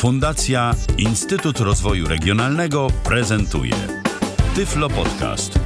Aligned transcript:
Fundacja 0.00 0.74
Instytut 0.98 1.60
Rozwoju 1.60 2.08
Regionalnego 2.08 2.88
prezentuje 3.04 3.74
Tyflo 4.54 4.88
Podcast. 4.88 5.58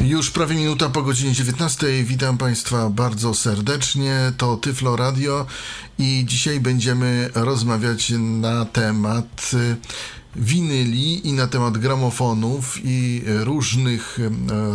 Już 0.00 0.30
prawie 0.30 0.54
minuta 0.56 0.88
po 0.88 1.02
godzinie 1.02 1.32
19. 1.32 2.04
Witam 2.04 2.38
Państwa 2.38 2.90
bardzo 2.90 3.34
serdecznie. 3.34 4.32
To 4.36 4.56
Tyflo 4.56 4.96
Radio 4.96 5.46
i 5.98 6.24
dzisiaj 6.28 6.60
będziemy 6.60 7.30
rozmawiać 7.34 8.12
na 8.18 8.64
temat 8.64 9.50
winyli 10.38 11.28
i 11.28 11.32
na 11.32 11.46
temat 11.46 11.78
gramofonów 11.78 12.78
i 12.84 13.22
różnych 13.26 14.18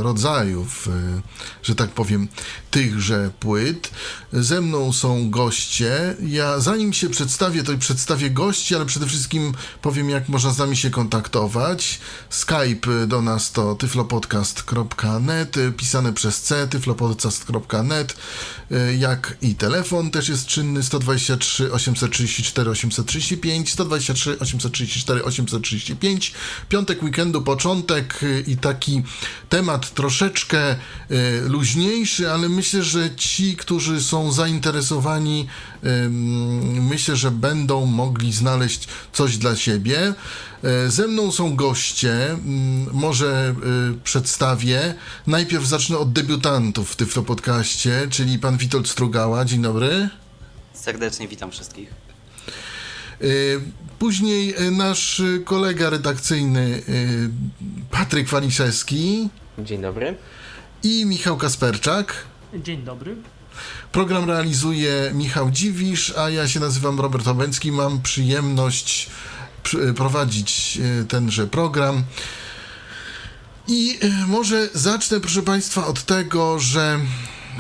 rodzajów, 0.02 0.88
e, 0.88 1.22
że 1.64 1.76
tak 1.76 1.90
powiem, 1.90 2.28
tychże 2.72 3.32
płyt. 3.40 3.92
Ze 4.34 4.62
mną 4.62 4.94
są 4.94 5.30
goście. 5.30 6.16
Ja 6.28 6.60
zanim 6.60 6.94
się 6.94 7.10
przedstawię, 7.10 7.64
to 7.64 7.78
przedstawię 7.78 8.30
gości, 8.30 8.76
ale 8.76 8.86
przede 8.86 9.08
wszystkim 9.08 9.54
powiem, 9.82 10.10
jak 10.10 10.30
można 10.30 10.52
z 10.52 10.58
nami 10.58 10.78
się 10.78 10.90
kontaktować. 10.90 12.00
Skype 12.30 13.08
do 13.08 13.22
nas 13.22 13.52
to 13.52 13.76
tyflopodcast.net, 13.76 15.56
pisane 15.78 16.14
przez 16.14 16.42
C, 16.42 16.68
tyflopodcast.net, 16.68 18.16
e, 18.72 18.96
jak 18.96 19.38
i 19.42 19.56
telefon 19.56 20.12
też 20.12 20.30
jest 20.30 20.46
czynny 20.46 20.84
123 20.84 21.72
834 21.72 22.72
835, 22.72 23.72
123 23.72 24.40
834 24.40 25.24
835 25.24 25.51
1935. 25.60 26.34
Piątek 26.70 27.04
weekendu, 27.04 27.42
początek 27.42 28.24
y, 28.24 28.44
i 28.48 28.58
taki 28.58 29.04
temat 29.50 29.94
troszeczkę 29.94 30.74
y, 30.74 30.78
luźniejszy, 31.48 32.32
ale 32.32 32.50
myślę, 32.50 32.84
że 32.84 33.16
ci, 33.16 33.56
którzy 33.56 34.02
są 34.02 34.32
zainteresowani, 34.32 35.48
myślę, 36.82 37.16
że 37.16 37.32
będą 37.32 37.86
mogli 37.86 38.34
znaleźć 38.34 38.88
coś 39.14 39.38
dla 39.38 39.56
siebie. 39.56 40.14
Y, 40.88 40.92
ze 40.92 41.08
mną 41.08 41.32
są 41.32 41.56
goście, 41.56 42.38
może 42.94 43.56
przedstawię. 44.04 44.96
Najpierw 45.28 45.66
zacznę 45.66 45.98
od 45.98 46.14
debiutantów 46.14 46.92
w 46.92 46.96
Tyflo 46.96 47.24
Podcaście, 47.24 48.08
czyli 48.10 48.40
pan 48.40 48.58
Witold 48.58 48.90
Strugała. 48.90 49.46
Dzień 49.46 49.62
dobry. 49.62 50.10
Serdecznie 50.74 51.28
witam 51.28 51.52
wszystkich. 51.52 52.01
Później 54.02 54.56
e, 54.58 54.72
nasz 54.72 55.22
kolega 55.46 55.90
redakcyjny 55.90 56.82
e, 56.88 56.94
Patryk 57.92 58.28
Waliszewski. 58.28 59.30
Dzień 59.60 59.82
dobry. 59.82 60.16
I 60.84 61.06
Michał 61.06 61.38
Kasperczak. 61.38 62.14
Dzień 62.54 62.84
dobry. 62.84 63.16
Program 63.92 64.30
realizuje 64.30 65.12
Michał 65.14 65.52
Dziwisz, 65.52 66.14
a 66.18 66.30
ja 66.30 66.48
się 66.48 66.60
nazywam 66.60 67.00
Robert 67.00 67.28
Obęcki. 67.28 67.72
Mam 67.72 68.02
przyjemność 68.02 69.10
prowadzić 69.96 70.80
tenże 71.08 71.48
program. 71.48 72.04
I 73.68 74.00
może 74.28 74.70
zacznę, 74.74 75.20
proszę 75.20 75.42
Państwa, 75.42 75.88
od 75.88 76.04
tego, 76.04 76.60
że 76.60 77.00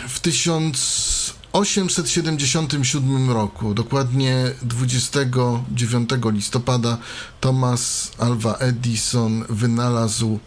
w 0.08 0.20
1000 0.20 1.41
877 1.54 3.32
roku, 3.32 3.74
dokładnie 3.74 4.52
29 4.62 6.10
listopada, 6.26 6.98
Thomas 7.42 8.12
Alva 8.20 8.54
Edison 8.54 9.44
wynalazł 9.50 10.40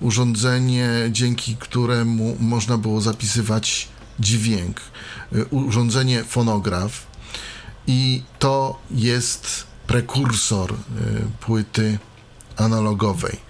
urządzenie, 0.00 0.88
dzięki 1.10 1.56
któremu 1.56 2.36
można 2.40 2.78
było 2.78 3.00
zapisywać 3.00 3.88
dźwięk. 4.20 4.80
Y, 5.32 5.44
urządzenie 5.44 6.24
fonograf. 6.24 7.06
I 7.86 8.22
to 8.38 8.78
jest 8.90 9.66
prekursor 9.86 10.72
y, 10.72 10.76
płyty 11.40 11.98
analogowej. 12.56 13.40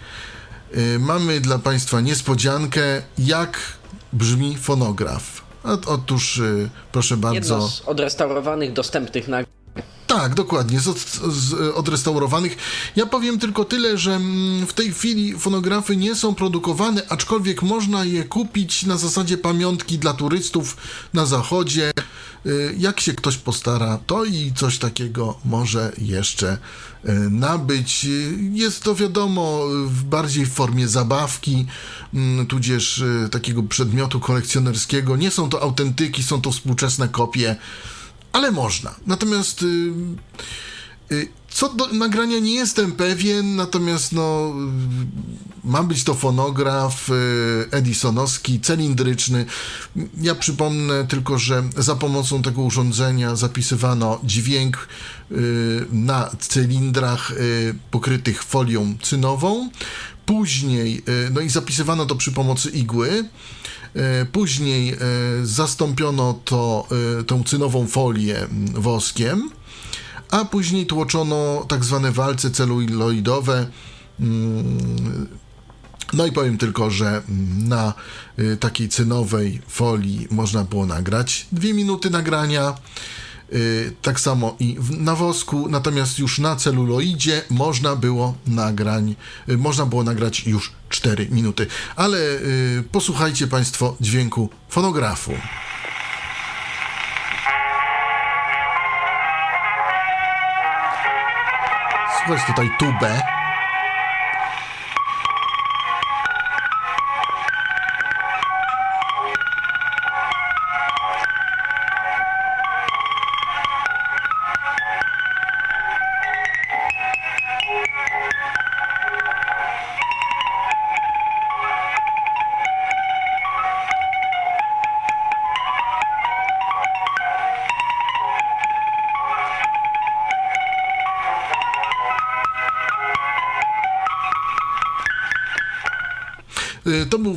Y, 0.77 0.99
mamy 0.99 1.41
dla 1.41 1.59
Państwa 1.59 2.01
niespodziankę, 2.01 3.03
jak 3.19 3.59
brzmi 4.13 4.57
fonograf. 4.57 5.44
Otóż, 5.87 6.39
y, 6.39 6.71
proszę 6.93 7.17
bardzo. 7.17 7.55
Jedno 7.55 7.69
z 7.69 7.83
odrestaurowanych, 7.89 8.73
dostępnych 8.73 9.29
na 9.29 9.39
tak, 10.07 10.35
dokładnie, 10.35 10.81
z, 10.81 10.85
z, 11.33 11.53
odrestaurowanych. 11.75 12.57
Ja 12.97 13.07
powiem 13.07 13.39
tylko 13.39 13.65
tyle, 13.65 13.99
że 13.99 14.15
mm, 14.15 14.67
w 14.67 14.73
tej 14.73 14.93
chwili 14.93 15.39
fonografy 15.39 15.97
nie 15.97 16.15
są 16.15 16.35
produkowane, 16.35 17.03
aczkolwiek 17.09 17.63
można 17.63 18.05
je 18.05 18.25
kupić 18.25 18.83
na 18.83 18.97
zasadzie 18.97 19.39
pamiątki 19.39 19.99
dla 19.99 20.13
turystów 20.13 20.77
na 21.15 21.27
zachodzie. 21.27 21.93
Y, 22.47 22.75
jak 22.79 23.01
się 23.01 23.13
ktoś 23.13 23.37
postara, 23.37 23.99
to 24.07 24.25
i 24.25 24.53
coś 24.57 24.79
takiego 24.79 25.39
może 25.45 25.93
jeszcze 25.99 26.59
y, 27.05 27.13
nabyć. 27.31 28.07
Jest 28.53 28.83
to 28.83 28.95
wiadomo 28.95 29.63
w 29.87 30.03
bardziej 30.03 30.47
w 30.47 30.53
formie 30.53 30.89
zabawki, 30.89 31.67
mm, 32.15 32.47
tudzież 32.47 32.99
y, 32.99 33.29
takiego 33.31 33.63
przedmiotu 33.63 34.21
kolekcjonerskiego. 34.21 35.17
Nie 35.17 35.31
są 35.31 35.49
to 35.49 35.63
autentyki, 35.63 36.23
są 36.23 36.41
to 36.41 36.53
współczesne 36.53 37.09
kopie 37.09 37.57
ale 38.35 38.51
można. 38.51 38.95
Natomiast 39.07 39.63
y, 39.63 39.67
y, 41.13 41.29
co 41.49 41.69
do 41.69 41.87
nagrania 41.87 42.39
nie 42.39 42.55
jestem 42.55 42.93
pewien, 42.93 43.57
natomiast 43.57 44.13
no, 44.13 44.55
ma 45.65 45.83
być 45.83 46.05
to 46.05 46.15
fonograf 46.15 47.11
y, 47.11 47.13
edisonowski, 47.71 48.61
cylindryczny. 48.61 49.47
Ja 50.21 50.35
przypomnę 50.35 51.07
tylko, 51.07 51.39
że 51.39 51.63
za 51.77 51.97
pomocą 51.97 52.43
tego 52.43 52.63
urządzenia 52.63 53.37
zapisywano 53.37 54.21
dźwięk 54.25 54.89
na 55.93 56.31
cylindrach 56.39 57.33
pokrytych 57.91 58.43
folią 58.43 58.95
cynową. 59.03 59.71
Później, 60.27 61.03
no 61.31 61.41
i 61.41 61.49
zapisywano 61.49 62.07
to 62.07 62.17
przy 62.17 62.33
pomocy 62.33 62.71
igły. 62.71 63.25
E, 63.95 64.27
później 64.27 64.93
e, 64.93 64.97
zastąpiono 65.43 66.41
to, 66.45 66.89
e, 67.21 67.25
tą 67.25 67.45
cynową 67.45 67.87
folię 67.87 68.47
woskiem, 68.75 69.51
a 70.31 70.45
później 70.45 70.87
tłoczono 70.87 71.67
tak 71.69 71.85
zwane 71.85 72.13
walce 72.13 72.51
celuloidowe. 72.51 73.67
Mm, 74.21 75.27
no 76.13 76.27
i 76.27 76.33
powiem 76.33 76.59
tylko, 76.59 76.91
że 76.91 77.23
na 77.59 77.95
takiej 78.61 78.89
cynowej 78.89 79.63
folii 79.69 80.29
można 80.31 80.65
było 80.65 80.87
nagrać 80.87 81.47
dwie 81.53 81.75
minuty 81.75 82.11
nagrania. 82.11 82.75
Y, 83.53 83.93
tak 84.03 84.21
samo 84.21 84.57
i 84.61 84.77
na 84.99 85.15
wosku, 85.15 85.69
natomiast 85.69 86.19
już 86.19 86.39
na 86.39 86.57
celuloidzie 86.57 87.43
można 87.51 87.97
było 87.97 88.35
nagrań, 88.47 89.17
y, 89.49 89.59
można 89.59 89.87
było 89.87 90.05
nagrać 90.05 90.47
już 90.47 90.73
4 90.95 91.29
minuty. 91.31 91.67
Ale 91.97 92.19
y, 92.19 92.85
posłuchajcie 92.93 93.47
Państwo 93.47 93.97
dźwięku 94.01 94.51
fonografu. 94.69 95.33
Słuchajcie 102.27 102.47
tutaj 102.47 102.71
tubę. 102.79 103.44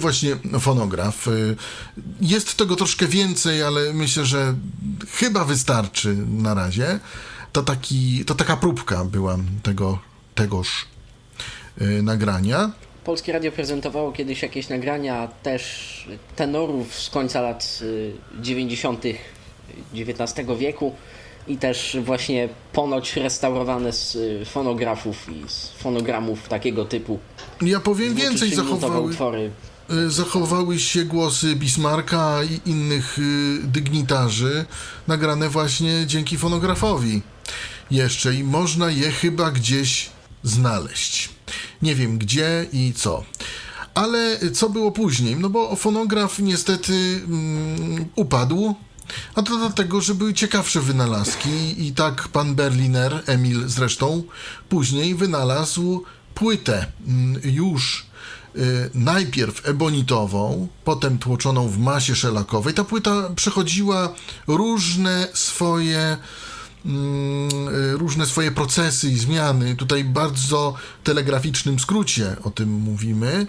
Właśnie 0.07 0.37
fonograf. 0.59 1.27
Y, 1.27 1.55
jest 2.21 2.57
tego 2.57 2.75
troszkę 2.75 3.07
więcej, 3.07 3.63
ale 3.63 3.93
myślę, 3.93 4.25
że 4.25 4.55
chyba 5.11 5.45
wystarczy 5.45 6.15
na 6.27 6.53
razie. 6.53 6.99
To, 7.51 7.63
taki, 7.63 8.25
to 8.25 8.35
taka 8.35 8.57
próbka 8.57 9.05
była 9.05 9.37
tego, 9.63 9.99
tegoż 10.35 10.85
y, 11.81 12.01
nagrania. 12.03 12.71
Polskie 13.03 13.33
Radio 13.33 13.51
prezentowało 13.51 14.11
kiedyś 14.11 14.41
jakieś 14.41 14.69
nagrania 14.69 15.27
też 15.43 15.61
tenorów 16.35 16.95
z 16.95 17.09
końca 17.09 17.41
lat 17.41 17.79
90. 18.41 19.03
XIX 19.93 20.47
wieku 20.57 20.95
i 21.47 21.57
też 21.57 21.97
właśnie 22.03 22.49
ponoć 22.73 23.15
restaurowane 23.15 23.93
z 23.93 24.17
fonografów 24.49 25.29
i 25.29 25.49
z 25.49 25.69
fonogramów 25.69 26.47
takiego 26.47 26.85
typu. 26.85 27.19
Ja 27.61 27.79
powiem 27.79 28.15
więcej, 28.15 28.55
zachowały... 28.55 29.01
utwory 29.01 29.39
y, 29.39 29.51
zachowały 30.07 30.79
się 30.79 31.05
głosy 31.05 31.55
Bismarcka 31.55 32.43
i 32.43 32.69
innych 32.69 33.19
y, 33.19 33.59
dygnitarzy, 33.63 34.65
nagrane 35.07 35.49
właśnie 35.49 36.03
dzięki 36.07 36.37
fonografowi. 36.37 37.21
Jeszcze 37.91 38.35
i 38.35 38.43
można 38.43 38.89
je 38.89 39.11
chyba 39.11 39.51
gdzieś 39.51 40.09
znaleźć. 40.43 41.29
Nie 41.81 41.95
wiem 41.95 42.17
gdzie 42.17 42.65
i 42.73 42.93
co. 42.95 43.23
Ale 43.93 44.39
co 44.53 44.69
było 44.69 44.91
później? 44.91 45.35
No 45.35 45.49
bo 45.49 45.75
fonograf 45.75 46.39
niestety 46.39 47.21
mm, 47.27 48.05
upadł, 48.15 48.75
a 49.35 49.41
to 49.41 49.57
dlatego, 49.57 50.01
że 50.01 50.15
były 50.15 50.33
ciekawsze 50.33 50.81
wynalazki 50.81 51.85
i 51.87 51.91
tak 51.91 52.27
pan 52.27 52.55
Berliner, 52.55 53.23
Emil 53.25 53.67
zresztą, 53.67 54.23
później 54.69 55.15
wynalazł 55.15 56.03
płytę 56.35 56.85
mm, 57.07 57.41
już 57.43 58.06
najpierw 58.93 59.69
ebonitową, 59.69 60.67
potem 60.83 61.17
tłoczoną 61.17 61.67
w 61.69 61.77
masie 61.77 62.15
szelakowej. 62.15 62.73
Ta 62.73 62.83
płyta 62.83 63.29
przechodziła 63.35 64.13
różne 64.47 65.27
swoje 65.33 66.17
mm, 66.85 67.49
y, 67.93 67.97
różne 67.97 68.25
swoje 68.25 68.51
procesy 68.51 69.09
i 69.09 69.17
zmiany. 69.17 69.75
Tutaj 69.75 70.03
bardzo 70.03 70.73
telegraficznym 71.03 71.79
skrócie 71.79 72.35
o 72.43 72.49
tym 72.49 72.69
mówimy. 72.69 73.47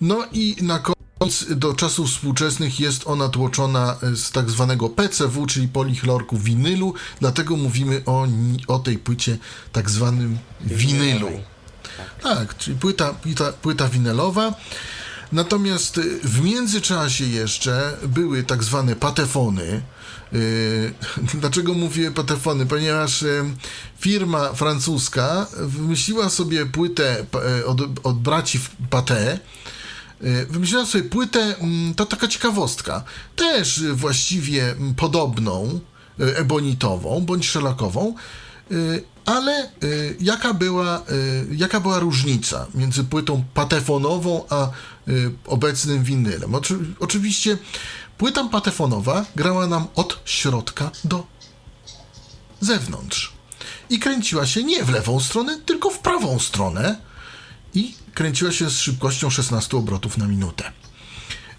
No 0.00 0.24
i 0.32 0.56
na 0.62 0.78
koniec 0.78 1.46
do 1.56 1.74
czasów 1.74 2.10
współczesnych 2.10 2.80
jest 2.80 3.06
ona 3.06 3.28
tłoczona 3.28 3.96
z 4.14 4.30
tak 4.30 4.50
zwanego 4.50 4.88
PCW, 4.88 5.46
czyli 5.46 5.68
polichlorku 5.68 6.38
winylu, 6.38 6.94
dlatego 7.20 7.56
mówimy 7.56 8.02
o, 8.06 8.26
o 8.66 8.78
tej 8.78 8.98
płycie 8.98 9.38
tak 9.72 9.90
zwanym 9.90 10.38
winylu. 10.60 11.30
Tak, 12.22 12.56
czyli 12.56 12.76
płyta, 12.76 13.12
płyta, 13.14 13.52
płyta. 13.52 13.88
Natomiast 15.32 15.98
y, 15.98 16.20
w 16.24 16.40
międzyczasie 16.40 17.24
jeszcze 17.24 17.96
były 18.06 18.42
tak 18.42 18.64
zwane 18.64 18.96
patefony. 18.96 19.82
Yy, 20.32 20.94
Dlaczego 21.40 21.74
mówię 21.74 22.10
patefony? 22.10 22.66
Ponieważ 22.66 23.22
y, 23.22 23.44
firma 23.98 24.52
francuska 24.52 25.46
wymyśliła 25.56 26.30
sobie 26.30 26.66
płytę 26.66 27.26
y, 27.60 27.66
od, 27.66 27.80
od 28.02 28.18
braci 28.18 28.60
Paté. 28.90 29.38
Y, 30.24 30.46
Wymyśliła 30.50 30.86
sobie 30.86 31.04
płytę, 31.04 31.56
mm, 31.58 31.94
to 31.94 32.06
taka 32.06 32.28
ciekawostka, 32.28 33.04
też 33.36 33.78
y, 33.78 33.94
właściwie 33.94 34.70
mm, 34.70 34.94
podobną, 34.94 35.80
y, 36.20 36.36
ebonitową 36.36 37.20
bądź 37.20 37.48
szelakową, 37.48 38.14
y, 38.72 39.02
ale 39.24 39.70
y, 39.84 40.16
jaka 40.20 40.54
była, 40.54 40.98
y, 40.98 41.46
jaka 41.56 41.80
była 41.80 41.98
różnica 41.98 42.66
między 42.74 43.04
płytą 43.04 43.44
patefonową 43.54 44.44
a 44.50 44.70
y, 45.08 45.30
obecnym 45.46 46.04
winylem? 46.04 46.54
Oczy, 46.54 46.78
oczywiście 47.00 47.58
płyta 48.18 48.44
patefonowa 48.44 49.24
grała 49.36 49.66
nam 49.66 49.86
od 49.94 50.20
środka 50.24 50.90
do 51.04 51.26
zewnątrz 52.60 53.32
i 53.90 53.98
kręciła 53.98 54.46
się 54.46 54.64
nie 54.64 54.84
w 54.84 54.90
lewą 54.90 55.20
stronę, 55.20 55.60
tylko 55.66 55.90
w 55.90 55.98
prawą 55.98 56.38
stronę 56.38 56.96
i 57.74 57.94
kręciła 58.14 58.52
się 58.52 58.70
z 58.70 58.78
szybkością 58.78 59.30
16 59.30 59.76
obrotów 59.76 60.18
na 60.18 60.26
minutę. 60.28 60.72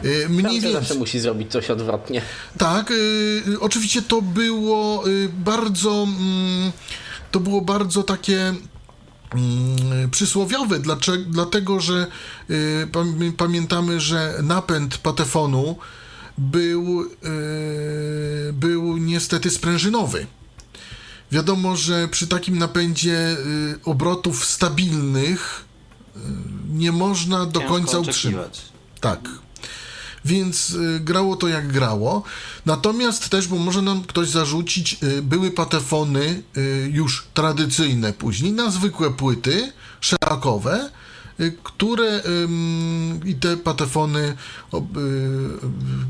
Y, 0.06 0.30
Mniej 0.30 0.44
Każdy 0.44 0.62
zawsze 0.62 0.80
więcej. 0.80 0.98
musi 0.98 1.19
zrobić 1.19 1.52
coś 1.52 1.69
odwrotnie. 1.69 2.22
Tak, 2.57 2.92
y, 2.92 3.44
y, 3.48 3.60
oczywiście 3.60 4.02
to 4.02 4.22
było 4.22 5.07
y, 5.07 5.30
bardzo. 5.34 6.04
Mm, 6.04 6.72
to 7.31 7.39
było 7.39 7.62
bardzo 7.62 8.04
takie. 8.04 8.39
mm, 9.33 10.10
Przysłowiowe, 10.12 10.80
dlaczego, 10.80 11.24
dlatego 11.30 11.80
że 11.80 12.07
y, 12.50 12.88
pam- 12.92 13.31
pamiętamy, 13.38 14.00
że 14.00 14.39
napęd 14.44 14.98
patefonu 14.98 15.75
był, 16.38 17.01
y, 17.04 18.54
był 18.54 18.98
niestety 18.98 19.50
sprężynowy. 19.50 20.28
Wiadomo, 21.31 21.75
że 21.75 22.07
przy 22.07 22.28
takim 22.28 22.57
napędzie 22.57 23.38
y, 23.39 23.80
obrotów 23.86 24.45
stabilnych 24.45 25.66
y, 26.16 26.19
nie 26.69 26.92
można 26.92 27.45
do 27.45 27.60
Ciężko 27.60 27.74
końca 27.75 28.00
utrzymać. 28.00 28.45
oczekiwać. 28.45 28.62
Tak. 29.00 29.19
Więc 30.25 30.69
y, 30.69 31.00
grało 31.00 31.35
to 31.35 31.47
jak 31.47 31.68
grało. 31.68 32.23
Natomiast 32.65 33.29
też, 33.29 33.47
bo 33.47 33.56
może 33.56 33.81
nam 33.81 34.03
ktoś 34.03 34.29
zarzucić, 34.29 34.97
y, 35.03 35.21
były 35.21 35.51
patefony 35.51 36.44
y, 36.57 36.89
już 36.94 37.27
tradycyjne 37.33 38.13
później, 38.13 38.51
na 38.51 38.71
zwykłe 38.71 39.12
płyty 39.12 39.71
szelakowe, 40.01 40.89
y, 41.39 41.57
które 41.63 42.21
i 43.25 43.35
te 43.35 43.57
patefony 43.57 44.38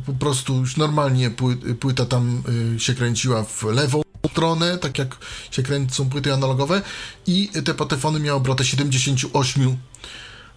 po 0.05 0.13
prostu 0.19 0.55
już 0.55 0.77
normalnie 0.77 1.29
pły, 1.29 1.55
płyta 1.55 2.05
tam 2.05 2.43
się 2.77 2.93
kręciła 2.93 3.43
w 3.43 3.63
lewą 3.63 4.01
stronę, 4.31 4.77
tak 4.77 4.97
jak 4.97 5.17
się 5.51 5.63
kręcą 5.63 6.09
płyty 6.09 6.33
analogowe 6.33 6.81
i 7.27 7.49
te 7.65 7.73
patefony 7.73 8.19
miały 8.19 8.37
obrotę 8.37 8.65
78 8.65 9.77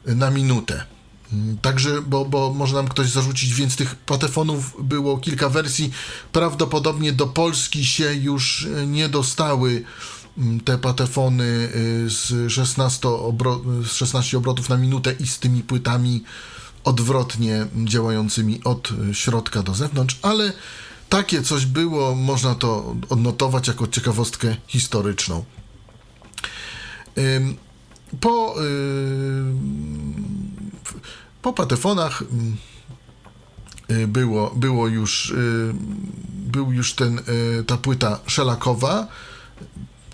na 0.06 0.30
minutę. 0.30 0.93
Mm, 1.32 1.58
Także, 1.58 2.02
bo, 2.02 2.24
bo 2.24 2.54
może 2.54 2.74
nam 2.74 2.88
ktoś 2.88 3.10
zarzucić, 3.10 3.54
więc 3.54 3.76
tych 3.76 3.94
patefonów 3.94 4.76
było 4.78 5.18
kilka 5.18 5.48
wersji. 5.48 5.90
Prawdopodobnie 6.32 7.12
do 7.12 7.26
Polski 7.26 7.86
się 7.86 8.14
już 8.14 8.66
e, 8.66 8.86
nie 8.86 9.08
dostały 9.08 9.84
mm, 10.38 10.60
te 10.60 10.78
patefony 10.78 11.44
y, 11.44 12.10
z 12.10 12.52
16, 12.52 13.08
obro, 13.08 13.60
z 13.84 13.92
16 13.92 14.38
obrotów 14.38 14.68
na 14.68 14.76
minutę 14.76 15.14
i 15.20 15.26
z 15.26 15.38
tymi 15.38 15.62
płytami 15.62 16.24
odwrotnie 16.84 17.66
działającymi 17.84 18.64
od 18.64 18.90
y, 19.10 19.14
środka 19.14 19.62
do 19.62 19.74
zewnątrz, 19.74 20.18
ale 20.22 20.52
takie 21.08 21.42
coś 21.42 21.66
było, 21.66 22.14
można 22.14 22.54
to 22.54 22.96
odnotować 23.08 23.68
jako 23.68 23.86
ciekawostkę 23.86 24.56
historyczną. 24.66 25.44
Po, 28.20 28.54
ym, 28.60 30.24
po 31.42 31.52
patefonach 31.52 32.22
ym, 32.22 32.56
y, 33.90 34.06
było, 34.06 34.50
było 34.56 34.88
już, 34.88 35.30
y, 35.30 35.74
był 36.30 36.72
już 36.72 36.94
ten, 36.94 37.18
y, 37.18 37.64
ta 37.64 37.76
płyta 37.76 38.20
szelakowa, 38.26 39.08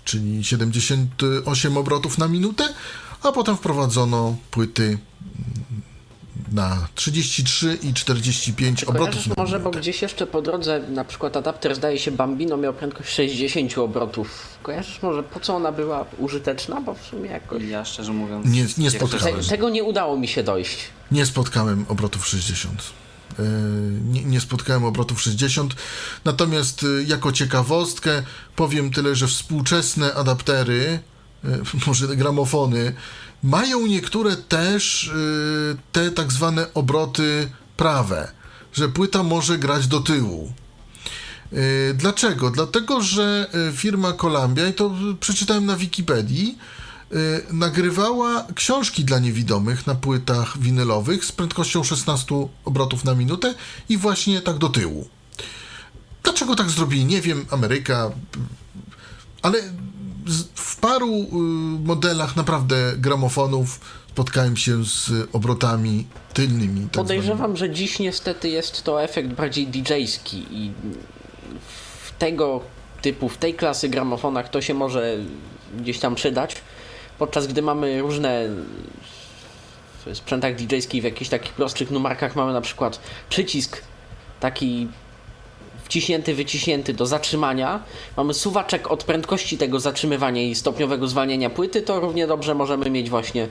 czyli 0.05 0.43
78 0.43 1.77
obrotów 1.77 2.17
na 2.17 2.27
minutę, 2.27 2.73
a 3.23 3.31
potem 3.31 3.57
wprowadzono 3.57 4.35
płyty 4.51 4.83
mm, 4.83 5.60
na 6.51 6.87
33 6.95 7.77
i 7.83 7.93
45 7.93 8.83
obrotów 8.83 9.37
może, 9.37 9.59
bo 9.59 9.71
gdzieś 9.71 10.01
jeszcze 10.01 10.27
po 10.27 10.41
drodze, 10.41 10.81
na 10.89 11.05
przykład 11.05 11.37
adapter 11.37 11.75
zdaje 11.75 11.99
się 11.99 12.11
Bambino 12.11 12.57
miał 12.57 12.73
prędkość 12.73 13.09
60 13.13 13.77
obrotów. 13.77 14.47
Kojarzysz 14.63 15.01
może 15.01 15.23
po 15.23 15.39
co 15.39 15.55
ona 15.55 15.71
była 15.71 16.05
użyteczna? 16.17 16.81
Bo 16.81 16.93
w 16.93 17.01
sumie 17.01 17.29
jakoś... 17.29 17.63
Ja 17.63 17.85
szczerze 17.85 18.13
mówiąc. 18.13 18.45
Nie- 18.45 18.83
nie 18.83 18.91
spotkałem. 18.91 19.41
Te, 19.41 19.47
tego 19.49 19.69
nie 19.69 19.83
udało 19.83 20.17
mi 20.17 20.27
się 20.27 20.43
dojść. 20.43 20.77
Nie 21.11 21.25
spotkałem 21.25 21.85
obrotów 21.89 22.27
60. 22.27 22.83
Yy, 23.39 23.45
Nie, 24.11 24.23
nie 24.23 24.41
spotkałem 24.41 24.83
obrotów 24.83 25.21
60. 25.21 25.75
Natomiast 26.25 26.83
yy, 26.83 27.03
jako 27.07 27.31
ciekawostkę 27.31 28.23
powiem 28.55 28.91
tyle, 28.91 29.15
że 29.15 29.27
współczesne 29.27 30.13
adaptery, 30.13 30.99
yy, 31.43 31.61
może 31.87 32.07
gramofony, 32.07 32.93
mają 33.43 33.87
niektóre 33.87 34.35
też 34.35 35.11
yy, 35.13 35.77
te 35.91 36.11
tak 36.11 36.31
zwane 36.31 36.73
obroty 36.73 37.49
prawe, 37.77 38.31
że 38.73 38.89
płyta 38.89 39.23
może 39.23 39.57
grać 39.57 39.87
do 39.87 39.99
tyłu. 39.99 40.53
Yy, 41.51 41.59
Dlaczego? 41.93 42.51
Dlatego, 42.51 43.01
że 43.01 43.49
yy, 43.53 43.71
firma 43.77 44.13
Columbia, 44.13 44.67
i 44.67 44.73
to 44.73 44.91
przeczytałem 45.19 45.65
na 45.65 45.75
Wikipedii, 45.75 46.57
nagrywała 47.51 48.47
książki 48.55 49.05
dla 49.05 49.19
niewidomych 49.19 49.87
na 49.87 49.95
płytach 49.95 50.59
winylowych 50.59 51.25
z 51.25 51.31
prędkością 51.31 51.83
16 51.83 52.47
obrotów 52.65 53.03
na 53.03 53.15
minutę 53.15 53.53
i 53.89 53.97
właśnie 53.97 54.41
tak 54.41 54.57
do 54.57 54.69
tyłu. 54.69 55.07
Dlaczego 56.23 56.55
tak 56.55 56.69
zrobili? 56.69 57.05
Nie 57.05 57.21
wiem, 57.21 57.45
Ameryka, 57.49 58.11
ale 59.41 59.63
w 60.55 60.79
paru 60.79 61.07
y, 61.07 61.25
modelach 61.85 62.35
naprawdę 62.35 62.93
gramofonów 62.97 63.79
spotkałem 64.11 64.57
się 64.57 64.85
z 64.85 65.11
obrotami 65.33 66.07
tylnymi. 66.33 66.81
tak 66.81 66.91
Podejrzewam, 66.91 67.57
że 67.57 67.69
dziś 67.69 67.99
niestety 67.99 68.49
jest 68.49 68.83
to 68.83 69.03
efekt 69.03 69.29
bardziej 69.29 69.67
DJ-ski 69.67 70.45
i 70.51 70.71
w 72.03 72.11
tego 72.19 72.61
typu, 73.01 73.29
w 73.29 73.37
tej 73.37 73.53
klasy 73.53 73.89
gramofonach 73.89 74.49
to 74.49 74.61
się 74.61 74.73
może 74.73 75.17
gdzieś 75.77 75.99
tam 75.99 76.15
przydać, 76.15 76.55
podczas 77.19 77.47
gdy 77.47 77.61
mamy 77.61 78.01
różne 78.01 78.49
w 80.05 80.17
sprzętach 80.17 80.55
DJ-skich 80.55 81.01
w 81.01 81.05
jakichś 81.05 81.29
takich 81.29 81.53
prostszych 81.53 81.91
numerkach 81.91 82.35
mamy 82.35 82.53
na 82.53 82.61
przykład 82.61 82.99
przycisk 83.29 83.81
taki 84.39 84.87
wciśnięty, 85.91 86.35
wyciśnięty 86.35 86.93
do 86.93 87.05
zatrzymania. 87.05 87.83
Mamy 88.17 88.33
suwaczek 88.33 88.91
od 88.91 89.03
prędkości 89.03 89.57
tego 89.57 89.79
zatrzymywania 89.79 90.41
i 90.43 90.55
stopniowego 90.55 91.07
zwalniania 91.07 91.49
płyty, 91.49 91.81
to 91.81 91.99
równie 91.99 92.27
dobrze 92.27 92.55
możemy 92.55 92.89
mieć 92.89 93.09
właśnie 93.09 93.47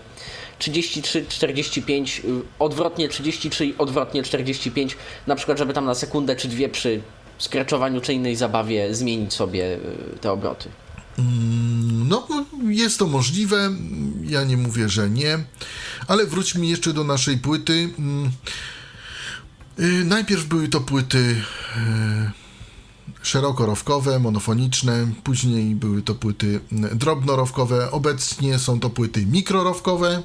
33, 0.59 1.27
45, 1.29 2.23
y, 2.25 2.43
odwrotnie 2.59 3.09
33 3.09 3.67
i 3.67 3.75
odwrotnie 3.79 4.23
45, 4.23 4.97
na 5.27 5.37
przykład, 5.37 5.59
żeby 5.59 5.73
tam 5.73 5.85
na 5.85 5.95
sekundę 5.95 6.37
czy 6.37 6.49
dwie 6.49 6.69
przy 6.69 7.01
skreczowaniu 7.39 8.01
czy 8.01 8.13
innej 8.13 8.37
zabawie 8.37 8.95
zmienić 8.95 9.33
sobie 9.33 9.75
y, 9.75 10.19
te 10.21 10.33
obroty. 10.33 10.69
No, 12.09 12.27
jest 12.69 12.99
to 12.99 13.07
możliwe. 13.07 13.71
Ja 14.25 14.45
nie 14.45 14.57
mówię, 14.57 14.89
że 14.89 15.11
nie. 15.11 15.39
Ale 16.09 16.27
wróćmy 16.27 16.67
jeszcze 16.67 16.93
do 16.93 17.05
naszej 17.05 17.39
płyty. 17.39 17.89
Y, 19.81 20.05
Najpierw 20.05 20.47
były 20.47 20.69
to 20.69 20.81
płyty 20.81 21.19
y, 21.19 22.31
szerokorowkowe, 23.23 24.19
monofoniczne, 24.19 25.13
później 25.25 25.75
były 25.75 26.03
to 26.03 26.15
płyty 26.15 26.61
mm, 26.73 26.99
drobnorowkowe, 26.99 27.91
obecnie 27.91 28.59
są 28.59 28.81
to 28.81 28.91
płyty 28.91 29.27
mikrorowkowe. 29.27 30.23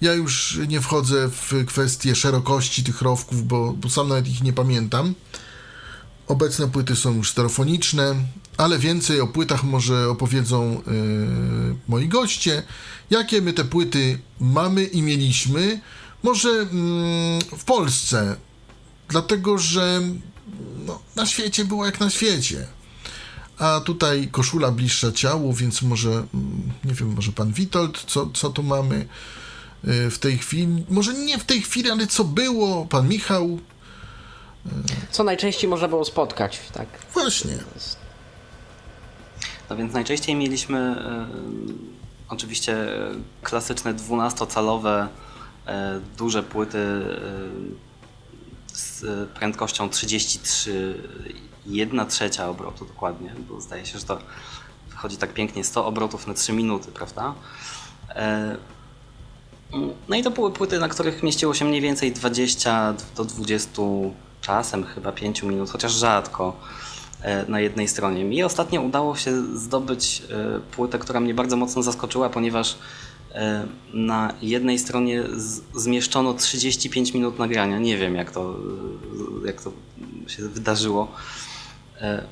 Ja 0.00 0.14
już 0.14 0.60
nie 0.68 0.80
wchodzę 0.80 1.28
w 1.28 1.66
kwestię 1.66 2.14
szerokości 2.14 2.84
tych 2.84 3.02
rowków, 3.02 3.46
bo, 3.46 3.72
bo 3.72 3.90
sam 3.90 4.08
nawet 4.08 4.28
ich 4.28 4.42
nie 4.42 4.52
pamiętam. 4.52 5.14
Obecne 6.28 6.68
płyty 6.68 6.96
są 6.96 7.14
już 7.14 7.30
stereofoniczne, 7.30 8.14
ale 8.56 8.78
więcej 8.78 9.20
o 9.20 9.26
płytach 9.26 9.64
może 9.64 10.08
opowiedzą 10.08 10.82
yy, 10.86 11.76
moi 11.88 12.08
goście. 12.08 12.62
Jakie 13.10 13.42
my 13.42 13.52
te 13.52 13.64
płyty 13.64 14.18
mamy 14.40 14.84
i 14.84 15.02
mieliśmy? 15.02 15.80
Może 16.22 16.48
mm, 16.48 17.40
w 17.58 17.64
Polsce, 17.64 18.36
dlatego 19.08 19.58
że 19.58 20.00
no, 20.86 21.00
na 21.16 21.26
świecie 21.26 21.64
było 21.64 21.86
jak 21.86 22.00
na 22.00 22.10
świecie. 22.10 22.66
A 23.58 23.80
tutaj 23.80 24.28
koszula 24.32 24.70
bliższa 24.70 25.12
ciału, 25.12 25.52
więc 25.52 25.82
może, 25.82 26.10
mm, 26.10 26.72
nie 26.84 26.94
wiem, 26.94 27.14
może 27.14 27.32
pan 27.32 27.52
Witold, 27.52 28.04
co, 28.06 28.30
co 28.34 28.50
tu 28.50 28.62
mamy 28.62 29.06
yy, 29.84 30.10
w 30.10 30.18
tej 30.18 30.38
chwili? 30.38 30.84
Może 30.88 31.14
nie 31.14 31.38
w 31.38 31.44
tej 31.44 31.62
chwili, 31.62 31.90
ale 31.90 32.06
co 32.06 32.24
było? 32.24 32.86
Pan 32.86 33.08
Michał? 33.08 33.58
Co 35.10 35.24
najczęściej 35.24 35.70
można 35.70 35.88
było 35.88 36.04
spotkać, 36.04 36.60
tak? 36.72 36.88
Właśnie. 37.14 37.58
No 39.70 39.76
więc 39.76 39.92
najczęściej 39.92 40.34
mieliśmy 40.34 40.78
e, 40.78 41.26
oczywiście 42.28 42.76
klasyczne 43.42 43.94
12-calowe 43.94 45.06
e, 45.66 46.00
duże 46.18 46.42
płyty 46.42 46.78
e, 46.78 47.85
prędkością 49.34 49.90
33 49.90 51.02
1 51.66 52.06
trzecia 52.06 52.48
obrotu 52.48 52.84
dokładnie, 52.84 53.32
bo 53.48 53.60
zdaje 53.60 53.86
się, 53.86 53.98
że 53.98 54.04
to 54.04 54.18
wychodzi 54.90 55.16
tak 55.16 55.32
pięknie 55.32 55.64
100 55.64 55.86
obrotów 55.86 56.26
na 56.26 56.34
3 56.34 56.52
minuty, 56.52 56.92
prawda? 56.92 57.34
E, 58.08 58.56
no 60.08 60.16
i 60.16 60.22
to 60.22 60.30
były 60.30 60.50
płyty, 60.50 60.78
na 60.78 60.88
których 60.88 61.22
mieściło 61.22 61.54
się 61.54 61.64
mniej 61.64 61.80
więcej 61.80 62.12
20 62.12 62.94
do 63.16 63.24
20 63.24 63.82
czasem 64.40 64.84
chyba 64.84 65.12
5 65.12 65.42
minut, 65.42 65.70
chociaż 65.70 65.92
rzadko 65.92 66.56
e, 67.22 67.44
na 67.48 67.60
jednej 67.60 67.88
stronie. 67.88 68.24
Mi 68.24 68.42
ostatnio 68.42 68.80
udało 68.80 69.16
się 69.16 69.58
zdobyć 69.58 70.22
e, 70.30 70.60
płytę, 70.60 70.98
która 70.98 71.20
mnie 71.20 71.34
bardzo 71.34 71.56
mocno 71.56 71.82
zaskoczyła, 71.82 72.28
ponieważ 72.28 72.76
na 73.92 74.32
jednej 74.42 74.78
stronie 74.78 75.22
zmieszczono 75.74 76.34
35 76.34 77.14
minut 77.14 77.38
nagrania. 77.38 77.78
Nie 77.78 77.96
wiem 77.98 78.14
jak 78.14 78.30
to, 78.30 78.56
e, 79.44 79.46
jak 79.46 79.62
to 79.62 79.72
się 80.26 80.48
wydarzyło. 80.48 81.08
E, 82.00 82.24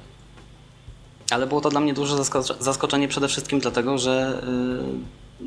Ale 1.31 1.47
było 1.47 1.61
to 1.61 1.71
dla 1.71 1.81
mnie 1.81 1.95
duże 1.95 2.17
zaskocze- 2.17 2.63
zaskoczenie 2.63 3.09
przede 3.09 3.29
wszystkim 3.29 3.61
dlatego, 3.61 3.99
że 3.99 4.43
e, 5.43 5.47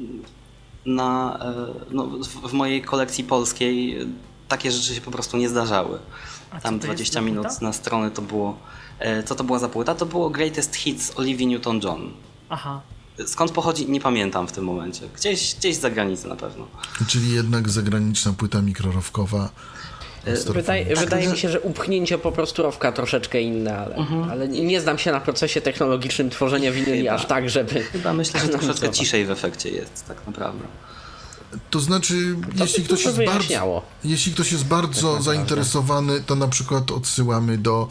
na, 0.89 1.39
e, 1.41 1.53
no, 1.91 2.07
w- 2.07 2.53
mojej 2.53 2.81
kolekcji 2.81 3.23
polskiej 3.23 4.01
e, 4.01 4.05
takie 4.47 4.71
rzeczy 4.71 4.95
się 4.95 5.01
po 5.01 5.11
prostu 5.11 5.37
nie 5.37 5.49
zdarzały. 5.49 5.99
Tam 6.51 6.61
to 6.61 6.69
jest 6.87 6.97
20 6.97 7.13
za 7.13 7.21
minut 7.21 7.61
na 7.61 7.73
strony 7.73 8.11
to 8.11 8.21
było. 8.21 8.57
e, 8.99 9.23
Co 9.23 9.35
to 9.35 9.43
była 9.43 9.59
za 9.59 9.69
płyta? 9.69 9.95
To 9.95 10.05
było 10.05 10.29
Greatest 10.29 10.75
Hits 10.75 11.19
Olivia 11.19 11.47
Newton-John. 11.47 12.09
Aha. 12.49 12.81
Skąd 13.25 13.51
pochodzi, 13.51 13.89
nie 13.89 14.01
pamiętam 14.01 14.47
w 14.47 14.51
tym 14.51 14.63
momencie. 14.63 15.01
Gdzieś, 15.15 15.55
gdzieś 15.55 15.75
z 15.75 15.79
zagranicy 15.79 16.27
na 16.27 16.35
pewno. 16.35 16.67
Czyli 17.07 17.31
jednak 17.31 17.69
zagraniczna 17.69 18.33
płyta 18.33 18.61
mikrorowkowa. 18.61 19.49
Wydaje, 20.53 20.95
wydaje 20.95 21.27
mi 21.27 21.37
się, 21.37 21.49
że 21.49 21.61
upchnięcie 21.61 22.17
po 22.17 22.31
prostu 22.31 22.63
rowka 22.63 22.91
troszeczkę 22.91 23.41
inne, 23.41 23.77
ale, 23.77 23.95
ale 24.31 24.47
nie 24.47 24.63
nie 24.63 24.81
znam 24.81 24.97
się 24.97 25.11
na 25.11 25.19
procesie 25.19 25.61
technologicznym 25.61 26.29
tworzenia 26.29 26.71
winyli 26.71 27.09
aż 27.09 27.25
tak, 27.25 27.49
żeby... 27.49 27.83
Chyba 27.83 28.13
myślę, 28.13 28.39
że 28.39 28.49
troszeczkę 28.49 28.89
ciszej 28.91 29.25
w 29.25 29.31
efekcie 29.31 29.69
jest, 29.69 30.07
tak 30.07 30.27
naprawdę. 30.27 30.65
To 31.69 31.79
znaczy, 31.79 32.35
jeśli 32.55 32.83
by 32.83 32.87
ktoś, 32.87 33.05
jest 33.05 33.25
bardzo, 33.25 33.81
jeśli 34.03 34.33
ktoś 34.33 34.51
jest 34.51 34.65
bardzo 34.65 35.21
zainteresowany, 35.21 36.21
to 36.21 36.35
na 36.35 36.47
przykład 36.47 36.91
odsyłamy 36.91 37.57
do 37.57 37.87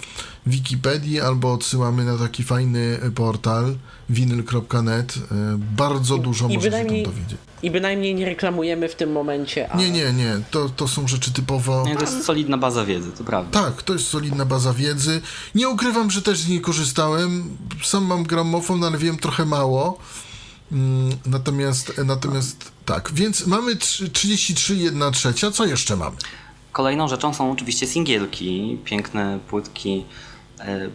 Wikipedii 0.46 1.20
albo 1.20 1.52
odsyłamy 1.52 2.04
na 2.04 2.18
taki 2.18 2.44
fajny 2.44 2.98
portal 3.14 3.76
vinyl.net. 4.10 5.14
E, 5.16 5.58
Bardzo 5.76 6.18
dużo 6.18 6.48
i 6.48 6.54
może 6.54 6.64
się 6.66 6.70
tam 6.70 6.80
bynajmniej- 6.86 7.04
dowiedzieć. 7.04 7.38
I 7.62 7.70
bynajmniej 7.70 8.14
nie 8.14 8.25
reklamujemy 8.26 8.88
w 8.88 8.94
tym 8.94 9.12
momencie, 9.12 9.70
a 9.72 9.76
Nie, 9.76 9.90
nie, 9.90 10.12
nie. 10.12 10.36
To, 10.50 10.68
to 10.68 10.88
są 10.88 11.08
rzeczy 11.08 11.32
typowo... 11.32 11.84
Nie, 11.86 11.94
to 11.96 12.00
jest 12.00 12.25
solidna 12.25 12.58
baza 12.58 12.84
wiedzy, 12.84 13.12
to 13.12 13.25
prawda. 13.25 13.62
Tak, 13.62 13.82
to 13.82 13.92
jest 13.92 14.06
solidna 14.08 14.44
baza 14.44 14.72
wiedzy. 14.75 15.20
Nie 15.54 15.68
ukrywam, 15.68 16.10
że 16.10 16.22
też 16.22 16.38
z 16.38 16.48
niej 16.48 16.60
korzystałem. 16.60 17.56
Sam 17.84 18.04
mam 18.04 18.22
gramofon, 18.25 18.84
ale 18.84 18.98
wiem 18.98 19.16
trochę 19.16 19.46
mało. 19.46 19.98
Mm, 20.73 21.16
Natomiast, 21.26 21.92
natomiast 22.04 22.73
tak, 22.85 23.11
więc 23.12 23.46
mamy 23.46 23.76
trzy- 23.76 24.08
33, 24.11 24.76
1 24.76 25.12
trzecia. 25.12 25.50
Co 25.50 25.64
jeszcze 25.66 25.96
mamy? 25.96 26.16
Kolejną 26.73 27.08
rzeczą 27.08 27.35
są 27.35 27.52
oczywiście 27.52 27.87
singielki, 27.87 28.78
piękne 28.85 29.38
płytki 29.49 30.04
e, 30.58 30.88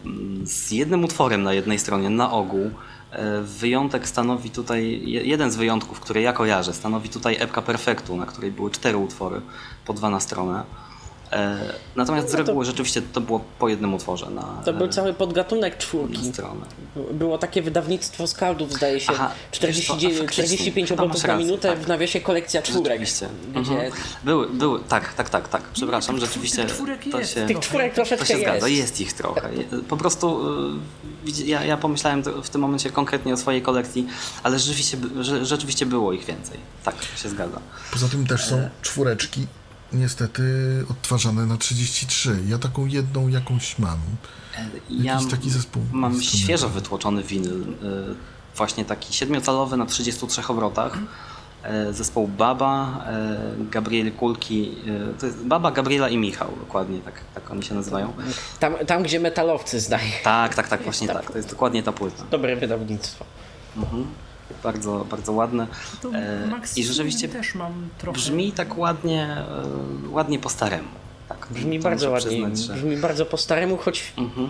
z 0.44 0.72
jednym 0.72 1.04
utworem 1.04 1.44
na 1.44 1.54
jednej 1.54 1.80
stronie, 1.80 2.10
na 2.10 2.32
ogół. 2.32 2.72
E, 3.12 3.42
Wyjątek 3.42 4.08
stanowi 4.08 4.50
tutaj, 4.50 5.02
je- 5.06 5.24
jeden 5.24 5.52
z 5.52 5.56
wyjątków, 5.56 6.00
który 6.00 6.22
ja 6.22 6.34
kojarzę, 6.34 6.74
stanowi 6.74 7.10
tutaj 7.10 7.38
epka 7.40 7.62
perfektu, 7.62 8.18
na 8.18 8.26
której 8.26 8.52
były 8.52 8.72
cztery 8.72 8.98
utwory, 8.98 9.42
po 9.86 9.94
dwa 9.94 10.10
na 10.10 10.20
stronę. 10.20 10.64
E, 11.32 11.58
Natomiast 11.96 12.28
z 12.30 12.32
No 12.32 12.38
to- 12.38 12.44
reguły 12.46 12.66
rzeczywiście 12.66 13.02
to 13.02 13.22
było 13.22 13.42
po 13.60 13.70
jednym 13.70 13.94
utworze 13.94 14.30
na, 14.30 14.62
to 14.66 14.74
był 14.74 14.86
e, 14.86 14.90
cały 14.90 15.14
podgatunek 15.14 15.74
na 15.74 15.80
czwórki. 15.80 16.26
stronę. 16.34 16.66
Było 17.14 17.38
takie 17.38 17.62
wydawnictwo 17.62 18.28
skaldów, 18.28 18.74
zdaje 18.74 19.00
się, 19.00 19.12
Aha, 19.16 19.32
49, 19.52 20.04
wiesz 20.04 20.18
co, 20.18 20.24
a 20.24 20.26
faktycznie, 20.26 20.46
45 20.46 20.90
chyba 20.90 21.04
obrotów 21.04 21.28
na 21.28 21.36
minutę, 21.36 21.70
tak. 21.70 21.80
w 21.80 21.88
nawiasie 21.88 22.22
kolekcja 22.22 22.62
czwórek. 22.62 22.86
Rzeczywiście. 22.86 23.28
Gdzie 23.52 23.60
Mhm. 23.60 23.92
Były, 24.24 24.50
były, 24.50 24.80
tak, 24.90 25.14
tak, 25.14 25.30
tak, 25.30 25.48
tak. 25.50 25.62
Przepraszam, 25.74 26.16
tych 26.16 26.26
rzeczywiście 26.26 26.66
czwórek- 26.66 26.68
tych 26.68 26.76
czwórek 26.76 27.02
to 27.12 27.20
jest 27.20 27.34
się... 27.34 27.48
tych 27.48 27.60
czwórek 27.60 27.90
To 27.92 27.96
troszeczkę 27.96 28.26
się 28.26 28.34
jest. 28.34 28.46
zgadza, 28.46 28.68
jest 28.68 29.02
ich 29.02 29.14
trochę. 29.14 29.50
Po 29.90 29.98
prostu 29.98 30.42
y, 31.28 31.46
ja, 31.46 31.64
ja 31.66 31.78
pomyślałem 31.78 32.24
to- 32.24 32.42
w 32.42 32.50
tym 32.50 32.62
momencie 32.62 32.90
konkretnie 32.90 33.34
o 33.34 33.38
swojej 33.38 33.62
kolekcji, 33.62 34.08
ale 34.44 34.60
rzeczywiście, 34.60 34.98
rzeczywiście 35.42 35.86
było 35.86 36.14
ich 36.14 36.26
więcej. 36.26 36.58
Tak, 36.84 36.96
się 37.16 37.30
zgadza. 37.30 37.60
Poza 37.92 38.08
tym 38.08 38.28
też 38.28 38.46
są 38.46 38.70
czwóreczki, 38.82 39.48
niestety 39.94 40.44
odtwarzane 40.92 41.46
na 41.46 41.58
33. 41.58 42.40
Ja 42.48 42.58
taką 42.58 42.86
jedną 42.86 43.28
jakąś 43.28 43.80
mam. 43.80 44.00
Ja 44.90 45.14
Jakiś 45.14 45.32
taki 45.32 45.50
zespół 45.50 45.84
mam 45.92 46.22
świeżo 46.22 46.70
wytłoczony 46.70 47.24
winyl, 47.24 47.62
y, 47.62 47.76
właśnie 48.56 48.86
taki 48.86 49.14
siedmiocalowy 49.14 49.78
na 49.78 49.86
33 49.86 50.42
obrotach. 50.48 50.98
y, 51.90 51.94
Zespoł 51.94 52.28
Baba, 52.28 53.06
y, 53.62 53.70
Gabriel 53.70 54.12
Kulki, 54.12 54.76
y, 54.88 55.20
to 55.20 55.26
jest 55.26 55.38
Baba, 55.46 55.72
Gabriela 55.72 56.10
i 56.10 56.18
Michał, 56.18 56.48
dokładnie 56.60 57.00
tak, 57.00 57.14
tak 57.36 57.52
oni 57.52 57.64
się 57.64 57.76
nazywają. 57.76 58.14
Tam, 58.60 58.74
tam, 58.88 59.04
gdzie 59.04 59.20
metalowcy 59.20 59.80
zdaje. 59.80 60.12
Tak, 60.24 60.56
tak, 60.56 60.68
tak, 60.68 60.84
właśnie 60.84 61.08
ta 61.08 61.14
tak, 61.14 61.32
to 61.32 61.38
jest 61.38 61.50
dokładnie 61.50 61.84
ta 61.84 61.92
płyta. 61.92 62.24
Dobre 62.32 62.56
wydawnictwo. 62.56 63.26
Mhm. 63.78 64.06
Bardzo, 64.64 65.06
bardzo 65.10 65.32
ładne. 65.32 65.68
To 66.02 66.10
E, 66.10 66.48
Max 66.48 66.78
I 66.78 66.84
rzeczywiście 66.84 67.30
też 67.30 67.56
mam 67.56 67.90
trochę. 67.98 68.16
brzmi 68.18 68.52
tak 68.52 68.78
ładnie, 68.78 69.24
e, 70.08 70.10
ładnie 70.10 70.40
po 70.40 70.50
staremu. 70.50 70.88
Tak, 71.30 71.48
Brzmi 71.52 71.80
bardzo 71.80 72.10
ładnie, 72.12 72.30
przyznać, 72.30 72.58
że- 72.60 72.74
brzmi 72.74 72.98
bardzo 72.98 73.26
po 73.26 73.38
staremu, 73.38 73.78
choć 73.78 74.14
Mhm. 74.18 74.48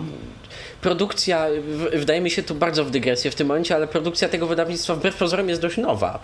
produkcja, 0.80 1.46
w- 1.94 1.98
wydaje 1.98 2.20
mi 2.20 2.30
się 2.30 2.42
tu 2.42 2.54
bardzo 2.54 2.84
w 2.84 2.90
dygresję 2.90 3.30
w 3.30 3.34
tym 3.34 3.46
momencie, 3.48 3.74
ale 3.74 3.86
produkcja 3.86 4.28
tego 4.28 4.46
wydawnictwa 4.46 4.94
wbrew 4.94 5.16
pozorom 5.16 5.48
jest 5.48 5.62
dość 5.62 5.76
nowa. 5.76 6.18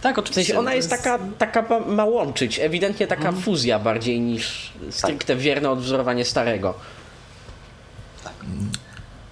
Tak, 0.00 0.16
W 0.16 0.18
oczywiście. 0.18 0.44
sensie 0.44 0.58
ona 0.58 0.74
jest 0.74 0.90
taka, 0.90 1.18
taka 1.38 1.64
ma- 1.86 2.04
łączyć, 2.04 2.58
ewidentnie 2.58 3.06
taka 3.06 3.26
Mhm. 3.28 3.42
fuzja 3.42 3.78
bardziej 3.78 4.20
niż 4.20 4.72
stricte 4.90 5.36
wierne 5.36 5.70
odwzorowanie 5.70 6.24
starego. 6.24 6.74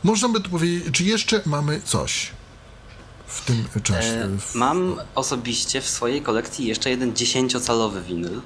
Można 0.05 0.29
by 0.29 0.41
tu 0.41 0.51
powiedzieć, 0.51 0.85
czy 0.93 1.05
jeszcze 1.05 1.41
mamy 1.47 1.81
coś 1.85 2.31
w 3.27 3.45
tym 3.45 3.65
czasie? 3.83 4.09
E, 4.09 4.29
Mam 4.55 4.97
osobiście 5.15 5.81
w 5.81 5.89
swojej 5.89 6.23
kolekcji 6.23 6.67
jeszcze 6.67 6.91
jeden 6.91 7.17
dziesięciocalowy 7.17 8.03
winyl 8.03 8.41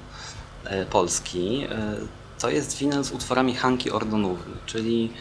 e, 0.63 0.85
polski. 0.85 1.65
E, 1.69 1.95
to 2.39 2.49
jest 2.49 2.77
winyl 2.77 3.03
z 3.03 3.11
utworami 3.11 3.55
Hanki 3.55 3.91
Ordonówny, 3.91 4.55
czyli 4.65 5.13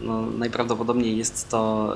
no, 0.00 0.22
najprawdopodobniej 0.26 1.18
jest 1.18 1.48
to 1.48 1.94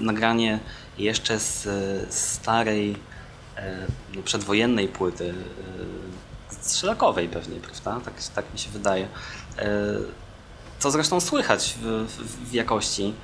nagranie 0.00 0.60
jeszcze 0.98 1.38
z 1.38 1.68
starej, 2.14 2.96
no, 4.16 4.22
przedwojennej 4.22 4.88
płyty, 4.88 5.34
strzelakowej 6.60 7.28
pewnie, 7.28 7.60
prawda? 7.60 8.04
Tak, 8.04 8.14
tak 8.34 8.52
mi 8.52 8.58
się 8.58 8.70
wydaje. 8.70 9.08
Co 10.78 10.90
zresztą 10.90 11.20
słychać 11.20 11.74
w, 11.82 12.06
w, 12.08 12.50
w 12.50 12.52
jakości. 12.52 13.14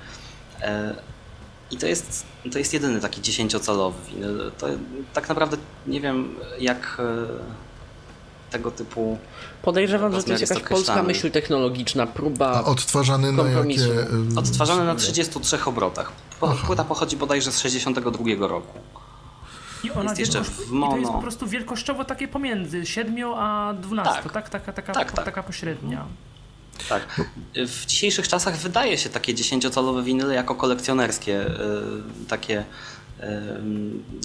I 1.71 1.77
to 1.77 1.87
jest, 1.87 2.27
to 2.53 2.59
jest 2.59 2.75
jedyny 2.75 3.01
taki 3.01 3.21
10-calowy 3.21 3.93
winyl. 4.09 4.53
To 4.59 4.67
tak 5.15 5.29
naprawdę 5.29 5.57
nie 5.87 6.01
wiem, 6.01 6.35
jak 6.61 7.01
tego 8.51 8.71
typu. 8.71 9.19
Podejrzewam, 9.63 10.15
że 10.15 10.23
to 10.23 10.33
jest 10.33 10.51
jakaś 10.51 10.69
polska 10.69 11.03
myśl 11.03 11.31
technologiczna, 11.31 12.07
próba. 12.07 12.53
A 12.53 12.65
odtwarzany 12.65 13.33
na 13.33 13.43
jakie. 13.43 13.89
Odtwarzany 14.37 14.85
na 14.85 14.95
33 14.95 15.65
obrotach. 15.65 16.13
Płyta 16.67 16.85
pochodzi 16.85 17.17
bodajże 17.17 17.53
z 17.53 17.61
62 17.61 18.47
roku. 18.49 18.79
I 19.85 19.91
ona 19.91 20.03
jest 20.03 20.19
jeszcze 20.19 20.45
w 20.45 20.71
mono. 20.71 20.87
I 20.87 20.95
to 20.95 21.01
jest 21.01 21.13
po 21.13 21.23
prostu 21.23 21.47
wielkościowo 21.47 22.05
takie 22.05 22.29
pomiędzy 22.29 22.87
7 22.87 23.35
a 23.35 23.75
12, 23.81 24.13
tak? 24.13 24.33
tak? 24.33 24.49
Taka, 24.49 24.73
taka, 24.73 24.93
tak, 24.93 25.13
tak. 25.13 25.25
taka 25.25 25.43
pośrednia. 25.43 26.07
Tak. 26.89 27.21
W 27.55 27.87
dzisiejszych 27.87 28.29
czasach 28.29 28.57
wydaje 28.57 28.99
się 28.99 29.09
takie 29.09 29.35
10-calowe 29.35 30.05
winyle 30.05 30.35
jako 30.35 30.55
kolekcjonerskie, 30.55 31.45
takie 32.29 32.65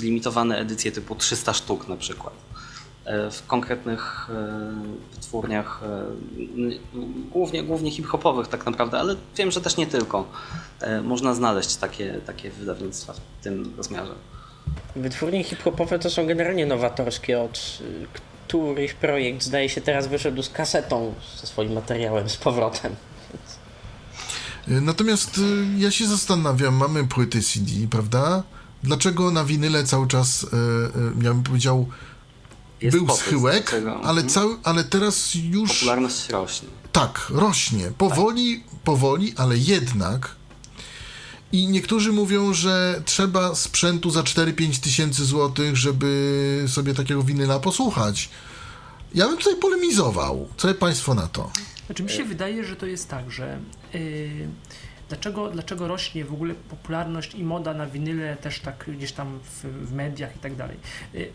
limitowane 0.02 0.58
edycje 0.58 0.92
typu 0.92 1.16
300 1.16 1.54
sztuk 1.54 1.88
na 1.88 1.98
przykład. 1.98 2.34
E, 3.08 3.32
w 3.32 3.48
konkretnych 3.48 4.30
e, 4.30 5.16
wytwórniach, 5.16 5.82
e, 5.84 6.06
głównie, 7.32 7.64
głównie 7.64 7.92
hip-hopowych 7.92 8.48
tak 8.48 8.66
naprawdę, 8.66 9.00
ale 9.00 9.16
wiem, 9.38 9.52
że 9.52 9.62
też 9.62 9.78
nie 9.78 9.88
tylko. 9.88 10.28
Można 11.04 11.34
znaleźć 11.34 11.76
takie, 11.76 12.14
takie 12.26 12.50
wydawnictwa 12.50 13.14
w 13.14 13.44
tym 13.44 13.74
rozmiarze. 13.78 14.14
Wytwórnie 14.96 15.44
hip-hopowe 15.44 16.00
to 16.00 16.10
są 16.10 16.28
generalnie 16.28 16.66
nowatorskie. 16.66 17.42
Od 17.42 17.80
któryś 18.48 18.94
projekt 18.94 19.44
zdaje 19.44 19.70
się 19.70 19.82
teraz 19.82 20.08
wyszedł 20.08 20.44
z 20.44 20.50
kasetą 20.50 21.14
ze 21.42 21.48
swoim 21.48 21.74
materiałem 21.74 22.30
z 22.30 22.38
powrotem. 22.38 22.96
Natomiast 24.68 25.42
ja 25.78 25.92
się 25.92 26.08
zastanawiam, 26.08 26.76
mamy 26.76 27.08
płyty 27.08 27.42
CD, 27.42 27.72
prawda? 27.90 28.44
Dlaczego 28.84 29.32
na 29.32 29.44
winyle 29.44 29.84
cały 29.84 30.08
czas, 30.08 30.46
ja 31.22 31.34
bym 31.34 31.44
powiedział, 31.44 31.88
jest 32.82 32.98
był 32.98 33.16
schyłek, 33.16 33.74
ale, 34.04 34.22
mhm. 34.22 34.30
cały, 34.30 34.58
ale 34.64 34.84
teraz 34.84 35.36
już... 35.36 35.74
Popularność 35.74 36.30
rośnie. 36.30 36.70
Tak, 36.92 37.28
rośnie. 37.30 37.92
Powoli, 37.98 38.60
tak. 38.60 38.80
powoli, 38.80 39.34
ale 39.38 39.58
jednak. 39.58 40.37
I 41.52 41.68
niektórzy 41.68 42.12
mówią, 42.12 42.54
że 42.54 43.02
trzeba 43.06 43.56
sprzętu 43.56 44.10
za 44.10 44.22
4-5 44.22 44.84
tysięcy 44.84 45.26
złotych, 45.26 45.78
żeby 45.78 46.66
sobie 46.68 46.94
takiego 46.94 47.24
winyla 47.24 47.60
posłuchać. 47.60 48.30
Ja 49.16 49.28
bym 49.28 49.38
tutaj 49.38 49.56
polemizował. 49.56 50.48
Co 50.58 50.74
Państwo 50.74 51.14
na 51.14 51.28
to? 51.28 51.52
Znaczy 51.86 52.04
mi 52.04 52.10
się 52.10 52.24
wydaje, 52.24 52.64
że 52.64 52.76
to 52.76 52.86
jest 52.86 53.10
tak, 53.10 53.32
że 53.32 53.60
yy, 53.94 54.48
dlaczego, 55.10 55.50
dlaczego 55.50 55.88
rośnie 55.88 56.26
w 56.26 56.34
ogóle 56.34 56.54
popularność 56.54 57.36
i 57.36 57.44
moda 57.44 57.74
na 57.74 57.86
winyle 57.86 58.38
też 58.38 58.60
tak 58.60 58.86
gdzieś 58.98 59.12
tam 59.12 59.40
w, 59.44 59.88
w 59.90 59.94
mediach 59.94 60.36
i 60.36 60.40
tak 60.40 60.56
dalej. 60.56 60.78
Yy, 61.14 61.32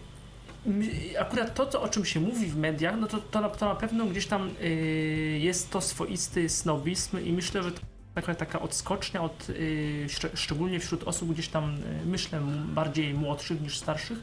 akurat 1.18 1.54
to, 1.54 1.66
co, 1.66 1.82
o 1.82 1.88
czym 1.88 2.04
się 2.04 2.20
mówi 2.20 2.46
w 2.46 2.56
mediach, 2.56 2.94
no 3.00 3.06
to, 3.06 3.18
to, 3.18 3.50
to 3.50 3.68
na 3.68 3.74
pewno 3.74 4.06
gdzieś 4.06 4.26
tam 4.26 4.50
y, 4.62 5.38
jest 5.42 5.70
to 5.70 5.80
swoisty 5.80 6.48
snobizm 6.48 7.24
i 7.24 7.32
myślę, 7.32 7.62
że 7.62 7.72
taka, 8.14 8.34
taka 8.34 8.60
odskocznia 8.60 9.22
od, 9.22 9.50
y, 9.50 10.06
szczególnie 10.34 10.80
wśród 10.80 11.02
osób 11.02 11.32
gdzieś 11.32 11.48
tam, 11.48 11.74
y, 11.74 12.06
myślę, 12.06 12.40
bardziej 12.66 13.14
młodszych 13.14 13.60
niż 13.60 13.78
starszych, 13.78 14.18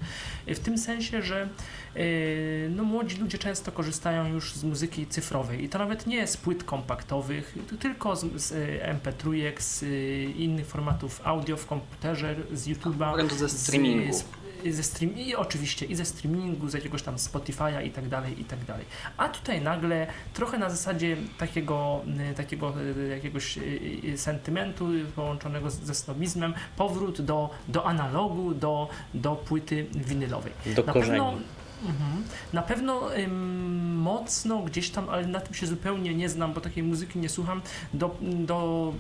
w 0.48 0.60
tym 0.60 0.78
sensie, 0.78 1.22
że 1.22 1.50
no, 2.70 2.84
młodzi 2.84 3.18
ludzie 3.18 3.38
często 3.38 3.72
korzystają 3.72 4.34
już 4.34 4.54
z 4.54 4.64
muzyki 4.64 5.08
cyfrowej 5.08 5.64
i 5.64 5.70
to 5.70 5.80
nawet 5.80 6.08
nie 6.08 6.28
z 6.28 6.38
płyt 6.38 6.64
kompaktowych, 6.64 7.56
tylko 7.80 8.16
z, 8.16 8.42
z 8.42 8.54
MP3, 8.82 9.52
z 9.60 9.84
innych 10.38 10.68
formatów 10.68 11.22
audio 11.24 11.58
w 11.58 11.66
komputerze, 11.66 12.36
z 12.54 12.68
YouTube'a, 12.68 13.34
ze 13.34 13.50
streamingu. 13.50 14.14
Z, 14.14 14.26
ze 14.72 14.84
stream 14.84 15.18
i 15.18 15.36
oczywiście 15.36 15.86
i 15.86 15.96
ze 15.96 16.06
streamingu, 16.06 16.70
z 16.70 16.74
jakiegoś 16.74 17.02
tam 17.04 17.16
Spotify'a 17.16 17.86
i 17.86 17.92
tak 17.92 18.08
dalej, 18.08 18.42
i 18.42 18.46
tak 18.46 18.66
dalej. 18.66 18.86
A 19.18 19.30
tutaj 19.30 19.62
nagle 19.62 20.08
trochę 20.34 20.58
na 20.58 20.70
zasadzie 20.70 21.18
takiego, 21.38 22.02
y, 22.32 22.36
takiego 22.36 22.74
y, 22.82 23.08
jakiegoś 23.08 23.58
y, 23.58 24.18
sentymentu 24.18 24.88
połączonego 25.16 25.70
ze 25.70 25.96
snobizmem, 25.96 26.54
powrót 26.78 27.22
do, 27.22 27.50
do 27.68 27.86
analogu, 27.86 28.54
do, 28.54 28.90
do 29.14 29.36
płyty 29.36 29.86
winylowej. 29.96 30.54
Do 30.76 30.84
na 30.84 30.94
korzeni. 30.94 31.20
Pewno, 31.20 31.34
mhm, 31.86 32.24
na 32.54 32.62
pewno 32.62 33.16
ym, 33.18 33.96
mocno 33.96 34.58
gdzieś 34.62 34.90
tam, 34.90 35.10
ale 35.10 35.28
na 35.28 35.40
tym 35.40 35.54
się 35.54 35.68
zupełnie 35.68 36.16
nie 36.16 36.30
znam, 36.30 36.54
bo 36.54 36.62
takiej 36.62 36.84
muzyki 36.84 37.20
nie 37.20 37.30
słucham, 37.30 37.62
do, 37.94 38.16
do 38.22 38.94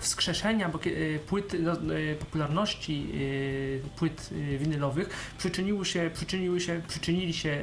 wskrzeszenia 0.00 0.66
e, 0.68 1.18
płyt, 1.18 1.56
no, 1.60 1.72
e, 1.72 2.14
popularności 2.14 3.06
e, 3.84 3.98
płyt 3.98 4.30
winylowych 4.58 5.34
przyczyniły 5.38 5.84
się, 5.84 6.10
przyczyniły 6.14 6.60
się, 6.60 6.80
przyczynili 6.88 7.32
się, 7.32 7.62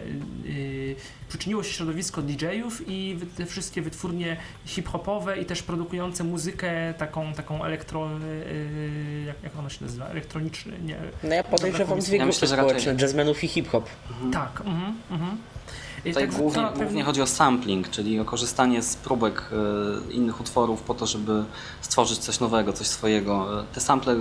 przyczyniło 1.30 1.63
się 1.63 1.74
środowisko 1.74 2.22
DJ-ów 2.22 2.82
i 2.88 3.17
te 3.38 3.46
wszystkie 3.46 3.82
wytwórnie 3.82 4.38
hip-hopowe 4.65 5.38
i 5.38 5.46
też 5.46 5.63
produkujące 5.63 6.24
muzykę 6.24 6.94
taką, 6.98 7.34
taką 7.34 7.63
elektro, 7.63 8.10
jak, 9.26 9.44
jak 9.44 9.58
ona 9.58 9.70
się 9.70 9.86
nazywa, 9.86 10.06
elektroniczny, 10.06 10.80
nie. 10.86 10.98
No 11.24 11.36
ja 11.36 11.44
podejrzewam 11.44 12.00
dwie 12.00 12.17
grupy 12.20 12.38
ja 12.41 12.48
społeczne, 12.48 12.96
jazzmenów 13.02 13.44
i 13.44 13.48
hip-hop. 13.48 13.89
Mhm. 14.10 14.32
Tak, 14.32 14.62
mhm, 14.65 14.96
mhm. 15.12 15.38
Tutaj 16.03 16.27
tak 16.27 16.36
głównie, 16.36 16.67
głównie, 16.75 17.03
chodzi 17.03 17.21
o 17.21 17.27
sampling, 17.27 17.89
czyli 17.89 18.19
o 18.19 18.25
korzystanie 18.25 18.84
z 18.84 18.95
próbek 18.95 19.43
e, 19.51 20.12
innych 20.12 20.41
utworów 20.41 20.81
po 20.81 20.93
to, 20.93 21.07
żeby 21.07 21.43
stworzyć 21.81 22.17
coś 22.17 22.39
nowego, 22.39 22.73
coś 22.73 22.88
swojego. 22.88 23.63
Te 23.73 23.81
sample 23.81 24.13
e, 24.13 24.17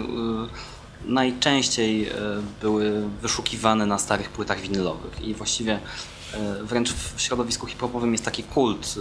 najczęściej 1.05 2.09
e, 2.09 2.13
były 2.61 3.09
wyszukiwane 3.23 3.87
na 3.87 3.99
starych 3.99 4.29
płytach 4.29 4.61
winylowych 4.61 5.21
i 5.23 5.35
właściwie 5.35 5.81
wręcz 6.63 6.93
w 6.93 7.21
środowisku 7.21 7.67
hip-hopowym 7.67 8.13
jest 8.13 8.25
taki 8.25 8.43
kult, 8.43 8.95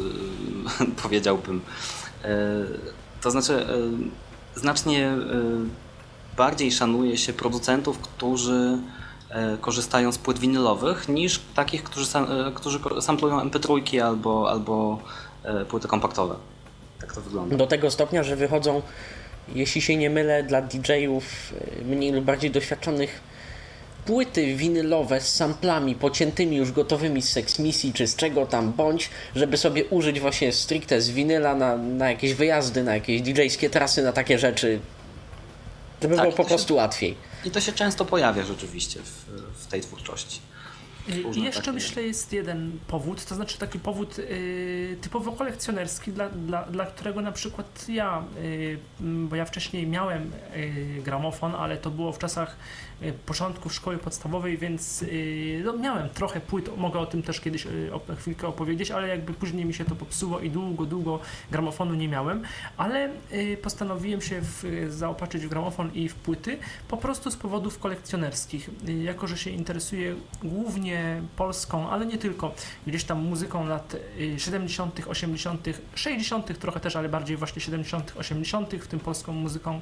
powiedziałbym. 1.04 1.62
To 3.22 3.32
znaczy 3.32 3.68
znacznie 4.56 5.18
bardziej 6.38 6.72
szanuje 6.72 7.18
się 7.18 7.34
producentów, 7.34 8.00
którzy 8.00 8.80
E, 8.80 8.99
korzystają 9.62 10.12
z 10.12 10.18
płyt 10.18 10.40
winylowych 10.40 11.10
niż 11.10 11.42
takich, 11.56 11.84
którzy, 11.84 12.06
sam, 12.06 12.24
e, 12.48 12.52
którzy 12.52 12.80
samplują 13.02 13.40
MP3 13.40 14.00
albo, 14.00 14.50
albo 14.52 15.00
e, 15.44 15.66
płyty 15.66 15.88
kompaktowe. 15.88 16.36
Tak 17.02 17.14
to 17.14 17.22
wygląda. 17.22 17.58
Do 17.58 17.68
tego 17.68 17.92
stopnia, 17.92 18.24
że 18.24 18.36
wychodzą, 18.36 18.82
jeśli 19.56 19.82
się 19.82 19.98
nie 19.98 20.10
mylę, 20.10 20.44
dla 20.44 20.62
DJ-ów 20.62 21.54
mniej 21.86 22.12
lub 22.12 22.26
bardziej 22.26 22.52
doświadczonych 22.52 23.22
płyty 24.06 24.56
winylowe 24.56 25.22
z 25.22 25.36
samplami 25.36 25.96
pociętymi 25.96 26.58
już 26.58 26.72
gotowymi 26.72 27.22
z 27.22 27.30
Sex 27.30 27.60
Misji 27.60 27.94
czy 27.94 28.08
z 28.08 28.16
czego 28.16 28.46
tam 28.46 28.74
bądź, 28.74 29.10
żeby 29.36 29.58
sobie 29.58 29.86
użyć 29.86 30.20
właśnie 30.20 30.54
stricte 30.54 31.02
z 31.02 31.10
winyla 31.10 31.56
na, 31.56 31.78
na 31.78 32.10
jakieś 32.10 32.34
wyjazdy, 32.34 32.84
na 32.84 32.94
jakieś 32.96 33.22
DJ-skie 33.22 33.70
trasy, 33.70 34.04
na 34.04 34.14
takie 34.14 34.40
rzeczy. 34.40 34.80
Żeby 36.02 36.16
tak, 36.16 36.26
było 36.26 36.38
po 36.38 36.44
prostu 36.44 36.74
się... 36.74 36.78
łatwiej. 36.78 37.29
I 37.46 37.52
to 37.52 37.62
się 37.62 37.72
często 37.72 38.06
pojawia 38.06 38.44
rzeczywiście 38.44 39.00
w, 39.04 39.26
w 39.64 39.68
tej 39.68 39.82
twórczości. 39.82 40.42
I 41.36 41.44
jeszcze 41.44 41.62
takie... 41.62 41.72
myślę 41.72 42.04
jest 42.04 42.34
jeden 42.34 42.80
powód, 42.88 43.26
to 43.26 43.36
znaczy 43.36 43.58
taki 43.58 43.80
powód 43.80 44.20
y, 44.20 44.98
typowo 45.02 45.32
kolekcjonerski, 45.32 46.12
dla, 46.12 46.30
dla, 46.30 46.64
dla 46.64 46.86
którego 46.86 47.22
na 47.22 47.32
przykład 47.32 47.86
ja, 47.90 48.24
y, 48.38 48.80
bo 49.00 49.36
ja 49.36 49.46
wcześniej 49.46 49.88
miałem 49.88 50.32
y, 50.56 51.02
gramofon, 51.04 51.56
ale 51.56 51.78
to 51.78 51.90
było 51.90 52.12
w 52.12 52.20
czasach 52.20 52.56
Y, 52.56 52.89
początków 53.26 53.74
szkoły 53.74 53.98
podstawowej, 53.98 54.58
więc 54.58 55.02
y, 55.02 55.62
no, 55.66 55.78
miałem 55.78 56.10
trochę 56.10 56.40
płyt, 56.40 56.78
mogę 56.78 57.00
o 57.00 57.06
tym 57.06 57.24
też 57.24 57.42
kiedyś 57.42 57.68
o, 57.68 58.16
chwilkę 58.16 58.48
opowiedzieć, 58.48 58.92
ale 58.92 59.08
jakby 59.08 59.34
później 59.34 59.66
mi 59.66 59.74
się 59.74 59.86
to 59.86 59.96
popsuło 59.96 60.40
i 60.40 60.50
długo, 60.50 60.86
długo 60.86 61.20
gramofonu 61.52 61.94
nie 61.94 62.08
miałem, 62.08 62.44
ale 62.78 63.10
postanowiłem 63.62 64.22
się 64.22 64.42
w, 64.42 64.88
zaopatrzyć 64.90 65.46
w 65.46 65.50
gramofon 65.50 65.94
i 65.94 66.10
w 66.10 66.16
płyty 66.16 66.58
po 66.88 66.98
prostu 66.98 67.32
z 67.32 67.36
powodów 67.36 67.80
kolekcjonerskich. 67.80 68.70
Jako, 69.04 69.28
że 69.28 69.38
się 69.38 69.50
interesuję 69.50 70.16
głównie 70.44 71.22
polską, 71.36 71.90
ale 71.90 72.06
nie 72.06 72.18
tylko, 72.18 72.54
gdzieś 72.88 73.04
tam 73.04 73.26
muzyką 73.26 73.68
lat 73.68 73.96
70., 74.38 75.02
80., 75.08 75.68
60., 75.96 76.60
trochę 76.60 76.80
też, 76.80 76.96
ale 76.96 77.10
bardziej 77.10 77.38
właśnie 77.38 77.62
70., 77.62 78.14
80., 78.18 78.74
w 78.74 78.88
tym 78.88 79.00
polską 79.00 79.34
muzyką 79.34 79.82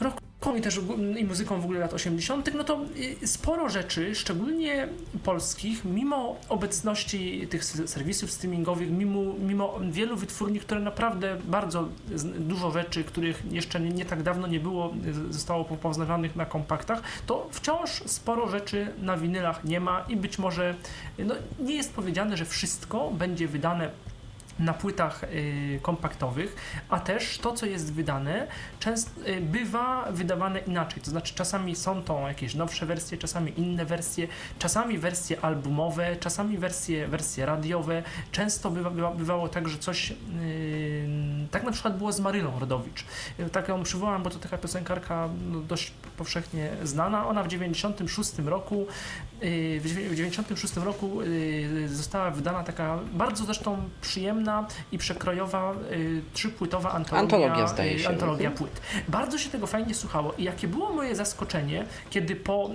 rock 0.00 0.20
i 0.58 0.60
też 0.60 0.80
i 1.18 1.24
muzyką 1.24 1.60
w 1.60 1.64
ogóle 1.64 1.80
lat 1.80 1.94
80., 1.94 2.54
no 2.54 2.64
to 2.64 2.80
y, 3.22 3.26
sporo 3.26 3.68
rzeczy, 3.68 4.14
szczególnie 4.14 4.88
polskich, 5.24 5.84
mimo 5.84 6.36
obecności 6.48 7.46
tych 7.50 7.64
serwisów 7.64 8.30
streamingowych, 8.30 8.90
mimo, 8.90 9.20
mimo 9.38 9.80
wielu 9.90 10.16
wytwórni, 10.16 10.60
które 10.60 10.80
naprawdę 10.80 11.36
bardzo 11.44 11.88
dużo 12.38 12.70
rzeczy, 12.70 13.04
których 13.04 13.42
jeszcze 13.52 13.80
nie, 13.80 13.90
nie 13.90 14.04
tak 14.04 14.22
dawno 14.22 14.46
nie 14.46 14.60
było, 14.60 14.94
zostało 15.30 15.64
poznawanych 15.64 16.36
na 16.36 16.46
kompaktach, 16.46 17.02
to 17.26 17.48
wciąż 17.52 17.90
sporo 17.90 18.48
rzeczy 18.48 18.86
na 19.02 19.16
winylach 19.16 19.64
nie 19.64 19.80
ma 19.80 20.04
i 20.08 20.16
być 20.16 20.38
może 20.38 20.74
no, 21.18 21.34
nie 21.58 21.74
jest 21.74 21.94
powiedziane, 21.94 22.36
że 22.36 22.44
wszystko 22.44 23.10
będzie 23.10 23.48
wydane 23.48 23.90
na 24.58 24.74
płytach 24.74 25.24
y, 25.24 25.80
kompaktowych, 25.82 26.56
a 26.88 27.00
też 27.00 27.38
to, 27.38 27.52
co 27.52 27.66
jest 27.66 27.92
wydane, 27.92 28.46
często 28.80 29.10
y, 29.28 29.40
bywa 29.40 30.12
wydawane 30.12 30.58
inaczej. 30.58 31.02
To 31.02 31.10
znaczy, 31.10 31.34
czasami 31.34 31.76
są 31.76 32.02
to 32.02 32.28
jakieś 32.28 32.54
nowsze 32.54 32.86
wersje, 32.86 33.18
czasami 33.18 33.60
inne 33.60 33.84
wersje, 33.84 34.28
czasami 34.58 34.98
wersje 34.98 35.40
albumowe, 35.40 36.16
czasami 36.16 36.58
wersje, 36.58 37.08
wersje 37.08 37.46
radiowe. 37.46 38.02
Często 38.32 38.70
bywa, 38.70 38.90
bywa, 38.90 39.10
bywało 39.10 39.48
tak, 39.48 39.68
że 39.68 39.78
coś. 39.78 40.10
Yy, 40.10 40.16
tak 41.50 41.62
na 41.62 41.72
przykład 41.72 41.98
było 41.98 42.12
z 42.12 42.20
Marylą 42.20 42.58
Rodowicz. 42.58 43.04
Tak 43.52 43.68
ją 43.68 43.82
przywołam, 43.82 44.22
bo 44.22 44.30
to 44.30 44.38
taka 44.38 44.58
piosenkarka 44.58 45.28
no, 45.52 45.60
dość 45.60 45.92
powszechnie 46.16 46.70
znana. 46.82 47.26
Ona 47.28 47.42
w 47.42 47.48
96 47.48 48.32
roku 48.38 48.86
w 49.80 50.10
96 50.14 50.76
roku 50.76 51.18
została 51.86 52.30
wydana 52.30 52.64
taka 52.64 52.98
bardzo 53.12 53.44
zresztą 53.44 53.88
przyjemna 54.00 54.45
i 54.92 54.98
przekrojowa 54.98 55.74
trzypłytowa 56.34 56.92
antologia, 56.92 57.22
antologia, 57.22 57.66
zdaje 57.66 57.98
się. 57.98 58.08
antologia 58.08 58.50
płyt. 58.50 58.80
Bardzo 59.08 59.38
się 59.38 59.50
tego 59.50 59.66
fajnie 59.66 59.94
słuchało 59.94 60.34
i 60.38 60.44
jakie 60.44 60.68
było 60.68 60.92
moje 60.92 61.16
zaskoczenie, 61.16 61.84
kiedy 62.10 62.36
po 62.36 62.70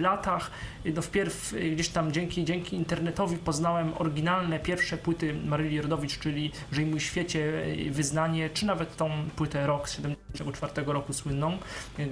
latach 0.00 0.50
no 0.94 1.02
wpierw 1.02 1.54
gdzieś 1.72 1.88
tam 1.88 2.12
dzięki, 2.12 2.44
dzięki 2.44 2.76
internetowi 2.76 3.36
poznałem 3.36 3.92
oryginalne 3.98 4.58
pierwsze 4.58 4.96
płyty 4.96 5.34
Maryli 5.34 5.80
Rodowicz, 5.80 6.18
czyli 6.18 6.52
Żyj 6.72 6.86
mój 6.86 7.00
świecie, 7.00 7.52
Wyznanie, 7.90 8.50
czy 8.50 8.66
nawet 8.66 8.96
tą 8.96 9.10
płytę 9.36 9.66
Rock 9.66 9.88
z 9.88 9.96
74 9.96 10.72
roku 10.86 11.12
słynną, 11.12 11.58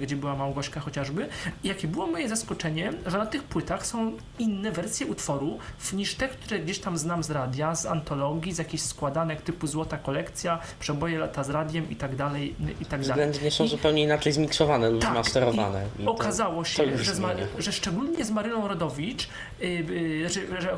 gdzie 0.01 0.15
była 0.15 0.35
Małgośka 0.35 0.79
chociażby. 0.79 1.29
I 1.63 1.67
jakie 1.67 1.87
było 1.87 2.07
moje 2.07 2.29
zaskoczenie, 2.29 2.93
że 3.05 3.17
na 3.17 3.25
tych 3.25 3.43
płytach 3.43 3.85
są 3.85 4.17
inne 4.39 4.71
wersje 4.71 5.07
utworu 5.07 5.59
niż 5.93 6.15
te, 6.15 6.27
które 6.27 6.59
gdzieś 6.59 6.79
tam 6.79 6.97
znam 6.97 7.23
z 7.23 7.31
radia, 7.31 7.75
z 7.75 7.85
antologii, 7.85 8.53
z 8.53 8.57
jakichś 8.81 8.95
składanek 8.95 9.41
typu 9.41 9.67
Złota 9.67 9.97
Kolekcja, 9.97 10.59
Przeboje 10.79 11.19
lata 11.19 11.43
z 11.43 11.49
radiem 11.49 11.89
i 11.89 11.95
tak 11.95 12.15
dalej, 12.15 12.55
i 12.81 12.85
tak 12.85 13.01
dalej. 13.01 13.31
Względnie 13.31 13.51
są 13.51 13.63
I, 13.63 13.67
zupełnie 13.67 14.03
inaczej 14.03 14.33
zmiksowane 14.33 14.89
lub 14.89 15.01
tak, 15.01 15.11
zmasterowane. 15.11 15.85
I 15.99 16.05
okazało 16.05 16.63
się, 16.63 16.97
że, 16.97 17.15
z, 17.15 17.21
że 17.57 17.71
szczególnie 17.71 18.25
z 18.25 18.31
Marylą 18.31 18.67
Rodowicz, 18.67 19.29
yy, 19.59 19.67
yy, 19.67 20.29
że, 20.29 20.61
że, 20.61 20.77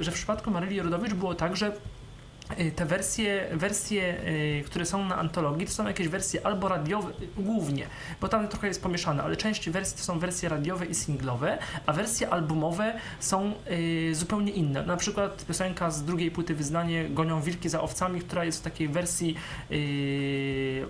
że 0.00 0.10
w 0.10 0.14
przypadku 0.14 0.50
Maryli 0.50 0.80
Rodowicz 0.80 1.14
było 1.14 1.34
tak, 1.34 1.56
że 1.56 1.72
te 2.76 2.86
wersje, 2.86 3.48
wersje, 3.52 4.14
y, 4.60 4.64
które 4.66 4.86
są 4.86 5.04
na 5.04 5.16
antologii, 5.16 5.66
to 5.66 5.72
są 5.72 5.86
jakieś 5.86 6.08
wersje 6.08 6.46
albo 6.46 6.68
radiowe, 6.68 7.12
głównie, 7.36 7.86
bo 8.20 8.28
tam 8.28 8.48
trochę 8.48 8.66
jest 8.66 8.82
pomieszane, 8.82 9.22
ale 9.22 9.36
część 9.36 9.70
wersji 9.70 9.98
to 9.98 10.04
są 10.04 10.18
wersje 10.18 10.48
radiowe 10.48 10.86
i 10.86 10.94
singlowe, 10.94 11.58
a 11.86 11.92
wersje 11.92 12.30
albumowe 12.30 12.94
są 13.20 13.52
y, 13.70 14.14
zupełnie 14.14 14.52
inne. 14.52 14.82
Na 14.82 14.96
przykład 14.96 15.44
piosenka 15.44 15.90
z 15.90 16.04
drugiej 16.04 16.30
płyty 16.30 16.54
Wyznanie 16.54 17.08
Gonią 17.08 17.40
Wilki 17.40 17.68
za 17.68 17.80
owcami, 17.80 18.20
która 18.20 18.44
jest 18.44 18.58
w 18.58 18.62
takiej 18.62 18.88
wersji 18.88 19.36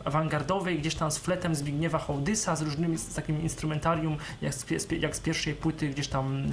awangardowej, 0.05 0.79
gdzieś 0.79 0.95
tam 0.95 1.11
z 1.11 1.19
fletem 1.19 1.55
Zbigniewa 1.55 1.99
Hołdysa, 1.99 2.57
z 2.57 2.63
różnymi, 2.63 2.99
z 2.99 3.15
takim 3.15 3.43
instrumentarium, 3.43 4.17
jak 4.43 4.55
z, 4.55 4.67
jak 5.01 5.17
z 5.17 5.21
pierwszej 5.21 5.55
płyty 5.55 5.89
gdzieś 5.89 6.09
tam 6.09 6.45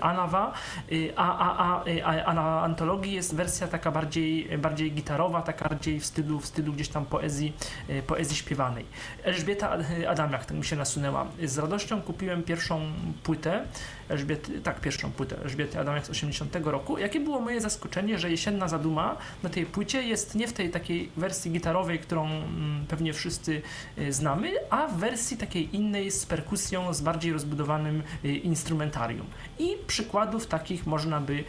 Anawa, 0.00 0.52
a, 1.16 1.38
a, 1.38 1.58
a, 1.58 1.84
a, 2.04 2.24
a 2.24 2.34
na 2.34 2.62
antologii 2.62 3.12
jest 3.12 3.34
wersja 3.34 3.68
taka 3.68 3.90
bardziej 3.90 4.17
bardziej, 4.18 4.58
bardziej 4.58 4.92
gitarowa, 4.92 5.42
taka 5.42 5.68
bardziej 5.68 6.00
w 6.00 6.06
stylu, 6.06 6.40
w 6.40 6.46
stylu 6.46 6.72
gdzieś 6.72 6.88
tam 6.88 7.06
poezji, 7.06 7.52
e, 7.88 8.02
poezji 8.02 8.36
śpiewanej. 8.36 8.84
Elżbieta 9.22 9.78
Adamiak 10.08 10.44
tak 10.44 10.56
mi 10.56 10.64
się 10.64 10.76
nasunęła. 10.76 11.26
Z 11.44 11.58
radością 11.58 12.02
kupiłem 12.02 12.42
pierwszą 12.42 12.80
płytę, 13.22 13.64
Elżbiety, 14.08 14.60
tak, 14.60 14.80
pierwszą 14.80 15.10
płytę 15.10 15.36
Elżbiety 15.42 15.78
Adamiak 15.78 16.06
z 16.06 16.10
80 16.10 16.56
roku. 16.64 16.98
Jakie 16.98 17.20
było 17.20 17.40
moje 17.40 17.60
zaskoczenie, 17.60 18.18
że 18.18 18.30
Jesienna 18.30 18.68
Zaduma 18.68 19.16
na 19.42 19.48
tej 19.48 19.66
płycie 19.66 20.02
jest 20.02 20.34
nie 20.34 20.48
w 20.48 20.52
tej 20.52 20.70
takiej 20.70 21.10
wersji 21.16 21.50
gitarowej, 21.50 21.98
którą 21.98 22.26
mm, 22.26 22.86
pewnie 22.88 23.12
wszyscy 23.12 23.62
e, 23.96 24.12
znamy, 24.12 24.54
a 24.70 24.86
w 24.86 24.96
wersji 24.96 25.36
takiej 25.36 25.76
innej 25.76 26.10
z 26.10 26.26
perkusją, 26.26 26.94
z 26.94 27.00
bardziej 27.00 27.32
rozbudowanym 27.32 28.02
e, 28.24 28.28
instrumentarium. 28.28 29.26
I 29.58 29.76
przykładów 29.86 30.46
takich 30.46 30.86
można 30.86 31.20
by 31.20 31.44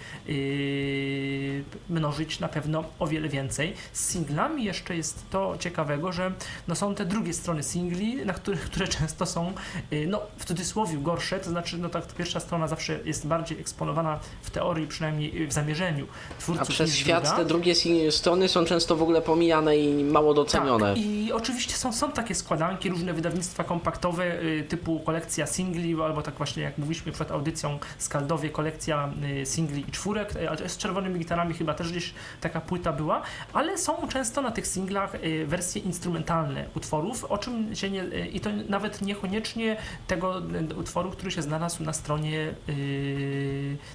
mnożyć 1.89 2.39
na 2.39 2.47
pewno 2.47 2.83
o 2.99 3.07
wiele 3.07 3.29
więcej. 3.29 3.73
Z 3.93 4.09
singlami 4.09 4.63
jeszcze 4.63 4.95
jest 4.95 5.29
to 5.29 5.55
ciekawego, 5.59 6.11
że 6.11 6.31
no 6.67 6.75
są 6.75 6.95
te 6.95 7.05
drugie 7.05 7.33
strony 7.33 7.63
singli, 7.63 8.25
na 8.25 8.33
których, 8.33 8.61
które 8.69 8.87
często 8.87 9.25
są 9.25 9.53
y, 9.93 10.07
no, 10.07 10.21
w 10.37 10.45
cudzysłowie 10.45 10.97
gorsze, 10.97 11.39
to 11.39 11.49
znaczy 11.49 11.77
no 11.77 11.89
tak, 11.89 12.07
pierwsza 12.07 12.39
strona 12.39 12.67
zawsze 12.67 12.99
jest 13.05 13.27
bardziej 13.27 13.59
eksponowana 13.59 14.19
w 14.41 14.49
teorii, 14.49 14.87
przynajmniej 14.87 15.47
w 15.47 15.53
zamierzeniu 15.53 16.07
twórców. 16.39 16.69
A 16.69 16.71
przez 16.71 16.95
świat 16.95 17.23
druga. 17.23 17.37
te 17.37 17.45
drugie 17.45 17.73
strony 18.11 18.47
są 18.47 18.65
często 18.65 18.95
w 18.95 19.01
ogóle 19.01 19.21
pomijane 19.21 19.77
i 19.77 20.03
mało 20.03 20.33
docenione. 20.33 20.93
Tak, 20.93 21.03
i 21.03 21.31
oczywiście 21.33 21.73
są, 21.73 21.93
są 21.93 22.11
takie 22.11 22.35
składanki, 22.35 22.89
różne 22.89 23.13
wydawnictwa 23.13 23.63
kompaktowe 23.63 24.41
y, 24.43 24.65
typu 24.69 24.99
kolekcja 24.99 25.47
singli, 25.47 26.01
albo 26.01 26.21
tak 26.21 26.35
właśnie 26.35 26.63
jak 26.63 26.77
mówiliśmy 26.77 27.11
przed 27.11 27.31
audycją 27.31 27.79
Skaldowie, 27.99 28.49
kolekcja 28.49 29.13
y, 29.41 29.45
singli 29.45 29.85
i 29.87 29.91
czwórek, 29.91 30.33
ale 30.49 30.69
z 30.69 30.77
czerwonymi 30.77 31.19
gitarami 31.19 31.53
chyba 31.53 31.73
też 31.73 31.91
gdzieś 31.91 32.13
taka 32.41 32.61
płyta 32.61 32.93
była, 32.93 33.21
ale 33.53 33.77
są 33.77 34.07
często 34.07 34.41
na 34.41 34.51
tych 34.51 34.67
singlach 34.67 35.15
y, 35.15 35.45
wersje 35.47 35.81
instrumentalne 35.81 36.65
utworów, 36.75 37.25
o 37.25 37.37
czym 37.37 37.75
się 37.75 37.89
nie, 37.89 38.03
y, 38.03 38.27
i 38.27 38.39
to 38.39 38.49
nawet 38.69 39.01
niekoniecznie 39.01 39.77
tego 40.07 40.41
utworu, 40.77 41.11
który 41.11 41.31
się 41.31 41.41
znalazł 41.41 41.83
na 41.83 41.93
stronie 41.93 42.53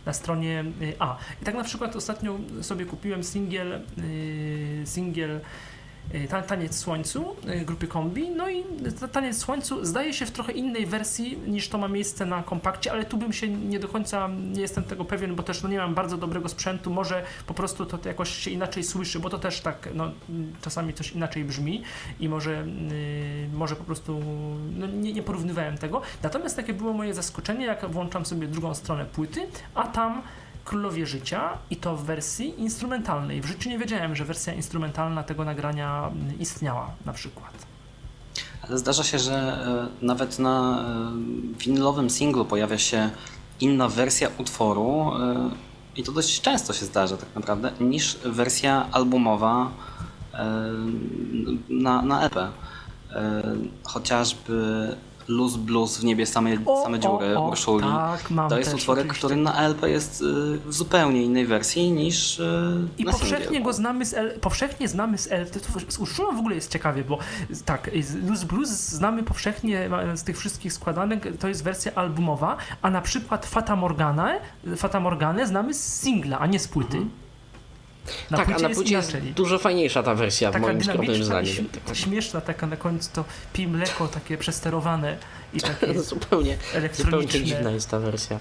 na 0.06 0.12
stronie 0.12 0.64
A. 0.98 1.16
I 1.42 1.44
tak 1.44 1.54
na 1.54 1.64
przykład 1.64 1.96
ostatnio 1.96 2.38
sobie 2.62 2.86
kupiłem 2.86 3.24
singiel 3.24 3.80
singiel 4.84 5.40
Taniec 6.46 6.78
Słońcu 6.78 7.36
y, 7.48 7.64
grupy 7.64 7.86
Kombi. 7.86 8.30
No 8.30 8.50
i 8.50 8.64
Taniec 9.12 9.38
Słońcu 9.38 9.84
zdaje 9.84 10.12
się 10.12 10.26
w 10.26 10.30
trochę 10.30 10.52
innej 10.52 10.86
wersji 10.86 11.38
niż 11.46 11.68
to 11.68 11.78
ma 11.78 11.88
miejsce 11.88 12.26
na 12.26 12.42
kompakcie, 12.42 12.92
ale 12.92 13.04
tu 13.04 13.16
bym 13.16 13.32
się 13.32 13.48
nie 13.48 13.80
do 13.80 13.88
końca, 13.88 14.28
nie 14.52 14.60
jestem 14.60 14.84
tego 14.84 15.04
pewien, 15.04 15.34
bo 15.34 15.42
też 15.42 15.62
no, 15.62 15.68
nie 15.68 15.78
mam 15.78 15.94
bardzo 15.94 16.16
dobrego 16.16 16.48
sprzętu. 16.48 16.90
Może 16.90 17.24
po 17.46 17.54
prostu 17.54 17.86
to 17.86 18.08
jakoś 18.08 18.30
się 18.34 18.50
inaczej 18.50 18.84
słyszy, 18.84 19.20
bo 19.20 19.30
to 19.30 19.38
też 19.38 19.60
tak 19.60 19.88
no, 19.94 20.10
czasami 20.62 20.94
coś 20.94 21.12
inaczej 21.12 21.44
brzmi 21.44 21.82
i 22.20 22.28
może, 22.28 22.50
yy, 22.50 23.48
może 23.52 23.76
po 23.76 23.84
prostu 23.84 24.20
no, 24.76 24.86
nie, 24.86 25.12
nie 25.12 25.22
porównywałem 25.22 25.78
tego. 25.78 26.02
Natomiast 26.22 26.56
takie 26.56 26.74
było 26.74 26.92
moje 26.92 27.14
zaskoczenie, 27.14 27.66
jak 27.66 27.90
włączam 27.90 28.26
sobie 28.26 28.48
drugą 28.48 28.74
stronę 28.74 29.04
płyty, 29.04 29.40
a 29.74 29.86
tam 29.86 30.22
Królowie 30.64 31.06
Życia 31.06 31.58
i 31.70 31.76
to 31.76 31.96
w 31.96 32.04
wersji 32.04 32.60
instrumentalnej. 32.60 33.40
W 33.40 33.46
życiu 33.46 33.68
nie 33.68 33.78
wiedziałem, 33.78 34.16
że 34.16 34.24
wersja 34.24 34.52
instrumentalna 34.52 35.22
tego 35.22 35.44
nagrania 35.44 36.10
istniała 36.40 36.90
na 37.04 37.12
przykład. 37.12 37.66
Ale 38.68 38.78
zdarza 38.78 39.04
się, 39.04 39.18
że 39.18 39.34
e, 39.34 40.06
nawet 40.06 40.38
na 40.38 40.80
e, 40.80 41.58
winylowym 41.58 42.10
singlu 42.10 42.44
pojawia 42.44 42.78
się 42.78 43.10
inna 43.60 43.88
wersja 43.88 44.28
utworu 44.38 45.12
e, 45.20 45.50
i 45.96 46.02
to 46.02 46.12
dość 46.12 46.40
często 46.40 46.72
się 46.72 46.86
zdarza 46.86 47.16
tak 47.16 47.28
naprawdę, 47.34 47.72
niż 47.80 48.18
wersja 48.24 48.86
albumowa 48.92 49.70
na, 51.68 52.02
na 52.02 52.26
EP. 52.26 52.34
Chociażby 53.84 54.88
Luz 55.28 55.56
Blues 55.56 55.98
w 55.98 56.04
niebie 56.04 56.26
same, 56.26 56.50
o, 56.66 56.82
same 56.82 56.98
dziury 56.98 57.38
o, 57.38 57.44
o, 57.44 57.48
Urszuli. 57.48 57.84
Tak, 57.84 58.30
mam 58.30 58.50
to 58.50 58.58
jest 58.58 58.74
utworek, 58.74 59.04
oczywiście. 59.04 59.18
który 59.18 59.36
na 59.36 59.62
LP 59.62 59.90
jest 59.90 60.20
y, 60.20 60.24
w 60.58 60.72
zupełnie 60.74 61.22
innej 61.22 61.46
wersji 61.46 61.92
niż 61.92 62.38
y, 62.38 62.88
I 62.98 63.04
powszechnie 63.04 63.62
go 63.62 63.72
znamy 63.72 64.06
z 64.06 64.14
L, 64.14 64.38
powszechnie 64.40 64.88
znamy 64.88 65.18
z 65.18 65.32
LP. 65.32 65.60
Z 65.88 65.98
Urszulą 65.98 66.36
w 66.36 66.38
ogóle 66.38 66.54
jest 66.54 66.72
ciekawie, 66.72 67.04
bo 67.04 67.18
tak, 67.64 67.90
Luz 68.28 68.44
Blues 68.44 68.68
znamy 68.68 69.22
powszechnie 69.22 69.90
z 70.14 70.22
tych 70.22 70.38
wszystkich 70.38 70.72
składanek, 70.72 71.36
to 71.38 71.48
jest 71.48 71.64
wersja 71.64 71.92
albumowa, 71.94 72.56
a 72.82 72.90
na 72.90 73.00
przykład 73.00 73.46
Fata 73.46 73.76
Morgana, 73.76 74.32
Fata 74.76 75.00
Morgane 75.00 75.46
znamy 75.46 75.74
z 75.74 76.00
singla, 76.00 76.38
a 76.38 76.46
nie 76.46 76.58
z 76.58 76.68
płyty. 76.68 76.96
Mhm. 76.96 77.23
Na 78.30 78.38
tak, 78.38 78.50
a 78.50 78.58
na 78.58 78.70
płycie 78.70 78.94
jest, 78.94 79.14
jest 79.14 79.26
dużo 79.26 79.58
fajniejsza 79.58 80.02
ta 80.02 80.14
wersja 80.14 80.50
taka 80.50 80.64
w 80.64 80.68
moim 80.68 80.84
skromnym 80.84 81.24
zdaniem. 81.24 81.68
Śmieszna 81.92 82.40
taka 82.40 82.66
na 82.66 82.76
końcu 82.76 83.10
to 83.12 83.24
pi 83.52 83.68
mleko 83.68 84.08
takie 84.08 84.38
przesterowane 84.38 85.18
i 85.52 85.60
takie 85.80 86.02
zupełnie, 86.02 86.58
zupełnie 86.92 87.28
dziwna 87.28 87.70
jest 87.70 87.90
ta 87.90 87.98
wersja. 87.98 88.38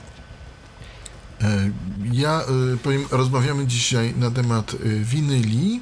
E, 1.41 1.71
ja 2.11 2.41
y, 2.73 2.77
powiem, 2.77 3.05
rozmawiamy 3.11 3.67
dzisiaj 3.67 4.13
na 4.17 4.31
temat 4.31 4.73
y, 4.73 4.99
winyli 4.99 5.81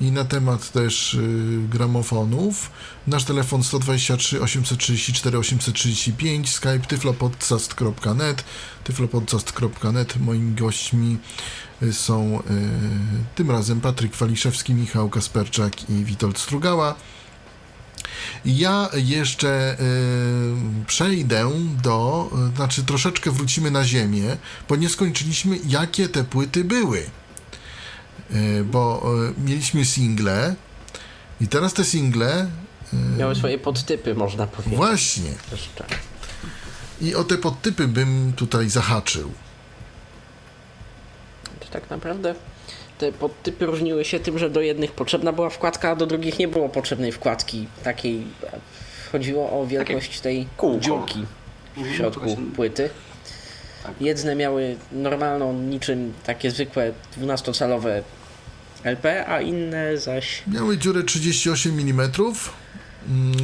i 0.00 0.12
na 0.12 0.24
temat 0.24 0.72
też 0.72 1.18
gramofonów. 1.68 2.70
Nasz 3.06 3.24
telefon 3.24 3.62
123 3.62 4.40
834 4.40 5.38
835, 5.38 6.50
skype 6.50 6.78
tyflopodcast.net 6.78 8.44
tyflopodcast.net. 8.84 10.16
Moimi 10.20 10.54
gośćmi 10.54 11.18
są 11.92 12.38
y, 12.40 12.42
tym 13.34 13.50
razem 13.50 13.80
Patryk 13.80 14.16
Waliszewski, 14.16 14.74
Michał 14.74 15.08
Kasperczak 15.10 15.90
i 15.90 16.04
Witold 16.04 16.38
Strugała. 16.38 16.94
Ja 18.44 18.88
jeszcze 18.94 19.76
y, 19.80 20.84
przejdę 20.86 21.50
do, 21.82 22.30
y, 22.52 22.56
znaczy 22.56 22.84
troszeczkę 22.84 23.30
wrócimy 23.30 23.70
na 23.70 23.84
ziemię, 23.84 24.36
bo 24.68 24.76
nie 24.76 24.88
skończyliśmy, 24.88 25.58
jakie 25.66 26.08
te 26.08 26.24
płyty 26.24 26.64
były. 26.64 27.02
Y, 28.34 28.64
bo 28.64 29.12
y, 29.38 29.40
mieliśmy 29.40 29.84
single 29.84 30.54
i 31.40 31.48
teraz 31.48 31.74
te 31.74 31.84
single. 31.84 32.46
y, 32.94 32.96
Miały 33.18 33.34
swoje 33.34 33.58
podtypy, 33.58 34.14
można 34.14 34.46
powiedzieć. 34.46 34.76
Właśnie. 34.76 35.30
Jeszcze. 35.52 35.84
I 37.00 37.14
o 37.14 37.24
te 37.24 37.38
podtypy 37.38 37.88
bym 37.88 38.32
tutaj 38.36 38.70
zahaczył. 38.70 39.32
Tak 41.70 41.90
naprawdę 41.90 42.34
te 42.98 43.12
podtypy 43.12 43.66
różniły 43.66 44.04
się 44.04 44.20
tym, 44.20 44.38
że 44.38 44.50
do 44.50 44.60
jednych 44.60 44.92
potrzebna 44.92 45.32
była 45.32 45.50
wkładka, 45.50 45.90
a 45.90 45.96
do 45.96 46.06
drugich 46.06 46.38
nie 46.38 46.48
było 46.48 46.68
potrzebnej 46.68 47.12
wkładki 47.12 47.66
takiej. 47.84 48.26
Chodziło 49.12 49.60
o 49.60 49.66
wielkość 49.66 50.20
tej 50.20 50.46
kółko. 50.56 50.80
dziurki 50.80 51.26
w 51.74 51.78
Mhm, 51.78 51.96
środku 51.96 52.36
płyty. 52.56 52.90
Tak. 53.82 53.92
Jedne 54.00 54.34
miały 54.36 54.76
normalną, 54.92 55.52
niczym 55.52 56.12
takie 56.26 56.50
zwykłe 56.50 56.92
12-calowe 57.20 58.02
LP, 58.84 59.26
a 59.28 59.40
inne 59.40 59.98
zaś 59.98 60.42
Miały 60.46 60.78
dziurę 60.78 61.02
38 61.02 61.72
mm, 61.72 61.90
mm, 61.90 62.10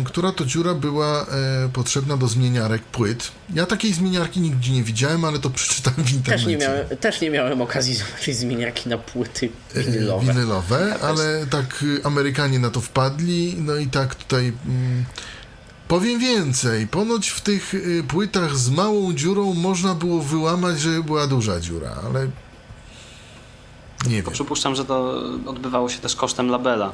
która 0.04 0.32
to 0.32 0.44
dziura 0.44 0.74
była 0.74 1.22
e, 1.22 1.26
potrzebna 1.72 2.16
do 2.16 2.28
zmieniarek 2.28 2.82
płyt. 2.82 3.30
Ja 3.54 3.66
takiej 3.66 3.92
zmieniarki 3.92 4.40
nigdzie 4.40 4.72
nie 4.72 4.82
widziałem, 4.82 5.24
ale 5.24 5.38
to 5.38 5.50
przeczytałem 5.50 6.04
w 6.04 6.12
internecie. 6.12 6.44
też 6.44 6.46
nie, 6.46 6.56
miałem, 6.56 6.86
też 7.00 7.20
nie 7.20 7.30
miałem 7.30 7.60
okazji 7.62 7.94
zobaczyć 7.94 8.36
zmieniarki 8.36 8.88
na 8.88 8.98
płyty 8.98 9.48
E, 9.74 9.82
winylowe. 9.82 10.32
winylowe, 10.32 10.96
ale 11.02 11.46
tak 11.50 11.82
y, 11.82 12.00
Amerykanie 12.04 12.58
na 12.58 12.70
to 12.70 12.80
wpadli, 12.80 13.54
no 13.58 13.76
i 13.76 13.86
tak 13.86 14.14
tutaj 14.14 14.52
mm, 14.66 15.04
powiem 15.88 16.20
więcej. 16.20 16.86
Ponoć 16.86 17.28
w 17.28 17.40
tych 17.40 17.74
y, 17.74 18.04
płytach 18.08 18.56
z 18.56 18.70
małą 18.70 19.12
dziurą 19.14 19.54
można 19.54 19.94
było 19.94 20.22
wyłamać, 20.22 20.80
że 20.80 21.02
była 21.02 21.26
duża 21.26 21.60
dziura, 21.60 21.96
ale 22.06 22.28
nie 24.06 24.22
wiem. 24.22 24.32
Przypuszczam, 24.32 24.74
że 24.74 24.84
to 24.84 25.22
odbywało 25.46 25.88
się 25.88 25.98
też 25.98 26.16
kosztem 26.16 26.48
labela, 26.48 26.92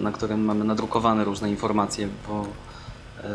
na 0.00 0.12
którym 0.12 0.44
mamy 0.44 0.64
nadrukowane 0.64 1.24
różne 1.24 1.50
informacje, 1.50 2.08
bo 2.28 2.46
e, 3.24 3.26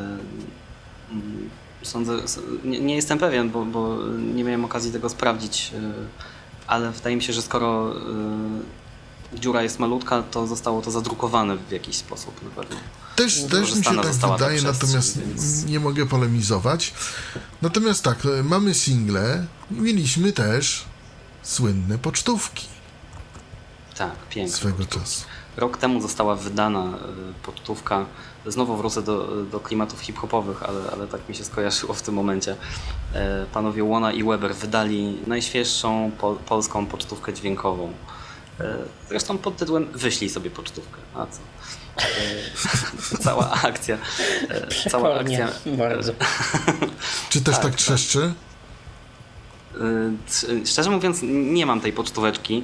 mm, 1.12 1.50
sądzę, 1.84 2.18
nie, 2.64 2.80
nie 2.80 2.96
jestem 2.96 3.18
pewien, 3.20 3.50
bo, 3.50 3.66
bo 3.66 3.98
nie 4.34 4.44
miałem 4.44 4.66
okazji 4.66 4.92
tego 4.92 5.10
sprawdzić, 5.10 5.72
e, 5.76 5.80
ale 6.68 6.92
wydaje 6.92 7.16
mi 7.16 7.22
się, 7.22 7.34
że 7.34 7.42
skoro 7.42 7.92
e, 9.34 9.40
dziura 9.40 9.64
jest 9.64 9.80
malutka, 9.80 10.24
to 10.24 10.48
zostało 10.48 10.82
to 10.82 10.92
zadrukowane 10.92 11.58
w 11.58 11.72
jakiś 11.72 11.96
sposób 11.96 12.44
na 12.44 12.50
pewno. 12.50 12.78
Też, 13.16 13.44
też 13.44 13.76
mi 13.76 13.84
się 13.84 13.96
tak 14.22 14.32
wydaje, 14.32 14.62
natomiast 14.62 15.20
więc- 15.20 15.66
nie 15.66 15.80
mogę 15.80 16.06
polemizować. 16.06 16.94
Natomiast 17.62 18.04
tak, 18.04 18.26
e, 18.26 18.44
mamy 18.44 18.74
single 18.74 19.46
i 19.72 19.74
mieliśmy 19.74 20.32
też 20.34 20.86
słynne 21.44 21.98
pocztówki 21.98 22.68
Tak, 23.98 24.16
pięknie. 24.30 24.56
swego 24.56 24.86
czasu. 24.86 25.24
Rok 25.60 25.78
temu 25.78 26.02
została 26.02 26.36
wydana 26.36 26.84
e, 26.84 26.94
pocztówka. 27.44 28.06
Znowu 28.46 28.78
wrócę 28.78 29.02
do, 29.02 29.28
do 29.46 29.60
klimatów 29.60 30.00
hip-hopowych, 30.02 30.64
ale, 30.64 30.80
ale 30.92 31.08
tak 31.08 31.30
mi 31.30 31.36
się 31.36 31.44
skojarzyło 31.44 31.94
w 31.94 32.02
tym 32.02 32.14
momencie. 32.16 32.56
E, 33.14 33.46
Panowie 33.54 33.84
Łona 33.84 34.12
i 34.12 34.24
Weber 34.24 34.56
wydali 34.56 35.18
najświeższą 35.28 36.12
po, 36.20 36.34
polską 36.34 36.86
pocztówkę 36.86 37.34
dźwiękową. 37.34 37.94
E, 38.60 38.76
Zresztą 39.10 39.38
pod 39.38 39.58
tytułem 39.58 39.86
Wyślij 39.94 40.30
sobie 40.30 40.50
pocztówkę. 40.50 40.98
A 41.16 41.26
co? 41.26 41.40
Cała 43.24 43.52
akcja. 43.52 43.98
Cała 44.92 45.20
akcja. 45.20 45.48
bardzo. 45.66 46.14
Czy 47.30 47.42
też 47.42 47.56
tak, 47.56 47.64
Tak, 47.64 47.76
trzeszczy? 47.76 48.34
Y, 49.80 50.66
Szczerze 50.68 50.90
mówiąc, 50.92 51.20
nie 51.24 51.66
mam 51.66 51.82
tej 51.82 51.94
pocztóweczki. 51.94 52.64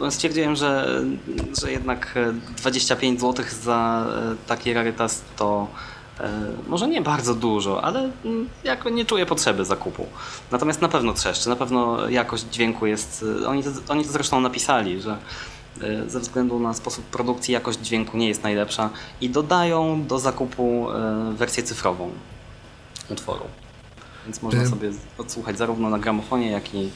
Y, 0.00 0.10
Stwierdziłem, 0.10 0.56
że, 0.56 1.00
że 1.62 1.72
jednak 1.72 2.14
e, 2.16 2.32
25 2.56 3.20
zł 3.20 3.44
za 3.62 4.06
e, 4.32 4.46
taki 4.48 4.72
rarytas 4.72 5.22
to 5.36 5.66
e, 6.20 6.30
może 6.68 6.88
nie 6.88 7.02
bardzo 7.02 7.34
dużo, 7.34 7.84
ale 7.84 8.10
mm, 8.24 8.48
jako 8.64 8.88
nie 8.90 9.04
czuję 9.04 9.26
potrzeby 9.26 9.64
zakupu. 9.64 10.06
Natomiast 10.50 10.82
na 10.82 10.88
pewno 10.88 11.12
trzeszczy, 11.12 11.48
na 11.48 11.56
pewno 11.56 12.08
jakość 12.08 12.44
dźwięku 12.52 12.86
jest. 12.86 13.24
e, 13.42 13.48
Oni 13.48 13.62
to, 13.64 13.70
oni 13.88 14.04
to 14.04 14.12
zresztą 14.12 14.40
napisali, 14.40 15.00
że 15.02 15.16
e, 15.82 16.10
ze 16.10 16.20
względu 16.20 16.58
na 16.60 16.74
sposób 16.74 17.04
produkcji 17.04 17.54
jakość 17.54 17.78
dźwięku 17.78 18.16
nie 18.16 18.28
jest 18.28 18.42
najlepsza 18.42 18.90
i 19.20 19.30
dodają 19.30 20.06
do 20.06 20.18
zakupu 20.18 20.86
e, 20.90 21.32
wersję 21.36 21.62
cyfrową 21.62 22.10
utworu. 23.10 23.44
Więc 24.24 24.42
można 24.42 24.66
sobie 24.66 24.90
odsłuchać 25.18 25.58
zarówno 25.58 25.90
na 25.90 25.98
gramofonie, 25.98 26.50
jak 26.50 26.74
i 26.74 26.90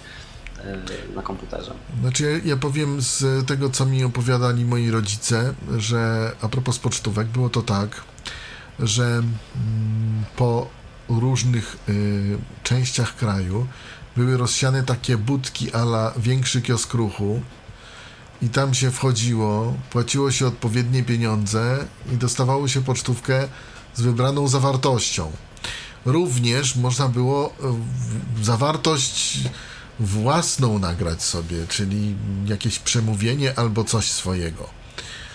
e, 0.59 0.79
na 1.14 1.23
komputerze. 1.23 1.75
Znaczy, 2.01 2.41
ja, 2.45 2.51
ja 2.51 2.57
powiem 2.57 3.01
z 3.01 3.47
tego, 3.47 3.71
co 3.71 3.87
mi 3.87 4.05
opowiadali 4.05 4.64
moi 4.64 4.91
rodzice, 4.91 5.55
że 5.77 6.33
a 6.43 6.49
propos 6.49 6.79
pocztówek, 6.79 7.27
było 7.29 7.51
to 7.51 7.62
tak, 7.62 8.03
że 8.79 9.05
mm, 9.05 10.25
po 10.37 10.69
różnych 11.09 11.77
y, 11.88 12.38
częściach 12.62 13.17
kraju 13.17 13.67
były 14.17 14.37
rozsiane 14.37 14.83
takie 14.83 15.17
budki 15.17 15.73
ala 15.73 16.12
większy 16.17 16.62
kiosk 16.62 16.95
ruchu 16.95 17.43
i 18.43 18.49
tam 18.49 18.75
się 18.75 18.91
wchodziło, 18.91 19.75
płaciło 19.91 20.31
się 20.31 20.47
odpowiednie 20.47 21.03
pieniądze 21.03 21.85
i 22.12 22.17
dostawało 22.17 22.69
się 22.69 22.85
pocztówkę 22.85 23.49
z 23.95 24.01
wybraną 24.01 24.49
zawartością. 24.49 25.33
Również 26.12 26.77
można 26.77 27.09
było 27.09 27.47
e, 27.47 28.44
zawartość 28.44 29.38
własną 30.01 30.79
nagrać 30.79 31.23
sobie, 31.23 31.57
czyli 31.68 32.14
jakieś 32.47 32.79
przemówienie 32.79 33.59
albo 33.59 33.85
coś 33.85 34.11
swojego. 34.11 34.71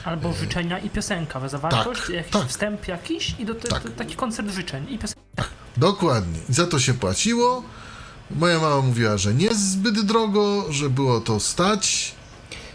Albo 0.06 0.34
życzenia 0.34 0.80
i 0.80 0.90
piosenka, 0.90 1.50
zawartość, 1.50 2.02
tak, 2.02 2.10
jakiś 2.10 2.32
tak. 2.32 2.48
wstęp 2.48 2.88
jakiś 2.88 3.36
i 3.40 3.46
do 3.46 3.56
te, 3.56 3.68
Tak. 3.68 3.84
taki 3.98 4.16
koncert 4.16 4.52
życzeń 4.52 4.86
i 4.90 5.00
piosenka. 5.00 5.44
Dokładnie. 5.78 6.40
I 6.50 6.54
za 6.54 6.68
to 6.68 6.80
się 6.80 6.94
płaciło. 6.94 7.64
Moja 8.32 8.60
mama 8.60 8.82
mówiła, 8.82 9.18
że 9.18 9.34
nie 9.34 9.56
zbyt 9.56 10.02
drogo, 10.02 10.66
że 10.70 10.90
było 10.90 11.22
to 11.22 11.40
stać. 11.40 12.16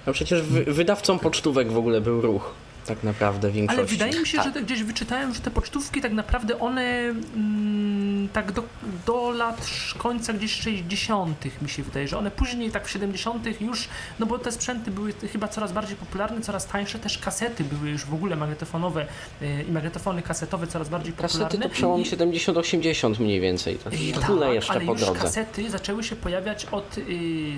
No 0.06 0.12
przecież 0.12 0.42
wy, 0.42 0.64
wydawcą 0.64 1.18
pocztówek 1.18 1.72
w 1.72 1.76
ogóle 1.76 2.00
był 2.00 2.20
ruch, 2.20 2.50
tak 2.88 3.04
naprawdę 3.04 3.50
większości. 3.50 3.80
Ale 3.80 3.88
wydaje 3.88 4.20
mi 4.20 4.26
się, 4.26 4.38
Tak. 4.38 4.54
że 4.54 4.62
gdzieś 4.62 4.82
wyczytałem, 4.82 5.34
że 5.34 5.40
te 5.40 5.50
pocztówki 5.50 6.00
tak 6.00 6.12
naprawdę 6.12 6.58
one 6.60 6.82
mm, 6.82 8.28
tak 8.32 8.52
do, 8.52 8.62
do 9.06 9.30
lat 9.30 9.66
końca 9.98 10.32
gdzieś 10.32 10.52
60. 10.52 11.62
mi 11.62 11.68
się 11.68 11.82
wydaje, 11.82 12.08
że 12.08 12.18
one 12.18 12.30
później 12.30 12.70
tak 12.70 12.86
w 12.86 12.90
70. 12.90 13.60
już, 13.60 13.88
no 14.18 14.26
bo 14.26 14.38
te 14.38 14.52
sprzęty 14.52 14.90
były 14.90 15.12
chyba 15.32 15.48
coraz 15.48 15.72
bardziej 15.72 15.96
popularne, 15.96 16.40
coraz 16.40 16.66
tańsze, 16.66 16.98
też 16.98 17.18
kasety 17.18 17.64
były 17.64 17.90
już 17.90 18.04
w 18.04 18.14
ogóle 18.14 18.36
magnetofonowe 18.36 19.06
y, 19.42 19.64
i 19.68 19.72
magnetofony 19.72 20.22
kasetowe 20.22 20.66
coraz 20.66 20.88
bardziej 20.88 21.12
popularne. 21.12 21.38
Kasety 21.44 21.58
to 21.62 21.68
przełom 21.68 22.00
I- 22.00 22.04
70-80 22.04 23.20
mniej 23.20 23.40
więcej. 23.40 23.78
Tyle 24.26 24.46
tak, 24.46 24.54
jeszcze 24.54 24.72
ale 24.72 24.80
po 24.80 24.92
już 24.92 25.00
drodze. 25.00 25.20
kasety 25.20 25.70
zaczęły 25.70 26.04
się 26.04 26.16
pojawiać 26.16 26.64
od, 26.64 26.98
y, 26.98 27.02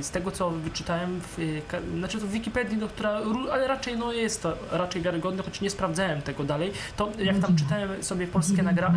z 0.02 0.10
tego 0.10 0.30
co 0.30 0.50
wyczytałem, 0.50 1.20
w, 1.20 1.38
y, 1.38 1.62
ka, 1.68 1.78
znaczy 1.98 2.18
to 2.18 2.26
w 2.26 2.30
Wikipedii, 2.30 2.76
no, 2.78 2.88
która, 2.88 3.20
ale 3.52 3.68
raczej 3.68 3.96
no, 3.98 4.12
jest 4.12 4.42
to 4.42 4.54
raczej 4.72 5.02
wiarygodne, 5.02 5.19
choć 5.20 5.60
nie 5.60 5.70
sprawdzałem 5.70 6.22
tego 6.22 6.44
dalej, 6.44 6.72
to 6.96 7.10
jak 7.18 7.38
tam 7.38 7.56
czytałem 7.56 8.04
sobie 8.04 8.26
polskie 8.26 8.62
nagra, 8.62 8.92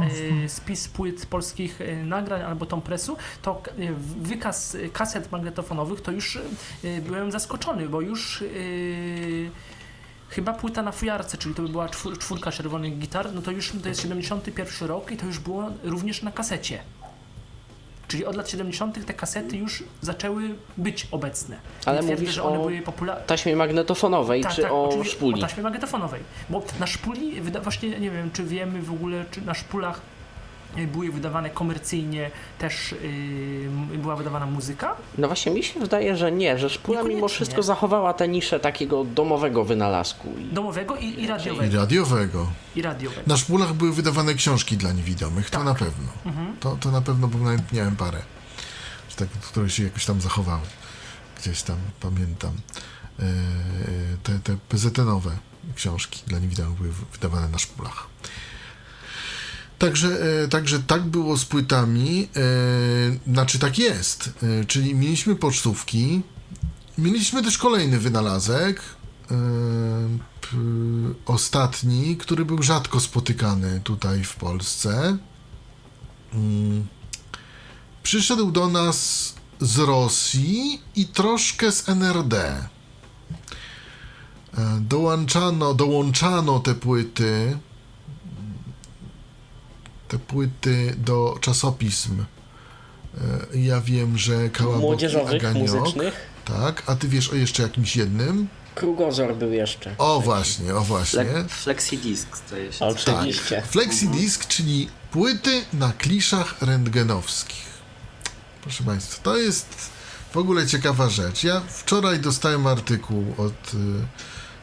y, 0.46 0.50
spis 0.50 0.88
płyt 0.88 1.26
polskich 1.26 1.82
y, 1.82 2.04
nagrań 2.06 2.42
albo 2.42 2.66
tą 2.66 2.82
presu, 2.82 3.18
to 3.42 3.62
y, 3.80 3.94
wykaz 4.22 4.78
kaset 4.94 5.32
magnetofonowych, 5.32 6.02
to 6.02 6.12
już 6.12 6.40
byłem 7.02 7.32
zaskoczony, 7.32 7.90
bo 7.90 8.02
już 8.02 8.44
Chyba 10.30 10.54
płyta 10.54 10.82
na 10.82 10.92
fujarce, 10.92 11.38
czyli 11.38 11.56
to 11.56 11.62
by 11.62 11.70
była 11.70 11.90
czwór, 11.90 12.18
czwórka 12.18 12.52
czerwonych 12.52 13.00
gitar, 13.00 13.34
no 13.34 13.42
to 13.42 13.52
już 13.52 13.72
to 13.84 13.90
jest 13.90 14.02
71 14.02 14.88
rok 14.88 15.12
i 15.12 15.18
to 15.18 15.26
już 15.26 15.40
było 15.40 15.72
również 15.84 16.22
na 16.24 16.32
kasecie. 16.32 16.80
Czyli 18.08 18.26
od 18.26 18.36
lat 18.36 18.50
70. 18.50 19.06
te 19.06 19.14
kasety 19.14 19.58
już 19.58 19.84
zaczęły 20.02 20.56
być 20.78 21.08
obecne. 21.12 21.58
Ale 21.86 22.00
Nie 22.00 22.04
twierdzę, 22.04 22.22
mówisz 22.24 22.36
że 22.36 22.44
one 22.44 22.60
o 22.60 22.62
były 22.62 22.82
popularne. 22.82 23.24
Taśmie 23.26 23.56
magnetofonowej 23.56 24.46
czy 24.56 24.72
o 24.72 24.90
oczywiście, 24.90 25.16
szpuli? 25.16 25.38
O 25.38 25.42
taśmie 25.42 25.64
magnetofonowej. 25.64 26.22
Bo 26.50 26.64
na 26.80 26.88
szpuli, 26.88 27.42
właśnie 27.64 27.90
nie 28.00 28.12
wiem, 28.12 28.32
czy 28.32 28.44
wiemy 28.44 28.82
w 28.82 28.92
ogóle, 28.92 29.26
czy 29.32 29.42
na 29.42 29.54
szpulach 29.54 30.02
były 30.78 31.12
wydawane 31.12 31.50
komercyjnie, 31.50 32.32
też 32.60 32.92
y, 32.92 33.70
była 33.98 34.16
wydawana 34.16 34.46
muzyka? 34.46 34.96
No 35.18 35.28
właśnie 35.28 35.52
mi 35.52 35.64
się 35.64 35.80
wydaje, 35.80 36.18
że 36.18 36.32
nie, 36.32 36.58
że 36.60 36.70
szpula 36.70 37.04
mimo 37.04 37.28
wszystko 37.28 37.64
zachowała 37.64 38.14
tę 38.14 38.28
niszę 38.28 38.60
takiego 38.60 39.04
domowego 39.04 39.66
wynalazku. 39.66 40.34
I 40.40 40.54
Domowego 40.54 40.96
i, 40.96 41.06
i 41.06 41.24
I 41.24 41.28
radiowego. 41.28 41.78
radiowego. 41.78 42.48
I 42.76 42.82
radiowego. 42.82 43.22
Na 43.28 43.38
szpulach 43.38 43.74
były 43.74 43.94
wydawane 43.94 44.34
książki 44.34 44.78
dla 44.78 44.92
niewidomych, 44.92 45.50
to 45.50 45.58
Tak. 45.58 45.66
na 45.66 45.74
pewno. 45.76 46.08
To, 46.60 46.78
to 46.80 46.92
na 46.92 47.02
pewno, 47.02 47.28
bo 47.28 47.38
nawet 47.40 47.74
miałem 47.74 47.96
parę, 47.96 48.22
tak, 49.16 49.28
które 49.30 49.70
się 49.70 49.84
jakoś 49.84 50.06
tam 50.06 50.22
zachowały. 50.22 50.62
Gdzieś 51.42 51.62
tam 51.62 51.78
pamiętam. 52.00 52.52
E, 53.20 53.24
te, 54.24 54.40
te 54.40 54.58
PZN-owe 54.70 55.32
książki 55.76 56.22
dla 56.28 56.40
niewidomych 56.40 56.78
były 56.78 56.90
wydawane 57.14 57.50
na 57.50 57.58
szpulach. 57.60 58.08
Także, 59.84 60.44
e, 60.44 60.48
także 60.48 60.80
tak 60.80 61.04
było 61.04 61.38
z 61.38 61.46
płytami, 61.46 62.28
e, 62.36 63.32
znaczy 63.32 63.60
tak 63.60 63.80
jest, 63.80 64.30
e, 64.44 64.66
czyli 64.66 64.96
mieliśmy 64.96 65.36
pocztówki, 65.36 66.22
mieliśmy 66.98 67.44
też 67.44 67.58
kolejny 67.58 68.00
wynalazek, 68.00 68.82
ostatni, 71.26 72.18
który 72.18 72.46
był 72.46 72.64
rzadko 72.64 73.00
spotykany 73.00 73.82
tutaj 73.84 74.24
w 74.24 74.36
Polsce. 74.36 75.18
Mm. 76.34 76.88
Przyszedł 78.04 78.52
do 78.52 78.68
nas 78.68 79.34
z 79.60 79.78
Rosji 79.80 80.82
i 80.96 81.06
troszkę 81.06 81.72
z 81.72 81.90
NRD. 81.90 82.68
Dołączano, 84.80 85.74
dołączano 85.74 86.60
te 86.60 86.76
płyty 86.76 87.58
te 90.14 90.20
płyty 90.20 90.96
do 90.98 91.38
czasopism. 91.42 92.24
E, 93.54 93.58
Ja 93.60 93.82
wiem, 93.82 94.18
że 94.18 94.50
Kałabok 94.50 94.80
i 94.80 94.82
młodzieżowych, 94.82 95.34
Aganiok, 95.46 95.70
muzycznych. 95.74 96.14
Tak, 96.46 96.84
a 96.86 96.96
ty 96.96 97.08
wiesz 97.08 97.30
o 97.30 97.36
jeszcze 97.36 97.64
jakimś 97.64 97.96
jednym? 97.96 98.48
Krugozor 98.76 99.36
był 99.36 99.52
jeszcze. 99.52 99.96
O 99.98 100.20
właśnie, 100.22 100.76
o 100.76 100.82
właśnie. 100.82 101.20
Fle- 101.26 101.48
Flexidisk 101.50 102.28
zdaje 102.48 102.74
się. 102.74 102.86
Oczywiście. 102.86 103.56
Tak, 103.56 103.68
Flexidisk, 103.68 104.48
czyli 104.48 104.90
płyty 105.12 105.62
na 105.74 105.92
kliszach 105.94 106.62
rentgenowskich. 106.62 107.64
Proszę 108.62 108.84
Państwa, 108.84 109.24
to 109.24 109.38
jest 109.38 109.68
w 110.32 110.38
ogóle 110.38 110.68
ciekawa 110.68 111.10
rzecz. 111.10 111.44
Ja 111.44 111.62
wczoraj 111.70 112.20
dostałem 112.20 112.68
artykuł 112.68 113.26
od 113.38 113.74
y, 113.74 113.78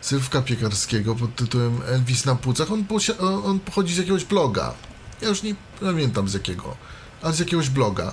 Sylwka 0.01 0.43
Piekarskiego 0.43 1.15
pod 1.15 1.37
tytułem 1.37 1.81
Elvis 1.87 2.25
na 2.25 2.35
płucach. 2.37 2.69
On 2.73 2.85
on 3.45 3.61
pochodzi 3.61 3.95
z 3.95 3.97
jakiegoś 3.99 4.25
bloga. 4.25 4.75
Ja 5.23 5.29
już 5.29 5.43
nie 5.43 5.55
pamiętam 5.81 6.29
z 6.29 6.35
jakiego, 6.35 6.77
ale 7.23 7.35
z 7.35 7.39
jakiegoś 7.39 7.69
bloga. 7.71 8.13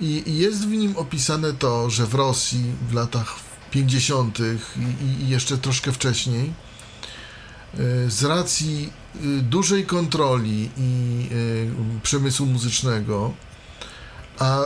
I, 0.00 0.22
I 0.26 0.38
jest 0.38 0.66
w 0.68 0.70
nim 0.70 0.96
opisane 0.96 1.52
to, 1.52 1.90
że 1.90 2.06
w 2.06 2.14
Rosji 2.14 2.64
w 2.90 2.92
latach 2.94 3.34
50. 3.70 4.38
i, 4.40 5.22
i- 5.24 5.28
jeszcze 5.28 5.58
troszkę 5.58 5.92
wcześniej 5.92 6.52
y, 8.06 8.10
z 8.10 8.24
racji 8.24 8.92
y, 9.24 9.42
dużej 9.42 9.86
kontroli 9.86 10.70
i 10.76 11.28
y, 11.32 12.00
przemysłu 12.02 12.46
muzycznego, 12.46 13.34
a 14.38 14.58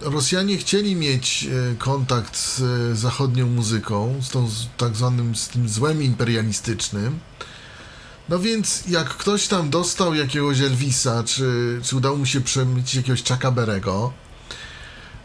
Rosjanie 0.00 0.56
chcieli 0.58 0.96
mieć 0.96 1.48
kontakt 1.78 2.36
z 2.38 2.62
zachodnią 2.98 3.46
muzyką, 3.46 4.14
z 4.22 4.28
tą 4.30 4.48
tak 4.76 4.96
zwanym 4.96 5.34
z 5.36 5.48
tym 5.48 5.68
złem 5.68 6.02
imperialistycznym. 6.02 7.18
No 8.30 8.38
więc 8.38 8.84
jak 8.88 9.08
ktoś 9.08 9.48
tam 9.48 9.70
dostał 9.70 10.14
jakiegoś 10.14 10.60
Elvisa, 10.60 11.24
czy, 11.24 11.80
czy 11.84 11.96
udało 11.96 12.16
mu 12.16 12.26
się 12.26 12.40
przemycić 12.40 12.94
jakiegoś 12.94 13.24
Chucka 13.24 13.52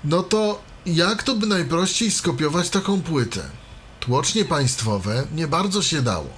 no 0.03 0.23
to 0.23 0.61
jak 0.85 1.23
to 1.23 1.35
by 1.35 1.47
najprościej 1.47 2.11
skopiować 2.11 2.69
taką 2.69 3.01
płytę? 3.01 3.41
Tłocznie 3.99 4.45
państwowe 4.45 5.23
nie 5.35 5.47
bardzo 5.47 5.81
się 5.81 6.01
dało. 6.01 6.29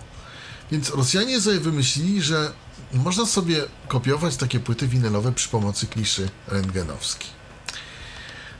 Więc 0.71 0.89
Rosjanie 0.89 1.41
sobie 1.41 1.59
wymyślili, 1.59 2.21
że 2.21 2.51
można 2.93 3.25
sobie 3.25 3.63
kopiować 3.87 4.35
takie 4.35 4.59
płyty 4.59 4.87
winylowe 4.87 5.31
przy 5.31 5.49
pomocy 5.49 5.87
kliszy 5.87 6.29
rentgenowskiej. 6.47 7.37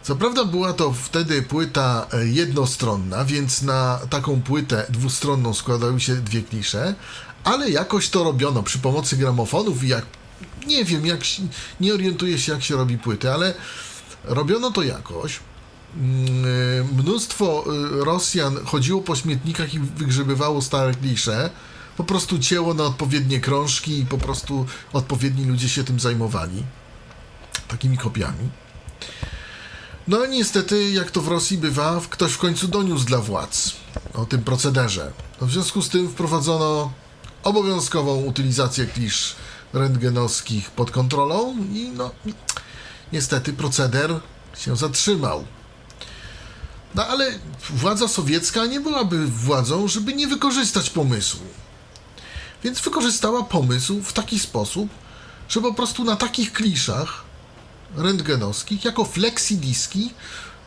Co 0.07 0.15
prawda 0.15 0.45
była 0.45 0.73
to 0.73 0.93
wtedy 0.93 1.41
płyta 1.41 2.07
e, 2.13 2.27
jednostronna, 2.27 3.25
więc 3.25 3.61
na 3.61 3.99
taką 4.09 4.41
płytę 4.41 4.85
dwustronną 4.89 5.53
składały 5.53 5.99
się 5.99 6.15
dwie 6.15 6.41
klisze, 6.41 6.95
ale 7.47 7.69
jakoś 7.69 8.09
to 8.09 8.23
robiono 8.23 8.63
przy 8.63 8.79
pomocy 8.79 9.17
gramofonów 9.17 9.83
i 9.83 9.87
jak 9.87 10.05
nie 10.67 10.85
wiem, 10.85 11.05
jak 11.05 11.19
nie 11.79 11.93
orientuję 11.93 12.39
się 12.39 12.51
jak 12.51 12.63
się 12.63 12.75
robi 12.75 12.97
płyty, 12.97 13.31
ale 13.31 13.53
robiono 14.23 14.71
to 14.71 14.83
jakoś. 14.83 15.39
Mm, 15.95 16.95
Mnóstwo 16.95 17.65
y, 18.01 18.05
Rosjan 18.05 18.65
chodziło 18.65 19.01
po 19.01 19.15
śmietnikach 19.15 19.73
i 19.73 19.79
wygrzebywało 19.79 20.61
stare 20.61 20.93
klisze. 20.93 21.49
Po 21.97 22.03
prostu 22.03 22.39
cięło 22.39 22.73
na 22.73 22.83
odpowiednie 22.83 23.39
krążki 23.39 23.99
i 23.99 24.05
po 24.05 24.17
prostu 24.17 24.65
odpowiedni 24.93 25.45
ludzie 25.45 25.69
się 25.69 25.83
tym 25.83 25.99
zajmowali. 25.99 26.63
Takimi 27.67 27.97
kopiami. 27.97 28.49
No 30.07 30.25
i 30.25 30.29
niestety, 30.29 30.89
jak 30.89 31.11
to 31.11 31.21
w 31.21 31.27
Rosji 31.27 31.57
bywa, 31.57 32.01
ktoś 32.09 32.31
w 32.31 32.37
końcu 32.37 32.67
doniósł 32.67 33.05
dla 33.05 33.17
władz 33.17 33.71
o 34.13 34.25
tym 34.25 34.43
procederze. 34.43 35.11
No 35.41 35.47
w 35.47 35.51
związku 35.51 35.81
z 35.81 35.89
tym 35.89 36.09
wprowadzono 36.09 36.91
obowiązkową 37.47 38.15
utylizację 38.15 38.85
klisz 38.85 39.35
rentgenowskich 39.73 40.71
pod 40.71 40.91
kontrolą 40.91 41.57
i 41.73 41.91
no 41.95 42.11
niestety 43.13 43.53
proceder 43.53 44.19
się 44.57 44.75
zatrzymał. 44.75 45.45
No 46.95 47.07
ale 47.07 47.39
władza 47.69 48.07
sowiecka 48.07 48.65
nie 48.65 48.79
byłaby 48.79 49.27
władzą, 49.27 49.87
żeby 49.87 50.13
nie 50.13 50.27
wykorzystać 50.27 50.89
pomysłu. 50.89 51.45
Więc 52.63 52.79
wykorzystała 52.79 53.43
pomysł 53.43 54.01
w 54.01 54.13
taki 54.13 54.39
sposób, 54.39 54.89
że 55.49 55.61
po 55.61 55.73
prostu 55.73 56.03
na 56.03 56.15
takich 56.15 56.53
kliszach 56.53 57.23
rentgenowskich, 57.95 58.85
jako 58.85 59.05
flexidiski, 59.05 60.13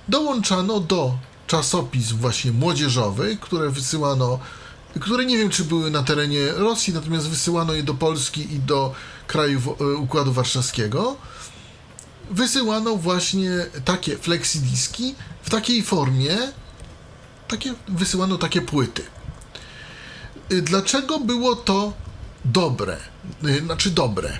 dołączano 0.09 0.81
do 0.81 1.15
czasopism 1.47 2.17
właśnie 2.17 2.53
młodzieżowych, 2.53 3.41
które 3.41 3.71
wysyłano, 3.71 4.39
które 5.01 5.25
nie 5.25 5.39
wiem, 5.39 5.51
czy 5.51 5.65
były 5.65 5.91
na 5.91 6.03
terenie 6.03 6.53
Rosji, 6.53 6.95
natomiast 6.95 7.29
wysyłano 7.29 7.75
je 7.75 7.83
do 7.83 7.95
Polski 7.95 8.55
i 8.55 8.59
do 8.59 8.95
krajów 9.27 9.69
e, 9.69 9.85
Układu 9.85 10.33
Warszawskiego. 10.33 11.17
Wysyłano 12.31 12.97
właśnie 12.97 13.51
takie 13.85 14.17
flexidiski 14.17 15.15
w 15.43 15.51
takiej 15.51 15.83
formie, 15.83 16.37
takie, 17.49 17.75
wysyłano 17.89 18.39
takie 18.39 18.63
płyty. 18.63 19.03
Y, 20.53 20.63
Dlaczego 20.63 21.21
było 21.21 21.57
to 21.57 21.93
dobre? 22.45 22.97
Y, 23.45 23.61
Znaczy 23.65 23.91
dobre. 23.91 24.39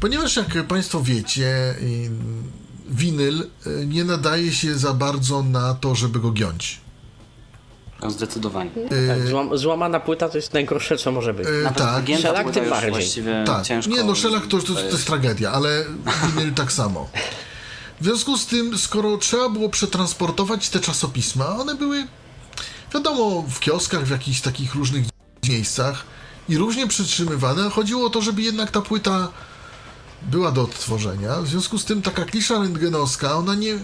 Ponieważ 0.00 0.36
jak 0.36 0.66
Państwo 0.66 1.02
wiecie, 1.02 1.74
winyl 2.88 3.46
nie 3.86 4.04
nadaje 4.04 4.52
się 4.52 4.78
za 4.78 4.94
bardzo 4.94 5.42
na 5.42 5.74
to, 5.74 5.94
żeby 5.94 6.20
go 6.20 6.32
giąć. 6.32 6.80
No, 8.02 8.10
zdecydowanie. 8.10 8.70
Tak, 9.08 9.26
złam, 9.28 9.58
złamana 9.58 10.00
płyta 10.00 10.28
to 10.28 10.38
jest 10.38 10.52
najgorsze, 10.52 10.96
co 10.96 11.12
może 11.12 11.34
być. 11.34 11.46
Y, 11.48 11.62
Nawet 11.62 11.78
tak, 11.78 12.04
Szelak 12.22 12.50
tym 12.50 12.70
bardziej. 12.70 12.90
właściwie 12.90 13.44
tak. 13.46 13.64
ciężko. 13.64 13.92
Nie, 13.92 14.02
no 14.04 14.14
szelak 14.14 14.46
to, 14.46 14.58
to, 14.58 14.66
to, 14.66 14.74
to 14.74 14.80
jest 14.80 15.06
tragedia, 15.06 15.52
ale 15.52 15.84
winyl 16.34 16.54
tak 16.54 16.72
samo. 16.72 17.10
W 18.00 18.04
związku 18.04 18.36
z 18.36 18.46
tym, 18.46 18.78
skoro 18.78 19.16
trzeba 19.16 19.48
było 19.48 19.68
przetransportować 19.68 20.68
te 20.68 20.80
czasopisma, 20.80 21.56
one 21.56 21.74
były, 21.74 22.06
wiadomo, 22.94 23.44
w 23.48 23.60
kioskach, 23.60 24.04
w 24.04 24.10
jakichś 24.10 24.40
takich 24.40 24.74
różnych 24.74 25.04
miejscach 25.48 26.04
i 26.48 26.56
różnie 26.56 26.86
przytrzymywane, 26.86 27.70
chodziło 27.70 28.06
o 28.06 28.10
to, 28.10 28.22
żeby 28.22 28.42
jednak 28.42 28.70
ta 28.70 28.80
płyta 28.80 29.28
była 30.22 30.52
do 30.52 30.62
odtworzenia. 30.62 31.40
W 31.40 31.48
związku 31.48 31.78
z 31.78 31.84
tym 31.84 32.02
taka 32.02 32.24
klisza 32.24 32.58
rentgenowska, 32.58 33.36
ona 33.36 33.54
nie... 33.54 33.78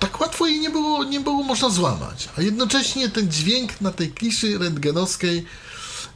Tak 0.00 0.20
łatwo 0.20 0.46
jej 0.46 0.60
nie 0.60 0.70
było, 0.70 1.04
nie 1.04 1.20
było 1.20 1.42
można 1.42 1.70
złamać. 1.70 2.28
A 2.36 2.42
jednocześnie 2.42 3.08
ten 3.08 3.30
dźwięk 3.30 3.80
na 3.80 3.90
tej 3.90 4.12
kliszy 4.12 4.58
rentgenowskiej 4.58 5.44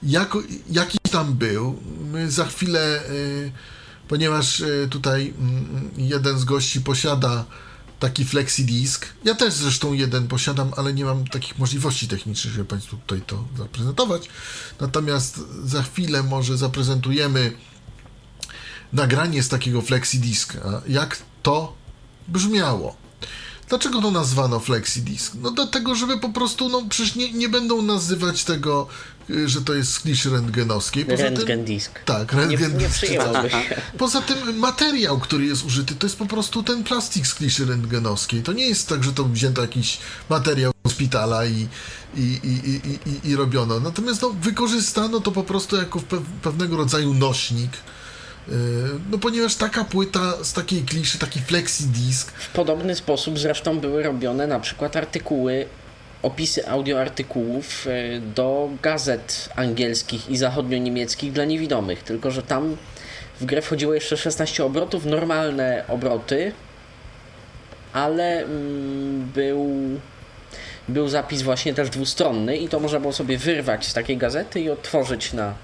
jako, 0.02 0.42
tam 1.10 1.34
był. 1.34 1.82
My 2.12 2.30
za 2.30 2.44
chwilę, 2.44 3.02
y, 3.10 3.52
ponieważ 4.08 4.60
y, 4.60 4.88
tutaj 4.90 5.34
mm, 5.38 5.90
jeden 5.96 6.38
z 6.38 6.44
gości 6.44 6.80
posiada 6.80 7.44
taki 8.00 8.24
flexidisk. 8.24 9.06
Ja 9.24 9.34
też 9.34 9.54
zresztą 9.54 9.92
jeden 9.92 10.28
posiadam, 10.28 10.72
ale 10.76 10.94
nie 10.94 11.04
mam 11.04 11.26
takich 11.26 11.58
możliwości 11.58 12.08
technicznych, 12.08 12.54
żeby 12.54 12.64
Państwu 12.64 12.96
tutaj 12.96 13.22
to 13.26 13.44
zaprezentować. 13.58 14.28
Natomiast 14.80 15.40
za 15.64 15.82
chwilę 15.82 16.22
może 16.22 16.56
zaprezentujemy 16.56 17.52
nagranie 18.92 19.42
z 19.42 19.48
takiego 19.48 19.82
flexidiska, 19.82 20.82
jak 20.88 21.22
to 21.42 21.76
brzmiało. 22.28 23.03
Dlaczego 23.68 24.02
to 24.02 24.10
nazwano 24.10 24.60
FlexiDisk? 24.60 25.32
No 25.42 25.50
dlatego, 25.50 25.94
żeby 25.94 26.18
po 26.18 26.28
prostu, 26.28 26.68
no 26.68 26.82
przecież 26.88 27.14
nie, 27.14 27.32
nie 27.32 27.48
będą 27.48 27.82
nazywać 27.82 28.44
tego, 28.44 28.86
y, 29.30 29.48
że 29.48 29.62
to 29.62 29.74
jest 29.74 29.92
z 29.92 30.00
kliszy 30.00 30.30
rentgenowskiej. 30.30 31.04
Poza 31.04 31.22
Rentgen 31.22 31.64
disk. 31.64 31.98
Tak, 32.04 32.32
Nie, 32.32 32.40
rentgen 32.40 32.78
nie 32.78 32.88
disk. 32.88 33.00
się. 33.06 33.18
Poza 33.98 34.20
tym 34.20 34.58
materiał, 34.58 35.20
który 35.20 35.46
jest 35.46 35.64
użyty, 35.64 35.94
to 35.94 36.06
jest 36.06 36.16
po 36.16 36.26
prostu 36.26 36.62
ten 36.62 36.84
plastik 36.84 37.26
z 37.26 37.34
kliszy 37.34 37.64
rentgenowskiej. 37.64 38.42
To 38.42 38.52
nie 38.52 38.68
jest 38.68 38.88
tak, 38.88 39.04
że 39.04 39.12
to 39.12 39.24
wzięto 39.24 39.62
jakiś 39.62 39.98
materiał 40.30 40.72
z 40.86 40.90
szpitala 40.90 41.46
i, 41.46 41.68
i, 42.16 42.20
i, 42.20 42.70
i, 42.70 42.98
i, 43.10 43.30
i 43.30 43.36
robiono. 43.36 43.80
Natomiast 43.80 44.22
no, 44.22 44.30
wykorzystano 44.30 45.20
to 45.20 45.32
po 45.32 45.42
prostu 45.42 45.76
jako 45.76 46.00
pe 46.00 46.20
pewnego 46.42 46.76
rodzaju 46.76 47.14
nośnik. 47.14 47.70
Yy, 48.48 48.54
No 49.10 49.18
ponieważ 49.18 49.54
taka 49.54 49.84
płyta 49.84 50.44
z 50.44 50.52
takiej 50.52 50.82
kliszy, 50.82 51.18
taki 51.18 51.40
flexi 51.40 51.84
disk, 51.84 52.32
W 52.32 52.52
podobny 52.52 52.94
sposób 52.94 53.38
zresztą 53.38 53.80
były 53.80 54.02
robione 54.02 54.46
na 54.46 54.60
przykład 54.60 54.96
artykuły, 54.96 55.66
opisy 56.22 56.68
audioartykułów 56.68 57.86
e, 57.86 58.20
do 58.20 58.68
gazet 58.82 59.48
angielskich 59.56 60.30
i 60.30 60.36
zachodnio-niemieckich 60.36 61.32
dla 61.32 61.44
niewidomych, 61.44 62.02
tylko 62.02 62.30
że 62.30 62.42
tam 62.42 62.76
w 63.40 63.44
grę 63.44 63.62
wchodziło 63.62 63.94
jeszcze 63.94 64.16
16 64.16 64.64
obrotów, 64.64 65.04
normalne 65.04 65.84
obroty, 65.88 66.52
ale 67.92 68.44
mm, 68.44 69.30
był, 69.34 69.70
był 70.88 71.08
zapis 71.08 71.42
właśnie 71.42 71.74
też 71.74 71.90
dwustronny 71.90 72.56
i 72.56 72.68
to 72.68 72.80
można 72.80 73.00
było 73.00 73.12
sobie 73.12 73.38
wyrwać 73.38 73.86
z 73.86 73.94
takiej 73.94 74.16
gazety 74.16 74.60
i 74.60 74.70
odtworzyć 74.70 75.32
na 75.32 75.54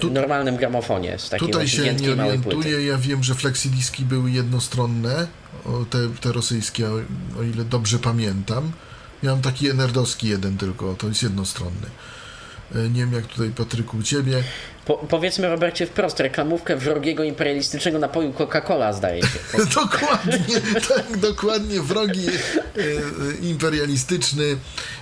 tu- 0.00 0.10
normalnym 0.10 0.56
gramofonie 0.56 1.18
z 1.18 1.30
takiej 1.30 1.48
Tutaj 1.48 1.68
się 1.68 1.94
nie 1.94 2.12
orientuję. 2.12 2.84
Ja 2.86 2.98
wiem, 2.98 3.24
że 3.24 3.34
flexidiski 3.34 4.04
były 4.04 4.30
jednostronne, 4.30 5.26
te, 5.90 5.98
te 6.20 6.32
rosyjskie, 6.32 6.88
o, 6.90 6.94
o 7.38 7.42
ile 7.42 7.64
dobrze 7.64 7.98
pamiętam. 7.98 8.72
Miałem 9.22 9.40
taki 9.42 9.68
enerdowski 9.70 10.28
jeden 10.28 10.56
tylko, 10.58 10.94
to 10.94 11.08
jest 11.08 11.22
jednostronny. 11.22 11.86
E, 12.74 12.78
Nie 12.78 13.00
wiem 13.00 13.12
jak 13.12 13.26
tutaj 13.26 13.50
Patryku 13.50 13.96
u 13.96 14.02
ciebie. 14.02 14.42
Po, 14.86 14.94
powiedzmy 14.94 15.48
Robercie 15.48 15.86
wprost, 15.86 16.20
reklamówkę 16.20 16.76
wrogiego 16.76 17.24
imperialistycznego 17.24 17.98
napoju 17.98 18.32
Coca-Cola 18.32 18.92
zdaje 18.94 19.22
się. 19.22 19.28
dokładnie, 19.82 20.60
tak, 20.88 21.18
dokładnie, 21.18 21.80
wrogi 21.80 22.26
e, 22.28 22.30
e, 22.30 23.34
imperialistyczny. 23.42 24.56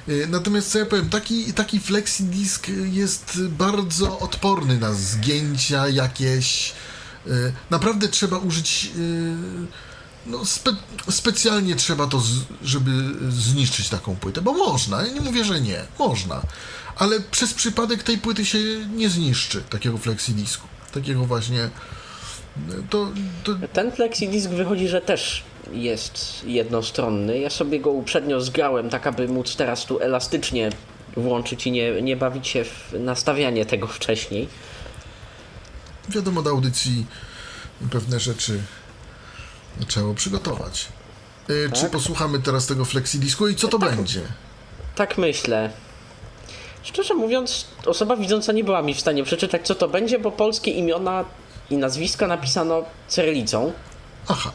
E, 0.08 0.12
Natomiast 0.26 0.70
co 0.70 0.78
ja 0.78 0.86
powiem, 0.86 1.10
taki, 1.10 1.52
taki 1.52 1.80
flexidisk 1.80 2.66
jest 2.92 3.42
bardzo 3.48 4.18
odporny 4.18 4.78
na 4.78 4.92
zgięcia 4.92 5.88
jakieś. 5.88 6.72
E, 7.26 7.30
Naprawdę 7.70 8.08
trzeba 8.08 8.38
użyć. 8.38 8.90
e, 8.96 9.92
No, 10.26 10.44
spe, 10.44 10.70
specjalnie 11.10 11.74
trzeba 11.76 12.06
to, 12.06 12.20
z, 12.20 12.30
żeby 12.64 12.90
zniszczyć 13.30 13.88
taką 13.88 14.16
płytę, 14.16 14.40
bo 14.42 14.52
można, 14.52 15.02
ja 15.02 15.12
nie 15.12 15.20
mówię, 15.20 15.44
że 15.44 15.60
nie, 15.60 15.84
można, 15.98 16.42
ale 16.96 17.20
przez 17.20 17.54
przypadek 17.54 18.02
tej 18.02 18.18
płyty 18.18 18.44
się 18.44 18.58
nie 18.96 19.08
zniszczy, 19.10 19.62
takiego 19.70 19.98
flexidisku, 19.98 20.66
takiego 20.94 21.24
właśnie, 21.24 21.70
to, 22.90 23.12
to 23.44 23.52
Ten 23.72 23.92
flexidisk 23.92 24.50
wychodzi, 24.50 24.88
że 24.88 25.00
też 25.00 25.44
jest 25.72 26.44
jednostronny. 26.44 27.38
Ja 27.38 27.50
sobie 27.50 27.80
go 27.80 27.90
uprzednio 27.90 28.40
zgrałem, 28.40 28.90
tak 28.90 29.06
aby 29.06 29.28
móc 29.28 29.56
teraz 29.56 29.84
tu 29.86 30.00
elastycznie 30.00 30.70
włączyć 31.16 31.66
i 31.66 31.70
nie, 31.72 32.02
nie 32.02 32.16
bawić 32.16 32.48
się 32.48 32.64
w 32.64 32.92
nastawianie 33.00 33.66
tego 33.66 33.86
wcześniej. 33.86 34.48
wiadomo, 36.08 36.42
do 36.42 36.50
audycji 36.50 37.06
pewne 37.90 38.20
rzeczy 38.20 38.60
trzeba 39.86 40.14
przygotować. 40.14 40.88
Czy 41.72 41.82
Tak. 41.82 41.90
posłuchamy 41.90 42.40
teraz 42.40 42.66
tego 42.66 42.84
flexidisku 42.84 43.48
i 43.48 43.54
co 43.56 43.68
to 43.68 43.78
będzie? 43.78 44.20
Tak 44.94 45.18
myślę. 45.18 45.70
Szczerze 46.82 47.14
mówiąc, 47.14 47.66
osoba 47.86 48.16
widząca 48.16 48.52
nie 48.52 48.64
była 48.64 48.82
mi 48.82 48.94
w 48.94 49.00
stanie 49.00 49.24
przeczytać, 49.24 49.66
co 49.66 49.74
to 49.74 49.88
będzie, 49.88 50.18
bo 50.18 50.32
polskie 50.32 50.70
imiona 50.70 51.24
i 51.70 51.76
nazwiska 51.76 52.26
napisano 52.26 52.84
cyrylicą. 53.08 53.72
Aha, 54.28 54.52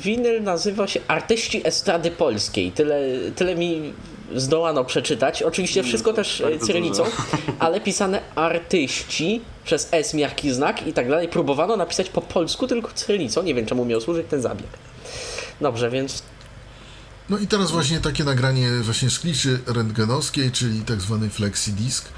Winyl 0.00 0.42
nazywa 0.42 0.86
się 0.86 1.00
Artyści 1.08 1.66
Estrady 1.66 2.10
Polskiej. 2.10 2.72
Tyle, 2.72 3.00
tyle 3.36 3.54
mi 3.54 3.92
zdołano 4.34 4.84
przeczytać. 4.84 5.42
Oczywiście 5.42 5.82
wszystko 5.82 6.12
też 6.12 6.40
e, 6.40 6.58
cyrylicą, 6.58 7.04
ale 7.58 7.80
pisane 7.80 8.20
artyści 8.34 9.40
przez 9.64 9.88
S 9.92 10.14
miarki 10.14 10.50
znak 10.50 10.86
i 10.86 10.92
tak 10.92 11.08
dalej. 11.08 11.28
Próbowano 11.28 11.76
napisać 11.76 12.08
po 12.08 12.20
polsku, 12.20 12.66
tylko 12.66 12.90
cyrylicą. 12.94 13.42
Nie 13.42 13.54
wiem, 13.54 13.66
czemu 13.66 13.84
miał 13.84 14.00
służyć 14.00 14.26
ten 14.30 14.42
zabieg. 14.42 14.68
Dobrze, 15.60 15.90
więc 15.90 16.22
No 17.28 17.38
i 17.38 17.46
teraz 17.46 17.70
właśnie 17.70 18.00
takie 18.00 18.24
nagranie 18.24 18.70
właśnie 18.80 19.10
z 19.10 19.18
kliszy 19.18 19.60
rentgenowskiej, 19.66 20.52
czyli 20.52 20.82
tak 20.82 21.00
zwany 21.00 21.30
flexidisk. 21.30 22.08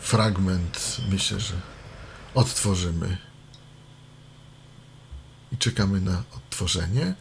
Fragment 0.00 0.96
myślę, 1.10 1.40
że 1.40 1.54
odtworzymy. 2.34 3.18
I 5.52 5.56
czekamy 5.56 6.00
na 6.00 6.22
odtworzenie. 6.36 7.14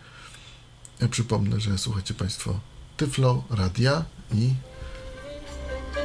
Ja 1.00 1.08
przypomnę, 1.08 1.60
że 1.60 1.78
słuchacie 1.78 2.14
Państwo 2.14 2.60
Tyflo, 2.98 3.44
Radia 3.50 4.06
i 4.34 4.54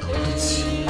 audycji. 0.02 0.85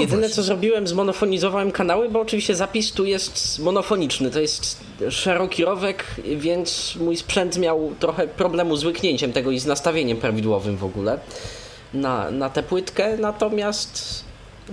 Jedyne 0.00 0.28
co 0.28 0.42
zrobiłem, 0.42 0.86
zmonofonizowałem 0.86 1.72
kanały, 1.72 2.08
bo 2.08 2.20
oczywiście 2.20 2.54
zapis 2.54 2.92
tu 2.92 3.04
jest 3.04 3.58
monofoniczny. 3.58 4.30
To 4.30 4.40
jest 4.40 4.80
szeroki 5.10 5.64
rowek, 5.64 6.04
więc 6.36 6.96
mój 7.00 7.16
sprzęt 7.16 7.58
miał 7.58 7.92
trochę 8.00 8.28
problemu 8.28 8.76
z 8.76 8.84
łyknięciem 8.84 9.32
tego 9.32 9.50
i 9.50 9.58
z 9.58 9.66
nastawieniem 9.66 10.16
prawidłowym 10.16 10.76
w 10.76 10.84
ogóle 10.84 11.18
na, 11.94 12.30
na 12.30 12.50
tę 12.50 12.62
płytkę. 12.62 13.16
Natomiast. 13.16 14.24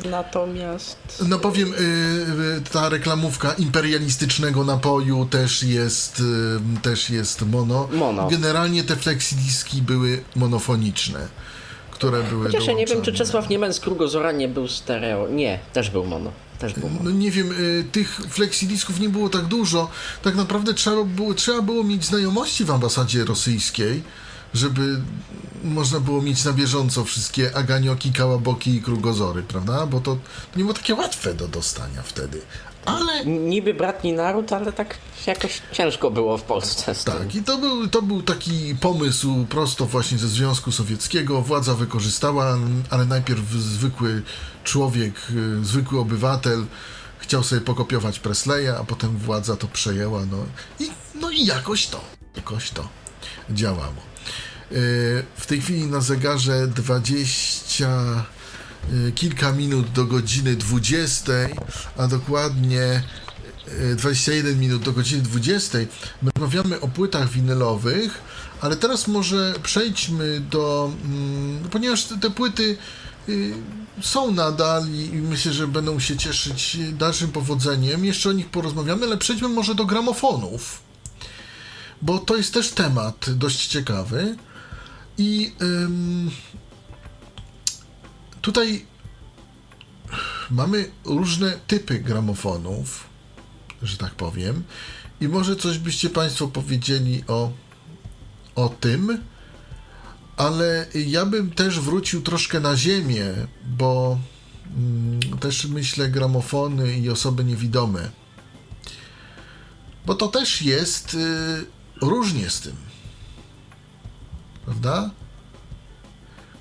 Natomiast. 0.06 0.98
No 1.28 1.40
powiem, 1.40 1.74
y, 1.74 1.78
y, 1.78 2.62
ta 2.72 2.90
reklamówka 2.90 3.54
imperialistycznego 3.54 4.64
napoju 4.64 5.26
też 5.26 5.64
jest, 5.64 6.20
y, 6.20 6.82
też 6.82 7.10
jest 7.10 7.42
mono. 7.42 7.88
Mono. 7.92 8.28
Generalnie 8.28 8.84
te 8.84 8.96
flexidiski 8.96 9.82
były 9.82 10.24
monofoniczne, 10.36 11.28
które 12.02 12.24
były 12.24 12.46
Chociaż 12.46 12.66
ja 12.66 12.74
nie 12.74 12.78
wiem, 12.78 12.88
czy 12.88 12.94
dołączone. 12.94 13.18
Czesław 13.18 13.50
Niemen 13.50 13.74
z 13.74 13.80
Krugozora 13.80 14.32
nie 14.32 14.48
był 14.48 14.68
stereo. 14.68 15.28
Nie, 15.28 15.60
też 15.74 15.90
był 15.90 16.06
mono. 16.06 16.32
Też 16.60 16.74
był 16.74 16.90
mono. 16.90 17.04
No 17.04 17.12
nie 17.12 17.32
wiem, 17.32 17.52
y, 17.52 17.86
tych 17.92 18.10
flexidisków 18.30 19.00
nie 19.00 19.10
było 19.10 19.30
tak 19.30 19.46
dużo. 19.46 19.90
Tak 20.24 20.36
naprawdę 20.36 20.74
trzeba 20.74 21.04
było, 21.04 21.34
trzeba 21.34 21.62
było 21.62 21.84
mieć 21.84 22.06
znajomości 22.06 22.66
w 22.66 22.72
ambasadzie 22.72 23.26
rosyjskiej, 23.26 24.04
żeby 24.54 25.02
można 25.64 26.00
było 26.00 26.22
mieć 26.22 26.46
na 26.46 26.54
bieżąco 26.54 27.04
wszystkie 27.04 27.56
aganioki, 27.56 28.14
kałaboki 28.14 28.76
i 28.76 28.82
krugozory, 28.82 29.44
prawda? 29.44 29.86
Bo 29.86 30.00
to, 30.00 30.16
to 30.52 30.58
nie 30.58 30.64
było 30.64 30.74
takie 30.74 30.96
łatwe 30.96 31.34
do 31.34 31.48
dostania 31.48 32.02
wtedy. 32.02 32.42
Ale 32.86 33.26
Niby 33.26 33.74
bratni 33.74 34.14
naród, 34.14 34.54
ale 34.54 34.74
tak 34.74 34.98
jakoś 35.28 35.62
ciężko 35.72 36.12
było 36.12 36.38
w 36.38 36.42
Polsce. 36.42 36.96
Tak, 37.06 37.36
i 37.36 37.44
to 37.44 37.58
był, 37.58 37.88
to 37.88 38.02
był 38.02 38.22
taki 38.22 38.76
pomysł 38.82 39.46
prosto 39.50 39.86
właśnie 39.86 40.18
ze 40.18 40.28
Związku 40.28 40.72
Sowieckiego. 40.72 41.42
Władza 41.42 41.74
wykorzystała, 41.74 42.58
ale 42.90 43.06
najpierw 43.06 43.50
zwykły 43.50 44.24
człowiek, 44.64 45.14
y, 45.62 45.66
zwykły 45.66 46.00
obywatel 46.00 46.66
chciał 47.20 47.44
sobie 47.44 47.62
pokopiować 47.62 48.20
Presleya, 48.20 48.68
a 48.70 48.84
potem 48.84 49.18
władza 49.18 49.56
to 49.56 49.68
przejęła. 49.68 50.26
No 50.26 50.38
i, 50.80 50.92
no 51.16 51.30
i 51.30 51.46
jakoś 51.46 51.88
to, 51.88 52.02
jakoś 52.36 52.70
to 52.70 52.88
działało. 53.50 53.96
Y, 54.72 55.24
W 55.36 55.46
tej 55.46 55.62
chwili 55.62 55.86
na 55.86 56.02
zegarze 56.02 56.68
20 56.68 57.88
y, 57.88 58.41
kilka 59.16 59.52
minut 59.52 59.92
do 59.92 60.06
godziny 60.06 60.56
20, 60.56 61.34
a 61.98 62.08
dokładnie 62.08 63.04
y, 63.92 63.96
21 63.96 64.60
minut 64.60 64.84
do 64.84 64.92
godziny 64.92 65.22
20. 65.22 65.78
My 66.22 66.32
rozmawiamy 66.36 66.80
o 66.80 66.88
płytach 66.88 67.30
winylowych, 67.30 68.22
ale 68.62 68.76
teraz 68.76 69.08
może 69.08 69.54
przejdźmy 69.64 70.40
do. 70.40 70.92
mm, 71.06 71.70
Ponieważ 71.72 72.04
te, 72.04 72.18
te 72.18 72.30
płyty 72.30 72.78
y, 73.30 73.54
są 74.02 74.32
nadal 74.32 74.90
i 74.90 75.10
myślę, 75.16 75.54
że 75.54 75.68
będą 75.68 76.00
się 76.00 76.18
cieszyć 76.18 76.78
dalszym 76.92 77.32
powodzeniem. 77.32 78.06
Jeszcze 78.06 78.30
o 78.30 78.34
nich 78.34 78.50
porozmawiamy, 78.50 79.06
ale 79.06 79.18
przejdźmy 79.18 79.50
może 79.50 79.76
do 79.76 79.86
gramofonów, 79.86 80.82
bo 82.02 82.20
to 82.20 82.36
jest 82.36 82.54
też 82.54 82.70
temat 82.70 83.26
dość 83.30 83.68
ciekawy. 83.68 84.36
I 85.18 85.52
ym, 85.62 86.32
tutaj 88.42 88.86
mamy 90.50 90.92
różne 91.06 91.60
typy 91.68 92.00
gramofonów, 92.00 93.04
że 93.84 93.98
tak 93.98 94.16
powiem. 94.16 94.64
I 95.22 95.28
może 95.28 95.56
coś 95.56 95.78
byście 95.78 96.10
Państwo 96.10 96.48
powiedzieli 96.48 97.24
o, 97.28 97.52
o 98.56 98.70
tym, 98.70 99.24
ale 100.38 100.88
ja 100.94 101.26
bym 101.26 101.52
też 101.52 101.80
wrócił 101.80 102.22
troszkę 102.22 102.60
na 102.60 102.78
ziemię, 102.78 103.26
bo 103.66 104.20
mm, 104.78 105.20
też 105.40 105.66
myślę 105.66 106.10
gramofony 106.10 107.00
i 107.00 107.10
osoby 107.10 107.44
niewidome. 107.44 108.12
Bo 110.06 110.16
to 110.16 110.28
też 110.28 110.62
jest 110.62 111.14
y, 111.14 111.66
różnie 112.02 112.50
z 112.50 112.62
tym. 112.62 112.76
Prawda? 114.66 115.12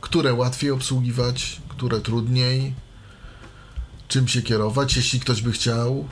Które 0.00 0.34
łatwiej 0.34 0.70
obsługiwać, 0.70 1.60
które 1.80 2.00
trudniej, 2.00 2.74
czym 4.08 4.28
się 4.28 4.42
kierować, 4.42 4.96
jeśli 4.96 5.20
ktoś 5.20 5.42
by 5.42 5.52
chciał 5.52 6.08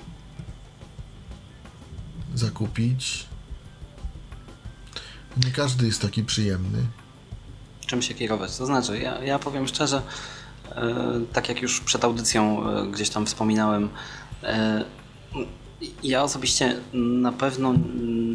zakupić. 2.35 3.27
Nie 5.45 5.53
każdy 5.53 5.87
jest 5.87 6.03
taki 6.03 6.25
przyjemny. 6.25 6.79
Czym 7.87 8.03
się 8.03 8.14
kierować? 8.14 8.57
To 8.57 8.66
znaczy, 8.66 8.99
ja, 8.99 9.25
ja 9.25 9.39
powiem 9.39 9.69
szczerze, 9.69 10.03
e, 10.71 10.95
tak 11.33 11.49
jak 11.49 11.62
już 11.62 11.81
przed 11.81 12.05
audycją 12.05 12.71
e, 12.71 12.87
gdzieś 12.87 13.11
tam 13.11 13.27
wspominałem, 13.27 13.89
e, 14.43 14.85
ja 16.03 16.23
osobiście 16.23 16.81
na 16.93 17.33
pewno 17.33 17.75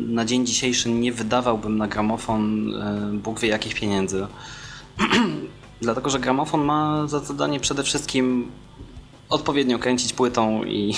na 0.08 0.26
dzień 0.26 0.46
dzisiejszy 0.46 0.90
nie 0.90 1.14
wydawałbym 1.14 1.78
na 1.78 1.88
gramofon 1.88 2.74
Bóg 3.14 3.40
wie 3.40 3.48
jakich 3.48 3.76
pieniędzy. 3.76 4.28
Dlatego, 5.84 6.10
że 6.10 6.20
gramofon 6.20 6.62
ma 6.62 7.08
za 7.08 7.20
zadanie 7.20 7.60
przede 7.60 7.84
wszystkim 7.84 8.52
odpowiednio 9.30 9.80
kręcić 9.80 10.14
płytą 10.14 10.64
i 10.64 10.96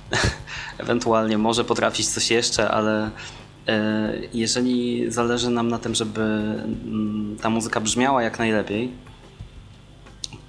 ewentualnie 0.78 1.38
może 1.38 1.64
potrafić 1.64 2.08
coś 2.08 2.30
jeszcze, 2.30 2.70
ale 2.70 3.10
e, 3.68 4.12
jeżeli 4.34 5.10
zależy 5.10 5.50
nam 5.50 5.68
na 5.68 5.78
tym, 5.78 5.94
żeby 5.94 6.20
mm, 6.20 7.36
ta 7.42 7.50
muzyka 7.50 7.80
brzmiała 7.80 8.22
jak 8.22 8.38
najlepiej, 8.38 8.92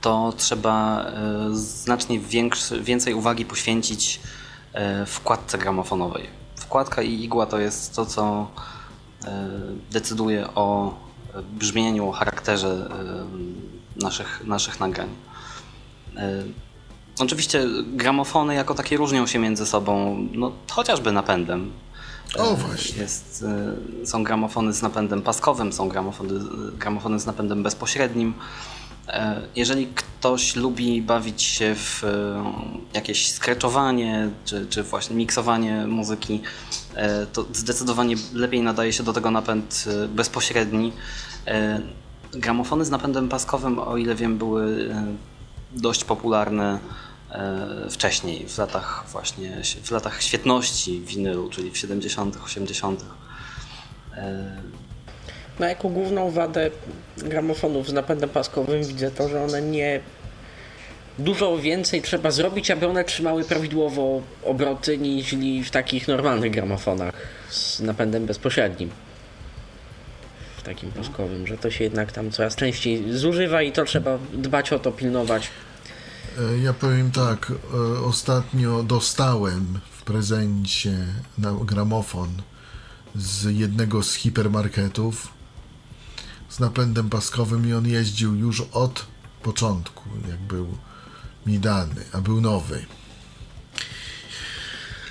to 0.02 0.34
trzeba 0.38 1.06
e, 1.06 1.50
znacznie 1.56 2.20
więcej 2.82 3.14
uwagi 3.14 3.46
poświęcić 3.46 4.20
e, 4.74 5.06
wkładce 5.06 5.58
gramofonowej. 5.58 6.24
Wkładka 6.56 7.02
i 7.02 7.24
igła 7.24 7.46
to 7.46 7.60
jest 7.60 7.96
to, 7.96 8.06
co 8.06 8.48
decyduje 9.92 10.48
o 10.56 10.96
brzmieniu, 11.44 12.10
o 12.10 12.12
charakterze 12.12 12.90
naszych, 13.96 14.42
naszych 14.46 14.80
nagrań. 14.80 15.10
Oczywiście 17.20 17.66
gramofony 17.94 18.56
jako 18.56 18.74
takie 18.74 18.98
różnią 18.98 19.28
się 19.28 19.40
między 19.40 19.66
sobą, 19.66 20.18
no, 20.34 20.52
chociażby 20.72 21.12
napędem. 21.12 21.72
O 22.38 22.56
właśnie. 22.56 23.02
Jest, 23.02 23.46
e, 24.04 24.06
są 24.06 24.24
gramofony 24.24 24.74
z 24.74 24.82
napędem 24.82 25.22
paskowym, 25.22 25.74
są 25.74 25.90
gramofony, 25.90 26.40
gramofony 26.78 27.20
z 27.20 27.26
napędem 27.26 27.64
bezpośrednim. 27.64 28.34
E, 29.08 29.42
jeżeli 29.56 29.88
ktoś 29.88 30.56
lubi 30.56 31.02
bawić 31.02 31.44
się 31.44 31.76
w 31.76 32.04
e, 32.04 32.44
jakieś 32.94 33.32
skreczowanie 33.32 34.30
czy, 34.46 34.68
czy 34.70 34.84
właśnie 34.84 35.16
miksowanie 35.16 35.88
muzyki, 35.88 36.42
to 37.34 37.46
zdecydowanie 37.54 38.16
lepiej 38.34 38.62
nadaje 38.62 38.94
się 38.94 39.04
do 39.04 39.14
tego 39.14 39.32
napęd 39.32 39.86
bezpośredni. 40.10 40.94
Gramofony 42.34 42.86
z 42.86 42.90
napędem 42.90 43.30
paskowym, 43.30 43.80
o 43.80 43.98
ile 43.98 44.16
wiem, 44.16 44.38
były 44.38 44.90
dość 45.72 46.04
popularne 46.04 46.80
E, 47.32 47.90
wcześniej, 47.90 48.46
w 48.48 48.58
latach 48.58 49.06
właśnie, 49.12 49.62
w 49.84 49.92
latach 49.92 50.22
świetności 50.22 51.02
winylu, 51.02 51.50
czyli 51.50 51.72
w 51.72 51.78
70., 51.78 52.38
80. 52.46 53.06
No 55.60 55.66
jako 55.66 55.90
główną 55.90 56.32
wadę 56.32 56.72
gramofonów 57.18 57.90
z 57.90 57.94
napędem 57.94 58.30
paskowym 58.30 58.84
widzę 58.84 59.12
to, 59.12 59.30
że 59.30 59.44
one 59.44 59.62
nie 59.62 60.00
dużo 61.20 61.58
więcej 61.58 62.02
trzeba 62.02 62.32
zrobić, 62.32 62.72
aby 62.72 62.88
one 62.88 63.04
trzymały 63.04 63.44
prawidłowo 63.44 64.22
obroty 64.44 64.98
niż 64.98 65.36
w 65.68 65.70
takich 65.70 66.08
normalnych 66.08 66.52
gramofonach 66.52 67.14
z 67.50 67.80
napędem 67.80 68.26
bezpośrednim. 68.26 68.90
Takim 70.68 70.92
paskowym, 70.92 71.48
że 71.48 71.58
to 71.58 71.72
się 71.72 71.84
jednak 71.84 72.12
tam 72.12 72.32
coraz 72.32 72.56
częściej 72.56 73.18
zużywa 73.18 73.62
i 73.62 73.72
to 73.72 73.86
trzeba 73.86 74.18
dbać 74.34 74.74
o 74.74 74.80
to, 74.80 74.92
pilnować. 74.92 75.50
E, 76.40 76.58
ja 76.58 76.74
powiem 76.74 77.12
tak, 77.12 77.52
e, 77.52 78.00
ostatnio 78.00 78.84
dostałem 78.84 79.80
w 79.92 80.04
prezencie 80.04 80.98
na 81.38 81.52
gramofon 81.52 82.30
z 83.16 83.58
jednego 83.58 84.04
z 84.04 84.14
hipermarketów 84.14 85.28
z 86.50 86.60
napędem 86.60 87.10
paskowym 87.10 87.70
i 87.70 87.74
on 87.74 87.88
jeździł 87.88 88.36
już 88.36 88.62
od 88.62 89.06
początku, 89.44 90.04
jak 90.30 90.40
był 90.40 90.68
mi 91.46 91.60
dany, 91.60 92.06
a 92.14 92.22
był 92.22 92.42
nowy. 92.42 92.86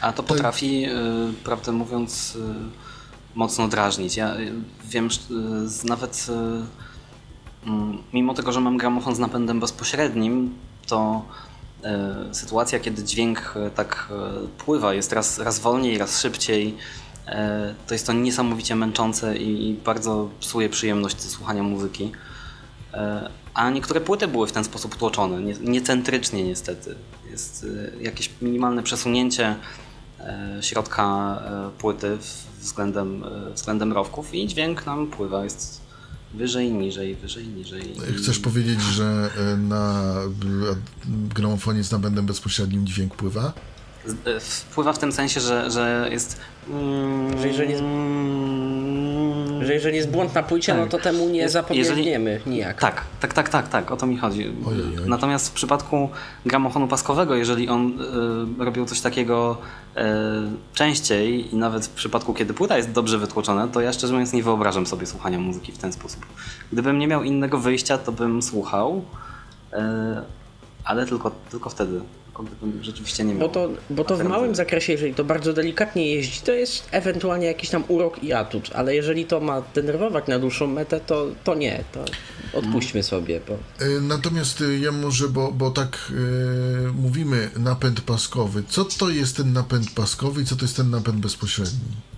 A 0.01 0.13
to 0.13 0.23
potrafi, 0.23 0.87
tak. 0.87 1.45
prawdę 1.45 1.73
mówiąc, 1.73 2.39
mocno 3.37 3.69
drażnić. 3.69 4.17
Ja 4.17 4.35
wiem, 4.85 5.09
nawet 5.85 6.27
mm, 7.67 7.99
mimo 8.13 8.35
tego, 8.35 8.53
że 8.53 8.61
mam 8.61 8.77
gramofon 8.77 9.15
z 9.15 9.19
napędem 9.19 9.61
bezpośrednim, 9.61 10.55
to 10.87 11.23
sytuacja, 12.33 12.81
kiedy 12.81 13.05
dźwięk 13.05 13.55
tak 13.75 14.09
pływa, 14.59 14.95
jest 14.95 15.13
raz, 15.13 15.39
raz 15.39 15.59
wolniej, 15.59 15.99
raz 15.99 16.21
szybciej, 16.21 16.77
to 17.87 17.95
jest 17.95 18.07
to 18.07 18.13
niesamowicie 18.13 18.77
męczące 18.77 19.37
i 19.37 19.75
bardzo 19.85 20.29
psuje 20.41 20.69
przyjemność 20.69 21.23
słuchania 21.23 21.63
muzyki. 21.63 22.13
A 23.55 23.71
niektóre 23.71 24.01
płyty 24.01 24.29
były 24.29 24.47
w 24.47 24.53
ten 24.53 24.65
sposób 24.65 24.97
tłoczone, 24.97 25.43
niecentrycznie 25.61 26.45
niestety. 26.45 26.95
Jest 27.31 27.67
jakieś 28.01 28.31
minimalne 28.43 28.83
przesunięcie 28.83 29.57
środka 30.61 31.39
płyty 31.79 32.19
względem, 32.67 33.25
względem 33.55 33.93
rowków 33.93 34.35
i 34.35 34.47
dźwięk 34.47 34.87
nam 34.87 35.07
pływa. 35.07 35.45
Jest 35.45 35.87
Wyżej, 36.35 36.73
niżej, 36.73 37.15
wyżej, 37.15 37.49
niżej. 37.49 37.97
Chcesz 38.19 38.39
powiedzieć, 38.39 38.81
że 38.81 39.31
e, 39.37 39.57
na 39.57 40.15
gramofonie 41.35 41.85
z 41.85 41.93
napędem 41.93 42.27
bezpośrednim 42.27 42.87
dźwięk 42.87 43.15
pływa? 43.15 43.53
E, 44.25 44.41
wpływa 44.41 44.93
w 44.93 44.99
tym 44.99 45.13
sensie, 45.13 45.41
że, 45.41 45.71
że 45.71 46.09
jest. 46.11 46.41
Że 47.41 47.49
jeżeli 47.49 47.71
jest, 47.71 47.83
że 49.65 49.75
jeżeli 49.75 49.97
jest 49.97 50.11
błąd 50.11 50.35
na 50.35 50.43
płycie, 50.43 50.75
no 50.75 50.81
tak. 50.81 50.93
no 50.93 50.99
to 50.99 51.05
temu 51.05 51.29
nie 51.29 51.49
zapobiegniemy 51.49 52.31
jeżeli, 52.31 52.51
nijak. 52.51 52.81
Tak, 52.81 53.03
tak, 53.21 53.35
tak, 53.35 53.49
tak, 53.49 53.69
tak, 53.69 53.91
o 53.91 53.97
to 53.97 54.07
mi 54.07 54.17
chodzi. 54.17 54.53
Natomiast 55.07 55.49
w 55.49 55.53
przypadku 55.53 56.09
gramofonu 56.47 56.89
paskowego, 56.89 57.35
jeżeli 57.35 57.69
on 57.69 58.01
y, 58.61 58.65
robił 58.65 58.87
coś 58.87 59.01
takiego 59.01 59.59
y, 59.97 60.01
częściej 60.75 61.55
i 61.55 61.57
nawet 61.57 61.87
w 61.87 61.91
przypadku, 61.91 62.35
kiedy 62.35 62.55
płyta 62.55 62.77
jest 62.77 62.93
dobrze 62.93 63.19
wytłoczona, 63.19 63.69
to 63.69 63.81
ja 63.81 63.93
szczerze 63.93 64.13
mówiąc 64.13 64.33
nie 64.33 64.43
wyobrażam 64.43 64.87
sobie 64.87 65.07
słuchania 65.07 65.39
muzyki 65.39 65.73
w 65.73 65.79
ten 65.79 65.93
sposób. 65.93 66.27
Gdybym 66.73 66.99
nie 66.99 67.09
miał 67.09 67.23
innego 67.23 67.59
wyjścia, 67.59 67.99
to 67.99 68.13
bym 68.13 68.43
słuchał, 68.43 69.05
y, 69.73 69.77
ale 70.85 71.07
tylko, 71.07 71.31
tylko 71.51 71.71
wtedy 71.71 72.01
gdybym 72.43 72.83
rzeczywiście 72.83 73.25
nie 73.25 73.35
miał. 73.35 73.49
Bo 73.49 73.55
to, 73.55 73.69
bo 73.91 74.05
to 74.05 74.17
w 74.17 74.25
małym 74.25 74.55
zakresie, 74.55 74.93
jeżeli 74.93 75.15
to 75.15 75.25
bardzo 75.25 75.53
delikatnie 75.53 76.15
jeździ, 76.15 76.41
to 76.41 76.53
jest 76.53 76.89
ewentualnie 76.91 77.47
jakiś 77.47 77.71
tam 77.71 77.85
urok 77.89 78.25
i 78.25 78.33
atut, 78.33 78.71
ale 78.75 78.95
jeżeli 78.95 79.25
to 79.25 79.41
ma 79.41 79.63
denerwować 79.75 80.27
na 80.27 80.39
dłuższą 80.39 80.67
metę, 80.67 81.01
to, 81.01 81.27
to 81.45 81.55
nie, 81.55 81.85
to 81.93 82.05
odpuśćmy 82.59 83.03
sobie. 83.03 83.41
Bo... 83.49 83.55
E, 83.85 84.01
natomiast 84.01 84.61
e, 84.61 84.79
ja 84.79 84.93
może, 84.93 85.29
bo, 85.29 85.53
bo 85.53 85.71
tak 85.71 86.13
yy, 86.85 86.93
mówimy 86.93 87.51
napęd 87.59 88.01
paskowy. 88.01 88.63
Co 88.69 88.85
to 88.85 89.11
jest 89.11 89.37
ten 89.37 89.53
napęd 89.53 89.91
paskowy 89.91 90.43
i 90.43 90.45
co 90.45 90.57
to 90.57 90.65
jest 90.65 90.77
ten 90.77 90.91
napęd 90.91 91.17
bezpośredni? 91.17 92.16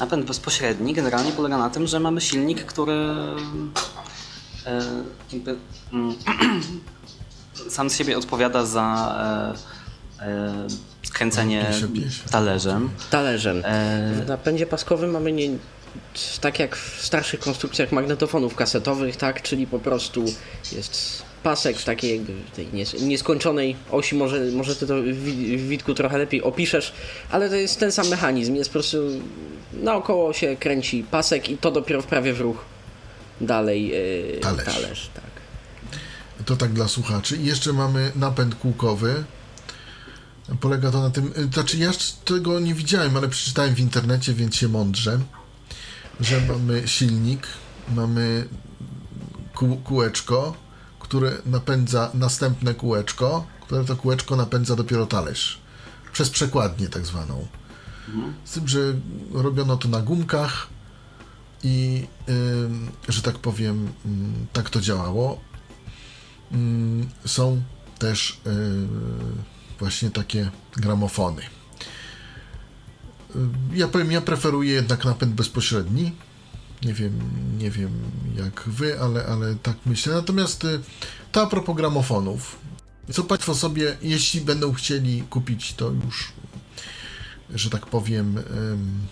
Napęd 0.00 0.24
bezpośredni 0.26 0.94
generalnie 0.94 1.32
polega 1.32 1.58
na 1.58 1.70
tym, 1.70 1.86
że 1.86 2.00
mamy 2.00 2.20
silnik, 2.20 2.64
który 2.64 2.92
e, 4.66 4.82
jakby, 5.32 5.56
mm, 5.92 6.14
sam 7.70 7.90
z 7.90 7.96
siebie 7.96 8.18
odpowiada 8.18 8.66
za 8.66 9.56
e, 10.20 10.26
e, 10.26 10.66
piesie. 11.94 12.22
talerzem. 12.30 12.90
Talerzem. 13.10 13.62
E, 13.64 14.12
W 14.24 14.28
napędzie 14.28 14.66
paskowym 14.66 15.10
mamy 15.10 15.32
nie, 15.32 15.50
tak 16.40 16.58
jak 16.58 16.76
w 16.76 17.04
starszych 17.06 17.40
konstrukcjach 17.40 17.92
magnetofonów 17.92 18.54
kasetowych, 18.54 19.16
tak, 19.16 19.42
czyli 19.42 19.66
po 19.66 19.78
prostu 19.78 20.24
jest 20.72 21.22
pasek 21.42 21.76
w 21.78 21.84
takiej 21.84 22.12
jakby 22.16 22.32
tej 22.56 22.66
nies- 22.66 23.02
nieskończonej 23.02 23.76
osi, 23.90 24.14
może, 24.14 24.40
może 24.44 24.76
ty 24.76 24.86
to 24.86 24.94
w, 25.02 25.06
w 25.06 25.68
Witku 25.68 25.94
trochę 25.94 26.18
lepiej 26.18 26.42
opiszesz, 26.42 26.92
ale 27.30 27.48
to 27.48 27.54
jest 27.54 27.80
ten 27.80 27.92
sam 27.92 28.08
mechanizm, 28.08 28.54
jest 28.54 28.70
po 28.70 28.72
prostu 28.72 28.98
naokoło 29.72 30.32
się 30.32 30.56
kręci 30.56 31.04
pasek 31.10 31.48
i 31.48 31.58
to 31.58 31.70
dopiero 31.70 32.02
wprawia 32.02 32.34
w 32.34 32.40
ruch 32.40 32.64
dalej 33.40 33.88
yy, 33.88 34.38
Talerz. 34.42 34.74
talerz 34.74 35.10
tak. 35.14 35.30
To 36.46 36.56
tak 36.56 36.72
dla 36.72 36.88
słuchaczy. 36.88 37.36
I 37.36 37.44
jeszcze 37.44 37.72
mamy 37.72 38.12
napęd 38.16 38.54
kółkowy. 38.54 39.24
Polega 40.60 40.90
to 40.90 41.00
na 41.00 41.10
tym, 41.10 41.32
y, 41.38 41.52
znaczy 41.52 41.78
ja 41.78 41.90
tego 42.24 42.60
nie 42.60 42.74
widziałem, 42.74 43.16
ale 43.16 43.28
przeczytałem 43.28 43.74
w 43.74 43.80
internecie, 43.80 44.34
więc 44.34 44.56
się 44.56 44.68
mądrze, 44.68 45.18
że 46.20 46.40
mamy 46.40 46.88
silnik, 46.88 47.46
mamy 47.94 48.48
kół, 49.54 49.76
kółeczko, 49.76 50.54
które 50.98 51.32
napędza 51.46 52.10
następne 52.14 52.74
kółeczko, 52.74 53.46
które 53.60 53.84
to 53.84 53.96
kółeczko 53.96 54.36
napędza 54.36 54.76
dopiero 54.76 55.06
talerz. 55.06 55.58
Przez 56.12 56.30
przekładnię 56.30 56.88
tak 56.88 57.06
zwaną. 57.06 57.46
Z 58.44 58.52
tym, 58.52 58.68
że 58.68 58.94
robiono 59.32 59.76
to 59.76 59.88
na 59.88 60.00
gumkach 60.02 60.66
i, 61.64 62.06
ym, 62.28 62.90
że 63.08 63.22
tak 63.22 63.38
powiem, 63.38 63.88
ym, 64.06 64.46
tak 64.52 64.70
to 64.70 64.80
działało. 64.80 65.40
Ym, 66.52 67.08
są 67.26 67.62
też 67.98 68.40
yy, 68.44 68.52
właśnie 69.78 70.10
takie 70.10 70.50
gramofony. 70.76 71.42
Y, 71.42 73.38
Ja 73.74 73.88
powiem, 73.88 74.12
ja 74.12 74.20
preferuję 74.20 74.72
jednak 74.72 75.04
napęd 75.04 75.34
bezpośredni. 75.34 76.12
Nie 76.84 76.94
wiem, 76.94 77.20
nie 77.58 77.70
wiem 77.70 77.90
jak 78.36 78.62
wy, 78.66 79.00
ale, 79.00 79.26
ale 79.26 79.54
tak 79.54 79.76
myślę. 79.86 80.14
Natomiast 80.14 80.64
y, 80.64 80.80
to 81.32 81.42
a 81.42 81.46
propos 81.46 81.76
gramofonów. 81.76 82.58
Co 83.12 83.24
Państwo 83.24 83.54
sobie, 83.54 83.96
jeśli 84.02 84.40
będą 84.40 84.72
chcieli 84.72 85.22
kupić, 85.22 85.74
to 85.74 85.90
już, 86.06 86.32
że 87.54 87.70
tak 87.70 87.86
powiem, 87.86 88.38
ym, 88.38 89.06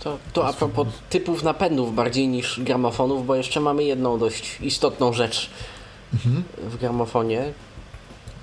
To, 0.00 0.18
to 0.32 0.46
a 0.48 0.52
propos 0.52 0.88
typów 1.10 1.42
napędów 1.42 1.94
bardziej 1.94 2.28
niż 2.28 2.60
gramofonów, 2.60 3.26
bo 3.26 3.34
jeszcze 3.34 3.60
mamy 3.60 3.84
jedną 3.84 4.18
dość 4.18 4.58
istotną 4.60 5.12
rzecz 5.12 5.50
w 6.70 6.76
gramofonie, 6.76 7.52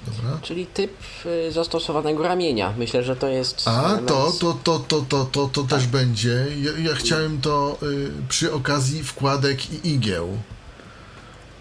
dobra. 0.08 0.40
czyli 0.42 0.66
typ 0.66 0.92
y, 1.26 1.52
zastosowanego 1.52 2.24
ramienia. 2.24 2.74
Myślę, 2.78 3.04
że 3.04 3.16
to 3.16 3.28
jest. 3.28 3.68
A, 3.68 3.84
element- 3.84 4.06
to, 4.08 4.32
to, 4.40 4.54
to, 4.64 4.80
to, 4.80 5.02
to, 5.02 5.26
to, 5.26 5.48
to 5.48 5.64
też 5.64 5.88
będzie. 5.88 6.46
Ja, 6.62 6.90
ja 6.90 6.96
chciałem 6.96 7.42
to 7.42 7.78
y, 7.84 8.12
przy 8.30 8.54
okazji 8.54 9.04
wkładek 9.04 9.72
i 9.74 9.90
igieł. 9.90 10.38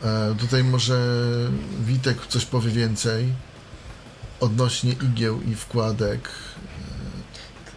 E, 0.04 0.34
tutaj 0.38 0.64
może 0.64 0.98
Witek 1.86 2.26
coś 2.26 2.44
powie 2.44 2.70
więcej 2.70 3.26
odnośnie 4.40 4.92
igieł 4.92 5.40
i 5.42 5.54
wkładek. 5.54 6.28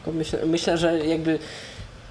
Tylko 0.04 0.18
myślę, 0.18 0.46
myślę, 0.46 0.78
że 0.78 1.06
jakby 1.06 1.40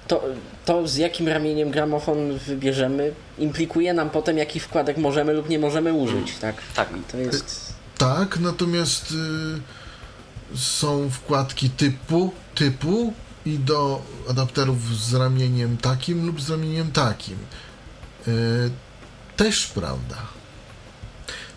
to, 0.07 0.23
to, 0.65 0.87
z 0.87 0.95
jakim 0.95 1.27
ramieniem 1.27 1.71
gramofon 1.71 2.37
wybierzemy, 2.37 3.11
implikuje 3.37 3.93
nam 3.93 4.09
potem, 4.09 4.37
jaki 4.37 4.59
wkładek 4.59 4.97
możemy 4.97 5.33
lub 5.33 5.49
nie 5.49 5.59
możemy 5.59 5.93
użyć, 5.93 6.37
tak? 6.41 6.55
tak. 6.75 6.89
I 6.97 7.11
to 7.11 7.17
jest. 7.17 7.73
Tak, 7.97 8.39
natomiast 8.39 9.11
y, 9.11 10.57
są 10.57 11.09
wkładki 11.09 11.69
typu, 11.69 12.31
typu 12.55 13.13
i 13.45 13.59
do 13.59 14.01
adapterów 14.29 14.97
z 14.97 15.13
ramieniem 15.13 15.77
takim 15.77 16.25
lub 16.25 16.41
z 16.41 16.49
ramieniem 16.49 16.91
takim. 16.91 17.37
Y, 18.27 18.69
też 19.37 19.67
prawda. 19.67 20.15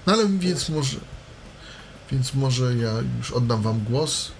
No 0.06 0.12
ale 0.12 0.26
więc 0.28 0.68
może, 0.68 0.98
więc 2.12 2.34
może 2.34 2.76
ja 2.76 2.92
już 3.18 3.32
oddam 3.32 3.62
wam 3.62 3.84
głos, 3.84 4.32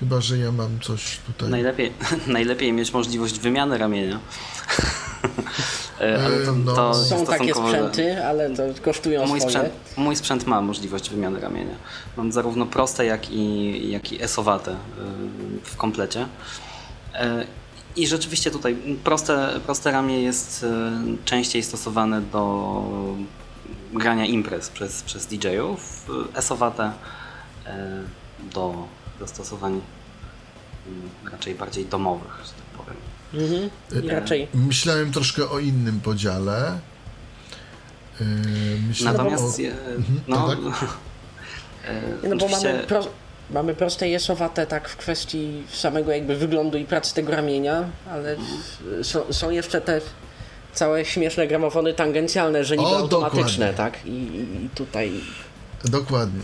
chyba 0.00 0.20
że 0.20 0.38
ja 0.38 0.52
mam 0.52 0.80
coś 0.80 1.18
tutaj. 1.26 1.50
Najlepiej, 1.50 1.92
najlepiej 2.26 2.72
mieć 2.72 2.92
możliwość 2.92 3.38
wymiany 3.38 3.78
ramienia. 3.78 4.18
E, 6.00 6.24
ale 6.24 6.38
to, 6.38 6.52
E, 6.52 6.54
no. 6.56 6.72
to 6.74 6.94
Są 6.94 7.26
takie 7.26 7.54
sprzęty, 7.54 8.24
ale 8.24 8.50
to 8.50 8.62
kosztują 8.82 9.26
Mój 9.26 9.40
swoje. 9.40 9.54
sprzęt, 9.54 9.74
mój 9.96 10.16
sprzęt 10.16 10.46
ma 10.46 10.60
możliwość 10.60 11.10
wymiany 11.10 11.40
ramienia. 11.40 11.74
Mam 12.16 12.32
zarówno 12.32 12.66
proste, 12.66 13.04
jak 13.04 13.30
i, 13.30 13.90
jak 13.90 14.12
i 14.12 14.22
esowate 14.22 14.72
y, 14.72 14.76
w 15.62 15.76
komplecie. 15.76 16.26
I 17.96 18.06
rzeczywiście 18.06 18.50
tutaj 18.50 18.76
proste, 19.04 19.60
proste 19.66 19.90
ramię 19.90 20.22
jest 20.22 20.66
częściej 21.24 21.62
stosowane 21.62 22.20
do 22.22 22.82
grania 23.92 24.26
imprez 24.26 24.68
przez, 24.68 25.02
przez 25.02 25.26
DJ-ów, 25.26 26.06
esowate 26.34 26.92
do 28.54 28.74
zastosowań 29.20 29.80
y, 31.26 31.30
raczej 31.30 31.54
bardziej 31.54 31.84
domowych, 31.86 32.40
że 32.44 32.50
tak 32.52 32.84
powiem. 32.84 32.96
Mhm. 33.34 33.70
I 34.04 34.08
raczej. 34.08 34.48
Myślałem 34.54 35.12
troszkę 35.12 35.50
o 35.50 35.58
innym 35.58 36.00
podziale. 36.00 36.78
Y, 38.20 38.24
myślałem 38.88 39.16
Natomiast 39.16 39.58
o... 39.58 39.62
je, 39.62 39.70
Mhm, 39.72 40.20
no, 40.28 40.48
tak, 40.48 40.58
e, 41.88 42.28
No 42.28 42.36
bo 42.36 42.44
oczywiście- 42.46 42.72
mamy, 42.72 42.84
pro, 42.86 43.00
mamy 43.50 43.74
proste 43.74 44.08
jesowate 44.08 44.66
tak 44.66 44.88
w 44.88 44.96
kwestii 44.96 45.62
samego 45.72 46.12
jakby 46.12 46.36
wyglądu 46.36 46.78
i 46.78 46.84
pracy 46.84 47.14
tego 47.14 47.32
ramienia, 47.32 47.84
ale 48.10 48.36
są, 49.02 49.32
są 49.32 49.50
jeszcze 49.50 49.80
te 49.80 50.00
całe 50.72 51.04
śmieszne 51.04 51.46
gramofony 51.46 51.94
tangencjalne, 51.94 52.64
że 52.64 52.76
niby 52.76 52.88
O, 52.90 52.98
automatyczne, 52.98 53.66
dokładnie. 53.72 53.98
tak? 53.98 54.06
I, 54.06 54.10
i, 54.10 54.64
I 54.64 54.70
tutaj 54.74 55.12
Dokładnie. 55.84 56.42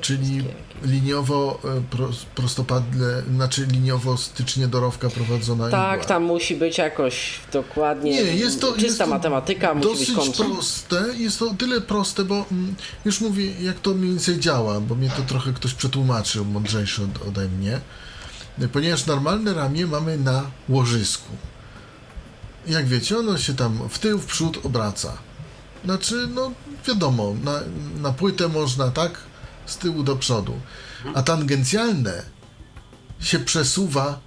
Czyli 0.00 0.44
liniowo 0.82 1.60
e, 1.64 1.80
pro, 1.80 2.08
prostopadle, 2.34 3.22
znaczy 3.34 3.66
liniowo 3.66 4.16
stycznie 4.16 4.68
do 4.68 4.80
rowka 4.80 5.10
prowadzona 5.10 5.70
tak, 5.70 5.94
igła. 5.94 6.08
tam 6.08 6.24
musi 6.24 6.56
być 6.56 6.78
jakoś 6.78 7.40
dokładnie 7.52 8.10
Nie, 8.10 8.20
jest 8.20 8.60
to, 8.60 8.66
czysta 8.72 8.86
jest 8.86 8.98
to 8.98 9.06
matematyka, 9.06 9.74
musi 9.74 9.88
być 9.88 10.14
dosyć 10.14 10.36
proste. 10.36 11.04
Jest 11.16 11.38
to 11.38 11.50
o 11.50 11.54
tyle 11.54 11.80
proste, 11.80 12.24
bo 12.24 12.44
mm, 12.52 12.74
już 13.04 13.20
mówię, 13.20 13.60
jak 13.60 13.80
to 13.80 13.94
mniej 13.94 14.10
więcej 14.10 14.40
działa, 14.40 14.80
bo 14.80 14.94
mnie 14.94 15.10
to 15.10 15.22
trochę 15.22 15.52
ktoś 15.52 15.74
przetłumaczył, 15.74 16.44
mądrzejszy 16.44 17.02
od, 17.02 17.28
ode 17.28 17.48
mnie. 17.48 17.80
Ponieważ 18.72 19.06
normalne 19.06 19.54
ramię 19.54 19.86
mamy 19.86 20.18
na 20.18 20.50
łożysku. 20.68 21.32
Jak 22.66 22.86
wiecie, 22.86 23.18
ono 23.18 23.38
się 23.38 23.54
tam 23.54 23.88
w 23.88 23.98
tył, 23.98 24.18
w 24.18 24.26
przód 24.26 24.66
obraca. 24.66 25.12
Znaczy, 25.84 26.28
no 26.34 26.52
wiadomo, 26.88 27.34
na, 27.44 27.60
na 28.02 28.12
płytę 28.12 28.48
można 28.48 28.90
tak 28.90 29.25
z 29.66 29.76
tyłu 29.76 30.02
do 30.02 30.16
przodu. 30.16 30.52
A 31.14 31.22
tangencjalne 31.22 32.22
się 33.20 33.38
przesuwa 33.38 34.20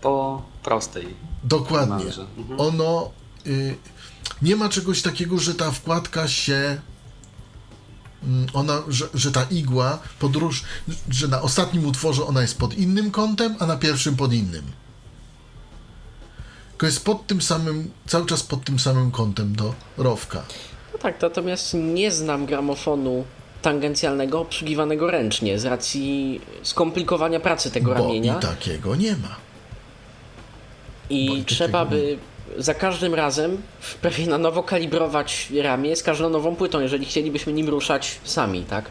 po 0.00 0.42
prostej. 0.62 1.14
Dokładnie. 1.44 2.06
Mhm. 2.36 2.60
Ono 2.60 3.10
y, 3.46 3.76
nie 4.42 4.56
ma 4.56 4.68
czegoś 4.68 5.02
takiego, 5.02 5.38
że 5.38 5.54
ta 5.54 5.70
wkładka 5.70 6.28
się 6.28 6.80
mm, 8.22 8.46
ona, 8.52 8.82
że, 8.88 9.08
że 9.14 9.32
ta 9.32 9.42
igła 9.50 9.98
podróż, 10.18 10.64
że 11.10 11.28
na 11.28 11.42
ostatnim 11.42 11.86
utworze 11.86 12.24
ona 12.24 12.42
jest 12.42 12.58
pod 12.58 12.74
innym 12.74 13.10
kątem, 13.10 13.56
a 13.58 13.66
na 13.66 13.76
pierwszym 13.76 14.16
pod 14.16 14.32
innym. 14.32 14.64
Tylko 16.70 16.86
jest 16.86 17.04
pod 17.04 17.26
tym 17.26 17.42
samym, 17.42 17.90
cały 18.06 18.26
czas 18.26 18.42
pod 18.42 18.64
tym 18.64 18.78
samym 18.78 19.10
kątem 19.10 19.56
do 19.56 19.74
rowka. 19.96 20.42
No 20.92 20.98
tak, 20.98 21.22
natomiast 21.22 21.74
nie 21.74 22.12
znam 22.12 22.46
gramofonu 22.46 23.24
tangencjalnego 23.62 24.40
obsługiwanego 24.40 25.10
ręcznie 25.10 25.58
z 25.58 25.64
racji 25.64 26.40
skomplikowania 26.62 27.40
pracy 27.40 27.70
tego 27.70 27.94
Bo 27.94 28.02
ramienia. 28.02 28.36
i 28.38 28.42
takiego 28.42 28.96
nie 28.96 29.12
ma. 29.12 29.36
I 31.10 31.44
trzeba 31.46 31.84
by 31.84 32.18
za 32.58 32.74
każdym 32.74 33.14
razem 33.14 33.62
w- 33.80 33.94
prawie 33.94 34.26
na 34.26 34.38
nowo 34.38 34.62
kalibrować 34.62 35.52
ramię 35.62 35.96
z 35.96 36.02
każdą 36.02 36.30
nową 36.30 36.56
płytą, 36.56 36.80
jeżeli 36.80 37.06
chcielibyśmy 37.06 37.52
nim 37.52 37.68
ruszać 37.68 38.18
sami, 38.24 38.62
tak? 38.62 38.84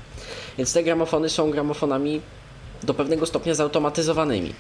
Więc 0.58 0.74
te 0.74 0.84
gramofony 0.84 1.30
są 1.30 1.52
gramofonami 1.52 2.22
do 2.84 2.94
pewnego 2.94 3.26
stopnia 3.26 3.56
zautomatyzowanymi. 3.56 4.54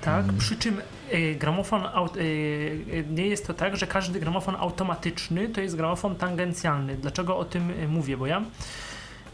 Tak, 0.00 0.24
Mm. 0.24 0.38
przy 0.38 0.56
czym 0.56 0.80
y, 1.14 1.34
gramofon 1.34 1.82
y, 2.16 2.20
y, 2.20 3.04
nie 3.10 3.26
jest 3.26 3.46
to 3.46 3.54
tak, 3.54 3.76
że 3.76 3.86
każdy 3.86 4.20
gramofon 4.20 4.56
automatyczny 4.58 5.48
to 5.48 5.60
jest 5.60 5.76
gramofon 5.76 6.16
tangencjalny. 6.16 6.96
Dlaczego 6.96 7.38
o 7.38 7.44
tym 7.44 7.70
y, 7.70 7.88
mówię? 7.88 8.16
Bo 8.16 8.26
ja. 8.26 8.42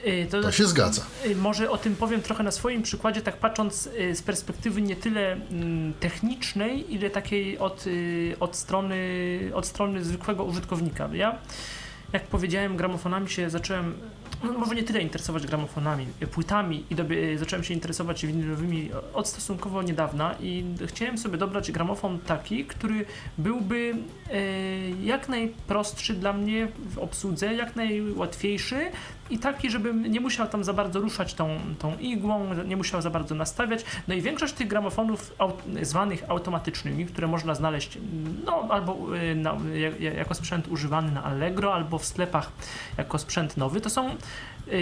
Y, 0.07 0.27
To 0.31 0.53
się 0.53 0.67
zgadza. 0.67 1.03
Y, 1.27 1.37
Może 1.37 1.71
o 1.71 1.79
tym 1.79 1.97
powiem 1.97 2.23
trochę 2.23 2.43
na 2.43 2.51
swoim 2.51 2.83
przykładzie, 2.83 3.23
tak 3.23 3.37
patrząc 3.37 3.87
y, 3.87 4.15
z 4.15 4.23
perspektywy 4.23 4.83
nie 4.83 4.97
tyle 4.97 5.33
mm, 5.33 5.93
technicznej, 6.01 6.95
ile 6.95 7.11
takiej 7.11 7.59
od, 7.59 7.85
od, 8.41 8.57
strony, 8.57 8.99
od 9.55 9.67
strony 9.67 10.05
zwykłego 10.05 10.45
użytkownika. 10.45 11.09
Ja, 11.13 11.39
jak 12.13 12.27
powiedziałem, 12.27 12.77
gramofonami 12.77 13.31
się 13.31 13.51
zacząłem 13.51 13.95
no, 14.45 14.53
może 14.53 14.75
nie 14.75 14.83
tyle 14.83 15.01
interesować 15.01 15.47
gramofonami, 15.47 16.07
płytami 16.31 16.85
i 16.91 16.95
dobie, 16.95 17.39
zacząłem 17.39 17.65
się 17.65 17.75
interesować 17.75 18.27
winylowymi 18.27 18.91
od 19.15 19.29
stosunkowo 19.29 19.83
niedawna 19.83 20.35
i 20.41 20.65
chciałem 20.87 21.19
sobie 21.19 21.39
dobrać 21.39 21.73
gramofon 21.73 22.19
taki, 22.19 22.65
który 22.65 23.05
byłby 23.39 23.95
jak 25.03 25.29
najprostszy 25.29 26.15
dla 26.15 26.33
mnie 26.33 26.69
w 26.95 26.99
obsłudze, 26.99 27.55
jak 27.55 27.77
najłatwiejszy 27.77 28.91
i 29.31 29.39
taki, 29.39 29.71
żebym 29.71 30.03
nie 30.03 30.21
musiał 30.21 30.49
tam 30.49 30.65
za 30.65 30.73
bardzo 30.73 31.01
ruszać 31.01 31.35
tą, 31.35 31.59
tą 31.79 31.99
igłą, 31.99 32.55
nie 32.65 32.77
musiał 32.77 33.03
za 33.03 33.11
bardzo 33.11 33.35
nastawiać. 33.35 33.85
No 34.09 34.15
i 34.15 34.21
większość 34.21 34.55
tych 34.55 34.69
gramofonów 34.69 35.35
aut 35.39 35.63
zwanych 35.83 36.25
automatycznymi, 36.29 37.07
które 37.07 37.27
można 37.27 37.55
znaleźć 37.55 37.99
no, 38.45 38.67
albo 38.71 39.17
y, 39.17 39.35
na, 39.35 39.57
jako 39.99 40.35
sprzęt 40.35 40.69
używany 40.69 41.13
na 41.13 41.25
Allegro, 41.25 41.75
albo 41.75 41.99
w 41.99 42.07
sklepach 42.07 42.53
jako 42.99 43.19
sprzęt 43.19 43.57
nowy, 43.57 43.81
to 43.81 43.91
są 43.91 44.11
y, 44.11 44.15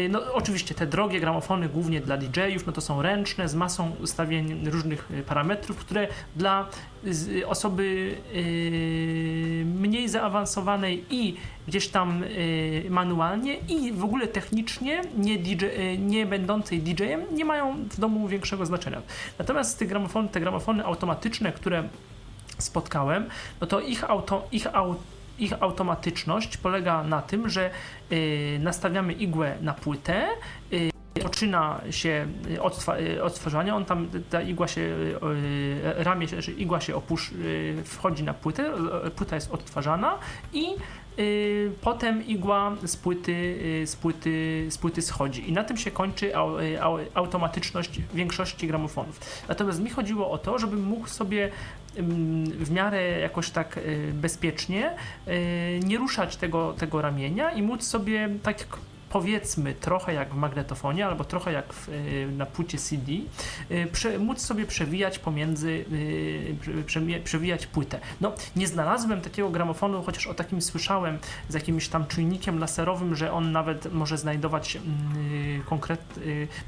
no, 0.09 0.35
oczywiście 0.35 0.74
te 0.74 0.87
drogie 0.87 1.20
gramofony, 1.20 1.68
głównie 1.68 2.01
dla 2.01 2.16
DJ-ów, 2.16 2.66
no 2.66 2.72
to 2.72 2.81
są 2.81 3.03
ręczne, 3.03 3.49
z 3.49 3.55
masą 3.55 3.93
ustawień 4.03 4.70
różnych 4.70 5.11
y, 5.11 5.22
parametrów, 5.22 5.76
które 5.76 6.09
dla 6.37 6.68
osoby 7.47 8.16
mniej 9.64 10.09
zaawansowanej 10.09 11.05
i 11.11 11.37
gdzieś 11.68 11.89
tam 11.89 12.24
manualnie 12.91 13.55
i 13.55 13.93
w 13.93 14.05
ogóle 14.05 14.26
technicznie, 14.26 15.03
nie, 15.16 15.39
DJ, 15.39 15.64
nie 15.99 16.26
będącej 16.26 16.83
DJ-em, 16.83 17.20
nie 17.33 17.45
mają 17.45 17.85
w 17.91 18.01
domu 18.01 18.28
większego 18.28 18.66
znaczenia. 18.66 19.03
Natomiast 19.39 19.78
te 19.78 19.87
gramofony, 19.87 20.28
te 20.28 20.41
gramofony 20.41 20.85
automatyczne, 20.85 21.53
które 21.53 21.89
spotkałem, 22.59 23.24
no 23.61 23.66
to 23.66 23.81
ich, 23.81 24.11
auto, 24.11 24.49
ich, 24.53 24.66
ich 25.43 25.62
automatyczność 25.62 26.57
polega 26.57 27.05
na 27.05 27.22
tym, 27.22 27.49
że 27.49 27.70
y, 28.12 28.59
nastawiamy 28.62 29.12
igłę 29.12 29.57
na 29.61 29.74
płytę, 29.74 30.28
y, 30.72 30.91
zaczyna 31.22 31.80
się 31.91 32.26
odtwa 32.61 32.97
odtwarzanie, 33.22 33.74
on 33.74 33.84
tam, 33.84 34.09
ta 34.30 34.43
igła 34.43 34.68
się, 34.68 34.80
y, 34.80 35.14
ramię, 35.97 36.26
igła 36.57 36.80
się 36.80 36.97
opusz, 36.97 37.30
wchodzi 37.84 38.24
na 38.24 38.34
płytę, 38.34 38.72
płyta 39.16 39.34
jest 39.34 39.53
odtwarzana 39.53 40.18
i 40.53 40.66
Y, 41.20 41.72
potem 41.80 42.26
igła 42.26 42.76
z 42.84 42.97
płyty, 42.97 43.32
y, 43.82 43.86
z, 43.86 43.97
płyty, 43.97 44.66
z 44.70 44.78
płyty 44.78 45.03
schodzi 45.03 45.49
i 45.49 45.53
na 45.53 45.64
tym 45.64 45.76
się 45.76 45.91
kończy 45.91 46.26
y, 46.26 46.78
automatyczność 47.14 48.01
większości 48.14 48.66
gramofonów. 48.66 49.20
Natomiast 49.49 49.80
mi 49.80 49.91
chodziło 49.91 50.30
o 50.30 50.38
to, 50.38 50.59
żebym 50.59 50.82
mógł 50.82 51.07
sobie 51.07 51.51
w 52.59 52.70
miarę 52.70 53.20
jakoś 53.20 53.51
tak 53.51 53.80
bezpiecznie 54.12 54.97
nie 55.84 55.99
ruszać 55.99 56.36
tego, 56.36 56.72
tego 56.72 57.03
ramienia 57.03 57.51
i 57.51 57.62
móc 57.62 57.82
sobie 57.82 58.28
tak 58.43 58.64
powiedzmy 59.11 59.74
trochę 59.74 60.14
jak 60.14 60.34
w 60.34 60.36
magnetofonie 60.36 61.06
albo 61.06 61.24
trochę 61.24 61.52
jak 61.52 61.72
w, 61.72 61.88
y, 61.88 62.28
na 62.36 62.46
płycie 62.46 62.78
CD, 62.78 63.12
y, 63.70 63.86
prze, 63.92 64.18
móc 64.18 64.40
sobie 64.40 64.66
przewijać 64.66 65.18
pomiędzy, 65.18 65.84
y, 66.68 66.84
prze, 66.86 67.00
przewijać 67.24 67.66
płytę. 67.66 68.00
No, 68.20 68.32
nie 68.56 68.66
znalazłem 68.66 69.20
takiego 69.20 69.50
gramofonu, 69.50 70.02
chociaż 70.02 70.26
o 70.26 70.34
takim 70.34 70.62
słyszałem 70.62 71.18
z 71.48 71.54
jakimś 71.54 71.88
tam 71.88 72.06
czujnikiem 72.06 72.58
laserowym, 72.58 73.16
że 73.16 73.32
on 73.32 73.52
nawet 73.52 73.92
może 73.92 74.18
znajdować 74.18 74.78
konkret, 75.68 76.00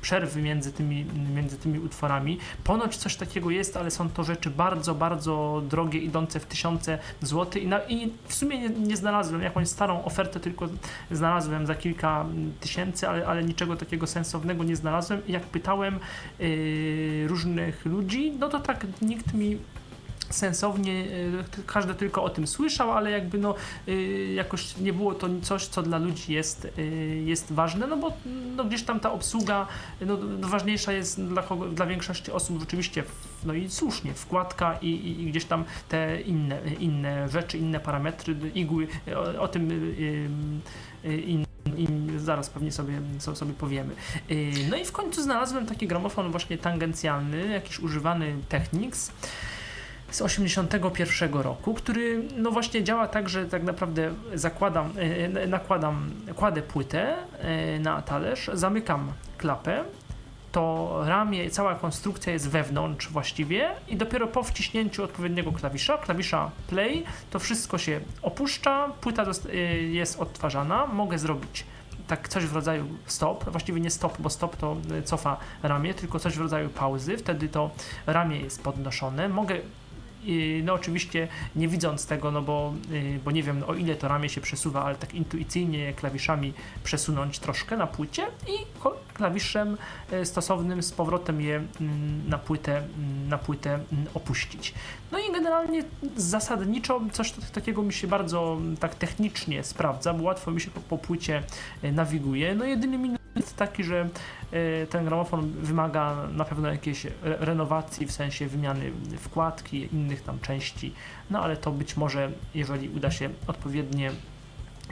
przerwy 0.01 0.43
między 0.43 0.73
tymi, 0.73 1.07
między 1.35 1.59
tymi 1.59 1.79
utworami. 1.79 2.39
Ponoć 2.65 2.97
coś 2.97 3.17
takiego 3.17 3.51
jest, 3.51 3.77
ale 3.77 3.91
są 3.91 4.11
to 4.11 4.25
rzeczy 4.25 4.51
bardzo, 4.51 4.95
bardzo 4.95 5.63
drogie, 5.69 5.99
idące 5.99 6.41
w 6.41 6.47
tysiące 6.47 6.99
złotych 7.21 7.63
i, 7.63 7.95
i 7.95 8.13
w 8.27 8.35
sumie 8.35 8.59
nie, 8.59 8.69
nie 8.69 8.97
znalazłem 8.97 9.43
jakąś 9.43 9.69
starą 9.69 10.05
ofertę, 10.05 10.41
tylko 10.41 10.69
znalazłem 11.11 11.67
za 11.67 11.75
kilka 11.75 12.27
tysięcy, 12.61 13.09
ale, 13.09 13.27
ale 13.27 13.45
niczego 13.45 13.77
takiego 13.77 14.07
sensownego 14.07 14.65
nie 14.65 14.77
znalazłem. 14.77 15.23
Jak 15.29 15.43
pytałem 15.43 15.99
yy, 16.39 17.29
różnych 17.29 17.87
ludzi, 17.87 18.33
no 18.39 18.49
to 18.49 18.61
tak 18.61 18.87
nikt 19.03 19.35
mi 19.35 19.59
sensownie, 20.35 21.05
yy, 21.05 21.45
każdy 21.67 21.95
tylko 21.95 22.25
o 22.25 22.31
tym 22.31 22.47
słyszał, 22.47 22.93
ale 22.93 23.11
jakby 23.11 23.39
no 23.39 23.55
yy, 23.87 24.33
jakoś 24.33 24.77
nie 24.77 24.93
było 24.93 25.15
to 25.15 25.29
coś, 25.43 25.67
co 25.67 25.83
dla 25.83 25.99
ludzi 25.99 26.33
jest, 26.33 26.69
yy, 26.77 26.87
jest 27.25 27.53
ważne, 27.53 27.87
no 27.87 27.97
bo 27.97 28.13
no 28.57 28.65
gdzieś 28.65 28.83
tam 28.83 29.01
ta 29.01 29.13
obsługa 29.13 29.67
no, 30.01 30.17
no 30.41 30.49
ważniejsza 30.49 30.93
jest 30.93 31.23
dla, 31.23 31.43
dla 31.73 31.87
większości 31.87 32.33
osób 32.33 32.61
rzeczywiście, 32.61 33.05
no 33.45 33.55
i 33.55 33.71
słusznie, 33.71 34.15
wkładka 34.15 34.79
i, 34.83 34.87
i, 34.87 35.23
i, 35.23 35.27
gdzieś 35.27 35.45
tam 35.45 35.65
te 35.89 36.21
inne, 36.21 36.61
inne 36.81 37.29
rzeczy, 37.29 37.59
inne 37.59 37.81
parametry, 37.81 38.37
igły, 38.55 38.89
o, 39.17 39.43
o 39.43 39.49
tym 39.49 39.95
i 41.05 41.45
zaraz 42.17 42.51
pewnie 42.51 42.73
sobie, 42.73 43.01
sobie 43.19 43.53
powiemy. 43.53 43.95
Y, 44.31 44.53
no 44.71 44.77
i 44.77 44.85
w 44.85 44.93
końcu 44.93 45.23
znalazłem 45.23 45.67
taki 45.67 45.87
gramofon 45.87 46.31
właśnie 46.31 46.59
tangencjalny, 46.59 47.47
jakiś 47.47 47.79
używany 47.79 48.37
Technics 48.49 49.13
z 50.11 50.23
81 50.23 51.35
roku, 51.35 51.75
który 51.75 52.23
no 52.37 52.51
właśnie 52.51 52.85
działa 52.85 53.09
tak, 53.09 53.29
że 53.29 53.47
tak 53.47 53.63
naprawdę 53.63 54.13
zakładam, 54.35 54.99
y, 54.99 55.43
y, 55.45 55.47
nakładam, 55.49 56.11
kładę 56.37 56.63
płytę 56.63 57.17
na 57.81 58.03
talerz, 58.03 58.51
zamykam 58.53 59.13
klapę, 59.39 59.85
to 60.53 60.93
ramię, 61.07 61.51
cała 61.51 61.75
konstrukcja 61.75 62.33
jest 62.33 62.49
wewnątrz 62.49 63.09
właściwie 63.09 63.71
i 63.89 63.97
dopiero 63.97 64.27
po 64.27 64.43
wciśnięciu 64.43 65.05
odpowiedniego 65.05 65.53
klawisza, 65.53 65.99
klawisza 65.99 66.51
play, 66.67 67.05
to 67.31 67.39
wszystko 67.39 67.79
się 67.79 68.01
opuszcza, 68.23 68.89
płyta 69.01 69.25
y, 69.47 69.57
jest 69.83 70.21
odtwarzana, 70.21 70.87
mogę 70.87 71.19
zrobić 71.19 71.65
tak 72.07 72.29
coś 72.29 72.47
w 72.47 72.55
rodzaju 72.55 72.87
stop, 73.07 73.51
właściwie 73.51 73.81
nie 73.81 73.91
stop, 73.91 74.21
bo 74.21 74.31
stop 74.31 74.57
to 74.57 74.77
y, 74.99 75.03
cofa 75.03 75.37
ramię, 75.63 75.95
tylko 75.95 76.19
coś 76.19 76.35
w 76.35 76.41
rodzaju 76.41 76.69
pauzy, 76.69 77.17
wtedy 77.17 77.49
to 77.49 77.71
ramię 78.07 78.41
jest 78.41 78.63
podnoszone, 78.63 79.29
mogę 79.29 79.61
no 80.63 80.73
oczywiście 80.73 81.29
nie 81.57 81.69
widząc 81.69 82.07
tego, 82.07 82.31
no 82.31 82.43
bo, 82.43 82.75
y, 82.93 83.21
bo 83.25 83.31
nie 83.31 83.43
wiem 83.43 83.63
o 83.67 83.75
ile 83.75 83.97
to 83.97 84.09
ramię 84.09 84.29
się 84.29 84.41
przesuwa, 84.41 84.85
ale 84.85 84.97
tak 84.97 85.15
intuicyjnie 85.15 85.93
klawiszami 85.93 86.53
przesunąć 86.85 87.39
troszkę 87.39 87.77
na 87.77 87.87
płycie 87.87 88.23
i 88.49 88.83
klawiszem 89.15 89.77
y, 90.13 90.27
stosownym 90.27 90.83
z 90.83 90.93
powrotem 90.93 91.41
je 91.41 91.57
mm, 91.57 92.29
na 92.29 92.39
płytę, 92.39 92.77
mm, 92.77 93.29
na 93.29 93.39
płytę 93.39 93.75
mm, 93.75 94.07
opuścić. 94.15 94.75
No 95.13 95.19
i 95.19 95.33
generalnie 95.33 95.85
zasadniczo 96.17 97.01
coś 97.13 97.33
takiego 97.33 97.83
mi 97.83 97.93
się 97.93 98.07
bardzo 98.07 98.61
tak 98.81 98.95
technicznie 98.95 99.65
sprawdza, 99.65 100.15
bo 100.15 100.25
łatwo 100.25 100.51
mi 100.51 100.61
się 100.61 100.71
po, 100.71 100.81
po 100.81 100.99
płycie 100.99 101.43
y, 101.85 101.93
nawiguje. 101.93 102.55
No 102.55 102.65
jedyny 102.65 102.99
minus 102.99 103.22
jest 103.37 103.57
taki, 103.57 103.85
że 103.85 104.09
e, 104.53 104.87
ten 104.87 105.05
gramofon 105.05 105.51
wymaga 105.51 106.17
na 106.33 106.45
pewno 106.45 106.69
jakiejś 106.69 107.07
renowacji, 107.23 108.07
w 108.07 108.13
sensie 108.13 108.47
wymiany 108.47 108.93
wkładki, 109.19 109.89
innych 109.93 110.23
tam 110.23 110.41
części, 110.41 110.95
no 111.31 111.43
ale 111.43 111.57
to 111.57 111.71
być 111.71 111.97
może, 111.97 112.33
jeżeli 112.55 112.89
uda 112.89 113.11
się 113.11 113.31
odpowiednie 113.47 114.11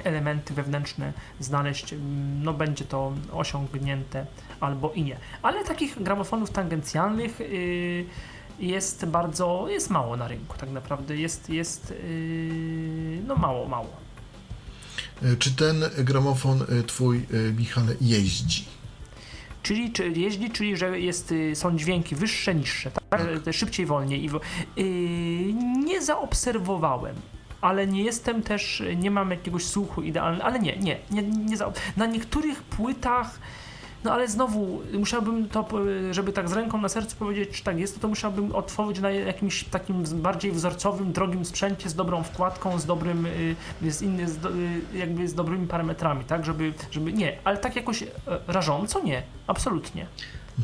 elementy 0.05 0.55
wewnętrzne 0.55 1.13
znaleźć, 1.41 1.95
no 2.43 2.53
będzie 2.53 2.85
to 2.85 3.13
osiągnięte 3.33 4.27
albo 4.61 4.93
i 4.93 5.03
nie. 5.03 5.17
Ale 5.43 5.65
takich 5.65 6.03
gramofonów 6.03 6.51
tangencjalnych 6.51 7.41
yy, 7.41 8.05
jest 8.59 9.07
bardzo, 9.07 9.67
jest 9.69 9.91
mało 9.91 10.17
na 10.17 10.29
rynku 10.29 10.59
tak 10.59 10.71
naprawdę, 10.71 11.17
jest, 11.17 11.51
jest 11.51 11.91
yy, 11.91 13.23
no 13.27 13.37
mało, 13.37 13.69
mało. 13.69 14.10
E, 15.23 15.37
czy 15.37 15.55
ten 15.57 15.85
gramofon 15.99 16.63
e, 16.63 16.83
twój, 16.83 17.17
e, 17.19 17.53
Michale, 17.53 17.95
jeździ? 18.01 18.65
Czyli 19.63 19.93
czy 19.93 20.09
jeździ, 20.09 20.51
czyli 20.51 20.77
że 20.77 21.01
jest, 21.01 21.33
y, 21.33 21.57
są 21.57 21.77
dźwięki 21.77 22.17
wyższe, 22.17 22.55
niższe, 22.55 22.91
tak? 22.91 23.05
tak. 23.11 23.55
Szybciej, 23.55 23.87
wolniej. 23.87 24.31
Yy, 24.77 24.85
nie 25.85 26.03
zaobserwowałem 26.03 27.17
ale 27.61 27.87
nie 27.87 28.03
jestem 28.03 28.43
też, 28.43 28.83
nie 28.97 29.11
mam 29.11 29.31
jakiegoś 29.31 29.65
słuchu 29.65 30.03
idealnego, 30.03 30.45
ale 30.45 30.59
nie, 30.59 30.77
nie, 30.77 30.99
nie, 31.11 31.23
nie 31.23 31.57
za, 31.57 31.73
na 31.97 32.07
niektórych 32.07 32.63
płytach 32.63 33.41
no 34.05 34.13
ale 34.13 34.29
znowu 34.29 34.81
musiałbym 34.99 35.49
to, 35.49 35.69
żeby 36.11 36.33
tak 36.33 36.49
z 36.49 36.53
ręką 36.53 36.81
na 36.81 36.89
sercu 36.89 37.17
powiedzieć, 37.17 37.51
czy 37.51 37.65
tak 37.65 37.79
jest, 37.79 37.95
to, 37.95 38.01
to 38.01 38.09
musiałbym 38.09 38.55
otworzyć 38.55 39.01
na 39.01 39.11
jakimś 39.11 39.65
takim 39.65 40.05
bardziej 40.05 40.53
wzorcowym, 40.53 41.13
drogim 41.13 41.45
sprzęcie 41.45 41.89
z 41.89 41.95
dobrą 41.95 42.23
wkładką, 42.23 42.79
z 42.79 42.87
dobrym, 42.87 43.27
y, 43.27 43.57
z 43.93 44.03
inny, 44.03 44.29
z, 44.29 44.45
y, 44.45 44.99
jakby 44.99 45.29
z 45.29 45.35
dobrymi 45.35 45.67
parametrami, 45.67 46.25
tak, 46.25 46.45
żeby, 46.45 46.73
żeby 46.91 47.13
nie, 47.13 47.39
ale 47.45 47.59
tak 47.59 47.77
jakoś 47.77 48.03
e, 48.03 48.07
rażąco 48.47 49.03
nie, 49.03 49.23
absolutnie. 49.47 50.07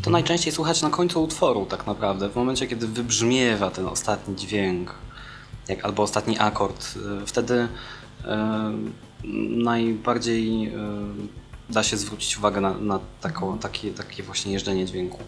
To 0.02 0.10
najczęściej 0.10 0.52
słuchać 0.52 0.82
na 0.82 0.90
końcu 0.90 1.24
utworu 1.24 1.66
tak 1.66 1.86
naprawdę, 1.86 2.28
w 2.28 2.36
momencie 2.36 2.66
kiedy 2.66 2.86
wybrzmiewa 2.86 3.70
ten 3.70 3.86
ostatni 3.86 4.36
dźwięk, 4.36 4.94
jak, 5.68 5.84
albo 5.84 6.02
ostatni 6.02 6.38
akord, 6.38 6.94
y, 7.22 7.26
wtedy 7.26 7.68
e, 8.24 8.72
najbardziej 9.64 10.66
e, 10.66 10.72
da 11.70 11.82
się 11.82 11.96
zwrócić 11.96 12.38
uwagę 12.38 12.60
na, 12.60 12.74
na 12.74 13.00
taką, 13.20 13.58
takie, 13.58 13.90
takie 13.90 14.22
właśnie 14.22 14.52
jeżdżenie 14.52 14.86
dźwięku. 14.86 15.18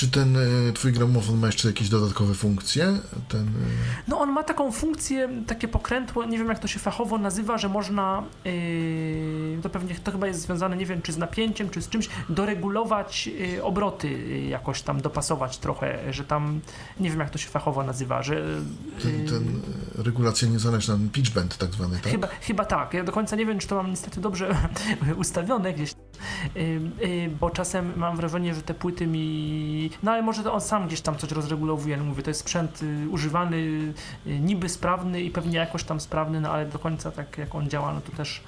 Czy 0.00 0.10
ten 0.10 0.36
e, 0.36 0.72
twój 0.72 0.92
gramofon 0.92 1.38
ma 1.38 1.46
jeszcze 1.46 1.68
jakieś 1.68 1.88
dodatkowe 1.88 2.34
funkcje? 2.34 2.98
Ten, 3.28 3.40
e, 3.40 3.50
No 4.08 4.20
on 4.20 4.32
ma 4.32 4.42
taką 4.42 4.72
funkcję, 4.72 5.28
takie 5.46 5.68
pokrętło, 5.68 6.24
nie 6.24 6.38
wiem 6.38 6.48
jak 6.48 6.58
to 6.58 6.68
się 6.68 6.78
fachowo 6.78 7.18
nazywa, 7.18 7.58
że 7.58 7.68
można, 7.68 8.22
yy, 8.44 9.58
to 9.62 9.70
pewnie 9.70 9.94
to 9.94 10.12
chyba 10.12 10.26
jest 10.26 10.40
związane, 10.40 10.76
nie 10.76 10.86
wiem 10.86 11.02
czy 11.02 11.12
z 11.12 11.16
napięciem, 11.16 11.70
czy 11.70 11.82
z 11.82 11.88
czymś, 11.88 12.08
doregulować 12.28 13.26
yy, 13.26 13.62
obroty, 13.62 14.10
yy, 14.10 14.40
jakoś 14.40 14.82
tam 14.82 15.00
dopasować 15.00 15.58
trochę, 15.58 16.12
że 16.12 16.24
tam, 16.24 16.60
nie 17.00 17.10
wiem 17.10 17.20
jak 17.20 17.30
to 17.30 17.38
się 17.38 17.48
fachowo 17.48 17.82
nazywa, 17.82 18.22
że... 18.22 18.42
ten, 19.02 19.26
ten 19.26 19.60
regulacja 20.04 20.48
niezależna, 20.48 20.98
pitch 21.12 21.30
bend 21.30 21.56
tak 21.56 21.70
zwany, 21.72 21.98
tak? 22.02 22.12
Chyba, 22.12 22.28
chyba 22.40 22.64
tak. 22.64 22.94
Ja 22.94 23.04
do 23.04 23.12
końca 23.12 23.36
nie 23.36 23.46
wiem, 23.46 23.58
czy 23.58 23.68
to 23.68 23.76
mam 23.76 23.90
niestety 23.90 24.20
dobrze 24.20 24.56
ustawione 25.16 25.72
gdzieś, 25.72 25.92
bo 27.40 27.50
czasem 27.50 27.92
mam 27.96 28.16
wrażenie, 28.16 28.54
że 28.54 28.62
te 28.62 28.74
płyty 28.74 29.06
mi... 29.06 29.90
No 30.02 30.12
ale 30.12 30.22
może 30.22 30.42
to 30.42 30.54
on 30.54 30.60
sam 30.60 30.86
gdzieś 30.86 31.00
tam 31.00 31.18
coś 31.18 31.30
rozregulowuje. 31.30 31.96
No 31.96 32.04
mówię, 32.04 32.22
to 32.22 32.30
jest 32.30 32.40
sprzęt 32.40 32.82
y, 32.82 33.08
używany, 33.10 33.56
y, 34.26 34.40
niby 34.40 34.68
sprawny 34.68 35.20
i 35.22 35.30
pewnie 35.30 35.58
jakoś 35.58 35.84
tam 35.84 36.00
sprawny, 36.00 36.40
no 36.40 36.50
ale 36.52 36.66
do 36.66 36.78
końca 36.78 37.10
tak 37.10 37.38
jak 37.38 37.54
on 37.54 37.70
działa, 37.70 37.94
no 37.94 38.00
to 38.00 38.12
też 38.16 38.40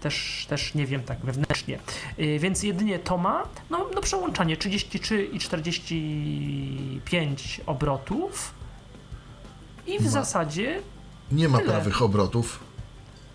też, 0.00 0.46
też 0.48 0.74
nie 0.74 0.86
wiem 0.86 1.02
tak 1.02 1.18
wewnętrznie. 1.18 1.78
Yy, 2.18 2.38
więc 2.38 2.62
jedynie 2.62 2.98
to 2.98 3.18
ma, 3.18 3.42
no, 3.70 3.86
no 3.94 4.00
przełączanie 4.00 4.56
33 4.56 5.24
i 5.24 5.38
45 5.38 7.60
obrotów 7.66 8.54
i 9.86 9.98
w 9.98 10.04
Ma. 10.04 10.10
zasadzie 10.10 10.80
Nie 11.32 11.48
ma 11.48 11.58
tyle. 11.58 11.70
prawych 11.70 12.02
obrotów. 12.02 12.60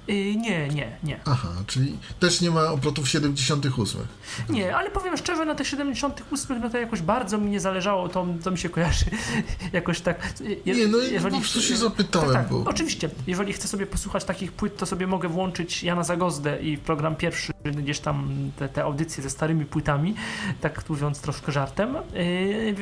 Yy, 0.07 0.35
nie, 0.35 0.67
nie, 0.67 0.97
nie. 1.03 1.19
Aha, 1.25 1.49
czyli 1.67 1.97
też 2.19 2.41
nie 2.41 2.51
ma 2.51 2.61
obrotów 2.67 3.09
78. 3.09 4.01
Nie, 4.49 4.75
ale 4.75 4.91
powiem 4.91 5.17
szczerze, 5.17 5.45
na 5.45 5.55
tych 5.55 5.67
78 5.67 6.61
no 6.61 6.69
to 6.69 6.77
jakoś 6.77 7.01
bardzo 7.01 7.37
mi 7.37 7.49
nie 7.51 7.59
zależało, 7.59 8.09
to, 8.09 8.25
to 8.43 8.51
mi 8.51 8.57
się 8.57 8.69
kojarzy 8.69 9.05
jakoś 9.73 10.01
tak. 10.01 10.33
je- 10.65 10.75
Nie, 10.75 10.87
no 10.87 10.97
i 10.97 11.19
po 11.19 11.29
prostu 11.29 11.61
się 11.61 11.75
zapytałem, 11.77 12.33
Tak, 12.33 12.41
tak, 12.43 12.51
bo- 12.51 12.63
oczywiście. 12.69 13.09
Jeżeli 13.27 13.53
chcę 13.53 13.67
sobie 13.67 13.85
posłuchać 13.87 14.23
takich 14.23 14.51
płyt, 14.51 14.77
to 14.77 14.85
sobie 14.85 15.07
mogę 15.07 15.27
włączyć 15.29 15.83
Jana 15.83 16.03
Zagozdę 16.03 16.61
i 16.61 16.77
program 16.77 17.15
pierwszy, 17.15 17.53
gdzieś 17.65 17.99
tam 17.99 18.29
te, 18.59 18.69
te 18.69 18.83
audycje 18.83 19.23
ze 19.23 19.29
starymi 19.29 19.65
płytami, 19.65 20.15
tak 20.61 20.89
mówiąc 20.89 21.19
troszkę 21.21 21.51
żartem. 21.51 21.95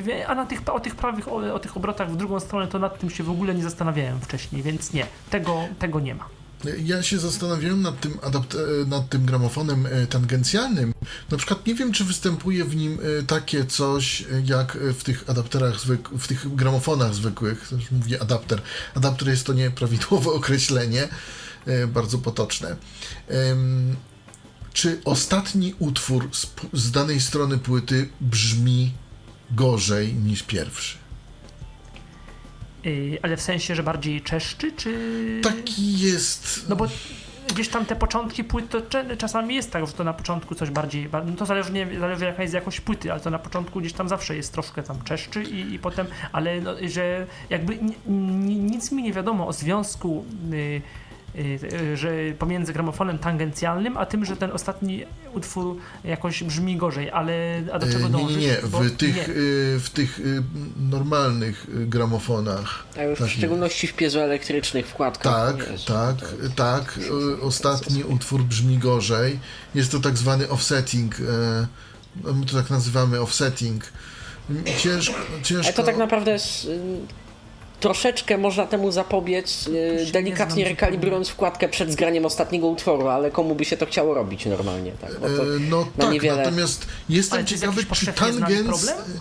Yy, 0.05 0.27
a 0.27 0.35
na 0.35 0.45
tych, 0.45 0.61
o 0.73 0.79
tych 0.79 0.95
prawych, 0.95 1.27
o, 1.27 1.35
o 1.53 1.59
tych 1.59 1.77
obrotach 1.77 2.11
w 2.11 2.15
drugą 2.15 2.39
stronę, 2.39 2.67
to 2.67 2.79
nad 2.79 2.99
tym 2.99 3.09
się 3.09 3.23
w 3.23 3.29
ogóle 3.29 3.55
nie 3.55 3.63
zastanawiałem 3.63 4.21
wcześniej, 4.21 4.63
więc 4.63 4.93
nie, 4.93 5.05
tego, 5.29 5.63
tego 5.79 5.99
nie 5.99 6.15
ma. 6.15 6.25
Ja 6.83 7.03
się 7.03 7.19
zastanawiałem 7.19 7.81
nad 7.81 8.01
tym, 8.01 8.13
adapt- 8.13 8.57
e, 8.83 8.85
nad 8.85 9.09
tym 9.09 9.25
gramofonem 9.25 9.85
e, 9.85 10.07
tangencjalnym. 10.07 10.93
Na 11.31 11.37
przykład 11.37 11.67
nie 11.67 11.75
wiem, 11.75 11.91
czy 11.91 12.03
występuje 12.03 12.65
w 12.65 12.75
nim 12.75 12.99
e, 13.19 13.23
takie 13.23 13.65
coś, 13.65 14.25
jak 14.45 14.77
w 14.77 15.03
tych 15.03 15.29
adapterach, 15.29 15.75
zwyk- 15.75 16.17
w 16.17 16.27
tych 16.27 16.55
gramofonach 16.55 17.15
zwykłych. 17.15 17.67
Też 17.69 17.91
mówię 17.91 18.21
adapter. 18.21 18.61
Adapter 18.95 19.27
jest 19.29 19.45
to 19.45 19.53
nieprawidłowe 19.53 20.31
określenie, 20.41 21.07
bardzo 21.87 22.17
potoczne. 22.17 22.75
Czy 24.73 25.01
ostatni 25.05 25.75
utwór 25.79 26.29
z, 26.33 26.47
z 26.73 26.91
danej 26.91 27.21
strony 27.21 27.57
płyty 27.57 28.09
brzmi 28.21 28.93
gorzej 29.51 30.13
niż 30.13 30.43
pierwszy? 30.43 31.00
Yy, 32.83 33.19
ale 33.21 33.37
w 33.37 33.41
sensie, 33.41 33.75
że 33.75 33.83
bardziej 33.83 34.21
czeszczy, 34.21 34.71
czy... 34.71 35.39
Taki 35.43 35.99
jest. 35.99 36.69
No 36.69 36.75
bo 36.75 36.87
gdzieś 37.47 37.67
tam 37.69 37.85
te 37.85 37.95
początki 37.95 38.43
płyt, 38.43 38.69
to 38.69 38.81
czasami 39.17 39.55
jest 39.55 39.71
tak, 39.71 39.87
że 39.87 39.93
to 39.93 40.03
na 40.03 40.13
początku 40.13 40.55
coś 40.55 40.69
bardziej, 40.69 41.09
ba- 41.09 41.23
no 41.23 41.35
to 41.35 41.45
zależnie, 41.45 41.87
zależy 41.99 42.25
jaka 42.25 42.41
jest 42.41 42.53
jakość 42.53 42.81
płyty, 42.81 43.11
ale 43.11 43.21
to 43.21 43.29
na 43.29 43.39
początku 43.39 43.79
gdzieś 43.79 43.93
tam 43.93 44.09
zawsze 44.09 44.35
jest 44.35 44.53
troszkę 44.53 44.83
tam 44.83 45.01
czeszczy 45.03 45.43
i, 45.43 45.73
i 45.73 45.79
potem, 45.79 46.07
ale 46.31 46.61
no, 46.61 46.71
że 46.87 47.27
jakby 47.49 47.77
ni, 47.77 47.95
ni, 48.07 48.55
nic 48.55 48.91
mi 48.91 49.03
nie 49.03 49.13
wiadomo 49.13 49.47
o 49.47 49.53
związku 49.53 50.25
y, 50.53 50.55
y, 50.55 50.57
y, 50.57 50.81
że 51.95 52.11
pomiędzy 52.39 52.73
gramofonem 52.73 53.17
tangencjalnym, 53.19 53.97
a 53.97 54.05
tym, 54.05 54.25
że 54.25 54.35
ten 54.37 54.51
ostatni 54.51 55.03
utwór 55.33 55.77
jakoś 56.03 56.43
brzmi 56.43 56.77
gorzej, 56.77 57.11
ale 57.11 57.33
a 57.73 57.79
do 57.79 57.85
czego 57.87 58.05
E, 58.05 58.09
Nie, 58.09 58.09
dążysz? 58.09 58.37
nie, 58.37 58.47
nie. 58.47 58.57
Bo- 58.71 58.79
W 58.79 58.91
tych, 58.91 59.15
nie. 59.15 59.33
y, 59.33 59.79
w 59.79 59.89
tych 59.93 60.19
y, 60.19 60.43
normalnych 60.79 61.65
y, 61.75 61.85
gramofonach. 61.87 62.83
A 62.99 63.03
już 63.03 63.19
w 63.19 63.29
szczególności 63.29 63.87
w 63.87 63.93
piezoelektrycznych 63.93 64.87
wkładkach. 64.87 65.57
Tak, 65.57 65.71
Jezu, 65.71 65.85
tak, 65.85 66.15
to- 66.19 66.49
tak. 66.55 66.97
y, 66.97 67.41
Ostatni 67.41 68.03
utwór 68.03 68.41
brzmi 68.43 68.77
gorzej. 68.77 69.39
Jest 69.75 69.91
to 69.91 69.99
tak 69.99 70.17
zwany 70.17 70.49
offsetting. 70.49 71.19
y, 71.19 71.23
no, 72.23 72.33
My 72.33 72.45
to 72.45 72.53
tak 72.57 72.69
nazywamy 72.69 73.21
offsetting. 73.21 73.83
Ciężko. 74.77 75.15
ciężko 75.43 75.65
Ale 75.65 75.73
to 75.73 75.83
tak 75.83 75.97
naprawdę 75.97 76.31
jest, 76.31 76.65
y, 76.65 76.79
troszeczkę 77.81 78.37
można 78.37 78.65
temu 78.65 78.91
zapobiec, 78.91 79.63
znam 79.63 80.11
delikatnie 80.11 80.65
rekalibrując 80.65 81.29
wkładkę 81.29 81.69
przed 81.69 81.91
zgraniem 81.91 82.25
ostatniego 82.25 82.67
utworu, 82.67 83.07
ale 83.07 83.31
komu 83.31 83.55
by 83.55 83.65
się 83.65 83.77
to 83.77 83.85
chciało 83.85 84.13
robić 84.13 84.45
normalnie, 84.45 84.91
tak? 84.91 85.11
Bo 85.19 85.27
to, 85.27 85.43
E, 85.43 85.59
No 85.69 85.79
na 85.97 86.05
tak, 86.05 86.13
niewiele- 86.13 86.37
natomiast 86.37 86.87
jestem 87.09 87.37
Ale 87.37 87.45
to 87.47 87.51
jest 87.51 87.63
ciekawy, 87.63 87.85
czy 87.93 88.33
znany 88.33 88.55
tangens... 88.55 88.85
problem? 88.85 89.19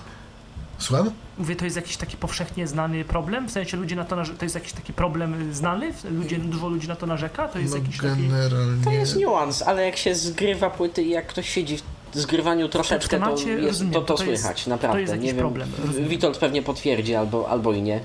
Słucham? 0.79 1.11
Mówię, 1.39 1.57
to 1.57 1.65
jest 1.65 1.77
jakiś 1.77 1.97
taki 1.97 2.17
powszechnie 2.17 2.67
znany 2.67 3.05
problem? 3.05 3.49
W 3.49 3.53
sensie 3.53 3.77
ludzie 3.77 3.97
na 3.97 4.05
to, 4.05 4.17
narze- 4.17 4.37
to 4.39 4.45
jest 4.45 4.55
jakiś 4.55 4.73
taki 4.73 4.93
problem 4.93 5.55
znany? 5.55 5.93
Ludzie, 6.11 6.37
dużo 6.39 6.69
ludzi 6.69 6.89
na 6.89 6.97
to 6.97 7.07
narzeka? 7.07 7.49
To 7.49 7.59
jest 7.59 7.73
No 7.73 7.79
jakiś 7.79 7.97
taki... 7.97 8.23
generalnie... 8.29 8.85
to 8.85 8.91
jest 8.91 9.17
niuans, 9.17 9.63
ale 9.63 9.85
jak 9.87 9.97
się 9.97 10.15
zgrywa 10.15 10.71
płyty 10.71 11.03
i 11.03 11.11
jak 11.11 11.27
ktoś 11.27 11.49
siedzi 11.49 11.77
w 12.15 12.19
zgrywaniu 12.19 12.69
troszeczkę, 12.69 13.21
to, 13.21 13.37
jest, 13.49 13.83
to, 13.93 14.01
to, 14.03 14.15
to 14.15 14.25
jest- 14.25 14.43
słychać, 14.43 14.65
to 14.65 14.71
naprawdę. 14.71 15.01
jest 15.01 15.13
jakiś 15.13 15.27
nie 15.27 15.33
wiem, 15.33 15.39
problem, 15.41 15.69
rozumiem. 15.87 16.09
Witold 16.09 16.39
pewnie 16.39 16.63
potwierdzi 16.63 17.15
albo, 17.15 17.49
albo 17.49 17.73
i 17.73 17.83
nie. 17.83 18.01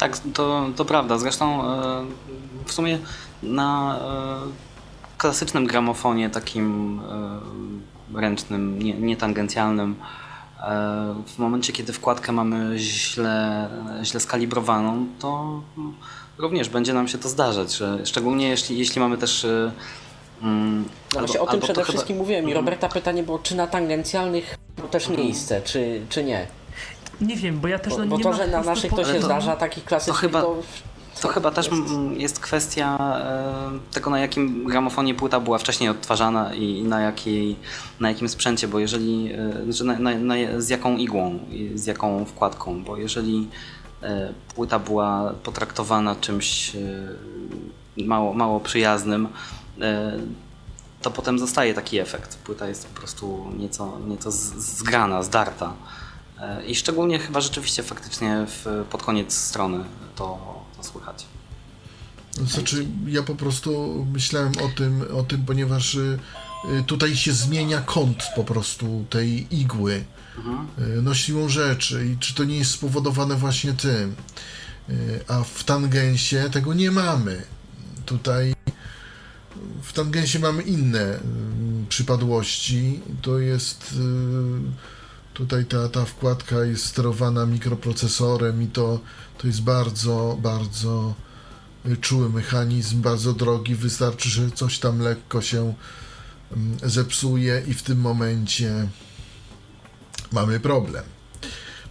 Tak, 0.00 0.18
to, 0.34 0.66
to 0.76 0.84
prawda. 0.84 1.18
Zresztą 1.18 1.64
e, 1.64 2.04
w 2.64 2.72
sumie 2.72 2.98
na 3.42 3.98
e, 3.98 5.18
klasycznym 5.18 5.66
gramofonie, 5.66 6.30
takim 6.30 7.00
e, 8.14 8.20
ręcznym, 8.20 8.78
nie, 8.82 8.94
nietangencjalnym, 8.94 9.96
w 11.26 11.38
momencie, 11.38 11.72
kiedy 11.72 11.92
wkładkę 11.92 12.32
mamy 12.32 12.78
źle, 12.78 13.68
źle 14.02 14.20
skalibrowaną, 14.20 15.06
to 15.18 15.60
również 16.38 16.68
będzie 16.68 16.94
nam 16.94 17.08
się 17.08 17.18
to 17.18 17.28
zdarzać, 17.28 17.76
że 17.76 18.06
szczególnie 18.06 18.48
jeśli, 18.48 18.78
jeśli 18.78 19.00
mamy 19.00 19.18
też 19.18 19.46
mm, 20.42 20.84
No 21.14 21.20
właśnie 21.20 21.40
albo- 21.40 21.48
o 21.48 21.52
tym 21.52 21.60
przede 21.60 21.80
chyba- 21.82 21.92
wszystkim 21.92 22.16
mówiłem 22.16 22.44
i 22.44 22.48
Mhm. 22.48 22.64
Roberta 22.66 22.88
pytanie 22.88 23.22
było, 23.22 23.38
czy 23.38 23.56
na 23.56 23.66
tangencjalnych 23.66 24.56
też 24.90 25.08
miejsce, 25.08 25.62
czy, 25.62 26.00
czy 26.08 26.24
nie. 26.24 26.46
Nie 27.20 27.36
wiem, 27.36 27.60
bo 27.60 27.68
ja 27.68 27.78
też 27.78 27.92
Bo, 27.92 27.98
no, 27.98 28.06
bo 28.06 28.16
nie 28.16 28.22
to, 28.22 28.28
mam 28.28 28.38
że 28.38 28.46
na 28.46 28.62
naszych 28.62 28.90
to 28.90 29.04
się 29.04 29.14
to- 29.14 29.22
zdarza, 29.26 29.56
takich 29.56 29.84
klasycznych, 29.84 30.16
to, 30.16 30.20
chyba- 30.20 30.42
to, 30.42 30.56
To 31.22 31.28
chyba 31.28 31.50
też 31.50 31.66
jest- 31.66 31.82
jest 32.16 32.40
kwestia 32.40 32.98
e, 32.98 33.92
tego, 33.94 34.10
na 34.10 34.18
jakim 34.18 34.64
gramofonie 34.64 35.14
płyta 35.14 35.40
była 35.40 35.58
wcześniej 35.58 35.88
odtwarzana 35.90 36.54
i 36.54 36.82
na, 36.82 37.00
jakiej, 37.00 37.56
na 38.00 38.08
jakim 38.08 38.28
sprzęcie, 38.28 38.68
bo 38.68 38.78
jeżeli, 38.78 39.32
e, 39.68 39.72
że 39.72 39.84
na, 39.84 39.98
na, 39.98 40.14
na, 40.18 40.34
z 40.58 40.68
jaką 40.68 40.96
igłą 40.96 41.38
i 41.50 41.70
z 41.74 41.86
jaką 41.86 42.24
wkładką, 42.24 42.84
bo 42.84 42.96
jeżeli 42.96 43.48
e, 44.02 44.32
płyta 44.54 44.78
była 44.78 45.34
potraktowana 45.42 46.16
czymś 46.16 46.76
e, 46.76 46.80
mało, 48.04 48.34
mało 48.34 48.60
przyjaznym, 48.60 49.28
e, 49.80 50.12
to 51.02 51.10
potem 51.10 51.38
zostaje 51.38 51.74
taki 51.74 51.98
efekt. 51.98 52.36
Płyta 52.36 52.68
jest 52.68 52.86
po 52.86 52.98
prostu 53.00 53.46
nieco, 53.58 53.98
nieco 54.08 54.30
zgrana, 54.32 55.22
zdarta. 55.22 55.72
E, 56.40 56.66
I 56.66 56.74
szczególnie 56.74 57.18
chyba 57.18 57.40
rzeczywiście 57.40 57.82
faktycznie 57.82 58.46
w, 58.46 58.84
pod 58.90 59.02
koniec 59.02 59.34
strony 59.34 59.84
to, 60.16 60.38
to 60.76 60.84
słychać. 60.84 61.26
Znaczy, 62.46 62.86
ja 63.06 63.22
po 63.22 63.34
prostu 63.34 64.06
myślałem 64.12 64.52
o 64.52 64.68
tym, 64.68 65.04
o 65.16 65.22
tym 65.22 65.44
ponieważ 65.44 65.94
y, 65.94 66.18
tutaj 66.86 67.16
się 67.16 67.32
zmienia 67.32 67.80
kąt 67.80 68.24
po 68.36 68.44
prostu 68.44 69.04
tej 69.10 69.56
igły, 69.56 70.04
y, 70.78 71.02
no 71.02 71.14
siłą 71.14 71.48
rzeczy 71.48 72.06
i 72.06 72.18
czy 72.18 72.34
to 72.34 72.44
nie 72.44 72.56
jest 72.56 72.70
spowodowane 72.70 73.36
właśnie 73.36 73.72
tym. 73.72 74.14
Y, 74.88 75.24
A 75.28 75.44
w 75.44 75.64
tangensie 75.64 76.50
tego 76.52 76.74
nie 76.74 76.90
mamy. 76.90 77.42
Tutaj 78.06 78.54
w 79.82 79.92
tangensie 79.92 80.38
mamy 80.38 80.62
inne 80.62 81.20
przypadłości. 81.88 83.00
To 83.22 83.38
jest 83.38 83.92
y, 83.92 84.99
tutaj 85.40 85.64
ta, 85.64 85.88
ta 85.88 86.04
wkładka 86.04 86.64
jest 86.64 86.84
sterowana 86.84 87.46
mikroprocesorem 87.46 88.62
i 88.62 88.66
to, 88.66 89.00
to 89.38 89.46
jest 89.46 89.62
bardzo, 89.62 90.36
bardzo 90.42 91.14
czuły 92.00 92.28
mechanizm, 92.28 93.00
bardzo 93.02 93.32
drogi. 93.32 93.74
Wystarczy, 93.74 94.28
że 94.28 94.50
coś 94.50 94.78
tam 94.78 95.00
lekko 95.00 95.42
się 95.42 95.74
mm, 96.52 96.78
zepsuje 96.82 97.62
i 97.66 97.74
w 97.74 97.82
tym 97.82 98.00
momencie 98.00 98.88
mamy 100.32 100.60
problem. 100.60 101.04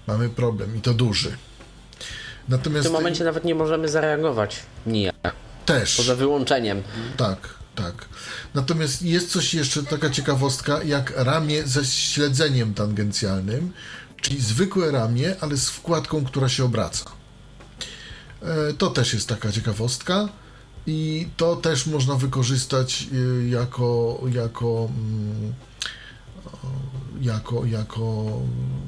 Mamy 0.08 0.30
problem 0.30 0.78
i 0.78 0.82
to 0.82 0.94
duży. 0.94 1.30
w 1.30 2.50
Natomiast 2.50 2.84
tym 2.84 2.94
momencie 2.94 3.24
nawet 3.24 3.44
nie 3.46 3.56
możemy 3.56 3.90
zareagować 3.90 4.60
nijak, 4.86 5.34
też, 5.66 5.98
poza 5.98 6.16
wyłączeniem. 6.16 6.84
tak, 7.18 7.59
Tak. 7.84 8.06
Natomiast 8.54 9.02
jest 9.02 9.32
coś 9.32 9.54
jeszcze, 9.54 9.84
taka 9.84 10.10
ciekawostka, 10.10 10.84
jak 10.84 11.14
ramię 11.16 11.68
ze 11.68 11.86
śledzeniem 11.86 12.74
tangencjalnym, 12.74 13.72
czyli 14.22 14.42
zwykłe 14.42 14.92
ramię, 14.92 15.36
ale 15.42 15.58
z 15.58 15.70
wkładką, 15.70 16.26
która 16.26 16.50
się 16.50 16.66
obraca. 16.66 17.06
E, 18.42 18.74
To 18.74 18.90
też 18.90 19.14
jest 19.14 19.28
taka 19.30 19.52
ciekawostka 19.52 20.30
i 20.88 21.28
to 21.38 21.56
też 21.56 21.86
można 21.86 22.16
wykorzystać 22.16 23.08
e, 23.14 23.50
jako, 23.50 24.20
jako, 24.34 24.90
mm, 24.98 25.54
jako, 27.22 27.66
jako 27.66 28.26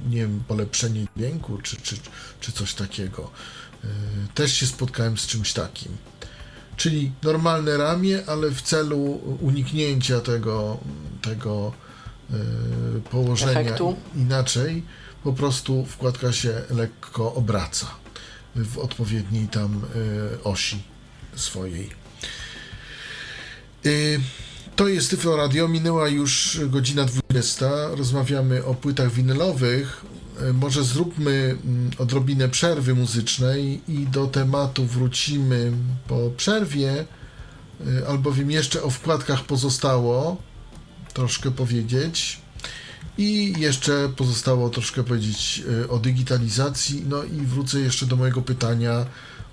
nie 0.09 0.17
wiem, 0.17 0.43
polepszenie 0.47 1.05
dźwięku 1.17 1.57
czy, 1.57 1.77
czy, 1.81 1.95
czy 2.39 2.51
coś 2.51 2.73
takiego. 2.73 3.31
E, 3.83 3.87
Też 4.35 4.53
się 4.53 4.67
spotkałem 4.67 5.17
z 5.17 5.27
czymś 5.27 5.53
takim. 5.53 5.97
Czyli 6.81 7.11
normalne 7.23 7.77
ramię, 7.77 8.19
ale 8.27 8.51
w 8.51 8.61
celu 8.61 9.21
uniknięcia 9.41 10.19
tego, 10.19 10.77
tego 11.21 11.71
e, 12.29 12.35
położenia 13.11 13.59
Efektu. 13.59 13.95
inaczej, 14.15 14.83
po 15.23 15.33
prostu 15.33 15.85
wkładka 15.85 16.31
się 16.31 16.61
lekko 16.69 17.33
obraca 17.33 17.87
w 18.55 18.77
odpowiedniej 18.77 19.47
tam 19.47 19.81
e, 20.35 20.43
osi 20.43 20.83
swojej. 21.35 21.89
Y, 23.85 24.19
To 24.75 24.87
jest 24.87 25.09
Tyflo 25.09 25.35
Radio, 25.35 25.67
minęła 25.67 26.07
już 26.09 26.59
godzina 26.67 27.05
20. 27.05 27.69
Rozmawiamy 27.95 28.65
o 28.65 28.73
płytach 28.73 29.11
winylowych. 29.11 30.05
Y, 30.49 30.53
Może 30.53 30.83
zróbmy 30.83 31.57
mm, 31.63 31.91
odrobinę 31.97 32.49
przerwy 32.49 32.95
muzycznej 32.95 33.81
i 33.87 34.07
do 34.07 34.27
tematu 34.27 34.85
wrócimy 34.85 35.71
po 36.07 36.31
przerwie, 36.37 37.05
y, 37.87 38.07
albowiem 38.07 38.51
jeszcze 38.51 38.83
o 38.83 38.89
wkładkach 38.89 39.43
pozostało 39.43 40.37
troszkę 41.13 41.51
powiedzieć. 41.51 42.41
I 43.17 43.53
jeszcze 43.57 44.09
pozostało 44.09 44.69
troszkę 44.69 45.03
powiedzieć 45.03 45.63
y, 45.83 45.89
o 45.89 45.99
digitalizacji. 45.99 47.05
No 47.09 47.23
i 47.23 47.41
wrócę 47.41 47.79
jeszcze 47.79 48.05
do 48.05 48.15
mojego 48.15 48.41
pytania 48.41 49.05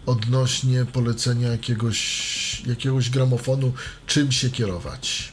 odnośnie 0.07 0.85
polecenia 0.85 1.49
jakiegoś, 1.49 2.63
jakiegoś 2.67 3.11
gramofonu, 3.11 3.73
czym 4.07 4.33
się 4.33 4.51
kierować. 4.51 5.33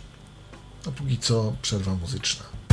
A 0.87 0.91
póki 0.91 1.17
co 1.17 1.55
przerwa 1.61 1.95
muzyczna. 1.95 2.64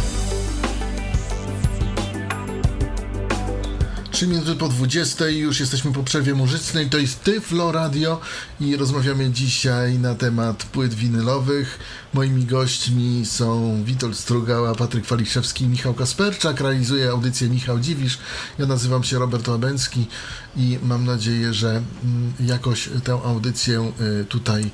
3 4.22 4.28
minuty 4.28 4.54
po 4.54 4.68
20 4.68 5.28
już 5.28 5.60
jesteśmy 5.60 5.92
po 5.92 6.02
przerwie 6.02 6.34
muzycznej. 6.34 6.90
To 6.90 6.98
jest 6.98 7.24
Tyflo 7.24 7.72
Radio 7.72 8.20
i 8.60 8.76
rozmawiamy 8.76 9.30
dzisiaj 9.30 9.98
na 9.98 10.14
temat 10.14 10.64
płyt 10.64 10.94
winylowych. 10.94 11.78
Moimi 12.14 12.44
gośćmi 12.44 13.26
są 13.26 13.76
Witold 13.84 14.16
Strugała, 14.16 14.74
Patryk 14.74 15.06
Waliszewski 15.06 15.66
Michał 15.66 15.94
Kasperczak. 15.94 16.60
Realizuje 16.60 17.10
audycję 17.10 17.48
Michał 17.48 17.80
Dziwisz. 17.80 18.18
Ja 18.58 18.66
nazywam 18.66 19.04
się 19.04 19.18
Robert 19.18 19.48
Łabęcki 19.48 20.06
i 20.57 20.78
mam 20.82 21.05
nadzieję, 21.05 21.55
że 21.55 21.68
mm, 21.70 22.32
jakoś 22.40 22.88
tę 23.05 23.12
audycję 23.24 23.92
y, 24.20 24.24
tutaj 24.24 24.70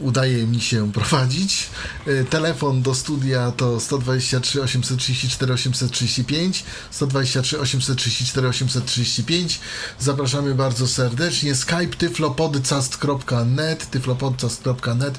udaje 0.00 0.46
mi 0.46 0.60
się 0.60 0.92
prowadzić. 0.92 1.70
Y, 2.06 2.26
Telefon 2.30 2.82
do 2.82 2.94
studia 2.94 3.52
to 3.52 3.80
123 3.80 4.62
834 4.62 5.52
835, 5.52 6.64
123 6.90 7.60
834 7.60 8.48
835. 8.48 9.60
Zapraszamy 9.98 10.54
bardzo 10.54 10.88
serdecznie. 10.88 11.54
Skype 11.54 11.96
tyflopodcast.net 11.98 13.90
tyflopodcast.net 13.90 15.18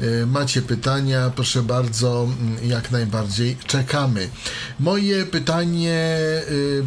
Y, 0.00 0.26
Macie 0.26 0.62
pytania, 0.62 1.30
proszę 1.36 1.62
bardzo, 1.62 2.28
mm, 2.40 2.68
jak 2.68 2.90
najbardziej 2.90 3.56
czekamy. 3.66 4.28
Moje 4.80 5.26
pytanie 5.26 6.18
y, 6.50 6.82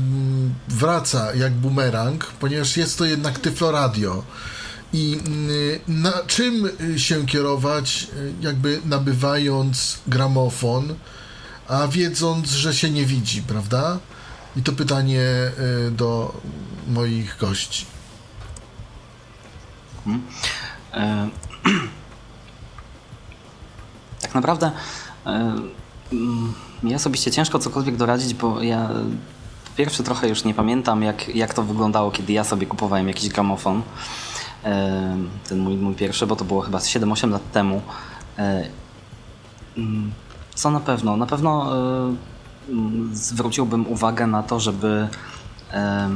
wraca 0.67 1.35
jak 1.35 1.53
bumerang, 1.53 2.25
ponieważ 2.25 2.56
jest 2.77 2.97
to 2.97 3.05
jednak 3.05 3.39
Tyflo 3.39 3.71
Radio. 3.71 4.23
I 4.93 5.19
y, 5.49 5.79
na 5.87 6.13
czym 6.27 6.69
y, 6.95 6.99
się 6.99 7.25
kierować, 7.25 8.07
y, 8.17 8.33
jakby 8.41 8.81
nabywając 8.85 9.99
gramofon, 10.07 10.95
a 11.67 11.87
wiedząc, 11.87 12.51
że 12.51 12.73
się 12.73 12.89
nie 12.89 13.05
widzi, 13.05 13.41
prawda? 13.41 13.99
I 14.55 14.63
to 14.63 14.71
pytanie 14.71 15.21
do 15.91 16.41
moich 16.87 17.37
gości. 17.37 17.85
E, 20.93 21.29
tak 24.21 24.35
naprawdę 24.35 24.71
e, 25.25 25.55
mi 26.83 26.95
osobiście 26.95 27.31
ciężko 27.31 27.59
cokolwiek 27.59 27.95
doradzić, 27.95 28.33
bo 28.33 28.63
ja 28.63 28.89
po 29.77 29.79
pierwsze 29.79 30.03
trochę 30.03 30.29
już 30.29 30.43
nie 30.43 30.53
pamiętam, 30.53 31.03
jak, 31.03 31.35
jak 31.35 31.53
to 31.53 31.63
wyglądało, 31.63 32.11
kiedy 32.11 32.33
ja 32.33 32.43
sobie 32.43 32.67
kupowałem 32.67 33.07
jakiś 33.07 33.29
gramofon. 33.29 33.81
E, 34.63 35.17
Ten 35.49 35.59
mój, 35.59 35.77
mój 35.77 35.95
pierwszy, 35.95 36.27
bo 36.27 36.35
to 36.35 36.45
było 36.45 36.61
chyba 36.61 36.79
z 36.79 36.87
7-8 36.89 37.31
lat 37.31 37.51
temu. 37.51 37.81
E, 38.37 38.69
mm, 39.77 40.11
Co 40.55 40.71
na 40.71 40.79
pewno? 40.79 41.17
Na 41.17 41.25
pewno 41.25 41.77
e, 41.77 42.15
mm, 42.69 43.15
zwróciłbym 43.15 43.87
uwagę 43.87 44.27
na 44.27 44.43
to, 44.43 44.59
żeby 44.59 45.07
e, 45.73 46.09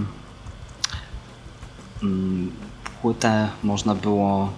mm, 2.03 2.51
płytę 3.01 3.49
można 3.63 3.95
było 3.95 4.49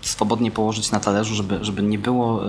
swobodnie 0.00 0.50
położyć 0.50 0.90
na 0.90 1.00
talerzu, 1.00 1.34
żeby, 1.34 1.58
żeby 1.64 1.82
nie 1.82 1.98
było 1.98 2.44
y, 2.44 2.48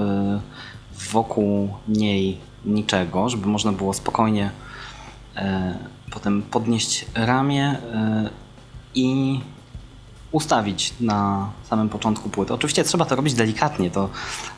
wokół 1.11 1.69
niej 1.87 2.37
niczego, 2.65 3.29
żeby 3.29 3.47
można 3.47 3.71
było 3.71 3.93
spokojnie 3.93 4.51
potem 6.11 6.41
podnieść 6.41 7.05
ramię 7.15 7.71
y, 8.25 8.29
i 8.95 9.39
ustawić 10.31 10.93
na 10.99 11.49
samym 11.69 11.89
początku 11.89 12.29
płyty. 12.29 12.53
Oczywiście 12.53 12.83
trzeba 12.83 13.05
to 13.05 13.15
robić 13.15 13.33
delikatnie, 13.33 13.91
to, 13.91 14.09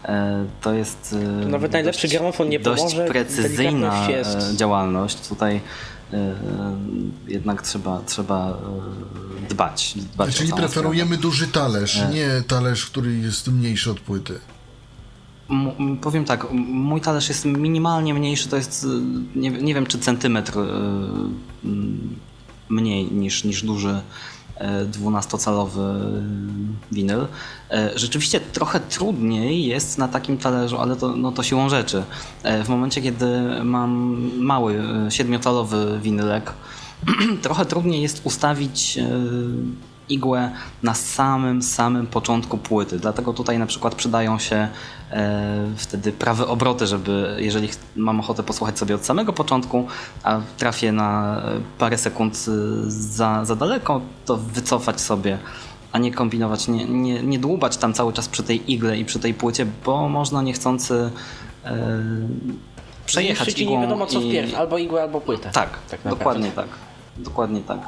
y, 0.05 0.07
to 0.61 0.73
jest 0.73 1.15
Nawet 1.47 1.71
najlepszy 1.71 2.07
gramofon 2.07 2.49
nie 2.49 2.59
dość 2.59 2.83
pomoże, 2.83 3.05
precyzyjna 3.05 4.09
jest. 4.09 4.37
e, 4.53 4.57
działalność. 4.57 5.27
Tutaj 5.27 5.61
e, 6.13 6.35
jednak 7.27 7.61
trzeba, 7.61 8.01
trzeba 8.05 8.49
e, 9.45 9.49
dbać. 9.49 9.93
dbać 9.97 10.35
Czyli 10.35 10.53
preferujemy 10.53 11.17
duży 11.17 11.47
talerz, 11.47 11.97
E. 11.97 12.09
nie 12.09 12.27
talerz, 12.47 12.85
który 12.85 13.17
jest 13.17 13.47
mniejszy 13.47 13.91
od 13.91 13.99
płyty. 13.99 14.39
Powiem 16.01 16.25
tak, 16.25 16.47
mój 16.67 17.01
talerz 17.01 17.29
jest 17.29 17.45
minimalnie 17.45 18.13
mniejszy, 18.13 18.49
to 18.49 18.55
jest 18.57 18.83
e, 19.35 19.39
nie, 19.39 19.49
nie 19.49 19.73
wiem 19.73 19.85
czy 19.85 19.99
centymetr 19.99 20.59
m, 21.65 22.19
mniej 22.69 23.11
niż, 23.11 23.43
niż 23.43 23.63
duży 23.63 24.01
e, 24.55 24.85
12-calowy 24.85 25.99
winyl. 26.91 27.27
E, 27.71 27.91
Rzeczywiście 27.99 28.39
trochę 28.39 28.79
trudniej 28.79 29.65
jest 29.65 29.97
na 29.97 30.07
takim 30.07 30.37
talerzu, 30.37 30.77
ale 30.77 30.95
to, 30.95 31.15
no 31.15 31.31
to 31.31 31.43
siłą 31.43 31.69
rzeczy. 31.69 32.03
E, 32.43 32.63
W 32.63 32.69
momencie, 32.69 33.01
kiedy 33.01 33.25
mam 33.63 34.21
mały, 34.37 34.73
e, 34.79 35.07
7-calowy 35.09 35.99
winylek, 36.01 36.53
trochę 37.41 37.65
trudniej 37.65 38.01
jest 38.01 38.21
ustawić 38.23 38.99
igłę 40.13 40.51
na 40.83 40.93
samym, 40.93 41.61
samym 41.61 42.07
początku 42.07 42.57
płyty. 42.57 42.99
Dlatego 42.99 43.33
tutaj 43.33 43.59
na 43.59 43.65
przykład 43.65 43.95
przydają 43.95 44.39
się 44.39 44.67
e, 45.11 45.65
wtedy 45.77 46.11
prawe 46.11 46.47
obroty, 46.47 46.87
żeby 46.87 47.35
jeżeli 47.39 47.69
mam 47.95 48.19
ochotę 48.19 48.43
posłuchać 48.43 48.79
sobie 48.79 48.95
od 48.95 49.05
samego 49.05 49.33
początku, 49.33 49.87
a 50.23 50.39
trafię 50.57 50.91
na 50.91 51.37
e, 51.45 51.61
parę 51.77 51.97
sekund 51.97 52.33
e, 52.47 52.51
za, 52.87 53.45
za 53.45 53.55
daleko, 53.55 54.01
to 54.25 54.37
wycofać 54.37 55.01
sobie, 55.01 55.37
a 55.91 55.97
nie 55.99 56.11
kombinować, 56.13 56.67
nie, 56.67 56.85
nie, 56.85 57.23
nie 57.23 57.39
dłubać 57.39 57.77
tam 57.77 57.93
cały 57.93 58.13
czas 58.13 58.27
przy 58.29 58.43
tej 58.43 58.71
igle 58.71 58.97
i 58.97 59.05
przy 59.05 59.19
tej 59.19 59.33
płycie, 59.33 59.65
bo 59.85 60.09
można 60.09 60.41
niechcący 60.41 61.11
e, 61.65 61.77
przejechać 63.05 63.37
Zniszczyć 63.45 63.61
igłą 63.63 63.75
nie 63.75 63.81
wiadomo 63.83 64.05
co 64.05 64.19
i- 64.19 64.29
wpierw, 64.29 64.55
albo 64.55 64.77
igłę, 64.77 65.01
albo 65.01 65.21
płytę. 65.21 65.49
tak, 65.53 65.69
tak 65.89 66.05
naprawdę. 66.05 66.09
dokładnie 66.19 66.51
tak. 66.51 66.67
Dokładnie 67.17 67.61
tak. 67.61 67.79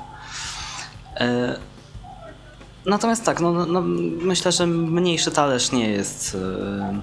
E, 1.18 1.56
natomiast 2.86 3.24
tak, 3.26 3.40
no, 3.40 3.52
no, 3.52 3.66
no, 3.66 3.82
myślę, 4.26 4.52
że 4.52 4.68
mniejszy 4.68 5.32
talerz 5.32 5.72
nie 5.72 5.90
jest 5.90 6.38
e, 6.76 7.00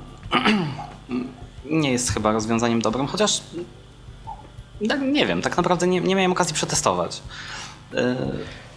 nie 1.81 1.93
jest 1.93 2.11
chyba 2.13 2.33
rozwiązaniem 2.33 2.83
dobrym, 2.83 3.07
chociaż 3.07 3.41
tak, 4.89 5.01
nie 5.01 5.27
wiem, 5.27 5.43
tak 5.43 5.57
naprawdę 5.57 5.87
nie, 5.87 6.01
nie 6.01 6.15
miałem 6.15 6.33
okazji 6.33 6.55
przetestować. 6.55 7.23
E, 7.95 8.17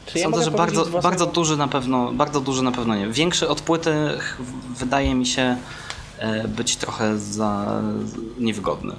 Czy 0.05 0.17
ja 0.19 0.23
Sądzę, 0.23 0.37
mogę 0.39 0.43
że 0.51 0.51
bardzo, 0.51 0.81
własnego- 0.85 1.01
bardzo 1.01 1.25
duży 1.25 1.57
na 1.57 1.67
pewno, 1.67 2.11
bardzo 2.13 2.41
duży 2.41 2.61
na 2.63 2.71
pewno 2.71 2.95
nie. 2.95 3.07
Większy 3.07 3.49
od 3.49 3.61
płyty 3.61 3.93
wydaje 4.79 5.15
mi 5.15 5.25
się 5.25 5.57
e, 6.17 6.47
być 6.47 6.75
trochę 6.75 7.17
za 7.17 7.81
niewygodny. 8.39 8.95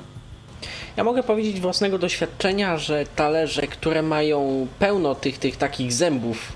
Ja 0.96 1.04
mogę 1.04 1.22
powiedzieć 1.22 1.60
własnego 1.60 1.98
doświadczenia, 1.98 2.78
że 2.78 3.04
talerze, 3.16 3.66
które 3.66 4.02
mają 4.02 4.66
pełno 4.78 5.14
tych, 5.14 5.38
tych 5.38 5.56
takich 5.56 5.92
zębów 5.92 6.52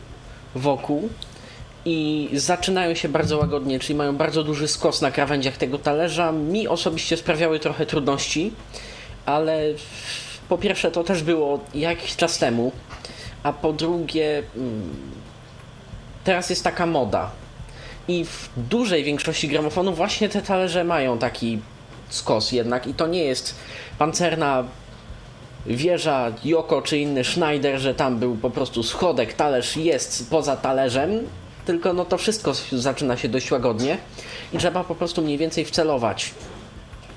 wokół 0.55 1.09
i 1.89 2.28
zaczynają 2.32 2.95
się 2.95 3.09
bardzo 3.09 3.39
łagodnie, 3.39 3.78
czyli 3.78 3.95
mają 3.95 4.16
bardzo 4.16 4.45
duży 4.45 4.68
skos 4.68 5.03
na 5.03 5.11
krawędziach 5.11 5.57
tego 5.57 5.78
talerza. 5.78 6.32
Mi 6.32 6.68
osobiście 6.68 7.16
sprawiały 7.16 7.59
trochę 7.61 7.86
trudności, 7.86 8.53
ale 9.26 9.62
po 10.49 10.59
pierwsze 10.59 10.91
to 10.91 11.05
też 11.05 11.22
było 11.22 11.61
jakiś 11.74 12.16
czas 12.16 12.39
temu, 12.39 12.72
a 13.43 13.53
po 13.53 13.72
drugie 13.72 14.43
mm, 14.57 14.91
teraz 16.24 16.51
jest 16.51 16.64
taka 16.64 16.86
moda. 16.86 17.30
I 18.09 18.24
w 18.24 18.49
dużej 18.57 19.05
większości 19.05 19.49
gramofonów 19.49 19.97
właśnie 19.97 20.28
te 20.28 20.43
talerze 20.43 20.84
mają 20.84 21.18
taki 21.18 21.59
skos 22.09 22.53
jednak 22.53 22.86
i 22.86 22.95
to 22.95 23.07
nie 23.07 23.24
jest 23.24 23.55
pancerna 23.99 24.64
wieża 25.66 26.32
Joko 26.45 26.82
czy 26.82 26.99
inny 26.99 27.24
Schneider, 27.24 27.80
że 27.80 27.95
tam 27.95 28.18
był 28.18 28.36
po 28.36 28.51
prostu 28.51 28.82
schodek, 28.82 29.32
talerz 29.32 29.76
jest 29.76 30.30
poza 30.30 30.57
talerzem, 30.57 31.26
tylko 31.68 31.92
no 31.92 32.04
to 32.04 32.18
wszystko 32.18 32.52
zaczyna 32.72 33.16
się 33.16 33.28
dość 33.28 33.50
łagodnie 33.50 33.98
i 34.52 34.58
trzeba 34.58 34.84
po 34.84 34.94
prostu 34.94 35.22
mniej 35.22 35.38
więcej 35.38 35.64
wcelować 35.64 36.34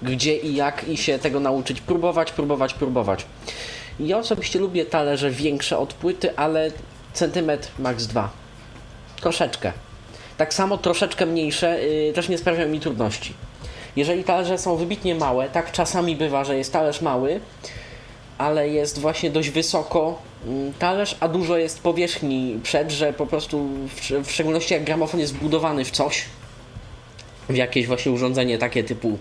gdzie 0.02 0.38
i 0.38 0.56
jak 0.56 0.88
i 0.88 0.98
się 0.98 1.20
tego 1.20 1.40
nauczyć, 1.40 1.82
próbować, 1.82 2.32
próbować, 2.32 2.74
próbować. 2.74 3.26
Ja 4.00 4.18
osobiście 4.18 4.60
lubię 4.60 4.86
talerze 4.86 5.32
większe 5.32 5.78
od 5.78 5.94
płyty, 5.94 6.38
ale 6.38 6.72
centymetr 7.14 7.70
max 7.80 8.08
2. 8.08 8.30
Troszeczkę. 9.22 9.72
Tak 10.38 10.54
samo 10.54 10.78
troszeczkę 10.78 11.26
mniejsze 11.26 11.86
yy, 11.86 12.14
też 12.14 12.30
nie 12.30 12.38
sprawiają 12.38 12.70
mi 12.70 12.80
trudności. 12.80 13.34
Jeżeli 13.96 14.24
talerze 14.24 14.58
są 14.58 14.76
wybitnie 14.76 15.16
małe, 15.16 15.50
tak 15.50 15.72
czasami 15.72 16.16
bywa, 16.16 16.44
że 16.44 16.58
jest 16.58 16.74
talerz 16.74 17.02
mały, 17.02 17.40
ale 18.38 18.70
jest 18.70 19.00
właśnie 19.00 19.32
dość 19.32 19.50
wysoko 19.50 20.20
mm, 20.46 20.74
talerz, 20.74 21.18
a 21.20 21.28
dużo 21.28 21.58
jest 21.58 21.80
powierzchni 21.80 22.60
przed, 22.64 22.92
że 22.92 23.14
po 23.14 23.26
prostu 23.26 23.68
w, 23.88 24.28
w 24.28 24.32
szczególności 24.32 24.74
jak 24.74 24.84
gramofon 24.84 25.20
jest 25.20 25.34
wbudowany 25.34 25.86
w 25.86 25.92
coś, 25.92 26.26
w 27.50 27.56
jakieś 27.56 27.88
właśnie 27.88 28.12
urządzenie 28.12 28.58
takie 28.58 28.84
typu 28.84 29.18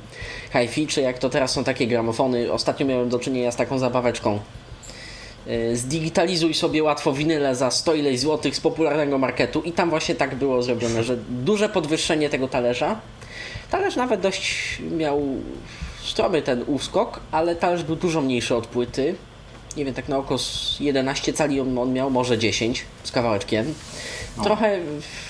hi-fi, 0.52 0.86
czy 0.86 1.00
jak 1.00 1.18
to 1.18 1.30
teraz 1.30 1.52
są 1.52 1.64
takie 1.64 1.86
gramofony. 1.86 2.52
Ostatnio 2.52 2.86
miałem 2.86 3.08
do 3.08 3.18
czynienia 3.18 3.52
z 3.52 3.56
taką 3.56 3.78
zabaweczką. 3.78 4.38
Y, 5.46 5.76
zdigitalizuj 5.76 6.54
sobie 6.54 6.82
łatwo 6.82 7.12
winyle 7.12 7.54
za 7.54 7.70
100 7.70 7.94
ileś 7.94 8.20
złotych 8.20 8.56
z 8.56 8.60
popularnego 8.60 9.18
marketu 9.18 9.62
i 9.62 9.72
tam 9.72 9.90
właśnie 9.90 10.14
tak 10.14 10.34
było 10.34 10.62
zrobione, 10.62 11.04
że 11.04 11.16
duże 11.16 11.68
podwyższenie 11.68 12.30
tego 12.30 12.48
talerza. 12.48 13.00
Talerz 13.70 13.96
nawet 13.96 14.20
dość 14.20 14.78
miał 14.90 15.22
stromy 16.02 16.42
ten 16.42 16.64
uskok, 16.66 17.20
ale 17.30 17.56
talerz 17.56 17.82
był 17.82 17.96
dużo 17.96 18.20
mniejszy 18.20 18.56
od 18.56 18.66
płyty. 18.66 19.14
Nie 19.76 19.84
wiem, 19.84 19.94
tak 19.94 20.08
na 20.08 20.16
oko 20.18 20.38
z 20.38 20.76
11 20.80 21.32
cali 21.32 21.60
on, 21.60 21.78
on 21.78 21.92
miał, 21.92 22.10
może 22.10 22.38
10 22.38 22.84
z 23.04 23.12
kawałeczkiem. 23.12 23.74
No. 24.36 24.44
Trochę 24.44 24.78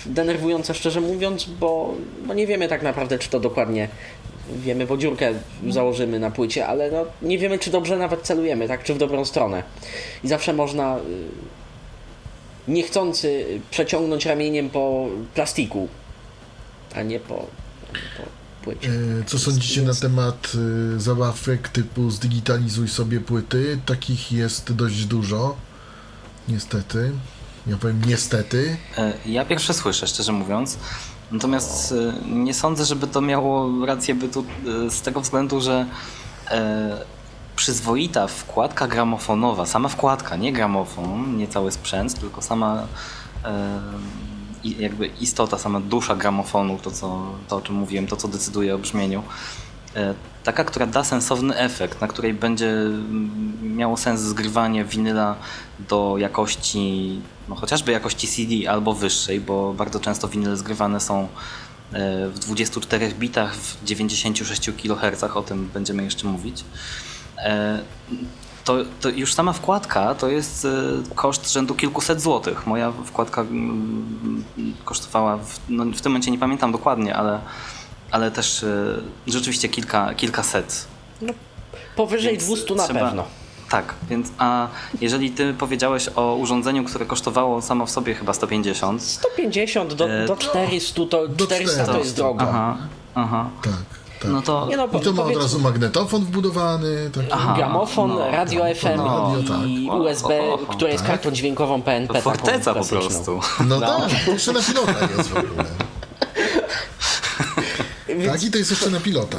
denerwujące 0.07 0.75
szczerze 0.75 1.01
mówiąc, 1.01 1.45
bo, 1.45 1.95
bo 2.27 2.35
nie 2.35 2.47
wiemy 2.47 2.68
tak 2.68 2.83
naprawdę, 2.83 3.18
czy 3.18 3.31
to 3.31 3.41
dokładnie 3.41 3.89
wiemy, 4.57 4.87
bo 4.87 4.97
dziurkę 4.97 5.33
założymy 5.68 6.18
na 6.18 6.31
płycie, 6.31 6.66
ale 6.66 6.91
no, 6.91 7.07
nie 7.23 7.39
wiemy, 7.39 7.59
czy 7.59 7.71
dobrze 7.71 7.97
nawet 7.97 8.23
celujemy, 8.23 8.68
tak, 8.68 8.83
czy 8.83 8.95
w 8.95 8.99
dobrą 8.99 9.25
stronę. 9.25 9.62
I 10.25 10.29
zawsze 10.29 10.53
można 10.53 10.97
y, 10.97 11.01
niechcący 12.68 13.61
przeciągnąć 13.71 14.27
ramieniem 14.27 14.71
po 14.71 15.07
plastiku, 15.35 15.89
a 16.95 17.03
nie 17.03 17.21
po, 17.21 17.35
po 18.16 18.39
płycie. 18.64 18.90
E, 19.20 19.24
co 19.26 19.38
sądzicie 19.38 19.82
na 19.82 19.94
temat 19.94 20.52
y, 20.96 21.00
zabawek 21.00 21.68
typu 21.68 22.11
zdigitalizuj 22.11 22.88
sobie 22.88 23.20
płyty? 23.20 23.80
Takich 23.86 24.32
jest 24.32 24.72
dość 24.72 25.04
dużo, 25.04 25.56
niestety. 26.48 27.12
Ja 27.66 27.76
powiem 27.76 28.02
niestety. 28.06 28.76
E, 28.98 29.12
ja 29.26 29.44
pierwsze 29.44 29.74
słyszę, 29.74 30.06
szczerze 30.06 30.32
mówiąc. 30.32 30.78
Natomiast 31.32 31.92
e, 31.92 32.28
nie 32.28 32.54
sądzę, 32.54 32.84
żeby 32.84 33.06
to 33.06 33.20
miało 33.20 33.86
rację 33.86 34.14
bytu 34.14 34.44
e, 34.86 34.90
z 34.90 35.02
tego 35.02 35.20
względu, 35.20 35.61
że 35.61 35.86
przyzwoita 37.56 38.26
wkładka 38.26 38.88
gramofonowa, 38.88 39.66
sama 39.66 39.88
wkładka, 39.88 40.36
nie 40.36 40.52
gramofon, 40.52 41.36
nie 41.36 41.48
cały 41.48 41.72
sprzęt, 41.72 42.20
tylko 42.20 42.42
sama 42.42 42.86
jakby 44.64 45.06
istota, 45.06 45.58
sama 45.58 45.80
dusza 45.80 46.16
gramofonu, 46.16 46.78
to, 46.78 46.90
co, 46.90 47.26
to 47.48 47.56
o 47.56 47.61
czym 47.61 47.74
mówiłem, 47.74 48.06
to 48.06 48.16
co 48.16 48.28
decyduje 48.28 48.74
o 48.74 48.78
brzmieniu, 48.78 49.22
taka, 50.44 50.64
która 50.64 50.86
da 50.86 51.04
sensowny 51.04 51.56
efekt, 51.56 52.00
na 52.00 52.08
której 52.08 52.34
będzie 52.34 52.74
miało 53.62 53.96
sens 53.96 54.20
zgrywanie 54.20 54.84
winyla 54.84 55.36
do 55.88 56.14
jakości, 56.18 57.20
no 57.48 57.54
chociażby 57.54 57.92
jakości 57.92 58.28
CD 58.28 58.70
albo 58.70 58.94
wyższej, 58.94 59.40
bo 59.40 59.74
bardzo 59.74 60.00
często 60.00 60.28
winyle 60.28 60.56
zgrywane 60.56 61.00
są 61.00 61.28
e, 61.92 62.28
w 62.28 62.38
24 62.38 63.08
bitach 63.08 63.54
w 63.56 63.84
96 63.84 64.70
kHz, 64.82 65.22
o 65.22 65.42
tym 65.42 65.70
będziemy 65.74 66.04
jeszcze 66.04 66.26
mówić. 66.26 66.64
E, 68.62 68.64
to, 68.64 68.76
to, 69.00 69.08
już 69.08 69.34
sama 69.34 69.52
wkładka 69.52 70.14
to 70.14 70.28
jest 70.28 70.64
e, 70.64 70.68
koszt 71.14 71.52
rzędu 71.52 71.74
kilkuset 71.74 72.20
złotych. 72.20 72.66
Moja 72.66 72.92
wkładka 73.04 73.40
mm, 73.40 74.44
kosztowała, 74.84 75.36
w, 75.36 75.61
no 75.68 75.84
w 75.84 76.00
tym 76.00 76.12
momencie 76.12 76.30
nie 76.30 76.38
pamiętam 76.38 76.72
dokładnie, 76.72 77.16
ale 77.16 77.40
ale 78.11 78.30
też 78.30 78.62
y, 78.62 79.02
rzeczywiście 79.26 79.68
kilka, 79.68 80.14
kilkaset. 80.14 80.86
No, 81.22 81.32
powyżej 81.96 82.32
więc 82.32 82.44
200 82.44 82.74
na 82.74 82.84
trzeba, 82.84 83.00
pewno. 83.00 83.24
Tak, 83.70 83.94
więc 84.11 84.32
a 84.38 84.68
jeżeli 85.00 85.30
ty 85.30 85.54
powiedziałeś 85.54 86.08
o 86.16 86.34
urządzeniu, 86.34 86.84
które 86.84 87.06
kosztowało 87.06 87.62
samo 87.62 87.86
w 87.86 87.90
sobie 87.90 88.14
chyba 88.14 88.32
150. 88.32 89.02
150 89.02 89.94
do, 89.94 90.08
do 90.26 90.36
400 90.36 90.94
to, 91.11 91.28
do 91.28 91.46
400 91.46 91.84
to 91.84 91.98
jest 91.98 92.16
drogo. 92.16 92.44
Aha, 92.48 92.76
aha. 93.14 93.50
Tak. 93.62 93.99
Tak. 94.21 94.31
No 94.31 94.43
to, 94.43 94.68
no, 94.77 94.99
I 94.99 95.03
to 95.03 95.12
ma 95.12 95.23
od 95.23 95.37
razu 95.37 95.59
magnetofon 95.59 96.25
wbudowany. 96.25 97.11
Taki. 97.14 97.33
Aha, 97.33 97.55
Gramofon, 97.57 98.11
no, 98.11 98.31
radio 98.31 98.61
tak, 98.62 98.77
FM 98.77 98.97
no, 98.97 99.35
i 99.66 99.87
tak. 99.89 99.97
USB, 99.97 100.41
o, 100.41 100.45
o, 100.45 100.55
o, 100.55 100.59
która 100.59 100.91
jest 100.91 101.05
tak. 101.05 101.12
kartą 101.12 101.31
dźwiękową 101.31 101.83
PNP. 101.83 102.14
To 102.14 102.21
forteca 102.21 102.75
po 102.75 102.85
prostu. 102.85 103.41
No, 103.68 103.81
no. 103.81 103.87
tak, 103.87 104.11
to 104.25 104.31
jeszcze 104.31 104.53
na 104.53 104.62
pilota 104.62 104.95
jest 105.16 105.29
w 105.29 105.37
ogóle. 105.37 105.64
Tak, 108.27 108.43
i 108.43 108.51
to 108.51 108.59
jest 108.59 108.71
jeszcze 108.71 108.91
na 108.91 109.01
pilota. 109.01 109.39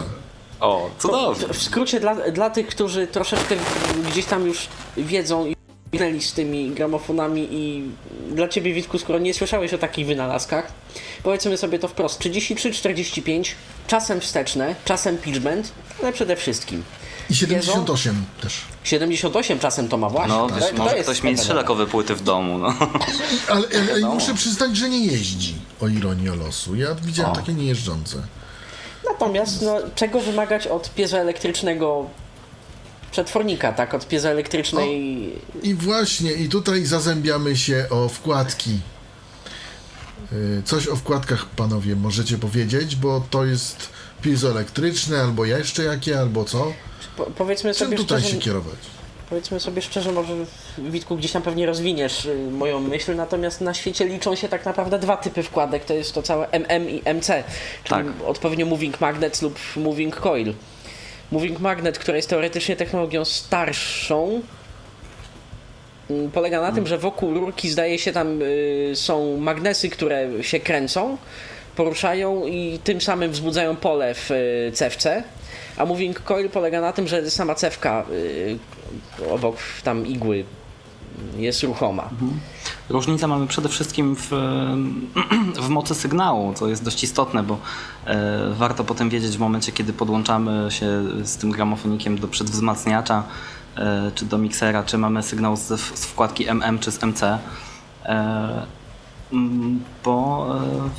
O, 0.60 0.90
cudownie. 1.00 1.48
W, 1.48 1.58
w 1.58 1.64
skrócie 1.64 2.00
dla, 2.00 2.16
dla 2.16 2.50
tych, 2.50 2.68
którzy 2.68 3.08
troszeczkę 3.08 3.56
gdzieś 4.12 4.26
tam 4.26 4.46
już 4.46 4.68
wiedzą 4.98 5.46
i 5.94 5.98
minęli 5.98 6.22
z 6.22 6.34
tymi 6.34 6.72
gramofonami 6.72 7.48
i 7.52 7.84
dla 8.36 8.48
ciebie 8.48 8.74
Witku, 8.74 9.00
skoro 9.00 9.20
nie 9.20 9.34
słyszałeś 9.34 9.74
o 9.74 9.78
takich 9.78 10.08
wynalazkach, 10.08 10.72
powiedzmy 11.24 11.58
sobie 11.58 11.80
to 11.80 11.88
wprost, 11.88 12.22
33-45, 12.22 13.52
czasem 13.88 14.22
wsteczne, 14.22 14.76
czasem 14.86 15.18
pitchbend, 15.18 15.72
ale 16.02 16.14
przede 16.14 16.36
wszystkim. 16.36 16.84
I 17.30 17.36
78 17.36 18.14
Wiedzą? 18.14 18.26
też. 18.42 18.62
78 18.84 19.60
czasem 19.60 19.89
to 19.89 19.98
ma 19.98 20.10
właśnie. 20.10 20.36
No, 20.36 20.48
wiesz, 20.50 20.74
może 20.78 20.96
ktoś 20.96 21.24
mieć 21.24 21.42
szelakowe 21.42 21.88
płyty 21.88 22.16
w 22.16 22.24
domu. 22.24 22.58
No. 22.58 22.68
Ale, 23.48 23.68
ale, 23.82 23.94
ale 23.94 24.14
muszę 24.14 24.34
przyznać, 24.34 24.78
że 24.78 24.89
nie 24.89 25.06
jeździ, 25.06 25.56
o 25.82 25.88
ironię 25.88 26.32
losu. 26.36 26.76
Ja 26.76 26.96
widziałem 26.96 27.32
o. 27.32 27.36
takie 27.36 27.54
niejeżdżące. 27.54 28.18
Natomiast 29.10 29.62
no, 29.62 29.80
czego 29.96 30.20
wymagać 30.20 30.68
od 30.68 30.94
piezoelektrycznego 30.94 32.10
przetwornika, 33.12 33.74
tak? 33.74 33.93
Od 33.93 34.07
piezoelektrycznej... 34.07 35.34
O, 35.55 35.66
I 35.66 35.74
właśnie, 35.74 36.32
i 36.34 36.49
tutaj 36.49 36.86
zazębiamy 36.86 37.57
się 37.57 37.86
o 37.89 38.09
wkładki. 38.09 38.80
Y, 40.34 40.62
coś 40.66 40.88
o 40.88 40.95
wkładkach, 40.95 41.45
panowie, 41.45 41.95
możecie 41.95 42.38
powiedzieć, 42.38 42.95
bo 42.95 43.24
to 43.30 43.45
jest 43.45 43.89
piezoelektryczne, 44.22 45.22
albo 45.22 45.45
jeszcze 45.45 45.84
jakie, 45.84 46.20
albo 46.20 46.45
co? 46.45 46.74
Po, 47.18 47.26
powiedzmy 47.26 47.74
sobie 47.74 47.97
Czym 47.97 48.05
tutaj 48.05 48.20
szczerze, 48.20 48.36
się 48.36 48.41
kierować? 48.41 48.76
Powiedzmy 49.30 49.59
sobie 49.59 49.82
szczerze, 49.82 50.12
może 50.12 50.34
Witku 50.78 51.18
gdzieś 51.18 51.32
tam 51.32 51.41
pewnie 51.41 51.66
rozwiniesz 51.66 52.26
y, 52.26 52.51
moją 52.51 52.80
myśl, 52.80 53.16
natomiast 53.16 53.62
na 53.62 53.74
świecie 53.74 54.05
liczą 54.05 54.36
się 54.36 54.49
tak 54.49 54.66
naprawdę 54.66 54.99
dwa 54.99 55.18
typy 55.18 55.43
wkładek, 55.43 55.86
to 55.86 55.93
jest 55.93 56.14
to 56.14 56.22
całe 56.22 56.47
MM 56.51 56.89
i 56.89 57.01
MC, 57.14 57.43
czyli 57.84 58.03
tak. 58.05 58.28
odpowiednio 58.28 58.66
moving 58.66 59.01
magnet 59.01 59.41
lub 59.41 59.59
moving 59.76 60.16
coil. 60.16 60.53
Moving 61.32 61.60
magnet, 61.60 62.00
która 62.00 62.18
jest 62.18 62.30
teoretycznie 62.30 62.76
technologią 62.76 63.26
starszą, 63.26 64.42
mm, 66.10 66.32
polega 66.32 66.58
na 66.58 66.64
hmm. 66.64 66.76
tym, 66.76 66.88
że 66.88 66.98
wokół 66.98 67.34
rurki 67.34 67.70
zdaje 67.70 68.00
się 68.00 68.12
tam 68.12 68.42
y, 68.42 68.92
są 68.94 69.38
magnesy, 69.38 69.90
które 69.90 70.44
się 70.44 70.60
kręcą, 70.60 71.18
poruszają 71.76 72.46
i 72.46 72.80
tym 72.84 73.02
samym 73.02 73.32
wzbudzają 73.32 73.76
pole 73.76 74.14
w 74.14 74.32
y, 74.32 74.72
cewce. 74.74 75.24
A 75.78 75.86
moving 75.86 76.22
coil 76.22 76.50
polega 76.50 76.82
na 76.82 76.94
tym, 76.94 77.08
że 77.08 77.32
sama 77.32 77.56
cewka 77.56 78.06
y, 78.12 79.30
obok 79.30 79.58
tam 79.84 80.08
igły 80.08 80.45
jest 81.38 81.64
ruchoma. 81.64 82.04
Mhm. 82.04 82.40
Różnica 82.90 83.28
mamy 83.28 83.48
przede 83.48 83.70
wszystkim 83.70 84.16
w, 84.16 84.30
w 85.66 85.70
mocy 85.70 85.96
sygnału, 85.96 86.54
co 86.54 86.68
jest 86.68 86.84
dość 86.84 87.04
istotne, 87.04 87.44
bo 87.44 87.58
e, 88.06 88.54
warto 88.54 88.84
potem 88.84 89.10
wiedzieć 89.10 89.38
w 89.38 89.40
momencie, 89.40 89.72
kiedy 89.72 89.94
podłączamy 89.94 90.72
się 90.72 91.04
z 91.24 91.38
tym 91.38 91.52
gramofonikiem 91.52 92.20
do 92.20 92.28
przedwzmacniacza, 92.28 93.24
e, 93.78 94.12
czy 94.16 94.26
do 94.26 94.38
miksera, 94.38 94.84
czy 94.84 94.98
mamy 94.98 95.24
sygnał 95.24 95.58
z, 95.58 95.68
z 96.00 96.06
wkładki 96.06 96.48
MM 96.48 96.80
czy 96.80 96.92
z 96.92 97.02
MC. 97.02 97.40
E, 98.06 98.66
bo 100.04 100.48
e, 100.56 100.90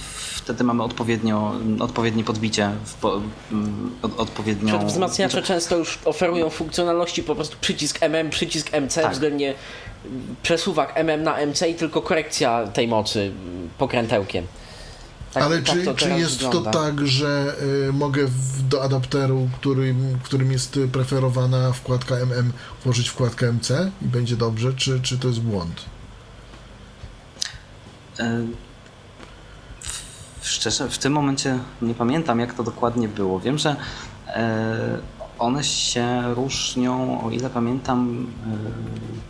wtedy 0.43 0.65
mamy 0.65 0.83
odpowiednio, 0.83 1.53
odpowiednie 1.81 2.25
podbicie, 2.25 2.71
w 2.85 2.95
po, 2.95 3.21
mm, 3.53 3.91
od, 4.03 4.21
odpowiednią... 4.21 4.79
Przedwzmacniacze 4.79 5.43
często 5.43 5.77
już 5.77 5.99
oferują 6.05 6.51
funkcjonalności, 6.51 7.23
po 7.23 7.35
prostu 7.35 7.57
przycisk 7.61 7.99
MM, 8.03 8.31
przycisk 8.31 8.73
MC, 8.73 9.03
Tak. 9.03 9.13
względnie 9.13 9.55
przesuwak 10.43 10.93
MM 10.95 11.23
na 11.23 11.47
MC 11.47 11.69
i 11.71 11.75
tylko 11.75 12.03
korekcja 12.03 12.67
tej 12.67 12.89
mocy 12.89 13.33
pokrętełkiem. 13.79 14.47
Tak- 15.33 15.43
Ale 15.43 15.63
tak 15.63 15.77
czy, 15.77 15.85
to 15.85 15.95
czy 15.95 16.09
jest 16.11 16.43
wygląda. 16.45 16.71
to 16.71 16.79
tak, 16.83 17.07
że 17.07 17.55
y, 17.89 17.93
mogę 17.93 18.27
w, 18.27 18.69
do 18.69 18.83
adapteru, 18.83 19.49
którym, 19.59 20.19
którym 20.23 20.53
jest 20.53 20.79
preferowana 20.93 21.73
wkładka 21.73 22.15
MM, 22.15 22.53
włożyć 22.85 23.09
wkładkę 23.09 23.53
MC 23.53 23.71
i 24.03 24.05
będzie 24.05 24.37
dobrze, 24.37 24.73
czy, 24.73 25.01
czy 25.01 25.19
to 25.19 25.29
jest 25.29 25.41
błąd? 25.41 25.85
W- 30.43 30.49
Szczerze, 30.49 30.89
w 30.89 30.99
tym 30.99 31.13
momencie 31.13 31.59
nie 31.83 31.95
pamiętam, 31.95 32.41
jak 32.41 32.55
to 32.55 32.63
dokładnie 32.63 33.09
było. 33.09 33.41
Wiem, 33.41 33.59
że 33.59 33.77
e, 34.29 34.99
one 35.39 35.65
się 35.65 36.35
różnią, 36.35 37.21
o 37.25 37.31
ile 37.31 37.51
pamiętam, 37.51 38.27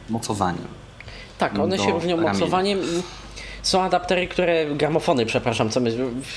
e, 0.09 0.13
mocowaniem. 0.13 0.69
Tak, 1.39 1.59
one 1.59 1.79
się 1.79 1.91
różnią 1.93 2.17
ramienia. 2.17 2.33
mocowaniem 2.33 2.79
i 2.83 3.03
są 3.63 3.83
adaptery, 3.83 4.29
które, 4.29 4.75
gramofony, 4.75 5.27
przepraszam, 5.27 5.71
co 5.71 5.81
my, 5.81 5.91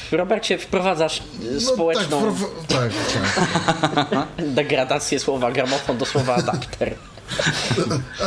w 0.09 0.13
Robercie 0.13 0.57
wprowadzasz 0.57 1.23
społeczną 1.59 2.21
No, 2.25 2.33
tak, 2.67 2.91
tak, 3.13 4.09
tak. 4.09 4.27
degradację 4.53 5.19
słowa 5.19 5.51
gramofon 5.51 5.97
do 5.97 6.05
słowa 6.05 6.35
adapter. 6.35 6.95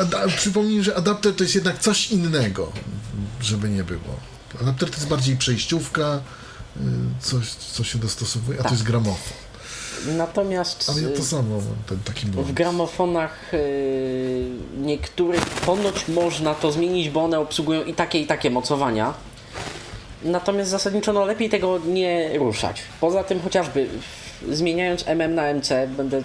Ada, 0.00 0.28
przypomnij, 0.36 0.82
że 0.82 0.96
adapter 0.96 1.34
to 1.34 1.42
jest 1.44 1.54
jednak 1.54 1.78
coś 1.78 2.10
innego, 2.10 2.72
żeby 3.42 3.68
nie 3.68 3.84
było. 3.84 4.14
Adapter 4.62 4.90
to 4.90 4.96
jest 4.96 5.08
bardziej 5.08 5.36
przejściówka, 5.36 6.20
y, 6.76 6.80
coś, 7.20 7.50
co 7.50 7.84
się 7.84 7.98
dostosowuje, 7.98 8.60
a 8.60 8.62
to 8.62 8.70
jest 8.70 8.82
gramofon. 8.82 9.36
Natomiast 10.06 10.90
Ale 10.90 11.02
ja 11.02 11.08
y, 11.08 11.12
to 11.12 11.24
samo 11.24 11.56
mam 11.56 11.76
ten 11.86 11.98
taki 12.04 12.26
w 12.26 12.52
gramofonach 12.52 13.54
y, 13.54 14.48
niektórych 14.78 15.44
ponoć 15.44 16.08
można 16.08 16.54
to 16.54 16.72
zmienić, 16.72 17.10
bo 17.10 17.24
one 17.24 17.38
obsługują 17.38 17.84
i 17.84 17.94
takie, 17.94 18.20
i 18.20 18.26
takie 18.26 18.50
mocowania. 18.50 19.14
Natomiast 20.22 20.70
zasadniczo 20.70 21.12
no, 21.12 21.24
lepiej 21.24 21.50
tego 21.50 21.78
nie 21.86 22.38
ruszać. 22.38 22.82
Poza 23.00 23.24
tym 23.24 23.40
chociażby 23.40 23.88
zmieniając 24.50 25.04
MM 25.06 25.34
na 25.34 25.54
MC, 25.54 25.88
będę 25.96 26.22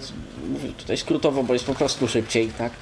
mówił 0.48 0.72
tutaj 0.72 0.96
skrótowo, 0.96 1.42
bo 1.42 1.52
jest 1.52 1.64
po 1.64 1.74
prostu 1.74 2.08
szybciej, 2.08 2.48
tak? 2.48 2.72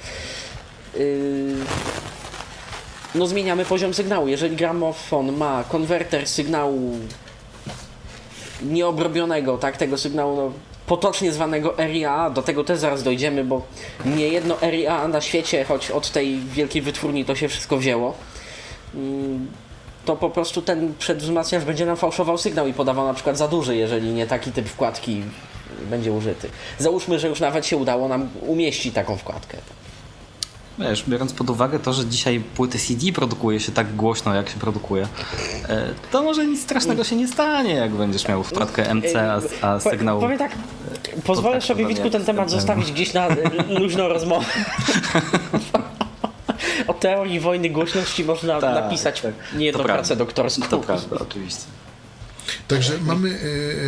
No 3.15 3.27
zmieniamy 3.27 3.65
poziom 3.65 3.93
sygnału. 3.93 4.27
Jeżeli 4.27 4.55
gramofon 4.55 5.31
ma 5.31 5.63
konwerter 5.69 6.27
sygnału 6.27 6.99
nieobrobionego, 8.61 9.57
tak, 9.57 9.77
tego 9.77 9.97
sygnału 9.97 10.35
no, 10.35 10.51
potocznie 10.87 11.31
zwanego 11.31 11.73
RIA, 11.77 12.29
do 12.29 12.41
tego 12.41 12.63
też 12.63 12.79
zaraz 12.79 13.03
dojdziemy, 13.03 13.43
bo 13.43 13.61
nie 14.05 14.27
jedno 14.27 14.57
RIA 14.61 15.07
na 15.07 15.21
świecie, 15.21 15.63
choć 15.63 15.91
od 15.91 16.11
tej 16.11 16.39
wielkiej 16.39 16.81
wytwórni 16.81 17.25
to 17.25 17.35
się 17.35 17.47
wszystko 17.47 17.77
wzięło, 17.77 18.13
mm, 18.95 19.47
to 20.05 20.15
po 20.15 20.29
prostu 20.29 20.61
ten 20.61 20.93
przedwzmacniacz 20.99 21.63
będzie 21.63 21.85
nam 21.85 21.97
fałszował 21.97 22.37
sygnał 22.37 22.67
i 22.67 22.73
podawał 22.73 23.05
na 23.05 23.13
przykład 23.13 23.37
za 23.37 23.47
duży, 23.47 23.75
jeżeli 23.75 24.13
nie 24.13 24.27
taki 24.27 24.51
typ 24.51 24.67
wkładki 24.69 25.23
będzie 25.89 26.11
użyty. 26.11 26.49
Załóżmy, 26.79 27.19
że 27.19 27.27
już 27.27 27.39
nawet 27.39 27.65
się 27.65 27.77
udało 27.77 28.07
nam 28.07 28.29
umieścić 28.41 28.95
taką 28.95 29.17
wkładkę. 29.17 29.57
Wiesz, 30.79 31.03
biorąc 31.07 31.33
pod 31.33 31.49
uwagę 31.49 31.79
to, 31.79 31.93
że 31.93 32.05
dzisiaj 32.05 32.39
płyty 32.55 32.79
CD 32.79 33.11
produkuje 33.11 33.59
się 33.59 33.71
tak 33.71 33.95
głośno, 33.95 34.35
jak 34.35 34.49
się 34.49 34.59
produkuje, 34.59 35.07
e, 35.69 35.93
to 36.11 36.23
może 36.23 36.45
nic 36.45 36.63
strasznego 36.63 37.03
się 37.03 37.15
nie 37.15 37.27
stanie, 37.27 37.73
jak 37.73 37.91
będziesz 37.91 38.27
miał 38.27 38.43
wkładkę 38.43 38.93
MC, 38.95 39.15
a, 39.15 39.35
a 39.67 39.79
Po- 39.79 39.89
sygnał... 39.89 40.19
Powiem 40.19 40.37
tak, 40.37 40.51
pozwolę 41.23 41.61
sobie 41.61 41.85
Witku 41.85 42.09
ten 42.09 42.25
temat 42.25 42.49
zostawić 42.49 42.91
gdzieś 42.91 43.13
na 43.13 43.27
luźną 43.79 44.07
rozmowę. 44.07 44.45
O 46.87 46.93
teorii 46.93 47.39
wojny 47.39 47.69
głośności 47.69 48.23
można 48.23 48.61
Tak, 48.61 48.75
napisać 48.83 49.21
tak. 49.21 49.33
niejedną 49.55 49.83
pracę 49.83 50.15
doktorską. 50.15 50.67
To 50.67 50.77
prawda, 50.79 51.17
oczywiście. 51.21 51.61
Także 52.67 52.97
mamy 52.97 53.29
y, 53.29 53.33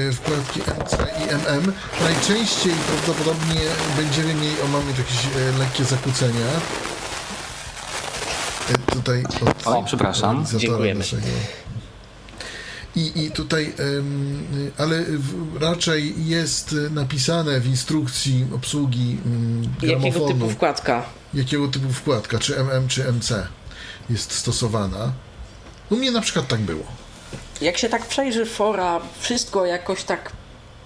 y, 0.10 0.14
wkładki 0.14 0.60
MC 0.60 0.98
i 1.26 1.30
MM. 1.30 1.74
Najczęściej 2.02 2.74
prawdopodobnie 2.88 3.62
będziemy 3.98 4.34
mieli, 4.34 4.62
o 4.66 4.68
mamy 4.68 4.92
jakieś 4.92 5.26
y, 5.26 5.60
lekkie 5.60 5.84
zakłócenia. 5.84 6.48
Tutaj 8.94 9.24
od 9.42 9.68
O, 9.68 9.84
przepraszam. 9.84 10.46
Dziękujemy. 10.58 11.00
naszego. 11.00 11.28
I, 12.96 13.24
I 13.26 13.32
tutaj, 13.32 13.74
ale 14.78 15.06
raczej 15.60 16.28
jest 16.28 16.76
napisane 16.92 17.60
w 17.60 17.68
instrukcji 17.68 18.46
obsługi 18.56 19.18
ym, 19.26 19.70
Jakiego 19.82 20.28
typu 20.28 20.50
wkładka? 20.50 21.04
jakiego 21.34 21.68
typu 21.68 21.94
wkładka, 21.94 22.40
czy 22.40 22.58
MM, 22.60 22.88
czy 22.88 23.12
MC 23.12 23.48
jest 24.10 24.32
stosowana. 24.32 25.12
U 25.90 25.96
mnie 25.96 26.12
na 26.12 26.22
przykład 26.22 26.48
tak 26.48 26.60
było. 26.60 27.05
Jak 27.62 27.78
się 27.78 27.90
tak 27.90 28.06
przejrzy 28.06 28.46
fora, 28.46 29.00
wszystko 29.20 29.66
jakoś 29.66 30.04
tak 30.04 30.32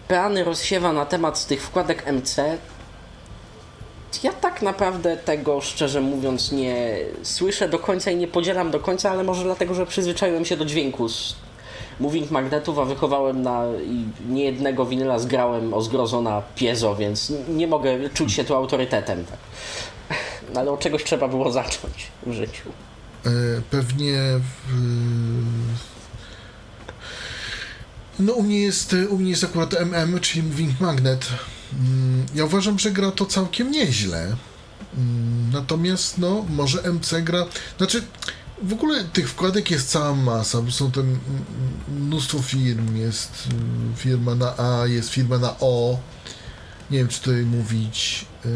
peany 0.07 0.43
rozsiewa 0.43 0.93
na 0.93 1.05
temat 1.05 1.45
tych 1.45 1.61
wkładek 1.63 2.05
MC. 2.07 2.57
Ja 4.23 4.33
tak 4.33 4.61
naprawdę 4.61 5.17
tego, 5.17 5.61
szczerze 5.61 6.01
mówiąc, 6.01 6.51
nie 6.51 6.97
słyszę 7.23 7.69
do 7.69 7.79
końca 7.79 8.11
i 8.11 8.15
nie 8.15 8.27
podzielam 8.27 8.71
do 8.71 8.79
końca, 8.79 9.11
ale 9.11 9.23
może 9.23 9.43
dlatego, 9.43 9.73
że 9.73 9.85
przyzwyczaiłem 9.85 10.45
się 10.45 10.57
do 10.57 10.65
dźwięku 10.65 11.09
z 11.09 11.35
moving 11.99 12.31
magnetów, 12.31 12.79
a 12.79 12.85
wychowałem 12.85 13.41
na 13.41 13.63
niejednego 14.29 14.85
winyla 14.85 15.19
zgrałem 15.19 15.73
o 15.73 15.81
zgrozo 15.81 16.21
na 16.21 16.41
piezo, 16.55 16.95
więc 16.95 17.33
nie 17.49 17.67
mogę 17.67 18.09
czuć 18.09 18.33
się 18.33 18.43
tu 18.43 18.55
autorytetem. 18.55 19.25
Tak. 19.25 19.39
Ale 20.55 20.71
od 20.71 20.79
czegoś 20.79 21.03
trzeba 21.03 21.27
było 21.27 21.51
zacząć 21.51 22.07
w 22.25 22.31
życiu. 22.31 22.69
E, 23.25 23.29
pewnie 23.71 24.13
w... 24.17 24.79
No 28.19 28.33
u 28.33 28.43
mnie 28.43 28.59
jest 28.59 28.95
u 29.09 29.17
mnie 29.17 29.29
jest 29.29 29.43
akurat 29.43 29.73
MM, 29.73 30.19
czyli 30.19 30.43
Moving 30.43 30.79
Magnet. 30.79 31.27
Ja 32.35 32.45
uważam, 32.45 32.79
że 32.79 32.91
gra 32.91 33.11
to 33.11 33.25
całkiem 33.25 33.71
nieźle. 33.71 34.35
Mm, 34.97 35.49
Natomiast 35.53 36.17
no, 36.17 36.45
może 36.49 36.81
MC 36.93 37.21
gra. 37.21 37.45
Znaczy, 37.77 38.03
w 38.63 38.73
ogóle 38.73 39.03
tych 39.03 39.29
wkładek 39.29 39.71
jest 39.71 39.89
cała 39.89 40.15
masa, 40.15 40.61
bo 40.61 40.71
są 40.71 40.91
tam 40.91 41.03
mm, 41.03 41.19
mnóstwo 42.05 42.39
firm. 42.41 42.95
Jest 42.95 43.31
mm, 43.51 43.93
firma 43.97 44.35
na 44.35 44.57
A, 44.57 44.87
jest 44.87 45.09
firma 45.09 45.37
na 45.37 45.55
O. 45.59 45.99
Nie 46.91 46.97
wiem, 46.97 47.07
czy 47.07 47.19
tutaj 47.21 47.41
mówić. 47.41 48.25
e, 48.45 48.49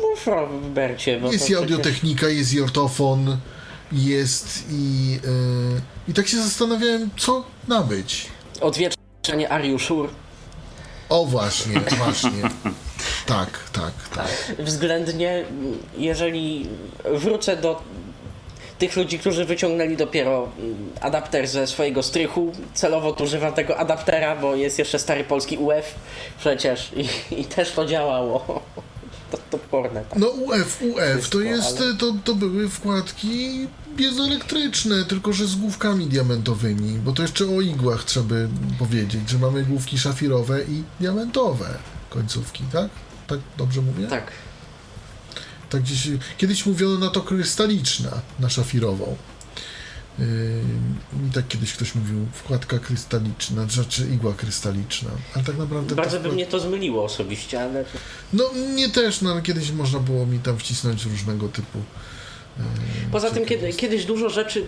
Mów 0.00 0.26
Robercie, 0.26 1.20
bo 1.20 1.32
jest 1.32 1.38
to 1.38 1.44
i 1.44 1.54
przecież- 1.54 1.58
audiotechnika, 1.70 2.28
jest 2.28 2.52
i 2.52 2.60
ortofon, 2.60 3.38
jest 3.92 4.64
i... 4.70 5.10
Yy, 5.24 5.80
I 6.08 6.14
tak 6.14 6.28
się 6.28 6.36
zastanawiałem, 6.42 7.10
co 7.18 7.44
nabyć. 7.68 8.26
Odwieczenie 8.60 9.52
Ariuszur. 9.52 10.10
O 11.08 11.24
właśnie, 11.24 11.80
właśnie. 12.04 12.30
Tak, 13.26 13.48
tak, 13.72 13.92
tak. 14.16 14.56
Względnie, 14.58 15.44
jeżeli 15.96 16.68
wrócę 17.04 17.56
do 17.56 17.82
tych 18.78 18.96
ludzi, 18.96 19.18
którzy 19.18 19.44
wyciągnęli 19.44 19.96
dopiero 19.96 20.48
mm, 20.58 20.90
adapter 21.00 21.48
ze 21.48 21.66
swojego 21.66 22.02
strychu, 22.02 22.52
celowo 22.74 23.12
tu 23.12 23.24
używam 23.24 23.52
tego 23.52 23.78
adaptera, 23.78 24.36
bo 24.36 24.54
jest 24.56 24.78
jeszcze 24.78 24.98
stary 24.98 25.24
polski 25.24 25.56
UF 25.58 25.94
przecież 26.38 26.90
i, 26.96 27.40
i 27.40 27.44
też 27.44 27.72
to 27.72 27.86
działało. 27.86 28.44
To 29.30 29.38
toporne. 29.50 30.04
Tak. 30.10 30.18
No 30.18 30.28
UF, 30.28 30.82
UF, 30.82 30.94
to 30.96 31.16
Wszystko, 31.18 31.40
jest, 31.40 31.80
ale- 31.80 31.94
to, 31.94 32.12
to 32.24 32.34
były 32.34 32.68
wkładki 32.68 33.66
piezoelektryczne, 33.96 35.04
tylko 35.04 35.32
że 35.32 35.46
z 35.46 35.56
główkami 35.56 36.06
diamentowymi, 36.06 36.98
bo 36.98 37.12
to 37.12 37.22
jeszcze 37.22 37.44
o 37.56 37.60
igłach 37.60 38.04
trzeba 38.04 38.26
by 38.26 38.48
powiedzieć, 38.78 39.30
że 39.30 39.38
mamy 39.38 39.64
główki 39.64 39.98
szafirowe 39.98 40.62
i 40.64 40.82
diamentowe 41.00 41.78
końcówki, 42.10 42.64
tak? 42.72 42.90
Tak 43.26 43.40
dobrze 43.58 43.82
mówię? 43.82 44.06
tak. 44.06 44.30
Tak 45.70 45.82
gdzieś, 45.82 46.08
kiedyś 46.38 46.66
mówiono 46.66 46.98
na 46.98 47.10
to 47.10 47.20
krystaliczna, 47.20 48.10
na 48.40 48.48
szafirową. 48.48 49.16
Yy, 50.18 50.24
Mi 51.24 51.30
tak 51.30 51.48
kiedyś 51.48 51.72
ktoś 51.72 51.94
mówił, 51.94 52.26
wkładka 52.32 52.78
krystaliczna, 52.78 53.66
znaczy 53.68 54.08
igła 54.12 54.34
krystaliczna. 54.34 55.10
Ale 55.34 55.44
tak 55.44 55.58
naprawdę. 55.58 55.94
Bardzo 55.94 56.16
by 56.20 56.22
wkład- 56.28 56.34
mnie 56.34 56.46
to 56.46 56.60
zmyliło 56.60 57.04
osobiście, 57.04 57.62
ale 57.62 57.84
No 58.32 58.44
nie 58.74 58.88
też, 58.88 59.20
no 59.20 59.30
ale 59.32 59.42
kiedyś 59.42 59.70
można 59.70 59.98
było 60.00 60.26
mi 60.26 60.38
tam 60.38 60.58
wcisnąć 60.58 61.04
różnego 61.04 61.48
typu. 61.48 61.78
Poza 63.12 63.30
tym 63.30 63.46
kiedy, 63.46 63.72
kiedyś 63.72 64.04
dużo 64.04 64.28
rzeczy, 64.28 64.64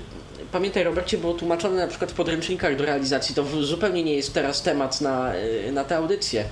pamiętaj 0.53 0.85
Robercie, 0.85 1.19
było 1.19 1.35
tłumaczone 1.35 1.77
na 1.77 1.87
przykład 1.87 2.11
w 2.11 2.15
podręcznikach 2.15 2.77
do 2.77 2.85
realizacji, 2.85 3.35
to 3.35 3.45
zupełnie 3.63 4.05
nie 4.05 4.15
jest 4.15 4.35
teraz 4.35 4.63
temat 4.63 5.01
na, 5.01 5.35
y, 5.37 5.73
na 5.73 5.85
tę 5.85 5.97
audycję, 5.97 6.45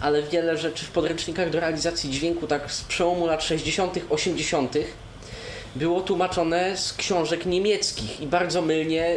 ale 0.00 0.22
wiele 0.22 0.58
rzeczy 0.58 0.84
w 0.84 0.90
podręcznikach 0.90 1.50
do 1.50 1.60
realizacji 1.60 2.10
dźwięku 2.10 2.46
tak 2.46 2.72
z 2.72 2.84
przełomu 2.84 3.26
lat 3.26 3.44
60., 3.44 3.98
80., 4.10 4.76
było 5.76 6.00
tłumaczone 6.00 6.76
z 6.76 6.92
książek 6.92 7.46
niemieckich 7.46 8.20
i 8.20 8.26
bardzo 8.26 8.62
mylnie 8.62 9.16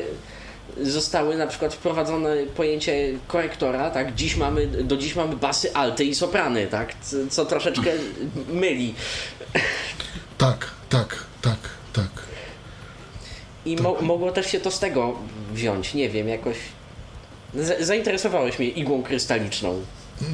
zostały 0.82 1.38
na 1.38 1.48
przykład 1.48 1.74
wprowadzone 1.74 2.36
pojęcie 2.56 3.14
korektora, 3.28 3.90
tak? 3.90 4.16
Dziś 4.16 4.36
mamy, 4.36 4.68
do 4.68 4.98
dziś 4.98 5.16
mamy 5.16 5.36
basy 5.36 5.74
alty 5.74 6.04
i 6.04 6.16
soprany, 6.16 6.68
tak? 6.68 6.94
Co, 7.02 7.18
co 7.30 7.46
troszeczkę 7.46 7.92
myli. 8.64 8.94
Tak, 10.38 10.72
tak, 10.90 11.24
tak, 11.42 11.58
tak. 11.94 12.10
I 13.66 13.76
mo 13.76 14.02
mogło 14.02 14.32
też 14.32 14.48
się 14.52 14.60
to 14.60 14.72
z 14.72 14.80
tego 14.80 15.16
wziąć, 15.54 15.94
nie 15.94 16.10
wiem, 16.10 16.28
jakoś... 16.28 16.58
Z 17.56 17.88
zainteresowałeś 17.88 18.60
mnie 18.60 18.68
igłą 18.68 19.04
krystaliczną. 19.04 19.82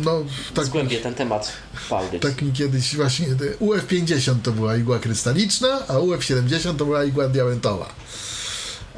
No, 0.03 0.23
tak, 0.53 0.65
Zgłębię 0.65 0.99
ten 0.99 1.13
temat 1.13 1.53
fałdy. 1.75 2.19
tak 2.19 2.41
mi 2.41 2.53
kiedyś 2.53 2.95
właśnie 2.95 3.25
te 3.25 3.45
UF50 3.65 4.35
to 4.43 4.51
była 4.51 4.75
igła 4.75 4.99
krystaliczna, 4.99 5.88
a 5.88 5.93
UF70 5.93 6.75
to 6.75 6.85
była 6.85 7.03
igła 7.03 7.27
diamentowa. 7.27 7.93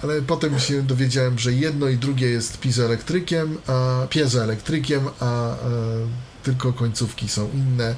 Ale 0.04 0.22
potem 0.22 0.60
się 0.60 0.82
dowiedziałem, 0.82 1.40
że 1.40 1.54
jedno 1.54 1.88
i 1.88 1.98
drugie 1.98 2.28
jest 2.30 2.60
piezoelektrykiem, 2.60 3.58
a 3.68 4.08
piezoelektrykiem, 4.10 5.08
a 5.20 5.52
e, 5.52 5.56
tylko 6.44 6.74
końcówki 6.74 7.30
są 7.30 7.50
inne. 7.54 7.96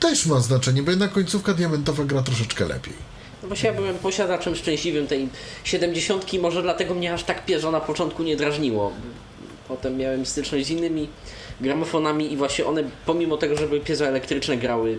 Też 0.00 0.26
ma 0.26 0.40
znaczenie, 0.40 0.82
bo 0.82 0.90
jednak 0.90 1.12
końcówka 1.12 1.54
diamentowa 1.54 2.04
gra 2.04 2.22
troszeczkę 2.22 2.66
lepiej. 2.68 2.94
No 3.42 3.48
właśnie 3.48 3.68
ja 3.70 3.74
byłem 3.76 3.98
posiadaczem 3.98 4.56
szczęśliwym 4.56 5.06
tej 5.06 5.28
70, 5.64 6.32
może 6.32 6.62
dlatego 6.62 6.94
mnie 6.94 7.14
aż 7.14 7.24
tak 7.24 7.44
pierzo 7.44 7.70
na 7.70 7.80
początku 7.80 8.22
nie 8.22 8.36
drażniło. 8.36 8.92
Potem 9.68 9.96
miałem 9.96 10.26
styczność 10.26 10.66
z 10.66 10.70
innymi 10.70 11.08
gramofonami 11.60 12.32
i 12.32 12.36
właśnie 12.36 12.66
one, 12.66 12.84
pomimo 13.06 13.36
tego, 13.36 13.56
że 13.56 13.66
były 13.66 13.80
piezoelektryczne, 13.80 14.56
grały 14.56 14.98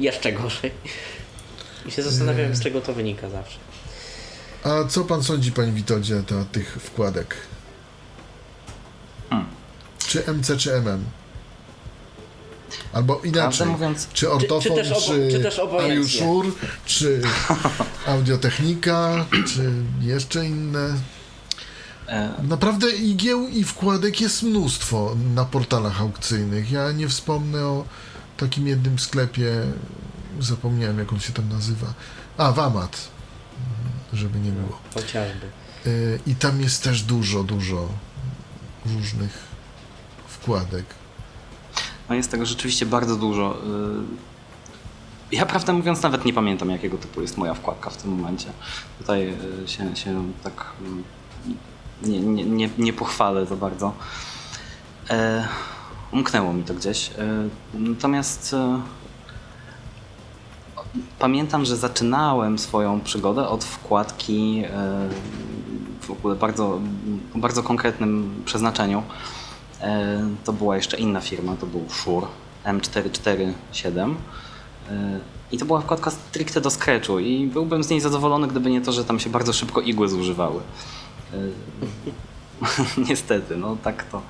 jeszcze 0.00 0.32
gorzej. 0.32 0.70
I 1.86 1.90
się 1.90 2.02
zastanawiałem, 2.02 2.54
z 2.54 2.62
czego 2.62 2.80
to 2.80 2.92
wynika 2.92 3.28
zawsze. 3.28 3.58
A 4.64 4.84
co 4.84 5.04
pan 5.04 5.22
sądzi, 5.22 5.52
panie 5.52 5.72
Witoldzie, 5.72 6.14
na 6.14 6.22
temat 6.22 6.52
tych 6.52 6.76
wkładek? 6.80 7.36
Hmm. 9.30 9.48
Czy 10.06 10.24
MC, 10.26 10.56
czy 10.56 10.72
MM? 10.72 11.04
Albo 12.92 13.20
inaczej, 13.24 13.66
mówiąc, 13.66 14.08
czy 14.12 14.30
ortofon, 14.30 14.62
czy 14.62 14.70
też 14.74 14.90
obo- 14.92 15.00
czy, 15.06 15.28
czy 15.30 15.42
też. 15.42 15.58
Ariuszur, 15.84 16.54
czy 16.86 17.22
audiotechnika, 18.06 19.26
czy 19.54 19.72
jeszcze 20.00 20.46
inne. 20.46 20.94
e, 22.08 22.30
Naprawdę 22.42 22.90
igieł 22.90 23.48
i 23.48 23.64
wkładek 23.64 24.20
jest 24.20 24.42
mnóstwo 24.42 25.16
na 25.34 25.44
portalach 25.44 26.00
aukcyjnych. 26.00 26.70
Ja 26.70 26.92
nie 26.92 27.08
wspomnę 27.08 27.66
o 27.66 27.84
takim 28.36 28.66
jednym 28.66 28.98
sklepie, 28.98 29.52
zapomniałem 30.40 30.98
jak 30.98 31.12
on 31.12 31.20
się 31.20 31.32
tam 31.32 31.48
nazywa. 31.48 31.94
A, 32.38 32.52
Wamat, 32.52 33.08
żeby 34.12 34.38
nie 34.38 34.50
było. 34.50 34.78
Chociażby. 34.94 35.46
Y, 35.86 36.20
I 36.26 36.34
tam 36.34 36.60
jest 36.60 36.82
też 36.82 37.02
dużo, 37.02 37.44
dużo 37.44 37.88
różnych 38.86 39.38
wkładek. 40.28 40.84
No 42.08 42.14
jest 42.14 42.30
tego 42.30 42.46
rzeczywiście 42.46 42.86
bardzo 42.86 43.16
dużo. 43.16 43.56
Y, 45.32 45.36
Ja 45.36 45.46
prawdę 45.46 45.72
mówiąc 45.72 46.02
nawet 46.02 46.24
nie 46.24 46.32
pamiętam 46.32 46.70
jakiego 46.70 46.98
typu 46.98 47.20
jest 47.20 47.36
moja 47.36 47.54
wkładka 47.54 47.90
w 47.90 47.96
tym 47.96 48.10
momencie. 48.10 48.46
Tutaj 48.98 49.34
y, 49.64 49.68
się, 49.68 49.96
się 49.96 50.32
tak 50.42 50.72
mm, 50.80 51.04
nie, 52.02 52.20
nie, 52.20 52.44
nie, 52.44 52.70
nie 52.78 52.92
pochwalę 52.92 53.46
za 53.46 53.56
bardzo. 53.56 53.92
E, 55.10 55.48
umknęło 56.12 56.52
mi 56.52 56.62
to 56.62 56.74
gdzieś. 56.74 57.10
E, 57.10 57.48
natomiast 57.74 58.54
e, 58.54 58.80
pamiętam, 61.18 61.64
że 61.64 61.76
zaczynałem 61.76 62.58
swoją 62.58 63.00
przygodę 63.00 63.48
od 63.48 63.64
wkładki 63.64 64.62
w 66.00 66.10
ogóle 66.10 66.34
bardzo, 66.34 66.80
o 67.34 67.38
bardzo 67.38 67.62
konkretnym 67.62 68.42
przeznaczeniu. 68.44 69.02
E, 69.80 70.20
To 70.44 70.52
była 70.52 70.76
jeszcze 70.76 70.96
inna 70.96 71.20
firma, 71.20 71.56
to 71.56 71.66
był 71.66 71.84
Shure 71.88 72.26
M447. 72.64 74.14
E, 74.90 75.20
I 75.52 75.58
to 75.58 75.64
była 75.64 75.80
wkładka 75.80 76.10
stricte 76.10 76.60
do 76.60 76.70
Scratchu 76.70 77.18
i 77.18 77.46
byłbym 77.46 77.84
z 77.84 77.90
niej 77.90 78.00
zadowolony, 78.00 78.48
gdyby 78.48 78.70
nie 78.70 78.80
to, 78.80 78.92
że 78.92 79.04
tam 79.04 79.20
się 79.20 79.30
bardzo 79.30 79.52
szybko 79.52 79.80
igły 79.80 80.08
zużywały. 80.08 80.60
E, 81.32 81.36
Niestety, 83.08 83.56
no 83.56 83.76
tak 83.82 84.04
to, 84.04 84.22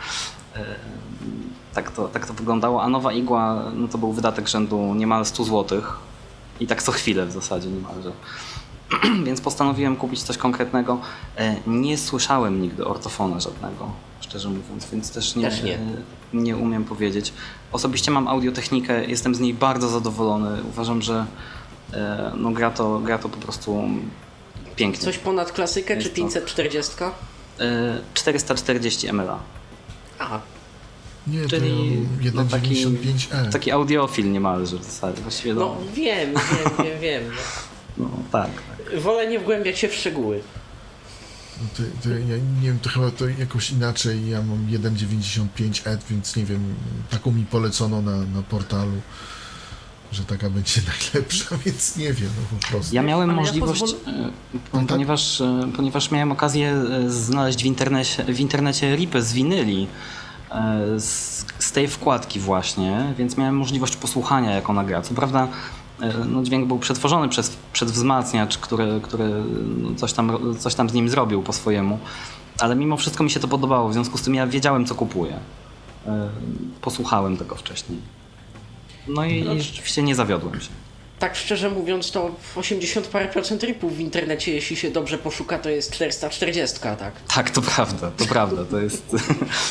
tak, 1.74 1.90
to, 1.90 2.08
tak 2.08 2.26
to 2.26 2.34
wyglądało. 2.34 2.82
A 2.82 2.88
nowa 2.88 3.12
igła 3.12 3.62
no 3.74 3.88
to 3.88 3.98
był 3.98 4.12
wydatek 4.12 4.48
rzędu 4.48 4.94
niemal 4.94 5.26
100 5.26 5.44
zł. 5.44 5.82
I 6.60 6.66
tak 6.66 6.82
co 6.82 6.92
chwilę 6.92 7.26
w 7.26 7.32
zasadzie 7.32 7.68
niemalże. 7.68 8.12
Więc 9.26 9.40
postanowiłem 9.40 9.96
kupić 9.96 10.22
coś 10.22 10.36
konkretnego. 10.38 11.00
E, 11.38 11.56
Nie 11.66 11.98
słyszałem 11.98 12.62
nigdy 12.62 12.84
ortofona 12.86 13.40
żadnego, 13.40 13.90
szczerze 14.20 14.48
mówiąc, 14.48 14.86
więc 14.92 15.10
też 15.10 15.36
nie, 15.36 15.50
Też 15.50 15.62
nie. 15.62 15.78
nie 16.32 16.56
umiem 16.56 16.84
powiedzieć. 16.84 17.32
Osobiście 17.72 18.10
mam 18.10 18.28
audiotechnikę, 18.28 19.04
jestem 19.04 19.34
z 19.34 19.40
niej 19.40 19.54
bardzo 19.54 19.88
zadowolony. 19.88 20.62
Uważam, 20.68 21.02
że 21.02 21.26
e, 21.92 22.32
no, 22.36 22.50
gra, 22.50 22.70
to, 22.70 22.98
gra 22.98 23.18
to 23.18 23.28
po 23.28 23.38
prostu 23.38 23.82
pięknie. 24.76 25.00
Coś 25.04 25.18
ponad 25.18 25.52
klasykę, 25.52 25.96
czy 25.96 26.02
Jest 26.02 26.10
to- 26.14 26.22
540? 26.22 26.92
E, 27.60 27.98
440 28.14 29.12
mLA. 29.12 29.38
Aha, 30.18 30.40
Nie, 31.26 31.46
Czyli 31.48 31.98
to 32.32 32.42
no, 32.42 32.44
taki- 32.44 32.86
1,95e. 32.86 33.52
Taki 33.52 33.70
audiofil 33.70 34.32
niemalże 34.32 34.76
w 34.78 34.84
zasadzie. 34.84 35.22
Właściwie 35.22 35.54
no 35.54 35.60
no, 35.60 35.76
wiem, 35.94 36.34
wiem, 36.34 36.70
wiem, 36.86 37.00
wiem. 37.00 37.22
no 37.98 38.08
tak. 38.32 38.50
Wolę 39.00 39.26
nie 39.26 39.38
wgłębiać 39.38 39.78
się 39.78 39.88
w 39.88 39.94
szczegóły. 39.94 40.40
No 41.62 41.66
to, 41.76 41.82
to, 42.02 42.08
ja 42.08 42.36
nie 42.60 42.62
wiem, 42.68 42.78
to 42.82 42.90
chyba 42.90 43.10
to 43.10 43.28
jakoś 43.28 43.70
inaczej. 43.70 44.28
Ja 44.30 44.42
mam 44.42 44.66
1,95e, 44.66 45.98
więc 46.10 46.36
nie 46.36 46.44
wiem, 46.44 46.74
taką 47.10 47.32
mi 47.32 47.44
polecono 47.44 48.02
na, 48.02 48.16
na 48.16 48.42
portalu, 48.50 48.92
że 50.12 50.24
taka 50.24 50.50
będzie 50.50 50.80
najlepsza, 51.14 51.56
więc 51.66 51.96
nie 51.96 52.12
wiem, 52.12 52.30
no 52.40 52.58
po 52.58 52.66
prostu. 52.66 52.94
Ja 52.94 53.02
miałem 53.02 53.30
Ale 53.30 53.38
ja 53.38 53.44
możliwość, 53.46 53.80
pozwolę- 53.82 54.08
e, 54.24 54.30
No 54.72 54.78
tak. 54.80 54.86
ponieważ, 54.88 55.40
e, 55.40 55.70
ponieważ 55.76 56.10
miałem 56.10 56.32
okazję 56.32 56.70
e, 56.70 57.10
znaleźć 57.10 57.62
w 57.62 57.66
internecie, 57.66 58.24
w 58.24 58.40
internecie 58.40 58.96
ripy 58.96 59.22
z 59.22 59.32
winyli 59.32 59.86
z, 60.98 61.44
z 61.58 61.72
tej 61.72 61.88
wkładki 61.88 62.40
właśnie, 62.40 63.14
więc 63.18 63.36
miałem 63.36 63.56
możliwość 63.56 63.96
posłuchania 63.96 64.50
jak 64.50 64.70
ona 64.70 64.84
gra. 64.84 65.02
Co 65.02 65.14
prawda 65.14 65.48
no, 66.26 66.42
dźwięk 66.42 66.68
był 66.68 66.78
przetworzony 66.78 67.28
przez, 67.28 67.56
przez 67.72 67.92
wzmacniacz, 67.92 68.58
który, 68.58 69.00
który 69.02 69.24
no, 69.78 69.94
coś, 69.94 70.12
tam, 70.12 70.56
coś 70.58 70.74
tam 70.74 70.90
z 70.90 70.92
nim 70.92 71.08
zrobił 71.08 71.42
po 71.42 71.52
swojemu, 71.52 71.98
ale 72.58 72.76
mimo 72.76 72.96
wszystko 72.96 73.24
mi 73.24 73.30
się 73.30 73.40
to 73.40 73.48
podobało, 73.48 73.88
w 73.88 73.92
związku 73.92 74.18
z 74.18 74.22
tym 74.22 74.34
ja 74.34 74.46
wiedziałem 74.46 74.86
co 74.86 74.94
kupuję. 74.94 75.36
E, 76.06 76.28
Posłuchałem 76.80 77.36
tego 77.36 77.54
wcześniej. 77.56 77.98
No 79.08 79.24
i, 79.24 79.56
i 79.56 79.62
rzeczywiście 79.62 80.02
nie 80.02 80.14
zawiodłem 80.14 80.60
się. 80.60 80.68
Tak 81.18 81.36
szczerze 81.36 81.70
mówiąc, 81.70 82.10
to 82.10 82.30
80 82.56 83.06
parę 83.06 83.28
procent 83.28 83.62
ripów 83.62 83.96
w 83.96 84.00
internecie, 84.00 84.52
jeśli 84.54 84.76
się 84.76 84.90
dobrze 84.90 85.18
poszuka, 85.18 85.58
to 85.58 85.68
jest 85.70 85.92
440, 85.92 86.80
tak? 86.80 87.12
Tak, 87.34 87.50
to 87.50 87.62
prawda, 87.62 88.10
to 88.10 88.24
prawda, 88.26 88.64
to 88.64 88.78
jest 88.80 89.16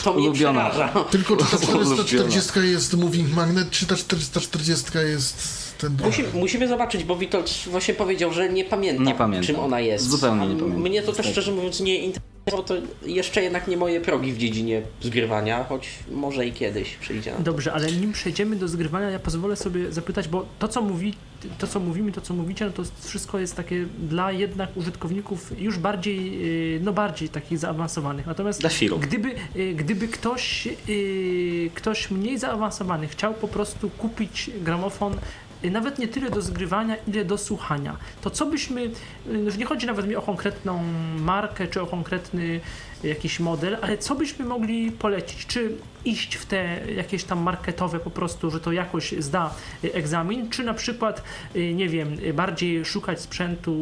To 0.03 0.11
ulubiona. 0.11 0.69
przeraża. 0.69 1.03
Tylko 1.03 1.37
czy 1.37 1.57
ta 1.57 1.57
Ulubiona. 1.73 2.03
440 2.03 2.59
jest 2.71 2.93
moving 2.93 3.33
magnet, 3.33 3.69
czy 3.69 3.85
ta 3.87 3.95
440 3.95 4.85
jest 5.11 5.62
ten? 5.89 6.05
Musi, 6.05 6.23
musimy 6.33 6.67
zobaczyć, 6.67 7.03
bo 7.03 7.15
Witold 7.15 7.63
właśnie 7.67 7.93
powiedział, 7.93 8.33
że 8.33 8.49
nie 8.49 8.65
pamięta, 8.65 9.03
Nie 9.03 9.15
pamiętam. 9.15 9.47
czym 9.47 9.59
ona 9.59 9.79
jest. 9.79 10.09
Zupełnie 10.09 10.47
nie 10.47 10.55
A 10.55 10.59
pamiętam. 10.59 10.81
Mnie 10.81 11.01
to 11.01 11.13
też 11.13 11.25
szczerze 11.25 11.51
mówiąc 11.51 11.79
nie 11.79 11.95
interesowało, 11.97 12.63
to 12.67 12.73
jeszcze 13.05 13.43
jednak 13.43 13.67
nie 13.67 13.77
moje 13.77 14.01
progi 14.01 14.33
w 14.33 14.37
dziedzinie 14.37 14.81
zgrywania, 15.01 15.63
choć 15.63 15.89
może 16.11 16.45
i 16.47 16.51
kiedyś 16.51 16.95
przyjdzie 16.95 17.31
na 17.31 17.37
to. 17.37 17.43
Dobrze, 17.43 17.73
ale 17.73 17.91
nim 17.91 18.11
przejdziemy 18.11 18.55
do 18.55 18.67
zgrywania, 18.67 19.09
ja 19.09 19.19
pozwolę 19.19 19.55
sobie 19.55 19.91
zapytać, 19.91 20.27
bo 20.27 20.45
to 20.59 20.67
co, 20.67 20.81
mówi, 20.81 21.13
to, 21.57 21.67
co 21.67 21.79
mówimy, 21.79 22.11
to 22.11 22.21
co 22.21 22.33
mówicie, 22.33 22.65
no 22.65 22.71
to 22.71 22.83
wszystko 23.01 23.39
jest 23.39 23.55
takie 23.55 23.85
dla 24.09 24.31
jednak 24.31 24.77
użytkowników 24.77 25.61
już 25.61 25.77
bardziej, 25.77 26.39
yy, 26.73 26.79
no 26.83 26.93
bardziej 26.93 27.29
takich 27.29 27.57
zaawansowanych. 27.57 28.25
Natomiast 28.25 28.61
gdyby, 28.99 29.35
yy, 29.55 29.73
gdyby 29.73 30.07
ktoś, 30.07 30.65
yy, 30.65 31.69
ktoś 31.75 32.11
mniej 32.11 32.37
zaawansowany 32.39 33.07
chciał 33.07 33.33
po 33.33 33.47
prostu 33.47 33.89
kupić 33.89 34.51
gramofon 34.61 35.17
nawet 35.71 35.99
nie 35.99 36.07
tyle 36.07 36.29
do 36.29 36.41
zgrywania, 36.41 36.95
ile 37.07 37.25
do 37.25 37.37
słuchania, 37.37 37.97
to 38.21 38.29
co 38.29 38.45
byśmy, 38.45 38.81
yy, 38.81 39.39
już 39.39 39.57
nie 39.57 39.65
chodzi 39.65 39.87
nawet 39.87 40.07
mi 40.07 40.15
o 40.15 40.21
konkretną 40.21 40.83
markę, 41.19 41.67
czy 41.67 41.81
o 41.81 41.85
konkretny 41.85 42.59
jakiś 43.03 43.39
model, 43.39 43.77
ale 43.81 43.97
co 43.97 44.15
byśmy 44.15 44.45
mogli 44.45 44.91
polecić? 44.91 45.45
Czy 45.45 45.77
iść 46.05 46.35
w 46.35 46.45
te 46.45 46.79
jakieś 46.95 47.23
tam 47.23 47.39
marketowe 47.41 47.99
po 47.99 48.09
prostu, 48.09 48.51
że 48.51 48.59
to 48.59 48.71
jakoś 48.71 49.11
zda 49.19 49.53
y, 49.83 49.93
egzamin, 49.93 50.49
czy 50.49 50.63
na 50.63 50.73
przykład, 50.73 51.23
y, 51.55 51.73
nie 51.73 51.89
wiem, 51.89 52.17
y, 52.25 52.33
bardziej 52.33 52.85
szukać 52.85 53.21
sprzętu 53.21 53.75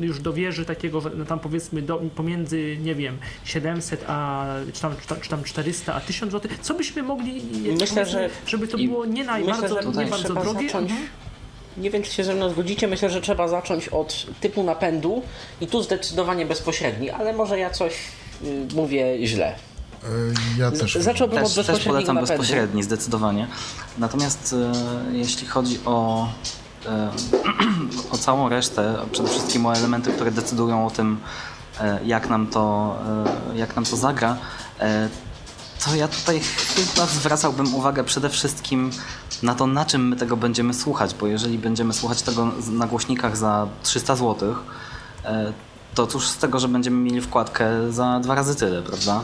już 0.00 0.20
do 0.20 0.32
wieży 0.32 0.64
takiego, 0.64 1.02
no 1.16 1.24
tam 1.24 1.38
powiedzmy 1.38 1.82
do, 1.82 1.96
pomiędzy, 2.16 2.76
nie 2.82 2.94
wiem, 2.94 3.18
700 3.44 4.04
a 4.08 4.46
czy 4.72 4.80
tam, 4.80 4.94
czy 5.00 5.06
tam- 5.08 5.20
czy 5.20 5.28
tam 5.28 5.44
400 5.44 5.94
a 5.94 6.00
1000 6.00 6.32
zł. 6.32 6.50
Co 6.60 6.74
byśmy 6.74 7.02
mogli, 7.02 7.36
y, 7.38 7.40
Myślę, 7.72 7.76
powiedzmy, 7.76 8.04
że- 8.06 8.30
żeby 8.46 8.68
to 8.68 8.78
było 8.78 9.04
nie 9.04 9.24
Myślę, 9.24 9.68
że 9.68 9.88
nie 10.04 10.06
bardzo 10.06 10.34
drogie, 10.34 10.68
zacząć, 10.68 10.90
mhm. 10.90 11.08
Nie 11.80 11.90
wiem, 11.90 12.02
czy 12.02 12.12
się 12.12 12.24
ze 12.24 12.34
mną 12.34 12.50
zgodzicie. 12.50 12.88
Myślę, 12.88 13.10
że 13.10 13.20
trzeba 13.20 13.48
zacząć 13.48 13.88
od 13.88 14.26
typu 14.40 14.62
napędu 14.62 15.22
i 15.60 15.66
tu 15.66 15.82
zdecydowanie 15.82 16.46
bezpośredni, 16.46 17.10
ale 17.10 17.32
może 17.32 17.58
ja 17.58 17.70
coś 17.70 17.92
y, 18.44 18.66
mówię 18.74 19.26
źle. 19.26 19.46
E, 19.46 20.06
Ja 20.58 20.70
też. 20.70 20.94
Zacząłbym 20.94 21.38
Też, 21.44 21.58
od 21.58 21.66
też 21.66 21.84
polecam 21.84 22.14
napędu. 22.14 22.32
bezpośredni, 22.38 22.82
zdecydowanie. 22.82 23.46
Natomiast 23.98 24.54
e, 25.12 25.16
jeśli 25.16 25.46
chodzi 25.46 25.78
o, 25.84 26.28
e, 26.86 27.10
o 28.12 28.18
całą 28.18 28.48
resztę, 28.48 28.94
przede 29.12 29.28
wszystkim 29.28 29.66
o 29.66 29.72
elementy, 29.74 30.12
które 30.12 30.30
decydują 30.30 30.86
o 30.86 30.90
tym, 30.90 31.20
e, 31.80 31.98
jak 32.04 32.28
nam 32.28 32.46
to, 32.46 32.96
e, 33.54 33.58
jak 33.58 33.76
nam 33.76 33.84
to 33.84 33.96
zagra, 33.96 34.36
to 35.84 35.94
ja 35.94 36.08
tutaj 36.08 36.40
chyba 36.40 37.06
zwracałbym 37.06 37.74
uwagę 37.74 38.04
przede 38.04 38.28
wszystkim 38.28 38.90
na 39.42 39.54
to, 39.54 39.66
na 39.66 39.84
czym 39.84 40.08
my 40.08 40.16
tego 40.16 40.36
będziemy 40.36 40.74
słuchać, 40.74 41.14
bo 41.14 41.26
jeżeli 41.26 41.58
będziemy 41.58 41.92
słuchać 41.92 42.22
tego 42.22 42.52
na 42.70 42.86
głośnikach 42.86 43.36
za 43.36 43.68
300 43.82 44.16
zł, 44.16 44.54
e, 45.24 45.52
to 45.94 46.06
cóż 46.06 46.28
z 46.28 46.36
tego, 46.36 46.60
że 46.60 46.68
będziemy 46.68 46.96
mieli 46.96 47.20
wkładkę 47.20 47.92
za 47.92 48.20
dwa 48.20 48.34
razy 48.34 48.54
tyle, 48.54 48.82
prawda? 48.82 49.20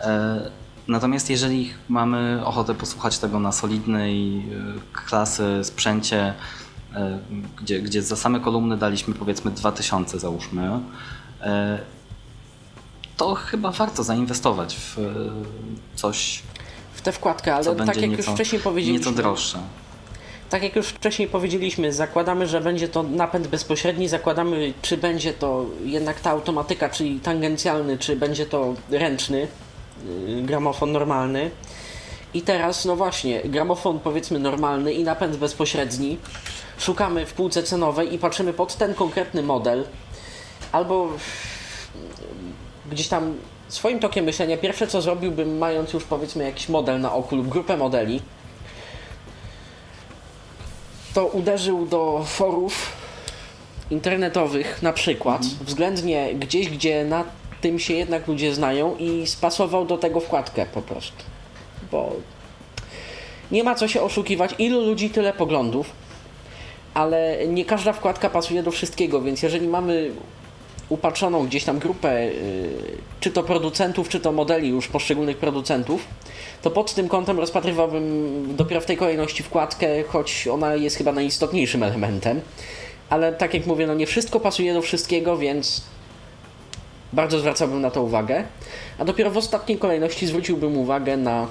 E, 0.00 0.66
Natomiast 0.88 1.30
jeżeli 1.30 1.74
mamy 1.88 2.40
ochotę 2.44 2.74
posłuchać 2.74 3.18
tego 3.18 3.40
na 3.40 3.52
solidnej 3.52 4.38
e, 4.38 4.42
klasy 4.92 5.60
sprzęcie, 5.62 6.34
gdzie, 7.58 7.82
gdzie 7.82 8.02
za 8.02 8.16
same 8.16 8.40
kolumny 8.40 8.76
daliśmy 8.76 9.14
powiedzmy 9.14 9.50
2000 9.50 10.18
załóżmy, 10.18 10.80
to 13.16 13.34
chyba 13.34 13.70
warto 13.70 14.04
zainwestować 14.04 14.76
w 14.76 14.98
e, 14.98 15.02
coś, 15.94 16.42
W 16.94 17.00
tę 17.02 17.12
wkładkę, 17.12 17.54
ale 17.54 17.76
tak 17.76 17.96
jak 17.96 18.10
nieco, 18.10 18.16
już 18.16 18.26
wcześniej 18.26 18.60
powiedzieliśmy. 18.60 19.10
nieco 19.10 19.22
droższe. 19.22 19.58
Tak 20.50 20.62
jak 20.62 20.76
już 20.76 20.88
wcześniej 20.88 21.28
powiedzieliśmy, 21.28 21.92
zakładamy, 21.92 22.46
że 22.46 22.60
będzie 22.60 22.88
to 22.88 23.02
napęd 23.02 23.46
bezpośredni, 23.46 24.08
zakładamy, 24.08 24.72
czy 24.82 24.96
będzie 24.96 25.32
to 25.32 25.66
jednak 25.84 26.20
ta 26.20 26.30
automatyka, 26.30 26.88
czyli 26.88 27.20
tangencjalny, 27.20 27.98
czy 27.98 28.16
będzie 28.16 28.46
to 28.46 28.74
ręczny 28.90 29.48
yy, 30.28 30.42
gramofon 30.42 30.92
normalny. 30.92 31.50
I 32.34 32.42
teraz, 32.42 32.84
no 32.84 32.96
właśnie, 32.96 33.42
gramofon 33.42 34.00
powiedzmy 34.00 34.38
normalny 34.38 34.92
i 34.92 35.04
napęd 35.04 35.36
bezpośredni. 35.36 36.18
Szukamy 36.78 37.26
w 37.26 37.32
półce 37.32 37.62
cenowej 37.62 38.14
i 38.14 38.18
patrzymy 38.18 38.52
pod 38.52 38.76
ten 38.76 38.94
konkretny 38.94 39.42
model, 39.42 39.84
albo 40.72 41.08
gdzieś 42.90 43.08
tam 43.08 43.34
swoim 43.68 43.98
tokiem 43.98 44.24
myślenia, 44.24 44.56
pierwsze 44.56 44.86
co 44.86 45.02
zrobiłbym, 45.02 45.58
mając 45.58 45.92
już 45.92 46.04
powiedzmy 46.04 46.44
jakiś 46.44 46.68
model 46.68 47.00
na 47.00 47.12
oku 47.12 47.36
lub 47.36 47.48
grupę 47.48 47.76
modeli, 47.76 48.20
to 51.14 51.26
uderzył 51.26 51.86
do 51.86 52.24
forów 52.26 52.92
internetowych 53.90 54.82
na 54.82 54.92
przykład, 54.92 55.42
względnie 55.42 56.34
gdzieś, 56.34 56.68
gdzie 56.68 57.04
na 57.04 57.24
tym 57.60 57.78
się 57.78 57.94
jednak 57.94 58.28
ludzie 58.28 58.54
znają 58.54 58.96
i 58.96 59.26
spasował 59.26 59.84
do 59.84 59.98
tego 59.98 60.20
wkładkę 60.20 60.66
po 60.66 60.82
prostu. 60.82 61.24
Bo 61.92 62.12
nie 63.50 63.64
ma 63.64 63.74
co 63.74 63.88
się 63.88 64.02
oszukiwać, 64.02 64.54
ilu 64.58 64.80
ludzi, 64.80 65.10
tyle 65.10 65.32
poglądów, 65.32 65.90
ale 66.94 67.46
nie 67.46 67.64
każda 67.64 67.92
wkładka 67.92 68.30
pasuje 68.30 68.62
do 68.62 68.70
wszystkiego, 68.70 69.22
więc 69.22 69.42
jeżeli 69.42 69.68
mamy 69.68 70.10
upatrzoną 70.88 71.46
gdzieś 71.46 71.64
tam 71.64 71.78
grupę, 71.78 72.24
yy, 72.24 72.32
czy 73.20 73.30
to 73.30 73.42
producentów, 73.42 74.08
czy 74.08 74.20
to 74.20 74.32
modeli 74.32 74.68
już 74.68 74.88
poszczególnych 74.88 75.36
producentów, 75.36 76.06
to 76.62 76.70
pod 76.70 76.94
tym 76.94 77.08
kątem 77.08 77.38
rozpatrywałbym 77.38 78.56
dopiero 78.56 78.80
w 78.80 78.86
tej 78.86 78.96
kolejności 78.96 79.42
wkładkę, 79.42 80.02
choć 80.02 80.48
ona 80.48 80.74
jest 80.74 80.96
chyba 80.96 81.12
najistotniejszym 81.12 81.82
elementem. 81.82 82.40
Ale 83.10 83.32
tak 83.32 83.54
jak 83.54 83.66
mówię, 83.66 83.86
no 83.86 83.94
nie 83.94 84.06
wszystko 84.06 84.40
pasuje 84.40 84.74
do 84.74 84.82
wszystkiego, 84.82 85.38
więc 85.38 85.82
bardzo 87.12 87.38
zwracałbym 87.38 87.80
na 87.80 87.90
to 87.90 88.02
uwagę. 88.02 88.44
A 88.98 89.04
dopiero 89.04 89.30
w 89.30 89.36
ostatniej 89.36 89.78
kolejności 89.78 90.26
zwróciłbym 90.26 90.78
uwagę 90.78 91.16
na 91.16 91.46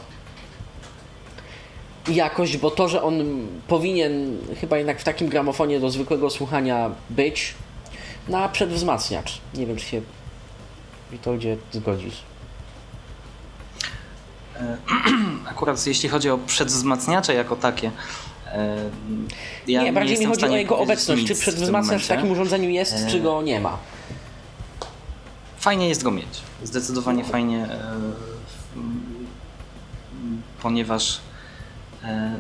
jakość, 2.07 2.57
bo 2.57 2.71
to, 2.71 2.87
że 2.87 3.03
on 3.03 3.47
powinien 3.67 4.37
chyba 4.61 4.77
jednak 4.77 4.99
w 4.99 5.03
takim 5.03 5.27
gramofonie 5.27 5.79
do 5.79 5.89
zwykłego 5.89 6.29
słuchania 6.29 6.91
być, 7.09 7.53
na 8.27 8.49
przedwzmacniacz. 8.49 9.41
Nie 9.53 9.65
wiem, 9.65 9.77
czy 9.77 9.85
się 9.85 10.01
Witoldzie 11.11 11.57
zgodzisz. 11.71 12.21
Akurat 15.51 15.87
jeśli 15.87 16.09
chodzi 16.09 16.29
o 16.29 16.37
przedwzmacniacze 16.37 17.33
jako 17.33 17.55
takie, 17.55 17.91
e, 18.47 18.89
ja 19.67 19.83
nie, 19.83 19.93
bardziej 19.93 20.17
mi 20.17 20.21
jestem 20.21 20.39
w 20.39 20.41
chodzi 20.41 20.53
o 20.53 20.57
jego 20.57 20.77
obecność. 20.77 21.27
Czy 21.27 21.35
w 21.35 21.39
przedwzmacniacz 21.39 22.01
w 22.03 22.09
momencie. 22.09 22.15
takim 22.15 22.31
urządzeniu 22.31 22.69
jest, 22.69 22.93
E, 22.93 23.07
czy 23.07 23.19
go 23.19 23.41
nie 23.41 23.59
ma? 23.59 23.77
Fajnie 25.59 25.89
jest 25.89 26.03
go 26.03 26.11
mieć. 26.11 26.41
Zdecydowanie 26.63 27.23
fajnie, 27.23 27.63
e, 27.65 27.79
m, 28.75 29.01
ponieważ 30.61 31.19
e, 32.03 32.35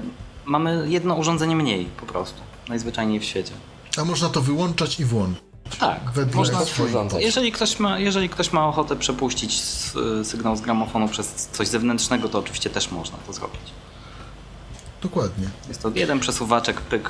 mamy 0.45 0.85
jedno 0.89 1.15
urządzenie 1.15 1.55
mniej 1.55 1.85
po 1.85 2.05
prostu. 2.05 2.41
Najzwyczajniej 2.69 3.19
w 3.19 3.23
świecie. 3.23 3.53
A 3.97 4.05
można 4.05 4.29
to 4.29 4.41
wyłączać 4.41 4.99
i 4.99 5.05
włączyć. 5.05 5.44
Tak, 5.79 6.11
Wedle 6.11 6.35
można 6.35 6.59
urządzać. 6.85 7.23
Jeżeli 7.23 7.51
ktoś, 7.51 7.79
ma, 7.79 7.99
jeżeli 7.99 8.29
ktoś 8.29 8.53
ma 8.53 8.67
ochotę 8.67 8.95
przepuścić 8.95 9.61
sygnał 10.23 10.55
z 10.55 10.61
gramofonu 10.61 11.07
przez 11.07 11.27
coś 11.51 11.67
zewnętrznego, 11.67 12.29
to 12.29 12.39
oczywiście 12.39 12.69
też 12.69 12.91
można 12.91 13.17
to 13.17 13.33
zrobić. 13.33 13.61
Dokładnie. 15.01 15.49
Jest 15.67 15.81
to 15.81 15.91
jeden 15.95 16.19
przesuwaczek, 16.19 16.81
pyk, 16.81 17.09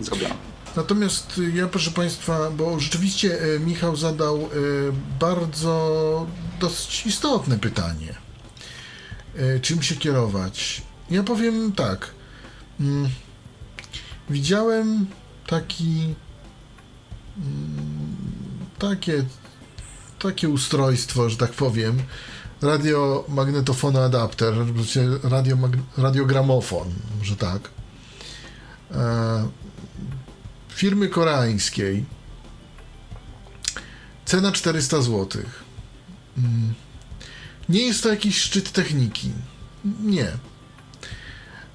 zrobione. 0.00 0.34
Natomiast 0.76 1.38
y, 1.38 1.52
ja, 1.54 1.66
proszę 1.66 1.90
Państwa, 1.90 2.50
bo 2.50 2.80
rzeczywiście 2.80 3.38
e, 3.56 3.58
Michał 3.58 3.96
zadał 3.96 4.36
e, 4.36 4.48
bardzo 5.20 6.26
dosyć 6.60 7.06
istotne 7.06 7.58
pytanie. 7.58 8.14
Czym 9.62 9.82
się 9.82 9.96
kierować? 9.96 10.82
Ja 11.10 11.22
powiem 11.22 11.72
tak. 11.72 12.10
Mm, 12.80 13.08
Widziałem 14.30 15.06
taki 15.46 16.14
takie 18.78 19.24
takie 20.22 20.48
ustrojstwo, 20.48 21.30
że 21.30 21.36
tak 21.36 21.52
powiem, 21.52 22.02
radiomagnetofonoadapter, 22.62 24.54
radio, 25.22 25.56
radiogramofon, 25.96 26.88
że 27.22 27.36
tak. 27.36 27.70
E, 28.90 29.48
firmy 30.68 31.08
koreańskiej. 31.08 32.04
Cena 34.24 34.52
400 34.52 35.02
zł. 35.02 35.42
Mm. 36.38 36.74
Nie 37.68 37.86
jest 37.86 38.02
to 38.02 38.08
jakiś 38.08 38.40
szczyt 38.40 38.72
techniki. 38.72 39.30
Nie. 40.00 40.32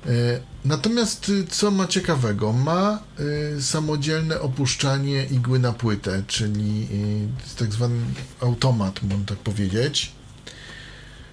E, 0.08 0.40
Natomiast 0.66 1.30
y, 1.30 1.46
co 1.48 1.72
ma 1.72 1.88
ciekawego? 1.88 2.54
Ma 2.54 3.00
y, 3.58 3.62
samodzielne 3.62 4.42
opuszczanie 4.42 5.26
igły 5.26 5.60
na 5.60 5.74
płytę, 5.74 6.24
czyli 6.28 6.88
y, 7.56 7.58
tak 7.60 7.74
zwany 7.74 7.96
automat, 8.42 9.04
można 9.04 9.26
tak 9.26 9.38
powiedzieć. 9.38 10.12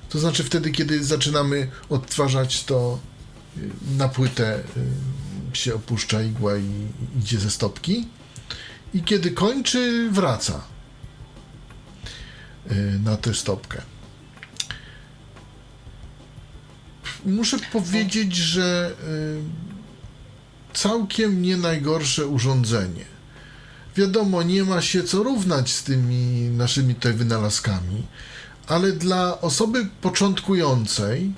To 0.08 0.18
znaczy 0.18 0.44
wtedy, 0.44 0.70
kiedy 0.70 1.04
zaczynamy 1.04 1.70
odtwarzać, 1.88 2.64
to 2.64 2.98
na 3.98 4.08
płytę 4.08 4.62
się 5.52 5.74
opuszcza 5.74 6.22
igła 6.22 6.56
i 6.56 6.70
idzie 7.18 7.38
ze 7.38 7.50
stopki. 7.50 8.08
I 8.94 9.02
kiedy 9.02 9.30
kończy, 9.30 10.08
wraca 10.10 10.60
na 13.04 13.16
tę 13.16 13.34
stopkę. 13.34 13.82
Muszę 17.26 17.58
powiedzieć, 17.72 18.36
że 18.36 18.92
y, 20.72 20.76
całkiem 20.78 21.42
nie 21.42 21.56
najgorsze 21.56 22.26
urządzenie. 22.26 23.04
Wiadomo, 23.96 24.42
nie 24.42 24.64
ma 24.64 24.82
się 24.82 25.02
co 25.02 25.22
równać 25.22 25.70
z 25.70 25.82
tymi 25.82 26.48
naszymi 26.50 26.94
tutaj 26.94 27.12
wynalazkami, 27.12 28.02
ale 28.66 28.92
dla 28.92 29.40
osoby 29.40 29.88
początkującej, 30.00 31.32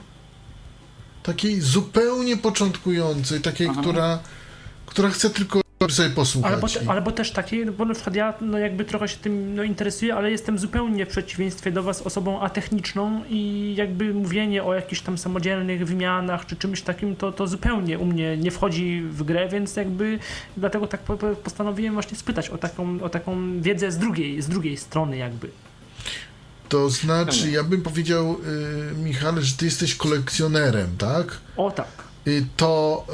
takiej 1.23 1.61
zupełnie 1.61 2.37
początkującej, 2.37 3.41
takiej, 3.41 3.71
która, 3.71 4.19
która 4.87 5.11
chce 5.11 5.31
tylko 5.31 5.64
sobie 5.93 6.11
posłuchać. 6.11 6.53
Albo, 6.53 6.67
i- 6.67 7.05
te, 7.05 7.13
też 7.13 7.31
takiej, 7.31 7.67
bo 7.67 7.85
na 7.85 7.95
przykład 7.95 8.17
ja 8.17 8.35
no 8.41 8.59
jakby 8.59 8.85
trochę 8.85 9.09
się 9.09 9.17
tym 9.17 9.55
no, 9.55 9.63
interesuję, 9.63 10.15
ale 10.15 10.31
jestem 10.31 10.59
zupełnie 10.59 11.07
w 11.07 11.09
przeciwieństwie 11.09 11.73
do 11.73 11.83
was 11.83 12.03
osobą 12.03 12.41
atechniczną 12.41 13.23
i 13.29 13.75
jakby 13.79 14.15
mówienie 14.15 14.65
o 14.65 14.75
jakichś 14.75 15.01
tam 15.01 15.19
samodzielnych 15.19 15.87
wymianach 15.87 16.47
czy 16.47 16.57
czymś 16.57 16.83
takim, 16.83 17.17
to, 17.17 17.33
to 17.33 17.47
zupełnie 17.47 17.99
u 17.99 18.05
mnie 18.05 18.37
nie 18.37 18.51
wchodzi 18.51 19.03
w 19.11 19.23
grę, 19.23 19.49
więc 19.49 19.77
jakby 19.77 20.19
dlatego 20.57 20.87
tak 20.87 21.01
po- 21.01 21.17
po- 21.17 21.37
postanowiłem 21.37 21.95
właśnie 21.95 22.19
spytać 22.19 22.49
o 22.51 22.59
taką, 22.59 23.03
o 23.03 23.09
taką 23.09 23.61
wiedzę 23.61 23.93
z 23.93 23.99
drugiej, 23.99 24.43
z 24.43 24.49
drugiej 24.49 24.77
strony 24.77 25.17
jakby. 25.17 25.49
To 26.69 26.91
znaczy, 26.91 27.51
ja 27.51 27.65
bym 27.65 27.83
powiedział, 27.83 28.37
y, 28.93 28.95
Michale, 29.05 29.43
że 29.43 29.57
ty 29.57 29.65
jesteś 29.65 29.95
kolekcjonerem, 29.95 30.97
tak? 30.99 31.39
O 31.57 31.71
tak. 31.71 32.04
Y, 32.27 32.47
to 32.57 33.07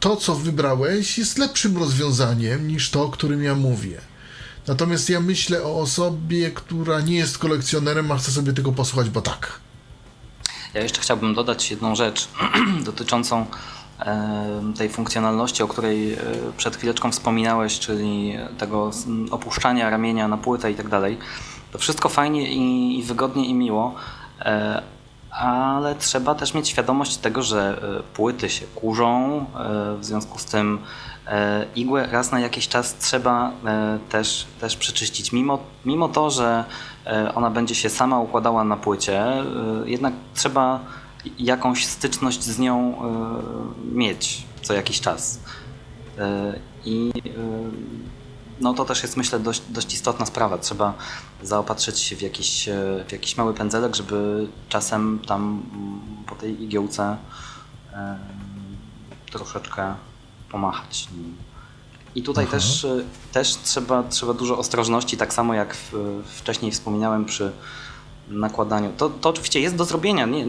to, 0.00 0.16
co 0.16 0.34
wybrałeś, 0.34 1.18
jest 1.18 1.38
lepszym 1.38 1.78
rozwiązaniem 1.78 2.68
niż 2.68 2.90
to, 2.90 3.04
o 3.04 3.08
którym 3.08 3.42
ja 3.42 3.54
mówię. 3.54 4.00
Natomiast 4.66 5.10
ja 5.10 5.20
myślę 5.20 5.62
o 5.62 5.80
osobie, 5.80 6.50
która 6.50 7.00
nie 7.00 7.16
jest 7.16 7.38
kolekcjonerem, 7.38 8.12
a 8.12 8.16
chce 8.16 8.30
sobie 8.30 8.52
tego 8.52 8.72
posłuchać, 8.72 9.10
bo 9.10 9.22
tak. 9.22 9.60
Ja 10.74 10.82
jeszcze 10.82 11.00
chciałbym 11.00 11.34
dodać 11.34 11.70
jedną 11.70 11.94
rzecz 11.94 12.28
dotyczącą 12.84 13.46
tej 14.76 14.88
funkcjonalności, 14.88 15.62
o 15.62 15.68
której 15.68 16.12
e, 16.12 16.18
przed 16.56 16.76
chwileczką 16.76 17.12
wspominałeś, 17.12 17.78
czyli 17.78 18.34
tego 18.58 18.90
opuszczania 19.30 19.90
ramienia 19.90 20.28
na 20.28 20.38
płytę 20.38 20.70
i 20.70 20.74
tak 20.74 20.88
dalej. 20.88 21.18
To 21.72 21.78
wszystko 21.78 22.08
fajnie 22.08 22.52
i, 22.52 22.98
i 22.98 23.02
wygodnie 23.02 23.46
i 23.46 23.54
miło, 23.54 23.94
e, 24.40 24.82
ale 25.32 25.94
trzeba 25.94 26.34
też 26.34 26.54
mieć 26.54 26.68
świadomość 26.68 27.16
tego, 27.16 27.42
że 27.42 27.82
e, 27.98 28.02
płyty 28.02 28.50
się 28.50 28.66
kurzą, 28.66 29.38
e, 29.38 29.96
w 29.98 30.04
związku 30.04 30.38
z 30.38 30.44
tym 30.44 30.78
e, 31.26 31.66
igłę 31.76 32.08
raz 32.12 32.32
na 32.32 32.40
jakiś 32.40 32.68
czas 32.68 32.96
trzeba 32.98 33.52
też, 34.08 34.46
też 34.60 34.76
przeczyścić. 34.76 35.32
Mimo, 35.32 35.58
mimo 35.84 36.08
to, 36.08 36.30
że 36.30 36.64
ona 37.34 37.50
będzie 37.50 37.74
się 37.74 37.90
sama 37.90 38.20
układała 38.20 38.64
na 38.64 38.76
płycie, 38.76 39.24
jednak 39.84 40.14
trzeba 40.34 40.80
jakąś 41.38 41.86
styczność 41.86 42.42
z 42.42 42.58
nią 42.58 42.94
mieć 43.92 44.46
co 44.62 44.74
jakiś 44.74 45.00
czas. 45.00 45.40
I 46.84 47.12
no 48.60 48.74
to 48.74 48.84
też 48.84 49.02
jest 49.02 49.16
myślę 49.16 49.38
dość, 49.38 49.62
dość 49.68 49.94
istotna 49.94 50.26
sprawa. 50.26 50.58
Trzeba 50.58 50.94
zaopatrzyć 51.42 51.98
się 51.98 52.16
w 52.16 52.22
jakiś, 52.22 52.68
e, 52.68 53.04
w 53.08 53.12
jakiś 53.12 53.36
mały 53.36 53.54
pędzelek, 53.54 53.96
żeby 53.96 54.48
czasem 54.68 55.18
tam 55.26 55.62
mm, 55.74 56.00
po 56.26 56.34
tej 56.34 56.62
igiełce 56.62 57.16
e, 57.92 58.18
troszeczkę 59.30 59.94
pomachać. 60.48 61.08
I 62.14 62.22
tutaj 62.22 62.46
też, 62.46 62.84
e, 62.84 63.04
też 63.32 63.56
trzeba, 63.56 64.02
trzeba 64.02 64.34
dużo 64.34 64.58
ostrożności, 64.58 65.16
tak 65.16 65.34
samo 65.34 65.54
jak 65.54 65.74
w, 65.74 66.22
wcześniej 66.26 66.72
wspominałem 66.72 67.24
przy 67.24 67.52
nakładaniu. 68.32 68.92
To, 68.96 69.10
to 69.10 69.28
oczywiście 69.28 69.60
jest 69.60 69.76
do 69.76 69.84
zrobienia. 69.84 70.26
Nie, 70.26 70.46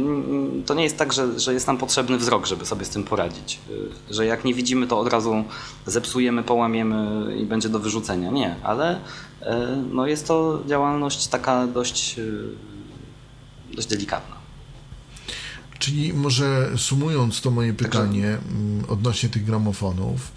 to 0.65 0.73
nie 0.73 0.83
jest 0.83 0.97
tak, 0.97 1.13
że, 1.13 1.39
że 1.39 1.53
jest 1.53 1.67
nam 1.67 1.77
potrzebny 1.77 2.17
wzrok, 2.17 2.45
żeby 2.45 2.65
sobie 2.65 2.85
z 2.85 2.89
tym 2.89 3.03
poradzić. 3.03 3.59
Y, 4.09 4.13
Że 4.13 4.25
jak 4.25 4.45
nie 4.45 4.53
widzimy, 4.53 4.87
to 4.87 4.99
od 4.99 5.07
razu 5.07 5.43
zepsujemy, 5.85 6.43
połamiemy 6.43 7.27
i 7.37 7.45
będzie 7.45 7.69
do 7.69 7.79
wyrzucenia. 7.79 8.31
Nie, 8.31 8.55
ale 8.63 8.95
y, 8.95 8.99
no 9.91 10.07
jest 10.07 10.27
to 10.27 10.63
działalność 10.67 11.27
taka 11.27 11.67
dość, 11.67 12.19
y, 12.19 12.43
dość 13.75 13.87
delikatna. 13.87 14.35
Czyli 15.79 16.13
może 16.13 16.71
sumując 16.77 17.41
to 17.41 17.51
moje 17.51 17.73
pytanie 17.73 18.27
mm, 18.27 18.85
odnośnie 18.89 19.29
tych 19.29 19.45
gramofonów, 19.45 20.31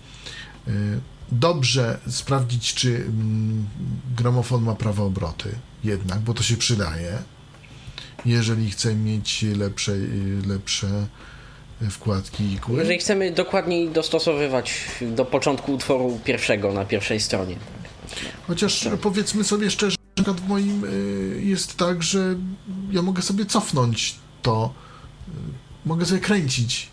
dobrze 1.32 1.98
sprawdzić, 2.10 2.74
czy 2.74 2.96
mm, 2.96 3.66
gramofon 4.16 4.62
ma 4.62 4.74
prawe 4.74 5.02
obroty 5.02 5.54
jednak, 5.84 6.20
bo 6.20 6.34
to 6.34 6.42
się 6.42 6.56
przydaje, 6.56 7.18
jeżeli 8.24 8.70
chce 8.70 8.94
mieć 8.94 9.42
lepsze, 9.42 9.92
lepsze 10.46 11.06
wkładki 11.90 12.52
igły. 12.52 12.78
Jeżeli 12.78 12.98
chcemy 12.98 13.30
dokładniej 13.30 13.90
dostosowywać 13.90 14.74
do 15.00 15.24
początku 15.24 15.72
utworu 15.72 16.20
pierwszego 16.24 16.72
na 16.72 16.84
pierwszej 16.84 17.20
stronie. 17.20 17.56
Chociaż 18.46 18.88
powiedzmy 19.02 19.44
sobie 19.44 19.70
szczerze, 19.70 19.96
na 19.96 20.14
przykład 20.14 20.40
w 20.40 20.48
moim 20.48 20.84
y, 20.84 21.40
jest 21.44 21.76
tak, 21.76 22.02
że 22.02 22.34
ja 22.90 23.02
mogę 23.02 23.22
sobie 23.22 23.46
cofnąć 23.46 24.14
to, 24.42 24.74
y, 25.28 25.32
mogę 25.88 26.06
sobie 26.06 26.20
kręcić 26.20 26.88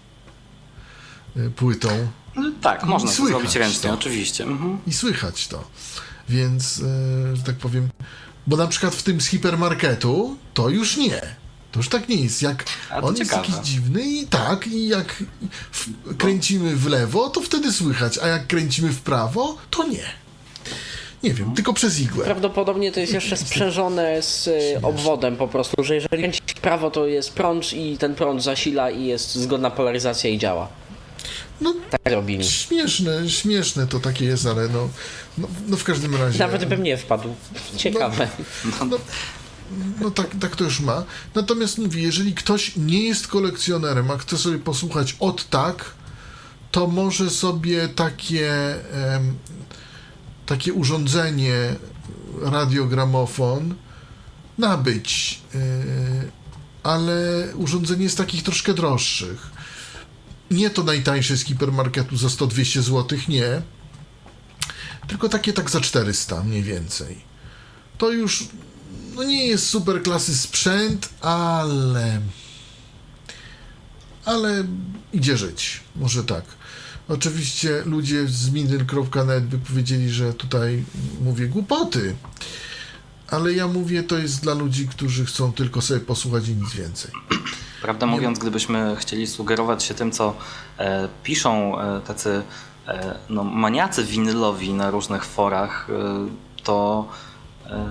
y, 1.37 1.49
płytą 1.49 1.89
No, 2.35 2.51
tak, 2.61 2.83
można 2.83 3.11
to 3.11 3.25
zrobić 3.25 3.55
ręcznie, 3.55 3.89
to. 3.89 3.95
oczywiście. 3.95 4.43
Mhm. 4.43 4.77
i 4.87 4.93
słychać 4.93 5.47
to. 5.47 5.63
Więc, 6.29 6.81
że 7.33 7.43
tak 7.45 7.55
powiem, 7.55 7.89
bo 8.47 8.57
na 8.57 8.67
przykład 8.67 8.95
w 8.95 9.03
tym 9.03 9.21
z 9.21 9.27
hipermarketu 9.27 10.37
to 10.53 10.69
już 10.69 10.97
nie. 10.97 11.21
To 11.71 11.79
już 11.79 11.89
tak 11.89 12.09
nie 12.09 12.15
jest. 12.15 12.41
Jak 12.41 12.65
on 13.01 13.15
jest 13.15 13.31
ciekawe. 13.31 13.47
jakiś 13.47 13.69
dziwny 13.69 14.01
i 14.01 14.27
tak, 14.27 14.67
i 14.67 14.87
jak 14.87 15.23
w, 15.71 16.17
kręcimy 16.17 16.75
w 16.75 16.87
lewo, 16.87 17.29
to 17.29 17.41
wtedy 17.41 17.71
słychać, 17.71 18.17
a 18.17 18.27
jak 18.27 18.47
kręcimy 18.47 18.89
w 18.89 19.01
prawo, 19.01 19.57
to 19.69 19.87
nie. 19.87 20.03
Nie 21.23 21.33
wiem, 21.33 21.53
tylko 21.55 21.73
przez 21.73 21.99
igłę. 21.99 22.25
Prawdopodobnie 22.25 22.91
to 22.91 22.99
jest 22.99 23.13
jeszcze 23.13 23.37
sprzężone 23.37 24.21
z 24.21 24.47
y, 24.47 24.79
obwodem 24.81 25.37
po 25.37 25.47
prostu, 25.47 25.83
że 25.83 25.95
jeżeli 25.95 26.23
kręcić 26.23 26.51
w 26.55 26.61
prawo 26.61 26.91
to 26.91 27.07
jest 27.07 27.33
prąd 27.33 27.73
i 27.73 27.97
ten 27.97 28.15
prąd 28.15 28.43
zasila 28.43 28.91
i 28.91 29.05
jest 29.05 29.35
zgodna 29.35 29.71
polaryzacja 29.71 30.29
i 30.29 30.37
działa. 30.37 30.67
No, 31.61 31.73
Tak 31.89 32.13
robili. 32.13 32.43
Śmieszne, 32.49 33.29
śmieszne 33.29 33.87
to 33.87 33.99
takie 33.99 34.25
jest, 34.25 34.45
ale 34.45 34.67
no, 34.67 34.89
no, 35.37 35.47
no 35.67 35.77
w 35.77 35.83
każdym 35.83 36.15
razie. 36.15 36.39
Nawet 36.39 36.65
bym 36.65 36.83
nie 36.83 36.97
wpadł. 36.97 37.35
Ciekawe. 37.77 38.27
No, 38.89 38.97
no 40.01 40.11
tak, 40.11 40.27
tak 40.41 40.55
to 40.55 40.63
już 40.63 40.79
ma. 40.79 41.03
Natomiast 41.35 41.77
mówię, 41.77 42.01
jeżeli 42.01 42.33
ktoś 42.33 42.75
nie 42.75 43.03
jest 43.03 43.27
kolekcjonerem, 43.27 44.11
a 44.11 44.17
chce 44.17 44.37
sobie 44.37 44.59
posłuchać 44.59 45.15
od 45.19 45.49
tak, 45.49 45.91
to 46.71 46.87
może 46.87 47.29
sobie 47.29 47.87
takie, 47.87 48.75
em, 49.15 49.35
takie 50.45 50.73
urządzenie, 50.73 51.75
radiogramofon 52.41 53.75
nabyć. 54.57 55.41
Yy, 55.53 55.61
ale 56.83 57.47
urządzenie 57.55 58.03
jest 58.03 58.17
takich 58.17 58.43
troszkę 58.43 58.73
droższych. 58.73 59.51
Nie 60.51 60.69
to 60.69 60.83
najtańsze 60.83 61.37
z 61.37 61.43
hipermarketu 61.43 62.17
za 62.17 62.27
100-200 62.27 62.81
zł, 62.81 63.19
nie. 63.27 63.61
Tylko 65.07 65.29
takie 65.29 65.53
tak 65.53 65.69
za 65.69 65.81
400 65.81 66.43
mniej 66.43 66.63
więcej. 66.63 67.21
To 67.97 68.11
już 68.11 68.47
no 69.15 69.23
nie 69.23 69.47
jest 69.47 69.69
super 69.69 70.03
klasy 70.03 70.37
sprzęt, 70.37 71.09
ale 71.21 72.21
ale 74.25 74.63
idzie 75.13 75.37
żyć, 75.37 75.81
może 75.95 76.23
tak. 76.23 76.43
Oczywiście 77.07 77.83
ludzie 77.85 78.27
z 78.27 78.49
middle.net 78.49 79.45
by 79.45 79.57
powiedzieli, 79.57 80.09
że 80.09 80.33
tutaj 80.33 80.83
mówię 81.21 81.47
głupoty, 81.47 82.15
ale 83.29 83.53
ja 83.53 83.67
mówię, 83.67 84.03
to 84.03 84.17
jest 84.17 84.41
dla 84.41 84.53
ludzi, 84.53 84.87
którzy 84.87 85.25
chcą 85.25 85.53
tylko 85.53 85.81
sobie 85.81 85.99
posłuchać 85.99 86.47
i 86.47 86.55
nic 86.55 86.73
więcej. 86.73 87.11
Prawdę 87.81 88.05
mówiąc, 88.05 88.39
gdybyśmy 88.39 88.95
chcieli 88.99 89.27
sugerować 89.27 89.83
się 89.83 89.93
tym, 89.93 90.11
co 90.11 90.35
e, 90.77 91.09
piszą 91.23 91.79
e, 91.81 92.01
tacy 92.01 92.43
no, 93.29 93.43
maniacy 93.43 94.03
winylowi 94.03 94.73
na 94.73 94.91
różnych 94.91 95.25
forach, 95.25 95.87
e, 95.89 96.63
to 96.63 97.07
e, 97.65 97.89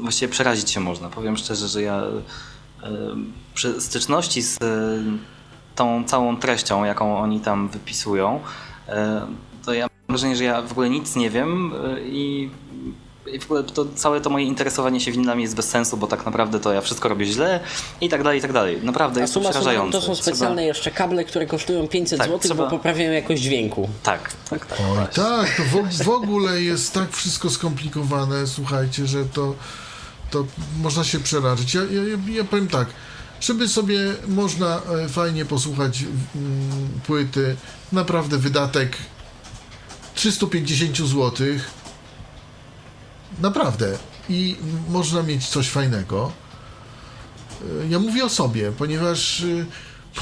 właściwie 0.00 0.32
przerazić 0.32 0.70
się 0.70 0.80
można. 0.80 1.08
Powiem 1.08 1.36
szczerze, 1.36 1.68
że 1.68 1.82
ja 1.82 2.02
e, 2.02 2.88
przy 3.54 3.80
styczności 3.80 4.42
z 4.42 4.62
e, 4.62 4.66
tą 5.74 6.04
całą 6.04 6.36
treścią, 6.36 6.84
jaką 6.84 7.18
oni 7.18 7.40
tam 7.40 7.68
wypisują, 7.68 8.40
e, 8.88 9.26
to 9.64 9.72
ja 9.72 9.82
mam 9.84 9.90
wrażenie, 10.08 10.36
że 10.36 10.44
ja 10.44 10.62
w 10.62 10.72
ogóle 10.72 10.90
nic 10.90 11.16
nie 11.16 11.30
wiem 11.30 11.72
e, 11.84 12.00
i 12.00 12.50
to 13.74 13.86
całe 13.94 14.20
to 14.20 14.30
moje 14.30 14.44
interesowanie 14.44 15.00
się 15.00 15.12
winylami 15.12 15.42
jest 15.42 15.54
bez 15.56 15.68
sensu, 15.68 15.96
bo 15.96 16.06
tak 16.06 16.26
naprawdę 16.26 16.60
to 16.60 16.72
ja 16.72 16.80
wszystko 16.80 17.08
robię 17.08 17.26
źle 17.26 17.60
i 18.00 18.08
tak 18.08 18.22
dalej, 18.22 18.38
i 18.38 18.42
tak 18.42 18.52
dalej. 18.52 18.78
Naprawdę 18.82 19.20
A 19.20 19.22
jest 19.22 19.34
to 19.34 19.40
suma 19.40 19.52
summarum 19.52 19.62
przerażające. 19.62 20.00
to 20.00 20.06
są 20.16 20.22
specjalne 20.22 20.64
jeszcze 20.64 20.90
kable, 20.90 21.24
które 21.24 21.46
kosztują 21.46 21.88
500 21.88 22.18
Tak, 22.18 22.26
zł, 22.28 22.38
trzeba- 22.38 22.64
bo 22.64 22.70
poprawiają 22.70 23.12
jakość 23.12 23.42
dźwięku. 23.42 23.88
Tak, 24.02 24.32
tak, 24.50 24.66
tak. 24.66 24.78
Oj, 24.80 25.06
tak, 25.14 25.56
to 25.56 25.62
w, 25.62 26.02
w 26.04 26.08
ogóle 26.08 26.62
jest 26.62 26.94
tak 26.94 27.12
wszystko 27.12 27.50
skomplikowane, 27.50 28.46
słuchajcie, 28.46 29.06
że 29.06 29.24
to, 29.24 29.54
to 30.30 30.44
można 30.82 31.04
się 31.04 31.20
przerazić. 31.20 31.74
Ja, 31.74 31.80
ja, 31.80 32.34
ja- 32.36 32.44
powiem 32.44 32.68
tak, 32.68 32.88
żeby 33.40 33.68
sobie 33.68 33.98
można 34.28 34.80
e, 35.04 35.08
fajnie 35.08 35.44
posłuchać 35.44 36.02
mm, 36.02 36.88
płyty, 37.06 37.56
naprawdę 37.92 38.38
wydatek 38.38 38.96
350 40.14 40.96
zł, 40.96 41.32
naprawdę, 43.40 43.98
i 44.28 44.56
można 44.88 45.22
mieć 45.22 45.48
coś 45.48 45.68
fajnego. 45.68 46.32
E, 47.82 47.88
Ja 47.88 47.98
mówię 47.98 48.24
o 48.24 48.28
sobie, 48.28 48.72
ponieważ 48.72 49.40
y, 49.40 49.66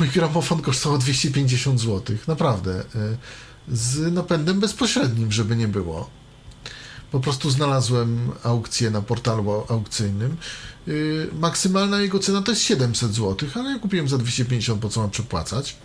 mój 0.01 0.09
gramofon 0.09 0.63
kosztował 0.63 0.99
250 0.99 1.81
zł, 1.81 2.17
naprawdę. 2.29 2.81
y, 2.81 3.17
z 3.69 4.13
napędem 4.15 4.61
bezpośrednim, 4.61 5.33
żeby 5.33 5.57
nie 5.57 5.69
było. 5.69 6.11
Po 7.13 7.21
prostu 7.21 7.51
znalazłem 7.51 8.31
aukcję 8.45 8.91
na 8.91 9.03
portalu 9.03 9.43
au- 9.51 9.73
aukcyjnym. 9.73 10.37
Maksymalna 11.33 12.01
jego 12.01 12.19
cena 12.19 12.43
to 12.43 12.53
jest 12.53 12.63
700 12.63 13.15
zł, 13.15 13.49
ale 13.55 13.71
ja 13.71 13.79
kupiłem 13.79 14.09
za 14.09 14.19
250, 14.19 14.83
po 14.83 14.89
co 14.89 15.01
mam 15.01 15.11
przepłacać. 15.11 15.77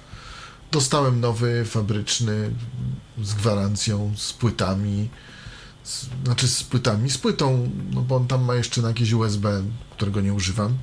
Dostałem 0.72 1.20
nowy, 1.20 1.66
fabryczny, 1.66 2.52
z 3.24 3.34
gwarancją, 3.34 4.14
z 4.18 4.34
płytami. 4.34 5.10
Z, 5.84 6.06
znaczy 6.26 6.48
z 6.48 6.64
płytami, 6.64 7.10
z 7.10 7.18
płytą, 7.18 7.70
no 7.94 8.02
bo 8.02 8.16
on 8.16 8.28
tam 8.28 8.44
ma 8.44 8.56
jeszcze 8.56 8.82
na 8.82 8.88
jakieś 8.88 9.14
USB, 9.14 9.64
którego 9.92 10.22
nie 10.22 10.34
używam. 10.34 10.78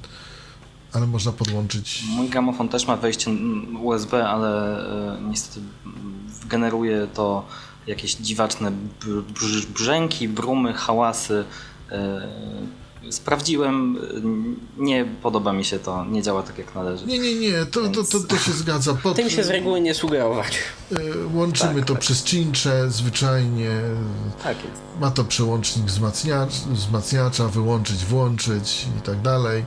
ale 0.92 1.06
można 1.06 1.32
podłączyć. 1.32 2.04
Mój 2.08 2.28
gramofon 2.28 2.68
też 2.68 2.86
ma 2.86 2.96
wejście 2.96 3.30
USB, 3.82 4.28
ale 4.28 4.80
e, 5.16 5.22
niestety 5.22 5.60
generuje 6.46 7.06
to 7.14 7.46
jakieś 7.86 8.14
dziwaczne 8.14 8.72
brzęki, 9.74 10.28
brumy, 10.28 10.72
hałasy. 10.72 11.44
E, 11.90 12.28
sprawdziłem, 13.10 13.98
nie 14.78 15.05
podoba 15.22 15.52
mi 15.52 15.64
się 15.64 15.78
to, 15.78 16.05
nie 16.05 16.22
działa 16.22 16.43
tak 16.43 16.59
jak 16.59 16.74
należy. 16.74 17.06
Nie, 17.06 17.18
nie, 17.18 17.35
nie, 17.35 17.66
to, 17.66 17.89
to, 17.89 18.05
to, 18.05 18.20
to 18.20 18.39
się 18.39 18.52
zgadza. 18.52 18.94
Pod, 18.94 19.16
Tym 19.16 19.30
się 19.30 19.44
z 19.44 19.48
reguły 19.48 19.80
nie 19.80 19.94
sugerować. 19.94 20.59
E, 20.93 20.97
łączymy 21.35 21.74
tak, 21.74 21.85
to 21.85 21.93
tak. 21.93 22.01
przez 22.01 22.24
cincze 22.24 22.90
zwyczajnie. 22.90 23.70
Tak 24.43 24.56
jest. 24.56 24.82
Ma 25.01 25.10
to 25.10 25.24
przełącznik 25.24 25.86
wzmacniacz, 25.86 26.52
wzmacniacza, 26.52 27.48
wyłączyć, 27.48 28.05
włączyć 28.05 28.86
i 28.98 29.02
tak 29.02 29.22
dalej. 29.22 29.64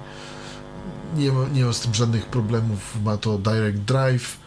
Nie 1.16 1.32
nie 1.54 1.66
ma 1.66 1.74
z 1.74 1.80
tym 1.80 1.94
żadnych 1.94 2.26
problemów. 2.26 2.80
Ma 3.04 3.18
to 3.18 3.38
Direct 3.38 3.80
Drive 3.80 4.38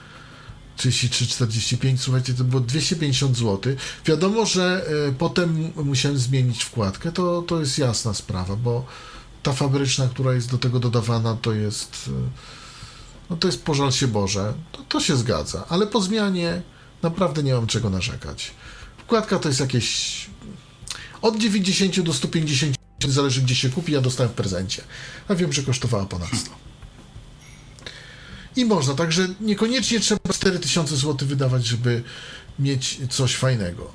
33,45, 0.78 1.96
słuchajcie, 1.98 2.34
to 2.34 2.44
było 2.44 2.60
250 2.60 3.36
zł. 3.36 3.74
Wiadomo, 4.06 4.46
że 4.46 4.86
y, 5.08 5.12
potem 5.12 5.72
musiałem 5.76 6.18
zmienić 6.18 6.64
wkładkę, 6.64 7.12
to, 7.12 7.42
to 7.42 7.60
jest 7.60 7.78
jasna 7.78 8.14
sprawa, 8.14 8.56
bo 8.56 8.86
ta 9.42 9.52
fabryczna, 9.52 10.08
która 10.08 10.34
jest 10.34 10.50
do 10.50 10.58
tego 10.58 10.80
dodawana, 10.80 11.36
to 11.42 11.52
jest 11.52 12.08
y, 12.08 12.10
no 13.30 13.36
to 13.36 13.48
jest 13.48 13.62
pożal 13.62 13.92
się 13.92 14.08
Boże, 14.08 14.54
to, 14.72 14.82
to 14.82 15.00
się 15.00 15.16
zgadza, 15.16 15.64
ale 15.68 15.86
po 15.86 16.00
zmianie 16.00 16.62
naprawdę 17.02 17.42
nie 17.42 17.54
mam 17.54 17.66
czego 17.66 17.90
narzekać. 17.90 18.50
Wkładka 18.98 19.38
to 19.38 19.48
jest 19.48 19.60
jakieś 19.60 20.26
od 21.22 21.38
90 21.38 22.00
do 22.00 22.12
150, 22.12 22.76
zależy 23.08 23.42
gdzie 23.42 23.54
się 23.54 23.70
kupi, 23.70 23.92
ja 23.92 24.00
dostałem 24.00 24.32
w 24.32 24.36
prezencie, 24.36 24.82
a 25.28 25.34
wiem, 25.34 25.52
że 25.52 25.62
kosztowała 25.62 26.06
ponad 26.06 26.28
100 26.36 26.73
i 28.56 28.64
można. 28.64 28.94
Także 28.94 29.28
niekoniecznie 29.40 30.00
trzeba 30.00 30.32
4000 30.32 30.96
zł 30.96 31.28
wydawać, 31.28 31.66
żeby 31.66 32.02
mieć 32.58 33.00
coś 33.10 33.36
fajnego. 33.36 33.92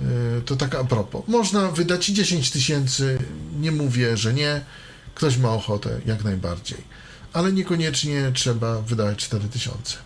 E, 0.00 0.40
to 0.40 0.56
tak 0.56 0.74
a 0.74 0.84
propos. 0.84 1.22
Można 1.28 1.70
wydać 1.70 2.06
10 2.06 2.50
tysięcy, 2.50 3.18
nie 3.60 3.72
mówię, 3.72 4.16
że 4.16 4.34
nie. 4.34 4.60
Ktoś 5.14 5.36
ma 5.36 5.50
ochotę, 5.50 6.00
jak 6.06 6.24
najbardziej. 6.24 6.78
Ale 7.32 7.52
niekoniecznie 7.52 8.32
trzeba 8.34 8.82
wydawać 8.82 9.18
4000. 9.18 9.96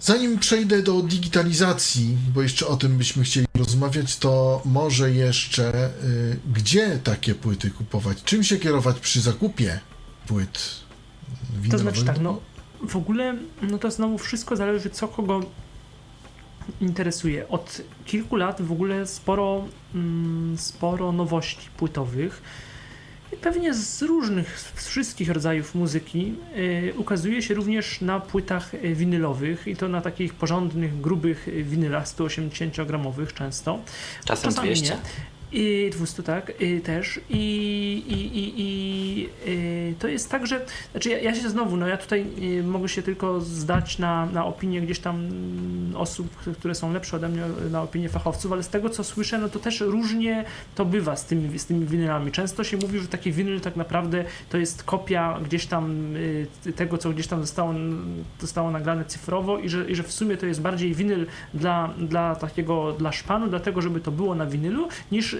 Zanim 0.00 0.38
przejdę 0.38 0.82
do 0.82 1.02
digitalizacji, 1.02 2.16
bo 2.34 2.42
jeszcze 2.42 2.66
o 2.66 2.76
tym 2.76 2.98
byśmy 2.98 3.24
chcieli 3.24 3.46
rozmawiać, 3.54 4.16
to 4.16 4.62
może 4.64 5.12
jeszcze 5.12 5.90
y, 6.04 6.36
gdzie 6.54 6.98
takie 7.04 7.34
płyty 7.34 7.70
kupować? 7.70 8.18
Czym 8.24 8.44
się 8.44 8.56
kierować 8.56 9.00
przy 9.00 9.20
zakupie 9.20 9.80
płyt 10.26 10.58
to 11.70 11.78
znaczy 11.78 12.04
tak, 12.04 12.20
no 12.20 12.40
w 12.88 12.96
ogóle 12.96 13.34
no 13.62 13.78
to 13.78 13.90
znowu 13.90 14.18
wszystko 14.18 14.56
zależy 14.56 14.90
co 14.90 15.08
kogo 15.08 15.40
interesuje. 16.80 17.48
Od 17.48 17.82
kilku 18.06 18.36
lat 18.36 18.62
w 18.62 18.72
ogóle 18.72 19.06
sporo, 19.06 19.64
mm, 19.94 20.58
sporo 20.58 21.12
nowości 21.12 21.68
płytowych 21.76 22.42
pewnie 23.36 23.74
z 23.74 24.02
różnych, 24.02 24.60
z 24.60 24.88
wszystkich 24.88 25.30
rodzajów 25.30 25.74
muzyki 25.74 26.34
y, 26.56 26.94
ukazuje 26.96 27.42
się 27.42 27.54
również 27.54 28.00
na 28.00 28.20
płytach 28.20 28.72
winylowych 28.94 29.66
i 29.66 29.76
to 29.76 29.88
na 29.88 30.00
takich 30.00 30.34
porządnych, 30.34 31.00
grubych 31.00 31.48
winylach 31.62 32.06
180-gramowych 32.06 33.32
często. 33.34 33.78
Czasem 34.24 34.50
Czasami 34.50 34.68
200. 34.68 34.94
Nie. 34.94 35.00
I 35.52 35.90
200, 35.92 36.22
tak, 36.22 36.52
i 36.60 36.80
też. 36.80 37.20
I, 37.30 37.36
i, 38.08 38.38
i, 38.38 38.60
i, 38.60 39.28
i 39.46 39.94
to 39.98 40.08
jest 40.08 40.30
tak, 40.30 40.46
że 40.46 40.66
znaczy 40.90 41.10
ja, 41.10 41.18
ja, 41.18 41.34
się 41.34 41.48
znowu, 41.48 41.76
no 41.76 41.88
ja 41.88 41.96
tutaj 41.96 42.26
y, 42.58 42.62
mogę 42.62 42.88
się 42.88 43.02
tylko 43.02 43.40
zdać 43.40 43.98
na, 43.98 44.26
na 44.26 44.44
opinię 44.44 44.80
gdzieś 44.80 44.98
tam 44.98 45.28
osób, 45.94 46.36
które 46.36 46.74
są 46.74 46.92
lepsze 46.92 47.16
ode 47.16 47.28
mnie, 47.28 47.42
na 47.70 47.82
opinię 47.82 48.08
fachowców, 48.08 48.52
ale 48.52 48.62
z 48.62 48.68
tego 48.68 48.90
co 48.90 49.04
słyszę, 49.04 49.38
no 49.38 49.48
to 49.48 49.58
też 49.58 49.80
różnie 49.80 50.44
to 50.74 50.84
bywa 50.84 51.16
z 51.16 51.26
tymi, 51.26 51.58
z 51.58 51.66
tymi 51.66 51.86
winylami. 51.86 52.32
Często 52.32 52.64
się 52.64 52.76
mówi, 52.76 52.98
że 52.98 53.08
taki 53.08 53.32
winyl 53.32 53.60
tak 53.60 53.76
naprawdę 53.76 54.24
to 54.50 54.58
jest 54.58 54.82
kopia 54.82 55.38
gdzieś 55.44 55.66
tam 55.66 56.16
y, 56.16 56.46
tego, 56.76 56.98
co 56.98 57.10
gdzieś 57.10 57.26
tam 57.26 57.40
zostało, 57.40 57.74
zostało 58.40 58.70
nagrane 58.70 59.04
cyfrowo 59.04 59.58
i 59.58 59.68
że, 59.68 59.90
i 59.90 59.94
że 59.94 60.02
w 60.02 60.12
sumie 60.12 60.36
to 60.36 60.46
jest 60.46 60.60
bardziej 60.60 60.94
winyl 60.94 61.26
dla, 61.54 61.94
dla 61.98 62.36
takiego, 62.36 62.92
dla 62.92 63.12
szpanu, 63.12 63.48
dlatego 63.48 63.82
żeby 63.82 64.00
to 64.00 64.10
było 64.10 64.34
na 64.34 64.46
winylu, 64.46 64.88
niż 65.12 65.39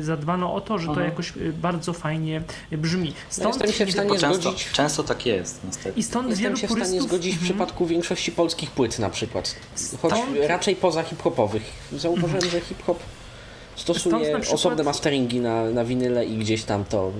zadbano 0.00 0.54
o 0.54 0.60
to, 0.60 0.78
że 0.78 0.86
to 0.86 0.92
mhm. 0.92 1.08
jakoś 1.08 1.36
y, 1.36 1.52
bardzo 1.52 1.92
fajnie 1.92 2.42
brzmi. 2.72 3.12
Stąd 3.28 3.60
no 3.60 3.72
się 3.72 3.86
w 3.86 3.92
stanie 3.92 4.18
często, 4.18 4.40
zgodzić. 4.40 4.70
Często 4.72 5.02
tak 5.02 5.26
jest, 5.26 5.60
niestety. 5.64 6.00
I 6.00 6.02
stąd 6.02 6.28
jestem 6.28 6.44
wielu 6.44 6.56
się 6.56 6.68
purystów... 6.68 6.86
w 6.86 6.88
stanie 6.88 7.08
zgodzić 7.08 7.32
w 7.32 7.38
mhm. 7.38 7.44
przypadku 7.44 7.86
większości 7.86 8.32
polskich 8.32 8.70
płyt 8.70 8.98
na 8.98 9.10
przykład. 9.10 9.54
Choć 10.02 10.12
stąd... 10.12 10.38
raczej 10.46 10.76
poza 10.76 11.02
hip-hopowych. 11.02 11.62
Zauważyłem, 11.92 12.34
mhm. 12.34 12.50
że 12.52 12.60
hip-hop 12.60 12.98
stosuje 13.76 14.24
przykład... 14.24 14.54
osobne 14.54 14.84
masteringi 14.84 15.40
na, 15.40 15.64
na 15.64 15.84
winyle 15.84 16.26
i 16.26 16.38
gdzieś 16.38 16.64
tam 16.64 16.84
to 16.84 17.12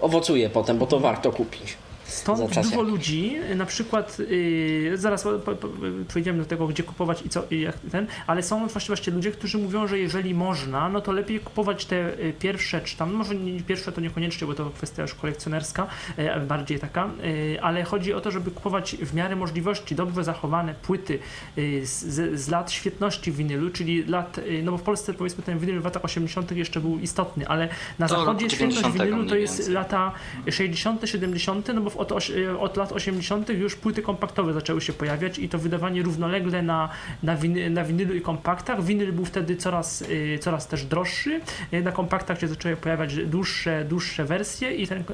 owocuje 0.00 0.50
potem, 0.50 0.78
bo 0.78 0.86
to 0.86 1.00
warto 1.00 1.32
kupić. 1.32 1.76
Stąd 2.14 2.54
dużo 2.54 2.82
ludzi, 2.82 3.36
na 3.56 3.66
przykład, 3.66 4.18
yy, 4.18 4.98
zaraz 4.98 5.22
po, 5.22 5.38
po, 5.38 5.68
przejdziemy 6.08 6.38
do 6.38 6.44
tego, 6.44 6.66
gdzie 6.66 6.82
kupować 6.82 7.22
i 7.26 7.28
co, 7.28 7.44
i 7.50 7.60
jak 7.60 7.78
ten, 7.78 8.06
ale 8.26 8.42
są 8.42 8.66
właśnie, 8.66 8.86
właśnie 8.86 9.12
ludzie, 9.12 9.30
którzy 9.30 9.58
mówią, 9.58 9.86
że 9.86 9.98
jeżeli 9.98 10.34
można, 10.34 10.88
no 10.88 11.00
to 11.00 11.12
lepiej 11.12 11.40
kupować 11.40 11.86
te 11.86 12.18
y, 12.18 12.32
pierwsze, 12.38 12.80
czy 12.80 12.96
tam, 12.96 13.12
może 13.12 13.34
nie 13.34 13.60
pierwsze 13.60 13.92
to 13.92 14.00
niekoniecznie, 14.00 14.46
bo 14.46 14.54
to 14.54 14.70
kwestia 14.70 15.02
już 15.02 15.14
kolekcjonerska, 15.14 15.86
yy, 16.18 16.40
bardziej 16.40 16.78
taka, 16.78 17.08
yy, 17.22 17.62
ale 17.62 17.84
chodzi 17.84 18.14
o 18.14 18.20
to, 18.20 18.30
żeby 18.30 18.50
kupować 18.50 18.96
w 18.96 19.14
miarę 19.14 19.36
możliwości 19.36 19.94
dobrze 19.94 20.24
zachowane 20.24 20.74
płyty 20.74 21.18
y, 21.58 21.86
z, 21.86 22.40
z, 22.40 22.48
lat 22.48 22.72
świetności 22.72 23.32
winylu, 23.32 23.70
czyli 23.70 24.04
lat, 24.04 24.38
y, 24.38 24.62
no 24.64 24.72
bo 24.72 24.78
w 24.78 24.82
Polsce 24.82 25.14
powiedzmy 25.14 25.42
ten 25.44 25.58
winyl 25.58 25.80
w 25.80 25.84
latach 25.84 26.04
80. 26.04 26.52
jeszcze 26.52 26.80
był 26.80 26.98
istotny, 26.98 27.48
ale 27.48 27.68
na 27.98 28.08
to 28.08 28.14
zachodzie 28.14 28.50
świetność 28.50 28.90
winylu 28.90 29.26
to 29.26 29.36
jest 29.36 29.68
lata 29.68 30.12
60., 30.50 31.08
70., 31.08 31.68
no 31.74 31.80
bo 31.80 31.90
w 31.90 31.96
od, 32.12 32.28
od 32.58 32.76
lat 32.76 32.92
80. 32.92 33.48
już 33.48 33.76
płyty 33.76 34.02
kompaktowe 34.02 34.52
zaczęły 34.52 34.80
się 34.80 34.92
pojawiać 34.92 35.38
i 35.38 35.48
to 35.48 35.58
wydawanie 35.58 36.02
równolegle 36.02 36.62
na, 36.62 36.88
na, 37.22 37.36
winy, 37.36 37.70
na 37.70 37.84
winylu 37.84 38.14
i 38.14 38.20
kompaktach. 38.20 38.84
Winyl 38.84 39.12
był 39.12 39.24
wtedy 39.24 39.56
coraz, 39.56 40.02
y, 40.02 40.38
coraz 40.40 40.68
też 40.68 40.84
droższy. 40.84 41.40
Y, 41.72 41.82
na 41.82 41.92
kompaktach 41.92 42.40
się 42.40 42.48
zaczęły 42.48 42.76
pojawiać 42.76 43.16
dłuższe, 43.16 43.84
dłuższe 43.84 44.24
wersje 44.24 44.74
i 44.74 44.86
ten, 44.86 45.04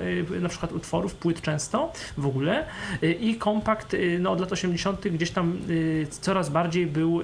na 0.40 0.48
przykład 0.48 0.72
utworów, 0.72 1.14
płyt 1.14 1.40
często 1.42 1.92
w 2.18 2.26
ogóle. 2.26 2.66
I 3.20 3.34
kompakt 3.34 3.96
no, 4.18 4.30
od 4.30 4.40
lat 4.40 4.52
80. 4.52 5.08
gdzieś 5.08 5.30
tam 5.30 5.58
coraz 6.10 6.50
bardziej 6.50 6.86
był, 6.86 7.20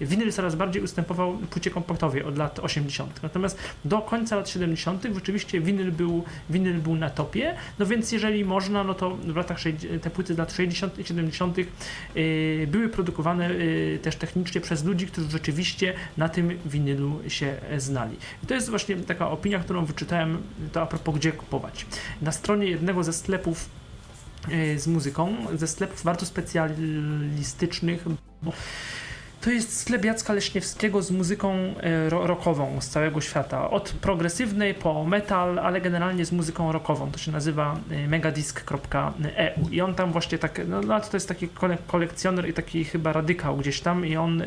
winyl 0.00 0.32
coraz 0.32 0.54
bardziej 0.54 0.82
ustępował 0.82 1.38
płycie 1.50 1.70
kompaktowej 1.70 2.22
od 2.24 2.38
lat 2.38 2.58
80. 2.58 3.22
Natomiast 3.22 3.58
do 3.84 3.98
końca 3.98 4.36
lat 4.36 4.48
70. 4.48 5.06
rzeczywiście 5.14 5.60
winyl 5.60 5.92
był, 5.92 6.24
winyl 6.50 6.78
był 6.78 6.96
na 6.96 7.10
topie, 7.10 7.54
no 7.78 7.86
więc 7.86 8.12
jeżeli 8.12 8.44
można, 8.44 8.61
no 8.70 8.94
to 8.94 9.16
w 9.16 9.36
latach 9.36 9.58
te 10.02 10.10
płyty 10.10 10.34
z 10.34 10.38
lat 10.38 10.52
60. 10.52 10.98
i 10.98 11.04
70. 11.04 11.58
Y, 12.16 12.68
były 12.70 12.88
produkowane 12.88 13.50
y, 13.50 13.98
też 14.02 14.16
technicznie 14.16 14.60
przez 14.60 14.84
ludzi, 14.84 15.06
którzy 15.06 15.30
rzeczywiście 15.30 15.94
na 16.16 16.28
tym 16.28 16.58
winylu 16.66 17.20
się 17.28 17.56
znali. 17.78 18.16
I 18.42 18.46
to 18.46 18.54
jest 18.54 18.70
właśnie 18.70 18.96
taka 18.96 19.30
opinia, 19.30 19.58
którą 19.58 19.84
wyczytałem, 19.84 20.42
to 20.72 20.82
a 20.82 20.86
propos 20.86 21.14
gdzie 21.14 21.32
kupować. 21.32 21.86
Na 22.22 22.32
stronie 22.32 22.66
jednego 22.66 23.04
ze 23.04 23.12
sklepów 23.12 23.68
y, 24.52 24.78
z 24.78 24.86
muzyką, 24.86 25.36
ze 25.54 25.66
sklepów 25.66 26.04
bardzo 26.04 26.26
specjalistycznych, 26.26 28.04
to 29.42 29.50
jest 29.50 29.80
sklep 29.80 30.04
Jacka 30.04 30.32
Leśniewskiego 30.32 31.02
z 31.02 31.10
muzyką 31.10 31.54
e, 31.54 32.10
rockową 32.10 32.80
z 32.80 32.88
całego 32.88 33.20
świata. 33.20 33.70
Od 33.70 33.92
progresywnej 34.00 34.74
po 34.74 35.04
metal, 35.04 35.58
ale 35.58 35.80
generalnie 35.80 36.24
z 36.24 36.32
muzyką 36.32 36.72
rockową. 36.72 37.10
To 37.10 37.18
się 37.18 37.32
nazywa 37.32 37.76
e, 37.90 38.08
megadisk.eu 38.08 39.68
i 39.70 39.80
on 39.80 39.94
tam 39.94 40.12
właśnie 40.12 40.38
tak, 40.38 40.60
no, 40.68 40.80
no 40.80 41.00
to 41.00 41.16
jest 41.16 41.28
taki 41.28 41.48
kolekcjoner 41.86 42.48
i 42.48 42.52
taki 42.52 42.84
chyba 42.84 43.12
radykał 43.12 43.56
gdzieś 43.56 43.80
tam 43.80 44.06
i 44.06 44.16
on 44.16 44.42
e, 44.42 44.46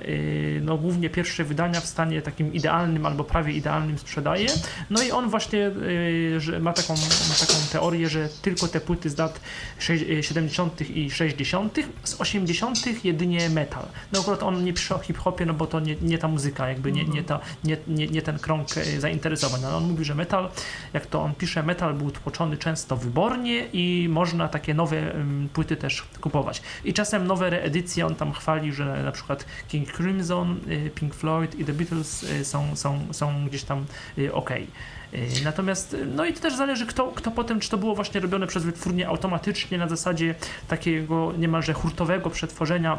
no, 0.61 0.77
głównie 0.77 1.09
pierwsze 1.09 1.43
wydania 1.43 1.81
w 1.81 1.85
stanie 1.85 2.21
takim 2.21 2.53
idealnym 2.53 3.05
albo 3.05 3.23
prawie 3.23 3.53
idealnym 3.53 3.97
sprzedaje. 3.97 4.47
No 4.89 5.03
i 5.03 5.11
on 5.11 5.29
właśnie 5.29 5.71
ma, 6.61 6.73
taką, 6.73 6.93
ma 7.29 7.35
taką 7.39 7.53
teorię, 7.71 8.09
że 8.09 8.29
tylko 8.41 8.67
te 8.67 8.81
płyty 8.81 9.09
z 9.09 9.17
lat 9.17 9.39
70. 10.21 10.89
i 10.89 11.11
60. 11.11 11.77
z 12.03 12.21
80. 12.21 13.05
jedynie 13.05 13.49
metal. 13.49 13.85
No 14.13 14.19
akurat 14.19 14.43
on 14.43 14.63
nie 14.63 14.73
pisze 14.85 14.95
o 14.95 14.99
hip-hopie, 14.99 15.45
no 15.45 15.53
bo 15.53 15.67
to 15.67 15.79
nie, 15.79 15.95
nie 16.01 16.17
ta 16.17 16.27
muzyka, 16.27 16.69
jakby 16.69 16.91
nie, 16.91 17.03
nie, 17.03 17.23
ta, 17.23 17.39
nie, 17.63 17.77
nie, 17.87 18.07
nie 18.07 18.21
ten 18.21 18.39
krąg 18.39 18.77
e, 18.77 18.99
zainteresowań. 18.99 19.65
Ale 19.65 19.75
on 19.75 19.83
mówi, 19.83 20.05
że 20.05 20.15
metal, 20.15 20.49
jak 20.93 21.05
to 21.05 21.21
on 21.21 21.35
pisze, 21.35 21.63
metal 21.63 21.93
był 21.93 22.11
tłoczony 22.11 22.57
często 22.57 22.97
wybornie 22.97 23.67
i 23.73 24.07
można 24.09 24.47
takie 24.47 24.73
nowe 24.73 24.97
płyty 25.53 25.75
też 25.75 26.03
kupować. 26.21 26.61
I 26.83 26.93
czasem 26.93 27.27
nowe 27.27 27.49
reedycje, 27.49 28.05
on 28.05 28.15
tam 28.15 28.33
chwali, 28.33 28.73
że 28.73 29.03
na 29.03 29.11
przykład 29.11 29.45
King 29.67 29.91
Crimson, 29.91 30.59
y, 30.67 30.91
Pink 30.95 31.15
Floyd 31.15 31.55
i 31.55 31.65
The 31.65 31.73
Beatles 31.73 32.23
y, 32.23 32.45
są, 32.45 32.75
są, 32.75 33.07
są 33.11 33.45
gdzieś 33.47 33.63
tam 33.63 33.85
ok. 34.31 34.49
Natomiast, 35.43 35.95
no 36.15 36.25
i 36.25 36.33
to 36.33 36.39
też 36.39 36.55
zależy, 36.55 36.85
kto, 36.85 37.11
kto 37.15 37.31
potem, 37.31 37.59
czy 37.59 37.69
to 37.69 37.77
było 37.77 37.95
właśnie 37.95 38.21
robione 38.21 38.47
przez 38.47 38.63
wytwórnię 38.63 39.07
automatycznie 39.07 39.77
na 39.77 39.87
zasadzie 39.87 40.35
takiego 40.67 41.33
niemalże 41.37 41.73
hurtowego 41.73 42.29
przetworzenia 42.29 42.97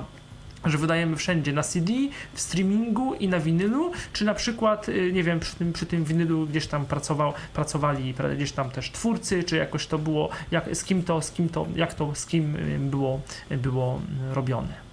że 0.67 0.79
wydajemy 0.79 1.17
wszędzie 1.17 1.53
na 1.53 1.63
CD, 1.63 1.93
w 2.35 2.41
streamingu 2.41 3.15
i 3.15 3.29
na 3.29 3.41
winylu, 3.41 3.93
czy 4.13 4.25
na 4.25 4.35
przykład, 4.35 4.89
y, 4.89 5.13
nie 5.13 5.23
wiem, 5.23 5.41
przy 5.41 5.57
tym, 5.57 5.73
przy 5.73 5.87
tym 5.87 6.05
winylu 6.05 6.47
gdzieś 6.47 6.67
tam 6.67 6.87
pracował, 6.87 7.33
pracowali 7.55 8.15
gdzieś 8.37 8.53
tam 8.53 8.71
też 8.71 8.91
twórcy, 8.91 9.45
czy 9.45 9.57
jakoś 9.57 9.87
to 9.87 9.99
było, 9.99 10.29
jak, 10.51 10.77
z 10.77 10.85
kim 10.85 11.03
to, 11.03 11.23
z 11.23 11.31
kim 11.31 11.49
to, 11.49 11.67
jak 11.77 11.95
to, 11.95 12.15
z 12.15 12.27
kim 12.27 12.57
y, 12.57 12.79
było, 12.79 13.21
było 13.51 14.01
robione. 14.33 14.86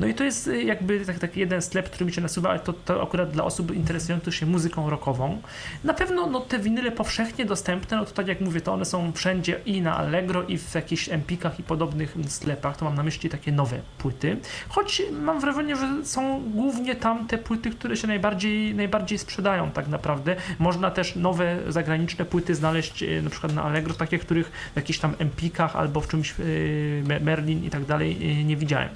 No 0.00 0.06
i 0.06 0.14
to 0.14 0.24
jest 0.24 0.48
y, 0.48 0.62
jakby 0.62 1.06
taki, 1.06 1.20
taki 1.20 1.40
jeden 1.40 1.62
sklep, 1.62 1.90
który 1.90 2.06
mi 2.06 2.12
się 2.12 2.20
nasuwa, 2.20 2.50
ale 2.50 2.58
to, 2.58 2.72
to 2.72 3.02
akurat 3.02 3.30
dla 3.30 3.44
osób 3.44 3.74
interesujących 3.74 4.34
się 4.34 4.46
muzyką 4.46 4.90
rockową. 4.90 5.42
Na 5.84 5.94
pewno 5.94 6.26
no, 6.26 6.40
te 6.40 6.58
winyle 6.58 6.90
powszechnie 6.90 7.44
dostępne, 7.44 7.96
no 7.96 8.04
to 8.04 8.10
tak 8.10 8.28
jak 8.28 8.40
mówię, 8.40 8.60
to 8.60 8.72
one 8.72 8.84
są 8.84 9.12
wszędzie 9.12 9.60
i 9.66 9.82
na 9.82 9.96
Allegro, 9.96 10.42
i 10.42 10.58
w 10.58 10.74
jakichś 10.74 11.08
Empikach 11.08 11.60
i 11.60 11.62
podobnych 11.62 12.16
sklepach, 12.28 12.76
to 12.76 12.84
mam 12.84 12.94
na 12.94 13.02
myśli 13.02 13.30
takie 13.30 13.52
nowe 13.52 13.80
płyty. 13.98 14.36
Choć 14.68 15.02
mam 15.12 15.40
wrażenie, 15.40 15.76
że 15.76 16.04
są 16.04 16.42
głównie 16.50 16.96
tam 16.96 17.26
te 17.26 17.38
płyty, 17.38 17.70
które 17.70 17.96
się 17.96 18.06
najbardziej, 18.06 18.74
najbardziej 18.74 19.18
sprzedają 19.18 19.70
tak 19.70 19.88
naprawdę. 19.88 20.36
Można 20.58 20.90
też 20.90 21.16
nowe 21.16 21.56
zagraniczne 21.68 22.24
płyty 22.24 22.54
znaleźć 22.54 23.02
y, 23.02 23.22
na 23.22 23.30
przykład 23.30 23.54
na 23.54 23.62
Allegro, 23.62 23.94
takie, 23.94 24.18
których 24.18 24.50
w 24.72 24.76
jakichś 24.76 24.98
tam 24.98 25.14
Empikach 25.18 25.76
albo 25.76 26.00
w 26.00 26.08
czymś 26.08 26.34
y, 26.40 27.02
Merlin 27.20 27.64
i 27.64 27.70
tak 27.70 27.84
dalej 27.84 28.44
nie 28.44 28.56
widziałem. 28.56 28.88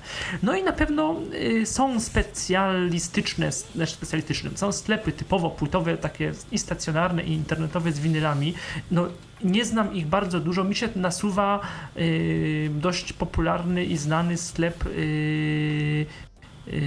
No 0.42 0.56
i 0.56 0.62
na 0.62 0.72
pewno 0.72 0.91
pewno 0.92 1.16
y, 1.34 1.66
są 1.66 2.00
specjalistyczne, 2.00 3.52
znaczy 3.52 3.92
specjalistyczne, 3.92 4.50
są 4.54 4.72
sklepy 4.72 5.12
typowo 5.12 5.50
płytowe, 5.50 5.96
takie 5.96 6.32
i 6.52 6.58
stacjonarne, 6.58 7.22
i 7.22 7.32
internetowe 7.32 7.92
z 7.92 8.00
winylami. 8.00 8.54
No, 8.90 9.06
nie 9.44 9.64
znam 9.64 9.94
ich 9.94 10.06
bardzo 10.06 10.40
dużo. 10.40 10.64
Mi 10.64 10.74
się 10.74 10.88
nasuwa 10.96 11.60
y, 11.96 12.70
dość 12.74 13.12
popularny 13.12 13.84
i 13.84 13.96
znany 13.96 14.36
sklep 14.36 14.86
y, 14.86 16.06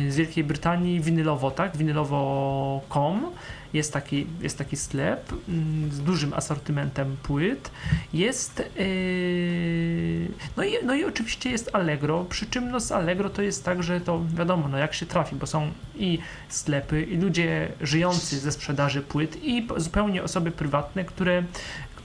z 0.10 0.16
Wielkiej 0.16 0.44
Brytanii 0.44 1.00
winylowo, 1.00 1.52
tak? 1.52 1.78
Winylowo.com 1.78 3.32
jest 3.76 3.94
taki, 3.94 4.28
jest 4.42 4.58
taki 4.58 4.78
sklep 4.78 5.34
mm, 5.50 5.92
z 5.92 6.00
dużym 6.00 6.34
asortymentem 6.34 7.18
płyt. 7.24 7.72
Jest 8.14 8.60
yy, 8.76 10.28
no, 10.58 10.64
i, 10.64 10.86
no 10.86 10.96
i 10.96 11.04
oczywiście 11.04 11.50
jest 11.50 11.70
Allegro, 11.74 12.26
przy 12.26 12.46
czym 12.46 12.72
no 12.72 12.80
z 12.80 12.92
Allegro 12.92 13.30
to 13.30 13.42
jest 13.42 13.66
tak, 13.66 13.84
że 13.84 14.02
to 14.02 14.22
wiadomo, 14.38 14.68
no 14.68 14.78
jak 14.78 14.94
się 14.94 15.06
trafi, 15.06 15.36
bo 15.36 15.48
są 15.48 15.72
i 15.96 16.20
sklepy, 16.50 17.04
i 17.04 17.18
ludzie 17.18 17.72
żyjący 17.82 18.40
ze 18.40 18.52
sprzedaży 18.52 19.02
płyt, 19.02 19.38
i 19.44 19.68
zupełnie 19.78 20.24
osoby 20.24 20.52
prywatne, 20.52 21.06
które 21.06 21.44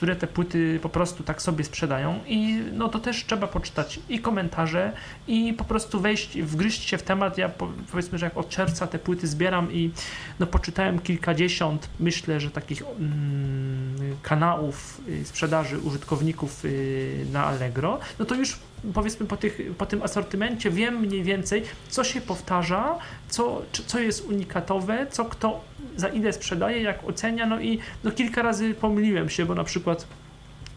które 0.01 0.17
te 0.17 0.27
płyty 0.27 0.79
po 0.83 0.89
prostu 0.89 1.23
tak 1.23 1.43
sobie 1.43 1.65
sprzedają 1.65 2.21
i 2.27 2.63
no 2.73 2.89
to 2.89 2.99
też 2.99 3.25
trzeba 3.27 3.47
poczytać 3.47 4.01
i 4.09 4.19
komentarze 4.19 4.93
i 5.27 5.55
po 5.55 5.65
prostu 5.65 6.01
wejść, 6.01 6.43
wgryźć 6.43 6.89
się 6.89 6.99
w 6.99 7.03
temat. 7.03 7.39
Ja 7.39 7.51
powiedzmy, 7.93 8.19
że 8.19 8.27
jak 8.27 8.37
od 8.37 8.49
czerwca 8.49 8.87
te 8.87 8.99
płyty 8.99 9.27
zbieram 9.27 9.73
i 9.73 9.91
no 10.39 10.47
poczytałem 10.47 10.99
kilkadziesiąt, 10.99 11.89
myślę, 11.99 12.41
że 12.41 12.51
takich 12.51 12.83
mm, 12.83 14.17
kanałów 14.23 15.01
y, 15.09 15.25
sprzedaży 15.25 15.79
użytkowników 15.79 16.65
y, 16.65 17.27
na 17.33 17.45
Allegro, 17.47 17.99
no 18.19 18.25
to 18.25 18.35
już 18.35 18.59
powiedzmy 18.95 19.27
po, 19.27 19.37
tych, 19.37 19.59
po 19.79 19.87
tym 19.87 20.03
asortymencie 20.03 20.71
wiem 20.71 21.01
mniej 21.01 21.23
więcej, 21.23 21.63
co 21.89 22.05
się 22.05 22.21
powtarza, 22.21 22.99
co, 23.29 23.63
co 23.87 23.99
jest 23.99 24.25
unikatowe, 24.25 25.07
co 25.11 25.25
kto 25.25 25.61
za 25.97 26.09
ile 26.09 26.33
sprzedaje, 26.33 26.83
jak 26.83 27.05
ocenia, 27.09 27.47
no 27.47 27.61
i 27.61 27.79
no 28.05 28.11
kilka 28.11 28.43
razy 28.43 28.75
pomyliłem 28.75 29.29
się, 29.29 29.47
bo 29.47 29.55
na 29.55 29.65
przykład 29.65 30.07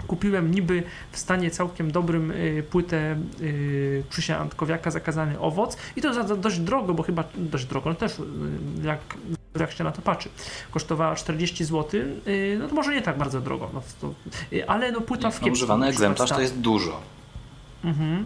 kupiłem 0.07 0.51
niby 0.51 0.83
w 1.11 1.17
stanie 1.17 1.51
całkiem 1.51 1.91
dobrym 1.91 2.31
y, 2.31 2.63
płytę 2.71 3.17
y, 3.41 4.03
Krzysia 4.09 4.39
Antkowiaka 4.39 4.91
Zakazany 4.91 5.39
Owoc 5.39 5.77
i 5.95 6.01
to 6.01 6.13
za, 6.13 6.27
za 6.27 6.35
dość 6.35 6.59
drogo, 6.59 6.93
bo 6.93 7.03
chyba 7.03 7.23
dość 7.35 7.65
drogo, 7.65 7.89
no 7.89 7.95
też 7.95 8.19
y, 8.19 8.23
jak, 8.83 8.99
jak 9.59 9.71
się 9.71 9.83
na 9.83 9.91
to 9.91 10.01
patrzy. 10.01 10.29
Kosztowała 10.71 11.15
40 11.15 11.65
zł, 11.65 12.01
y, 12.27 12.57
no 12.59 12.67
to 12.67 12.75
może 12.75 12.95
nie 12.95 13.01
tak 13.01 13.17
bardzo 13.17 13.41
drogo, 13.41 13.69
no, 13.73 13.81
to, 14.01 14.13
y, 14.53 14.69
ale 14.69 14.91
no 14.91 15.01
płyta 15.01 15.29
w 15.29 15.33
kiepskim 15.33 15.53
Używany 15.53 15.87
egzemplarz 15.87 16.29
to 16.29 16.41
jest 16.41 16.59
dużo. 16.59 17.01
Mhm. 17.83 18.25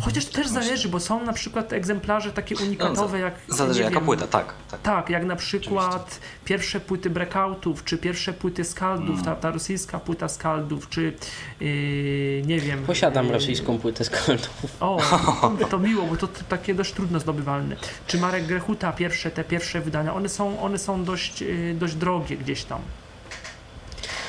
Chociaż 0.00 0.26
to 0.26 0.32
też 0.32 0.48
zależy, 0.48 0.88
bo 0.88 1.00
są 1.00 1.24
na 1.24 1.32
przykład 1.32 1.72
egzemplarze 1.72 2.32
takie 2.32 2.56
unikatowe 2.56 3.18
no, 3.18 3.24
jak. 3.24 3.34
Zależy 3.48 3.82
jaka 3.82 3.94
wiem, 3.94 4.04
płyta, 4.04 4.26
tak, 4.26 4.54
tak. 4.70 4.80
Tak, 4.80 5.10
jak 5.10 5.24
na 5.24 5.36
przykład 5.36 5.94
Oczywiście. 5.94 6.20
pierwsze 6.44 6.80
płyty 6.80 7.10
breakoutów, 7.10 7.84
czy 7.84 7.98
pierwsze 7.98 8.32
płyty 8.32 8.64
skaldów, 8.64 9.10
mm. 9.10 9.24
ta, 9.24 9.36
ta 9.36 9.50
rosyjska 9.50 9.98
płyta 9.98 10.28
skaldów, 10.28 10.88
czy 10.88 11.12
yy, 11.60 12.42
nie 12.46 12.60
wiem. 12.60 12.84
Posiadam 12.84 13.26
yy, 13.26 13.32
rosyjską 13.32 13.78
płytę 13.78 14.04
skaldów. 14.04 14.76
O, 14.80 15.00
to, 15.70 15.78
miło, 15.78 16.06
bo 16.06 16.16
to, 16.16 16.28
to, 16.28 16.40
takie 16.48 16.74
dość 16.74 16.92
trudno 16.92 17.20
zdobywalne. 17.20 17.76
Czy 18.06 18.18
Marek 18.18 18.46
Grechuta, 18.46 18.92
pierwsze, 18.92 19.30
te 19.30 19.44
pierwsze 19.44 19.80
wydania, 19.80 20.14
one 20.14 20.28
są, 20.28 20.60
one 20.60 20.78
są 20.78 21.04
dość, 21.04 21.40
yy, 21.40 21.74
dość 21.74 21.94
drogie 21.94 22.36
gdzieś 22.36 22.64
tam. 22.64 22.80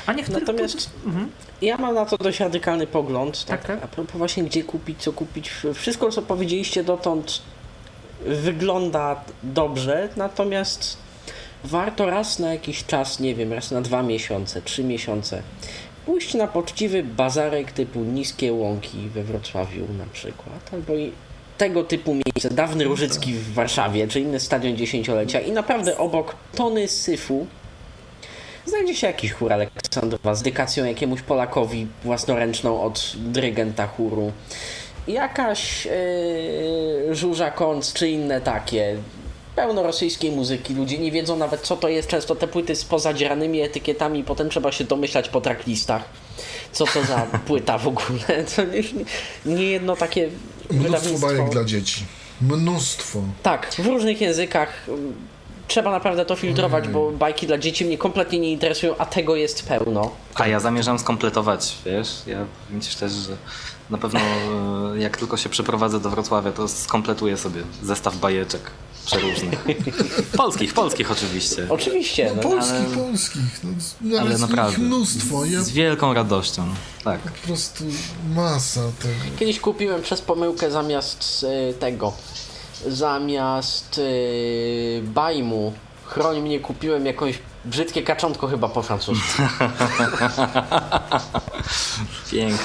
A 0.05 0.13
niektórych 0.13 0.47
Natomiast 0.47 0.89
mhm. 1.05 1.29
Ja 1.61 1.77
mam 1.77 1.95
na 1.95 2.05
to 2.05 2.17
dość 2.17 2.39
radykalny 2.39 2.87
pogląd. 2.87 3.45
Tak, 3.45 3.63
tak, 3.63 3.67
tak. 3.67 3.83
A 3.83 3.87
propos 3.87 4.17
właśnie 4.17 4.43
gdzie 4.43 4.63
kupić, 4.63 5.01
co 5.01 5.13
kupić. 5.13 5.51
Wszystko, 5.73 6.11
co 6.11 6.21
powiedzieliście 6.21 6.83
dotąd 6.83 7.41
wygląda 8.25 9.23
dobrze, 9.43 10.09
natomiast 10.15 10.97
warto 11.63 12.05
raz 12.05 12.39
na 12.39 12.53
jakiś 12.53 12.85
czas, 12.85 13.19
nie 13.19 13.35
wiem, 13.35 13.53
raz 13.53 13.71
na 13.71 13.81
dwa 13.81 14.03
miesiące, 14.03 14.61
trzy 14.61 14.83
miesiące 14.83 15.43
pójść 16.09 16.33
na 16.33 16.47
poczciwy 16.47 17.03
bazarek 17.03 17.71
typu 17.71 17.99
Niskie 17.99 18.53
Łąki 18.53 18.97
we 18.97 19.23
Wrocławiu 19.23 19.85
na 19.97 20.05
przykład, 20.13 20.73
albo 20.73 20.95
i 20.95 21.11
tego 21.57 21.83
typu 21.83 22.13
miejsce, 22.13 22.49
dawny 22.49 22.83
Różycki 22.83 23.33
w 23.33 23.53
Warszawie, 23.53 24.07
czy 24.07 24.19
inny 24.19 24.39
stadion 24.39 24.77
dziesięciolecia 24.77 25.39
i 25.39 25.51
naprawdę 25.51 25.97
obok 25.97 26.35
tony 26.55 26.87
syfu 26.87 27.47
znajdzie 28.69 28.95
się 28.95 29.07
jakiś 29.07 29.31
chór 29.31 29.53
Aleksandrowa 29.53 30.35
z 30.35 30.41
dykacją 30.41 30.85
jakiemuś 30.85 31.21
Polakowi 31.21 31.87
własnoręczną 32.03 32.81
od 32.81 33.13
dyrygenta 33.15 33.87
chóru. 33.87 34.31
Jakaś 35.07 35.85
yy, 35.85 37.15
Żurza 37.15 37.51
Konc 37.51 37.93
czy 37.93 38.09
inne 38.09 38.41
takie. 38.41 38.97
Pełno 39.55 39.83
rosyjskiej 39.83 40.31
muzyki, 40.31 40.73
ludzie 40.73 40.97
nie 40.97 41.11
wiedzą 41.11 41.37
nawet 41.37 41.61
co 41.61 41.77
to 41.77 41.89
jest, 41.89 42.07
często 42.07 42.35
te 42.35 42.47
płyty 42.47 42.75
z 42.75 42.85
pozadzieranymi 42.85 43.61
etykietami, 43.61 44.23
potem 44.23 44.49
trzeba 44.49 44.71
się 44.71 44.83
domyślać 44.83 45.29
po 45.29 45.41
tracklistach, 45.41 46.03
co 46.71 46.85
to 46.85 47.03
za 47.03 47.17
płyta 47.47 47.77
w 47.77 47.87
ogóle. 47.87 48.19
To 48.55 48.61
już 48.61 48.93
nie, 48.93 49.05
nie 49.45 49.63
jedno 49.63 49.95
takie 49.95 50.29
Mnóstwo 50.71 51.27
bajek 51.27 51.49
dla 51.49 51.63
dzieci. 51.63 52.05
Mnóstwo. 52.41 53.21
Tak, 53.43 53.71
w 53.73 53.85
różnych 53.85 54.21
językach 54.21 54.87
trzeba 55.69 55.91
naprawdę 55.91 56.25
to 56.25 56.35
filtrować, 56.35 56.87
bo 56.87 57.11
bajki 57.11 57.47
dla 57.47 57.57
dzieci 57.57 57.85
mnie 57.85 57.97
kompletnie 57.97 58.39
nie 58.39 58.51
interesują, 58.51 58.97
a 58.97 59.05
tego 59.05 59.35
jest 59.35 59.67
pełno. 59.67 60.11
A 60.35 60.47
ja 60.47 60.59
zamierzam 60.59 60.99
skompletować, 60.99 61.75
wiesz? 61.85 62.21
Ja 62.27 62.45
ci 62.81 62.91
szczerze, 62.91 63.21
że 63.21 63.37
na 63.89 63.97
pewno 63.97 64.19
e, 64.19 64.99
jak 64.99 65.17
tylko 65.17 65.37
się 65.37 65.49
przeprowadzę 65.49 65.99
do 65.99 66.09
Wrocławia, 66.09 66.51
to 66.51 66.67
skompletuję 66.67 67.37
sobie 67.37 67.61
zestaw 67.83 68.17
bajeczek 68.17 68.61
przeróżnych. 69.05 69.65
polskich, 70.37 70.73
polskich 70.73 71.11
oczywiście. 71.11 71.67
Oczywiście. 71.69 72.31
No, 72.35 72.41
polskich, 72.41 72.75
ale, 72.75 72.95
polskich. 72.95 73.41
No, 74.01 74.19
ale 74.19 74.37
naprawdę. 74.37 74.77
mnóstwo. 74.77 75.45
Ja... 75.45 75.61
Z 75.61 75.69
wielką 75.69 76.13
radością. 76.13 76.67
Tak. 77.03 77.21
Po 77.21 77.47
prostu 77.47 77.83
masa 78.35 78.81
tego. 79.01 79.37
Kiedyś 79.39 79.59
kupiłem 79.59 80.01
przez 80.01 80.21
pomyłkę 80.21 80.71
zamiast 80.71 81.45
y, 81.69 81.73
tego 81.73 82.13
zamiast 82.87 83.97
yy, 83.97 85.01
Bajmu 85.03 85.73
Chroń 86.05 86.41
mnie 86.41 86.59
kupiłem 86.59 87.05
jakąś 87.05 87.39
brzydkie 87.65 88.03
kaczątko 88.03 88.47
chyba 88.47 88.69
po 88.69 88.83
francusku. 88.83 89.41
Pięknie. 92.31 92.57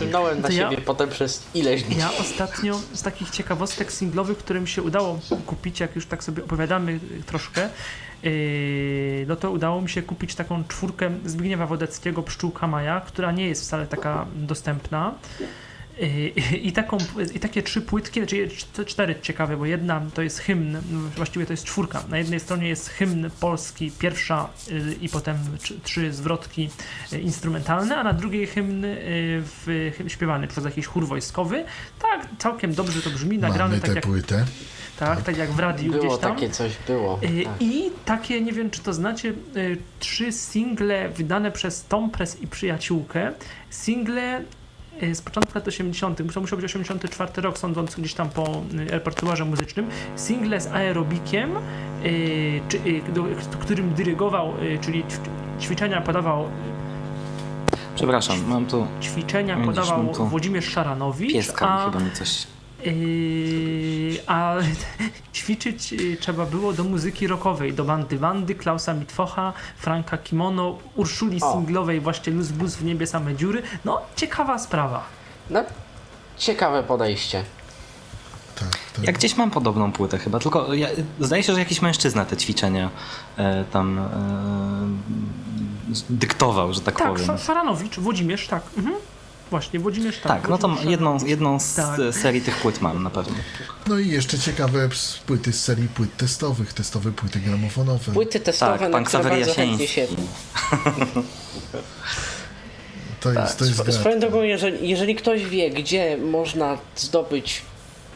Brnąłem 0.00 0.40
na 0.40 0.50
siebie 0.50 0.76
potem 0.76 1.08
przez 1.08 1.46
ileś 1.54 1.82
dni. 1.82 1.96
Ja 1.96 2.10
ostatnio 2.20 2.80
z 2.92 3.02
takich 3.02 3.30
ciekawostek 3.30 3.92
singlowych, 3.92 4.38
które 4.38 4.60
mi 4.60 4.68
się 4.68 4.82
udało 4.82 5.18
kupić, 5.46 5.80
jak 5.80 5.96
już 5.96 6.06
tak 6.06 6.24
sobie 6.24 6.44
opowiadamy 6.44 7.00
troszkę, 7.26 7.68
yy, 8.22 9.24
no 9.28 9.36
to 9.36 9.50
udało 9.50 9.80
mi 9.80 9.90
się 9.90 10.02
kupić 10.02 10.34
taką 10.34 10.64
czwórkę 10.68 11.10
Zbigniewa 11.24 11.66
Wodeckiego 11.66 12.22
Pszczółka 12.22 12.66
Maja, 12.66 13.00
która 13.00 13.32
nie 13.32 13.48
jest 13.48 13.62
wcale 13.62 13.86
taka 13.86 14.26
dostępna. 14.34 15.14
I, 16.62 16.72
taką, 16.72 16.98
I 17.34 17.40
takie 17.40 17.62
trzy 17.62 17.82
płytki, 17.82 18.20
znaczy 18.20 18.48
cztery 18.86 19.14
ciekawe, 19.22 19.56
bo 19.56 19.66
jedna 19.66 20.02
to 20.14 20.22
jest 20.22 20.38
hymn, 20.38 20.76
właściwie 21.16 21.46
to 21.46 21.52
jest 21.52 21.64
czwórka. 21.64 22.02
Na 22.08 22.18
jednej 22.18 22.40
stronie 22.40 22.68
jest 22.68 22.88
hymn 22.88 23.30
polski, 23.40 23.90
pierwsza 23.98 24.48
y, 24.70 24.96
i 25.00 25.08
potem 25.08 25.36
trzy 25.82 26.12
zwrotki 26.12 26.70
y, 27.12 27.20
instrumentalne, 27.20 27.96
a 27.96 28.04
na 28.04 28.12
drugiej 28.12 28.46
hymn 28.46 28.84
y, 28.84 28.96
w, 29.42 29.90
śpiewany 30.08 30.48
przez 30.48 30.64
jakiś 30.64 30.86
chór 30.86 31.06
wojskowy. 31.06 31.64
Tak, 32.02 32.28
całkiem 32.38 32.74
dobrze 32.74 33.02
to 33.02 33.10
brzmi, 33.10 33.38
nagrany 33.38 33.70
Mamy 33.70 33.80
tak 33.80 33.90
tę 33.90 33.94
jak... 33.94 34.04
płytę. 34.04 34.44
Tak, 34.98 35.22
tak 35.22 35.36
jak 35.36 35.50
w 35.50 35.58
radiu 35.58 35.92
było 35.92 36.04
gdzieś 36.04 36.20
tam. 36.20 36.34
takie 36.34 36.50
coś, 36.50 36.72
było. 36.86 37.18
Tak. 37.22 37.30
I 37.60 37.90
takie, 38.04 38.40
nie 38.40 38.52
wiem 38.52 38.70
czy 38.70 38.80
to 38.80 38.92
znacie, 38.92 39.32
trzy 39.98 40.32
single 40.32 41.08
wydane 41.08 41.52
przez 41.52 41.84
Tom 41.84 42.10
Press 42.10 42.42
i 42.42 42.46
przyjaciółkę. 42.46 43.32
Single 43.70 44.42
z 45.12 45.22
początku 45.22 45.52
lat 45.54 45.68
80., 45.68 46.18
to 46.34 46.40
musiał 46.40 46.58
być 46.58 46.64
84 46.64 47.42
rok, 47.42 47.58
sądząc 47.58 47.96
gdzieś 47.96 48.14
tam 48.14 48.30
po 48.30 48.62
y, 48.74 48.84
repertuarze 48.84 49.44
muzycznym, 49.44 49.86
single 50.16 50.60
z 50.60 50.66
aerobikiem, 50.66 51.50
y, 52.04 52.60
czy, 52.68 52.80
do, 53.14 53.24
którym 53.60 53.94
dyrygował, 53.94 54.54
czyli 54.80 55.04
ćwiczenia 55.60 56.00
podawał 56.00 56.44
Przepraszam, 57.94 58.36
mam 58.46 58.66
tu. 58.66 58.86
Ćwiczenia 59.02 59.56
podawał 59.64 60.14
tu 60.14 60.26
Włodzimierz 60.26 60.68
Szaranowicz. 60.68 61.32
Pieska 61.32 61.68
a, 61.68 61.84
chyba 61.84 62.04
mi 62.04 62.10
coś. 62.10 62.46
Yy, 62.84 64.20
a 64.26 64.54
ćwiczyć 65.34 65.94
trzeba 66.20 66.46
było 66.46 66.72
do 66.72 66.84
muzyki 66.84 67.26
rockowej, 67.26 67.72
do 67.72 67.84
bandy 67.84 68.18
Wandy, 68.18 68.54
Klausa 68.54 68.94
Mitwocha, 68.94 69.52
Franka 69.76 70.18
Kimono, 70.18 70.78
Urszuli 70.96 71.42
o. 71.42 71.52
Singlowej, 71.52 72.00
właśnie 72.00 72.32
Luz 72.32 72.48
Blues 72.48 72.76
w 72.76 72.84
niebie 72.84 73.06
same 73.06 73.36
dziury. 73.36 73.62
No, 73.84 74.00
ciekawa 74.16 74.58
sprawa. 74.58 75.04
No, 75.50 75.64
ciekawe 76.36 76.82
podejście. 76.82 77.44
Tak, 78.54 78.68
tak. 78.96 79.04
Ja 79.04 79.12
gdzieś 79.12 79.36
mam 79.36 79.50
podobną 79.50 79.92
płytę 79.92 80.18
chyba, 80.18 80.38
tylko 80.38 80.74
ja, 80.74 80.88
zdaje 81.20 81.42
się, 81.42 81.52
że 81.52 81.58
jakiś 81.58 81.82
mężczyzna 81.82 82.24
te 82.24 82.36
ćwiczenia 82.36 82.90
e, 83.36 83.64
tam 83.64 83.98
e, 83.98 84.02
dyktował, 86.10 86.72
że 86.72 86.80
tak, 86.80 86.98
tak 86.98 87.08
powiem. 87.08 87.26
Tak, 87.26 87.38
Szaranowicz, 87.40 87.98
Włodzimierz, 87.98 88.48
tak. 88.48 88.62
Mhm. 88.76 88.96
Właśnie, 89.50 89.80
Włodzimierz 89.80 90.18
tak. 90.18 90.42
Tak, 90.42 90.50
no 90.50 90.58
to 90.58 90.76
jedną, 90.84 91.18
jedną 91.26 91.60
z 91.60 91.74
tak. 91.74 92.00
serii 92.10 92.40
tych 92.40 92.56
płyt 92.56 92.80
mam 92.80 93.02
na 93.02 93.10
pewno. 93.10 93.34
No 93.86 93.98
i 93.98 94.08
jeszcze 94.08 94.38
ciekawe 94.38 94.88
płyty 95.26 95.52
z 95.52 95.64
serii 95.64 95.88
płyt 95.88 96.16
testowych, 96.16 96.72
testowe 96.72 97.12
płyty 97.12 97.40
gramofonowe. 97.40 98.12
Płyty 98.12 98.40
testowe, 98.40 98.78
tak, 98.78 98.90
na 98.90 99.02
które 99.02 99.24
bardzo 99.24 99.54
chętnie 99.54 99.88
się... 99.88 100.06
To 103.20 103.32
jest, 103.32 103.58
tak. 103.58 103.68
to 103.68 103.84
jest 103.84 103.98
Swoją 103.98 104.20
drogą, 104.20 104.42
jeżeli, 104.42 104.88
jeżeli 104.88 105.14
ktoś 105.14 105.44
wie, 105.44 105.70
gdzie 105.70 106.16
można 106.16 106.78
zdobyć 106.96 107.62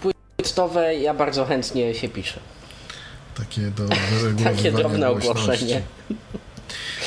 płyty 0.02 0.18
testowe, 0.36 0.94
ja 0.94 1.14
bardzo 1.14 1.44
chętnie 1.44 1.94
się 1.94 2.08
piszę. 2.08 2.40
Takie 3.34 3.60
do 3.60 3.84
Takie 4.44 4.72
drobne 4.72 5.10
ogłoszenie. 5.10 5.82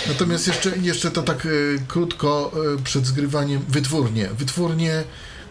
Natomiast 0.08 0.48
jeszcze, 0.48 0.78
jeszcze 0.78 1.12
to 1.12 1.24
tak 1.24 1.46
y, 1.46 1.80
krótko 1.88 2.52
y, 2.80 2.84
przed 2.84 3.06
zgrywaniem 3.06 3.62
wytwórnie. 3.70 4.30
Wytwórnie, 4.38 5.04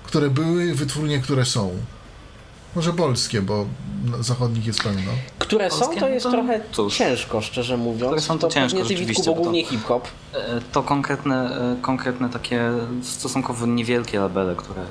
które 0.05 0.31
były, 0.31 0.74
wytwórnie, 0.74 1.18
które 1.18 1.44
są. 1.44 1.70
Może 2.76 2.93
polskie, 2.93 3.43
bo 3.43 3.66
zachodnich 4.20 4.66
jest 4.66 4.82
pełno. 4.82 5.12
Które 5.39 5.68
polskie? 5.68 5.94
są, 5.94 6.01
to 6.01 6.09
jest 6.09 6.24
to, 6.24 6.31
trochę 6.31 6.60
cóż, 6.72 6.97
ciężko, 6.97 7.40
szczerze 7.40 7.76
mówiąc. 7.76 8.05
Które 8.05 8.20
są 8.20 8.39
to, 8.39 8.48
to 8.48 8.55
ciężko, 8.55 8.85
rzeczywiście. 8.85 9.22
Bo 9.26 9.35
głównie 9.35 9.64
hip-hop. 9.64 10.09
E, 10.35 10.60
to 10.72 10.82
konkretne, 10.82 11.60
e, 11.72 11.82
konkretne 11.82 12.28
takie 12.28 12.70
stosunkowo 13.02 13.66
niewielkie 13.66 14.20
labele, 14.20 14.56
które 14.56 14.82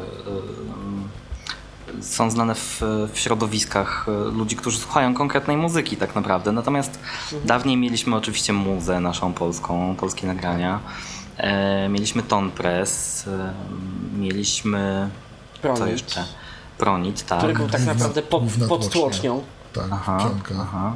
są 2.04 2.32
znane 2.32 2.56
w, 2.56 2.82
w, 3.14 3.20
środowiskach 3.20 4.06
e, 4.08 4.12
ludzi, 4.12 4.56
którzy 4.56 4.78
słuchają 4.78 5.14
konkretnej 5.14 5.58
muzyki 5.58 5.98
tak 5.98 6.16
naprawdę. 6.16 6.52
Natomiast 6.52 7.00
mhm. 7.24 7.48
dawniej 7.48 7.78
mieliśmy 7.78 8.16
oczywiście 8.16 8.54
muzę 8.54 9.00
naszą 9.00 9.34
polską, 9.34 9.96
polskie 9.96 10.28
nagrania. 10.28 10.80
E, 11.38 11.90
mieliśmy 11.90 12.24
Ton 12.24 12.52
Press, 12.52 13.26
e, 13.28 13.54
mieliśmy 14.18 15.10
Pronit. 15.62 15.80
co 15.80 15.88
jeszcze? 15.88 16.26
Pronit, 16.78 17.26
tak. 17.26 17.38
Który 17.38 17.54
był 17.54 17.70
tak 17.70 17.86
naprawdę 17.86 18.22
pod, 18.22 18.44
pod 18.70 18.90
tłocznią. 18.90 19.44
Tak, 19.74 19.86
aha, 19.92 20.30
aha. 20.62 20.96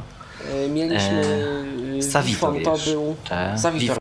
E, 0.51 0.69
mieliśmy 0.69 1.49
e, 1.99 2.03
Savitor 2.03 2.63
to 2.63 2.77
był 2.85 3.15
Savitor. 3.57 3.97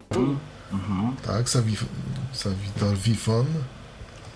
Mhm. 0.73 1.17
Tak, 1.27 1.49
Savitor 1.49 2.97
Wifon. 3.05 3.47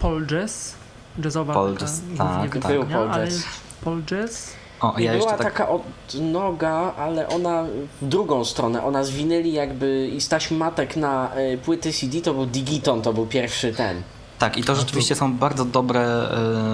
Paul 0.01 0.27
Jazz 0.27 0.80
jazzowa 1.19 1.55
Paul 1.55 1.77
jazz, 1.77 2.01
tak, 2.19 2.59
tak. 2.59 2.73
Był 2.73 2.85
Paul 2.85 3.09
Jazz. 3.09 3.45
Paul 3.85 4.03
Jazz. 4.03 4.53
O, 4.81 4.95
ja 4.99 5.13
była 5.13 5.31
tak... 5.31 5.43
taka 5.43 5.69
odnoga, 5.69 6.95
ale 6.99 7.29
ona 7.29 7.65
w 8.03 8.09
drugą 8.09 8.45
stronę, 8.45 8.85
ona 8.85 9.05
z 9.05 9.11
winyli 9.11 9.53
jakby 9.53 10.09
i 10.09 10.21
staś 10.21 10.51
matek 10.51 10.97
na 10.97 11.31
y, 11.39 11.59
płyty 11.59 11.93
CD 11.93 12.21
to 12.21 12.35
był 12.35 12.47
Digiton, 12.47 13.03
to 13.03 13.13
był 13.13 13.27
pierwszy 13.27 13.73
ten. 13.73 14.03
Tak, 14.39 14.59
i 14.59 14.65
to 14.65 14.75
rzeczywiście 14.75 15.15
są 15.15 15.35
bardzo 15.35 15.65
dobre 15.65 16.29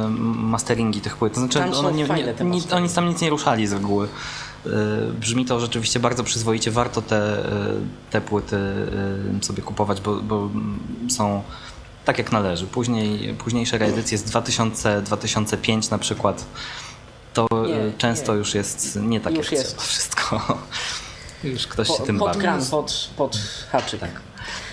y, 0.07 0.09
masteringi 0.35 1.01
tych 1.01 1.17
płyt. 1.17 1.35
Znaczy, 1.35 1.59
tam 1.59 1.75
one 1.75 1.93
nie, 1.93 2.05
nie, 2.05 2.25
nie, 2.45 2.61
oni 2.73 2.89
tam 2.89 3.09
nic 3.09 3.21
nie 3.21 3.31
ruszali 3.31 3.67
z 3.67 3.73
reguły. 3.73 4.09
Y, 4.67 4.71
brzmi 5.21 5.45
to 5.45 5.61
rzeczywiście 5.61 6.01
bardzo 6.01 6.25
przyzwoicie. 6.25 6.71
Warto 6.71 7.03
te, 7.03 7.37
te 8.11 8.21
płyty 8.21 8.59
sobie 9.41 9.63
kupować, 9.63 10.01
bo, 10.01 10.17
bo 10.17 10.51
są 11.09 11.43
tak 12.07 12.19
jak 12.19 12.33
należy. 12.33 12.67
Później, 12.67 13.35
późniejsze 13.35 13.79
reedycje 13.79 14.19
z 14.19 14.23
2000, 14.23 15.03
2005 15.03 15.91
na 15.91 15.99
przykład, 15.99 16.45
to 17.35 17.49
nie, 17.67 17.75
e, 17.75 17.93
często 17.99 18.33
nie. 18.33 18.39
już 18.39 18.55
jest 18.55 18.99
nie 19.03 19.21
tak 19.21 19.35
już 19.35 19.53
jak 19.53 19.61
jest. 19.61 19.83
wszystko. 19.83 20.59
już 21.45 21.67
ktoś 21.67 21.89
po, 21.89 21.97
się 21.97 22.03
tym 22.03 22.19
pod 22.19 22.29
bawi. 22.29 22.41
Kran, 22.41 22.67
pod, 22.67 23.11
pod 23.17 23.39
haczyk. 23.71 24.01
Tak. 24.01 24.21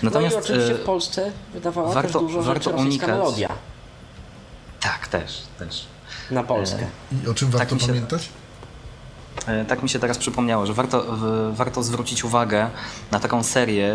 Natomiast, 0.02 0.36
no 0.36 0.40
i 0.40 0.44
oczywiście 0.44 0.74
w 0.74 0.80
e, 0.80 0.84
Polsce 0.84 1.32
wydawała 1.52 1.92
warto, 1.92 2.12
też 2.12 2.22
dużo 2.22 2.42
warto 2.42 2.70
rzeczy 2.70 2.82
unikać. 2.82 3.08
melodia. 3.08 3.48
Tak, 4.80 5.08
też, 5.08 5.42
też. 5.58 5.86
Na 6.30 6.42
Polskę. 6.42 6.86
I 7.24 7.28
o 7.28 7.34
czym 7.34 7.50
warto 7.50 7.76
tak 7.76 7.86
pamiętać? 7.86 8.22
E, 8.22 8.43
tak 9.68 9.82
mi 9.82 9.88
się 9.88 9.98
teraz 9.98 10.18
przypomniało, 10.18 10.66
że 10.66 10.74
warto, 10.74 11.04
warto 11.52 11.82
zwrócić 11.82 12.24
uwagę 12.24 12.70
na 13.10 13.20
taką 13.20 13.42
serię, 13.42 13.94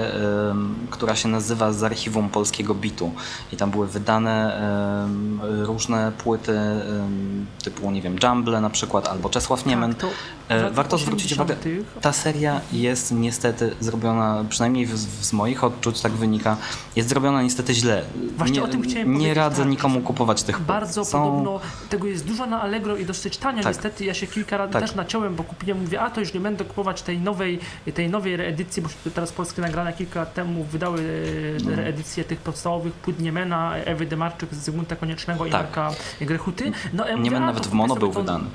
która 0.90 1.16
się 1.16 1.28
nazywa 1.28 1.74
Z 1.74 1.84
archiwum 1.84 2.30
polskiego 2.30 2.76
bitu. 2.76 3.12
I 3.52 3.58
tam 3.58 3.72
były 3.72 3.88
wydane 3.88 4.62
różne 5.64 6.12
płyty 6.18 6.60
typu, 7.64 7.92
nie 7.92 8.02
wiem, 8.02 8.16
Jumble 8.24 8.62
na 8.62 8.70
przykład, 8.70 9.08
albo 9.08 9.30
Czesław 9.30 9.66
Niemen. 9.66 9.96
Tak, 9.96 10.10
e, 10.50 10.72
warto 10.72 10.98
zwrócić 10.98 11.34
uwagę, 11.34 11.56
ta 12.02 12.14
seria 12.14 12.62
jest 12.72 13.12
niestety 13.12 13.76
zrobiona, 13.80 14.46
przynajmniej 14.50 14.88
z 15.22 15.34
moich 15.34 15.64
odczuć 15.64 16.02
tak 16.02 16.12
wynika, 16.12 16.58
jest 16.96 17.10
zrobiona 17.10 17.42
niestety 17.42 17.74
źle. 17.74 18.04
Właśnie 18.38 18.58
nie, 18.58 18.64
o 18.64 18.68
tym 18.68 18.82
chciałem 18.82 19.18
Nie 19.18 19.34
radzę 19.34 19.62
tak, 19.62 19.72
nikomu 19.72 20.02
kupować 20.02 20.44
tych 20.44 20.62
Bardzo 20.62 21.06
Są... 21.06 21.24
podobno, 21.24 21.60
tego 21.90 22.08
jest 22.08 22.26
dużo 22.26 22.46
na 22.46 22.62
Allegro 22.62 22.98
i 22.98 23.06
dosyć 23.06 23.38
tanio 23.38 23.64
tak. 23.64 23.74
niestety. 23.74 24.06
Ja 24.06 24.14
się 24.14 24.28
kilka 24.28 24.58
razy 24.58 24.74
tak. 24.74 24.82
też 24.82 24.96
naciąłem 24.96 25.29
bo 25.30 25.44
kupiłem, 25.44 25.82
mówię, 25.82 26.02
a 26.02 26.10
to 26.10 26.20
już 26.20 26.34
nie 26.34 26.40
będę 26.40 26.66
kupować 26.66 27.02
tej 27.02 27.20
nowej, 27.20 27.60
tej 27.94 28.10
nowej 28.10 28.38
reedycji, 28.38 28.82
bo 28.82 28.90
teraz 29.16 29.32
polskie 29.32 29.62
nagrania 29.62 29.94
kilka 29.94 30.20
lat 30.20 30.34
temu 30.34 30.64
wydały 30.64 31.04
no. 31.66 31.76
reedycję 31.76 32.24
tych 32.24 32.40
podstawowych 32.40 32.94
płyt 32.94 33.20
Niemena, 33.20 33.76
Ewy 33.76 34.06
Demarczyk, 34.06 34.54
Zygmunta 34.54 34.96
Koniecznego 34.96 35.46
i 35.46 35.52
tak. 35.52 35.62
Marka 35.62 35.92
Grechuty. 36.22 36.72
No, 36.94 37.08
ja 37.08 37.16
Niemen 37.16 37.46
nawet 37.46 37.68
w 37.68 37.74
mono 37.74 37.96
był 37.96 38.12
wydany. 38.12 38.46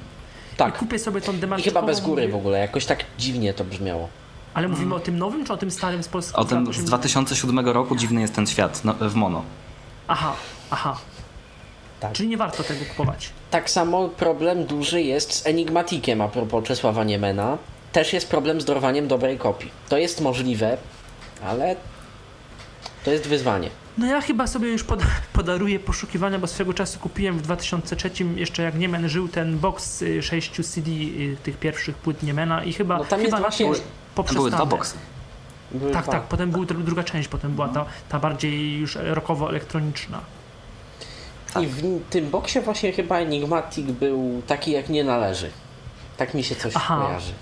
Tak. 0.57 0.75
I 0.75 0.79
kupię 0.79 0.99
sobie 0.99 1.21
tą 1.21 1.33
Demarczykową. 1.33 1.81
I 1.81 1.83
chyba 1.83 1.83
bez 1.93 2.01
góry 2.01 2.29
w 2.29 2.35
ogóle, 2.35 2.59
jakoś 2.59 2.87
tak 2.87 3.05
dziwnie 3.19 3.55
to 3.55 3.65
brzmiało. 3.65 4.09
Ale 4.55 4.69
mówimy 4.69 4.89
hmm. 4.89 5.03
o 5.03 5.05
tym 5.05 5.19
nowym, 5.19 5.45
czy 5.45 5.53
o 5.53 5.57
tym 5.57 5.71
starym 5.71 6.03
z 6.03 6.09
Polski? 6.09 6.37
O 6.37 6.45
tym 6.45 6.73
z 6.73 6.85
2007 6.85 7.59
roku 7.69 7.97
dziwny 7.97 8.21
jest 8.21 8.35
ten 8.35 8.47
świat 8.47 8.85
no, 8.85 8.95
w 8.95 9.15
mono. 9.15 9.45
Aha, 10.09 10.33
aha. 10.71 10.97
Tak. 12.05 12.13
Czyli 12.13 12.29
nie 12.29 12.37
warto 12.37 12.63
tego 12.63 12.85
kupować. 12.85 13.31
Tak 13.51 13.71
samo 13.71 14.09
problem 14.09 14.65
duży 14.65 15.03
jest 15.03 15.33
z 15.33 15.47
Enigmatikiem 15.47 16.21
a 16.21 16.29
propos 16.29 16.65
Czesława 16.65 17.05
Niemena. 17.05 17.59
Też 17.93 18.13
jest 18.13 18.31
problem 18.31 18.61
z 18.61 18.65
dorwaniem 18.65 19.09
dobrej 19.09 19.39
kopii. 19.39 19.71
To 19.89 19.99
jest 19.99 20.21
możliwe, 20.21 20.77
ale 21.47 21.77
to 23.05 23.11
jest 23.11 23.27
wyzwanie. 23.27 23.71
No 23.99 24.07
ja 24.07 24.21
chyba 24.21 24.47
sobie 24.47 24.69
już 24.69 24.85
pod, 24.85 25.01
podaruję 25.33 25.81
poszukiwania, 25.81 26.39
bo 26.39 26.47
swego 26.47 26.75
czasu 26.75 26.99
kupiłem 26.99 27.39
w 27.39 27.43
2003, 27.43 28.11
jeszcze 28.37 28.63
jak 28.63 28.75
Niemen 28.79 29.09
żył, 29.09 29.29
ten 29.29 29.59
box 29.59 30.05
6 30.21 30.53
CD 30.53 30.91
y, 30.91 31.37
tych 31.43 31.57
pierwszych 31.57 31.97
płyt 31.97 32.23
Niemena 32.23 32.65
i 32.65 32.73
chyba, 32.73 32.99
no 32.99 33.05
tam 33.05 33.21
chyba 33.21 33.39
jest 33.39 33.57
właśnie... 33.57 33.67
Były 34.33 34.51
dwa 34.51 34.67
boxy. 34.67 34.95
Były 35.71 35.93
tak, 35.93 36.03
dwa. 36.03 36.13
tak, 36.13 36.23
potem 36.23 36.51
była 36.51 36.65
druga 36.65 37.03
część, 37.03 37.29
potem 37.29 37.55
była 37.55 37.69
ta, 37.69 37.85
ta 38.09 38.19
bardziej 38.19 38.79
już 38.79 38.97
rockowo-elektroniczna. 38.97 40.19
Tak. 41.55 41.63
I 41.63 41.67
w 41.67 42.01
tym 42.11 42.31
boksie 42.31 42.61
właśnie 42.61 42.93
chyba 42.93 43.19
Enigmatic 43.19 43.87
był 43.91 44.43
taki 44.47 44.71
jak 44.71 44.89
nie 44.89 45.05
należy. 45.05 45.51
Tak 46.17 46.35
mi 46.35 46.45
się 46.45 46.57
coś 46.57 46.73
Aha. 46.77 47.03
kojarzy. 47.07 47.33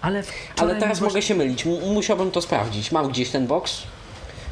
Ale, 0.00 0.22
Ale 0.56 0.76
teraz 0.76 1.00
mogę 1.00 1.22
się 1.22 1.34
mylić. 1.34 1.64
musiałbym 1.94 2.30
to 2.30 2.42
sprawdzić. 2.42 2.92
Mam 2.92 3.08
gdzieś 3.08 3.30
ten 3.30 3.46
boks, 3.46 3.82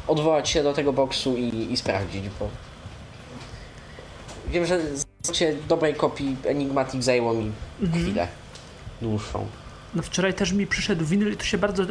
odwołać 0.07 0.49
się 0.49 0.63
do 0.63 0.73
tego 0.73 0.93
boksu 0.93 1.37
i, 1.37 1.71
i 1.71 1.77
sprawdzić, 1.77 2.23
bo 2.39 2.47
wiem, 4.47 4.65
że 4.65 4.79
zdobycie 4.95 5.55
dobrej 5.67 5.93
kopii 5.95 6.37
Enigmatic 6.45 7.03
zajęło 7.03 7.33
mi 7.33 7.51
Mhm. 7.81 8.03
chwilę 8.03 8.27
dłuższą. 9.01 9.45
No 9.95 10.01
wczoraj 10.01 10.33
też 10.33 10.51
mi 10.51 10.67
przyszedł 10.67 11.05
winyl 11.05 11.33
i 11.33 11.37
tu 11.37 11.45
się 11.45 11.57
bardzo, 11.57 11.85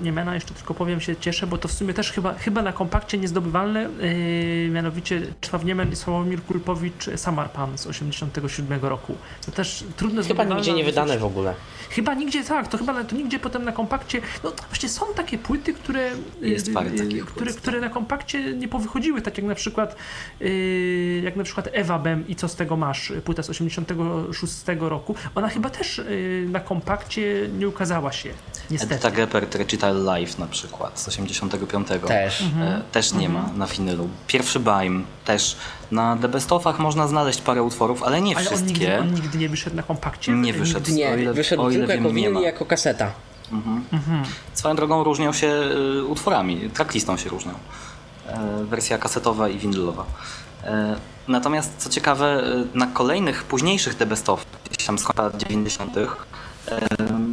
Niemena 0.00 0.34
jeszcze 0.34 0.54
tylko 0.54 0.74
powiem, 0.74 1.00
się 1.00 1.16
cieszę, 1.16 1.46
bo 1.46 1.58
to 1.58 1.68
w 1.68 1.72
sumie 1.72 1.94
też 1.94 2.12
chyba, 2.12 2.34
chyba 2.34 2.62
na 2.62 2.72
kompakcie 2.72 3.18
niezdobywalne, 3.18 3.82
yy, 3.82 4.70
mianowicie 4.70 5.22
Czesław 5.40 5.64
Niemen 5.64 5.92
i 5.92 5.96
Sławomir 5.96 6.42
Kulpowicz 6.42 7.10
Samarpan 7.16 7.78
z 7.78 7.86
87 7.86 8.80
roku. 8.82 9.14
To 9.46 9.52
też 9.52 9.84
trudno 9.96 10.22
Chyba 10.22 10.44
nigdzie 10.44 10.72
nie 10.72 10.84
wydane 10.84 11.18
w 11.18 11.24
ogóle. 11.24 11.54
Chyba 11.90 12.14
nigdzie, 12.14 12.44
tak, 12.44 12.68
to 12.68 12.78
chyba 12.78 13.04
to 13.04 13.16
nigdzie 13.16 13.38
potem 13.38 13.64
na 13.64 13.72
kompakcie, 13.72 14.20
no 14.44 14.52
właśnie 14.68 14.88
są 14.88 15.06
takie 15.14 15.38
płyty, 15.38 15.74
które, 15.74 16.10
Jest 16.40 16.68
yy, 16.68 16.74
parę 16.74 16.90
yy, 16.90 16.98
takich 16.98 17.24
które, 17.24 17.46
płyt, 17.46 17.60
które 17.60 17.80
na 17.80 17.88
kompakcie 17.88 18.52
nie 18.52 18.68
powychodziły, 18.68 19.22
tak 19.22 19.38
jak 19.38 19.46
na 19.46 19.54
przykład 19.54 19.96
yy, 20.40 21.20
jak 21.24 21.36
na 21.36 21.44
przykład 21.44 21.68
Ewa 21.72 21.98
Bem 21.98 22.28
i 22.28 22.36
Co 22.36 22.48
z 22.48 22.56
tego 22.56 22.76
masz, 22.76 23.12
płyta 23.24 23.42
z 23.42 23.50
86 23.50 24.54
roku, 24.80 25.14
ona 25.34 25.48
chyba 25.48 25.70
też 25.70 25.98
yy, 25.98 26.46
na 26.48 26.60
kompakcie 26.60 27.45
nie 27.48 27.68
ukazała 27.68 28.12
się, 28.12 28.30
niestety. 28.70 28.94
Edita 28.94 29.10
Geppert 29.10 29.54
Recital 29.54 30.04
Live 30.04 30.38
na 30.38 30.46
przykład 30.46 31.00
z 31.00 31.08
85. 31.08 31.88
Też. 32.08 32.42
E, 32.60 32.82
też 32.92 33.12
nie 33.12 33.28
ma 33.28 33.50
na 33.56 33.66
winylu. 33.66 34.08
Pierwszy 34.26 34.60
Baim 34.60 35.04
też. 35.24 35.56
Na 35.90 36.16
The 36.16 36.28
Best 36.28 36.52
Ofach 36.52 36.78
można 36.78 37.08
znaleźć 37.08 37.40
parę 37.40 37.62
utworów, 37.62 38.02
ale 38.02 38.20
nie 38.20 38.36
Ale 38.36 38.50
on 38.50 38.54
nigdy, 38.56 38.74
wszystkie. 38.74 39.00
on 39.00 39.14
nigdy 39.14 39.38
nie 39.38 39.48
wyszedł 39.48 39.76
na 39.76 39.82
kompakcie? 39.82 40.32
Nie 40.32 40.52
wyszedł. 40.52 40.90
Nie, 40.92 41.10
O 41.10 41.16
ile- 41.16 41.32
wyszedł 41.32 41.62
o 41.62 41.70
ile 41.70 41.78
tylko 41.78 41.92
jako 41.92 42.04
wiem, 42.08 42.16
nie 42.16 42.28
winyl 42.28 42.42
jako 42.42 42.64
kaseta. 42.66 43.12
Swoją 44.54 44.76
drogą 44.76 45.04
różnią 45.04 45.32
się 45.32 45.46
y, 45.46 46.04
utworami, 46.04 46.70
tracklistą 46.74 47.16
się 47.16 47.28
różnią. 47.30 47.52
E, 48.28 48.64
wersja 48.64 48.98
kasetowa 48.98 49.48
i 49.48 49.58
winylowa. 49.58 50.04
E, 50.64 50.96
natomiast 51.28 51.72
co 51.78 51.90
ciekawe, 51.90 52.44
y, 52.74 52.78
na 52.78 52.86
kolejnych, 52.86 53.44
późniejszych 53.44 53.94
The 53.94 54.06
Best 54.06 54.28
Of, 54.28 54.46
tam 54.86 54.98
z 54.98 55.04
końca 55.04 55.38
90. 55.38 55.92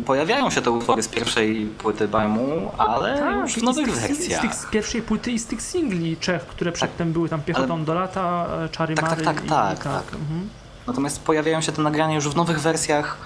pojawiają 0.05 0.49
się 0.49 0.61
te 0.61 0.71
utwory 0.71 1.03
z 1.03 1.07
pierwszej 1.07 1.65
płyty 1.65 2.07
Bajmu, 2.07 2.71
ale 2.77 3.19
Tak, 3.19 3.35
już 3.35 3.53
w 3.53 3.63
nowych 3.63 3.95
z, 3.95 3.99
tych, 3.99 4.15
z, 4.15 4.17
wersjach. 4.17 4.41
tych 4.41 4.55
z 4.55 4.65
pierwszej 4.65 5.01
płyty 5.01 5.31
i 5.31 5.39
z 5.39 5.45
tych 5.45 5.61
singli 5.61 6.17
Czech, 6.17 6.45
które 6.45 6.71
przedtem 6.71 7.13
były 7.13 7.29
tam 7.29 7.41
Piechotą 7.41 7.85
do 7.85 7.93
lata, 7.93 8.47
e, 8.65 8.69
Czary 8.69 8.95
Tak, 8.95 9.09
tak, 9.09 9.11
Mary 9.11 9.25
tak, 9.25 9.49
tak, 9.49 9.79
i 9.79 9.83
tak. 9.83 10.03
Mhm. 10.03 10.49
Natomiast 10.87 11.21
pojawiają 11.23 11.61
się 11.61 11.71
te 11.71 11.81
nagrania 11.81 12.15
już 12.15 12.29
w 12.29 12.35
nowych 12.35 12.61
wersjach, 12.61 13.17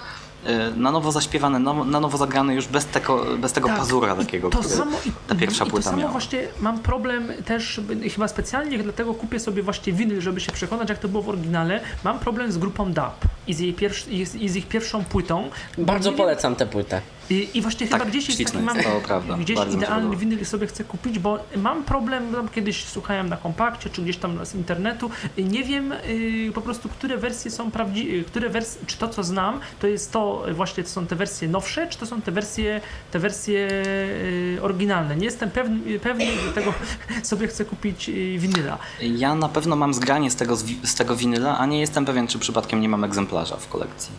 na 0.76 0.90
nowo 0.90 1.12
zaśpiewane, 1.12 1.58
na 1.84 2.00
nowo 2.00 2.18
zagrane 2.18 2.54
już 2.54 2.66
bez 2.66 2.86
tego, 2.86 3.24
bez 3.38 3.52
tego 3.52 3.68
Tak, 3.68 3.78
pazura 3.78 4.14
i 4.14 4.18
takiego, 4.18 4.50
to 4.50 4.58
który 4.58 4.74
samo, 4.74 4.96
i, 5.06 5.12
ta 5.28 5.34
pierwsza 5.34 5.64
i 5.64 5.70
płyta 5.70 5.84
to 5.84 5.90
samo 5.90 5.96
miała. 5.98 6.12
właśnie 6.12 6.42
mam 6.60 6.78
problem 6.78 7.28
też, 7.44 7.78
y, 8.04 8.10
chyba 8.10 8.28
specjalnie 8.28 8.78
dlatego 8.78 9.14
kupię 9.14 9.40
sobie 9.40 9.62
właśnie 9.62 9.92
winyl, 9.92 10.20
żeby 10.20 10.40
się 10.40 10.52
przekonać 10.52 10.88
jak 10.88 10.98
to 10.98 11.08
było 11.08 11.22
w 11.22 11.28
oryginale. 11.28 11.80
Mam 12.04 12.18
problem 12.18 12.52
z 12.52 12.58
grupą 12.58 12.92
DAP 12.92 13.24
i 13.46 13.54
z, 13.54 13.60
jej 13.60 13.72
pierwsz, 13.74 14.08
i 14.08 14.26
z, 14.26 14.34
i 14.34 14.48
z 14.48 14.56
ich 14.56 14.68
pierwszą 14.68 15.04
płytą. 15.04 15.50
Bardzo 15.78 16.10
wiem- 16.10 16.16
polecam 16.18 16.56
tę 16.56 16.66
płytę. 16.66 17.00
I, 17.30 17.48
I 17.54 17.62
właśnie 17.62 17.88
Tak, 17.88 18.00
chyba 18.00 18.10
gdzieś 18.10 18.28
jest 18.28 18.52
taki 18.52 18.64
mam, 18.64 18.82
to 18.82 19.00
prawda. 19.06 19.36
gdzieś 19.36 19.58
idealny 19.74 20.16
winyl 20.16 20.44
sobie 20.46 20.66
chcę 20.66 20.84
kupić, 20.84 21.18
bo 21.18 21.38
mam 21.56 21.84
problem, 21.84 22.32
tam 22.34 22.48
kiedyś 22.48 22.84
słuchałem 22.84 23.28
na 23.28 23.36
kompakcie, 23.36 23.90
czy 23.90 24.02
gdzieś 24.02 24.16
tam 24.16 24.46
z 24.46 24.54
internetu, 24.54 25.10
nie 25.38 25.64
wiem 25.64 25.92
y, 25.92 26.52
po 26.54 26.60
prostu, 26.60 26.88
które 26.88 27.16
wersje 27.18 27.50
są 27.50 27.70
prawdziwe, 27.70 28.24
które 28.24 28.48
wersje, 28.48 28.80
czy 28.86 28.96
to 28.96 29.08
co 29.08 29.24
znam, 29.24 29.60
to 29.80 29.86
jest 29.86 30.12
to 30.12 30.48
y, 30.48 30.54
właśnie, 30.54 30.84
to 30.84 30.90
są 30.90 31.06
te 31.06 31.16
wersje 31.16 31.48
nowsze, 31.48 31.86
czy 31.86 31.98
to 31.98 32.06
są 32.06 32.22
te 32.22 32.32
wersje, 32.32 32.80
te 33.10 33.18
wersje 33.18 33.68
y, 33.68 34.58
oryginalne. 34.62 35.16
Nie 35.16 35.24
jestem 35.24 35.50
pewny, 35.50 35.98
pewny 35.98 36.26
dlatego 36.44 36.74
sobie 37.22 37.48
chcę 37.48 37.64
kupić 37.64 38.08
y, 38.08 38.38
winyla. 38.38 38.78
Ja 39.00 39.34
na 39.34 39.48
pewno 39.48 39.76
mam 39.76 39.94
zgranie 39.94 40.30
z 40.30 40.36
tego, 40.36 40.56
z 40.82 40.94
tego 40.94 41.16
winyla, 41.16 41.58
a 41.58 41.66
nie 41.66 41.80
jestem 41.80 42.04
pewien, 42.04 42.26
czy 42.26 42.38
przypadkiem 42.38 42.80
nie 42.80 42.88
mam 42.88 43.04
egzemplarza 43.04 43.56
w 43.56 43.68
kolekcji. 43.68 44.12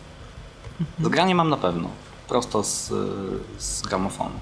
Zgranie 1.03 1.35
mam 1.35 1.49
na 1.49 1.57
pewno, 1.57 1.89
prosto 2.29 2.63
z, 2.63 2.91
z 3.57 3.81
gramofonu. 3.81 4.39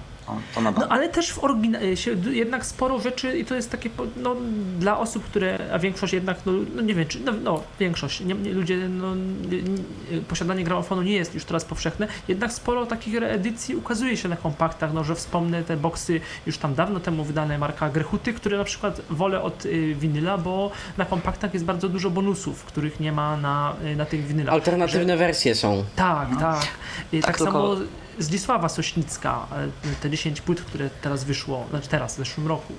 To, 0.56 0.62
No 0.62 0.74
ale 0.90 1.10
też 1.10 1.32
w 1.34 1.44
oryginale 1.44 1.98
się 1.98 2.16
d- 2.16 2.34
jednak 2.36 2.66
sporo 2.66 3.00
rzeczy 3.00 3.38
i 3.38 3.46
to 3.46 3.56
jest 3.56 3.72
takie 3.72 3.90
no, 4.16 4.36
dla 4.80 5.00
osób, 5.00 5.24
które, 5.24 5.60
a 5.74 5.80
większość 5.80 6.14
jednak, 6.14 6.38
no, 6.46 6.52
no 6.76 6.82
nie 6.82 6.94
wiem, 6.96 7.08
czy, 7.08 7.20
no, 7.20 7.32
no 7.44 7.64
większość, 7.80 8.20
nie, 8.22 8.34
nie, 8.34 8.54
ludzie, 8.54 8.78
no, 8.90 9.16
nie, 9.16 9.62
nie, 9.62 10.22
posiadanie 10.28 10.64
gramofonu 10.64 11.02
nie 11.02 11.12
jest 11.14 11.34
już 11.34 11.46
teraz 11.46 11.66
powszechne, 11.66 12.08
jednak 12.28 12.54
sporo 12.54 12.86
takich 12.86 13.16
reedycji 13.20 13.76
ukazuje 13.76 14.18
się 14.18 14.30
na 14.30 14.36
kompaktach, 14.38 14.94
no, 14.94 15.04
że 15.04 15.16
wspomnę 15.16 15.64
te 15.64 15.78
boksy 15.78 16.22
już 16.46 16.58
tam 16.58 16.76
dawno 16.76 17.00
temu 17.00 17.24
wydane 17.24 17.58
marka 17.58 17.90
Grechuty, 17.90 18.34
które 18.34 18.58
na 18.58 18.64
przykład 18.64 19.02
wolę 19.10 19.42
od 19.42 19.66
y, 19.66 19.96
winyla, 19.96 20.38
bo 20.38 20.72
na 20.98 21.06
kompaktach 21.06 21.54
jest 21.54 21.66
bardzo 21.66 21.90
dużo 21.90 22.10
bonusów, 22.10 22.64
których 22.64 23.00
nie 23.00 23.12
ma 23.12 23.38
na, 23.38 23.76
y, 23.86 23.96
na 23.96 24.06
tych 24.06 24.28
winylach. 24.28 24.54
Alternatywne 24.54 25.18
wersje 25.18 25.56
są. 25.56 25.84
Tak, 25.96 26.28
tak. 26.40 26.68
I 27.14 27.18
tak, 27.22 27.26
Tak, 27.28 27.38
tylko- 27.38 27.52
samo 27.76 27.76
Zdzisława 28.20 28.70
Sośnicka, 28.70 29.48
e, 29.52 29.68
te 30.02 30.10
10 30.10 30.42
płyt, 30.42 30.62
które 30.62 30.90
teraz 31.02 31.24
wyszło, 31.24 31.66
znaczy 31.70 31.88
teraz, 31.90 32.14
w 32.16 32.18
zeszłym 32.18 32.48
roku. 32.48 32.74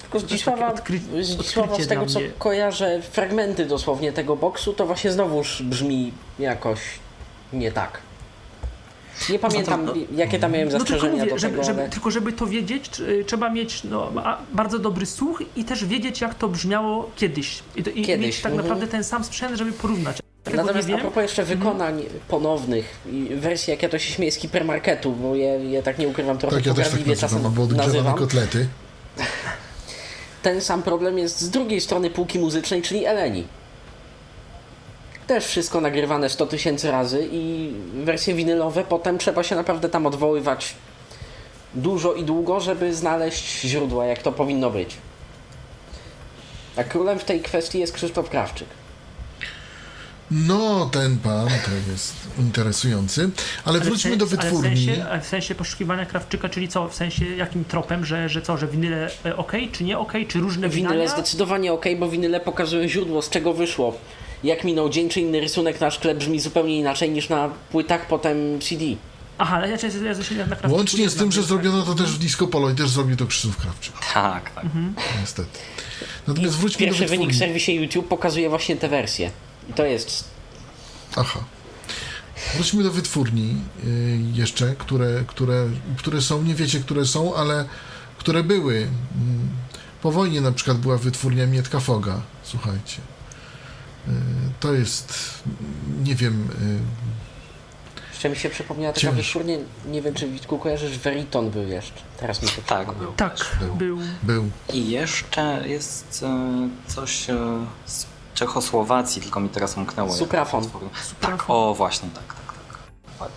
Tylko 0.00 0.20
Zdzisława, 0.20 0.72
odkry- 0.74 1.22
Zdzisława 1.24 1.78
z 1.82 1.86
tego 1.86 2.06
co 2.06 2.20
mnie. 2.20 2.28
kojarzę, 2.38 3.02
fragmenty 3.02 3.66
dosłownie 3.66 4.12
tego 4.12 4.36
boksu, 4.36 4.72
to 4.72 4.86
właśnie 4.86 5.12
znowuż 5.12 5.62
brzmi 5.62 6.12
jakoś 6.38 6.80
nie 7.52 7.72
tak. 7.72 8.00
Nie 9.30 9.38
pamiętam, 9.38 9.88
jakie 10.16 10.38
tam 10.38 10.52
miałem 10.52 10.68
No 10.68 10.72
tylko 10.78 10.88
zastrzeżenia 10.88 11.24
mówię, 11.24 11.38
żeby, 11.38 11.52
tego, 11.52 11.64
żeby, 11.64 11.88
tylko 11.88 12.10
żeby 12.10 12.32
to 12.32 12.46
wiedzieć, 12.46 12.90
tr- 12.90 13.24
trzeba 13.26 13.50
mieć 13.50 13.84
no, 13.84 14.12
bardzo 14.52 14.78
dobry 14.78 15.06
słuch 15.06 15.42
i 15.56 15.64
też 15.64 15.84
wiedzieć, 15.84 16.20
jak 16.20 16.34
to 16.34 16.48
brzmiało 16.48 17.10
kiedyś. 17.16 17.62
I 17.76 17.82
Kiedyś, 17.82 18.26
mieć 18.26 18.40
tak 18.40 18.52
mhm. 18.52 18.62
naprawdę 18.68 18.86
ten 18.92 19.04
sam 19.04 19.24
sprzęt, 19.24 19.58
żeby 19.58 19.72
porównać. 19.72 20.18
Tego 20.46 20.56
Natomiast 20.62 20.88
a 20.90 20.98
propos 20.98 21.22
jeszcze 21.22 21.42
Mhm. 21.42 21.58
wykonań 21.58 22.02
ponownych 22.28 22.84
i 23.12 23.28
wersji, 23.34 23.70
jak 23.70 23.82
ja 23.82 23.88
to 23.88 23.98
się 23.98 24.12
śmieję 24.12 24.32
z 24.32 24.34
hipermarketu, 24.34 25.12
bo 25.12 25.34
je, 25.34 25.46
je 25.46 25.82
tak 25.82 25.98
nie 25.98 26.08
ukrywam, 26.08 26.38
trochę 26.38 26.56
Tak, 26.56 26.66
ja 26.66 26.74
też 26.74 26.88
tak 26.90 27.06
nazywam, 27.06 27.46
odgrzewane 27.60 27.86
nazywam. 27.86 28.14
kotlety. 28.14 28.68
Ten 30.42 30.60
sam 30.60 30.82
problem 30.82 31.18
jest 31.18 31.40
z 31.40 31.50
drugiej 31.50 31.80
strony 31.80 32.10
półki 32.10 32.38
muzycznej, 32.38 32.82
czyli 32.82 33.04
Eleni. 33.04 33.46
Też 35.26 35.46
wszystko 35.46 35.80
nagrywane 35.80 36.28
100 36.28 36.46
tysięcy 36.46 36.90
razy 36.90 37.28
i 37.32 37.72
wersje 38.04 38.34
winylowe 38.34 38.84
potem 38.84 39.18
trzeba 39.18 39.42
się 39.42 39.56
naprawdę 39.56 39.88
tam 39.88 40.06
odwoływać 40.06 40.74
dużo 41.74 42.14
i 42.14 42.24
długo, 42.24 42.60
żeby 42.60 42.94
znaleźć 42.94 43.60
źródła, 43.60 44.06
jak 44.06 44.22
to 44.22 44.32
powinno 44.32 44.70
być. 44.70 44.96
A 46.76 46.84
królem 46.84 47.18
w 47.18 47.24
tej 47.24 47.40
kwestii 47.40 47.78
jest 47.78 47.92
Krzysztof 47.92 48.30
Krawczyk. 48.30 48.68
No, 50.30 50.90
ten 50.92 51.18
pan 51.18 51.48
to 51.48 51.90
jest 51.92 52.14
interesujący. 52.38 53.30
Ale 53.64 53.78
Ale 53.80 53.84
wróćmy 53.84 54.16
do 54.16 54.24
Ale 54.26 54.36
w 54.36 54.40
wytwórni. 54.40 54.86
sensie, 54.86 55.04
ale 55.10 55.20
w 55.20 55.26
sensie 55.26 55.54
poszukiwania 55.54 56.06
Krawczyka, 56.06 56.48
czyli 56.48 56.68
co? 56.68 56.88
W 56.88 56.94
sensie 56.94 57.24
jakim 57.36 57.64
tropem, 57.64 58.04
że, 58.04 58.28
że 58.28 58.42
co, 58.42 58.56
że 58.56 58.66
winyle 58.68 59.10
e, 59.24 59.36
ok, 59.36 59.52
czy 59.72 59.84
nie 59.84 59.98
ok, 59.98 60.12
czy 60.28 60.38
różne 60.40 60.68
Winyle 60.68 60.92
wydania? 60.94 61.08
zdecydowanie 61.10 61.72
ok, 61.72 61.84
bo 61.98 62.08
winyle 62.08 62.40
pokazują 62.40 62.88
źródło, 62.88 63.22
z 63.22 63.30
czego 63.30 63.52
wyszło. 63.52 63.98
Jak 64.44 64.64
minął 64.64 64.88
dzień 64.88 65.08
czy 65.08 65.20
inny 65.20 65.40
rysunek 65.40 65.80
na 65.80 65.90
szkle 65.90 66.14
brzmi 66.14 66.40
zupełnie 66.40 66.78
inaczej 66.78 67.10
niż 67.10 67.28
na 67.28 67.48
płytach 67.70 68.06
potem 68.06 68.36
CD. 68.60 68.84
Aha, 69.38 69.56
ale 69.56 69.68
ja, 69.70 69.76
ja, 69.82 70.08
ja, 70.18 70.24
się 70.24 70.34
na 70.34 70.44
Krawczyku 70.44 70.74
Łącznie 70.74 71.00
nie 71.04 71.10
z 71.10 71.14
tym, 71.16 71.32
że 71.32 71.42
zrobiono 71.42 71.82
to 71.82 71.94
też 71.94 72.10
w 72.12 72.18
Disco 72.18 72.46
Polo 72.46 72.70
i 72.70 72.74
też 72.74 72.88
zrobił 72.90 73.16
to 73.16 73.26
Krzysztof 73.26 73.56
Krawczyk. 73.56 73.94
Tak, 74.14 74.50
tak. 74.50 74.64
Niestety. 75.20 75.58
Natomiast 76.26 76.54
wróćmy 76.56 76.78
do 76.78 76.84
Pierwszy 76.84 77.06
wynik 77.06 77.28
w 77.28 77.32
wytwórni. 77.32 77.38
serwisie 77.38 77.74
YouTube 77.74 78.08
pokazuje 78.08 78.48
właśnie 78.48 78.76
te 78.76 78.88
wersje. 78.88 79.30
I 79.70 79.72
to 79.72 79.84
jest 79.84 80.24
Aha. 81.16 81.40
Wróćmy 82.54 82.82
do 82.82 82.90
wytwórni 82.90 83.56
y, 83.84 84.18
jeszcze, 84.32 84.74
które, 84.78 85.24
które, 85.26 85.68
które 85.98 86.22
są, 86.22 86.42
nie 86.42 86.54
wiecie, 86.54 86.80
które 86.80 87.06
są, 87.06 87.34
ale 87.36 87.64
które 88.18 88.42
były. 88.42 88.74
Mm, 88.76 89.48
Po 90.02 90.12
wojnie 90.12 90.40
na 90.40 90.52
przykład 90.52 90.78
była 90.78 90.96
wytwórnia 90.98 91.46
Mietka 91.46 91.80
Foga, 91.80 92.20
słuchajcie. 92.42 92.96
Y, 94.08 94.10
To 94.60 94.72
jest, 94.72 95.14
nie 96.04 96.14
wiem, 96.14 96.48
y, 96.50 97.06
Jeszcze 98.12 98.28
mi 98.30 98.36
się 98.36 98.50
przypomniała 98.50 98.92
taka 98.92 99.00
Ciężko. 99.00 99.16
wytwórnia, 99.16 99.56
nie 99.86 100.02
wiem 100.02 100.14
czy 100.14 100.28
Witku 100.28 100.58
kojarzysz, 100.58 100.98
Veriton 100.98 101.50
był 101.50 101.68
jeszcze. 101.68 102.00
Teraz 102.20 102.42
mi 102.42 102.48
się 102.48 102.62
Tak, 102.62 102.92
był. 102.94 103.12
Tak, 103.12 103.56
Był. 103.60 103.76
był. 103.76 103.98
był. 104.22 104.50
I 104.72 104.90
jeszcze 104.90 105.68
jest 105.68 106.22
e, 106.22 106.68
coś 106.86 107.30
e, 107.30 107.36
z 107.86 108.06
Czechosłowacji, 108.36 109.22
tylko 109.22 109.40
mi 109.40 109.48
teraz 109.48 109.76
umknęło. 109.76 110.12
Suprafon. 110.12 110.64
utwór. 110.64 110.82
Suprafon. 111.02 111.38
Tak, 111.38 111.50
o 111.50 111.74
właśnie, 111.74 112.08
tak, 112.14 112.34
tak, 112.34 112.54
tak. 113.18 113.28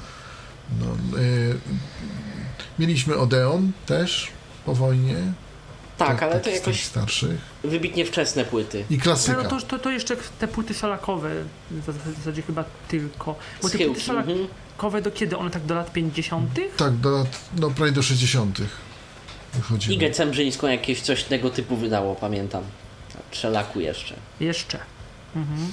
No, 0.80 1.18
y, 1.20 1.60
mieliśmy 2.80 3.18
Odeon 3.18 3.72
też 3.86 4.28
po 4.66 4.76
wojnie. 4.76 5.16
Tak, 5.98 6.24
ale 6.24 6.40
to 6.40 6.50
jakoś 6.50 6.84
starszych. 6.84 7.42
wybitnie 7.64 8.06
wczesne 8.06 8.46
płyty. 8.46 8.86
I 8.90 8.98
No, 8.98 9.04
klasyka. 9.04 9.44
no 9.44 9.50
to, 9.50 9.62
to, 9.62 9.80
to 9.80 9.92
jeszcze 9.92 10.16
te 10.40 10.48
płyty 10.48 10.74
szalakowe 10.74 11.30
w 11.72 12.16
zasadzie 12.18 12.42
chyba 12.42 12.64
tylko. 12.88 13.36
Bo 13.62 13.70
te 13.70 13.78
płyty 13.78 14.02
szalakowe 14.02 15.02
do 15.02 15.12
kiedy? 15.12 15.38
One 15.38 15.50
tak 15.50 15.66
do 15.66 15.76
lat 15.76 15.94
50. 15.94 16.50
Tak, 16.78 16.96
do 16.98 17.10
lat, 17.10 17.28
no 17.60 17.70
prawie 17.72 17.92
do 17.92 18.04
60. 18.04 18.58
wychodziły. 19.54 19.96
Igę 19.96 20.12
Cembrzyńską 20.12 20.68
jakieś 20.68 21.02
coś 21.02 21.24
tego 21.24 21.50
typu 21.50 21.76
wydało, 21.78 22.16
pamiętam. 22.16 22.64
Trzelaku 23.32 23.80
jeszcze. 23.80 24.16
Jeszcze. 24.40 24.80
Mhm. 25.36 25.72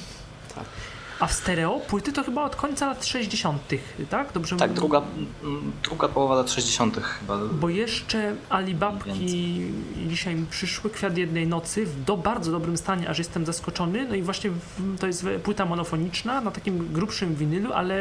A 1.21 1.27
w 1.27 1.33
stereo 1.33 1.81
płyty 1.81 2.13
to 2.13 2.25
chyba 2.25 2.45
od 2.45 2.57
końca 2.57 2.87
lat 2.87 3.07
60., 3.07 3.63
tak? 4.11 4.33
Dobrze 4.33 4.57
Tak, 4.57 4.73
druga, 4.73 5.03
druga 5.83 6.09
połowa 6.09 6.35
lat 6.35 6.51
60. 6.51 6.97
chyba. 7.03 7.39
Bo 7.39 7.69
jeszcze 7.69 8.35
Alibabki 8.49 9.61
dzisiaj 10.09 10.35
mi 10.35 10.47
przyszły, 10.47 10.91
Kwiat 10.91 11.19
jednej 11.19 11.47
nocy 11.47 11.87
w 11.87 12.05
do 12.05 12.17
bardzo 12.17 12.53
dobrym 12.53 12.77
stanie, 12.77 13.09
aż 13.09 13.19
jestem 13.19 13.47
zaskoczony. 13.47 14.07
No 14.09 14.15
i 14.15 14.23
właśnie 14.23 14.51
w, 14.51 14.99
to 14.99 15.07
jest 15.07 15.27
płyta 15.45 15.65
monofoniczna 15.67 16.41
na 16.41 16.51
takim 16.51 16.93
grubszym 16.93 17.35
winylu, 17.35 17.73
ale 17.73 17.95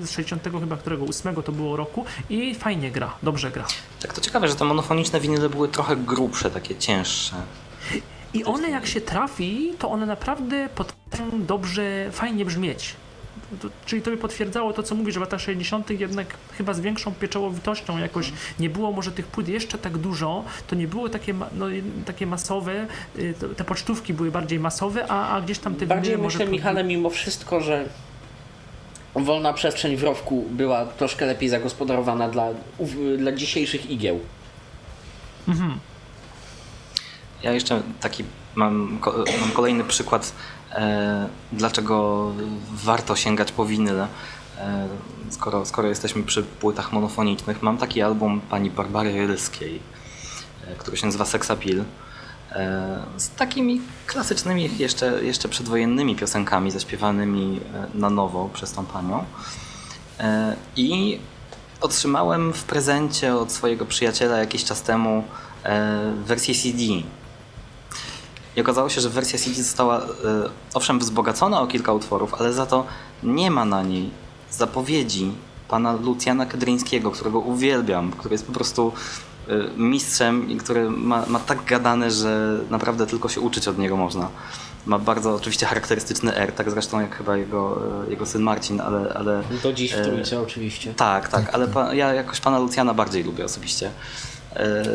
z 0.00 0.10
60 0.10 0.42
chyba 0.60 0.76
którego 0.76 1.04
8 1.04 1.42
to 1.42 1.52
było 1.52 1.76
roku 1.76 2.04
i 2.30 2.54
fajnie 2.54 2.90
gra, 2.90 3.14
dobrze 3.22 3.50
gra. 3.50 3.64
Tak, 4.02 4.12
to 4.12 4.20
ciekawe, 4.20 4.48
że 4.48 4.54
te 4.54 4.64
monofoniczne 4.64 5.20
winyle 5.20 5.48
były 5.48 5.68
trochę 5.68 5.96
grubsze, 5.96 6.50
takie 6.50 6.76
cięższe. 6.76 7.36
I 8.34 8.44
one 8.44 8.70
jak 8.70 8.86
się 8.86 9.00
trafi, 9.00 9.72
to 9.78 9.90
one 9.90 10.06
naprawdę 10.06 10.68
potrafią 10.74 11.44
dobrze, 11.46 12.08
fajnie 12.12 12.44
brzmieć. 12.44 12.94
To, 13.62 13.68
czyli 13.86 14.02
to 14.02 14.10
by 14.10 14.16
potwierdzało 14.16 14.72
to, 14.72 14.82
co 14.82 14.94
mówisz, 14.94 15.14
że 15.14 15.20
w 15.20 15.22
latach 15.22 15.40
60. 15.40 15.90
jednak 15.90 16.26
chyba 16.58 16.74
z 16.74 16.80
większą 16.80 17.14
pieczołowitością 17.14 17.98
jakoś 17.98 18.32
nie 18.60 18.70
było 18.70 18.92
może 18.92 19.12
tych 19.12 19.26
płyt 19.26 19.48
jeszcze 19.48 19.78
tak 19.78 19.98
dużo, 19.98 20.44
to 20.66 20.76
nie 20.76 20.88
było 20.88 21.08
takie, 21.08 21.34
no, 21.54 21.66
takie 22.06 22.26
masowe, 22.26 22.86
y, 23.18 23.34
to- 23.40 23.48
te 23.48 23.64
pocztówki 23.64 24.14
były 24.14 24.30
bardziej 24.30 24.60
masowe, 24.60 25.06
a, 25.10 25.28
a 25.36 25.40
gdzieś 25.40 25.58
tam 25.58 25.74
te 25.74 25.86
Bardziej 25.86 26.18
myślę, 26.18 26.38
może... 26.38 26.52
Michale, 26.52 26.84
mimo 26.84 27.10
wszystko, 27.10 27.60
że 27.60 27.84
wolna 29.14 29.52
przestrzeń 29.52 29.96
w 29.96 30.02
rowku 30.02 30.44
była 30.50 30.86
troszkę 30.86 31.26
lepiej 31.26 31.48
zagospodarowana 31.48 32.28
dla, 32.28 32.48
dla 33.18 33.32
dzisiejszych 33.32 33.90
igieł. 33.90 34.20
Ja 37.42 37.52
jeszcze 37.52 37.82
taki 38.00 38.24
mam, 38.54 38.98
mam 39.40 39.50
kolejny 39.54 39.84
przykład, 39.84 40.32
e, 40.72 41.28
dlaczego 41.52 42.28
warto 42.72 43.16
sięgać 43.16 43.52
po 43.52 43.66
winyle. 43.66 44.06
E, 44.58 44.88
skoro, 45.30 45.66
skoro 45.66 45.88
jesteśmy 45.88 46.22
przy 46.22 46.42
płytach 46.42 46.92
monofonicznych, 46.92 47.62
mam 47.62 47.78
taki 47.78 48.02
album 48.02 48.40
pani 48.40 48.70
Barbary 48.70 49.26
Rylskiej, 49.26 49.80
e, 50.66 50.74
który 50.74 50.96
się 50.96 51.06
nazywa 51.06 51.24
Sex 51.24 51.50
Appeal. 51.50 51.84
E, 52.54 52.98
z 53.16 53.30
takimi 53.30 53.80
klasycznymi, 54.06 54.70
jeszcze, 54.78 55.24
jeszcze 55.24 55.48
przedwojennymi 55.48 56.16
piosenkami 56.16 56.70
zaśpiewanymi 56.70 57.60
e, 57.74 57.98
na 57.98 58.10
nowo 58.10 58.50
przez 58.52 58.72
tą 58.72 58.86
panią. 58.86 59.24
E, 60.20 60.56
I 60.76 61.18
otrzymałem 61.80 62.52
w 62.52 62.64
prezencie 62.64 63.36
od 63.36 63.52
swojego 63.52 63.86
przyjaciela 63.86 64.38
jakiś 64.38 64.64
czas 64.64 64.82
temu 64.82 65.24
wersję 66.26 66.54
CD. 66.54 66.78
I 68.56 68.60
okazało 68.60 68.88
się, 68.88 69.00
że 69.00 69.10
wersja 69.10 69.38
CD 69.38 69.62
została 69.62 69.98
e, 69.98 70.04
owszem 70.74 70.98
wzbogacona 70.98 71.60
o 71.60 71.66
kilka 71.66 71.92
utworów, 71.92 72.34
ale 72.34 72.52
za 72.52 72.66
to 72.66 72.86
nie 73.22 73.50
ma 73.50 73.64
na 73.64 73.82
niej 73.82 74.10
zapowiedzi 74.50 75.32
pana 75.68 75.92
Lucjana 75.92 76.46
Kedryńskiego, 76.46 77.10
którego 77.10 77.38
uwielbiam, 77.38 78.10
który 78.10 78.34
jest 78.34 78.46
po 78.46 78.52
prostu 78.52 78.92
e, 79.48 79.52
mistrzem 79.76 80.50
i 80.50 80.56
który 80.56 80.90
ma, 80.90 81.26
ma 81.26 81.38
tak 81.38 81.64
gadane, 81.64 82.10
że 82.10 82.58
naprawdę 82.70 83.06
tylko 83.06 83.28
się 83.28 83.40
uczyć 83.40 83.68
od 83.68 83.78
niego 83.78 83.96
można. 83.96 84.28
Ma 84.86 84.98
bardzo 84.98 85.34
oczywiście 85.34 85.66
charakterystyczny 85.66 86.36
R, 86.36 86.52
tak 86.52 86.70
zresztą 86.70 87.00
jak 87.00 87.16
chyba 87.16 87.36
jego, 87.36 87.78
e, 88.06 88.10
jego 88.10 88.26
syn 88.26 88.42
Marcin, 88.42 88.80
ale, 88.80 89.14
ale 89.14 89.42
Do 89.62 89.72
dziś 89.72 89.92
w 89.92 90.02
trójce 90.02 90.40
oczywiście. 90.40 90.94
tak, 90.94 91.28
tak, 91.28 91.54
ale 91.54 91.68
pa, 91.68 91.94
ja 91.94 92.14
jakoś 92.14 92.40
pana 92.40 92.58
Lucjana 92.58 92.94
bardziej 92.94 93.24
lubię 93.24 93.44
osobiście. 93.44 93.90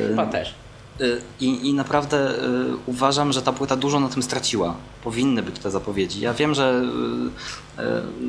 Chyba 0.09 0.25
też. 0.25 0.55
Y, 1.01 1.21
I, 1.39 1.69
I 1.69 1.73
naprawdę 1.73 2.31
y, 2.31 2.41
uważam, 2.85 3.33
że 3.33 3.41
ta 3.41 3.53
płyta 3.53 3.75
dużo 3.75 3.99
na 3.99 4.09
tym 4.09 4.23
straciła. 4.23 4.75
Powinny 5.03 5.43
być 5.43 5.59
te 5.59 5.71
zapowiedzi. 5.71 6.21
Ja 6.21 6.33
wiem, 6.33 6.55
że 6.55 6.83
y, 7.79 7.81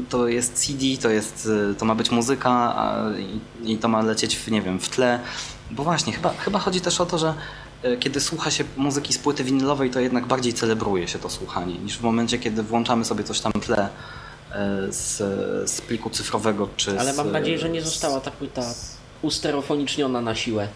to 0.08 0.28
jest 0.28 0.54
CD, 0.54 0.84
to, 1.02 1.10
jest, 1.10 1.48
to 1.78 1.84
ma 1.84 1.94
być 1.94 2.10
muzyka 2.10 2.76
i, 3.62 3.72
i 3.72 3.78
to 3.78 3.88
ma 3.88 4.02
lecieć 4.02 4.36
w, 4.36 4.50
nie 4.50 4.62
wiem, 4.62 4.80
w 4.80 4.88
tle. 4.88 5.20
Bo 5.70 5.84
właśnie, 5.84 6.12
chyba, 6.12 6.34
chyba 6.38 6.58
chodzi 6.58 6.80
też 6.80 7.00
o 7.00 7.06
to, 7.06 7.18
że 7.18 7.34
kiedy 8.00 8.20
słucha 8.20 8.50
się 8.50 8.64
muzyki 8.76 9.12
z 9.12 9.18
płyty 9.18 9.44
winylowej, 9.44 9.90
to 9.90 10.00
jednak 10.00 10.26
bardziej 10.26 10.52
celebruje 10.52 11.08
się 11.08 11.18
to 11.18 11.30
słuchanie, 11.30 11.74
niż 11.74 11.98
w 11.98 12.02
momencie, 12.02 12.38
kiedy 12.38 12.62
włączamy 12.62 13.04
sobie 13.04 13.24
coś 13.24 13.40
tam 13.40 13.52
w 13.52 13.66
tle 13.66 13.88
z, 14.88 15.16
z 15.70 15.80
pliku 15.80 16.10
cyfrowego. 16.10 16.68
Czy 16.76 17.00
Ale 17.00 17.14
z, 17.14 17.16
mam 17.16 17.32
nadzieję, 17.32 17.58
że 17.58 17.68
nie 17.68 17.82
została 17.82 18.20
ta 18.20 18.30
płyta 18.30 18.62
usterofoniczniona 19.22 20.20
na 20.20 20.34
siłę. 20.34 20.68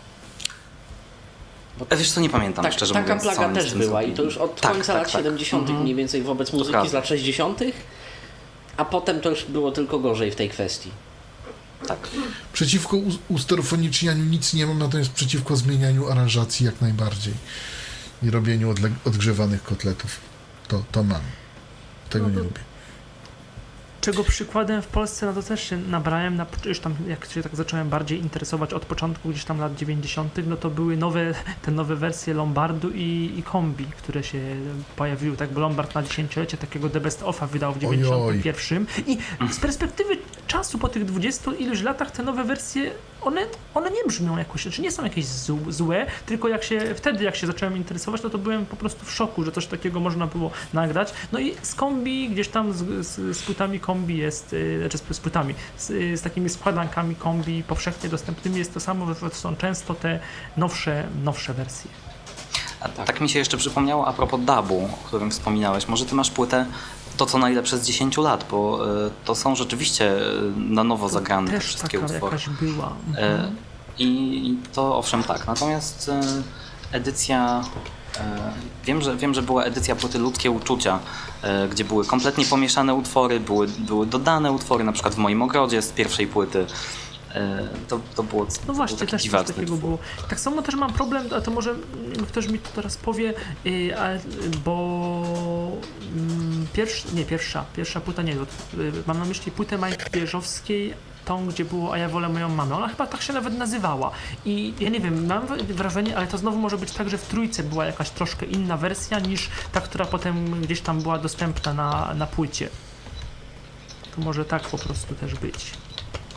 E, 1.90 1.96
Wiesz 1.96 2.10
co, 2.12 2.20
nie 2.20 2.30
pamiętam, 2.30 2.64
Tak, 2.64 2.72
szczerze 2.72 2.94
taka 2.94 3.14
mówiąc. 3.14 3.22
co 3.22 3.30
plaga 3.40 3.54
też 3.54 3.70
tym 3.70 3.78
była 3.78 3.90
zrobili. 3.92 4.12
i 4.12 4.16
to 4.16 4.22
już 4.22 4.36
od 4.36 4.60
Tak, 4.60 4.72
końca 4.72 4.86
tak, 4.92 5.02
lat 5.02 5.12
tak. 5.12 5.20
70. 5.22 5.62
Mhm. 5.62 5.82
mniej 5.82 5.94
więcej 5.94 6.22
wobec 6.22 6.52
muzyki 6.52 6.88
z 6.88 6.92
lat 6.92 7.06
60., 7.08 7.60
a 8.76 8.84
potem 8.84 9.20
to 9.20 9.30
już 9.30 9.44
było 9.44 9.72
tylko 9.72 9.98
gorzej 9.98 10.30
w 10.30 10.36
tej 10.36 10.48
kwestii. 10.50 10.90
Tak. 11.88 11.98
Przeciwko 12.52 12.96
usterofonicznianiu 13.28 14.24
nic 14.24 14.54
nie 14.54 14.66
mam, 14.66 14.78
natomiast 14.78 15.10
przeciwko 15.10 15.56
zmienianiu 15.56 16.10
aranżacji 16.10 16.66
jak 16.66 16.80
najbardziej. 16.80 17.34
I 18.22 18.30
robieniu 18.30 18.74
odgrzewanych 19.04 19.62
kotletów. 19.62 20.16
To, 20.68 20.82
to 20.92 21.02
mam. 21.04 21.20
Tego 22.10 22.28
nie 22.28 22.36
lubię. 22.36 22.60
Czego 24.02 24.24
przykładem 24.24 24.82
w 24.82 24.86
Polsce, 24.86 25.26
no 25.26 25.32
to 25.32 25.42
też 25.42 25.68
się 25.68 25.76
nabrałem, 25.76 26.36
na, 26.36 26.46
już 26.64 26.80
tam 26.80 26.94
jak 27.08 27.26
się 27.26 27.42
tak 27.42 27.56
zacząłem 27.56 27.88
bardziej 27.88 28.18
interesować 28.18 28.72
od 28.72 28.86
początku 28.86 29.28
gdzieś 29.28 29.44
tam 29.44 29.58
lat 29.58 29.74
90., 29.74 30.34
no 30.46 30.56
to 30.56 30.70
były 30.70 30.96
nowe, 30.96 31.34
te 31.62 31.70
nowe 31.70 31.96
wersje 31.96 32.34
Lombardu 32.34 32.90
i, 32.90 33.34
i 33.38 33.42
Kombi, 33.42 33.84
które 33.84 34.24
się 34.24 34.40
pojawiły, 34.96 35.36
tak, 35.36 35.52
bo 35.52 35.60
Lombard 35.60 35.94
na 35.94 36.02
dziesięciolecie 36.02 36.56
takiego 36.56 36.90
The 36.90 37.00
Best 37.00 37.22
Offa 37.22 37.46
wydał 37.46 37.72
w 37.72 37.76
Ojoj. 37.76 37.98
91 37.98 38.86
i 39.06 39.18
z 39.52 39.60
perspektywy 39.60 40.16
czasu 40.46 40.78
po 40.78 40.88
tych 40.88 41.04
20 41.04 41.50
iluś 41.58 41.82
latach 41.82 42.10
te 42.10 42.22
nowe 42.22 42.44
wersje, 42.44 42.90
one, 43.24 43.40
one 43.74 43.90
nie 43.90 44.04
brzmią 44.06 44.38
jakoś, 44.38 44.62
znaczy 44.62 44.82
nie 44.82 44.92
są 44.92 45.04
jakieś 45.04 45.24
zł- 45.24 45.72
złe, 45.72 46.06
tylko 46.26 46.48
jak 46.48 46.64
się, 46.64 46.94
wtedy 46.94 47.24
jak 47.24 47.36
się 47.36 47.46
zacząłem 47.46 47.76
interesować, 47.76 48.22
no 48.22 48.30
to 48.30 48.38
byłem 48.38 48.66
po 48.66 48.76
prostu 48.76 49.04
w 49.04 49.12
szoku, 49.12 49.44
że 49.44 49.52
coś 49.52 49.66
takiego 49.66 50.00
można 50.00 50.26
było 50.26 50.50
nagrać. 50.72 51.12
No 51.32 51.38
i 51.38 51.54
z 51.62 51.74
kombi, 51.74 52.28
gdzieś 52.28 52.48
tam 52.48 52.72
z, 52.72 53.06
z, 53.06 53.36
z 53.36 53.42
płytami 53.42 53.80
kombi 53.80 54.18
jest, 54.18 54.52
y, 54.52 54.78
znaczy 54.80 54.98
z, 54.98 55.16
z 55.16 55.20
płytami, 55.20 55.54
z, 55.76 55.90
y, 55.90 56.16
z 56.16 56.22
takimi 56.22 56.48
składankami 56.48 57.16
kombi 57.16 57.62
powszechnie 57.62 58.08
dostępnymi 58.10 58.58
jest 58.58 58.74
to 58.74 58.80
samo, 58.80 59.14
że 59.14 59.30
są 59.30 59.56
często 59.56 59.94
te 59.94 60.20
nowsze, 60.56 61.04
nowsze 61.24 61.54
wersje. 61.54 61.90
A 62.80 62.88
tak. 62.88 63.20
mi 63.20 63.28
się 63.28 63.38
jeszcze 63.38 63.56
przypomniało 63.56 64.06
a 64.06 64.12
propos 64.12 64.40
dubu, 64.40 64.88
o 64.92 65.06
którym 65.06 65.30
wspominałeś. 65.30 65.88
Może 65.88 66.04
ty 66.04 66.14
masz 66.14 66.30
płytę 66.30 66.66
to 67.16 67.26
co 67.26 67.38
najlepsze 67.38 67.78
z 67.78 67.86
10 67.86 68.16
lat, 68.16 68.46
bo 68.50 68.86
e, 69.06 69.10
to 69.24 69.34
są 69.34 69.54
rzeczywiście 69.54 70.12
e, 70.16 70.20
na 70.56 70.84
nowo 70.84 71.08
zagrane 71.08 71.50
te 71.50 71.60
wszystkie 71.60 71.98
taka 71.98 72.14
utwory. 72.14 72.36
jakaś 72.36 72.48
była. 72.48 72.92
E, 73.16 73.34
Mhm. 73.34 73.56
I 73.98 74.56
to 74.72 74.96
owszem 74.98 75.22
tak. 75.22 75.46
Natomiast 75.46 76.10
edycja. 76.92 77.64
Wiem 78.84 79.02
że, 79.02 79.16
wiem, 79.16 79.34
że 79.34 79.42
była 79.42 79.64
edycja 79.64 79.96
płyty 79.96 80.18
Ludzkie 80.18 80.50
Uczucia, 80.50 80.98
gdzie 81.70 81.84
były 81.84 82.04
kompletnie 82.04 82.44
pomieszane 82.44 82.94
utwory, 82.94 83.40
były, 83.40 83.68
były 83.68 84.06
dodane 84.06 84.52
utwory, 84.52 84.84
na 84.84 84.92
przykład 84.92 85.14
w 85.14 85.18
moim 85.18 85.42
ogrodzie 85.42 85.82
z 85.82 85.88
pierwszej 85.88 86.26
płyty. 86.26 86.66
E, 87.34 87.68
To, 87.88 88.00
to 88.14 88.22
było 88.22 88.46
No 88.68 88.74
właśnie, 88.74 88.98
był 88.98 89.06
taki 89.06 89.30
też 89.30 89.40
coś 89.40 89.46
takiego 89.56 89.76
było. 89.76 89.98
Tak 90.28 90.40
samo 90.40 90.62
też 90.62 90.74
mam 90.74 90.92
problem, 90.92 91.28
a 91.36 91.40
to 91.40 91.50
może 91.50 91.70
mm, 91.70 92.26
ktoś 92.26 92.48
mi 92.48 92.58
to 92.58 92.68
teraz 92.74 92.96
powie, 92.96 93.34
yy, 93.64 93.98
ale, 93.98 94.20
bo 94.64 95.02
mm, 96.16 96.66
pierwsza, 96.72 97.08
nie 97.14 97.24
pierwsza, 97.24 97.64
pierwsza 97.76 98.00
płyta 98.00 98.22
nie, 98.22 98.34
to, 98.34 98.46
yy, 98.82 98.92
mam 99.06 99.18
na 99.18 99.24
myśli 99.24 99.52
płytę 99.52 99.78
Majki 99.78 100.10
Bieżowskiej, 100.10 100.94
tą, 101.24 101.46
gdzie 101.46 101.64
było 101.64 101.92
A 101.92 101.98
ja 101.98 102.08
wolę 102.08 102.28
moją 102.28 102.48
mamę. 102.48 102.76
Ona 102.76 102.88
chyba 102.88 103.06
tak 103.06 103.22
się 103.22 103.32
nawet 103.32 103.58
nazywała. 103.58 104.10
I 104.44 104.74
ja 104.80 104.88
nie 104.88 105.00
wiem, 105.00 105.26
mam 105.26 105.46
wrażenie, 105.46 106.16
ale 106.16 106.26
to 106.26 106.38
znowu 106.38 106.58
może 106.58 106.78
być 106.78 106.92
tak, 106.92 107.10
że 107.10 107.18
w 107.18 107.26
trójce 107.26 107.62
była 107.62 107.84
jakaś 107.84 108.10
troszkę 108.10 108.46
inna 108.46 108.76
wersja 108.76 109.18
niż 109.18 109.50
ta, 109.72 109.80
która 109.80 110.04
potem 110.04 110.60
gdzieś 110.60 110.80
tam 110.80 111.02
była 111.02 111.18
dostępna 111.18 111.74
na, 111.74 112.14
na 112.14 112.26
płycie. 112.26 112.68
To 114.16 114.20
może 114.20 114.44
tak 114.44 114.62
po 114.62 114.78
prostu 114.78 115.14
też 115.14 115.34
być. 115.34 115.72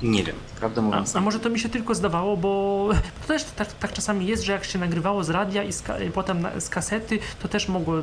Nie 0.01 0.23
wiem, 0.23 0.35
prawdę 0.59 0.81
mówiąc. 0.81 1.15
A, 1.15 1.19
a 1.19 1.21
może 1.21 1.39
to 1.39 1.49
mi 1.49 1.59
się 1.59 1.69
tylko 1.69 1.95
zdawało, 1.95 2.37
bo 2.37 2.89
to 3.21 3.27
też 3.27 3.43
tak, 3.43 3.73
tak 3.73 3.93
czasami 3.93 4.25
jest, 4.27 4.43
że 4.43 4.51
jak 4.51 4.63
się 4.65 4.79
nagrywało 4.79 5.23
z 5.23 5.29
radia 5.29 5.63
i 5.63 5.73
z, 5.73 5.81
ka- 5.81 5.99
i 5.99 6.11
potem 6.11 6.41
na, 6.41 6.59
z 6.59 6.69
kasety, 6.69 7.19
to 7.41 7.47
też 7.47 7.67
mogło 7.67 7.93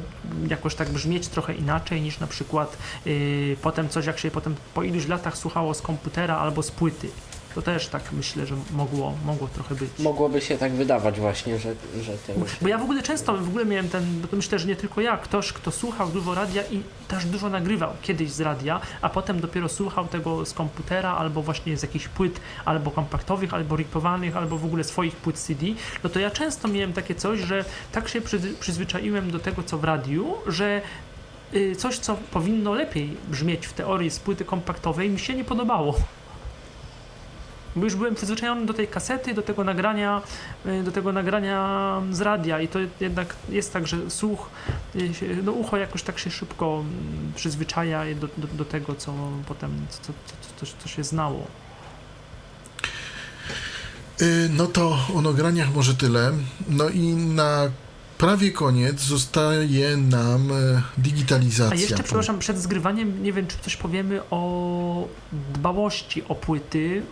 jakoś 0.48 0.74
tak 0.74 0.88
brzmieć 0.90 1.28
trochę 1.28 1.54
inaczej 1.54 2.00
niż 2.02 2.20
na 2.20 2.26
przykład 2.26 2.76
yy, 3.06 3.56
potem 3.62 3.88
coś, 3.88 4.06
jak 4.06 4.18
się 4.18 4.30
potem 4.30 4.54
po 4.74 4.82
iluś 4.82 5.06
latach 5.08 5.36
słuchało 5.36 5.74
z 5.74 5.82
komputera 5.82 6.38
albo 6.38 6.62
z 6.62 6.70
płyty. 6.70 7.08
To 7.54 7.62
też 7.62 7.88
tak 7.88 8.12
myślę, 8.12 8.46
że 8.46 8.54
mogło, 8.72 9.14
mogło 9.24 9.48
trochę 9.48 9.74
być. 9.74 9.90
Mogłoby 9.98 10.40
się 10.40 10.58
tak 10.58 10.72
wydawać 10.72 11.20
właśnie, 11.20 11.58
że, 11.58 11.74
że 12.02 12.12
te 12.12 12.34
już... 12.34 12.50
Bo 12.62 12.68
ja 12.68 12.78
w 12.78 12.82
ogóle 12.82 13.02
często 13.02 13.36
w 13.36 13.48
ogóle 13.48 13.64
miałem 13.64 13.88
ten, 13.88 14.20
bo 14.20 14.28
to 14.28 14.36
myślę, 14.36 14.58
że 14.58 14.68
nie 14.68 14.76
tylko 14.76 15.00
ja, 15.00 15.16
ktoś, 15.16 15.52
kto 15.52 15.70
słuchał 15.70 16.08
dużo 16.08 16.34
radia 16.34 16.62
i 16.62 16.82
też 17.08 17.24
dużo 17.24 17.48
nagrywał 17.48 17.92
kiedyś 18.02 18.30
z 18.30 18.40
radia, 18.40 18.80
a 19.00 19.08
potem 19.08 19.40
dopiero 19.40 19.68
słuchał 19.68 20.06
tego 20.06 20.46
z 20.46 20.52
komputera, 20.52 21.16
albo 21.16 21.42
właśnie 21.42 21.76
z 21.76 21.82
jakichś 21.82 22.08
płyt, 22.08 22.40
albo 22.64 22.90
kompaktowych, 22.90 23.54
albo 23.54 23.76
ripowanych, 23.76 24.36
albo 24.36 24.58
w 24.58 24.64
ogóle 24.64 24.84
swoich 24.84 25.16
płyt 25.16 25.36
CD, 25.36 25.66
no 26.04 26.10
to 26.10 26.20
ja 26.20 26.30
często 26.30 26.68
miałem 26.68 26.92
takie 26.92 27.14
coś, 27.14 27.40
że 27.40 27.64
tak 27.92 28.08
się 28.08 28.20
przyzwyczaiłem 28.60 29.30
do 29.30 29.38
tego, 29.38 29.62
co 29.62 29.78
w 29.78 29.84
radiu, 29.84 30.34
że 30.46 30.82
y, 31.54 31.76
coś, 31.76 31.98
co 31.98 32.16
powinno 32.30 32.74
lepiej 32.74 33.16
brzmieć 33.28 33.66
w 33.66 33.72
teorii 33.72 34.10
z 34.10 34.18
płyty 34.18 34.44
kompaktowej, 34.44 35.10
mi 35.10 35.18
się 35.18 35.34
nie 35.34 35.44
podobało. 35.44 35.94
Bo 37.76 37.84
już 37.84 37.94
byłem 37.94 38.14
przyzwyczajony 38.14 38.66
do 38.66 38.74
tej 38.74 38.88
kasety, 38.88 39.34
do 39.34 39.42
tego 39.42 39.64
nagrania, 39.64 40.22
y, 40.66 40.82
do 40.82 40.92
tego 40.92 41.12
nagrania 41.12 42.00
z 42.10 42.20
radia 42.20 42.60
i 42.60 42.68
to 42.68 42.78
jednak 43.00 43.34
jest 43.48 43.72
tak, 43.72 43.86
że 43.86 44.10
słuch, 44.10 44.50
y, 44.96 45.42
no 45.42 45.52
ucho 45.52 45.76
jakoś 45.76 46.02
tak 46.02 46.18
się 46.18 46.30
szybko 46.30 46.80
mm, 46.80 47.32
przyzwyczaja 47.34 48.02
do, 48.14 48.28
do, 48.38 48.46
do 48.54 48.64
tego, 48.64 48.94
co 48.94 49.14
potem, 49.48 49.70
co, 49.90 50.12
co, 50.56 50.66
co, 50.66 50.72
co, 50.82 50.88
się 50.88 51.04
znało. 51.04 51.46
Y, 54.22 54.50
No 54.56 54.66
to 54.66 54.98
o 55.14 55.22
nagraniach 55.22 55.74
może 55.74 55.94
tyle. 55.94 56.32
No 56.68 56.88
i 56.88 57.00
na 57.14 57.70
prawie 58.18 58.52
koniec 58.52 59.00
zostaje 59.00 59.96
nam 59.96 60.48
digitalizacja. 60.98 61.76
A 61.76 61.80
jeszcze, 61.80 62.02
przepraszam, 62.02 62.38
przed 62.38 62.58
zgrywaniem 62.58 63.22
nie 63.22 63.32
wiem, 63.32 63.46
czy 63.46 63.56
coś 63.58 63.76
powiemy 63.76 64.20
o 64.30 65.08
dbałości 65.54 66.22
o 66.28 66.34
płyty, 66.34 67.02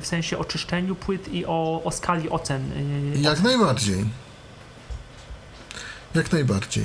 w 0.00 0.06
sensie 0.06 0.38
o 0.38 0.44
czyszczeniu 0.44 0.94
płyt 0.94 1.28
i 1.28 1.46
o, 1.46 1.82
o 1.84 1.90
skali 1.90 2.30
ocen. 2.30 2.72
y, 3.16 3.20
Jak 3.20 3.42
najbardziej. 3.42 4.04
Jak 6.14 6.32
najbardziej. 6.32 6.84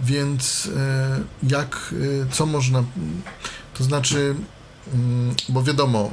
Więc 0.00 0.68
e, 0.76 1.20
jak, 1.42 1.94
co 2.30 2.46
można, 2.46 2.84
to 3.74 3.84
znaczy, 3.84 4.34
mm, 4.94 5.34
bo 5.48 5.62
wiadomo, 5.62 6.10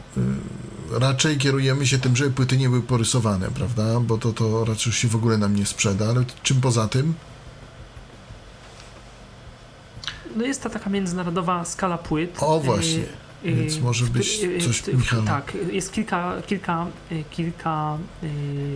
raczej 0.91 1.37
kierujemy 1.37 1.87
się 1.87 1.97
tym, 1.97 2.15
żeby 2.15 2.31
płyty 2.31 2.57
nie 2.57 2.69
były 2.69 2.81
porysowane, 2.81 3.47
prawda? 3.51 3.99
Bo 3.99 4.17
to, 4.17 4.33
to 4.33 4.65
raczej 4.65 4.93
się 4.93 5.07
w 5.07 5.15
ogóle 5.15 5.37
nam 5.37 5.55
nie 5.55 5.65
sprzeda, 5.65 6.05
ale 6.09 6.25
czym 6.43 6.61
poza 6.61 6.87
tym? 6.87 7.13
No 10.35 10.45
jest 10.45 10.63
ta 10.63 10.69
taka 10.69 10.89
międzynarodowa 10.89 11.65
skala 11.65 11.97
płyt. 11.97 12.37
O, 12.43 12.57
y, 12.57 12.61
właśnie. 12.63 13.03
Y, 13.45 13.55
Więc 13.55 13.79
może 13.79 14.05
w- 14.05 14.09
być 14.09 14.43
y, 14.43 14.57
coś, 14.61 14.87
Michale. 14.87 15.23
Tak, 15.23 15.53
jest 15.71 15.91
kilka, 15.93 16.33
kilka, 16.47 16.87
y, 17.11 17.23
kilka 17.31 17.97
y, 18.23 18.27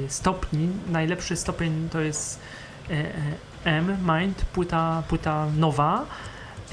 stopni. 0.07 0.69
Najlepszy 0.89 1.35
stopień 1.35 1.89
to 1.91 1.99
jest 2.01 2.39
y, 2.89 2.93
y, 2.93 3.03
M, 3.63 3.97
Mind, 4.19 4.45
płyta, 4.45 5.03
płyta 5.07 5.47
nowa. 5.57 6.05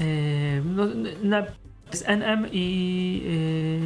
Y, 0.01 0.61
No, 0.65 0.83
na, 1.23 1.43
jest 1.91 2.07
NM 2.07 2.45
i 2.51 3.21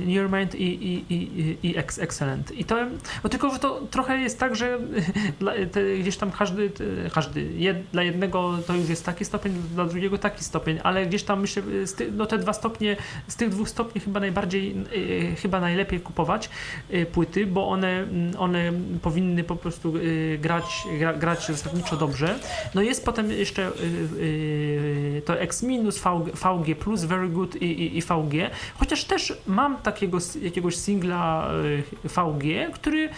y, 0.06 0.08
Neurmind 0.08 0.56
i, 0.56 0.64
i, 0.64 1.06
i, 1.10 1.58
i 1.64 1.78
Ex- 1.78 2.00
Excellent. 2.00 2.52
I 2.52 2.66
to, 2.66 2.76
no 3.24 3.30
tylko, 3.30 3.54
że 3.54 3.60
to 3.60 3.82
trochę 3.92 4.18
jest 4.18 4.40
tak, 4.40 4.56
że 4.56 4.80
dla, 5.40 5.54
te, 5.72 5.98
gdzieś 5.98 6.18
tam 6.18 6.32
każdy, 6.32 6.70
te, 6.70 6.84
każdy 7.14 7.44
jed, 7.44 7.78
dla 7.92 8.04
jednego 8.04 8.58
to 8.68 8.74
już 8.74 8.90
jest 8.90 9.06
taki 9.06 9.26
stopień, 9.26 9.54
dla 9.74 9.86
drugiego 9.86 10.18
taki 10.18 10.44
stopień, 10.44 10.80
ale 10.84 11.06
gdzieś 11.06 11.24
tam 11.24 11.42
myślę, 11.42 11.64
z 11.86 11.94
ty, 11.94 12.12
no 12.12 12.26
te 12.26 12.38
dwa 12.38 12.54
stopnie, 12.54 12.98
z 13.28 13.36
tych 13.36 13.50
dwóch 13.50 13.70
stopni 13.70 14.02
chyba 14.02 14.20
najbardziej, 14.20 14.76
y, 14.96 15.36
chyba 15.36 15.60
najlepiej 15.60 16.00
kupować 16.00 16.50
y, 16.94 17.06
płyty, 17.06 17.46
bo 17.46 17.70
one, 17.70 18.08
one 18.38 18.72
powinny 19.02 19.44
po 19.44 19.56
prostu 19.56 19.98
y, 19.98 20.40
grać, 20.42 20.84
gra, 21.00 21.14
grać 21.14 21.48
zasadniczo 21.48 21.98
dobrze. 21.98 22.40
No 22.76 22.82
jest 22.82 23.06
potem 23.06 23.32
jeszcze 23.32 23.68
y, 23.68 23.72
y, 24.20 25.22
to 25.26 25.40
X 25.40 25.64
minus 25.64 26.00
VG 26.34 26.76
plus, 26.80 27.04
very 27.04 27.30
good 27.30 27.56
i, 27.56 27.91
i, 27.98 28.02
VG, 28.02 28.50
chociaż 28.78 29.06
też 29.06 29.34
mam 29.48 29.78
takiego 29.78 30.18
jakiegoś 30.42 30.76
singla 30.76 31.52
y, 31.66 31.84
VG, 32.04 32.72
który 32.74 33.10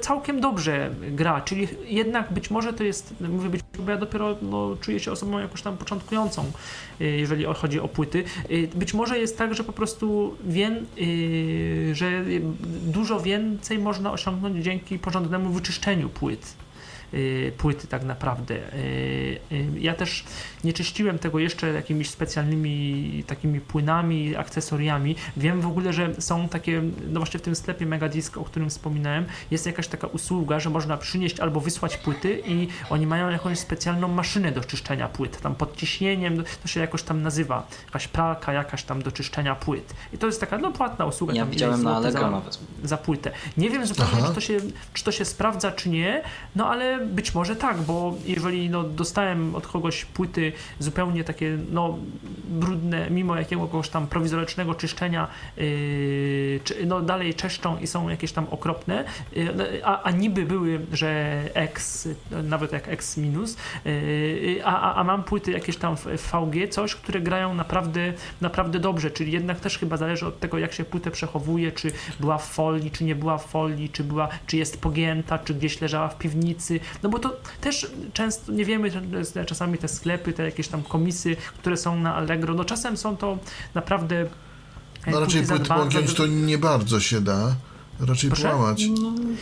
całkiem 0.00 0.40
dobrze 0.40 0.90
gra, 1.10 1.40
czyli 1.40 1.68
jednak 1.86 2.32
być 2.32 2.50
może 2.50 2.72
to 2.72 2.84
jest, 2.84 3.14
mówię 3.20 3.48
być, 3.48 3.60
bo 3.78 3.90
ja 3.90 3.96
dopiero 3.96 4.36
no, 4.42 4.76
czuję 4.80 5.00
się 5.00 5.12
osobą 5.12 5.38
jakoś 5.38 5.62
tam 5.62 5.76
początkującą, 5.76 6.44
y, 7.00 7.04
jeżeli 7.04 7.44
chodzi 7.44 7.80
o 7.80 7.88
płyty. 7.88 8.24
Y, 8.50 8.68
Być 8.74 8.94
może 8.94 9.18
jest 9.18 9.38
tak, 9.38 9.54
że 9.54 9.64
po 9.64 9.72
prostu 9.72 10.36
wiem, 10.44 10.86
że 11.92 12.24
dużo 12.82 13.20
więcej 13.20 13.78
można 13.78 14.12
osiągnąć 14.12 14.64
dzięki 14.64 14.98
porządnemu 14.98 15.50
wyczyszczeniu 15.50 16.08
płyt 16.08 16.54
płyty 17.58 17.86
tak 17.86 18.04
naprawdę. 18.04 18.54
Y, 18.54 18.58
y, 19.52 19.66
Ja 19.78 19.94
też 19.94 20.24
nie 20.64 20.72
czyściłem 20.72 21.18
tego 21.18 21.38
jeszcze 21.38 21.72
jakimiś 21.72 22.10
specjalnymi 22.10 23.24
takimi 23.26 23.60
płynami, 23.60 24.36
akcesoriami. 24.36 25.16
Wiem 25.36 25.60
w 25.60 25.66
ogóle, 25.66 25.92
że 25.92 26.14
są 26.18 26.48
takie, 26.48 26.82
no 27.08 27.20
właśnie 27.20 27.38
w 27.40 27.42
tym 27.42 27.56
sklepie 27.56 27.86
Megadisk, 27.86 28.36
o 28.36 28.44
którym 28.44 28.70
wspominałem, 28.70 29.24
jest 29.50 29.66
jakaś 29.66 29.88
taka 29.88 30.06
usługa, 30.06 30.60
że 30.60 30.70
można 30.70 30.96
przynieść 30.96 31.40
albo 31.40 31.60
wysłać 31.60 31.96
płyty 31.96 32.42
i 32.46 32.68
oni 32.90 33.06
mają 33.06 33.28
jakąś 33.30 33.58
specjalną 33.58 34.08
maszynę 34.08 34.52
do 34.52 34.60
czyszczenia 34.64 35.08
płyt, 35.08 35.40
tam 35.40 35.54
pod 35.54 35.76
ciśnieniem, 35.76 36.44
to 36.62 36.68
się 36.68 36.80
jakoś 36.80 37.02
tam 37.02 37.22
nazywa, 37.22 37.66
jakaś 37.84 38.08
pralka 38.08 38.52
jakaś 38.52 38.82
tam 38.82 39.02
do 39.02 39.12
czyszczenia 39.12 39.54
płyt. 39.54 39.94
I 40.12 40.18
to 40.18 40.26
jest 40.26 40.40
taka, 40.40 40.58
no 40.58 40.72
płatna 40.72 41.06
usługa. 41.06 41.34
Ja 41.34 41.42
tam 41.42 41.50
widziałem 41.50 41.82
na 41.82 41.96
Allegro 41.96 42.20
za- 42.20 42.30
nawet. 42.30 42.58
za 42.84 42.96
płytę. 42.96 43.30
Nie 43.56 43.70
wiem 43.70 43.86
zupełnie, 43.86 44.12
Aha. 44.18 44.26
czy 44.28 44.34
to, 44.34 44.40
się, 44.40 44.58
czy 44.94 45.04
to 45.04 45.12
się 45.12 45.24
sprawdza, 45.24 45.72
czy 45.72 45.88
nie, 45.90 46.22
no 46.56 46.70
ale 46.70 46.97
być 47.06 47.34
może 47.34 47.56
tak, 47.56 47.78
bo 47.82 48.14
jeżeli 48.26 48.70
no, 48.70 48.84
dostałem 48.84 49.54
od 49.54 49.66
kogoś 49.66 50.04
płyty 50.04 50.52
zupełnie 50.78 51.24
takie 51.24 51.58
no, 51.70 51.98
brudne, 52.48 53.10
mimo 53.10 53.36
jakiegoś 53.36 53.88
tam 53.88 54.06
prowizorycznego 54.06 54.74
czyszczenia, 54.74 55.28
yy, 55.56 56.60
czy, 56.64 56.86
no 56.86 57.00
dalej 57.00 57.34
czeszczą 57.34 57.78
i 57.78 57.86
są 57.86 58.08
jakieś 58.08 58.32
tam 58.32 58.46
okropne, 58.50 59.04
yy, 59.32 59.84
a, 59.84 60.02
a 60.02 60.10
niby 60.10 60.46
były, 60.46 60.80
że 60.92 61.42
X, 61.54 62.08
nawet 62.44 62.72
jak 62.72 62.88
X 62.88 63.16
minus, 63.16 63.56
yy, 63.84 64.60
a, 64.64 64.94
a, 64.94 65.04
mam 65.04 65.24
płyty 65.24 65.52
jakieś 65.52 65.76
tam 65.76 65.96
VG, 65.96 66.68
coś, 66.70 66.94
które 66.94 67.20
grają 67.20 67.54
naprawdę, 67.54 68.12
naprawdę 68.40 68.78
dobrze, 68.78 69.10
czyli 69.10 69.32
jednak 69.32 69.60
też 69.60 69.78
chyba 69.78 69.96
zależy 69.96 70.26
od 70.26 70.40
tego, 70.40 70.58
jak 70.58 70.72
się 70.72 70.84
płytę 70.84 71.10
przechowuje, 71.10 71.72
czy 71.72 71.92
była 72.20 72.38
w 72.38 72.48
folii, 72.48 72.90
czy 72.90 73.04
nie 73.04 73.14
była 73.14 73.38
w 73.38 73.46
folii, 73.46 73.88
czy, 73.88 74.04
była, 74.04 74.28
czy 74.46 74.56
jest 74.56 74.80
pogięta, 74.80 75.38
czy 75.38 75.54
gdzieś 75.54 75.80
leżała 75.80 76.08
w 76.08 76.18
piwnicy, 76.18 76.80
no 77.02 77.08
bo 77.08 77.18
to 77.18 77.36
też 77.60 77.86
często 78.12 78.52
nie 78.52 78.64
wiemy, 78.64 78.90
czasami 79.46 79.78
te 79.78 79.88
sklepy, 79.88 80.32
te 80.32 80.44
jakieś 80.44 80.68
tam 80.68 80.82
komisy, 80.82 81.36
które 81.58 81.76
są 81.76 81.96
na 81.96 82.14
Allegro, 82.14 82.54
no 82.54 82.64
czasem 82.64 82.96
są 82.96 83.16
to 83.16 83.38
naprawdę 83.74 84.26
No 85.06 85.20
raczej 85.20 85.44
za- 85.44 85.58
pogiąć 85.58 86.14
to 86.14 86.26
nie 86.26 86.58
bardzo 86.58 87.00
się 87.00 87.20
da. 87.20 87.54
Raczej 88.00 88.30
Proszę? 88.30 88.48
połamać. 88.50 88.82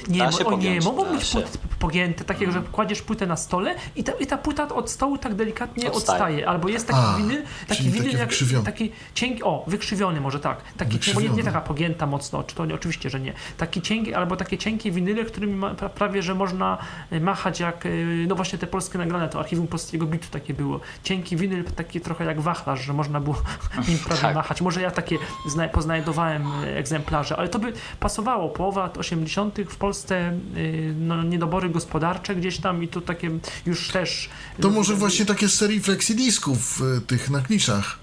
Nie, 0.08 0.18
Da 0.18 0.32
się 0.32 0.46
o 0.46 0.56
nie, 0.56 0.80
mogą 0.80 1.04
być 1.04 1.26
się. 1.26 1.32
płyty 1.40 1.58
pogięte, 1.78 2.24
takie, 2.24 2.52
że 2.52 2.62
kładziesz 2.72 3.02
płytę 3.02 3.26
na 3.26 3.36
stole 3.36 3.74
i 3.96 4.04
ta, 4.04 4.12
i 4.12 4.26
ta 4.26 4.38
płyta 4.38 4.68
od 4.68 4.90
stołu 4.90 5.18
tak 5.18 5.34
delikatnie 5.34 5.92
Odstaje. 5.92 6.18
odstaje. 6.20 6.48
Albo 6.48 6.68
jest 6.68 6.86
taki 6.86 7.00
A, 7.00 7.16
winyl, 7.16 7.42
taki 7.68 7.90
winyl 7.90 8.18
jak, 8.18 8.30
taki 8.64 8.92
cienki, 9.14 9.42
o, 9.42 9.64
wykrzywiony 9.66 10.20
może 10.20 10.40
tak. 10.40 10.58
Taki, 10.76 10.98
nie, 11.22 11.28
nie 11.28 11.44
taka 11.44 11.60
pogięta 11.60 12.06
mocno, 12.06 12.42
czy 12.42 12.54
to 12.54 12.66
nie, 12.66 12.74
oczywiście, 12.74 13.10
że 13.10 13.20
nie. 13.20 13.32
Taki 13.58 13.82
cienki, 13.82 14.14
albo 14.14 14.36
takie 14.36 14.58
cienkie 14.58 14.90
winyle, 14.90 15.24
którymi 15.24 15.54
ma, 15.54 15.74
pra- 15.74 15.88
prawie, 15.88 16.22
że 16.22 16.34
można 16.34 16.78
y, 17.12 17.20
machać 17.20 17.60
jak, 17.60 17.86
y, 17.86 18.24
no 18.28 18.34
właśnie 18.34 18.58
te 18.58 18.66
polskie 18.66 18.98
nagrane, 18.98 19.28
to 19.28 19.40
archiwum 19.40 19.66
polskiego 19.66 20.06
bitu 20.06 20.28
takie 20.30 20.54
było. 20.54 20.80
Cienki 21.04 21.36
winyl, 21.36 21.64
taki 21.64 22.00
trochę 22.00 22.24
jak 22.24 22.40
wachlarz, 22.40 22.80
że 22.84 22.92
można 22.92 23.20
było 23.20 23.36
nim 23.88 23.98
prawie 23.98 24.20
Tak. 24.22 24.34
machać. 24.34 24.60
Może 24.60 24.82
ja 24.82 24.90
takie 24.90 25.16
zna, 25.48 25.68
poznajdowałem 25.68 26.64
y, 26.64 26.76
egzemplarze, 26.76 27.36
ale 27.36 27.48
to 27.48 27.58
by 27.58 27.72
pasowało. 28.00 28.45
Połowa 28.48 28.82
lat 28.82 28.98
80. 28.98 29.58
w 29.70 29.76
Polsce 29.76 30.38
y, 30.56 30.94
no, 30.98 31.22
niedobory 31.22 31.68
gospodarcze 31.68 32.36
gdzieś 32.36 32.58
tam 32.58 32.82
i 32.82 32.88
to 32.88 33.00
takie 33.00 33.30
już 33.66 33.88
też... 33.88 34.28
To 34.60 34.70
może 34.70 34.94
właśnie 34.94 35.26
takie 35.26 35.48
z 35.48 35.54
serii 35.54 35.80
flexidisków 35.80 36.80
y, 36.98 37.00
tych 37.00 37.30
na 37.30 37.40
kliszach. 37.40 37.98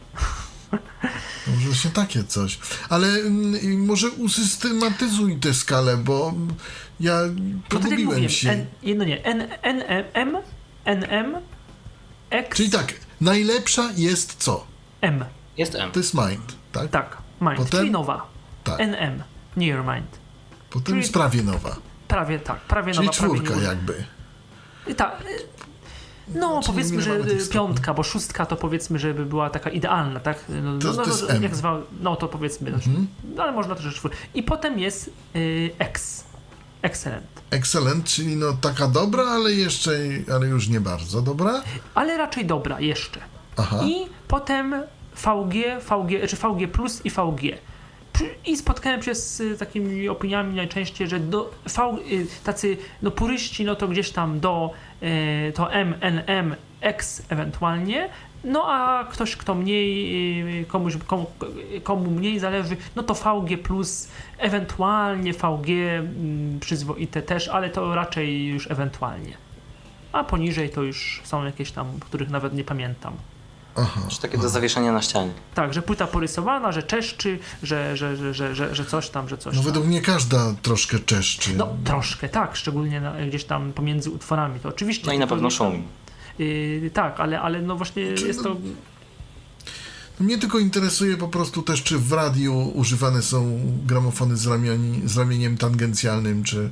Może 1.47 1.65
właśnie 1.65 1.91
takie 1.91 2.23
coś. 2.23 2.59
Ale 2.89 3.07
mm, 3.07 3.85
może 3.85 4.09
usystematyzuj 4.09 5.37
tę 5.37 5.53
skalę, 5.53 5.97
bo 5.97 6.29
mm, 6.29 6.53
ja 6.99 7.19
No 7.35 7.61
tak 7.69 7.81
pogubiłem 7.81 8.29
się. 8.29 8.49
N, 8.49 8.65
nie, 8.83 8.95
no 8.95 9.03
nie, 9.03 9.25
N, 9.25 9.47
N, 9.61 9.83
M, 10.13 10.37
NM, 10.85 11.35
X, 12.29 12.57
Czyli 12.57 12.69
tak, 12.69 12.93
najlepsza 13.21 13.89
jest 13.95 14.35
co? 14.37 14.67
M. 15.01 15.25
Jest 15.57 15.75
M. 15.75 15.91
To 15.91 15.99
jest 15.99 16.13
mind, 16.13 16.55
tak? 16.71 16.89
Tak, 16.89 17.17
Mind, 17.41 17.57
Potem? 17.57 17.79
czyli 17.79 17.91
nowa. 17.91 18.27
Tak. 18.63 18.79
NM, 18.79 19.23
Near 19.55 19.83
Mind. 19.85 20.22
Potem 20.73 20.85
czyli- 20.85 20.99
jest 21.01 21.13
prawie 21.13 21.43
nowa. 21.43 21.75
Prawie 22.07 22.39
tak, 22.39 22.59
prawie 22.59 22.93
Czyli 22.93 23.05
nowa, 23.07 23.17
prawie 23.19 23.33
czwórka 23.35 23.55
nie- 23.55 23.63
jakby. 23.63 24.03
Tak. 24.97 25.23
No, 26.27 26.61
Czyli 26.63 26.73
powiedzmy, 26.73 27.01
że 27.01 27.19
piątka, 27.51 27.93
bo 27.93 28.03
szóstka 28.03 28.45
to 28.45 28.55
powiedzmy, 28.55 28.99
żeby 28.99 29.25
była 29.25 29.49
taka 29.49 29.69
idealna, 29.69 30.19
tak? 30.19 30.43
No, 30.49 30.79
To- 30.79 30.87
no, 30.87 30.93
to 30.93 31.09
jest 31.09 31.21
no, 31.21 31.29
M. 31.29 31.43
jak 31.43 31.55
zwał, 31.55 31.81
no 32.01 32.15
to 32.15 32.27
powiedzmy, 32.27 32.73
Mhm. 32.73 33.07
no, 33.35 33.43
ale 33.43 33.51
można 33.51 33.75
też 33.75 33.95
czwórka. 33.95 34.17
I 34.33 34.43
potem 34.43 34.79
jest 34.79 35.09
y, 35.35 35.69
X. 35.79 36.23
Excellent. 36.81 37.25
Excellent, 37.51 38.05
czyli 38.05 38.35
no 38.35 38.53
taka 38.61 38.87
dobra, 38.87 39.23
ale 39.23 39.51
jeszcze, 39.51 39.91
ale 40.35 40.47
już 40.47 40.67
nie 40.67 40.81
bardzo 40.81 41.21
dobra. 41.21 41.61
Ale 41.95 42.17
raczej 42.17 42.45
dobra 42.45 42.79
jeszcze. 42.79 43.19
Aha. 43.57 43.79
I 43.85 43.95
potem 44.27 44.75
VG, 45.15 45.79
VG, 45.81 46.27
czy 46.27 46.35
VG 46.35 46.67
plus 46.67 47.01
i 47.05 47.09
VG. 47.09 47.57
I 48.45 48.57
spotkałem 48.57 49.03
się 49.03 49.15
z 49.15 49.39
y, 49.39 49.57
takimi 49.57 50.09
opiniami 50.09 50.55
najczęściej, 50.55 51.07
że 51.07 51.19
do, 51.19 51.51
v, 51.67 51.97
y, 52.11 52.27
tacy 52.43 52.77
no, 53.01 53.11
puryści, 53.11 53.65
no 53.65 53.75
to 53.75 53.87
gdzieś 53.87 54.11
tam 54.11 54.39
do 54.39 54.71
y, 55.03 55.51
to 55.55 55.69
MNM 55.71 56.55
X 56.81 57.23
ewentualnie, 57.29 58.09
no 58.43 58.65
a 58.67 59.03
ktoś, 59.03 59.35
kto 59.35 59.55
mniej, 59.55 60.65
komuś, 60.65 60.97
komu, 61.07 61.25
komu 61.83 62.11
mniej 62.11 62.39
zależy, 62.39 62.77
no 62.95 63.03
to 63.03 63.13
VG 63.13 63.57
ewentualnie 64.37 65.33
VG 65.33 65.69
mm, 65.69 66.59
przyzwoite 66.59 67.21
też, 67.21 67.47
ale 67.47 67.69
to 67.69 67.95
raczej 67.95 68.45
już 68.45 68.71
ewentualnie. 68.71 69.33
A 70.11 70.23
poniżej 70.23 70.69
to 70.69 70.83
już 70.83 71.21
są 71.23 71.45
jakieś 71.45 71.71
tam, 71.71 71.99
których 71.99 72.29
nawet 72.29 72.53
nie 72.53 72.63
pamiętam. 72.63 73.13
Aha. 73.75 74.01
Czy 74.09 74.21
takie 74.21 74.37
do 74.37 74.49
zawieszenia 74.49 74.91
na 74.91 75.01
ścianie. 75.01 75.31
Tak, 75.55 75.73
że 75.73 75.81
płyta 75.81 76.07
porysowana, 76.07 76.71
że 76.71 76.83
czeszczy, 76.83 77.39
że, 77.63 77.97
że, 77.97 78.17
że, 78.17 78.33
że, 78.33 78.55
że, 78.55 78.75
że 78.75 78.85
coś 78.85 79.09
tam, 79.09 79.29
że 79.29 79.37
coś 79.37 79.55
No 79.55 79.61
tam. 79.61 79.65
według 79.65 79.87
mnie 79.87 80.01
każda 80.01 80.53
troszkę 80.61 80.99
czeszczy. 80.99 81.55
No 81.57 81.75
troszkę, 81.83 82.29
tak, 82.29 82.55
szczególnie 82.55 83.01
na, 83.01 83.13
gdzieś 83.27 83.43
tam 83.43 83.73
pomiędzy 83.73 84.09
utworami, 84.11 84.59
to 84.59 84.69
oczywiście. 84.69 85.07
No 85.07 85.13
i 85.13 85.19
na 85.19 85.27
pewno 85.27 85.49
szumi. 85.49 85.83
Yy, 86.39 86.91
tak, 86.93 87.19
ale, 87.19 87.41
ale 87.41 87.61
no 87.61 87.75
właśnie 87.75 88.03
jest 88.03 88.43
to... 88.43 88.55
Mnie 90.19 90.37
tylko 90.37 90.59
interesuje 90.59 91.17
po 91.17 91.27
prostu 91.27 91.61
też, 91.61 91.83
czy 91.83 91.99
w 91.99 92.11
radiu 92.11 92.71
używane 92.75 93.21
są 93.21 93.59
gramofony 93.85 94.37
z, 94.37 94.47
ramieni, 94.47 95.01
z 95.05 95.17
ramieniem 95.17 95.57
tangencjalnym, 95.57 96.43
czy, 96.43 96.69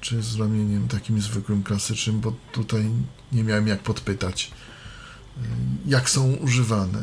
czy 0.00 0.22
z 0.22 0.38
ramieniem 0.40 0.88
takim 0.88 1.20
zwykłym, 1.20 1.62
klasycznym, 1.62 2.20
bo 2.20 2.32
tutaj 2.52 2.84
nie 3.32 3.44
miałem 3.44 3.66
jak 3.66 3.80
podpytać, 3.80 4.50
jak 5.86 6.10
są 6.10 6.32
używane. 6.32 7.02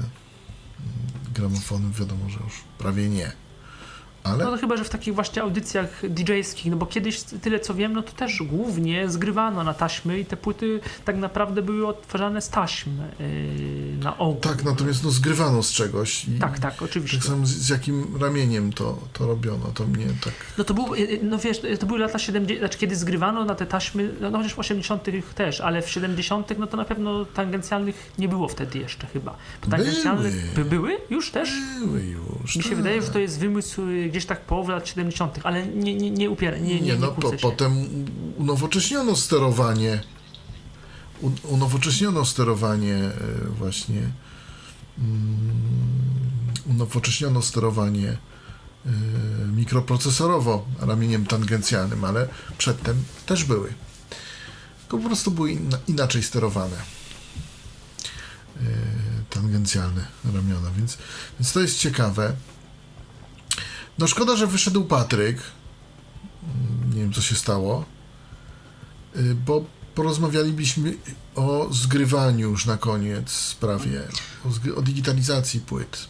Gramofony 1.33 1.89
wiadomo, 1.99 2.29
że 2.29 2.39
już 2.43 2.53
prawie 2.77 3.09
nie. 3.09 3.31
Ale 4.23 4.43
No 4.43 4.51
to 4.51 4.57
chyba, 4.57 4.77
że 4.77 4.83
w 4.83 4.89
takich 4.89 5.15
właśnie 5.15 5.41
audycjach 5.41 6.01
DJ-skich, 6.03 6.71
no 6.71 6.77
bo 6.77 6.85
kiedyś, 6.85 7.23
tyle 7.23 7.59
co 7.59 7.73
wiem, 7.73 7.93
no 7.93 8.01
to 8.01 8.11
też 8.11 8.43
głównie 8.43 9.09
zgrywano 9.09 9.63
na 9.63 9.73
taśmy 9.73 10.19
i 10.19 10.25
te 10.25 10.37
płyty 10.37 10.79
tak 11.05 11.17
naprawdę 11.17 11.61
były 11.61 11.87
odtwarzane 11.87 12.41
z 12.41 12.49
taśm 12.49 12.89
yy, 13.19 13.97
na 14.03 14.17
ogół. 14.17 14.41
tak, 14.41 14.63
natomiast 14.63 15.03
no, 15.03 15.11
zgrywano 15.11 15.63
z 15.63 15.71
czegoś. 15.71 16.25
Tak, 16.39 16.59
tak, 16.59 16.81
oczywiście. 16.81 17.17
Tak 17.17 17.25
samo 17.25 17.45
z, 17.45 17.49
z 17.49 17.69
jakim 17.69 18.17
ramieniem 18.21 18.73
to, 18.73 18.97
to 19.13 19.27
robiono, 19.27 19.65
to 19.73 19.87
mnie 19.87 20.05
tak... 20.23 20.33
No 20.57 20.63
to 20.63 20.73
był, 20.73 20.95
y, 20.95 21.19
no 21.23 21.37
wiesz, 21.37 21.61
to 21.79 21.85
były 21.85 21.99
lata 21.99 22.19
70, 22.19 22.59
znaczy 22.59 22.77
kiedy 22.77 22.95
zgrywano 22.95 23.45
na 23.45 23.55
te 23.55 23.65
taśmy, 23.65 24.13
no, 24.21 24.31
no 24.31 24.37
chociaż 24.37 24.53
w 24.53 24.59
80 24.59 25.05
też, 25.35 25.61
ale 25.61 25.81
w 25.81 25.89
70 25.89 26.59
no 26.59 26.67
to 26.67 26.77
na 26.77 26.85
pewno 26.85 27.25
tangencjalnych 27.25 28.11
nie 28.17 28.27
było 28.27 28.47
wtedy 28.47 28.79
jeszcze 28.79 29.07
chyba. 29.07 29.35
Bo 29.63 29.71
tangencjalne 29.71 30.29
Były. 30.29 30.41
by, 30.55 30.65
były 30.65 30.97
już 31.09 31.31
też? 31.31 31.51
Były 31.79 32.01
już. 32.03 32.55
Mi 32.55 32.63
się 32.63 32.69
tak. 32.69 32.77
wydaje, 32.77 33.01
że 33.01 33.07
to 33.07 33.19
jest 33.19 33.39
wymysł 33.39 33.81
y, 33.89 34.09
gdzieś 34.13 34.25
tak 34.25 34.41
połowy 34.41 34.71
lat 34.71 34.87
70., 34.87 35.39
ale 35.43 35.67
nie, 35.67 35.95
nie, 35.95 36.11
nie 36.11 36.29
upiera, 36.29 36.57
nie, 36.57 36.63
nie, 36.63 36.75
Nie, 36.75 36.81
nie, 36.81 36.95
no 36.95 37.07
po, 37.07 37.31
potem 37.31 37.87
unowocześniono 38.37 39.15
sterowanie. 39.15 40.01
Unowocześniono 41.43 42.25
sterowanie 42.25 42.95
e, 42.95 43.11
właśnie. 43.57 44.01
Mm, 44.97 45.39
unowocześniono 46.65 47.41
sterowanie 47.41 48.09
e, 48.85 48.89
mikroprocesorowo 49.55 50.65
ramieniem 50.79 51.25
tangencjalnym, 51.25 52.05
ale 52.05 52.27
przedtem 52.57 53.03
też 53.25 53.43
były. 53.43 53.73
Tylko 54.81 54.97
po 54.97 55.05
prostu 55.05 55.31
były 55.31 55.51
inna, 55.51 55.77
inaczej 55.87 56.23
sterowane. 56.23 56.77
E, 58.57 58.61
tangencjalne 59.29 60.05
ramiona, 60.33 60.71
więc, 60.77 60.97
więc 61.39 61.53
to 61.53 61.59
jest 61.59 61.79
ciekawe. 61.79 62.33
No 63.97 64.07
szkoda, 64.07 64.35
że 64.35 64.47
wyszedł 64.47 64.83
Patryk. 64.85 65.37
Nie 66.93 67.01
wiem, 67.01 67.13
co 67.13 67.21
się 67.21 67.35
stało. 67.35 67.85
Y, 69.15 69.35
Bo 69.35 69.63
porozmawialibyśmy 69.95 70.93
o 71.35 71.67
zgrywaniu 71.71 72.49
już 72.49 72.65
na 72.65 72.77
koniec 72.77 73.55
prawie. 73.59 74.01
O, 74.45 74.77
o 74.79 74.81
digitalizacji 74.81 75.59
płyt. 75.59 76.07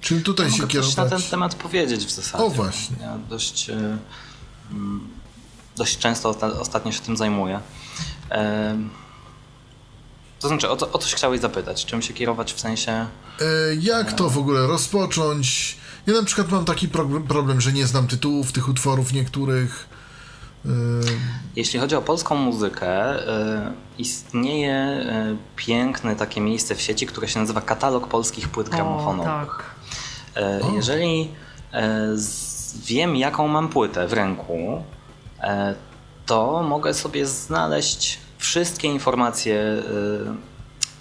Czym 0.00 0.22
tutaj 0.22 0.46
Ja 0.46 0.52
się 0.52 0.62
mogę 0.62 0.74
coś 0.74 0.88
na 0.96 1.02
kierować? 1.04 1.22
ten 1.22 1.30
temat 1.30 1.54
powiedzieć 1.54 2.04
w 2.06 2.10
zasadzie. 2.10 2.44
O, 2.44 2.50
właśnie. 2.50 2.96
Ja 3.00 3.18
dość, 3.30 3.70
e, 3.70 3.98
mm, 4.70 5.08
dość 5.76 5.98
często 5.98 6.30
osta- 6.32 6.58
ostatnio 6.60 6.92
się 6.92 7.00
tym 7.00 7.16
zajmuję. 7.16 7.60
To 10.40 10.48
znaczy, 10.48 10.70
o, 10.70 10.76
co, 10.76 10.92
o 10.92 10.98
coś 10.98 11.14
chciałeś 11.14 11.40
zapytać? 11.40 11.86
Czym 11.86 12.02
się 12.02 12.14
kierować 12.14 12.52
w 12.52 12.60
sensie... 12.60 12.92
E, 12.92 13.06
Jak 13.80 14.12
to 14.12 14.30
w 14.30 14.38
ogóle 14.38 14.66
rozpocząć? 14.66 15.76
Ja 16.06 16.14
na 16.14 16.22
przykład 16.22 16.50
mam 16.50 16.64
taki 16.64 16.88
pro- 16.88 17.20
problem, 17.28 17.60
że 17.60 17.72
nie 17.72 17.86
znam 17.86 18.06
tytułów 18.06 18.52
tych 18.52 18.68
utworów 18.68 19.12
niektórych. 19.12 19.88
E, 20.66 20.68
Jeśli 21.56 21.80
chodzi 21.80 21.96
o 21.96 22.02
polską 22.02 22.34
muzykę, 22.36 22.88
e, 23.28 23.72
istnieje 23.98 24.74
e, 24.74 25.36
piękne 25.56 26.16
takie 26.16 26.40
miejsce 26.40 26.74
w 26.74 26.80
sieci, 26.82 27.06
które 27.06 27.28
się 27.28 27.40
nazywa 27.40 27.60
Katalog 27.60 28.06
Polskich 28.08 28.48
Płyt 28.48 28.68
O, 28.68 28.70
Gramofonowych. 28.70 29.26
tak. 29.26 29.64
Jeżeli 30.74 31.28
wiem, 32.86 33.16
jaką 33.16 33.48
mam 33.48 33.68
płytę 33.68 34.08
w 34.08 34.12
ręku, 34.12 34.82
to 36.26 36.62
mogę 36.62 36.94
sobie 36.94 37.26
znaleźć 37.26 38.18
wszystkie 38.38 38.88
informacje, 38.88 39.82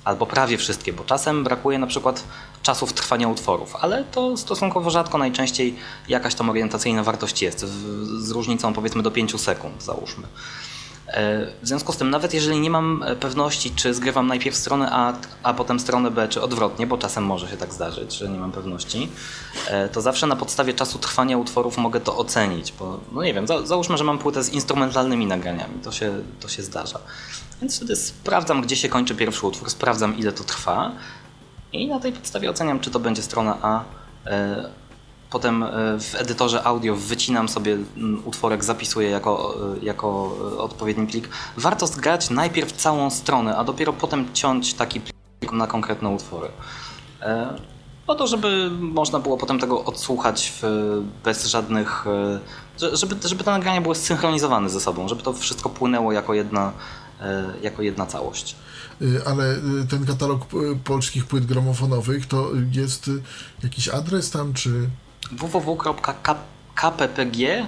albo 0.04 0.26
prawie 0.26 0.58
wszystkie, 0.58 0.94
bo 0.94 1.04
czasem 1.04 1.44
brakuje 1.44 1.80
na 1.80 1.88
przykład 1.88 2.24
czasów 2.64 2.94
trwania 2.94 3.28
utworów, 3.28 3.76
ale 3.76 4.04
to 4.04 4.38
stosunkowo 4.38 4.90
rzadko, 4.90 5.18
najczęściej 5.18 5.76
jakaś 6.08 6.36
tam 6.36 6.50
orientacyjna 6.50 7.04
wartość 7.04 7.42
jest, 7.42 7.60
z 8.20 8.32
różnicą 8.32 8.74
powiedzmy 8.74 9.04
do 9.04 9.12
5 9.12 9.42
sekund, 9.42 9.84
załóżmy. 9.84 10.28
E, 11.08 11.46
W 11.64 11.68
związku 11.68 11.94
z 11.94 11.98
tym, 11.98 12.10
nawet 12.10 12.34
jeżeli 12.34 12.60
nie 12.60 12.70
mam 12.70 13.04
e, 13.04 13.16
pewności, 13.16 13.72
czy 13.72 13.94
zgrywam 13.94 14.28
najpierw 14.28 14.56
stronę 14.56 14.90
A, 14.92 15.14
a 15.44 15.54
potem 15.54 15.80
stronę 15.80 16.12
B, 16.12 16.28
czy 16.28 16.42
odwrotnie, 16.42 16.88
bo 16.88 16.98
czasem 16.98 17.24
może 17.26 17.50
się 17.50 17.58
tak 17.58 17.74
zdarzyć, 17.74 18.14
że 18.14 18.30
nie 18.30 18.40
mam 18.40 18.52
pewności, 18.52 19.10
e, 19.68 19.90
to 19.90 20.02
zawsze 20.02 20.28
na 20.28 20.36
podstawie 20.36 20.74
czasu 20.74 21.00
trwania 21.00 21.38
utworów 21.38 21.78
mogę 21.78 22.00
to 22.00 22.18
ocenić, 22.18 22.74
bo 22.80 23.00
no 23.12 23.24
nie 23.24 23.34
wiem, 23.34 23.48
za, 23.48 23.66
załóżmy, 23.66 23.98
że 23.98 24.04
mam 24.04 24.18
płytę 24.18 24.44
z 24.44 24.50
instrumentalnymi 24.50 25.26
nagraniami, 25.26 25.74
to 25.84 25.92
się, 25.92 26.24
to 26.40 26.48
się 26.48 26.64
zdarza. 26.64 27.00
Więc 27.62 27.76
wtedy 27.78 27.96
sprawdzam, 27.96 28.62
gdzie 28.62 28.76
się 28.76 28.90
kończy 28.90 29.16
pierwszy 29.16 29.48
utwór, 29.48 29.70
sprawdzam, 29.70 30.18
ile 30.18 30.32
to 30.32 30.44
trwa 30.44 30.92
i 31.74 31.88
na 31.88 32.00
tej 32.00 32.12
podstawie 32.14 32.50
oceniam, 32.50 32.80
czy 32.80 32.92
to 32.92 33.00
będzie 33.00 33.22
strona 33.22 33.58
A. 33.62 33.84
e, 34.26 34.70
Potem 35.30 35.64
e, 35.64 35.68
w 36.00 36.16
edytorze 36.16 36.64
audio 36.64 36.96
wycinam 36.96 37.50
sobie 37.50 37.74
mm, 37.98 38.22
utworek, 38.26 38.64
zapisuję 38.64 39.10
jako, 39.10 39.56
e, 39.82 39.86
jako 39.86 40.36
odpowiedni 40.58 41.08
plik. 41.08 41.30
Warto 41.58 41.88
zgrać 41.88 42.30
najpierw 42.30 42.72
całą 42.72 43.10
stronę, 43.10 43.58
a 43.58 43.64
dopiero 43.64 43.94
potem 43.94 44.34
ciąć 44.34 44.74
taki 44.74 45.02
plik 45.02 45.52
na 45.52 45.68
konkretne 45.68 46.10
utwory. 46.10 46.50
Po 48.08 48.16
to, 48.16 48.28
żeby 48.28 48.70
można 48.80 49.20
było 49.20 49.38
potem 49.38 49.60
tego 49.60 49.84
odsłuchać 49.86 50.54
w, 50.62 50.64
bez 51.24 51.46
żadnych. 51.46 52.06
że- 52.80 52.98
Żeby, 52.98 53.28
żeby 53.28 53.44
te 53.44 53.52
nagrania 53.52 53.82
były 53.82 53.96
zsynchronizowane 53.96 54.70
ze 54.70 54.80
sobą, 54.80 55.08
żeby 55.08 55.24
to 55.24 55.34
wszystko 55.34 55.70
płynęło 55.70 56.12
jako 56.12 56.34
jedna, 56.34 56.72
jako 57.62 57.82
jedna 57.82 58.06
całość. 58.06 58.56
Y, 59.02 59.22
ale 59.26 59.56
y, 59.84 59.88
ten 59.90 60.06
katalog 60.06 60.42
y, 60.54 60.76
polskich 60.84 61.26
płyt 61.26 61.46
gramofonowych 61.46 62.26
to 62.28 62.52
jest 62.72 63.10
jakiś 63.64 63.88
adres 63.90 64.32
tam, 64.32 64.54
czy. 64.54 64.90
www.kppg 65.32 67.68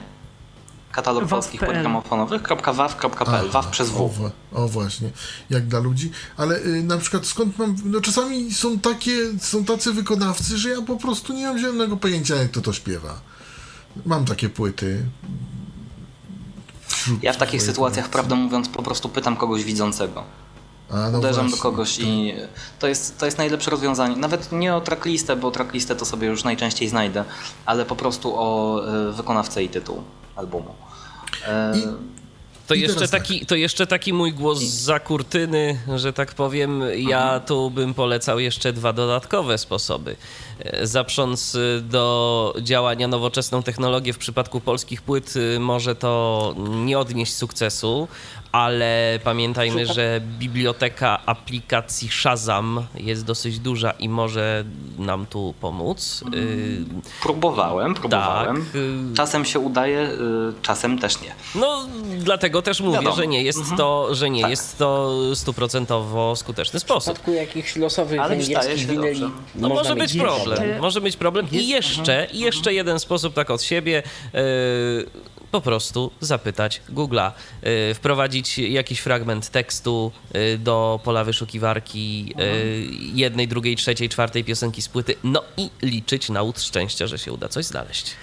katalog 0.92 1.28
polskich 1.30 1.60
płyt 1.60 1.72
gramofonowych 1.80 2.42
.waw.pl 2.76 3.50
waw 3.50 3.68
przez 3.68 3.90
O, 3.96 4.08
w. 4.08 4.20
wa- 4.22 4.32
o 4.54 4.68
właśnie, 4.68 5.10
jak 5.50 5.68
dla 5.68 5.80
ludzi. 5.80 6.12
Ale 6.38 6.60
y, 6.60 6.84
na 6.84 6.98
przykład 6.98 7.26
skąd 7.26 7.60
mam. 7.60 7.76
No 7.86 8.02
czasami 8.02 8.54
są 8.54 8.80
takie, 8.80 9.18
są 9.40 9.66
tacy 9.66 9.94
wykonawcy, 9.94 10.58
że 10.58 10.70
ja 10.70 10.82
po 10.82 10.96
prostu 10.98 11.34
nie 11.34 11.48
mam 11.48 11.60
zielonego 11.60 11.98
pojęcia, 11.98 12.36
jak 12.36 12.52
to 12.52 12.62
to 12.62 12.74
śpiewa. 12.74 13.22
Mam 14.06 14.26
takie 14.26 14.50
płyty. 14.50 15.06
Ja 17.22 17.34
w 17.34 17.38
takich 17.38 17.62
sytuacjach, 17.64 18.10
prawdę 18.10 18.36
mówiąc, 18.36 18.70
po 18.70 18.84
prostu 18.84 19.10
pytam 19.10 19.38
kogoś 19.38 19.64
widzącego. 19.64 20.24
A, 20.92 21.10
no 21.10 21.20
Uderzam 21.20 21.46
do 21.46 21.50
właśnie, 21.50 21.62
kogoś 21.62 21.98
to- 21.98 22.04
i 22.04 22.34
to 22.80 22.88
jest, 22.88 23.18
to 23.20 23.26
jest 23.26 23.38
najlepsze 23.38 23.72
rozwiązanie. 23.72 24.16
Nawet 24.16 24.52
nie 24.52 24.76
o 24.76 24.82
tracklistę, 24.82 25.36
bo 25.36 25.52
tracklistę 25.52 25.96
to 25.96 26.06
sobie 26.06 26.28
już 26.28 26.44
najczęściej 26.44 26.90
znajdę, 26.90 27.24
ale 27.66 27.86
po 27.86 27.96
prostu 27.96 28.34
o 28.36 28.82
e, 29.10 29.12
wykonawcę 29.12 29.64
i 29.64 29.70
tytuł 29.70 30.04
albumu. 30.36 30.76
E, 31.48 31.78
I- 31.78 31.84
To 32.68 32.76
jeszcze, 32.76 33.00
tak. 33.08 33.10
taki, 33.10 33.46
to 33.46 33.56
jeszcze 33.56 33.88
taki 33.88 34.14
mój 34.14 34.34
głos 34.34 34.60
za 34.60 35.00
kurtyny, 35.00 35.80
że 35.96 36.14
tak 36.14 36.34
powiem. 36.36 36.84
Ja 36.98 37.40
tu 37.40 37.72
bym 37.72 37.94
polecał 37.94 38.40
jeszcze 38.40 38.74
dwa 38.74 38.94
dodatkowe 38.94 39.58
sposoby. 39.58 40.16
E, 40.60 40.88
Zaprząc 40.88 41.58
do 41.82 42.54
działania 42.62 43.08
nowoczesną 43.08 43.64
technologię 43.64 44.14
w 44.14 44.18
przypadku 44.18 44.62
polskich 44.62 45.02
płyt 45.02 45.34
może 45.60 45.96
to 45.96 46.56
nie 46.86 47.00
odnieść 47.00 47.34
sukcesu, 47.36 48.08
ale 48.52 49.20
pamiętajmy, 49.24 49.86
że 49.86 50.22
biblioteka 50.40 51.20
aplikacji 51.26 52.10
Shazam 52.10 52.86
jest 52.96 53.26
dosyć 53.26 53.60
duża 53.60 53.92
i 53.92 54.10
może 54.10 54.64
nam 55.00 55.26
tu 55.26 55.54
pomóc. 55.62 56.24
Y, 56.34 56.86
Próbowałem, 57.22 57.94
próbowałem. 57.94 58.56
Tak, 58.56 58.82
Czasem 59.16 59.46
się 59.46 59.60
udaje, 59.60 60.00
y, 60.00 60.18
czasem 60.62 61.00
też 61.00 61.22
nie. 61.22 61.34
No, 61.56 61.86
dlatego 62.18 62.62
też 62.62 62.82
mówię, 62.82 62.98
Wiadomo. 62.98 63.16
że 63.16 63.28
nie 63.28 63.44
jest 63.44 63.62
to, 63.78 64.16
że 64.16 64.30
nie 64.30 64.42
Tak. 64.42 64.50
jest 64.52 64.78
to 64.78 65.12
stuprocentowo 65.36 66.36
skuteczny 66.36 66.80
W 66.80 66.84
sposób. 66.84 67.14
przypadku 67.14 67.32
jakichś 67.34 67.76
losowych 67.76 68.20
Ale 68.22 68.36
węgierskich 68.36 68.88
winyli. 68.88 69.22
No 69.56 69.70
może 69.70 69.96
być 69.96 70.18
problem, 70.18 70.82
może 70.82 71.02
być 71.02 71.18
problem. 71.18 71.48
I 71.52 71.68
jeszcze, 71.68 72.28
i 72.34 72.40
jeszcze 72.40 72.74
jeden 72.74 73.00
sposób 73.00 73.34
tak 73.34 73.50
od 73.52 73.62
siebie, 73.64 74.04
yy, 74.34 74.42
po 75.52 75.62
prostu 75.62 76.12
zapytać 76.20 76.82
Google'a, 76.90 77.32
yy, 77.64 77.94
wprowadzić 77.94 78.58
jakiś 78.58 79.00
fragment 79.00 79.50
tekstu 79.50 80.12
yy, 80.34 80.58
do 80.58 81.00
pola 81.04 81.24
wyszukiwarki 81.24 82.26
yy, 82.26 82.36
jednej, 83.14 83.48
drugiej, 83.48 83.76
trzeciej, 83.76 84.10
czwartej 84.10 84.44
piosenki 84.44 84.82
z 84.82 84.90
płyty, 84.90 85.16
no 85.24 85.44
i 85.58 85.70
liczyć 85.82 86.30
na 86.30 86.42
łód 86.42 86.62
szczęścia, 86.62 87.08
że 87.08 87.18
się 87.18 87.34
uda 87.34 87.48
coś 87.48 87.66
znaleźć. 87.66 88.16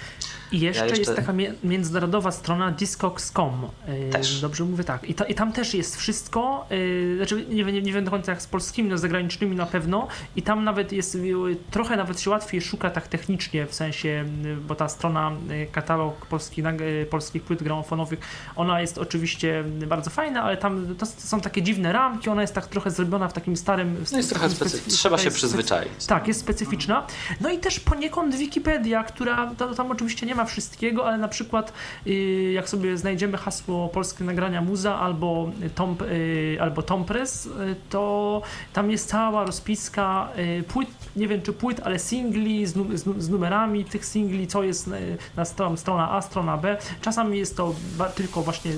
I 0.51 0.59
jeszcze, 0.59 0.83
jeszcze- 0.83 0.99
jest 0.99 1.15
taka 1.15 1.33
międzynarodowa 1.63 2.31
strona 2.31 2.71
discogs.com. 2.71 3.67
Yy, 3.87 4.09
Też. 4.09 4.41
Dobrze 4.41 4.63
mówię 4.63 4.83
tak. 4.83 5.09
I, 5.09 5.13
ta, 5.13 5.25
I 5.25 5.35
tam 5.35 5.51
też 5.53 5.73
jest 5.73 5.97
wszystko. 5.97 6.65
Yy, 6.69 7.13
znaczy 7.17 7.45
nie, 7.49 7.65
wiem- 7.65 7.75
nie, 7.75 7.81
nie 7.81 7.93
wiem 7.93 8.03
do 8.05 8.11
końca 8.11 8.31
jak 8.31 8.41
z 8.41 8.47
polskimi, 8.47 8.89
no 8.89 8.97
z 8.97 9.01
zagranicznymi 9.01 9.55
na 9.55 9.65
pewno. 9.65 10.07
I 10.35 10.41
tam 10.41 10.63
nawet 10.63 10.91
jest 10.91 11.15
yy, 11.15 11.55
trochę 11.71 11.95
nawet 11.97 12.21
się 12.21 12.29
łatwiej 12.29 12.61
szuka 12.61 12.89
tak 12.89 13.07
technicznie, 13.07 13.65
w 13.65 13.73
sensie, 13.75 14.25
bo 14.67 14.75
ta 14.75 14.89
strona 14.89 15.31
katalog 15.71 16.25
polskich, 16.25 16.65
polskich 17.09 17.43
płyt 17.43 17.63
gramofonowych, 17.63 18.19
ona 18.55 18.81
jest 18.81 18.97
oczywiście 18.97 19.63
bardzo 19.87 20.09
fajna, 20.09 20.43
ale 20.43 20.57
tam 20.57 20.95
są 21.17 21.41
takie 21.41 21.61
dziwne 21.61 21.93
ramki, 21.93 22.29
ona 22.29 22.41
jest 22.41 22.53
tak 22.53 22.67
trochę 22.67 22.91
zrobiona 22.91 23.27
w 23.27 23.33
takim 23.33 23.57
starym... 23.57 24.05
No 24.11 24.17
jest 24.17 24.29
trochę 24.29 24.49
takim 24.49 24.67
specy- 24.67 24.77
specy- 24.77 24.89
trzeba 24.91 25.17
się 25.17 25.31
przyzwyczaić. 25.31 26.05
tak, 26.07 26.27
jest 26.27 26.39
specyficzna. 26.39 27.07
No 27.41 27.49
i 27.49 27.57
też 27.57 27.79
poniekąd 27.79 28.35
Wikipedia, 28.35 29.03
która 29.03 29.51
to, 29.57 29.73
tam 29.75 29.91
oczywiście 29.91 30.25
nie 30.25 30.35
ma 30.35 30.38
wszystkiego, 30.45 31.07
ale 31.07 31.17
na 31.17 31.27
przykład 31.27 31.73
y, 32.07 32.51
jak 32.53 32.69
sobie 32.69 32.97
znajdziemy 32.97 33.37
hasło 33.37 33.89
polskie 33.89 34.23
nagrania 34.23 34.61
muza 34.61 34.99
albo 34.99 35.51
tom, 35.75 35.95
y, 36.11 36.57
albo 36.61 36.81
tompress, 36.81 37.45
y, 37.45 37.49
to 37.89 38.41
tam 38.73 38.91
jest 38.91 39.09
cała 39.09 39.43
rozpiska 39.45 40.29
płyt, 40.67 40.89
nie 41.15 41.27
wiem 41.27 41.41
czy 41.41 41.53
płyt, 41.53 41.81
ale 41.83 41.99
singli 41.99 42.65
z, 42.65 42.73
z, 42.99 43.05
nu- 43.05 43.21
z 43.21 43.29
numerami 43.29 43.85
tych 43.85 44.05
singli, 44.05 44.47
co 44.47 44.63
jest 44.63 44.89
na 45.35 45.45
stron, 45.45 45.77
strona 45.77 46.11
A, 46.11 46.21
strona 46.21 46.57
B. 46.57 46.77
Czasami 47.01 47.37
jest 47.37 47.57
to 47.57 47.73
tylko 48.15 48.41
właśnie 48.41 48.71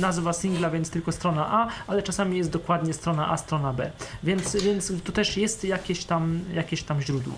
nazwa 0.00 0.32
singla, 0.32 0.70
więc 0.70 0.90
tylko 0.90 1.12
strona 1.12 1.48
A, 1.52 1.68
ale 1.86 2.02
czasami 2.02 2.38
jest 2.38 2.50
dokładnie 2.50 2.92
strona 2.92 3.30
A, 3.30 3.36
strona 3.36 3.72
B. 3.72 3.90
Więc, 4.22 4.56
więc 4.56 4.92
tu 5.04 5.12
też 5.12 5.36
jest 5.36 5.64
jakieś 5.64 6.04
tam, 6.04 6.40
jakieś 6.54 6.82
tam 6.82 7.02
źródło. 7.02 7.34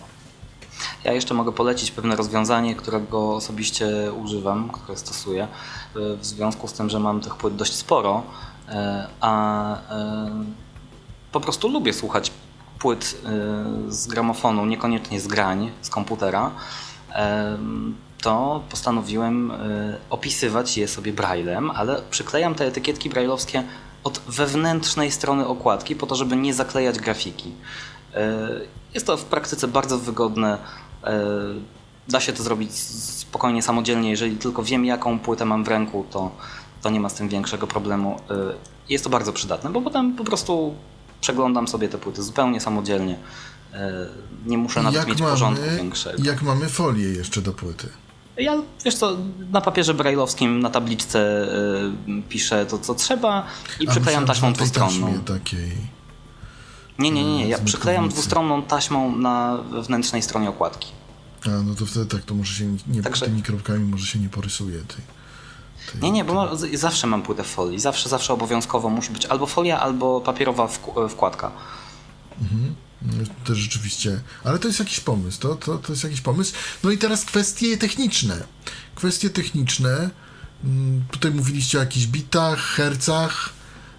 Ja 1.05 1.13
jeszcze 1.13 1.35
mogę 1.35 1.53
polecić 1.53 1.91
pewne 1.91 2.17
rozwiązanie, 2.17 2.75
którego 2.75 3.35
osobiście 3.35 4.13
używam, 4.23 4.71
które 4.71 4.99
stosuję, 4.99 5.45
y, 5.97 6.17
w 6.17 6.27
związku 6.27 6.69
z 6.69 6.73
tym, 6.73 6.91
że 6.91 7.01
mam 7.01 7.21
tych 7.21 7.37
płyt 7.37 7.57
dość 7.57 7.75
sporo, 7.75 8.23
y, 8.69 8.73
a 9.21 9.75
y, 9.77 9.81
po 11.33 11.41
prostu 11.41 11.69
lubię 11.69 11.93
słuchać 11.93 12.33
płyt 12.79 13.17
z 13.89 14.07
gramofonu, 14.07 14.67
niekoniecznie 14.67 15.21
z 15.21 15.27
grań, 15.27 15.71
z 15.83 15.91
komputera, 15.91 16.51
to 18.23 18.63
postanowiłem 18.71 19.53
opisywać 20.11 20.79
je 20.79 20.89
sobie 20.89 21.13
braillem, 21.13 21.71
ale 21.71 22.03
przyklejam 22.11 22.55
te 22.55 22.67
etykietki 22.67 23.11
brailleowskie 23.11 23.63
od 24.05 24.21
wewnętrznej 24.29 25.11
strony 25.11 25.47
okładki, 25.47 25.97
po 25.97 26.07
to, 26.07 26.15
żeby 26.15 26.37
nie 26.37 26.55
zaklejać 26.55 26.99
grafiki. 26.99 27.53
E, 28.15 28.49
Jest 28.95 29.07
to 29.07 29.17
w 29.17 29.25
praktyce 29.25 29.69
bardzo 29.69 29.99
wygodne. 29.99 30.59
E, 31.05 31.21
Da 32.09 32.21
się 32.21 32.33
to 32.33 32.43
zrobić 32.43 32.73
spokojnie, 32.75 33.63
samodzielnie. 33.63 34.11
Jeżeli 34.11 34.37
tylko 34.37 34.63
wiem, 34.63 34.85
jaką 34.85 35.19
płytę 35.19 35.45
mam 35.45 35.65
w 35.65 35.69
ręku, 35.69 36.07
to, 36.11 36.31
to 36.83 36.91
nie 36.91 37.01
ma 37.01 37.09
z 37.09 37.15
tym 37.15 37.29
większego 37.29 37.67
problemu. 37.67 38.17
E, 38.31 38.35
Jest 38.89 39.05
to 39.05 39.11
bardzo 39.11 39.33
przydatne, 39.33 39.71
bo 39.71 39.83
potem 39.83 40.17
po 40.17 40.25
prostu 40.25 40.75
przeglądam 41.21 41.69
sobie 41.69 41.89
te 41.89 41.99
płyty 41.99 42.23
zupełnie 42.23 42.61
samodzielnie. 42.61 43.17
E, 43.75 43.93
Nie 44.47 44.59
muszę 44.59 44.83
nawet 44.83 45.07
mieć 45.09 45.19
porządku 45.23 45.65
większego. 45.77 46.23
jak 46.25 46.43
mamy 46.43 46.69
folię 46.69 47.09
jeszcze 47.09 47.43
do 47.43 47.53
płyty. 47.53 47.89
Ja, 48.37 48.57
wiesz 48.85 48.95
co, 48.95 49.17
na 49.51 49.61
papierze 49.61 49.95
brailleowskim, 49.95 50.61
na 50.61 50.71
tabliczce 50.71 51.19
e, 52.09 52.23
piszę 52.29 52.67
to, 52.67 52.79
co 52.79 52.95
trzeba 52.95 53.47
i 53.81 53.89
A 53.89 53.91
przyklejam 53.91 54.27
taśmą 54.27 54.53
dwustronną. 54.53 55.19
takiej. 55.21 55.73
Nie, 57.01 57.11
nie, 57.11 57.25
nie, 57.25 57.37
nie. 57.37 57.49
ja 57.49 57.59
przyklejam 57.59 58.09
dwustronną 58.09 58.63
taśmą 58.63 59.17
na 59.17 59.57
wewnętrznej 59.71 60.23
stronie 60.23 60.49
okładki. 60.49 60.89
A, 61.47 61.49
no 61.49 61.75
to 61.75 61.87
wtedy 61.87 62.07
tak, 62.07 62.23
to 62.23 62.35
może 62.35 62.55
się 62.55 62.77
nie, 62.87 63.03
Także- 63.03 63.27
tymi 63.27 63.43
kropkami 63.43 63.85
może 63.85 64.07
się 64.07 64.19
nie 64.19 64.29
porysuje. 64.29 64.79
Tej, 64.79 65.05
tej, 65.93 66.01
Nie, 66.03 66.11
nie, 66.11 66.25
bo 66.25 66.35
ma, 66.35 66.49
zawsze 66.75 67.07
mam 67.07 67.23
płytę 67.23 67.45
w 67.45 67.47
folii. 67.47 67.81
Zawsze, 67.81 68.09
zawsze 68.09 68.33
obowiązkowo 68.33 68.89
musi 68.91 69.11
być 69.13 69.27
albo 69.27 69.47
folia, 69.47 69.81
albo 69.81 70.21
papierowa 70.21 70.67
wk- 70.67 71.09
wkładka. 71.09 71.53
No, 73.03 73.13
To 73.45 73.55
rzeczywiście, 73.55 74.21
ale 74.45 74.59
to 74.59 74.69
jest 74.69 74.79
jakiś 74.81 75.01
pomysł, 75.01 75.41
to, 75.41 75.55
to, 75.55 75.79
to 75.79 75.93
jest 75.93 76.05
jakiś 76.05 76.21
pomysł. 76.21 76.53
No 76.85 76.91
i 76.91 76.99
teraz 76.99 77.25
kwestie 77.25 77.77
techniczne. 77.77 78.43
Kwestie 78.95 79.31
techniczne, 79.31 80.11
mm, 80.65 81.05
tutaj 81.11 81.31
mówiliście 81.31 81.79
o 81.79 81.81
jakichś 81.81 82.07
bitach, 82.07 82.59
hercach, 82.59 83.51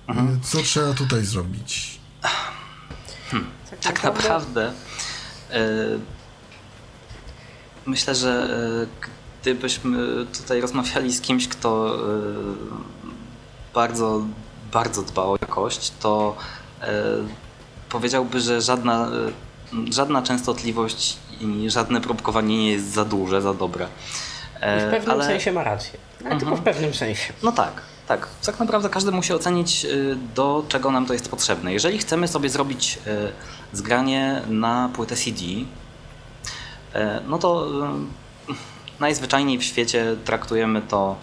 Mhm. 0.08 0.42
Co 0.42 0.62
trzeba 0.64 0.94
tutaj 0.94 1.26
zrobić? 1.26 2.00
Tak 3.84 4.04
naprawdę 4.04 4.74
e, 5.52 5.64
myślę, 7.86 8.16
że 8.16 8.30
e, 8.84 9.08
gdybyśmy 9.42 10.26
tutaj 10.38 10.62
rozmawiali 10.62 11.14
z 11.14 11.22
kimś, 11.22 11.48
kto 11.48 11.96
e, 11.96 12.00
bardzo, 13.74 14.22
bardzo 14.72 15.02
dba 15.02 15.24
o 15.24 15.38
jakość, 15.42 15.92
to 16.00 16.36
powiedziałby, 17.90 18.42
że 18.42 18.62
żadna, 18.62 19.08
żadna 19.92 20.22
częstotliwość 20.22 21.18
i 21.42 21.70
żadne 21.70 22.02
próbkowanie 22.02 22.58
nie 22.58 22.72
jest 22.72 22.94
za 22.94 23.06
duże, 23.06 23.42
za 23.42 23.54
dobre. 23.54 23.88
I 24.56 24.88
w 24.88 24.92
pewnym 24.92 25.12
ale- 25.12 25.26
sensie 25.26 25.52
ma 25.52 25.64
rację. 25.64 26.00
Ale 26.26 26.40
tylko 26.40 26.56
w 26.56 26.62
pewnym 26.62 26.94
sensie. 26.94 27.34
No 27.44 27.52
tak, 27.52 27.82
tak. 28.18 28.28
Tak 28.46 28.60
naprawdę 28.60 28.90
każdy 28.90 29.12
musi 29.12 29.34
ocenić, 29.34 29.86
y, 29.86 30.18
do 30.36 30.66
czego 30.68 30.92
nam 30.92 31.06
to 31.06 31.14
jest 31.14 31.30
potrzebne. 31.30 31.74
Jeżeli 31.74 31.98
chcemy 31.98 32.28
sobie 32.28 32.50
zrobić 32.50 33.00
y, 33.08 33.78
zgranie 33.78 34.42
na 34.48 34.90
płytę 34.94 35.16
CD, 35.16 35.42
y, 35.42 35.66
no 37.28 37.38
to 37.38 37.68
najzwyczajniej 39.00 39.58
w 39.58 39.64
świecie 39.64 40.16
traktujemy 40.26 40.82
to 40.82 41.16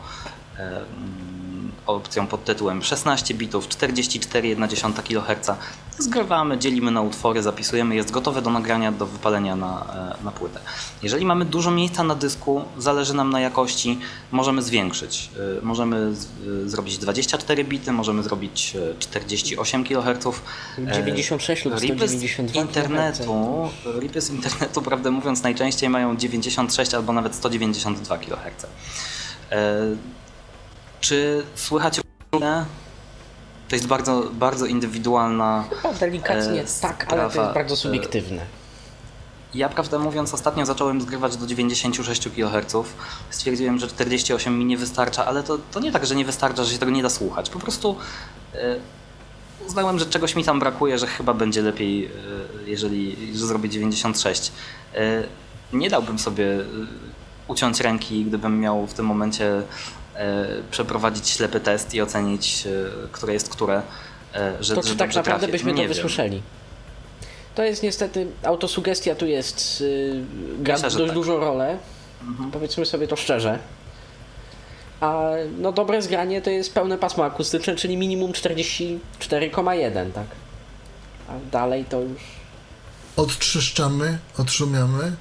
opcją 1.88 2.26
pod 2.26 2.44
tytułem 2.44 2.82
16 2.82 3.34
bitów, 3.34 3.68
44,1 3.68 5.02
kHz. 5.02 5.50
Zgrywamy, 5.98 6.58
dzielimy 6.58 6.90
na 6.90 7.02
utwory, 7.02 7.42
zapisujemy, 7.42 7.94
jest 7.94 8.10
gotowe 8.10 8.42
do 8.42 8.50
nagrania, 8.50 8.92
do 8.92 9.06
wypalenia 9.06 9.56
na, 9.56 9.86
e, 10.20 10.24
na 10.24 10.30
płytę. 10.30 10.60
Jeżeli 11.02 11.26
mamy 11.26 11.44
dużo 11.44 11.70
miejsca 11.70 12.04
na 12.04 12.14
dysku, 12.14 12.64
zależy 12.78 13.14
nam 13.14 13.30
na 13.30 13.40
jakości, 13.40 13.98
możemy 14.32 14.62
zwiększyć. 14.62 15.30
Y, 15.58 15.62
Możemy 15.62 16.14
z, 16.14 16.24
y, 16.46 16.70
zrobić 16.70 16.98
24 16.98 17.64
bity, 17.64 17.92
możemy 17.92 18.22
zrobić 18.22 18.76
e, 18.76 18.98
48 18.98 19.84
kHz. 19.84 20.40
96 20.94 21.64
lub 21.64 21.80
Ripy 21.80 22.08
z 22.08 22.10
192 22.10 22.60
internetu, 22.60 23.68
ripy 24.00 24.20
z 24.20 24.30
internetu, 24.30 24.82
prawdę 24.82 25.10
mówiąc, 25.10 25.42
najczęściej 25.42 25.88
mają 25.88 26.16
96 26.16 26.94
albo 26.94 27.12
nawet 27.12 27.34
192 27.34 28.18
kHz. 28.18 28.66
Czy 31.00 31.42
słychać 31.54 32.00
różnicę? 32.32 32.64
To 33.68 33.76
jest 33.76 33.86
bardzo, 33.86 34.22
bardzo 34.32 34.66
indywidualna. 34.66 35.64
Chyba 35.70 35.94
delikatnie 35.94 36.62
e, 36.62 36.64
tak, 36.80 37.06
ale 37.12 37.30
to 37.30 37.42
jest 37.42 37.54
bardzo 37.54 37.74
E, 37.74 37.76
subiektywne. 37.76 38.46
Ja 39.54 39.68
prawdę 39.68 39.98
mówiąc 39.98 40.34
ostatnio 40.34 40.66
zacząłem 40.66 41.00
zgrywać 41.00 41.36
do 41.36 41.46
96 41.46 42.28
kHz. 42.36 42.76
Stwierdziłem, 43.30 43.78
że 43.78 43.88
48 43.88 44.58
mi 44.58 44.64
nie 44.64 44.76
wystarcza, 44.76 45.26
ale 45.26 45.42
to, 45.42 45.58
to 45.72 45.80
nie 45.80 45.92
tak, 45.92 46.06
że 46.06 46.14
nie 46.14 46.24
wystarcza, 46.24 46.64
że 46.64 46.72
się 46.72 46.78
tego 46.78 46.92
nie 46.92 47.02
da 47.02 47.10
słuchać. 47.10 47.50
Po 47.50 47.58
prostu 47.58 47.96
e, 48.54 48.76
uznałem, 49.66 49.98
że 49.98 50.06
czegoś 50.06 50.36
mi 50.36 50.44
tam 50.44 50.60
brakuje, 50.60 50.98
że 50.98 51.06
chyba 51.06 51.34
będzie 51.34 51.62
lepiej, 51.62 52.04
e, 52.04 52.10
jeżeli 52.66 53.16
że 53.36 53.46
zrobię 53.46 53.68
96. 53.68 54.52
E, 54.94 55.22
nie 55.72 55.90
dałbym 55.90 56.18
sobie 56.18 56.44
e, 56.44 56.64
uciąć 57.48 57.80
ręki, 57.80 58.24
gdybym 58.24 58.60
miał 58.60 58.86
w 58.86 58.94
tym 58.94 59.06
momencie 59.06 59.62
przeprowadzić 60.70 61.28
ślepy 61.28 61.60
test 61.60 61.94
i 61.94 62.02
ocenić, 62.02 62.66
e, 62.66 62.70
które 63.12 63.32
jest 63.32 63.48
które. 63.48 63.82
e, 64.34 64.52
Że, 64.60 64.74
To 64.74 64.82
że 64.82 64.88
czy 64.88 64.96
tak 64.96 65.14
naprawdę 65.14 65.40
trafię. 65.46 65.52
byśmy 65.52 65.70
Nie 65.72 65.76
to 65.76 65.82
wiem. 65.82 65.88
wysłyszeli? 65.88 66.42
To 67.54 67.62
jest 67.62 67.82
niestety, 67.82 68.26
autosugestia 68.42 69.14
tu 69.14 69.26
jest, 69.26 69.80
yy, 69.80 70.24
gra 70.58 70.74
Myślę, 70.74 70.90
dość 70.90 71.04
tak. 71.06 71.14
dużą 71.14 71.40
rolę. 71.40 71.78
Powiedzmy 72.52 72.86
sobie 72.86 73.08
to 73.08 73.16
szczerze. 73.16 73.58
A 75.00 75.22
no 75.58 75.72
dobre 75.72 76.02
zgranie 76.02 76.42
to 76.42 76.50
jest 76.50 76.74
pełne 76.74 76.98
pasmo 76.98 77.24
akustyczne, 77.24 77.76
czyli 77.76 77.96
minimum 77.96 78.32
44,1, 78.32 80.12
tak? 80.12 80.26
A 81.28 81.32
dalej 81.52 81.84
to 81.84 82.00
już... 82.00 82.20
Odtrzeszczamy, 83.16 84.18
odszumiamy. 84.38 85.12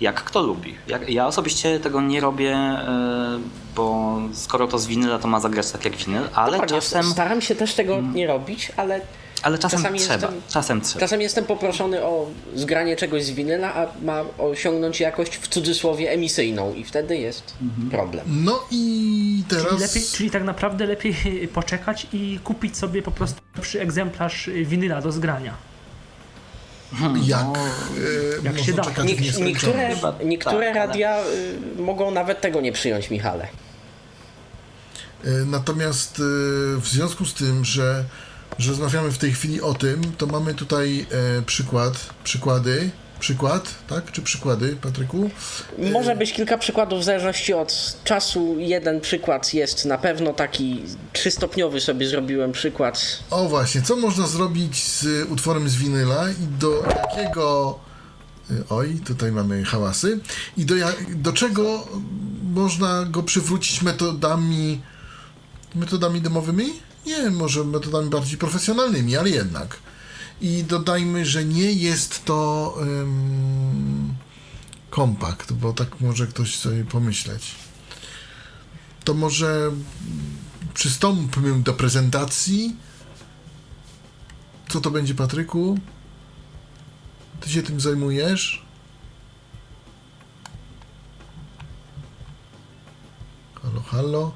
Jak 0.00 0.24
kto 0.24 0.42
lubi. 0.42 0.74
Jak, 0.88 1.08
ja 1.10 1.26
osobiście 1.26 1.80
tego 1.80 2.00
nie 2.00 2.20
robię, 2.20 2.52
e, 2.54 3.38
bo 3.76 4.18
skoro 4.32 4.66
to 4.66 4.78
z 4.78 4.86
winyla, 4.86 5.18
to 5.18 5.28
ma 5.28 5.40
zagrać 5.40 5.70
tak 5.70 5.84
jak 5.84 5.96
winyl, 5.96 6.22
ale 6.34 6.52
Dokładnie, 6.52 6.76
czasem, 6.80 7.04
Staram 7.04 7.40
się 7.40 7.54
też 7.54 7.74
tego 7.74 8.00
nie 8.00 8.26
robić, 8.26 8.72
ale 8.76 9.00
ale 9.42 9.58
czasem 9.58 9.78
czasami 9.78 9.98
trzeba. 9.98 10.14
jestem- 10.14 10.40
Czasem 10.48 10.80
trzeba. 10.80 11.00
czasem 11.00 11.20
jestem 11.20 11.44
poproszony 11.44 12.02
o 12.02 12.26
zgranie 12.54 12.96
czegoś 12.96 13.24
z 13.24 13.30
winyla, 13.30 13.74
a 13.74 13.86
ma 14.04 14.24
osiągnąć 14.38 15.00
jakość 15.00 15.36
w 15.36 15.48
cudzysłowie 15.48 16.10
emisyjną 16.10 16.74
i 16.74 16.84
wtedy 16.84 17.16
jest 17.16 17.54
problem. 17.90 18.24
No 18.44 18.60
i 18.70 19.42
teraz... 19.48 19.64
Czyli, 19.66 19.80
lepiej, 19.80 20.02
czyli 20.14 20.30
tak 20.30 20.44
naprawdę 20.44 20.86
lepiej 20.86 21.14
poczekać 21.54 22.06
i 22.12 22.38
kupić 22.44 22.76
sobie 22.76 23.02
po 23.02 23.10
prostu 23.10 23.40
lepszy 23.56 23.80
egzemplarz 23.80 24.50
winyla 24.64 25.00
do 25.00 25.12
zgrania. 25.12 25.54
Jak, 27.24 27.44
No, 27.44 27.52
e, 27.56 28.42
jak 28.42 28.58
się 28.58 28.72
da. 28.72 28.82
nieskończoność? 28.82 29.38
niektóre 29.38 29.94
Chyba 29.94 30.14
niektóre 30.24 30.66
tak, 30.66 30.76
ale- 30.76 30.86
radia 30.86 31.20
y, 31.78 31.82
mogą 31.82 32.10
nawet 32.10 32.40
tego 32.40 32.60
nie 32.60 32.72
przyjąć, 32.72 33.10
Michale. 33.10 33.48
E, 35.24 35.30
Natomiast 35.46 36.18
e, 36.18 36.22
w 36.80 36.86
związku 36.88 37.24
z 37.26 37.34
tym, 37.34 37.64
że, 37.64 38.04
że 38.58 38.70
rozmawiamy 38.70 39.10
w 39.10 39.18
tej 39.18 39.32
chwili 39.32 39.60
o 39.62 39.74
tym, 39.74 40.02
to 40.18 40.26
mamy 40.26 40.54
tutaj 40.54 41.06
przykład, 41.46 42.06
przykłady, 42.24 42.90
przykład, 43.18 43.74
tak? 43.88 44.12
Czy 44.12 44.22
przykłady, 44.22 44.76
Patryku? 44.82 45.30
Może 45.92 46.16
być 46.16 46.32
kilka 46.32 46.58
przykładów 46.58 47.00
w 47.00 47.04
zależności 47.04 47.52
od 47.54 47.96
czasu. 48.04 48.56
Jeden 48.58 49.00
przykład 49.00 49.54
jest 49.54 49.84
na 49.84 49.98
pewno 49.98 50.32
taki 50.32 50.82
trzystopniowy 51.12 51.80
sobie 51.80 52.08
zrobiłem 52.08 52.52
przykład. 52.52 53.18
O 53.30 53.48
właśnie, 53.48 53.82
co 53.82 53.96
można 53.96 54.26
zrobić 54.26 54.84
z 54.84 55.30
utworem 55.30 55.68
z 55.68 55.76
winyla 55.76 56.30
i 56.30 56.58
do 56.58 56.82
jakiego... 56.82 57.78
e, 58.50 58.54
Oj, 58.70 59.00
tutaj 59.06 59.32
mamy 59.32 59.64
hałasy. 59.64 60.20
I 60.56 60.64
do, 60.64 60.74
do 61.08 61.32
czego 61.32 61.88
można 62.54 63.04
go 63.04 63.22
przywrócić 63.22 63.82
metodami 63.82 64.80
metodami 65.74 66.20
domowymi? 66.20 66.72
Nie, 67.06 67.30
może 67.30 67.64
metodami 67.64 68.10
bardziej 68.10 68.38
profesjonalnymi, 68.38 69.16
ale 69.16 69.30
jednak. 69.30 69.76
I 70.40 70.64
dodajmy, 70.64 71.26
że 71.26 71.44
nie 71.44 71.72
jest 71.72 72.24
to 72.24 72.74
ym, 72.82 74.14
kompakt, 74.90 75.52
bo 75.52 75.72
tak 75.72 76.00
może 76.00 76.26
ktoś 76.26 76.56
sobie 76.56 76.84
pomyśleć. 76.84 77.54
To 79.04 79.14
może 79.14 79.70
przystąpmy 80.74 81.62
do 81.62 81.74
prezentacji. 81.74 82.76
Co 84.68 84.80
to 84.80 84.90
będzie, 84.90 85.14
Patryku? 85.14 85.78
Ty 87.40 87.50
się 87.50 87.62
tym 87.62 87.80
zajmujesz? 87.80 88.64
Halo, 93.62 93.80
halo? 93.82 94.32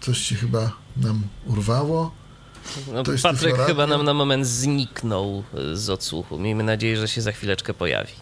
Coś 0.00 0.18
się 0.18 0.34
chyba 0.34 0.72
nam 0.96 1.22
urwało. 1.46 2.23
No, 2.92 3.02
To 3.02 3.12
jest 3.12 3.22
Patryk 3.24 3.56
chyba 3.56 3.86
nam 3.86 4.04
na 4.04 4.14
moment 4.14 4.46
zniknął 4.46 5.42
y, 5.72 5.76
z 5.76 5.90
odsłuchu. 5.90 6.38
Miejmy 6.38 6.62
nadzieję, 6.64 6.96
że 6.96 7.08
się 7.08 7.22
za 7.22 7.32
chwileczkę 7.32 7.74
pojawi. 7.74 8.12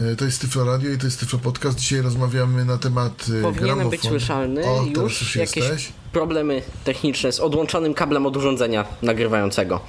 E, 0.00 0.16
To 0.16 0.24
jest 0.24 0.40
Tyflo 0.40 0.64
Radio 0.64 0.90
i 0.90 0.98
to 0.98 1.06
jest 1.06 1.20
Tyflo 1.20 1.38
Podcast. 1.38 1.78
Dzisiaj 1.78 2.00
rozmawiamy 2.00 2.64
na 2.64 2.78
temat 2.78 3.26
e, 3.38 3.42
Powinienem 3.42 3.90
być 3.90 4.02
słyszalny. 4.02 4.64
O, 4.64 4.84
już 4.96 5.20
już 5.20 5.36
jakieś 5.36 5.56
jesteś. 5.64 5.92
problemy 6.12 6.62
techniczne 6.84 7.32
z 7.32 7.40
odłączonym 7.40 7.94
kablem 7.94 8.26
od 8.26 8.36
urządzenia 8.36 8.84
nagrywającego. 9.02 9.80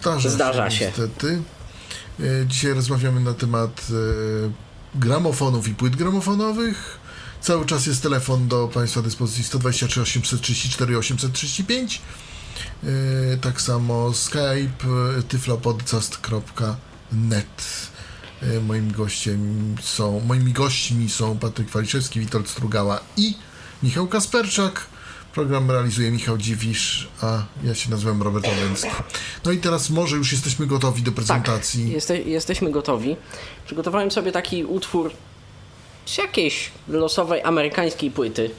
Zdarza, 0.00 0.28
Zdarza 0.28 0.70
się. 0.70 0.78
się. 0.78 0.84
Niestety. 0.86 1.42
E, 2.20 2.24
Dzisiaj 2.46 2.72
rozmawiamy 2.74 3.20
na 3.20 3.34
temat 3.34 3.86
e, 3.90 4.98
gramofonów 5.00 5.68
i 5.68 5.74
płyt 5.74 5.96
gramofonowych. 5.96 6.98
Cały 7.44 7.66
czas 7.66 7.86
jest 7.86 8.02
telefon 8.02 8.48
do 8.48 8.68
Państwa 8.68 9.02
dyspozycji 9.02 9.44
123 9.44 10.00
834 10.00 10.98
835. 10.98 12.02
E, 12.84 12.86
Tak 13.40 13.60
samo 13.60 14.14
Skype 14.14 14.84
e, 15.18 15.22
tyflopodcast.net. 15.28 17.62
E, 18.42 18.60
Moim 18.60 18.92
gościem 18.92 19.74
są, 19.82 20.20
moimi 20.20 20.52
gośćmi 20.52 21.10
są 21.10 21.38
Patryk 21.38 21.70
Waliszewski, 21.70 22.20
Witold 22.20 22.48
Strugała 22.48 23.00
i 23.16 23.34
Michał 23.82 24.06
Kasperczak. 24.06 24.86
Program 25.34 25.70
realizuje 25.70 26.10
Michał 26.10 26.38
Dziwisz, 26.38 27.08
a 27.20 27.42
ja 27.64 27.74
się 27.74 27.90
nazywam 27.90 28.22
Robert 28.22 28.48
Orlęcki. 28.48 28.88
No 29.44 29.52
i 29.52 29.58
teraz 29.58 29.90
może 29.90 30.16
już 30.16 30.32
jesteśmy 30.32 30.66
gotowi 30.66 31.02
do 31.02 31.12
prezentacji. 31.12 31.90
Jeste, 31.90 32.18
jesteśmy 32.18 32.70
gotowi. 32.70 33.16
Przygotowałem 33.66 34.10
sobie 34.10 34.32
taki 34.32 34.64
utwór 34.64 35.10
z 36.06 36.18
jakiejś 36.18 36.70
losowej 36.88 37.42
amerykańskiej 37.42 38.10
płyty. 38.10 38.50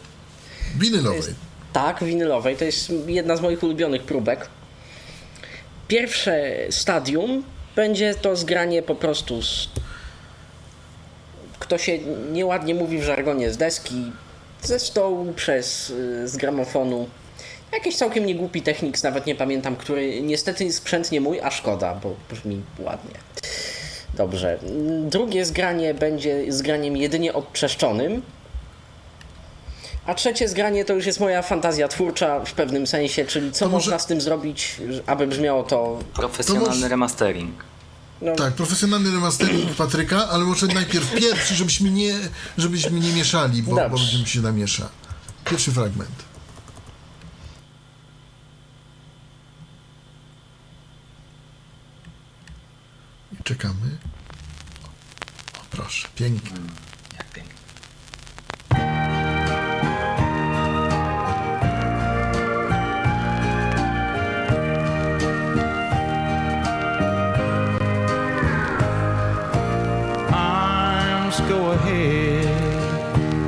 Winylowej. 0.79 1.33
Tak, 1.73 2.03
winylowej. 2.03 2.57
To 2.57 2.65
jest 2.65 2.93
jedna 3.07 3.35
z 3.35 3.41
moich 3.41 3.63
ulubionych 3.63 4.03
próbek. 4.03 4.49
Pierwsze 5.87 6.57
stadium 6.69 7.43
będzie 7.75 8.15
to 8.15 8.35
zgranie 8.35 8.81
po 8.81 8.95
prostu 8.95 9.41
z. 9.41 9.69
Kto 11.59 11.77
się 11.77 11.97
nieładnie 12.31 12.75
mówi 12.75 12.99
w 12.99 13.03
żargonie 13.03 13.51
z 13.51 13.57
deski, 13.57 14.11
ze 14.61 14.79
stołu, 14.79 15.33
przez 15.33 15.89
y, 15.89 16.27
z 16.27 16.37
gramofonu. 16.37 17.09
Jakiś 17.73 17.95
całkiem 17.95 18.25
niegłupi 18.25 18.61
technik, 18.61 19.03
nawet 19.03 19.25
nie 19.25 19.35
pamiętam, 19.35 19.75
który 19.75 20.21
niestety 20.21 20.73
sprzęt 20.73 21.11
nie 21.11 21.21
mój, 21.21 21.41
a 21.41 21.51
szkoda, 21.51 21.95
bo 22.03 22.15
brzmi 22.29 22.61
ładnie. 22.79 23.11
Dobrze. 24.17 24.59
Drugie 25.09 25.45
zgranie 25.45 25.93
będzie 25.93 26.53
zgraniem 26.53 26.97
jedynie 26.97 27.33
odczeszczonym. 27.33 28.21
A 30.05 30.13
trzecie 30.13 30.49
zgranie 30.49 30.85
to 30.85 30.93
już 30.93 31.05
jest 31.05 31.19
moja 31.19 31.41
fantazja 31.41 31.87
twórcza 31.87 32.45
w 32.45 32.53
pewnym 32.53 32.87
sensie, 32.87 33.25
czyli 33.25 33.51
co 33.51 33.65
To 33.65 33.71
może- 33.71 33.85
można 33.85 33.99
z 33.99 34.05
tym 34.05 34.21
zrobić, 34.21 34.77
aby 35.05 35.27
brzmiało 35.27 35.63
to. 35.63 35.99
Profesjonalny 36.13 36.69
To 36.69 36.75
może- 36.75 36.87
remastering. 36.87 37.63
No, 38.21 38.35
Tak, 38.35 38.53
profesjonalny 38.53 39.11
remastering 39.11 39.71
Patryka, 39.75 40.29
ale 40.29 40.43
może 40.45 40.67
najpierw 40.67 41.11
pierwszy, 41.15 41.55
żebyśmy 41.55 41.91
nie, 41.91 42.13
żebyśmy 42.57 42.99
nie 42.99 43.13
mieszali, 43.13 43.63
bo, 43.63 43.75
bo 43.75 43.89
będziemy 43.89 44.25
się 44.25 44.41
namiesza. 44.41 44.89
Pierwszy 45.45 45.71
fragment. 45.71 46.24
Czekamy. 53.45 53.97
O, 55.53 55.65
proszę, 55.71 56.07
pięknie. 56.15 56.57
Jak 57.17 57.29
pięknie. 57.29 57.55
arms 70.33 71.41
go 71.49 71.71
ahead 71.71 72.45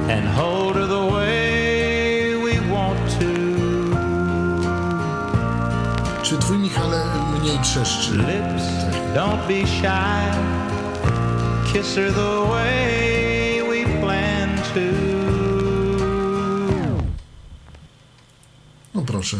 and 0.09 0.27
hold 0.27 0.75
her 0.75 0.87
the 0.87 1.05
way 1.11 2.35
we 2.35 2.59
want 2.73 3.19
to. 3.19 3.25
Czy 6.23 6.37
twój 6.37 6.57
Michale 6.57 7.05
mniej 7.39 7.59
trzeszczy? 7.59 8.17
Don't 9.17 9.47
be 9.47 9.65
shy. 9.65 10.21
Kiss 11.73 11.95
her 11.95 12.11
the 12.13 12.45
way 12.49 13.61
we 13.69 13.99
plan 14.01 14.49
to. 14.73 14.79
No 18.95 19.01
proszę. 19.01 19.37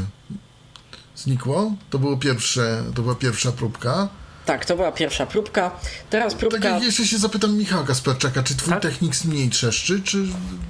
Znikło? 1.15 1.71
To 1.89 1.99
było 1.99 2.17
pierwsze, 2.17 2.83
to 2.95 3.01
była 3.01 3.15
pierwsza 3.15 3.51
próbka. 3.51 4.07
tak, 4.45 4.65
to 4.65 4.75
była 4.75 4.91
pierwsza 4.91 5.25
próbka. 5.25 5.71
Teraz 6.09 6.33
Tak 6.33 6.39
próbka. 6.39 6.69
jak 6.69 6.83
jeszcze 6.83 7.05
się 7.07 7.17
zapytam 7.17 7.57
Michała 7.57 7.83
Kasperczaka, 7.83 8.43
czy 8.43 8.55
twój 8.55 8.73
Tak? 8.73 8.81
technik 8.81 9.25
mniej 9.25 9.49
trzeszczy, 9.49 10.01
czy 10.03 10.23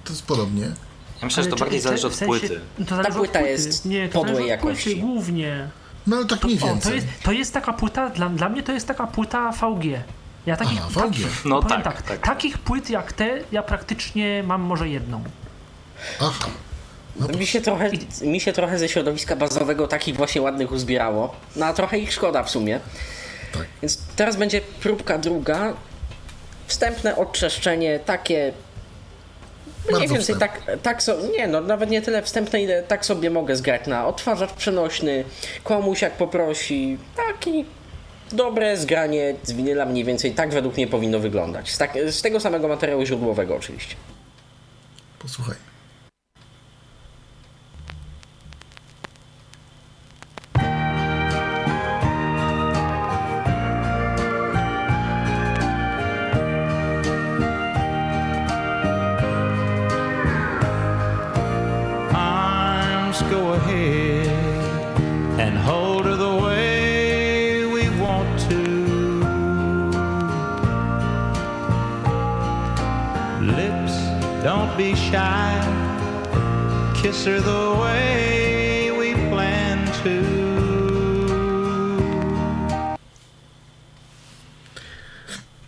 to 0.03 0.09
jest 0.13 0.25
podobnie? 0.25 0.65
Ja 1.21 1.25
myślę, 1.25 1.43
że 1.43 1.49
to 1.49 1.55
Ale 1.55 1.59
bardziej 1.59 1.79
zależy 1.81 2.03
w 2.03 2.05
od 2.05 2.13
sensie- 2.15 2.25
płyty. 2.39 2.59
To 2.87 2.95
zależy 2.95 3.17
płyta 3.17 3.39
od 3.39 3.45
płyty. 3.45 3.63
jest 3.63 3.85
Nie, 3.85 4.09
to 4.09 4.19
podłej 4.19 4.47
jakości. 4.47 4.83
Płyty, 4.83 5.01
głównie. 5.01 5.69
No 6.07 6.17
ale 6.17 6.25
tak 6.25 6.43
mniej 6.43 6.57
O, 6.57 6.61
to, 6.61 6.67
więcej. 6.67 6.95
jest, 6.95 7.07
to 7.23 7.31
jest 7.31 7.53
taka 7.53 7.73
płyta, 7.73 8.09
dla, 8.09 8.29
dla 8.29 8.49
mnie 8.49 8.63
to 8.63 8.71
jest 8.71 8.87
taka 8.87 9.07
płyta 9.07 9.51
VG. 9.51 9.85
Ja 10.45 10.57
takich, 10.57 10.79
Aha, 10.81 10.89
VG. 10.89 11.01
takich, 11.01 11.45
No 11.45 11.63
tak, 11.63 11.83
tak, 11.83 12.01
tak. 12.01 12.19
takich 12.19 12.57
płyt 12.57 12.89
jak 12.89 13.13
te, 13.13 13.39
ja 13.51 13.63
praktycznie 13.63 14.43
mam 14.43 14.61
może 14.61 14.89
jedną. 14.89 15.23
Aha. 16.21 16.49
Mi 17.39 17.47
się, 17.47 17.61
trochę, 17.61 17.91
mi 18.21 18.39
się 18.39 18.53
trochę 18.53 18.79
ze 18.79 18.89
środowiska 18.89 19.35
bazowego 19.35 19.87
takich 19.87 20.15
właśnie 20.15 20.41
ładnych 20.41 20.71
uzbierało. 20.71 21.35
No 21.55 21.65
a 21.65 21.73
trochę 21.73 21.97
ich 21.99 22.13
szkoda 22.13 22.43
w 22.43 22.49
sumie. 22.49 22.79
Tak. 23.53 23.65
Więc 23.81 23.97
teraz 24.15 24.35
będzie 24.35 24.61
próbka 24.61 25.17
druga. 25.17 25.73
Wstępne 26.67 27.15
odczeszczenie, 27.15 27.99
takie 27.99 28.53
Mniej 29.93 30.07
więcej 30.07 30.35
tak, 30.35 30.61
tak 30.83 31.03
so, 31.03 31.15
nie 31.37 31.47
no, 31.47 31.61
nawet 31.61 31.89
nie 31.89 32.01
tyle 32.01 32.21
wstępne, 32.21 32.61
ile 32.61 32.83
tak 32.83 33.05
sobie 33.05 33.29
mogę 33.29 33.55
zgrać 33.55 33.87
na 33.87 34.07
odtwarzacz 34.07 34.53
przenośny, 34.53 35.23
komuś 35.63 36.01
jak 36.01 36.13
poprosi, 36.13 36.97
taki 37.15 37.65
dobre 38.31 38.77
zgranie 38.77 39.35
z 39.43 39.51
winyla 39.51 39.85
mniej 39.85 40.03
więcej 40.03 40.31
tak 40.31 40.49
według 40.53 40.77
mnie 40.77 40.87
powinno 40.87 41.19
wyglądać. 41.19 41.71
Z, 41.71 41.77
tak, 41.77 41.93
z 42.09 42.21
tego 42.21 42.39
samego 42.39 42.67
materiału 42.67 43.05
źródłowego 43.05 43.55
oczywiście. 43.55 43.95
Posłuchaj. 45.19 45.66
Shy. 75.07 75.53
Kiss 77.01 77.25
her 77.25 77.39
the 77.41 77.63
way 77.79 78.91
we 78.99 79.13
plan 79.29 79.79
to. 80.03 80.15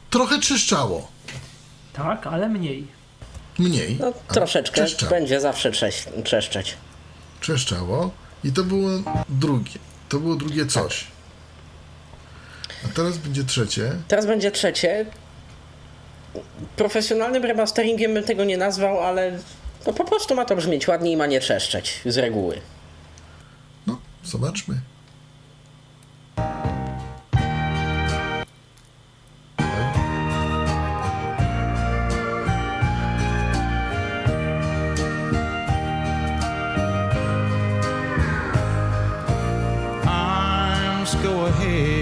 Trochę 0.10 0.40
czyszczało. 0.40 1.12
Tak, 1.94 2.28
ale 2.28 2.50
mniej. 2.50 2.88
Mniej. 3.60 3.98
No 4.00 4.14
troszeczkę 4.28 4.86
Czyszczało. 4.86 5.10
będzie 5.10 5.40
zawsze 5.42 5.72
trześ, 5.72 6.06
trzeszczeć. 6.24 6.78
Trzeszczało. 7.42 8.12
I 8.44 8.52
to 8.52 8.64
było 8.64 8.90
drugie. 9.30 9.72
To 10.10 10.20
było 10.20 10.36
drugie 10.36 10.66
coś. 10.66 11.08
A 12.86 12.88
teraz 12.96 13.18
będzie 13.18 13.44
trzecie. 13.44 13.92
Teraz 14.08 14.26
będzie 14.26 14.52
trzecie. 14.52 15.06
Profesjonalnym 16.76 17.46
remasteringiem 17.46 18.14
bym 18.14 18.24
tego 18.24 18.46
nie 18.46 18.58
nazwał, 18.58 19.00
ale 19.00 19.40
no 19.88 19.94
po 19.94 20.06
prostu 20.06 20.36
ma 20.36 20.46
to 20.46 20.56
brzmieć 20.56 20.88
ładniej 20.88 21.14
i 21.14 21.18
ma 21.18 21.28
nie 21.28 21.40
trzeszczeć 21.40 22.02
z 22.06 22.18
reguły. 22.18 22.62
No, 23.88 24.00
zobaczmy. 24.24 24.76
arms 40.06 41.16
go 41.24 41.48
ahead 41.48 41.99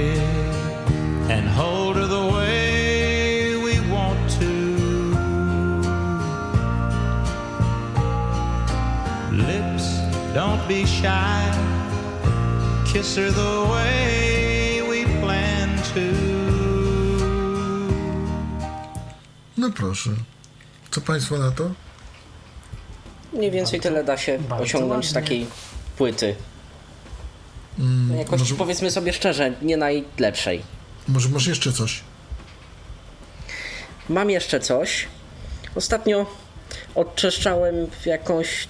shy. 11.02 11.52
Kiss 12.94 13.16
her 13.16 13.32
the 13.34 13.66
way 13.70 14.82
we 14.90 15.22
plan 15.22 15.70
to. 15.94 16.06
No 19.58 19.70
proszę. 19.72 20.10
Co 20.92 21.02
Państwo 21.02 21.38
na 21.38 21.52
to? 21.52 21.70
Mniej 23.34 23.52
więcej 23.52 23.80
tyle 23.80 24.04
da 24.04 24.18
się 24.18 24.40
bardzo 24.40 24.64
osiągnąć 24.64 25.10
z 25.10 25.14
takiej 25.14 25.48
płyty. 25.98 26.36
No 27.78 28.16
Jakoś 28.16 28.40
może- 28.40 28.56
powiedzmy 28.56 28.92
sobie 28.92 29.14
szczerze, 29.14 29.52
nie 29.62 29.78
najlepszej. 29.78 30.62
Może 31.08 31.30
masz 31.30 31.48
jeszcze 31.48 31.74
coś? 31.74 32.02
Mam 34.10 34.30
jeszcze 34.30 34.60
coś. 34.60 35.08
Ostatnio 35.76 36.26
odczeszczałem 36.96 37.76
jakąś 38.06 38.68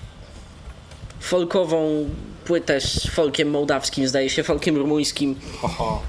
folkową 1.19 2.10
płytę 2.45 2.81
z 2.81 3.07
folkiem 3.07 3.49
mołdawskim, 3.49 4.07
zdaje 4.07 4.30
się, 4.30 4.44
folkiem 4.44 4.77
rumuńskim. 4.77 5.35
Oho, 5.61 6.02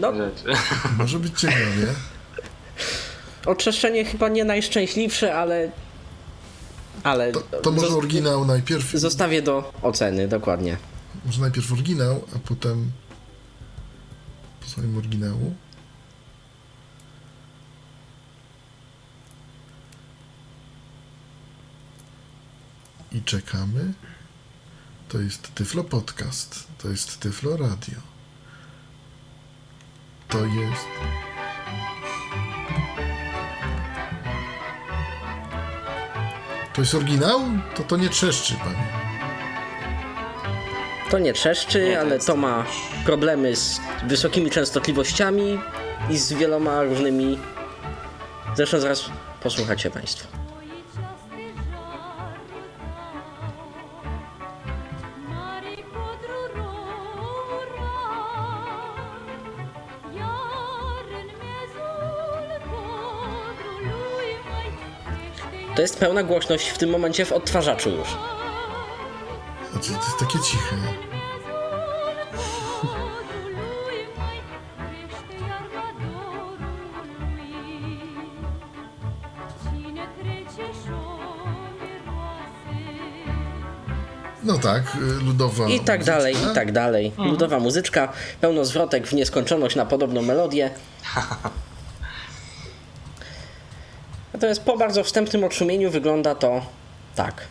No, 0.00 0.14
rzeczy. 0.14 0.44
Może 0.98 1.18
być 1.18 1.40
ciekawie. 1.40 1.86
oczeszczenie 3.46 4.04
chyba 4.04 4.28
nie 4.28 4.44
najszczęśliwsze, 4.44 5.34
ale... 5.34 5.70
Ale 7.02 7.32
To, 7.32 7.40
to 7.40 7.70
może 7.72 7.86
oryginał 7.88 8.44
najpierw. 8.44 8.90
zostawię 8.90 9.42
do 9.42 9.72
oceny, 9.82 10.28
dokładnie. 10.28 10.76
Może 11.26 11.40
najpierw 11.40 11.72
oryginał, 11.72 12.24
a 12.36 12.38
potem 12.48 12.90
posłuchajmy 14.60 14.98
oryginału. 14.98 15.54
I 23.14 23.22
czekamy. 23.22 23.92
To 25.08 25.20
jest 25.20 25.54
Tyflo 25.54 25.84
Podcast. 25.84 26.66
To 26.78 26.88
jest 26.88 27.20
Tyflo 27.20 27.56
Radio. 27.56 27.98
To 30.28 30.38
jest. 30.38 30.86
To 36.74 36.80
jest 36.80 36.94
oryginał? 36.94 37.40
To 37.74 37.82
to 37.82 37.96
nie 37.96 38.08
trzeszczy, 38.08 38.54
panie. 38.54 38.86
To 41.10 41.18
nie 41.18 41.32
trzeszczy, 41.32 42.00
ale 42.00 42.18
to 42.18 42.36
ma 42.36 42.66
problemy 43.04 43.56
z 43.56 43.80
wysokimi 44.06 44.50
częstotliwościami 44.50 45.60
i 46.10 46.18
z 46.18 46.32
wieloma 46.32 46.82
różnymi... 46.82 47.38
Zresztą 48.56 48.80
zaraz 48.80 49.04
posłuchacie 49.42 49.90
Państwo. 49.90 50.31
To 65.76 65.82
jest 65.82 65.98
pełna 65.98 66.22
głośność 66.22 66.68
w 66.68 66.78
tym 66.78 66.90
momencie 66.90 67.24
w 67.24 67.32
odtwarzaczu 67.32 67.90
już. 67.90 68.08
Znaczy, 69.72 69.90
to 69.90 70.06
jest 70.06 70.18
takie 70.18 70.38
ciche. 70.38 70.76
No 84.44 84.58
tak, 84.58 84.82
ludowa. 85.24 85.68
I 85.68 85.80
tak 85.80 86.04
dalej, 86.04 86.34
muzyczka. 86.34 86.52
i 86.52 86.54
tak 86.54 86.72
dalej. 86.72 87.12
Ludowa 87.18 87.58
muzyczka, 87.58 88.12
pełno 88.40 88.64
zwrotek 88.64 89.06
w 89.06 89.12
nieskończoność 89.12 89.76
na 89.76 89.86
podobną 89.86 90.22
melodię. 90.22 90.70
Natomiast 94.42 94.64
po 94.64 94.76
bardzo 94.76 95.04
wstępnym 95.04 95.44
odszumieniu 95.44 95.90
wygląda 95.90 96.34
to 96.34 96.62
tak. 97.16 97.48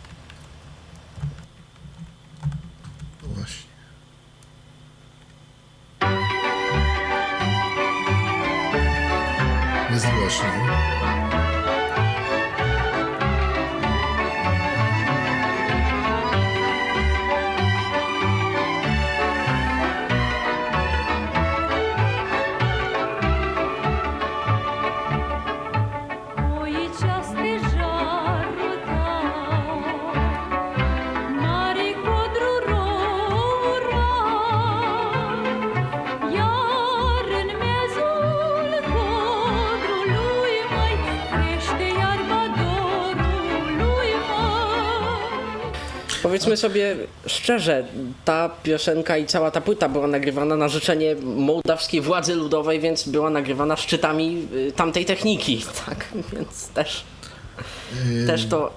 Powiedzmy 46.52 46.68
sobie 46.68 46.96
szczerze, 47.26 47.86
ta 48.24 48.48
piosenka 48.48 49.16
i 49.16 49.26
cała 49.26 49.50
ta 49.50 49.60
płyta 49.60 49.88
była 49.88 50.06
nagrywana 50.06 50.56
na 50.56 50.68
życzenie 50.68 51.14
mołdawskiej 51.22 52.00
władzy 52.00 52.34
ludowej, 52.34 52.80
więc 52.80 53.08
była 53.08 53.30
nagrywana 53.30 53.76
szczytami 53.76 54.48
y, 54.54 54.72
tamtej 54.72 55.04
techniki, 55.04 55.64
tak? 55.86 56.06
Więc 56.32 56.68
też 56.68 57.04
Yy, 58.04 58.26
Też 58.26 58.46
to 58.46 58.72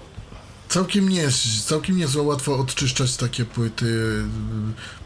Całkiem 0.69 1.09
nie, 1.09 1.27
całkiem 1.65 1.97
niezłe, 1.97 2.21
łatwo 2.21 2.57
odczyszczać 2.57 3.17
takie 3.17 3.45
płyty, 3.45 3.85
yy, 3.85 4.23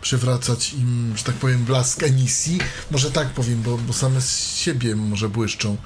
przywracać 0.02 0.74
im, 0.74 1.14
że 1.18 1.24
tak 1.24 1.36
powiem, 1.36 1.66
blask 1.66 2.04
emisji. 2.04 2.60
Może 2.92 3.12
tak 3.12 3.30
powiem, 3.30 3.62
bo, 3.62 3.78
bo 3.78 3.94
same 3.94 4.22
z 4.22 4.56
siebie 4.56 4.96
może 4.96 5.30
błyszczą 5.30 5.78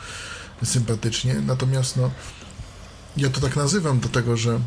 sympatycznie. 0.63 1.33
Natomiast 1.33 1.97
no, 1.97 2.11
ja 3.17 3.29
to 3.29 3.41
tak 3.41 3.55
nazywam, 3.55 3.99
dlatego 3.99 4.37
że 4.37 4.51
yy, 4.51 4.59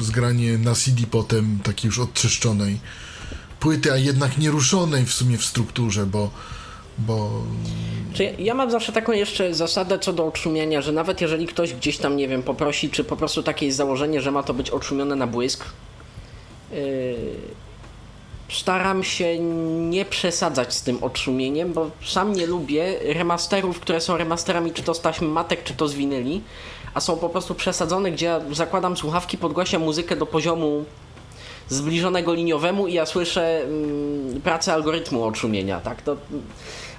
zgranie 0.00 0.58
na 0.58 0.74
CD 0.74 1.02
potem 1.10 1.58
takiej 1.64 1.88
już 1.88 1.98
odczyszczonej 1.98 2.80
płyty, 3.60 3.92
a 3.92 3.96
jednak 3.96 4.38
nieruszonej 4.38 5.06
w 5.06 5.12
sumie 5.12 5.38
w 5.38 5.44
strukturze, 5.44 6.06
bo 6.06 6.30
bo 6.98 7.42
ja, 8.38 8.54
mam 8.54 8.70
zawsze 8.70 8.92
taką 8.92 9.12
jeszcze 9.12 9.54
zasadę 9.54 9.98
co 9.98 10.12
do 10.12 10.26
odszumienia, 10.26 10.82
że 10.82 10.92
nawet 10.92 11.20
jeżeli 11.20 11.46
ktoś 11.46 11.74
gdzieś 11.74 11.98
tam, 11.98 12.16
nie 12.16 12.28
wiem, 12.28 12.42
poprosi, 12.42 12.90
czy 12.90 13.04
po 13.04 13.16
prostu 13.16 13.42
takie 13.42 13.66
jest 13.66 13.78
założenie, 13.78 14.20
że 14.20 14.30
ma 14.30 14.42
to 14.42 14.54
być 14.54 14.70
odszumione 14.70 15.16
na 15.16 15.26
błysk, 15.26 15.64
yy, 16.72 16.78
staram 18.48 19.04
się 19.04 19.38
nie 19.88 20.04
przesadzać 20.04 20.74
z 20.74 20.82
tym 20.82 21.04
odszumieniem, 21.04 21.72
bo 21.72 21.90
sam 22.04 22.32
nie 22.32 22.46
lubię 22.46 22.98
remasterów, 23.14 23.80
które 23.80 24.00
są 24.00 24.16
remasterami 24.16 24.72
czy 24.72 24.82
to 24.82 24.94
z 24.94 25.20
matek, 25.20 25.64
czy 25.64 25.74
to 25.74 25.88
z 25.88 25.94
winyli, 25.94 26.42
a 26.94 27.00
są 27.00 27.16
po 27.16 27.28
prostu 27.28 27.54
przesadzone, 27.54 28.10
gdzie 28.10 28.26
ja 28.26 28.40
zakładam 28.52 28.96
słuchawki, 28.96 29.38
podgłaśniam 29.38 29.82
muzykę 29.82 30.16
do 30.16 30.26
poziomu 30.26 30.84
zbliżonego 31.68 32.34
liniowemu 32.34 32.86
i 32.86 32.94
ja 32.94 33.06
słyszę 33.06 33.62
mm, 33.62 34.40
pracę 34.40 34.72
algorytmu 34.72 35.24
odszumienia, 35.24 35.80
tak? 35.80 36.02
To, 36.02 36.16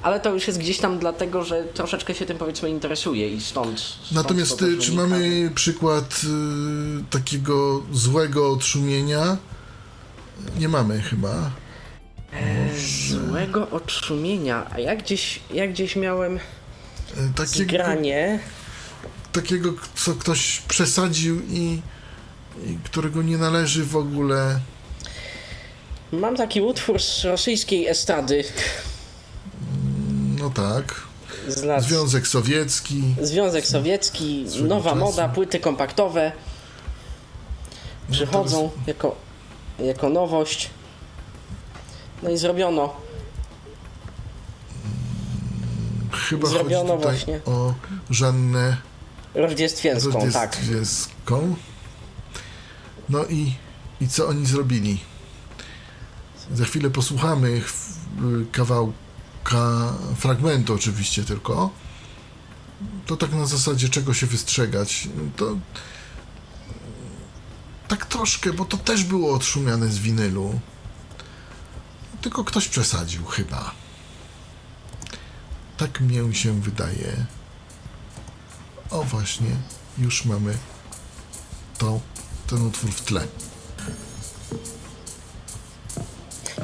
ale 0.02 0.20
to 0.20 0.34
już 0.34 0.48
jest 0.48 0.60
gdzieś 0.60 0.78
tam 0.78 1.00
dlatego, 1.00 1.44
że 1.44 1.64
troszeczkę 1.64 2.16
się 2.16 2.26
tym 2.26 2.38
powiedzmy 2.38 2.70
interesuje 2.70 3.30
i 3.30 3.42
stąd. 3.42 3.80
stąd 3.80 4.12
Natomiast 4.12 4.60
to 4.60 4.68
y, 4.68 4.78
czy 4.78 4.92
mamy 4.92 5.52
przykład 5.56 6.22
y, 6.24 7.04
takiego 7.10 7.82
złego 7.92 8.52
odszumienia? 8.52 9.38
Nie 10.60 10.70
mamy 10.70 11.02
chyba. 11.02 11.52
Złego 13.10 13.70
odszumienia, 13.70 14.66
a 14.72 14.80
ja 14.80 14.96
gdzieś, 14.96 15.40
ja 15.54 15.68
gdzieś 15.68 15.96
miałem 15.96 16.40
Y, 17.18 17.34
Takiego, 17.36 17.70
zgranie. 17.70 18.40
Takiego, 19.32 19.74
co 19.96 20.14
ktoś 20.14 20.62
przesadził 20.68 21.42
i, 21.50 21.82
i 22.68 22.78
którego 22.84 23.22
nie 23.22 23.38
należy 23.38 23.86
w 23.86 23.96
ogóle. 23.96 24.60
Mam 26.12 26.36
taki 26.36 26.62
utwór 26.62 27.00
z 27.02 27.24
rosyjskiej 27.26 27.88
estrady 27.88 28.44
No 30.40 30.50
tak. 30.50 30.96
lat. 31.64 31.84
Związek 31.84 32.28
Sowiecki. 32.28 33.04
Związek 33.22 33.68
Sowiecki, 33.68 34.46
nowa 34.62 34.90
czasu. 34.90 35.00
moda, 35.06 35.30
płyty 35.30 35.60
kompaktowe 35.60 36.32
No 38.10 38.14
przychodzą 38.16 38.72
jako, 38.88 39.16
jako 39.80 40.10
nowość. 40.10 40.70
No 42.24 42.30
i 42.30 42.38
zrobiono. 42.38 42.94
Chyba 46.30 46.48
Zrobiono 46.50 46.98
chodzi 46.98 46.98
tutaj 47.04 47.16
właśnie. 47.16 47.54
o 47.54 47.74
Żannę 48.10 48.78
Roździestwienską, 49.36 50.32
tak. 50.32 50.56
Rodziewiecką. 50.56 51.56
No 53.10 53.26
i, 53.26 53.54
i 54.02 54.08
co 54.08 54.28
oni 54.28 54.46
zrobili? 54.46 55.00
Za 56.54 56.66
chwilę 56.66 56.90
posłuchamy 56.90 57.62
ch- 57.62 57.74
kawałka, 58.52 59.94
fragmentu 60.18 60.74
oczywiście 60.74 61.24
tylko. 61.24 61.70
To 63.06 63.18
tak 63.18 63.32
na 63.32 63.46
zasadzie 63.46 63.90
czego 63.90 64.14
się 64.14 64.28
wystrzegać. 64.28 65.08
To 65.36 65.58
tak 67.88 68.06
troszkę, 68.06 68.54
bo 68.54 68.66
to 68.66 68.78
też 68.78 69.04
było 69.04 69.34
odszumiane 69.36 69.88
z 69.90 70.00
winylu. 70.00 70.60
Tylko 72.22 72.44
ktoś 72.44 72.68
przesadził 72.68 73.26
chyba. 73.26 73.72
Tak 75.78 76.02
mnie 76.02 76.34
się 76.36 76.62
wydaje. 76.62 77.26
O 78.91 79.03
właśnie, 79.03 79.51
już 79.99 80.25
mamy 80.25 80.59
to, 81.79 82.01
ten 82.51 82.67
utwór 82.67 82.91
w 82.91 83.01
tle. 83.01 83.27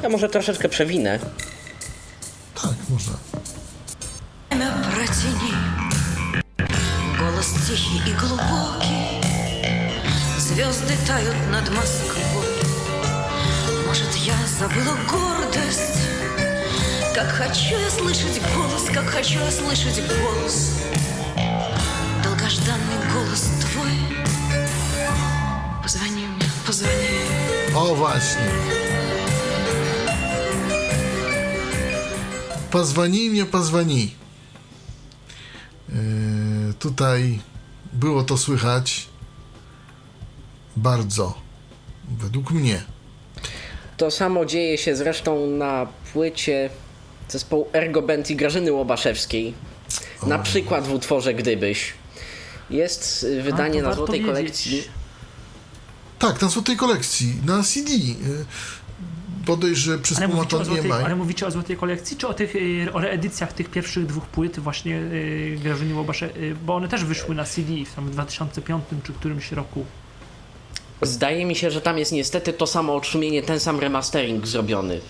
Ja 0.03 0.09
może 0.09 0.29
troszeczkę 0.29 0.69
przewinę. 0.69 1.19
Tak, 2.55 2.73
można. 2.89 3.13
Время 4.61 4.71
протяни 4.93 5.53
Голос 7.19 7.47
тихий 7.67 8.11
и 8.11 8.13
глубокий 8.13 9.21
Звезды 10.37 10.93
тают 11.07 11.35
над 11.51 11.69
Москвой 11.69 12.45
Может, 13.87 14.13
я 14.17 14.35
забыла 14.59 14.95
гордость 15.09 15.99
Как 17.15 17.27
хочу 17.29 17.77
я 17.79 17.89
слышать 17.89 18.41
голос 18.55 18.83
Как 18.93 19.05
хочу 19.05 19.39
я 19.39 19.51
слышать 19.51 20.01
голос 20.07 20.71
rozwiązanie. 26.82 27.74
O 27.74 27.94
właśnie. 27.94 28.42
Pozwani, 32.70 33.30
nie 33.30 33.46
pozwani. 33.46 34.14
Yy, 35.88 35.94
tutaj 36.78 37.38
było 37.92 38.22
to 38.22 38.36
słychać 38.36 39.08
bardzo, 40.76 41.34
według 42.18 42.50
mnie. 42.50 42.82
To 43.96 44.10
samo 44.10 44.44
dzieje 44.44 44.78
się 44.78 44.96
zresztą 44.96 45.46
na 45.46 45.86
płycie 46.12 46.70
zespołu 47.28 47.68
Ergo 47.72 48.02
Band 48.02 48.30
i 48.30 48.36
Grażyny 48.36 48.72
Łobaszewskiej. 48.72 49.54
O. 50.22 50.26
Na 50.26 50.38
przykład 50.38 50.86
w 50.86 50.92
utworze 50.92 51.34
Gdybyś. 51.34 51.92
Jest 52.70 53.22
y, 53.24 53.42
wydanie 53.42 53.82
na 53.82 53.92
złotej 53.92 54.20
kolekcji 54.20 54.84
tak, 56.18 56.42
na 56.42 56.48
złotej 56.48 56.76
kolekcji, 56.76 57.34
na 57.44 57.62
CD. 57.62 57.92
Yy, 57.92 58.14
bodaj, 59.46 59.76
że 59.76 59.98
przy 59.98 60.16
Ale 60.16 60.28
mówicie, 60.28 60.42
o 60.42 60.60
współmatonie 60.60 60.82
złotej, 60.82 61.04
ale 61.04 61.16
mówicie 61.16 61.46
o 61.46 61.50
złotej 61.50 61.76
kolekcji, 61.76 62.16
czy 62.16 62.28
o 62.28 62.34
tych 62.34 62.56
y, 62.56 62.88
o 62.92 63.00
reedycjach 63.00 63.52
tych 63.52 63.70
pierwszych 63.70 64.06
dwóch 64.06 64.26
płyt 64.26 64.58
właśnie 64.58 64.96
y, 64.96 65.58
Grażyny 65.62 65.94
Łobasze, 65.94 66.36
y, 66.36 66.56
bo 66.66 66.74
one 66.74 66.88
też 66.88 67.04
wyszły 67.04 67.34
na 67.34 67.44
CD 67.44 67.72
w 67.84 67.94
tam 67.94 68.10
2005 68.10 68.84
czy 69.04 69.12
którymś 69.12 69.52
roku. 69.52 69.84
Zdaje 71.02 71.44
mi 71.44 71.54
się, 71.56 71.70
że 71.70 71.80
tam 71.80 71.98
jest 71.98 72.12
niestety 72.12 72.52
to 72.52 72.66
samo 72.66 72.94
odszumienie, 72.94 73.42
ten 73.42 73.60
sam 73.60 73.80
remastering 73.80 74.46
zrobiony. 74.46 75.00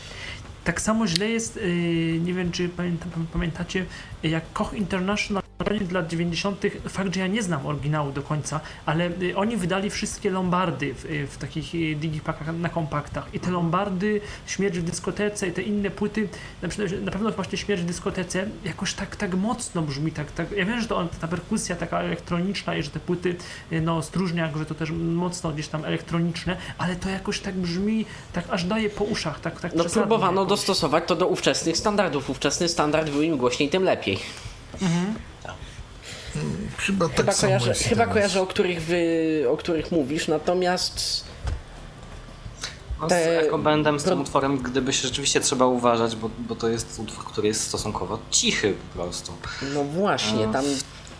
Tak 0.64 0.80
samo 0.80 1.06
źle 1.06 1.28
jest, 1.28 1.56
y, 1.56 2.20
nie 2.24 2.34
wiem 2.34 2.52
czy 2.52 2.68
pamięta, 2.68 3.06
pamiętacie, 3.32 3.86
jak 4.22 4.44
Koch 4.52 4.74
International 4.74 5.42
na 5.58 5.64
koniec 5.64 5.92
lat 5.92 6.08
90. 6.08 6.62
Fakt, 6.88 7.14
że 7.14 7.20
ja 7.20 7.26
nie 7.26 7.42
znam 7.42 7.66
oryginału 7.66 8.12
do 8.12 8.22
końca, 8.22 8.60
ale 8.86 9.10
y, 9.22 9.36
oni 9.36 9.56
wydali 9.56 9.90
wszystkie 9.90 10.30
lombardy 10.30 10.94
w, 10.94 11.04
y, 11.04 11.26
w 11.26 11.38
takich 11.38 11.74
y, 11.74 11.94
digipakach 11.94 12.56
na 12.58 12.68
kompaktach. 12.68 13.28
I 13.34 13.40
te 13.40 13.50
lombardy, 13.50 14.20
Śmierć 14.46 14.78
w 14.78 14.82
dyskotece 14.82 15.48
i 15.48 15.52
te 15.52 15.62
inne 15.62 15.90
płyty, 15.90 16.28
na, 16.62 16.68
na 17.00 17.10
pewno 17.10 17.30
właśnie 17.30 17.58
Śmierć 17.58 17.82
w 17.82 17.84
dyskotece 17.84 18.48
jakoś 18.64 18.94
tak, 18.94 19.16
tak 19.16 19.34
mocno 19.34 19.82
brzmi. 19.82 20.12
Tak, 20.12 20.32
tak, 20.32 20.52
ja 20.52 20.64
wiem, 20.64 20.80
że 20.80 20.88
to 20.88 21.08
ta 21.20 21.28
perkusja 21.28 21.76
taka 21.76 22.00
elektroniczna 22.00 22.76
i 22.76 22.82
że 22.82 22.90
te 22.90 23.00
płyty, 23.00 23.36
no 23.82 24.02
Stróżniak, 24.02 24.56
że 24.56 24.66
to 24.66 24.74
też 24.74 24.90
mocno 24.90 25.50
gdzieś 25.52 25.68
tam 25.68 25.84
elektroniczne, 25.84 26.56
ale 26.78 26.96
to 26.96 27.08
jakoś 27.08 27.40
tak 27.40 27.54
brzmi, 27.54 28.06
tak 28.32 28.44
aż 28.50 28.64
daje 28.64 28.90
po 28.90 29.04
uszach, 29.04 29.40
tak, 29.40 29.60
tak 29.60 29.74
No 29.74 29.84
próbowano 29.84 30.40
jakoś. 30.40 30.48
dostosować 30.48 31.04
to 31.06 31.16
do 31.16 31.26
ówczesnych 31.26 31.76
standardów. 31.76 32.30
Ówczesny 32.30 32.68
standard 32.68 33.10
był 33.10 33.22
im 33.22 33.36
głośniej, 33.36 33.68
tym 33.68 33.84
lepiej. 33.84 34.15
Chyba 36.78 37.08
tak 37.08 37.16
Chyba 37.16 37.32
samo 37.32 37.48
kojarzę, 37.52 37.68
jest 37.68 37.82
chyba 37.84 38.06
kojarzę 38.06 38.42
o, 38.42 38.46
których 38.46 38.82
wy, 38.82 39.44
o 39.50 39.56
których 39.56 39.92
mówisz, 39.92 40.28
natomiast 40.28 41.24
No, 43.00 43.06
Te- 43.08 43.40
Z 43.42 43.44
ekobandem, 43.46 44.00
z 44.00 44.04
tym 44.04 44.20
utworem, 44.20 44.58
gdyby 44.58 44.92
się 44.92 45.02
rzeczywiście 45.08 45.40
trzeba 45.40 45.66
uważać, 45.66 46.16
bo, 46.16 46.30
bo 46.38 46.54
to 46.56 46.68
jest 46.68 46.98
utwór, 46.98 47.24
który 47.24 47.48
jest 47.48 47.60
stosunkowo 47.62 48.18
cichy 48.30 48.74
po 48.92 48.98
prostu. 49.02 49.32
no 49.74 49.84
właśnie, 49.84 50.48
A, 50.48 50.52
tam 50.52 50.64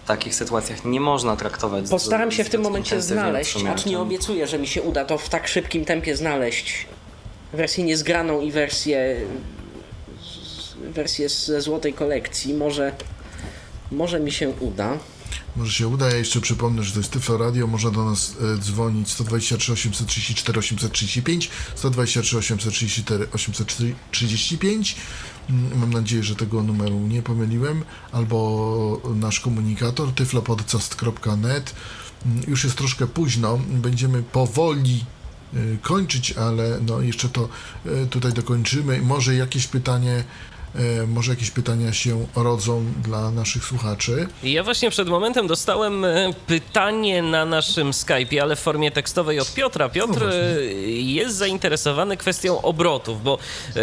W 0.05 0.07
takich 0.08 0.34
sytuacjach 0.34 0.84
nie 0.84 1.00
można 1.00 1.36
traktować... 1.36 1.86
z- 1.86 1.91
postaram 1.91 2.31
się 2.33 2.44
w 2.44 2.49
tym 2.50 2.60
momencie 2.62 3.02
znaleźć, 3.02 3.57
acz 3.66 3.86
nie 3.86 3.99
obiecuję, 3.99 4.47
że 4.47 4.58
mi 4.58 4.66
się 4.66 4.83
uda 4.83 5.05
to 5.05 5.18
w 5.18 5.28
tak 5.28 5.49
szybkim 5.49 5.84
tempie 5.84 6.16
znaleźć. 6.16 6.86
Wersję 7.52 7.84
niezgraną 7.84 8.41
i 8.41 8.52
wersję 8.52 9.16
wersję 10.82 11.28
ze 11.28 11.60
złotej 11.60 11.94
kolekcji. 11.94 12.55
Może, 12.55 12.92
może 13.92 14.20
mi 14.20 14.32
się 14.32 14.48
uda. 14.48 14.98
Może 15.56 15.72
się 15.72 15.88
uda. 15.88 16.10
Ja 16.10 16.16
jeszcze 16.16 16.40
przypomnę, 16.40 16.84
że 16.84 16.92
to 16.92 16.98
jest 16.98 17.10
Tyflo 17.10 17.38
Radio. 17.38 17.66
Można 17.66 17.90
do 17.90 18.05
nas 18.05 18.34
e, 18.55 18.58
dzwonić 18.58 19.10
123 19.10 19.72
834 19.72 20.58
835, 20.58 21.50
123 21.74 22.38
834 22.38 23.26
835. 23.32 24.96
Mm, 25.50 25.78
Mam 25.78 25.92
nadzieję, 25.92 26.22
że 26.22 26.36
tego 26.36 26.62
numeru 26.62 26.98
nie 27.00 27.22
pomyliłem. 27.22 27.84
Albo 28.12 29.00
nasz 29.14 29.40
komunikator 29.40 30.12
tyflopodcast.net. 30.12 31.74
Mm, 32.26 32.42
Już 32.48 32.64
jest 32.64 32.76
troszkę 32.76 33.06
późno. 33.06 33.58
Będziemy 33.68 34.22
powoli 34.22 35.05
y, 35.55 35.78
kończyć, 35.82 36.32
ale 36.32 36.78
no 36.86 37.00
jeszcze 37.00 37.28
to 37.28 37.48
y, 37.86 38.06
tutaj 38.06 38.32
dokończymy. 38.32 39.02
Może 39.02 39.34
jakieś 39.34 39.66
pytanie, 39.66 40.24
może 41.08 41.32
jakieś 41.32 41.50
pytania 41.50 41.92
się 41.92 42.26
rodzą 42.36 42.84
dla 43.05 43.30
naszych 43.30 43.64
słuchaczy. 43.64 44.26
Ja 44.42 44.62
właśnie 44.64 44.90
przed 44.90 45.08
momentem 45.08 45.46
dostałem 45.46 46.05
e, 46.05 46.30
pytanie 46.46 47.22
na 47.22 47.44
naszym 47.44 47.90
Skype'ie, 47.90 48.38
ale 48.38 48.56
w 48.56 48.60
formie 48.60 48.90
tekstowej 48.90 49.40
od 49.40 49.55
Piotra. 49.55 49.88
Piotr 49.88 50.12
No 50.12 50.18
właśnie. 50.18 50.40
e, 50.40 50.64
jest 50.90 51.36
zainteresowany 51.36 52.16
kwestią 52.16 52.62
obrotów, 52.62 53.22
bo 53.22 53.38
e, 53.76 53.80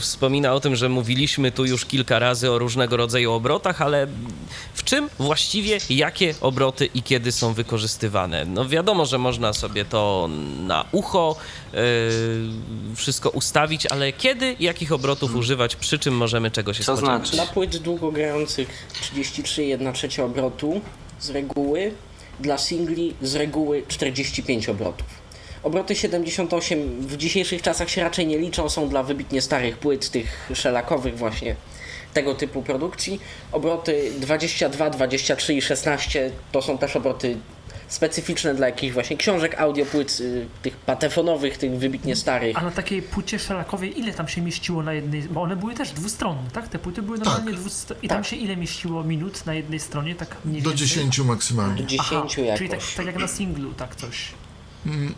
wspomina 0.00 0.52
o 0.52 0.60
tym, 0.60 0.76
że 0.76 0.88
mówiliśmy 0.88 1.52
tu 1.52 1.64
już 1.64 1.84
kilka 1.84 2.18
razy 2.18 2.50
o 2.50 2.58
różnego 2.58 2.96
rodzaju 2.96 3.32
obrotach, 3.32 3.82
ale 3.82 4.06
w 4.74 4.84
czym 4.84 5.08
właściwie 5.18 5.78
jakie 5.90 6.34
obroty 6.40 6.86
i 6.94 7.02
kiedy 7.02 7.32
są 7.32 7.52
wykorzystywane? 7.54 8.44
No 8.44 8.68
wiadomo, 8.68 9.06
że 9.06 9.18
można 9.18 9.52
sobie 9.52 9.84
to 9.84 10.28
na 10.66 10.84
ucho 10.92 11.36
e, 11.74 11.76
wszystko 12.96 13.30
ustawić, 13.30 13.86
ale 13.86 14.12
kiedy 14.12 14.56
jakich 14.60 14.92
obrotów 14.92 15.34
używać, 15.34 15.73
przy 15.76 15.98
czym 15.98 16.14
możemy 16.16 16.50
czego 16.50 16.74
się 16.74 16.84
To 16.84 16.96
spodziewać? 16.96 17.20
znaczy? 17.28 17.36
Dla 17.36 17.46
płyt 17.46 17.76
długogrających 17.76 18.68
33,1 19.02 19.92
trzecia 19.92 20.24
obrotu 20.24 20.80
z 21.20 21.30
reguły, 21.30 21.92
dla 22.40 22.58
singli 22.58 23.14
z 23.22 23.34
reguły 23.34 23.82
45 23.88 24.68
obrotów. 24.68 25.06
Obroty 25.62 25.94
78 25.94 27.00
w 27.00 27.16
dzisiejszych 27.16 27.62
czasach 27.62 27.90
się 27.90 28.00
raczej 28.02 28.26
nie 28.26 28.38
liczą, 28.38 28.68
są 28.68 28.88
dla 28.88 29.02
wybitnie 29.02 29.42
starych 29.42 29.78
płyt, 29.78 30.10
tych 30.10 30.50
szelakowych 30.54 31.18
właśnie 31.18 31.56
tego 32.14 32.34
typu 32.34 32.62
produkcji. 32.62 33.20
Obroty 33.52 34.12
22, 34.18 34.90
23 34.90 35.54
i 35.54 35.62
16 35.62 36.30
to 36.52 36.62
są 36.62 36.78
też 36.78 36.96
obroty 36.96 37.36
specyficzne 37.94 38.54
dla 38.54 38.66
jakichś 38.66 38.94
właśnie 38.94 39.16
książek, 39.16 39.60
audiopłyt, 39.60 40.20
y, 40.20 40.46
tych 40.62 40.76
patefonowych, 40.76 41.58
tych 41.58 41.78
wybitnie 41.78 42.16
starych. 42.16 42.58
A 42.58 42.62
na 42.62 42.70
takiej 42.70 43.02
płycie 43.02 43.38
szelakowej 43.38 43.98
ile 44.00 44.12
tam 44.12 44.28
się 44.28 44.42
mieściło 44.42 44.82
na 44.82 44.92
jednej, 44.92 45.22
bo 45.22 45.42
one 45.42 45.56
były 45.56 45.74
też 45.74 45.90
dwustronne, 45.92 46.50
tak? 46.52 46.68
Te 46.68 46.78
płyty 46.78 47.02
były 47.02 47.18
normalnie 47.18 47.52
dwustronne. 47.52 48.02
I 48.02 48.08
tam 48.08 48.18
Tak. 48.18 48.26
się 48.26 48.36
ile 48.36 48.56
mieściło 48.56 49.04
minut 49.04 49.46
na 49.46 49.54
jednej 49.54 49.80
stronie, 49.80 50.14
tak 50.14 50.36
mniej 50.44 50.62
Do 50.62 50.70
więcej? 50.70 50.88
10 50.88 51.18
maksymalnie. 51.18 51.82
Do 51.82 51.88
10 51.88 52.00
Aha, 52.12 52.14
jakoś. 52.38 52.58
Czyli 52.58 52.70
tak, 52.70 52.80
tak 52.96 53.06
jak 53.06 53.18
na 53.18 53.28
singlu, 53.28 53.74
tak 53.74 53.96
coś. 53.96 54.32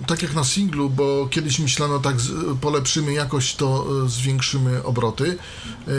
Tak 0.06 0.22
jak 0.22 0.34
na 0.34 0.44
singlu, 0.44 0.90
bo 0.90 1.26
kiedyś 1.30 1.58
myślano 1.58 1.98
tak, 1.98 2.20
z, 2.20 2.58
polepszymy 2.60 3.12
jakość, 3.12 3.56
to 3.56 3.86
e, 4.04 4.08
zwiększymy 4.08 4.84
obroty. 4.84 5.38
E, 5.88 5.92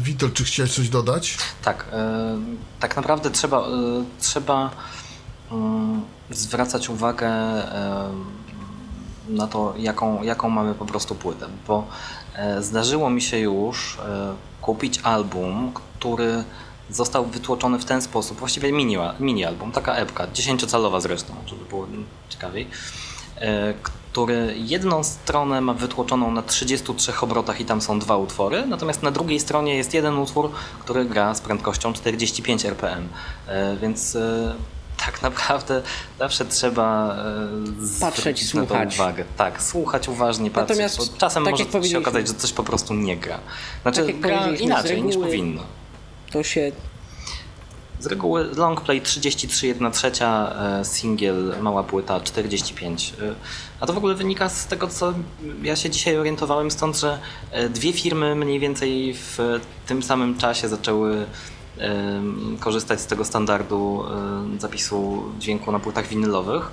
Witold, 0.00 0.34
czy 0.34 0.44
chciałeś 0.44 0.72
coś 0.72 0.88
dodać? 0.88 1.36
Tak, 1.64 1.86
e, 1.92 2.38
tak 2.80 2.96
naprawdę 2.96 3.30
trzeba, 3.30 3.58
e, 3.58 4.04
trzeba 4.20 4.70
mm, 4.70 4.70
zwracać 6.30 6.88
uwagę 6.88 7.30
na 9.28 9.46
to, 9.46 9.74
jaką, 9.78 10.22
jaką 10.22 10.48
mamy 10.48 10.74
po 10.74 10.86
prostu 10.86 11.14
płytę, 11.14 11.46
bo 11.66 11.86
e, 12.36 12.62
zdarzyło 12.62 13.10
mi 13.10 13.22
się 13.22 13.38
już 13.38 13.98
e, 13.98 14.34
kupić 14.60 15.00
album, 15.02 15.72
który 15.74 16.44
został 16.90 17.26
wytłoczony 17.26 17.78
w 17.78 17.84
ten 17.84 18.02
sposób, 18.02 18.38
właściwie 18.38 18.72
mini, 18.72 18.96
mini 19.20 19.44
album, 19.44 19.72
taka 19.72 19.94
epka, 19.94 20.26
10-calowa 20.26 21.00
zresztą, 21.00 21.34
żeby 21.46 21.64
było 21.64 21.86
ciekawiej, 22.28 22.68
e, 23.36 23.74
który 23.74 24.54
jedną 24.56 25.04
stronę 25.04 25.60
ma 25.60 25.74
wytłoczoną 25.74 26.30
na 26.30 26.42
33 26.42 27.12
obrotach 27.20 27.60
i 27.60 27.64
tam 27.64 27.80
są 27.80 27.98
dwa 27.98 28.16
utwory, 28.16 28.66
natomiast 28.66 29.02
na 29.02 29.10
drugiej 29.10 29.40
stronie 29.40 29.76
jest 29.76 29.94
jeden 29.94 30.18
utwór, 30.18 30.50
który 30.80 31.04
gra 31.04 31.34
z 31.34 31.40
prędkością 31.40 31.92
45 31.92 32.64
rpm, 32.64 33.08
więc 33.80 34.16
tak 35.06 35.22
naprawdę 35.22 35.82
zawsze 36.18 36.44
trzeba 36.44 37.16
e, 37.16 38.00
Patrzeć, 38.00 38.20
zwrócić 38.22 38.54
na 38.54 38.60
to 38.62 38.66
słuchać. 38.68 38.94
uwagę. 38.94 39.24
Tak, 39.36 39.62
słuchać 39.62 40.08
uważnie, 40.08 40.50
patrzeć, 40.50 40.78
Natomiast, 40.78 41.16
czasem 41.18 41.44
tak 41.44 41.54
może 41.74 41.88
się 41.88 41.98
okazać, 41.98 42.28
że 42.28 42.34
coś 42.34 42.52
po 42.52 42.62
prostu 42.64 42.94
nie 42.94 43.16
gra. 43.16 43.38
Znaczy 43.82 44.06
Tak 44.06 44.20
gra 44.20 44.46
inaczej 44.46 45.02
niż 45.02 45.16
reguły- 45.16 45.26
powinno. 45.26 45.62
To 46.32 46.42
się 46.42 46.72
Z 48.00 48.06
reguły 48.06 48.44
longplay 48.56 49.00
33, 49.00 49.66
1 49.66 49.92
trzecia, 49.92 50.52
e, 50.80 50.84
singiel, 50.84 51.54
mała 51.60 51.82
płyta 51.82 52.20
45. 52.20 53.12
E, 53.22 53.34
A 53.80 53.86
to 53.86 53.92
w 53.92 53.96
ogóle 53.98 54.14
wynika 54.14 54.48
z 54.48 54.66
tego, 54.66 54.88
co 54.88 55.14
ja 55.62 55.76
się 55.76 55.90
dzisiaj 55.90 56.18
orientowałem, 56.18 56.70
stąd, 56.70 56.96
że 56.98 57.18
e, 57.50 57.68
dwie 57.68 57.92
firmy 57.92 58.34
mniej 58.34 58.60
więcej 58.60 59.14
w 59.14 59.60
tym 59.86 60.02
samym 60.02 60.38
czasie 60.38 60.68
zaczęły 60.68 61.26
korzystać 62.60 63.00
z 63.00 63.06
tego 63.06 63.24
standardu 63.24 64.04
zapisu 64.58 65.22
dźwięku 65.38 65.72
na 65.72 65.78
płytach 65.78 66.06
winylowych. 66.06 66.70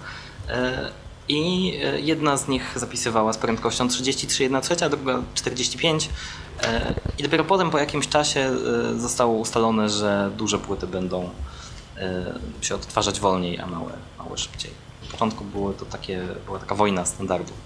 E, 0.50 0.92
I 1.28 1.74
e, 1.84 2.00
jedna 2.00 2.38
z 2.38 2.48
nich 2.48 2.74
zapisywała 2.76 3.34
z 3.34 3.38
prędkością 3.38 3.88
33, 3.88 4.44
1 4.44 4.62
trzecia, 4.62 4.90
druga 4.90 5.22
45. 5.34 6.10
E, 6.64 6.94
I 7.18 7.24
dopiero 7.24 7.44
potem 7.44 7.70
po 7.70 7.78
jakimś 7.78 8.08
czasie 8.08 8.52
zostało 8.98 9.38
ustalone, 9.38 9.90
że 9.90 10.32
duże 10.38 10.60
płyty 10.60 10.88
będą 10.88 11.30
się 12.62 12.76
odtwarzać 12.76 13.20
wolniej, 13.20 13.60
a 13.60 13.68
małe, 13.68 13.92
małe 14.18 14.38
szybciej. 14.38 14.72
Na 15.04 15.12
początku 15.12 15.44
było 15.44 15.74
to 15.74 15.86
takie, 15.86 16.28
była 16.46 16.60
taka 16.60 16.76
wojna 16.76 17.06
standardów. 17.06 17.58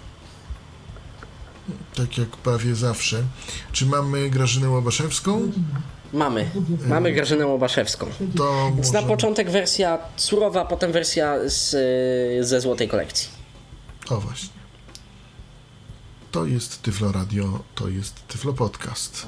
Tak 1.96 2.18
jak 2.18 2.30
prawie 2.30 2.76
zawsze. 2.76 3.24
Czy 3.72 3.86
mamy 3.86 4.30
Grażynę 4.30 4.70
Łabaszewską? 4.70 5.52
Mamy. 6.14 6.50
Mamy 6.88 7.11
Grażynę 7.11 7.45
Łobaszewską. 7.48 8.08
To 8.38 8.72
Więc 8.75 8.92
na 8.92 9.01
może... 9.01 9.14
początek 9.14 9.50
wersja 9.50 10.00
surowa, 10.16 10.66
potem 10.66 10.92
wersja 10.92 11.35
z, 11.45 11.74
y, 12.42 12.43
ze 12.43 12.61
złotej 12.61 12.88
kolekcji. 12.88 13.30
O 14.09 14.17
właśnie. 14.17 14.50
To 16.32 16.45
jest 16.45 16.82
Tyflo 16.82 17.11
Radio, 17.11 17.59
to 17.75 17.90
jest 17.90 18.27
Tyflo 18.27 18.53
Podcast. 18.53 19.27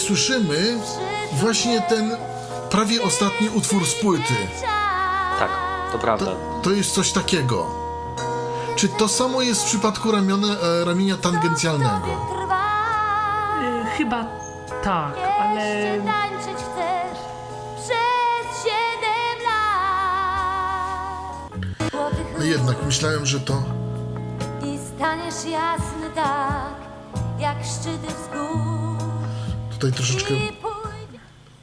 Słyszymy 0.00 0.78
właśnie 1.32 1.82
ten 1.82 2.16
prawie 2.70 3.02
ostatni 3.02 3.48
utwór 3.48 3.86
z 3.86 3.94
płyty. 3.94 4.34
Tak, 5.38 5.50
to 5.92 5.98
prawda. 5.98 6.26
To, 6.26 6.60
to 6.62 6.70
jest 6.70 6.90
coś 6.94 7.12
takiego. 7.12 7.66
Czy 8.76 8.88
to 8.88 9.08
samo 9.08 9.42
jest 9.42 9.62
w 9.62 9.66
przypadku 9.66 10.12
ramione, 10.12 10.48
e, 10.60 10.84
ramienia 10.84 11.16
tangencjalnego? 11.16 12.06
Y, 13.62 13.86
chyba 13.98 14.24
tak, 14.84 15.14
ale 15.40 15.64
Jeszcze 15.64 16.06
tańczyć 16.06 16.64
chcesz 16.64 17.18
przez 17.76 18.62
siedem 18.64 19.38
lat. 19.46 20.70
Złotych 21.90 22.26
No 22.38 22.44
jednak 22.44 22.76
myślałem, 22.86 23.26
że 23.26 23.40
to 23.40 23.62
I 24.64 24.78
staniesz 24.96 25.44
jasny 25.44 26.10
tak, 26.14 26.74
jak 27.38 27.56
szczyty 27.64 28.06
wzgórz 28.06 28.79
tutaj 29.80 29.92
troszeczkę 29.92 30.34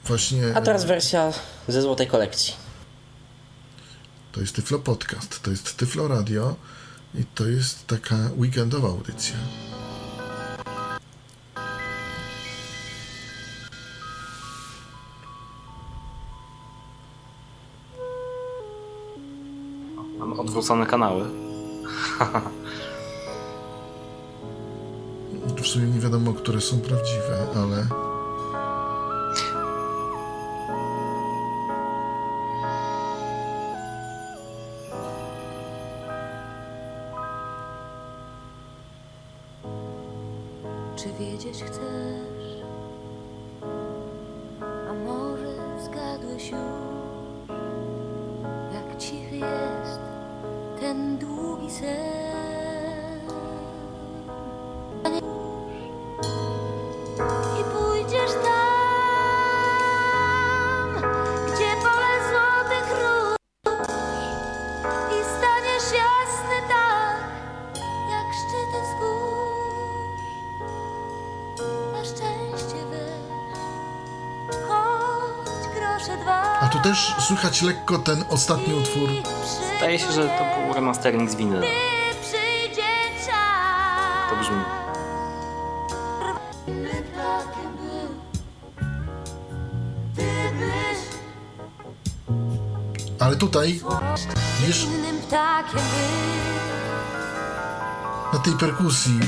właśnie... 0.06 0.56
A 0.56 0.62
teraz 0.62 0.86
wersja 0.86 1.34
ze 1.68 1.82
złotej 1.82 2.08
kolekcji. 2.08 2.54
To 4.32 4.42
jest 4.42 4.56
Tyflo 4.56 4.80
Podcast, 4.80 5.42
to 5.44 5.52
jest 5.52 5.78
Tyflo 5.78 6.08
Radio 6.08 6.56
i 7.16 7.26
to 7.36 7.48
jest 7.48 7.88
taka 7.88 8.16
weekendowa 8.38 8.88
audycja. 8.88 9.36
Mam 20.20 20.40
odwrócone 20.40 20.86
kanały. 20.86 21.26
W 25.68 25.70
sumie 25.70 25.88
nie 25.88 26.00
wiadomo, 26.00 26.34
które 26.34 26.62
są 26.62 26.80
prawdziwe, 26.80 27.48
ale... 27.56 27.88
lekko 77.62 77.98
ten 78.00 78.24
ostatni 78.30 78.74
utwór. 78.74 79.10
Zdaje 79.78 80.00
się, 80.00 80.12
że 80.12 80.22
to 80.22 80.62
był 80.62 80.74
remastering 80.74 81.30
z 81.32 81.36
winyla. 81.36 81.62
To 84.30 84.36
brzmi. 84.36 84.58
Ale 93.20 93.36
tutaj, 93.36 93.82
wiesz, 94.68 94.88
na 98.34 98.40
tej 98.40 98.54
perkusji, 98.54 99.20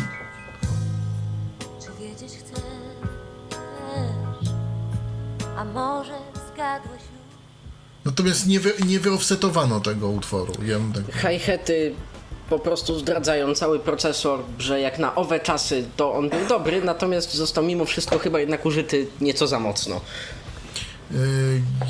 natomiast 8.19 8.47
nie, 8.47 8.59
wy, 8.59 8.73
nie 8.87 8.99
wyoffsetowano 8.99 9.79
tego 9.79 10.09
utworu. 10.09 10.53
Ja 10.65 10.77
tak... 10.93 11.31
Hi-haty 11.31 11.93
po 12.49 12.59
prostu 12.59 12.99
zdradzają 12.99 13.55
cały 13.55 13.79
procesor, 13.79 14.39
że 14.57 14.81
jak 14.81 14.99
na 14.99 15.15
owe 15.15 15.39
czasy 15.39 15.85
to 15.97 16.13
on 16.13 16.29
był 16.29 16.47
dobry, 16.47 16.81
natomiast 16.81 17.33
został 17.33 17.63
mimo 17.63 17.85
wszystko 17.85 18.19
chyba 18.19 18.39
jednak 18.39 18.65
użyty 18.65 19.07
nieco 19.21 19.47
za 19.47 19.59
mocno. 19.59 20.01
Yy, 21.11 21.17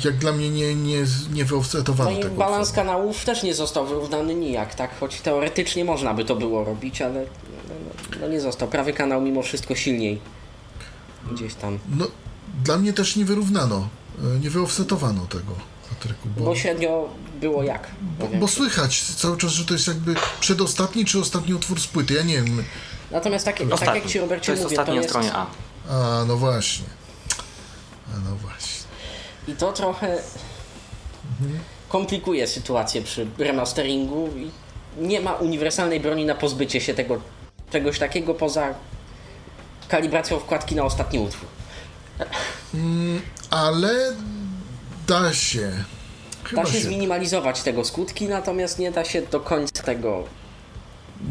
jak 0.04 0.16
dla 0.16 0.32
mnie 0.32 0.50
nie, 0.50 0.74
nie, 0.74 1.04
nie 1.32 1.42
No 1.42 1.48
wyoffsetowano 1.48 2.10
i 2.10 2.20
tego 2.20 2.34
balans 2.34 2.68
utworu. 2.68 2.86
kanałów 2.86 3.24
też 3.24 3.42
nie 3.42 3.54
został 3.54 3.86
wyrównany 3.86 4.34
nijak, 4.34 4.74
tak? 4.74 4.98
Choć 5.00 5.20
teoretycznie 5.20 5.84
można 5.84 6.14
by 6.14 6.24
to 6.24 6.36
było 6.36 6.64
robić, 6.64 7.02
ale 7.02 7.20
no, 7.20 7.74
no, 8.10 8.16
no 8.20 8.28
nie 8.28 8.40
został. 8.40 8.68
Prawy 8.68 8.92
kanał 8.92 9.20
mimo 9.20 9.42
wszystko 9.42 9.74
silniej. 9.74 10.20
Gdzieś 11.32 11.54
tam. 11.54 11.78
No, 11.96 12.06
dla 12.64 12.78
mnie 12.78 12.92
też 12.92 13.16
nie 13.16 13.24
wyrównano, 13.24 13.88
yy, 14.22 14.40
nie 14.40 14.50
wyoffsetowano 14.50 15.26
tego 15.26 15.54
bo, 16.40 16.46
Bo 16.46 16.56
średnio 16.56 17.08
było 17.40 17.62
jak? 17.62 17.88
bo, 18.18 18.26
bo 18.26 18.48
słychać 18.48 19.02
cały 19.02 19.36
czas, 19.36 19.50
że 19.50 19.64
to 19.64 19.74
jest 19.74 19.88
jakby 19.88 20.14
przedostatni 20.40 21.04
czy 21.04 21.20
ostatni 21.20 21.54
utwór 21.54 21.80
z 21.80 21.86
płyty, 21.86 22.14
ja 22.14 22.22
nie 22.22 22.34
wiem. 22.34 22.64
Natomiast 23.10 23.44
tak, 23.44 23.60
tak 23.80 23.94
jak 23.94 24.06
ci 24.06 24.20
Robercie 24.20 24.46
to 24.46 24.52
jest 24.52 24.62
mówię, 24.62 24.74
ostatni 24.74 24.94
to 24.94 25.00
jest... 25.00 25.08
stronie 25.08 25.32
A. 25.32 25.46
A, 25.90 26.24
no 26.24 26.36
właśnie. 26.36 26.86
A, 28.14 28.30
no 28.30 28.36
właśnie. 28.36 28.84
I 29.48 29.52
to 29.52 29.72
trochę 29.72 30.18
komplikuje 31.88 32.46
sytuację 32.46 33.02
przy 33.02 33.26
remasteringu 33.38 34.28
i 34.36 34.50
nie 35.02 35.20
ma 35.20 35.32
uniwersalnej 35.32 36.00
broni 36.00 36.24
na 36.24 36.34
pozbycie 36.34 36.80
się 36.80 36.94
tego 36.94 37.20
czegoś 37.72 37.98
takiego 37.98 38.34
poza 38.34 38.74
kalibracją 39.88 40.38
wkładki 40.38 40.74
na 40.74 40.84
ostatni 40.84 41.18
utwór. 41.18 41.48
Ale 43.50 44.12
da 45.06 45.34
się. 45.34 45.84
Chyba 46.44 46.62
Da 46.62 46.68
się 46.68 46.78
się, 46.78 46.84
zminimalizować 46.84 47.62
tego 47.62 47.84
skutki, 47.84 48.28
natomiast 48.28 48.78
nie 48.78 48.92
da 48.92 49.04
się 49.04 49.22
do 49.22 49.40
końca 49.40 49.82
tego. 49.82 50.24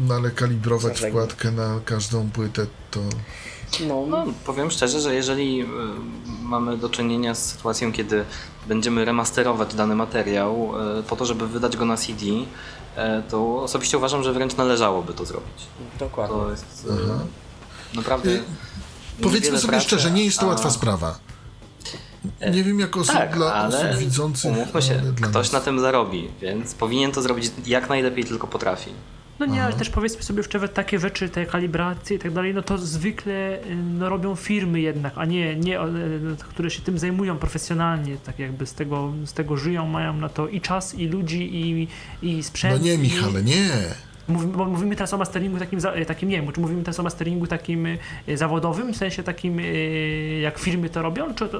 no, 0.08 0.14
ale 0.14 0.30
kalibrować 0.30 1.00
wkładkę 1.00 1.50
na 1.50 1.80
każdą 1.84 2.30
płytę 2.30 2.66
to... 2.90 3.00
No, 3.88 4.06
No, 4.08 4.24
powiem 4.46 4.70
szczerze, 4.70 5.00
że 5.00 5.14
jeżeli 5.14 5.62
y, 5.62 5.66
mamy 6.42 6.76
do 6.76 6.88
czynienia 6.88 7.34
z 7.34 7.44
sytuacją, 7.52 7.92
kiedy 7.92 8.24
będziemy 8.68 9.04
remasterować 9.04 9.74
dany 9.74 9.94
materiał 9.94 10.72
y, 10.98 11.02
po 11.02 11.16
to, 11.16 11.26
żeby 11.26 11.48
wydać 11.48 11.76
go 11.76 11.84
na 11.84 11.96
CD, 11.96 12.24
y, 12.26 12.42
to 13.30 13.62
osobiście 13.62 13.98
uważam, 13.98 14.22
że 14.22 14.32
wręcz 14.32 14.56
należałoby 14.56 15.14
to 15.14 15.24
zrobić. 15.24 15.66
dokładnie. 15.98 16.36
To 16.36 16.50
jest 16.50 16.86
y, 17.92 17.96
naprawdę. 17.96 18.30
Powiedzmy 19.22 19.58
sobie 19.58 19.70
pracy, 19.70 19.86
szczerze, 19.86 20.10
nie 20.10 20.24
jest 20.24 20.38
to 20.38 20.46
a- 20.46 20.48
łatwa 20.48 20.70
sprawa. 20.70 21.18
Nie 22.52 22.64
wiem 22.64 22.80
jak 22.80 22.96
osób, 22.96 23.14
Tak, 23.14 23.34
dla 23.36 23.54
ale 23.54 23.88
osób 23.90 24.00
widzących, 24.00 24.52
umówmy 24.52 24.82
się, 24.82 25.02
ktoś 25.16 25.34
nas. 25.46 25.52
na 25.52 25.60
tym 25.60 25.80
zarobi, 25.80 26.28
więc 26.42 26.74
powinien 26.74 27.12
to 27.12 27.22
zrobić 27.22 27.50
jak 27.66 27.88
najlepiej 27.88 28.24
tylko 28.24 28.46
potrafi. 28.46 28.90
No 29.38 29.46
nie, 29.46 29.62
ale 29.64 29.72
też 29.72 29.90
powiedzmy 29.90 30.22
sobie 30.22 30.42
szczerze, 30.42 30.68
takie 30.68 30.98
rzeczy, 30.98 31.28
te 31.28 31.46
kalibracje 31.46 32.16
i 32.16 32.18
tak 32.20 32.32
dalej, 32.32 32.54
no 32.54 32.62
to 32.62 32.78
zwykle 32.78 33.32
y, 33.66 33.76
no, 33.76 34.08
robią 34.08 34.36
firmy 34.36 34.80
jednak, 34.80 35.12
a 35.16 35.24
nie, 35.24 35.56
nie 35.56 35.80
y, 35.80 35.84
które 36.50 36.70
się 36.70 36.82
tym 36.82 36.98
zajmują 36.98 37.36
profesjonalnie, 37.38 38.16
tak 38.16 38.38
jakby 38.38 38.66
z 38.66 38.74
tego, 38.74 39.12
z 39.24 39.32
tego 39.32 39.56
żyją, 39.56 39.86
mają 39.86 40.14
na 40.16 40.28
to 40.28 40.48
i 40.48 40.60
czas, 40.60 40.94
i 40.94 41.06
ludzi, 41.06 41.56
i, 41.56 41.88
i 42.22 42.36
No 42.36 42.42
sprzęt. 42.42 42.82
nie 42.82 42.94
i- 42.94 42.98
Michale, 42.98 43.42
nie. 43.42 43.68
Mówimy, 44.68 44.96
teraz 44.96 45.14
o 45.14 45.18
masteringu 45.18 45.58
takim, 45.58 45.80
za- 45.80 45.92
takim 46.06 46.28
nie 46.28 46.42
wiem, 46.42 46.52
czy 46.52 46.60
mówimy 46.60 46.82
teraz 46.82 47.00
o 47.00 47.02
masteringu 47.02 47.46
takim 47.46 47.86
y, 47.86 47.98
zawodowym, 48.34 48.92
w 48.92 48.96
sensie 48.96 49.22
takim 49.22 49.58
y, 49.60 50.38
jak 50.42 50.58
firmy 50.58 50.90
to 50.90 51.02
robią, 51.02 51.34
czy, 51.34 51.48
to, 51.48 51.58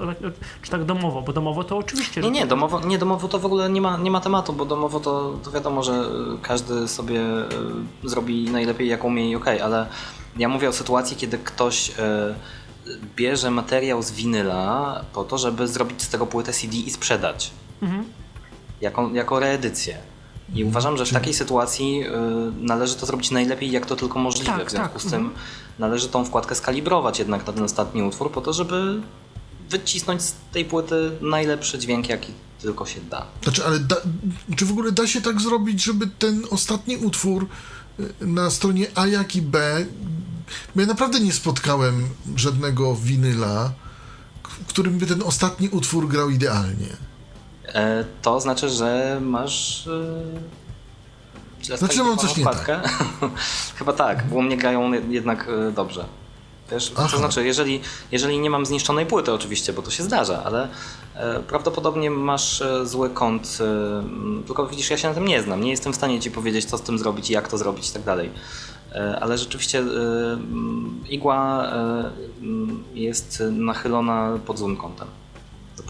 czy 0.62 0.70
tak 0.70 0.84
domowo, 0.84 1.23
bo 1.23 1.32
domowo 1.32 1.65
to 1.65 1.76
oczywiście. 1.76 2.20
Nie, 2.20 2.31
nie, 2.31 2.47
domowo, 2.47 2.81
nie, 2.81 2.99
domowo 2.99 3.28
to 3.28 3.39
w 3.39 3.47
ogóle 3.47 3.70
nie 3.70 3.81
ma, 3.81 3.97
nie 3.97 4.10
ma 4.10 4.20
tematu, 4.20 4.52
bo 4.52 4.65
domowo 4.65 5.00
to, 5.00 5.39
to 5.44 5.50
wiadomo, 5.50 5.82
że 5.82 6.05
każdy 6.42 6.89
sobie 6.89 7.20
zrobi 8.05 8.50
najlepiej 8.50 8.89
jak 8.89 9.05
umie 9.05 9.31
i 9.31 9.36
okej, 9.36 9.60
ale 9.60 9.86
ja 10.36 10.49
mówię 10.49 10.68
o 10.68 10.73
sytuacji, 10.73 11.16
kiedy 11.16 11.39
ktoś 11.39 11.92
bierze 13.16 13.50
materiał 13.50 14.02
z 14.02 14.10
winyla 14.10 15.05
po 15.12 15.24
to, 15.24 15.39
żeby 15.39 15.68
zrobić 15.68 16.02
z 16.02 16.08
tego 16.08 16.26
płytę 16.26 16.52
CD 16.52 16.76
i 16.76 16.90
sprzedać. 16.90 17.50
Mhm. 17.82 18.05
Jako, 18.81 19.10
jako 19.12 19.40
reedycję. 19.40 19.97
I 20.55 20.65
uważam, 20.65 20.97
że 20.97 21.07
w 21.07 21.12
takiej 21.12 21.35
sytuacji 21.35 22.03
y, 22.07 22.11
należy 22.61 22.95
to 22.95 23.07
zrobić 23.07 23.31
najlepiej, 23.31 23.70
jak 23.70 23.87
to 23.87 23.97
tylko 23.97 24.19
możliwe. 24.19 24.53
Tak, 24.53 24.69
w 24.69 24.70
związku 24.70 24.99
tak, 24.99 25.03
z 25.03 25.11
tym 25.11 25.31
należy 25.79 26.09
tą 26.09 26.25
wkładkę 26.25 26.55
skalibrować 26.55 27.19
jednak 27.19 27.47
na 27.47 27.53
ten 27.53 27.62
ostatni 27.62 28.03
utwór, 28.03 28.33
po 28.33 28.41
to, 28.41 28.53
żeby 28.53 29.01
wycisnąć 29.70 30.23
z 30.23 30.35
tej 30.53 30.65
płyty 30.65 31.11
najlepszy 31.20 31.79
dźwięk, 31.79 32.09
jaki 32.09 32.33
tylko 32.62 32.87
się 32.87 33.01
da. 33.01 33.27
Znaczy, 33.43 33.67
ale 33.67 33.79
da, 33.79 33.97
czy 34.57 34.67
w 34.67 34.70
ogóle 34.70 34.93
da 34.93 35.07
się 35.07 35.20
tak 35.20 35.41
zrobić, 35.41 35.85
żeby 35.85 36.07
ten 36.19 36.43
ostatni 36.51 36.97
utwór 36.97 37.47
y, 38.01 38.27
na 38.27 38.51
stronie 38.51 38.87
A 38.95 39.07
jak 39.07 39.37
i 39.37 39.43
B, 39.43 39.87
bo 40.75 40.81
ja 40.81 40.87
naprawdę 40.87 41.20
nie 41.20 41.33
spotkałem 41.33 42.09
żadnego 42.37 42.95
winyla, 42.95 43.73
w 44.43 44.67
którym 44.67 44.99
by 44.99 45.07
ten 45.07 45.23
ostatni 45.23 45.69
utwór 45.69 46.09
grał 46.09 46.31
idealnie. 46.31 47.09
E, 47.74 48.05
to 48.23 48.40
znaczy, 48.40 48.68
że 48.68 49.18
masz. 49.23 49.86
E, 49.86 51.76
Znaczy, 51.76 52.05
mam 52.05 52.18
coś 52.18 52.36
nie 52.36 52.44
tak. 52.44 52.81
Chyba 53.78 53.92
tak, 53.92 54.26
bo 54.26 54.36
u 54.36 54.42
mnie 54.42 54.57
grają 54.57 54.92
jednak 54.92 55.49
e, 55.49 55.73
dobrze. 55.73 56.05
Wiesz, 56.70 56.92
Aha. 56.97 57.08
to 57.10 57.18
znaczy, 57.18 57.44
jeżeli, 57.44 57.81
jeżeli 58.12 58.39
nie 58.39 58.50
mam 58.50 58.66
zniszczonej 58.66 59.07
płyty, 59.07 59.32
oczywiście, 59.32 59.73
bo 59.73 59.82
to 59.82 59.90
się 59.90 60.02
zdarza, 60.02 60.42
ale 60.44 60.68
e, 61.15 61.40
prawdopodobnie 61.40 62.10
masz 62.10 62.62
e, 62.62 62.86
zły 62.86 63.10
kąt. 63.10 63.58
E, 63.60 64.47
tylko 64.47 64.66
widzisz, 64.66 64.90
ja 64.90 64.97
się 64.97 65.08
na 65.08 65.15
tym 65.15 65.28
nie 65.28 65.42
znam. 65.42 65.60
Nie 65.60 65.70
jestem 65.70 65.92
w 65.92 65.97
stanie 65.97 66.20
ci 66.20 66.31
powiedzieć, 66.31 66.65
co 66.65 66.78
z 66.78 66.82
tym 66.82 66.99
zrobić, 66.99 67.31
jak 67.31 67.49
to 67.49 67.58
zrobić 67.58 67.90
i 67.90 67.92
tak 67.92 68.02
dalej. 68.02 68.31
Ale 69.20 69.39
rzeczywiście 69.39 69.84
igła 71.08 71.70
jest 72.94 73.42
nachylona 73.50 74.39
pod 74.47 74.58
złym 74.58 74.76
kątem. 74.76 75.08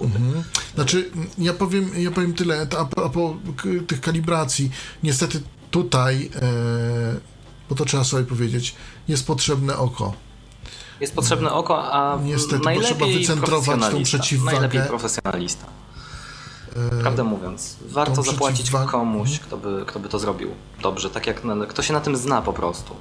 Mhm. 0.01 0.45
Znaczy, 0.75 1.11
ja 1.39 1.55
powiem, 1.55 1.91
ja 1.97 2.11
powiem 2.11 2.35
tyle, 2.35 2.67
a 2.79 2.85
propos 2.85 3.37
tych 3.87 4.01
kalibracji, 4.01 4.71
niestety 5.03 5.43
tutaj, 5.71 6.31
e, 6.43 7.21
bo 7.69 7.75
to 7.75 7.85
trzeba 7.85 8.05
sobie 8.05 8.25
powiedzieć, 8.25 8.75
jest 9.09 9.27
potrzebne 9.27 9.77
oko. 9.77 10.13
Jest 11.01 11.15
potrzebne 11.15 11.53
oko, 11.53 11.93
a 11.93 12.19
Niestety, 12.23 12.59
bo 12.59 12.65
najlepiej 12.65 12.97
trzeba 12.97 13.07
wycentrować 13.07 13.81
tą 13.91 14.03
przeciwwagę. 14.03 14.53
Najlepiej 14.53 14.83
profesjonalista. 14.83 15.67
Prawdę 17.01 17.25
mówiąc, 17.25 17.77
warto 17.89 18.23
zapłacić 18.23 18.71
komuś, 18.91 19.39
kto 19.39 19.57
by, 19.57 19.85
kto 19.87 20.01
by 20.01 20.09
to 20.09 20.19
zrobił 20.19 20.51
dobrze, 20.83 21.11
tak 21.11 21.27
jak 21.27 21.45
na, 21.45 21.67
kto 21.67 21.83
się 21.83 21.93
na 21.93 22.01
tym 22.01 22.17
zna 22.17 22.43
po 22.43 22.53
prostu. 22.53 22.95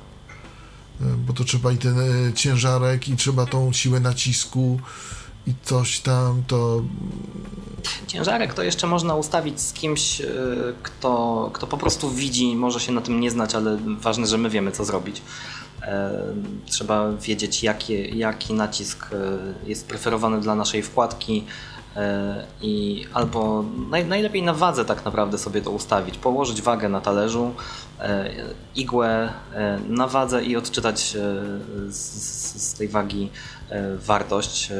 E, 1.01 1.05
bo 1.05 1.33
to 1.33 1.43
trzeba 1.43 1.71
i 1.71 1.77
ten 1.77 1.99
e, 1.99 2.33
ciężarek, 2.33 3.09
i 3.09 3.15
trzeba 3.15 3.45
tą 3.45 3.73
siłę 3.73 3.99
nacisku, 3.99 4.79
i 5.49 5.53
coś 5.63 5.99
tam, 5.99 6.43
to 6.47 6.81
Ciężarek 8.07 8.53
to 8.53 8.63
jeszcze 8.63 8.87
można 8.87 9.15
ustawić 9.15 9.61
z 9.61 9.73
kimś, 9.73 10.21
y, 10.21 10.27
kto, 10.83 11.49
kto 11.53 11.67
po 11.67 11.77
prostu 11.77 12.09
widzi, 12.09 12.55
może 12.55 12.79
się 12.79 12.91
na 12.91 13.01
tym 13.01 13.19
nie 13.19 13.31
znać, 13.31 13.55
ale 13.55 13.77
ważne, 13.99 14.27
że 14.27 14.37
my 14.37 14.49
wiemy, 14.49 14.71
co 14.71 14.85
zrobić. 14.85 15.21
E, 15.81 16.11
Trzeba 16.65 17.11
wiedzieć, 17.11 17.63
jaki, 17.63 18.17
jaki 18.17 18.53
nacisk 18.53 19.07
e, 19.13 19.69
jest 19.69 19.87
preferowany 19.87 20.41
dla 20.41 20.55
naszej 20.55 20.83
wkładki 20.83 21.45
e, 21.45 21.78
i 22.61 23.05
albo 23.13 23.63
naj, 23.89 24.05
najlepiej 24.05 24.43
na 24.43 24.53
wadze 24.53 24.85
tak 24.85 25.05
naprawdę 25.05 25.37
sobie 25.37 25.61
to 25.61 25.71
ustawić, 25.71 26.17
położyć 26.17 26.61
wagę 26.61 26.89
na 26.89 27.01
talerzu, 27.01 27.53
e, 27.99 28.29
igłę 28.75 29.33
e, 29.53 29.79
na 29.87 30.07
wadze 30.07 30.43
i 30.43 30.55
odczytać 30.55 31.15
e, 31.15 31.19
z, 31.91 31.99
z, 32.61 32.73
tej 32.73 32.87
wagi 32.87 33.29
e, 33.69 33.95
wartość, 33.97 34.71
e, 34.71 34.75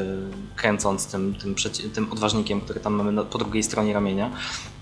kręcąc 0.56 1.06
tym, 1.06 1.34
tym, 1.34 1.54
tym 1.94 2.12
odważnikiem, 2.12 2.60
który 2.60 2.80
tam 2.80 2.94
mamy 2.94 3.24
po 3.24 3.38
drugiej 3.38 3.62
stronie 3.62 3.92
ramienia. 3.92 4.30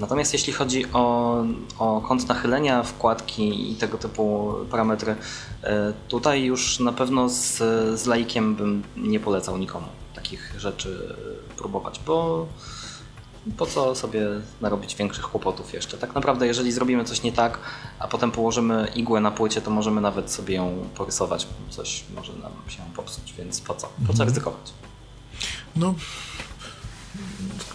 Natomiast 0.01 0.33
jeśli 0.33 0.53
chodzi 0.53 0.85
o, 0.93 1.45
o 1.79 2.01
kąt 2.01 2.29
nachylenia 2.29 2.83
wkładki 2.83 3.73
i 3.73 3.75
tego 3.75 3.99
typu 3.99 4.55
parametry, 4.71 5.17
e, 5.63 5.93
tutaj 6.09 6.45
już 6.45 6.81
na 6.81 6.93
pewno 6.93 7.29
z, 7.29 7.57
z 8.01 8.07
laikiem 8.07 8.55
bym 8.55 8.83
nie 8.97 9.21
polecał 9.21 9.59
nikomu 9.59 9.87
takich 10.29 10.55
rzeczy 10.61 11.17
e, 11.53 11.57
próbować, 11.57 12.01
bo 12.07 12.47
po 13.57 13.67
co 13.67 13.95
sobie 13.95 14.27
narobić 14.61 14.97
większych 14.97 15.25
kłopotów 15.25 15.73
jeszcze? 15.73 15.99
Tak 15.99 16.15
naprawdę, 16.15 16.47
jeżeli 16.47 16.73
zrobimy 16.73 17.05
coś 17.05 17.23
nie 17.23 17.33
tak, 17.33 17.59
a 17.99 18.09
potem 18.09 18.31
położymy 18.31 18.89
igłę 18.95 19.21
na 19.21 19.31
płycie, 19.31 19.61
to 19.61 19.71
możemy 19.71 20.01
nawet 20.01 20.33
sobie 20.33 20.55
ją 20.55 20.89
porysować. 20.95 21.47
Coś 21.71 22.05
może 22.15 22.33
nam 22.33 22.53
się 22.69 22.83
popsuć, 22.97 23.35
więc 23.39 23.61
po 23.61 23.75
co? 23.75 23.87
Po 23.87 24.07
co 24.07 24.11
Mhm. 24.13 24.29
ryzykować? 24.29 24.73
no 25.77 25.95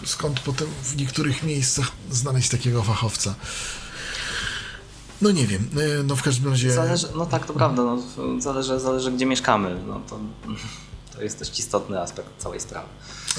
skąd 0.04 0.40
potem 0.40 0.68
w 0.82 0.96
niektórych 0.96 1.42
miejscach 1.42 1.92
znaleźć 2.10 2.48
takiego 2.48 2.82
fachowca? 2.82 3.34
No 5.22 5.30
nie 5.30 5.46
wiem, 5.46 5.68
e, 6.00 6.02
no 6.02 6.16
w 6.16 6.22
każdym 6.22 6.50
razie... 6.50 6.72
Zależy, 6.72 7.08
no 7.16 7.26
tak, 7.26 7.46
to 7.46 7.52
prawda. 7.52 7.82
No, 7.82 7.98
zależy, 8.40 8.80
zależy, 8.80 9.12
gdzie 9.12 9.26
mieszkamy. 9.26 9.82
No, 9.86 10.00
to, 10.10 10.18
to 11.16 11.22
jest 11.22 11.38
dość 11.38 11.58
istotny 11.58 12.00
aspekt 12.00 12.28
całej 12.38 12.60
sprawy. 12.60 12.88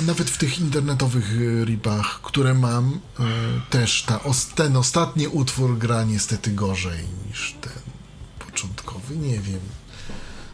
Nawet 0.01 0.29
w 0.29 0.37
tych 0.37 0.59
internetowych 0.59 1.25
e, 1.31 1.65
ripach, 1.65 2.21
które 2.21 2.53
mam, 2.53 2.99
e, 3.19 3.23
też 3.69 4.03
ta, 4.03 4.19
ten 4.55 4.77
ostatni 4.77 5.27
utwór 5.27 5.77
gra 5.77 6.03
niestety 6.03 6.51
gorzej 6.51 6.99
niż 7.27 7.55
ten 7.61 7.73
początkowy. 8.39 9.17
Nie 9.17 9.39
wiem. 9.39 9.59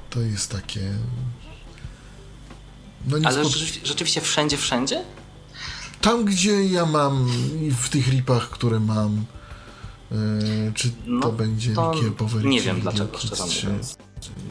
To 0.09 0.21
jest 0.21 0.51
takie. 0.51 0.93
No 3.07 3.17
nie 3.17 3.27
Ale 3.27 3.35
spod... 3.35 3.47
rzeczywiście, 3.47 3.87
rzeczywiście 3.87 4.21
wszędzie, 4.21 4.57
wszędzie? 4.57 5.03
Tam, 6.01 6.25
gdzie 6.25 6.65
ja 6.65 6.85
mam 6.85 7.29
i 7.61 7.71
w 7.71 7.89
tych 7.89 8.07
ripach, 8.07 8.49
które 8.49 8.79
mam, 8.79 9.25
e, 10.11 10.15
czy 10.75 10.89
to 10.89 10.95
No, 11.05 11.31
będzie 11.31 11.73
to 11.73 11.93
Likie 11.93 12.11
Power 12.11 12.45
nie 12.45 12.61
wiem 12.61 12.81
dlaczego, 12.81 13.19
szczerze 13.19 13.67
mówiąc. 13.67 13.97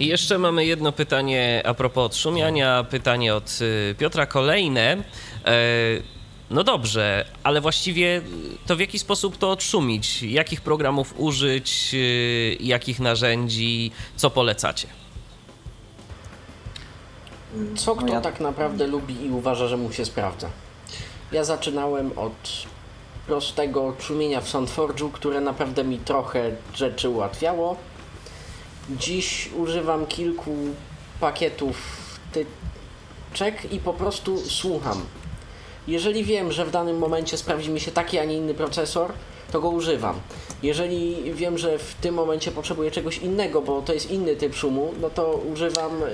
I 0.00 0.06
jeszcze 0.06 0.38
mamy 0.38 0.64
jedno 0.64 0.92
pytanie 0.92 1.62
a 1.66 1.74
propos 1.74 2.06
odszumiania, 2.06 2.84
pytanie 2.90 3.34
od 3.34 3.58
y, 3.60 3.94
Piotra 3.98 4.26
kolejne. 4.26 4.96
E, 5.44 6.20
No 6.50 6.64
dobrze, 6.64 7.24
ale 7.42 7.60
właściwie 7.60 8.22
to 8.66 8.76
w 8.76 8.80
jaki 8.80 8.98
sposób 8.98 9.38
to 9.38 9.50
odszumić? 9.50 10.22
Jakich 10.22 10.60
programów 10.60 11.14
użyć, 11.16 11.90
y, 11.94 12.56
jakich 12.60 13.00
narzędzi, 13.00 13.90
co 14.16 14.30
polecacie? 14.30 14.88
Co 17.76 17.96
kto 17.96 18.20
tak 18.20 18.40
naprawdę 18.40 18.86
lubi 18.86 19.26
i 19.26 19.30
uważa, 19.30 19.68
że 19.68 19.76
mu 19.76 19.92
się 19.92 20.04
sprawdza? 20.04 20.50
Ja 21.32 21.44
zaczynałem 21.44 22.18
od 22.18 22.66
prostego 23.26 23.92
czumienia 23.98 24.40
w 24.40 24.48
SoundForge'u, 24.48 25.12
które 25.12 25.40
naprawdę 25.40 25.84
mi 25.84 25.98
trochę 25.98 26.50
rzeczy 26.74 27.08
ułatwiało. 27.08 27.76
Dziś 28.90 29.50
używam 29.56 30.06
kilku 30.06 30.56
pakietów 31.20 31.76
tyczek 32.32 33.72
i 33.72 33.78
po 33.78 33.92
prostu 33.92 34.38
słucham. 34.38 35.02
Jeżeli 35.88 36.24
wiem, 36.24 36.52
że 36.52 36.64
w 36.64 36.70
danym 36.70 36.98
momencie 36.98 37.36
sprawdzi 37.36 37.70
mi 37.70 37.80
się 37.80 37.90
taki, 37.90 38.18
a 38.18 38.24
nie 38.24 38.36
inny 38.36 38.54
procesor, 38.54 39.12
to 39.52 39.60
go 39.60 39.68
używam. 39.68 40.20
Jeżeli 40.62 41.34
wiem, 41.34 41.58
że 41.58 41.78
w 41.78 41.94
tym 41.94 42.14
momencie 42.14 42.50
potrzebuję 42.50 42.90
czegoś 42.90 43.18
innego, 43.18 43.62
bo 43.62 43.82
to 43.82 43.92
jest 43.92 44.10
inny 44.10 44.36
typ 44.36 44.54
szumu, 44.54 44.94
no 45.00 45.10
to 45.10 45.32
używam 45.32 46.00
yy, 46.00 46.06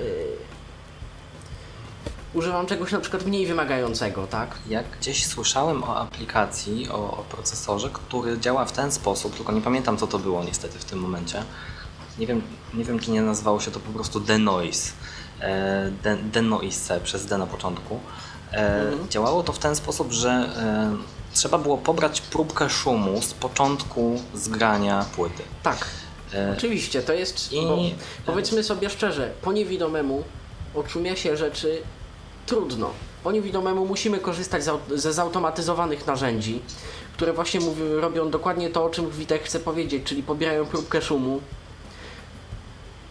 używam 2.35 2.67
czegoś 2.67 2.93
na 2.93 3.01
przykład 3.01 3.27
mniej 3.27 3.47
wymagającego, 3.47 4.27
tak? 4.27 4.59
Jak 4.69 4.85
gdzieś 5.01 5.27
słyszałem 5.27 5.85
o 5.85 5.97
aplikacji, 5.97 6.89
o, 6.89 6.95
o 6.95 7.25
procesorze, 7.29 7.91
który 7.93 8.39
działa 8.39 8.65
w 8.65 8.73
ten 8.73 8.93
sposób, 8.93 9.37
tylko 9.37 9.53
nie 9.53 9.61
pamiętam 9.61 9.97
co 9.97 10.07
to 10.07 10.19
było 10.19 10.45
niestety 10.45 10.79
w 10.79 10.85
tym 10.85 10.99
momencie. 10.99 11.43
Nie 12.19 12.27
wiem, 12.27 12.43
nie 12.75 12.85
wiem 12.85 12.99
czy 12.99 13.11
nie 13.11 13.23
nazywało 13.23 13.61
się 13.61 13.71
to 13.71 13.81
po 13.81 13.93
prostu 13.93 14.21
Denoise. 14.21 14.93
De, 16.03 16.17
Denoise 16.17 17.01
przez 17.01 17.27
D 17.27 17.39
na 17.39 17.47
początku. 17.47 18.01
E, 18.53 18.93
Działało 19.11 19.43
to 19.43 19.53
w 19.53 19.59
ten 19.59 19.77
sposób, 19.77 20.13
że 20.13 20.31
e, 20.31 20.97
trzeba 21.33 21.59
było 21.59 21.79
pobrać 21.79 22.21
próbkę 22.21 22.71
szumu 22.71 23.23
z 23.23 23.35
początku 23.35 24.21
zgrania 24.35 25.05
płyty. 25.17 25.43
Tak. 25.63 25.87
E, 26.35 26.55
Oczywiście, 26.59 27.03
to 27.03 27.13
jest. 27.13 27.53
I- 27.53 27.63
Bo, 27.63 27.79
powiedzmy 28.27 28.63
sobie 28.63 28.91
szczerze, 28.91 29.31
po 29.43 29.53
niewidomemu 29.53 30.25
oczumia 30.75 31.17
się 31.17 31.37
rzeczy 31.37 31.83
trudno. 32.47 32.91
Po 33.25 33.33
niewidomemu 33.33 33.87
musimy 33.87 34.19
korzystać 34.19 34.63
ze 34.95 35.13
zautomatyzowanych 35.13 36.07
narzędzi, 36.07 36.61
które 37.17 37.33
właśnie 37.33 37.61
mówi, 37.61 37.83
robią 38.01 38.31
dokładnie 38.31 38.71
to, 38.71 38.85
o 38.85 38.91
czym 38.91 39.11
Witek 39.11 39.43
chce 39.45 39.61
powiedzieć, 39.61 40.05
czyli 40.05 40.23
pobierają 40.23 40.67
próbkę 40.67 41.03
szumu. 41.03 41.41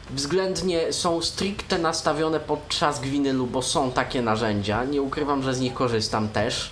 Względnie 0.10 0.94
są 0.94 1.22
stricte 1.22 1.78
nastawione 1.78 2.40
pod 2.40 2.68
trzask 2.68 3.04
winylu, 3.04 3.48
bo 3.48 3.62
są 3.62 3.92
takie 3.92 4.22
narzędzia. 4.22 4.84
Nie 4.84 5.02
ukrywam, 5.02 5.44
że 5.44 5.54
z 5.54 5.60
nich 5.60 5.74
korzystam 5.74 6.30
też. 6.30 6.70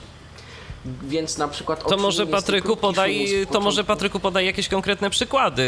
Więc 1.04 1.38
na 1.38 1.48
przykład 1.48 1.90
To 1.90 1.98
może 1.98 2.28
Patryku 2.28 2.78
podaj, 2.78 3.28
to 3.52 3.62
może 3.62 3.84
Patryku 3.84 4.20
podaj 4.20 4.46
jakieś 4.46 4.68
konkretne 4.68 5.10
przykłady 5.10 5.62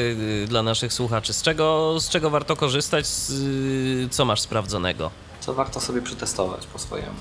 y, 0.43 0.47
dla 0.47 0.63
naszych 0.63 0.93
słuchaczy. 0.93 1.33
Z 1.33 1.41
czego, 1.41 1.95
z 1.99 2.09
czego 2.09 2.29
warto 2.29 2.55
korzystać, 2.55 3.07
z, 3.07 3.29
y, 3.29 4.09
co 4.11 4.25
masz 4.25 4.41
sprawdzonego? 4.41 5.11
co 5.45 5.53
warto 5.53 5.79
sobie 5.79 6.01
przetestować 6.01 6.65
po 6.67 6.79
swojemu. 6.79 7.15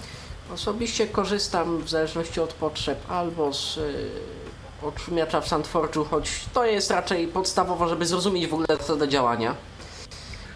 Osobiście 0.55 1.07
korzystam 1.07 1.79
w 1.79 1.91
zależności 1.91 2.41
od 2.41 2.53
potrzeb 2.53 3.11
albo 3.11 3.53
z 3.53 3.77
y, 3.77 4.11
odszumiacza 4.83 5.41
w 5.41 5.49
SoundForge'u, 5.49 6.05
choć 6.11 6.31
to 6.55 6.65
jest 6.65 6.91
raczej 6.91 7.27
podstawowo, 7.29 7.89
żeby 7.89 8.07
zrozumieć 8.07 8.47
w 8.47 8.53
ogóle 8.55 8.67
metodę 8.69 9.09
działania. 9.09 9.55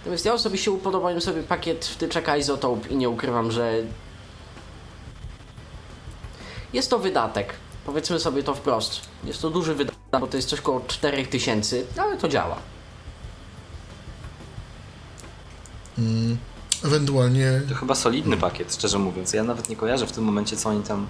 Natomiast 0.08 0.24
ja 0.24 0.34
osobiście 0.34 0.70
upodobałem 0.70 1.20
sobie 1.20 1.42
pakiet 1.42 1.86
wtyczek 1.86 2.28
Isotope 2.38 2.88
i 2.88 2.96
nie 2.96 3.08
ukrywam, 3.08 3.52
że 3.52 3.72
jest 6.72 6.90
to 6.90 6.98
wydatek. 6.98 7.54
Powiedzmy 7.86 8.20
sobie 8.20 8.42
to 8.42 8.54
wprost. 8.54 9.00
Jest 9.24 9.42
to 9.42 9.50
duży 9.50 9.74
wydatek, 9.74 10.20
bo 10.20 10.26
to 10.26 10.36
jest 10.36 10.48
coś 10.48 10.58
około 10.60 10.80
4000, 10.80 11.82
ale 11.96 12.16
to 12.16 12.28
działa. 12.28 12.56
Ewentualnie 16.84 17.60
To 17.68 17.74
chyba 17.74 17.94
solidny 17.94 18.36
pakiet, 18.36 18.74
szczerze 18.74 18.98
mówiąc. 18.98 19.32
Ja 19.32 19.44
nawet 19.44 19.68
nie 19.68 19.76
kojarzę 19.76 20.06
w 20.06 20.12
tym 20.12 20.24
momencie, 20.24 20.56
co 20.56 20.68
oni 20.68 20.82
tam 20.82 21.06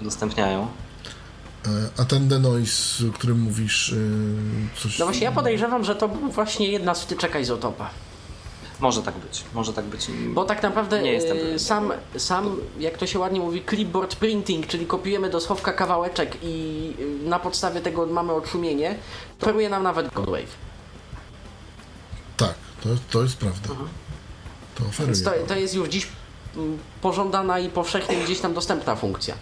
udostępniają. 0.00 0.68
e, 1.66 2.00
a 2.00 2.04
ten 2.04 2.28
denoise, 2.28 3.08
o 3.08 3.12
którym 3.12 3.40
mówisz, 3.40 3.92
e, 3.92 4.80
coś... 4.82 4.98
No 4.98 5.04
właśnie, 5.04 5.24
ja 5.24 5.32
podejrzewam, 5.32 5.84
że 5.84 5.94
to 5.94 6.08
był 6.08 6.30
właśnie 6.30 6.68
jedna 6.68 6.94
z 6.94 7.02
wtyczek 7.02 7.40
Isotopa. 7.40 7.90
Może 8.80 9.02
tak 9.02 9.14
być, 9.14 9.44
może 9.54 9.72
tak 9.72 9.84
być. 9.84 10.06
Bo 10.28 10.44
tak 10.44 10.62
naprawdę 10.62 11.02
Nie 11.02 11.12
jestem 11.12 11.36
e, 11.36 11.40
pewien. 11.40 11.58
sam, 11.58 11.92
sam, 12.16 12.56
jak 12.78 12.98
to 12.98 13.06
się 13.06 13.18
ładnie 13.18 13.40
mówi, 13.40 13.62
clipboard 13.68 14.16
printing, 14.16 14.66
czyli 14.66 14.86
kopiujemy 14.86 15.30
do 15.30 15.40
schowka 15.40 15.72
kawałeczek 15.72 16.36
i 16.42 16.94
e, 17.24 17.28
na 17.28 17.38
podstawie 17.38 17.80
tego 17.80 18.06
mamy 18.06 18.32
odszumienie, 18.32 18.96
oferuje 19.42 19.68
nam 19.68 19.82
nawet 19.82 20.12
Godwave. 20.14 20.56
Tak, 22.36 22.54
to, 22.82 22.88
to 23.10 23.22
jest 23.22 23.36
prawda. 23.36 23.68
To 24.74 24.84
oferuje. 24.88 25.14
Więc 25.14 25.24
to, 25.24 25.30
to 25.48 25.54
jest 25.54 25.74
już 25.74 25.88
dziś 25.88 26.08
mm, 26.56 26.78
pożądana 27.02 27.58
i 27.58 27.68
powszechnie 27.68 28.16
gdzieś 28.16 28.40
tam 28.40 28.54
dostępna 28.54 28.96
funkcja. 28.96 29.34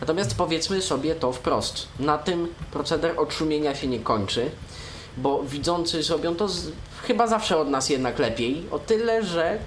Natomiast 0.00 0.34
powiedzmy 0.34 0.82
sobie 0.82 1.14
to 1.14 1.32
wprost. 1.32 1.88
Na 2.00 2.18
tym 2.18 2.48
proceder 2.72 3.14
odszumienia 3.20 3.74
się 3.74 3.86
nie 3.86 4.00
kończy, 4.00 4.50
bo 5.16 5.42
widzący 5.42 6.02
zrobią 6.02 6.34
to 6.34 6.48
z, 6.48 6.70
chyba 7.02 7.26
zawsze 7.26 7.56
od 7.58 7.68
nas 7.68 7.88
jednak 7.88 8.18
lepiej. 8.18 8.64
O 8.70 8.78
tyle, 8.78 9.22
że 9.24 9.58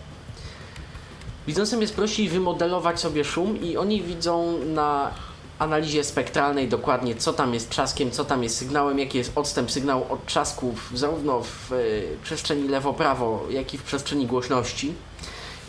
widzącym 1.48 1.82
jest 1.82 1.95
prościej 1.95 2.30
wymodelować 2.30 3.00
sobie 3.00 3.24
szum 3.24 3.61
i 3.61 3.78
oni 3.78 4.02
widzą 4.02 4.58
na 4.66 5.11
analizie 5.60 6.03
spektralnej 6.03 6.68
dokładnie, 6.68 7.16
co 7.16 7.34
tam 7.34 7.53
jest 7.53 7.69
trzaskiem, 7.69 8.11
co 8.11 8.26
tam 8.26 8.44
jest 8.44 8.58
sygnałem, 8.58 9.00
jaki 9.00 9.18
jest 9.18 9.32
odstęp 9.36 9.72
sygnału 9.72 10.06
od 10.10 10.26
trzasków, 10.26 10.92
zarówno 10.95 11.42
w 11.42 11.72
y, 11.72 12.18
przestrzeni 12.24 12.68
lewo-prawo, 12.68 13.45
jak 13.50 13.74
i 13.74 13.78
w 13.78 13.84
przestrzeni 13.84 14.28
głośności. 14.28 14.94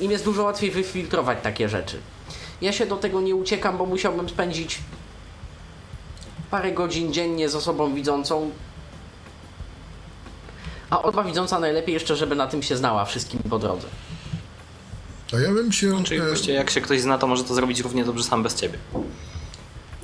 Im 0.01 0.11
jest 0.11 0.25
dużo 0.25 0.43
łatwiej 0.43 0.71
wyfiltrować 0.71 1.39
takie 1.43 1.69
rzeczy. 1.69 1.99
Ja 2.61 2.73
się 2.73 2.87
do 2.87 2.97
tego 2.97 3.21
nie 3.21 3.37
uciekam, 3.37 3.79
bo 3.79 3.87
musiałbym 3.87 4.29
spędzić 4.29 4.79
parę 6.51 6.73
godzin 6.73 7.13
dziennie 7.13 7.49
z 7.49 7.55
osobą 7.55 7.95
widzącą, 7.95 8.51
a 10.91 11.03
osoba 11.03 11.25
widząca 11.25 11.59
najlepiej 11.61 11.95
jeszcze, 11.95 12.17
żeby 12.17 12.37
na 12.37 12.47
tym 12.47 12.63
się 12.63 12.77
znała 12.77 13.05
wszystkim 13.05 13.41
po 13.51 13.59
drodze. 13.59 13.87
A 15.33 15.39
ja 15.39 15.53
bym 15.53 15.73
się... 15.73 16.05
Czyli 16.05 16.21
e, 16.21 16.27
właściwie 16.27 16.55
jak 16.55 16.71
się 16.71 16.81
ktoś 16.81 17.01
zna, 17.01 17.19
to 17.19 17.27
może 17.27 17.45
to 17.45 17.55
zrobić 17.55 17.81
równie 17.81 18.05
dobrze 18.05 18.25
sam 18.25 18.43
bez 18.43 18.55
ciebie. 18.55 18.79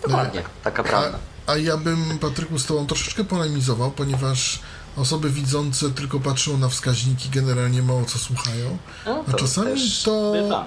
Dokładnie. 0.03 0.43
Taka 0.65 0.83
prawda. 0.83 1.19
A, 1.47 1.53
a 1.53 1.57
ja 1.57 1.77
bym, 1.77 2.19
Patryku, 2.19 2.59
z 2.59 2.67
Tobą 2.67 2.87
troszeczkę 2.87 3.25
polemizował, 3.25 3.91
ponieważ 3.91 4.59
osoby 4.97 5.31
widzące 5.31 5.91
tylko 5.91 6.21
patrzą 6.21 6.59
na 6.59 6.69
wskaźniki, 6.69 7.29
generalnie 7.31 7.83
mało 7.83 8.05
co 8.05 8.19
słuchają. 8.19 8.79
No, 9.07 9.25
A 9.29 9.33
czasami 9.33 9.81
to 10.05 10.33
bywa. 10.33 10.65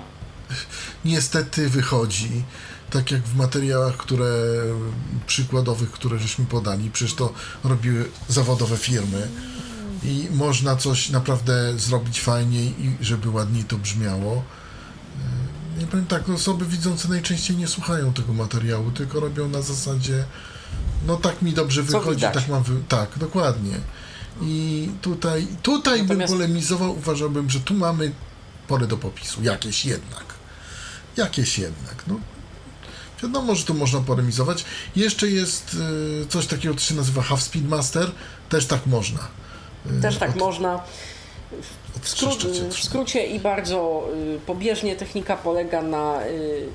niestety 1.05 1.69
wychodzi. 1.69 2.43
Tak 2.89 3.11
jak 3.11 3.21
w 3.21 3.35
materiałach, 3.35 3.97
które 3.97 4.31
przykładowych, 5.27 5.91
które 5.91 6.19
żeśmy 6.19 6.45
podali, 6.45 6.89
przecież 6.91 7.13
to 7.15 7.33
robiły 7.63 8.09
zawodowe 8.27 8.77
firmy 8.77 9.27
i 10.03 10.27
można 10.31 10.75
coś 10.75 11.09
naprawdę 11.09 11.79
zrobić 11.79 12.21
fajniej 12.21 12.85
i 12.85 13.05
żeby 13.05 13.29
ładniej 13.29 13.63
to 13.63 13.77
brzmiało. 13.77 14.43
Nie 15.79 15.87
powiem 15.87 16.05
tak, 16.05 16.27
no 16.27 16.33
osoby 16.35 16.65
widzące 16.65 17.09
najczęściej 17.09 17.57
nie 17.57 17.67
słuchają 17.67 18.13
tego 18.13 18.33
materiału, 18.33 18.91
tylko 18.91 19.19
robią 19.19 19.49
na 19.49 19.61
zasadzie 19.61 20.25
no 21.07 21.17
tak 21.17 21.41
mi 21.41 21.53
dobrze 21.53 21.85
Co 21.85 21.99
wychodzi, 21.99 22.15
widać. 22.15 22.33
tak 22.33 22.47
mam 22.47 22.63
wy... 22.63 22.81
tak, 22.87 23.09
dokładnie. 23.17 23.73
I 24.41 24.89
tutaj, 25.01 25.47
tutaj 25.63 26.01
Natomiast- 26.01 26.31
bym 26.31 26.39
polemizował, 26.39 26.97
uważałbym, 26.97 27.49
że 27.49 27.59
tu 27.59 27.73
mamy 27.73 28.11
pole 28.67 28.87
do 28.87 28.97
popisu, 28.97 29.43
jakieś 29.43 29.85
jednak. 29.85 30.23
Jakieś 31.17 31.59
jednak, 31.59 32.03
no. 32.07 32.19
Wiadomo, 33.23 33.55
że 33.55 33.63
tu 33.63 33.73
można 33.73 33.99
polemizować. 33.99 34.65
Jeszcze 34.95 35.27
jest 35.27 35.77
y, 36.23 36.25
coś 36.29 36.47
takiego, 36.47 36.75
co 36.75 36.81
się 36.81 36.95
nazywa 36.95 37.21
Half 37.21 37.43
Speed 37.43 37.67
Master, 37.67 38.11
też 38.49 38.65
tak 38.65 38.85
można. 38.85 39.19
Y, 39.97 40.01
Też 40.01 40.17
tak 40.17 40.29
od- 40.29 40.35
można. 40.35 40.83
W, 42.01 42.07
skró- 42.07 42.69
w 42.69 42.83
skrócie 42.83 43.25
i 43.25 43.39
bardzo 43.39 44.07
y, 44.35 44.39
pobieżnie 44.45 44.95
technika 44.95 45.37
polega 45.37 45.81
na 45.81 46.23
y, 46.25 46.67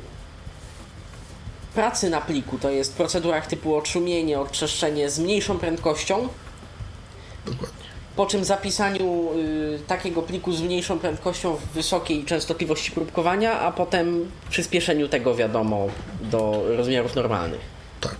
pracy 1.74 2.10
na 2.10 2.20
pliku. 2.20 2.58
To 2.58 2.70
jest 2.70 2.94
procedurach 2.96 3.46
typu 3.46 3.76
odszumienie, 3.76 4.40
odczeszczenie 4.40 5.10
z 5.10 5.18
mniejszą 5.18 5.58
prędkością, 5.58 6.28
Dokładnie. 7.46 7.76
po 8.16 8.26
czym 8.26 8.44
zapisaniu 8.44 9.30
y, 9.36 9.78
takiego 9.86 10.22
pliku 10.22 10.52
z 10.52 10.60
mniejszą 10.62 10.98
prędkością 10.98 11.56
w 11.56 11.66
wysokiej 11.66 12.24
częstotliwości 12.24 12.90
próbkowania, 12.90 13.60
a 13.60 13.72
potem 13.72 14.30
przyspieszeniu 14.50 15.08
tego 15.08 15.34
wiadomo 15.34 15.86
do 16.20 16.62
rozmiarów 16.76 17.14
normalnych. 17.14 17.60
Tak. 18.00 18.16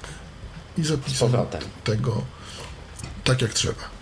I 0.79 0.83
Z 0.85 0.87
zapisanie 0.89 1.19
powrotem. 1.33 1.61
tego 1.85 2.23
tak 3.25 3.43
jak 3.43 3.53
trzeba. 3.53 3.94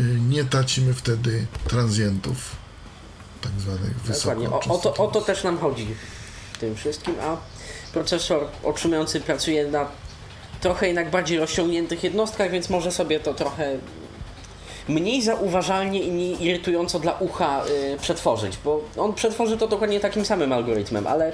Y, 0.00 0.02
Nie 0.28 0.44
tracimy 0.44 0.94
wtedy 0.94 1.46
transientów, 1.68 2.36
tak 3.40 3.52
zwanych 3.58 4.14
Dokładnie. 4.14 4.50
O, 4.50 4.60
o, 4.60 4.78
to, 4.78 4.94
o 4.94 5.06
to 5.06 5.20
też 5.20 5.44
nam 5.44 5.58
chodzi 5.58 5.86
w 6.52 6.58
tym 6.58 6.76
wszystkim, 6.76 7.14
a 7.22 7.36
procesor 7.92 8.46
otrzymujący 8.62 9.20
pracuje 9.20 9.66
na 9.66 9.88
trochę 10.60 10.86
jednak 10.86 11.10
bardziej 11.10 11.38
rozciągniętych 11.38 12.04
jednostkach, 12.04 12.50
więc 12.50 12.70
może 12.70 12.92
sobie 12.92 13.20
to 13.20 13.34
trochę 13.34 13.78
mniej 14.88 15.22
zauważalnie 15.22 16.02
i 16.02 16.12
mniej 16.12 16.44
irytująco 16.44 16.98
dla 16.98 17.12
ucha 17.12 17.64
y, 17.94 17.96
przetworzyć, 18.00 18.58
bo 18.64 18.84
on 18.96 19.14
przetworzy 19.14 19.56
to 19.56 19.68
dokładnie 19.68 20.00
takim 20.00 20.24
samym 20.24 20.52
algorytmem, 20.52 21.06
ale 21.06 21.32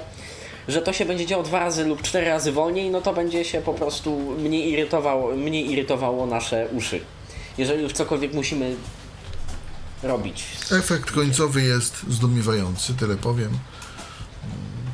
że 0.67 0.81
to 0.81 0.93
się 0.93 1.05
będzie 1.05 1.25
działo 1.25 1.43
dwa 1.43 1.59
razy 1.59 1.85
lub 1.85 2.01
cztery 2.01 2.27
razy 2.27 2.51
wolniej, 2.51 2.89
no 2.89 3.01
to 3.01 3.13
będzie 3.13 3.45
się 3.45 3.61
po 3.61 3.73
prostu 3.73 4.15
mniej, 4.17 4.71
irytował, 4.71 5.37
mniej 5.37 5.71
irytowało 5.71 6.25
nasze 6.25 6.67
uszy. 6.77 6.99
Jeżeli 7.57 7.83
już 7.83 7.93
cokolwiek 7.93 8.33
musimy 8.33 8.75
robić. 10.03 10.43
Efekt 10.71 11.11
końcowy 11.11 11.61
jest 11.61 12.03
zdumiewający, 12.09 12.93
tyle 12.93 13.15
powiem. 13.17 13.59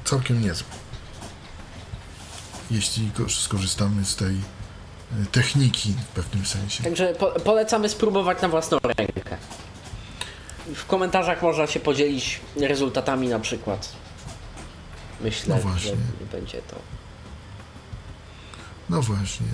Całkiem 0.06 0.42
niezły. 0.42 0.68
Jeśli 2.72 3.12
ko- 3.12 3.30
skorzystamy 3.30 4.06
z 4.06 4.16
tej 4.16 4.36
y, 4.36 5.26
techniki 5.32 5.94
w 5.94 6.06
pewnym 6.06 6.46
sensie. 6.46 6.84
Także 6.84 7.14
po, 7.20 7.28
polecamy 7.28 7.90
spróbować 7.90 8.42
na 8.42 8.48
własną 8.50 8.78
rękę. 8.84 9.38
W 10.76 10.86
komentarzach 10.86 11.42
można 11.42 11.68
się 11.68 11.80
podzielić 11.80 12.40
rezultatami 12.56 13.28
na 13.28 13.40
przykład. 13.40 13.94
Myślę, 15.22 15.60
No 15.66 15.78
że 15.80 15.92
będzie 16.32 16.62
to. 16.62 16.76
No 18.90 19.02
właśnie. 19.02 19.48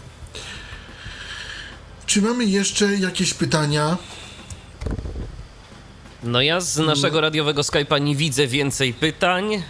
Czy 2.13 2.21
mamy 2.21 2.45
jeszcze 2.45 2.85
jakieś 2.85 3.33
pytania? 3.33 3.97
No 6.23 6.41
ja 6.41 6.59
z 6.59 6.77
naszego 6.77 7.21
radiowego 7.21 7.61
Skype'a 7.61 8.01
nie 8.01 8.15
widzę 8.15 8.47
więcej 8.47 8.93
pytań. 8.93 9.51
Yy, 9.51 9.61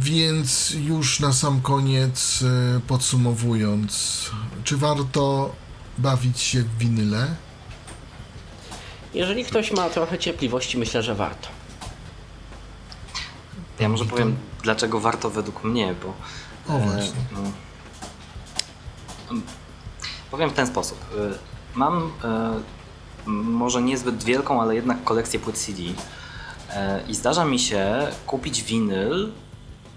Więc 0.00 0.70
już 0.70 1.20
na 1.20 1.32
sam 1.32 1.60
koniec 1.60 2.42
y, 2.42 2.80
podsumowując, 2.86 4.30
czy 4.64 4.76
warto 4.76 5.54
bawić 5.98 6.40
się 6.40 6.62
w 6.62 6.78
winyle? 6.78 7.34
Jeżeli 9.14 9.44
ktoś 9.44 9.72
ma 9.72 9.90
trochę 9.90 10.18
cierpliwości, 10.18 10.78
myślę, 10.78 11.02
że 11.02 11.14
warto. 11.14 11.48
Ja 13.80 13.88
może 13.88 14.04
powiem, 14.04 14.36
dlaczego 14.62 15.00
warto 15.00 15.30
według 15.30 15.64
mnie, 15.64 15.94
bo. 16.02 16.14
O, 16.74 16.78
właśnie. 16.78 17.20
no, 17.32 17.38
mm, 19.30 19.42
powiem 20.30 20.50
w 20.50 20.54
ten 20.54 20.66
sposób. 20.66 20.98
Mam 21.74 22.12
e, 22.24 22.60
może 23.26 23.82
niezbyt 23.82 24.24
wielką, 24.24 24.62
ale 24.62 24.74
jednak 24.74 25.04
kolekcję 25.04 25.40
płyt 25.40 25.58
CD. 25.58 25.82
E, 26.70 27.00
I 27.08 27.14
zdarza 27.14 27.44
mi 27.44 27.58
się 27.58 28.06
kupić 28.26 28.62
winyl, 28.62 29.28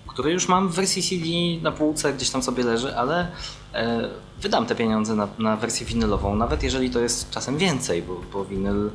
który 0.07 0.31
już 0.31 0.47
mam 0.47 0.69
w 0.69 0.75
wersji 0.75 1.03
CD 1.03 1.25
na 1.63 1.71
półce, 1.71 2.13
gdzieś 2.13 2.29
tam 2.29 2.43
sobie 2.43 2.63
leży, 2.63 2.97
ale 2.97 3.27
e, 3.73 4.09
wydam 4.41 4.65
te 4.65 4.75
pieniądze 4.75 5.15
na, 5.15 5.27
na 5.39 5.57
wersję 5.57 5.85
winylową, 5.85 6.35
nawet 6.35 6.63
jeżeli 6.63 6.89
to 6.89 6.99
jest 6.99 7.29
czasem 7.29 7.57
więcej, 7.57 8.01
bo, 8.01 8.21
bo 8.33 8.45
winyl 8.45 8.89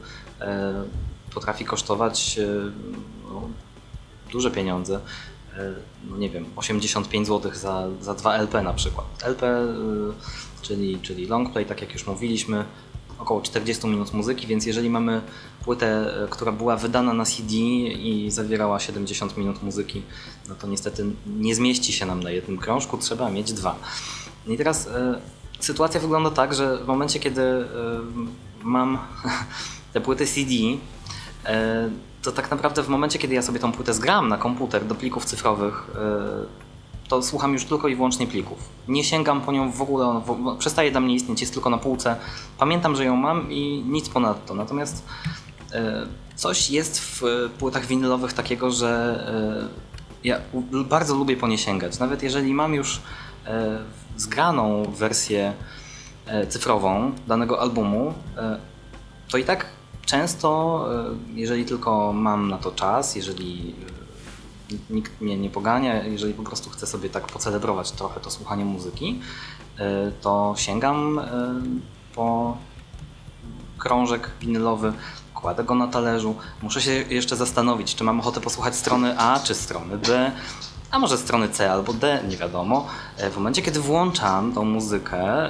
potrafi 1.34 1.65
kosztować 1.65 2.40
no, 3.31 3.48
duże 4.32 4.50
pieniądze. 4.50 5.00
No 6.10 6.16
nie 6.16 6.31
wiem, 6.31 6.44
85 6.57 7.26
zł 7.26 7.52
za, 7.55 7.86
za 8.00 8.15
2 8.15 8.34
LP 8.34 8.62
na 8.62 8.74
przykład. 8.74 9.07
LP, 9.23 9.47
czyli, 10.62 10.99
czyli 11.03 11.27
long 11.27 11.53
play, 11.53 11.67
tak 11.67 11.81
jak 11.81 11.93
już 11.93 12.07
mówiliśmy, 12.07 12.65
około 13.19 13.41
40 13.41 13.87
minut 13.87 14.12
muzyki, 14.12 14.47
więc 14.47 14.67
jeżeli 14.67 14.91
mamy 14.91 15.20
płytę, 15.65 16.15
y, 16.25 16.28
która 16.28 16.53
była 16.53 16.77
wydana 16.77 17.12
na 17.12 17.25
CD 17.25 17.55
i 17.55 18.31
zawierała 18.31 18.81
70 18.81 19.37
minut 19.37 19.62
muzyki, 19.62 20.03
no 20.49 20.55
to 20.55 20.67
niestety 20.67 21.05
nie 21.27 21.55
zmieści 21.55 21.93
się 21.93 22.07
nam 22.07 22.23
na 22.23 22.31
jednym 22.31 22.59
krążku, 22.59 22.99
trzeba 22.99 23.31
mieć 23.31 23.53
dwa. 23.53 23.77
I 24.47 24.57
teraz 24.57 24.87
y, 24.87 24.91
sytuacja 25.61 26.01
wygląda 26.01 26.31
tak, 26.31 26.55
że 26.55 26.77
w 26.77 26.87
momencie, 26.87 27.20
kiedy 27.20 27.43
y, 27.43 27.65
mam 28.62 28.99
te 29.93 30.01
płyty 30.01 30.27
CD, 30.27 30.53
e, 31.45 31.91
to 32.23 32.33
tak 32.33 32.51
naprawdę 32.51 32.83
w 32.83 32.89
momencie, 32.89 33.19
kiedy 33.19 33.35
ja 33.35 33.43
sobie 33.43 33.61
tą 33.61 33.73
płytę 33.73 33.95
zgram 33.95 34.28
na 34.28 34.39
komputer 34.39 34.87
do 34.87 34.95
plików 34.95 35.25
cyfrowych, 35.25 35.91
e, 35.95 36.67
to 37.09 37.23
słucham 37.23 37.53
już 37.53 37.65
tylko 37.65 37.89
i 37.89 37.97
wyłącznie 37.97 38.27
plików. 38.27 38.59
Nie 38.89 39.05
sięgam 39.05 39.41
po 39.41 39.53
nią 39.53 39.73
w 39.73 39.83
ogóle, 39.83 40.20
przestaje 40.59 40.91
dla 40.91 41.01
mnie 41.01 41.15
istnieć, 41.15 41.41
jest 41.41 41.53
tylko 41.53 41.70
na 41.70 41.78
półce. 41.78 42.17
Pamiętam, 42.59 42.97
że 42.97 43.05
ją 43.05 43.17
mam 43.17 43.53
i 43.53 43.85
nic 43.87 44.09
ponadto. 44.09 44.55
Natomiast 44.55 45.05
e, 45.73 46.07
coś 46.35 46.70
jest 46.70 47.01
w 47.01 47.23
płytach 47.59 47.87
winylowych 47.87 48.33
takiego, 48.33 48.70
że 48.70 49.69
e, 49.75 50.28
ja 50.28 50.41
bardzo 50.85 51.15
lubię 51.15 51.37
po 51.37 51.49
nie 51.49 51.59
sięgać. 51.59 51.99
Nawet 51.99 52.23
jeżeli 52.23 52.55
mam 52.55 52.75
już 52.75 53.01
e, 53.47 53.78
zgraną 54.17 54.83
wersję 54.83 55.53
cyfrową 56.49 57.12
danego 57.27 57.61
albumu, 57.61 58.15
to 59.31 59.39
i 59.39 59.45
tak 59.45 59.67
często, 60.07 60.85
jeżeli 61.35 61.65
tylko 61.65 62.12
mam 62.12 62.51
na 62.51 62.59
to 62.59 62.73
czas, 62.73 63.17
jeżeli 63.17 63.75
nikt 64.90 65.20
mnie 65.20 65.36
nie 65.38 65.50
pogania, 65.50 66.05
jeżeli 66.05 66.34
po 66.34 66.42
prostu 66.42 66.70
chcę 66.70 66.86
sobie 66.86 67.08
tak 67.10 67.26
pocelebrować 67.26 67.90
trochę 67.92 68.20
to 68.20 68.30
słuchanie 68.30 68.64
muzyki, 68.64 69.20
e, 69.78 70.12
to 70.20 70.55
sięgam 70.56 71.18
e, 71.18 71.24
po 72.14 72.56
krążek 73.78 74.30
winylowy, 74.40 74.92
kładę 75.34 75.64
go 75.64 75.74
na 75.74 75.86
talerzu. 75.86 76.34
Muszę 76.62 76.82
się 76.82 76.90
jeszcze 76.92 77.36
zastanowić, 77.36 77.94
czy 77.94 78.05
mam 78.05 78.20
ochotę 78.20 78.40
posłuchać 78.40 78.76
strony 78.76 79.18
A 79.18 79.40
czy 79.40 79.55
strony 79.55 79.98
B. 79.98 80.32
a 80.90 80.98
może 80.98 81.18
strony 81.18 81.48
C 81.48 81.72
albo 81.72 81.92
D, 81.92 82.22
nie 82.28 82.36
wiadomo. 82.36 82.86
E, 83.16 83.30
W 83.30 83.36
momencie, 83.36 83.62
kiedy 83.62 83.80
włączam 83.80 84.52
tą 84.52 84.64
muzykę, 84.64 85.48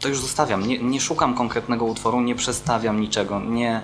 to 0.00 0.08
już 0.08 0.20
zostawiam. 0.20 0.66
Nie, 0.66 0.78
nie 0.78 1.00
szukam 1.00 1.34
konkretnego 1.34 1.84
utworu, 1.84 2.20
nie 2.20 2.34
przestawiam 2.34 3.00
niczego, 3.00 3.40
nie, 3.40 3.82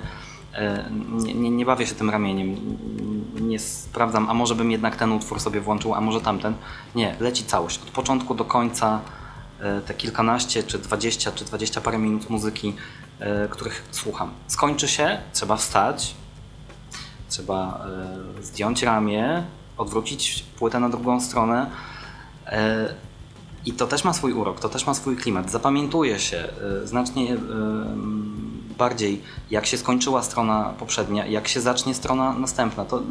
nie, 1.11 1.35
nie, 1.35 1.51
nie 1.51 1.67
bawię 1.67 1.87
się 1.87 1.95
tym 1.95 2.11
ramieniem, 2.11 2.57
nie 3.41 3.59
sprawdzam, 3.59 4.31
a 4.31 4.35
może 4.35 4.55
bym 4.55 4.71
jednak 4.71 4.97
ten 4.97 5.13
utwór 5.13 5.41
sobie 5.41 5.61
włączył, 5.61 5.95
a 5.95 6.01
może 6.01 6.21
tamten. 6.21 6.55
Nie, 6.95 7.17
leci 7.21 7.45
całość. 7.45 7.81
Od 7.83 7.91
początku 7.91 8.35
do 8.35 8.45
końca 8.45 9.01
e, 9.61 9.81
te 9.81 9.95
kilkanaście, 9.95 10.63
czy 10.63 10.79
dwadzieścia, 10.79 11.33
czy 11.33 11.45
dwadzieścia 11.45 11.81
parę 11.81 11.99
minut 11.99 12.31
muzyki, 12.31 12.75
e, 13.19 13.49
których 13.49 13.89
słucham. 13.91 14.31
Skończy 14.47 14.89
się, 14.89 15.19
trzeba 15.33 15.57
wstać, 15.57 16.15
trzeba 17.29 17.87
e, 18.39 18.43
zdjąć 18.43 18.83
ramię, 18.83 19.45
odwrócić 19.77 20.45
płytę 20.59 20.81
na 20.81 20.89
drugą 20.89 21.21
stronę. 21.21 21.71
E, 22.47 22.95
I 23.67 23.73
to 23.73 23.87
też 23.87 24.05
ma 24.05 24.13
swój 24.13 24.33
urok, 24.33 24.61
to 24.61 24.69
też 24.69 24.87
ma 24.87 24.95
swój 24.95 25.17
klimat. 25.17 25.51
Zapamiętuje 25.51 26.19
się 26.19 26.37
e, 26.83 26.87
znacznie 26.87 27.35
e, 27.35 27.39
bardziej, 28.79 29.23
jak 29.51 29.67
się 29.67 29.79
skończyła 29.79 30.23
strona 30.23 30.75
poprzednia, 30.79 31.27
jak 31.27 31.49
się 31.49 31.61
zacznie 31.61 31.95
strona 31.95 32.33
następna. 32.33 32.85
To 32.85 33.03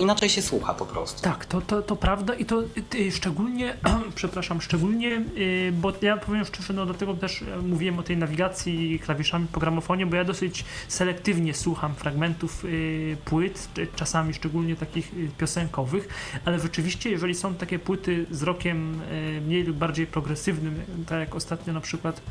inaczej 0.00 0.28
się 0.28 0.42
słucha 0.42 0.74
po 0.74 0.86
prostu. 0.86 1.22
Tak, 1.22 1.46
to, 1.46 1.60
to, 1.60 1.82
to 1.82 1.96
prawda 1.96 2.34
i 2.34 2.44
to 2.44 2.62
y, 2.94 3.12
szczególnie, 3.12 3.76
przepraszam, 4.14 4.60
szczególnie, 4.60 5.22
y, 5.36 5.72
bo 5.72 5.92
ja 6.02 6.16
powiem 6.16 6.44
szczerze, 6.44 6.72
no 6.72 6.86
dlatego 6.86 7.14
też 7.14 7.42
e, 7.42 7.58
mówiłem 7.62 7.98
o 7.98 8.02
tej 8.02 8.16
nawigacji 8.16 8.98
klawiszami 8.98 9.46
po 9.52 9.60
gramofonie, 9.60 10.06
bo 10.06 10.16
ja 10.16 10.24
dosyć 10.24 10.64
selektywnie 10.88 11.54
słucham 11.54 11.94
fragmentów 11.94 12.64
y, 12.64 13.16
płyt, 13.24 13.68
czasami 13.96 14.34
szczególnie 14.34 14.76
takich 14.76 15.14
y, 15.14 15.30
piosenkowych, 15.38 16.08
ale 16.44 16.60
rzeczywiście, 16.60 17.10
jeżeli 17.10 17.34
są 17.34 17.54
takie 17.54 17.78
płyty 17.78 18.26
z 18.30 18.42
rokiem 18.42 19.00
y, 19.12 19.40
mniej 19.46 19.64
lub 19.64 19.76
bardziej 19.76 20.06
progresywnym, 20.06 20.82
tak 21.06 21.20
jak 21.20 21.34
ostatnio 21.34 21.72
na 21.72 21.80
przykład 21.80 22.22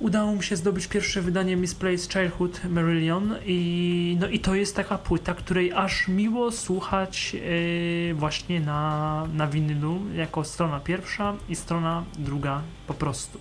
Udało 0.00 0.32
mi 0.32 0.42
się 0.42 0.56
zdobyć 0.56 0.86
pierwsze 0.86 1.22
wydanie 1.22 1.56
Misplaced 1.56 2.12
Childhood 2.12 2.60
Marillion 2.64 3.34
i, 3.46 4.16
no 4.20 4.28
i 4.28 4.40
to 4.40 4.54
jest 4.54 4.76
taka 4.76 4.98
płyta, 4.98 5.34
której 5.34 5.72
aż 5.72 6.08
miło 6.08 6.52
słuchać 6.52 7.34
yy, 7.34 8.14
właśnie 8.14 8.60
na, 8.60 9.26
na 9.34 9.46
winylu 9.46 10.00
jako 10.14 10.44
strona 10.44 10.80
pierwsza 10.80 11.34
i 11.48 11.56
strona 11.56 12.04
druga 12.18 12.62
po 12.86 12.94
prostu. 12.94 13.38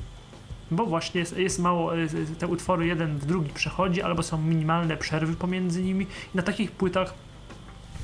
Bo 0.71 0.85
właśnie 0.85 1.19
jest, 1.19 1.37
jest 1.37 1.59
mało, 1.59 1.93
yy, 1.95 2.07
te 2.39 2.47
utwory 2.47 2.87
jeden 2.87 3.17
w 3.17 3.25
drugi 3.25 3.49
przechodzi, 3.49 4.01
albo 4.01 4.23
są 4.23 4.37
minimalne 4.37 4.97
przerwy 4.97 5.35
pomiędzy 5.35 5.83
nimi. 5.83 6.05
I 6.05 6.37
na 6.37 6.43
takich 6.43 6.71
płytach 6.71 7.13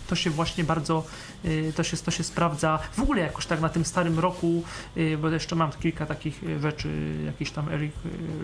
to 0.08 0.16
się 0.16 0.30
właśnie 0.30 0.64
bardzo, 0.64 1.04
to 1.76 1.84
się, 1.84 1.98
to 1.98 2.12
się 2.12 2.24
sprawdza 2.24 2.80
w 2.94 3.00
ogóle 3.00 3.22
jakoś 3.22 3.46
tak 3.46 3.62
na 3.62 3.70
tym 3.70 3.86
starym 3.86 4.20
roku, 4.20 4.64
y, 4.98 5.18
bo 5.18 5.30
jeszcze 5.30 5.56
mam 5.56 5.72
kilka 5.72 6.06
takich 6.06 6.44
y, 6.44 6.60
rzeczy, 6.60 7.18
jakiś 7.26 7.52
tam 7.52 7.70
Eric, 7.70 7.94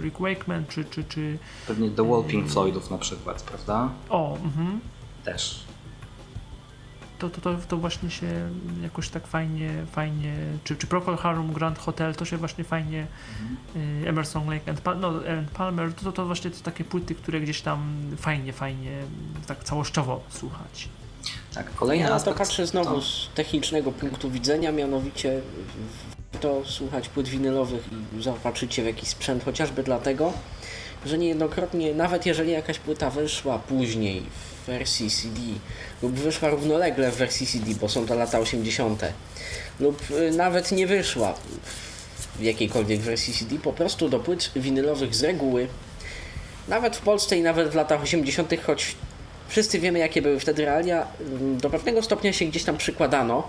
Rick 0.01 0.19
Wakeman, 0.19 0.65
czy, 0.69 0.85
czy, 0.85 1.03
czy 1.03 1.37
Pewnie 1.67 1.89
The 1.89 2.09
Wall 2.09 2.23
Pink 2.23 2.49
Floydów 2.49 2.91
na 2.91 2.97
przykład, 2.97 3.43
prawda? 3.43 3.89
o, 4.09 4.37
mhm. 4.43 4.79
Też. 5.23 5.63
to, 7.19 7.29
to, 7.29 7.41
to, 7.41 7.55
to 7.67 7.77
właśnie 7.77 8.09
się 8.11 8.49
jakoś 8.83 9.09
tak 9.09 9.27
fajnie, 9.27 9.69
fajnie, 9.91 10.33
czy, 10.63 10.75
czy 10.75 10.87
Procol 10.87 11.17
Harum 11.17 11.53
Grand 11.53 11.79
Hotel, 11.79 12.15
to 12.15 12.25
się 12.25 12.37
właśnie 12.37 12.63
fajnie, 12.63 13.07
y, 13.75 14.09
Emerson 14.09 14.49
Lake 14.49 14.71
and, 14.71 14.81
Pal- 14.81 14.99
no, 14.99 15.07
and 15.07 15.51
Palmer, 15.51 15.93
to, 15.93 16.03
to, 16.03 16.11
to 16.11 16.25
właśnie 16.25 16.51
to 16.51 16.63
takie 16.63 16.83
płyty, 16.83 17.15
które 17.15 17.41
gdzieś 17.41 17.61
tam 17.61 17.95
fajnie, 18.17 18.53
fajnie, 18.53 18.91
tak 19.47 19.63
całościowo 19.63 20.23
słuchać. 20.29 20.89
Tak, 21.55 21.75
kolejny 21.75 22.03
Ja 22.03 22.09
na 22.09 22.15
to 22.15 22.15
aspekt. 22.15 22.37
patrzę 22.37 22.67
znowu 22.67 22.95
to- 22.95 23.01
z 23.01 23.29
technicznego 23.35 23.91
punktu 23.91 24.31
widzenia, 24.31 24.71
mianowicie 24.71 25.39
to 26.41 26.61
słuchać 26.65 27.09
płyt 27.09 27.27
winylowych 27.27 27.83
i 28.19 28.23
zaopatrzyć 28.23 28.81
w 28.81 28.85
jakiś 28.85 29.09
sprzęt, 29.09 29.45
chociażby 29.45 29.83
dlatego, 29.83 30.33
że 31.05 31.17
niejednokrotnie, 31.17 31.93
nawet 31.93 32.25
jeżeli 32.25 32.51
jakaś 32.51 32.79
płyta 32.79 33.09
wyszła 33.09 33.59
później 33.59 34.21
w 34.63 34.67
wersji 34.67 35.09
CD 35.11 35.39
lub 36.01 36.13
wyszła 36.13 36.49
równolegle 36.49 37.11
w 37.11 37.15
wersji 37.15 37.47
CD, 37.47 37.75
bo 37.81 37.89
są 37.89 38.05
to 38.05 38.15
lata 38.15 38.39
80., 38.39 39.01
lub 39.79 40.11
y, 40.11 40.31
nawet 40.31 40.71
nie 40.71 40.87
wyszła 40.87 41.33
w 42.35 42.41
jakiejkolwiek 42.41 42.99
wersji 43.01 43.33
CD, 43.33 43.55
po 43.63 43.73
prostu 43.73 44.09
do 44.09 44.19
płyt 44.19 44.51
winylowych 44.55 45.15
z 45.15 45.23
reguły, 45.23 45.67
nawet 46.67 46.95
w 46.95 47.01
Polsce 47.01 47.37
i 47.37 47.41
nawet 47.41 47.69
w 47.69 47.75
latach 47.75 48.01
80., 48.01 48.53
choć 48.65 48.95
wszyscy 49.47 49.79
wiemy, 49.79 49.99
jakie 49.99 50.21
były 50.21 50.39
wtedy 50.39 50.65
realia, 50.65 51.07
mm, 51.19 51.57
do 51.57 51.69
pewnego 51.69 52.01
stopnia 52.01 52.33
się 52.33 52.45
gdzieś 52.45 52.63
tam 52.63 52.77
przykładano. 52.77 53.47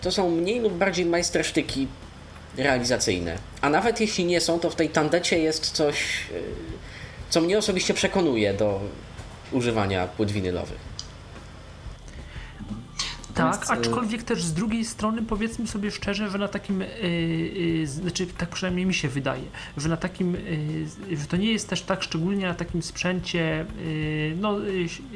To 0.00 0.12
są 0.12 0.30
mniej 0.30 0.60
lub 0.60 0.72
bardziej 0.72 1.06
majstersztyki 1.06 1.86
realizacyjne. 2.56 3.38
A 3.60 3.70
nawet 3.70 4.00
jeśli 4.00 4.24
nie 4.24 4.40
są, 4.40 4.60
to 4.60 4.70
w 4.70 4.74
tej 4.74 4.88
tandecie 4.88 5.38
jest 5.38 5.70
coś, 5.70 5.96
y, 6.30 6.42
co 7.30 7.40
mnie 7.40 7.58
osobiście 7.58 7.94
przekonuje 7.94 8.54
do 8.54 8.80
używania 9.52 10.06
płyt 10.06 10.30
winylowych. 10.30 10.89
Tak, 13.34 13.46
Natomiast, 13.46 13.70
y, 13.70 13.72
aczkolwiek 13.72 14.22
też 14.22 14.42
z 14.42 14.52
drugiej 14.52 14.84
strony 14.84 15.22
powiedzmy 15.22 15.66
sobie 15.66 15.90
szczerze, 15.90 16.30
że 16.30 16.38
na 16.38 16.48
takim, 16.48 16.80
yy, 16.80 17.08
yy, 17.08 17.86
znaczy 17.86 18.26
tak 18.26 18.48
przynajmniej 18.48 18.86
mi 18.86 18.94
się 18.94 19.08
wydaje, 19.08 19.42
że 19.76 19.88
na 19.88 19.96
takim, 19.96 20.32
yy, 21.08 21.16
że 21.16 21.26
to 21.26 21.36
nie 21.36 21.52
jest 21.52 21.68
też 21.68 21.82
tak 21.82 22.02
szczególnie 22.02 22.46
na 22.46 22.54
takim 22.54 22.82
sprzęcie 22.82 23.66
no, 24.36 24.56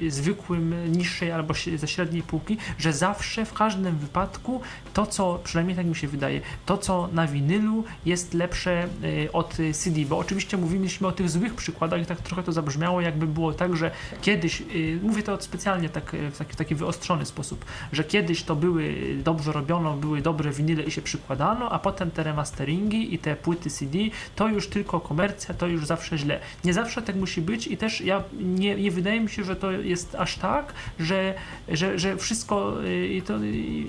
zwykłym, 0.08 0.92
niższej 0.92 1.32
albo 1.32 1.54
ze 1.76 1.88
średniej 1.88 2.22
półki, 2.22 2.56
że 2.78 2.92
zawsze 2.92 3.44
w 3.44 3.52
każdym 3.52 3.98
wypadku 3.98 4.60
to 4.94 5.06
co, 5.06 5.40
przynajmniej 5.44 5.76
tak 5.76 5.86
mi 5.86 5.96
się 5.96 6.08
wydaje, 6.08 6.40
to 6.66 6.78
co 6.78 7.08
na 7.12 7.26
winylu 7.26 7.84
jest 8.06 8.34
lepsze 8.34 8.88
od 9.32 9.56
CD, 9.72 10.00
bo 10.08 10.18
oczywiście 10.18 10.56
mówiliśmy 10.56 11.06
o 11.06 11.12
tych 11.12 11.30
złych 11.30 11.54
przykładach 11.54 12.02
i 12.02 12.06
tak 12.06 12.20
trochę 12.20 12.42
to 12.42 12.52
zabrzmiało 12.52 13.00
jakby 13.00 13.26
było 13.26 13.52
tak, 13.52 13.76
że 13.76 13.90
kiedyś, 14.22 14.62
mówię 15.02 15.22
to 15.22 15.42
specjalnie 15.42 15.88
tak, 15.88 16.16
w 16.32 16.38
taki, 16.38 16.52
w 16.52 16.56
taki 16.56 16.74
wyostrzony 16.74 17.26
sposób, 17.26 17.64
że 17.92 18.03
kiedyś 18.04 18.42
to 18.42 18.56
były 18.56 18.94
dobrze 19.24 19.52
robiono, 19.52 19.96
były 19.96 20.20
dobre 20.20 20.50
winyle 20.50 20.82
i 20.82 20.90
się 20.90 21.02
przykładano, 21.02 21.70
a 21.70 21.78
potem 21.78 22.10
te 22.10 22.22
remasteringi 22.22 23.14
i 23.14 23.18
te 23.18 23.36
płyty 23.36 23.70
CD 23.70 23.98
to 24.36 24.48
już 24.48 24.68
tylko 24.68 25.00
komercja, 25.00 25.54
to 25.54 25.66
już 25.66 25.86
zawsze 25.86 26.18
źle. 26.18 26.40
Nie 26.64 26.74
zawsze 26.74 27.02
tak 27.02 27.16
musi 27.16 27.42
być 27.42 27.66
i 27.66 27.76
też 27.76 28.00
ja 28.00 28.22
nie, 28.40 28.74
nie 28.74 28.90
wydaje 28.90 29.20
mi 29.20 29.30
się, 29.30 29.44
że 29.44 29.56
to 29.56 29.70
jest 29.70 30.14
aż 30.14 30.36
tak, 30.36 30.72
że, 30.98 31.34
że, 31.68 31.98
że 31.98 32.16
wszystko 32.16 32.84
y, 32.84 33.08
i 33.08 33.22
to, 33.22 33.36
y, 33.36 33.40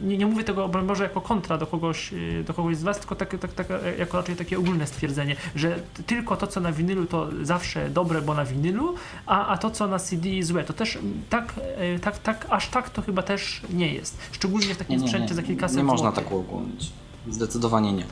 nie, 0.03 0.18
nie 0.18 0.26
mówię 0.26 0.44
tego 0.44 0.68
Boże 0.68 1.03
jako 1.03 1.22
kontra 1.22 1.58
do 1.58 1.68
kogoś, 1.68 2.14
y, 2.14 2.44
do 2.48 2.53
kogoś 2.53 2.77
z 2.77 2.84
was, 2.84 3.00
tylko 3.00 3.16
tak, 3.16 3.40
tak, 3.40 3.53
tak, 3.53 3.68
jako 4.00 4.18
raczej 4.18 4.35
takie 4.35 4.60
ogólne 4.60 4.88
stwierdzenie, 4.88 5.35
że 5.56 5.76
tylko 6.06 6.38
to 6.38 6.48
co 6.48 6.60
na 6.60 6.72
winylu 6.72 7.06
to 7.06 7.30
zawsze 7.42 7.90
dobre, 7.90 8.22
bo 8.22 8.34
na 8.34 8.45
winylu, 8.45 8.95
a, 9.26 9.48
a 9.48 9.58
to 9.58 9.72
co 9.72 9.88
na 9.88 10.00
CD 10.00 10.30
złe, 10.42 10.64
to 10.64 10.74
też 10.74 10.98
tak, 11.30 11.53
tak, 12.02 12.19
tak, 12.19 12.45
aż 12.50 12.68
tak 12.68 12.90
to 12.90 13.02
chyba 13.02 13.22
też 13.24 13.61
nie 13.69 13.94
jest. 13.94 14.05
Szczególnie 14.32 14.75
w 14.75 14.77
takim 14.77 15.00
Nie, 15.00 15.08
sprzęcie 15.08 15.30
nie, 15.30 15.35
za 15.35 15.43
kilkaset 15.43 15.77
Nie 15.77 15.84
można 15.84 16.08
złotych. 16.08 16.24
tak 16.24 16.34
uogólnić. 16.34 16.92
Zdecydowanie 17.30 17.93
nie. 17.93 18.06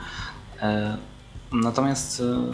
E, 0.62 0.98
natomiast 1.52 2.20
e, 2.22 2.54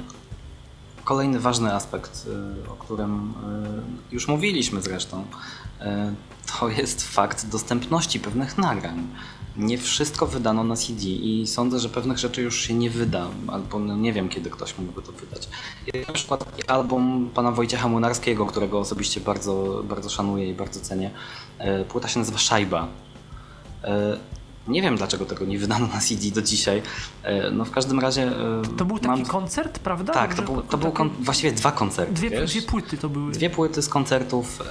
kolejny 1.04 1.40
ważny 1.40 1.74
aspekt, 1.74 2.28
e, 2.68 2.72
o 2.72 2.76
którym 2.76 3.34
już 4.12 4.28
mówiliśmy 4.28 4.82
zresztą, 4.82 5.26
to 6.60 6.70
jest 6.70 7.08
fakt 7.08 7.50
dostępności 7.50 8.20
pewnych 8.20 8.58
nagrań. 8.58 9.08
Nie 9.58 9.78
wszystko 9.78 10.28
wydano 10.28 10.64
na 10.64 10.76
CD 10.76 11.04
i 11.04 11.48
sądzę, 11.48 11.80
że 11.80 11.90
pewnych 11.90 12.18
rzeczy 12.18 12.42
już 12.42 12.62
się 12.62 12.74
nie 12.74 12.90
wyda, 12.90 13.28
albo 13.48 13.80
no 13.80 13.98
nie 13.98 14.14
wiem, 14.14 14.30
kiedy 14.30 14.50
ktoś 14.50 14.78
mógłby 14.78 15.02
to 15.02 15.12
wydać. 15.12 15.50
Jest 15.94 16.08
na 16.08 16.14
przykład 16.14 16.46
taki 16.52 16.68
album 16.68 17.30
pana 17.34 17.52
Wojciecha 17.52 17.88
Młynarskiego, 17.88 18.46
którego 18.46 18.80
osobiście 18.80 19.22
bardzo, 19.22 19.84
bardzo 19.90 20.10
szanuję 20.10 20.50
i 20.50 20.54
bardzo 20.54 20.80
cenię. 20.80 21.12
Płyta 21.90 22.08
się 22.08 22.20
nazywa 22.20 22.38
Szajba. 22.38 22.88
E, 23.84 24.18
Nie 24.68 24.82
wiem, 24.82 24.98
dlaczego 24.98 25.26
tego 25.26 25.46
nie 25.46 25.60
wydano 25.60 25.88
na 25.88 26.00
CD 26.00 26.32
do 26.32 26.42
dzisiaj. 26.42 26.82
E, 27.24 27.52
No 27.52 27.66
w 27.66 27.72
każdym 27.72 28.00
razie... 28.00 28.24
e, 28.24 28.62
To 28.78 28.86
był 28.86 28.98
taki 29.00 29.08
mam... 29.22 29.26
koncert, 29.26 29.80
prawda? 29.80 30.14
Tak, 30.14 30.36
to 30.36 30.42
był, 30.42 30.62
to 30.62 30.78
był 30.78 30.92
kon... 30.92 31.10
właściwie 31.20 31.52
dwa 31.52 31.72
koncerty. 31.72 32.14
dwie, 32.14 32.46
dwie 32.46 32.62
płyty 32.62 32.98
to 32.98 33.10
były. 33.10 33.32
Dwie 33.32 33.50
płyty 33.50 33.82
z 33.82 33.90
koncertów. 33.90 34.64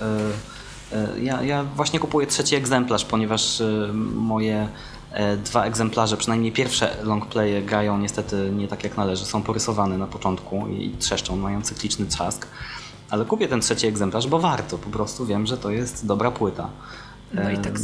Ja, 1.22 1.42
ja 1.42 1.64
właśnie 1.64 1.98
kupuję 2.00 2.26
trzeci 2.26 2.56
egzemplarz, 2.56 3.04
ponieważ 3.04 3.62
moje 4.14 4.68
dwa 5.44 5.64
egzemplarze, 5.64 6.16
przynajmniej 6.16 6.52
pierwsze 6.52 6.96
longplaye 7.02 7.62
grają 7.62 7.98
niestety 7.98 8.50
nie 8.56 8.68
tak 8.68 8.84
jak 8.84 8.96
należy. 8.96 9.24
Są 9.24 9.42
porysowane 9.42 9.98
na 9.98 10.06
początku 10.06 10.66
i 10.68 10.90
trzeszczą, 10.98 11.36
mają 11.36 11.62
cykliczny 11.62 12.06
trzask. 12.06 12.46
Ale 13.10 13.24
kupię 13.24 13.48
ten 13.48 13.60
trzeci 13.60 13.86
egzemplarz, 13.86 14.26
bo 14.26 14.38
warto. 14.38 14.78
Po 14.78 14.90
prostu 14.90 15.26
wiem, 15.26 15.46
że 15.46 15.56
to 15.58 15.70
jest 15.70 16.06
dobra 16.06 16.30
płyta. 16.30 16.68
No 17.34 17.50
i 17.50 17.58
tak, 17.58 17.74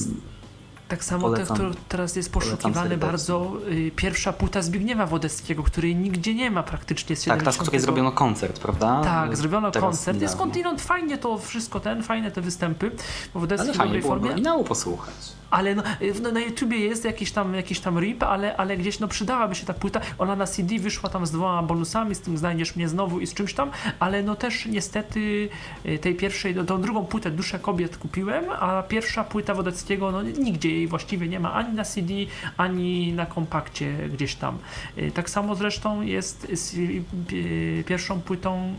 tak 0.97 1.05
samo 1.05 1.23
polecam. 1.23 1.57
który 1.57 1.71
teraz 1.89 2.17
jest 2.17 2.33
poszukiwany 2.33 2.97
bardzo 2.97 3.53
y, 3.69 3.91
pierwsza 3.97 4.33
płyta 4.33 4.63
Zbigniewa 4.63 5.07
Wodeckiego, 5.07 5.63
której 5.63 5.97
nigdzie 5.97 6.35
nie 6.35 6.51
ma 6.51 6.63
praktycznie 6.63 7.17
z 7.17 7.25
Tak, 7.25 7.43
ta, 7.43 7.53
z 7.53 7.55
której 7.55 7.81
70. 7.81 7.83
zrobiono 7.83 8.13
koncert, 8.13 8.61
prawda? 8.61 9.01
Tak, 9.05 9.37
zrobiono 9.37 9.71
Teraz 9.71 9.91
koncert. 9.91 10.21
Jest 10.21 10.35
skądinąd 10.35 10.83
fajnie 10.83 11.19
to 11.19 11.39
wszystko 11.39 11.81
ten, 11.81 12.03
fajne 12.03 12.31
te 12.31 12.41
występy, 12.41 12.91
bo 13.35 13.41
Wodecki 13.41 13.65
Ale 13.65 13.75
w 13.75 13.79
dobrej 13.79 14.03
formie. 14.03 14.31
oryginału 14.31 14.65
posłuchać. 14.65 15.15
Ale 15.51 15.75
no, 15.75 15.83
y, 16.03 16.15
no, 16.23 16.33
na 16.33 16.41
YouTubie 16.41 16.79
jest 16.79 17.05
jakiś 17.05 17.33
tam, 17.33 17.55
jakiś 17.55 17.81
tam 17.81 17.99
rip, 18.01 18.23
ale, 18.23 18.57
ale 18.57 18.77
gdzieś 18.77 19.01
no 19.01 19.09
przydałaby 19.09 19.55
się 19.55 19.67
ta 19.67 19.75
płyta. 19.75 20.01
Ona 20.19 20.37
na 20.37 20.47
CD 20.47 20.79
wyszła 20.79 21.11
tam 21.11 21.27
z 21.27 21.31
dwoma 21.31 21.63
bonusami, 21.63 22.15
z 22.15 22.21
tym 22.21 22.39
znajdziesz 22.39 22.77
mnie 22.77 22.89
znowu 22.89 23.21
i 23.21 23.27
z 23.27 23.35
czymś 23.35 23.55
tam, 23.55 23.71
ale 23.99 24.23
no 24.23 24.35
też 24.35 24.67
niestety 24.67 25.49
y, 25.87 25.99
tej 25.99 26.15
pierwszej, 26.15 26.55
no, 26.55 26.65
tą 26.65 26.81
drugą 26.81 27.05
płytę 27.05 27.31
Duszę 27.31 27.59
Kobiet 27.59 27.97
kupiłem, 27.97 28.45
a 28.61 28.83
pierwsza 28.83 29.25
płyta 29.25 29.55
Wodeckiego, 29.55 30.13
no 30.13 30.23
nigdzie 30.23 30.71
jej 30.71 30.84
właściwie 30.87 31.29
nie 31.29 31.41
ma, 31.41 31.53
ani 31.53 31.75
na 31.75 31.85
CD, 31.85 32.15
ani 32.57 33.13
na 33.13 33.27
kompakcie 33.27 34.09
gdzieś 34.13 34.35
tam. 34.35 34.59
Y, 34.99 35.11
Tak 35.11 35.31
samo 35.31 35.55
zresztą 35.55 36.03
jest 36.03 36.47
z 36.53 36.75
y, 36.75 37.05
y, 37.33 37.85
pierwszą 37.87 38.21
płytą, 38.21 38.75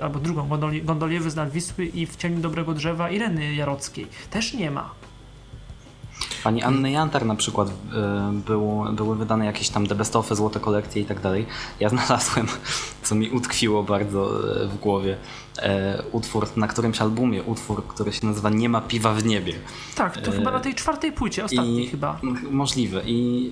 albo 0.00 0.20
drugą, 0.20 0.48
gondoli, 0.48 0.82
Gondoliewy 0.82 1.30
z 1.30 1.36
nad 1.36 1.50
Wisły 1.50 1.86
i 1.86 2.06
W 2.06 2.16
cieniu 2.16 2.40
dobrego 2.40 2.74
drzewa 2.74 3.10
Ireny 3.10 3.54
Jarockiej. 3.54 4.06
Też 4.30 4.54
nie 4.54 4.70
ma. 4.70 4.94
Pani 6.44 6.62
Anny 6.62 6.90
Jantar 6.90 7.26
na 7.26 7.34
przykład 7.34 7.68
y, 7.68 7.72
było, 8.46 8.84
były 8.92 9.16
wydane 9.16 9.46
jakieś 9.46 9.68
tam 9.68 9.86
The 9.86 9.94
Best 9.94 10.16
Ofy, 10.16 10.34
złote 10.34 10.60
kolekcje 10.60 11.02
i 11.02 11.04
tak 11.04 11.20
dalej. 11.20 11.46
Ja 11.80 11.88
znalazłem, 11.88 12.46
co 13.02 13.14
mi 13.14 13.30
utkwiło 13.30 13.82
bardzo 13.82 14.50
y, 14.64 14.68
w 14.68 14.78
głowie, 14.78 15.16
y, 15.58 15.62
utwór 16.12 16.46
na 16.56 16.68
którymś 16.68 17.00
albumie, 17.00 17.42
utwór, 17.42 17.86
który 17.86 18.12
się 18.12 18.26
nazywa 18.26 18.50
Nie 18.50 18.68
ma 18.68 18.80
piwa 18.80 19.14
w 19.14 19.24
niebie. 19.24 19.54
Tak, 19.94 20.20
to 20.20 20.30
E, 20.32 20.34
chyba 20.36 20.50
na 20.50 20.60
tej 20.60 20.74
czwartej 20.74 21.12
płycie, 21.12 21.44
ostatniej 21.44 21.84
I- 21.84 21.88
chyba. 21.88 22.20
Możliwe. 22.50 23.02
I 23.06 23.50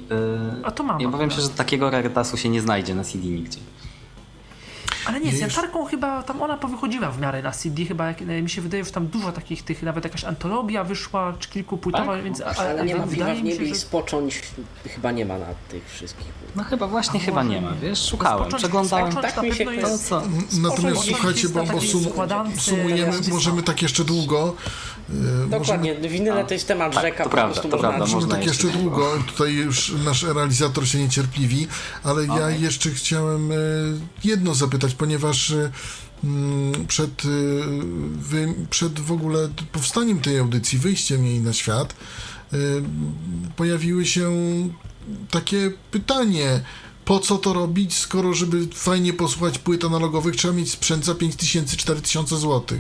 A 0.65 0.70
to 0.70 0.83
mam 0.83 1.01
ja 1.01 1.09
powiem 1.09 1.31
się, 1.31 1.41
że 1.41 1.49
takiego 1.49 1.91
rarytasu 1.91 2.36
się 2.36 2.49
nie 2.49 2.60
znajdzie 2.60 2.94
na 2.94 3.05
CD 3.05 3.26
nigdzie. 3.28 3.59
Ale 5.06 5.20
nie, 5.20 5.32
z 5.32 5.40
Jantarką 5.40 5.84
chyba 5.84 6.22
tam 6.22 6.42
ona 6.42 6.56
powychodziła 6.56 7.10
w 7.10 7.20
miarę 7.20 7.42
na 7.42 7.50
CD, 7.50 7.84
chyba 7.84 8.06
jak, 8.08 8.20
mi 8.20 8.50
się 8.50 8.62
wydaje, 8.62 8.84
że 8.84 8.90
tam 8.90 9.06
dużo 9.06 9.32
takich 9.32 9.62
tych, 9.62 9.82
nawet 9.82 10.05
jakaś 10.05 10.24
antologia 10.24 10.84
wyszła, 10.84 11.32
czy 11.39 11.48
kilkupłytowa, 11.48 12.12
Tak? 12.14 12.24
więc 12.24 12.40
a, 12.40 12.44
Ale 12.44 12.84
nie 12.84 12.97
ma 12.97 13.06
w 13.06 13.16
niebie 13.16 13.56
się, 13.56 13.62
i 13.64 13.68
że 13.68 13.74
spocząć 13.74 14.42
chyba 14.89 15.12
nie 15.12 15.26
ma 15.26 15.39
na 15.39 15.47
tych 15.68 15.90
wszystkich. 15.90 16.26
No 16.56 16.64
chyba 16.64 16.86
właśnie 16.86 17.20
A 17.20 17.22
chyba 17.22 17.42
może 17.44 17.55
nie 17.55 17.60
ma, 17.66 17.70
nie. 17.70 17.76
wiesz, 17.81 18.08
szukałem, 18.08 18.39
Spocząć- 18.39 18.62
przeglądałem. 18.62 19.12
spocząć 19.12 19.34
Tak 19.34 19.44
mi 19.44 19.55
się 19.55 19.64
pewno 19.64 19.82
to- 19.82 19.89
jest, 19.89 20.08
co? 20.08 20.22
Natomiast 20.62 20.81
Spoko, 21.02 21.02
słuchajcie, 21.16 21.40
jest 21.40 21.55
bo, 21.55 21.64
bo 21.64 21.81
sum, 21.81 22.05
sumujemy, 22.58 23.12
możemy 23.31 23.62
tak 23.62 23.82
jeszcze 23.82 24.05
długo. 24.05 24.55
Y, 25.10 25.48
Dokładnie, 25.50 25.94
winyle 25.94 26.44
to 26.44 26.55
jest 26.55 26.68
temat 26.68 26.94
Tak, 26.94 27.05
rzeka, 27.05 27.24
to 27.24 27.31
prawda, 27.31 27.60
to 27.60 27.68
można... 27.68 27.78
prawda, 27.78 27.98
Możemy 27.98 28.20
można 28.20 28.36
tak 28.36 28.47
jeszcze 28.47 28.68
długo. 28.68 29.12
Tutaj 29.26 29.55
już 29.55 29.94
nasz 30.05 30.22
realizator 30.22 30.89
się 30.89 30.98
niecierpliwi, 30.98 31.66
ale 32.05 32.26
ja 32.26 32.50
jeszcze 32.50 32.90
chciałem 32.90 33.52
e, 33.52 33.55
jedno 34.24 34.55
zapytać, 34.55 34.94
ponieważ 34.94 35.50
e, 35.50 35.70
mm, 36.24 36.86
przed, 36.86 37.22
e, 37.24 38.66
przed 38.70 39.00
w 39.00 39.12
ogóle 39.12 39.48
powstaniem 39.72 40.20
tej 40.20 40.39
audycji, 40.39 40.78
wyjściem 40.78 41.26
jej 41.26 41.40
na 41.40 41.52
świat, 41.52 41.94
pojawiły 43.56 44.06
się 44.06 44.31
takie 45.31 45.72
pytanie. 45.90 46.60
Po 47.05 47.18
co 47.18 47.39
to 47.39 47.52
robić, 47.52 47.97
skoro 47.97 48.34
żeby 48.34 48.66
fajnie 48.74 49.12
posłuchać 49.12 49.58
płyt 49.58 49.84
analogowych, 49.84 50.36
trzeba 50.36 50.55
mieć 50.55 50.70
sprzęt 50.70 51.05
za 51.05 51.12
5000-4000 51.12 52.26
zł. 52.26 52.78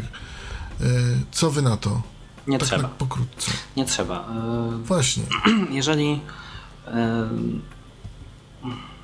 Co 1.32 1.50
wy 1.50 1.62
na 1.62 1.76
to? 1.76 2.02
Nie 2.46 2.58
tak 2.58 2.68
trzeba, 2.68 2.82
na 2.82 2.88
pokrótce. 2.88 3.50
nie 3.76 3.84
trzeba. 3.84 4.28
Y, 4.74 4.78
Właśnie. 4.78 5.22
jeżeli 5.70 6.20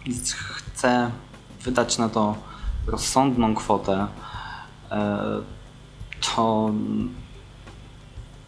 y, 0.07 0.13
chce 0.35 1.11
wydać 1.65 1.99
na 1.99 2.09
to 2.09 2.37
rozsądną 2.87 3.55
kwotę, 3.55 4.07
y, 4.07 4.97
to 6.21 6.71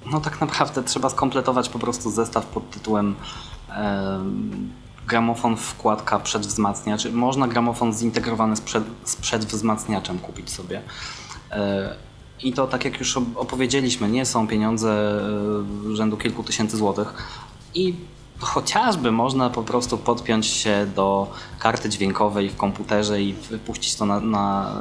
no 0.06 0.20
tak 0.20 0.40
naprawdę 0.40 0.82
trzeba 0.82 1.10
skompletować 1.10 1.68
po 1.68 1.78
prostu 1.78 2.10
zestaw 2.10 2.46
pod 2.46 2.70
tytułem 2.70 3.14
gramofon 5.06 5.56
wkładka 5.56 6.18
przedwzmacniacz. 6.18 7.04
Można 7.04 7.48
gramofon 7.48 7.92
zintegrowany 7.94 8.56
z, 8.56 8.60
przed, 8.60 8.84
z 9.04 9.16
przedwzmacniaczem 9.16 10.18
kupić 10.18 10.50
sobie. 10.50 10.82
I 12.42 12.52
to, 12.52 12.66
tak 12.66 12.84
jak 12.84 12.98
już 12.98 13.16
op- 13.16 13.36
opowiedzieliśmy, 13.36 14.08
nie 14.08 14.26
są 14.26 14.48
pieniądze 14.48 15.20
y, 15.90 15.96
rzędu 15.96 16.16
kilku 16.16 16.42
tysięcy 16.42 16.76
złotych. 16.76 17.14
I 17.74 17.94
chociażby 18.38 19.12
można 19.12 19.50
po 19.50 19.62
prostu 19.62 19.98
podpiąć 19.98 20.46
się 20.46 20.86
do 20.96 21.32
karty 21.58 21.88
dźwiękowej 21.88 22.50
w 22.50 22.56
komputerze 22.56 23.22
i 23.22 23.32
wypuścić 23.34 23.94
to 23.94 24.06
na, 24.06 24.20
na, 24.20 24.72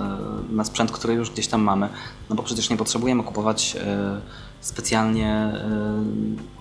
y, 0.52 0.56
na 0.56 0.64
sprzęt, 0.64 0.92
który 0.92 1.14
już 1.14 1.32
gdzieś 1.32 1.48
tam 1.48 1.62
mamy. 1.62 1.90
No 2.30 2.36
bo 2.36 2.44
przecież 2.44 2.70
nie 2.70 2.78
potrzebujemy 2.78 3.24
kupować 3.24 3.76
y, 3.76 3.80
specjalnie 4.62 5.54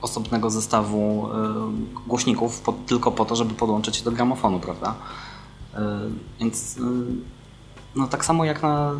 osobnego 0.01 0.51
zestawu 0.51 1.29
głośników 2.07 2.61
po, 2.61 2.75
tylko 2.87 3.13
po 3.13 3.25
to, 3.25 3.37
żeby 3.37 3.55
podłączyć 3.55 3.97
się 3.97 4.05
do 4.05 4.13
gramofonu, 4.13 4.61
prawda? 4.61 4.95
Więc 6.41 6.77
no 7.97 8.09
tak 8.09 8.25
samo 8.25 8.45
jak 8.45 8.63
na 8.63 8.93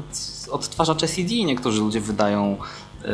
odtwarzacze 0.51 1.09
CD 1.09 1.35
niektórzy 1.35 1.81
ludzie 1.81 2.01
wydają 2.01 2.57
y, 3.05 3.09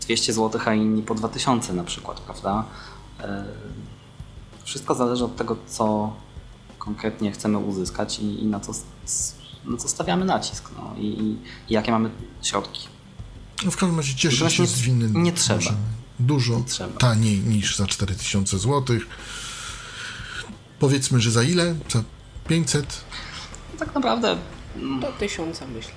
200 0.00 0.32
zł, 0.32 0.60
a 0.64 0.74
inni 0.74 1.02
po 1.02 1.14
2000 1.14 1.72
na 1.72 1.84
przykład, 1.84 2.20
prawda? 2.20 2.64
Y, 3.20 3.24
Wszystko 4.64 4.94
zależy 4.94 5.24
od 5.24 5.36
tego, 5.36 5.56
co 5.66 6.12
konkretnie 6.78 7.32
chcemy 7.32 7.58
uzyskać 7.58 8.18
i, 8.18 8.42
i 8.42 8.46
na, 8.46 8.60
co, 8.60 8.72
na 9.64 9.76
co 9.76 9.88
stawiamy 9.88 10.24
nacisk 10.24 10.70
no, 10.76 10.94
i, 10.98 11.06
i 11.06 11.36
jakie 11.74 11.92
mamy 11.92 12.10
środki. 12.42 12.88
No 13.64 13.70
w 13.70 13.76
każdym 13.76 13.96
razie 13.96 14.14
cieszę 14.14 14.50
się 14.50 14.62
nie- 14.62 14.68
z 14.68 14.80
winy. 14.80 15.08
nie 15.20 15.32
trzeba. 15.32 15.60
Dużo 16.20 16.58
Nie 16.58 16.64
trzeba. 16.64 16.98
taniej 16.98 17.38
niż 17.38 17.76
za 17.76 17.86
4000 17.86 18.58
zł. 18.58 18.96
Powiedzmy, 20.78 21.20
że 21.20 21.30
za 21.30 21.42
ile? 21.42 21.74
Za 21.88 22.02
500? 22.48 23.04
Tak 23.78 23.94
naprawdę 23.94 24.36
Do 25.00 25.12
tysiąca 25.12 25.66
myślę. 25.66 25.92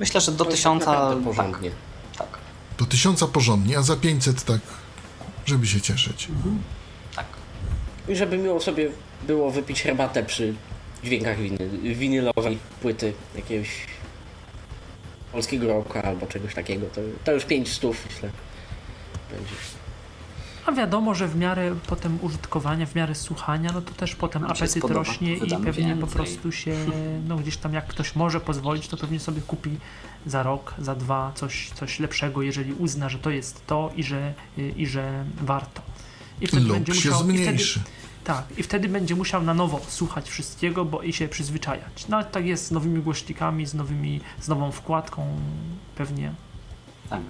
myślę, 0.00 0.20
że 0.20 0.32
do 0.32 0.38
To 0.38 0.44
jest 0.50 0.56
tysiąca 0.56 0.86
tak 0.86 1.14
tak, 1.14 1.24
porządnie. 1.24 1.70
tak, 2.18 2.38
Do 2.78 2.84
1000 2.86 3.24
porządnie, 3.24 3.78
a 3.78 3.82
za 3.82 3.96
500 3.96 4.44
tak, 4.44 4.60
żeby 5.46 5.66
się 5.66 5.80
cieszyć. 5.80 6.28
tak. 7.16 7.26
I 8.08 8.16
żeby 8.16 8.38
miło 8.38 8.60
sobie 8.60 8.90
było 9.26 9.50
wypić 9.50 9.82
herbatę 9.82 10.22
przy 10.22 10.54
dźwiękach 11.04 11.38
winy, 11.38 11.68
winylowej 11.94 12.58
płyty 12.82 13.12
jakiegoś 13.36 13.68
polskiego 15.32 15.66
rocka 15.68 16.02
albo 16.02 16.26
czegoś 16.26 16.54
takiego. 16.54 16.86
To, 16.94 17.00
to 17.24 17.32
już 17.32 17.44
5 17.44 17.72
stów 17.72 18.06
myślę. 18.10 18.30
Będzie. 19.30 19.54
A 20.66 20.72
wiadomo, 20.72 21.14
że 21.14 21.28
w 21.28 21.36
miarę 21.36 21.74
potem 21.86 22.18
użytkowania, 22.22 22.86
w 22.86 22.94
miarę 22.94 23.14
słuchania, 23.14 23.70
no 23.72 23.80
to 23.82 23.94
też 23.94 24.14
potem 24.16 24.42
Nam 24.42 24.50
się 24.50 24.64
apetyt 24.64 24.78
spodoba, 24.78 25.00
rośnie 25.00 25.36
i 25.36 25.50
pewnie 25.50 25.94
po 25.94 25.96
więcej. 26.00 26.08
prostu 26.08 26.52
się, 26.52 26.76
no 27.28 27.36
gdzieś 27.36 27.56
tam 27.56 27.74
jak 27.74 27.86
ktoś 27.86 28.16
może 28.16 28.40
pozwolić, 28.40 28.88
to 28.88 28.96
pewnie 28.96 29.20
sobie 29.20 29.40
kupi 29.42 29.78
za 30.26 30.42
rok, 30.42 30.74
za 30.78 30.94
dwa 30.94 31.32
coś, 31.34 31.70
coś 31.70 32.00
lepszego, 32.00 32.42
jeżeli 32.42 32.72
uzna, 32.72 33.08
że 33.08 33.18
to 33.18 33.30
jest 33.30 33.66
to 33.66 33.92
i 33.96 34.02
że, 34.02 34.34
i 34.76 34.86
że 34.86 35.24
warto. 35.42 35.82
I 36.40 36.46
wtedy 36.46 36.62
Lub 36.62 36.72
będzie 36.72 36.94
się 36.94 37.10
musiał, 37.10 37.20
i 37.20 37.24
wtedy, 37.24 37.38
zmniejszy. 37.42 37.80
tak, 38.24 38.44
i 38.58 38.62
wtedy 38.62 38.88
będzie 38.88 39.14
musiał 39.16 39.42
na 39.42 39.54
nowo 39.54 39.80
słuchać 39.88 40.30
wszystkiego, 40.30 40.84
bo 40.84 41.02
i 41.02 41.12
się 41.12 41.28
przyzwyczajać. 41.28 42.08
No 42.08 42.16
ale 42.16 42.26
tak 42.26 42.46
jest 42.46 42.66
z 42.66 42.70
nowymi 42.70 43.02
głośnikami, 43.02 43.66
z, 43.66 43.74
nowymi, 43.74 44.20
z 44.40 44.48
nową 44.48 44.72
wkładką, 44.72 45.26
pewnie 45.96 46.32
tak. 47.10 47.20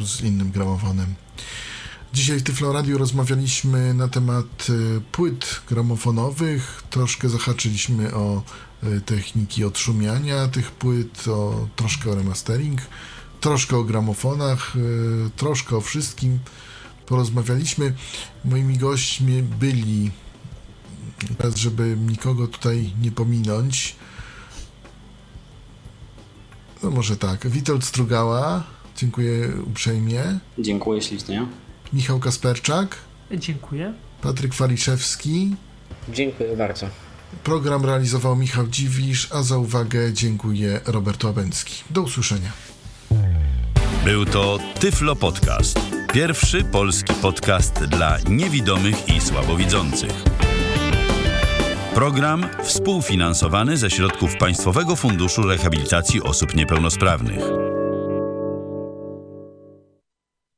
z 0.00 0.20
innym 0.20 0.50
gramofonem. 0.50 1.14
Dzisiaj 2.16 2.38
w 2.38 2.42
Tyflo 2.42 2.72
Radio 2.72 2.98
rozmawialiśmy 2.98 3.94
na 3.94 4.08
temat 4.08 4.66
e, 4.68 5.00
płyt 5.00 5.60
gramofonowych, 5.68 6.82
troszkę 6.90 7.28
zahaczyliśmy 7.28 8.14
o 8.14 8.42
e, 8.82 9.00
techniki 9.00 9.64
odszumiania 9.64 10.48
tych 10.48 10.70
płyt, 10.70 11.28
o, 11.28 11.68
troszkę 11.76 12.10
o 12.10 12.14
remastering, 12.14 12.80
troszkę 13.40 13.76
o 13.76 13.84
gramofonach, 13.84 14.76
e, 14.76 15.30
troszkę 15.30 15.76
o 15.76 15.80
wszystkim 15.80 16.38
porozmawialiśmy. 17.06 17.94
Moimi 18.44 18.78
gośćmi 18.78 19.42
byli, 19.42 20.10
teraz 21.38 21.56
żeby 21.56 21.96
nikogo 22.06 22.46
tutaj 22.46 22.92
nie 23.02 23.12
pominąć, 23.12 23.96
no 26.82 26.90
może 26.90 27.16
tak, 27.16 27.48
Witold 27.48 27.84
Strugała, 27.84 28.64
dziękuję 28.96 29.52
uprzejmie. 29.66 30.38
Dziękuję 30.58 31.02
ślicznie. 31.02 31.46
Michał 31.92 32.18
Kasperczak, 32.18 32.96
dziękuję. 33.30 33.92
Patryk 34.22 34.54
Waliszewski. 34.54 35.56
Dziękuję 36.08 36.56
bardzo. 36.56 36.86
Program 37.44 37.84
realizował 37.84 38.36
Michał 38.36 38.66
Dziwisz, 38.66 39.28
a 39.32 39.42
za 39.42 39.58
uwagę 39.58 40.12
dziękuję 40.12 40.80
Robert 40.86 41.24
Łabęcki. 41.24 41.84
Do 41.90 42.02
usłyszenia. 42.02 42.52
Był 44.04 44.24
to 44.24 44.58
Tyflo 44.80 45.16
Podcast. 45.16 45.80
Pierwszy 46.12 46.64
polski 46.64 47.14
podcast 47.14 47.84
dla 47.84 48.18
niewidomych 48.28 49.08
i 49.08 49.20
słabowidzących. 49.20 50.24
Program 51.94 52.46
współfinansowany 52.64 53.76
ze 53.76 53.90
środków 53.90 54.36
Państwowego 54.36 54.96
Funduszu 54.96 55.42
Rehabilitacji 55.42 56.22
Osób 56.22 56.54
Niepełnosprawnych. 56.54 57.40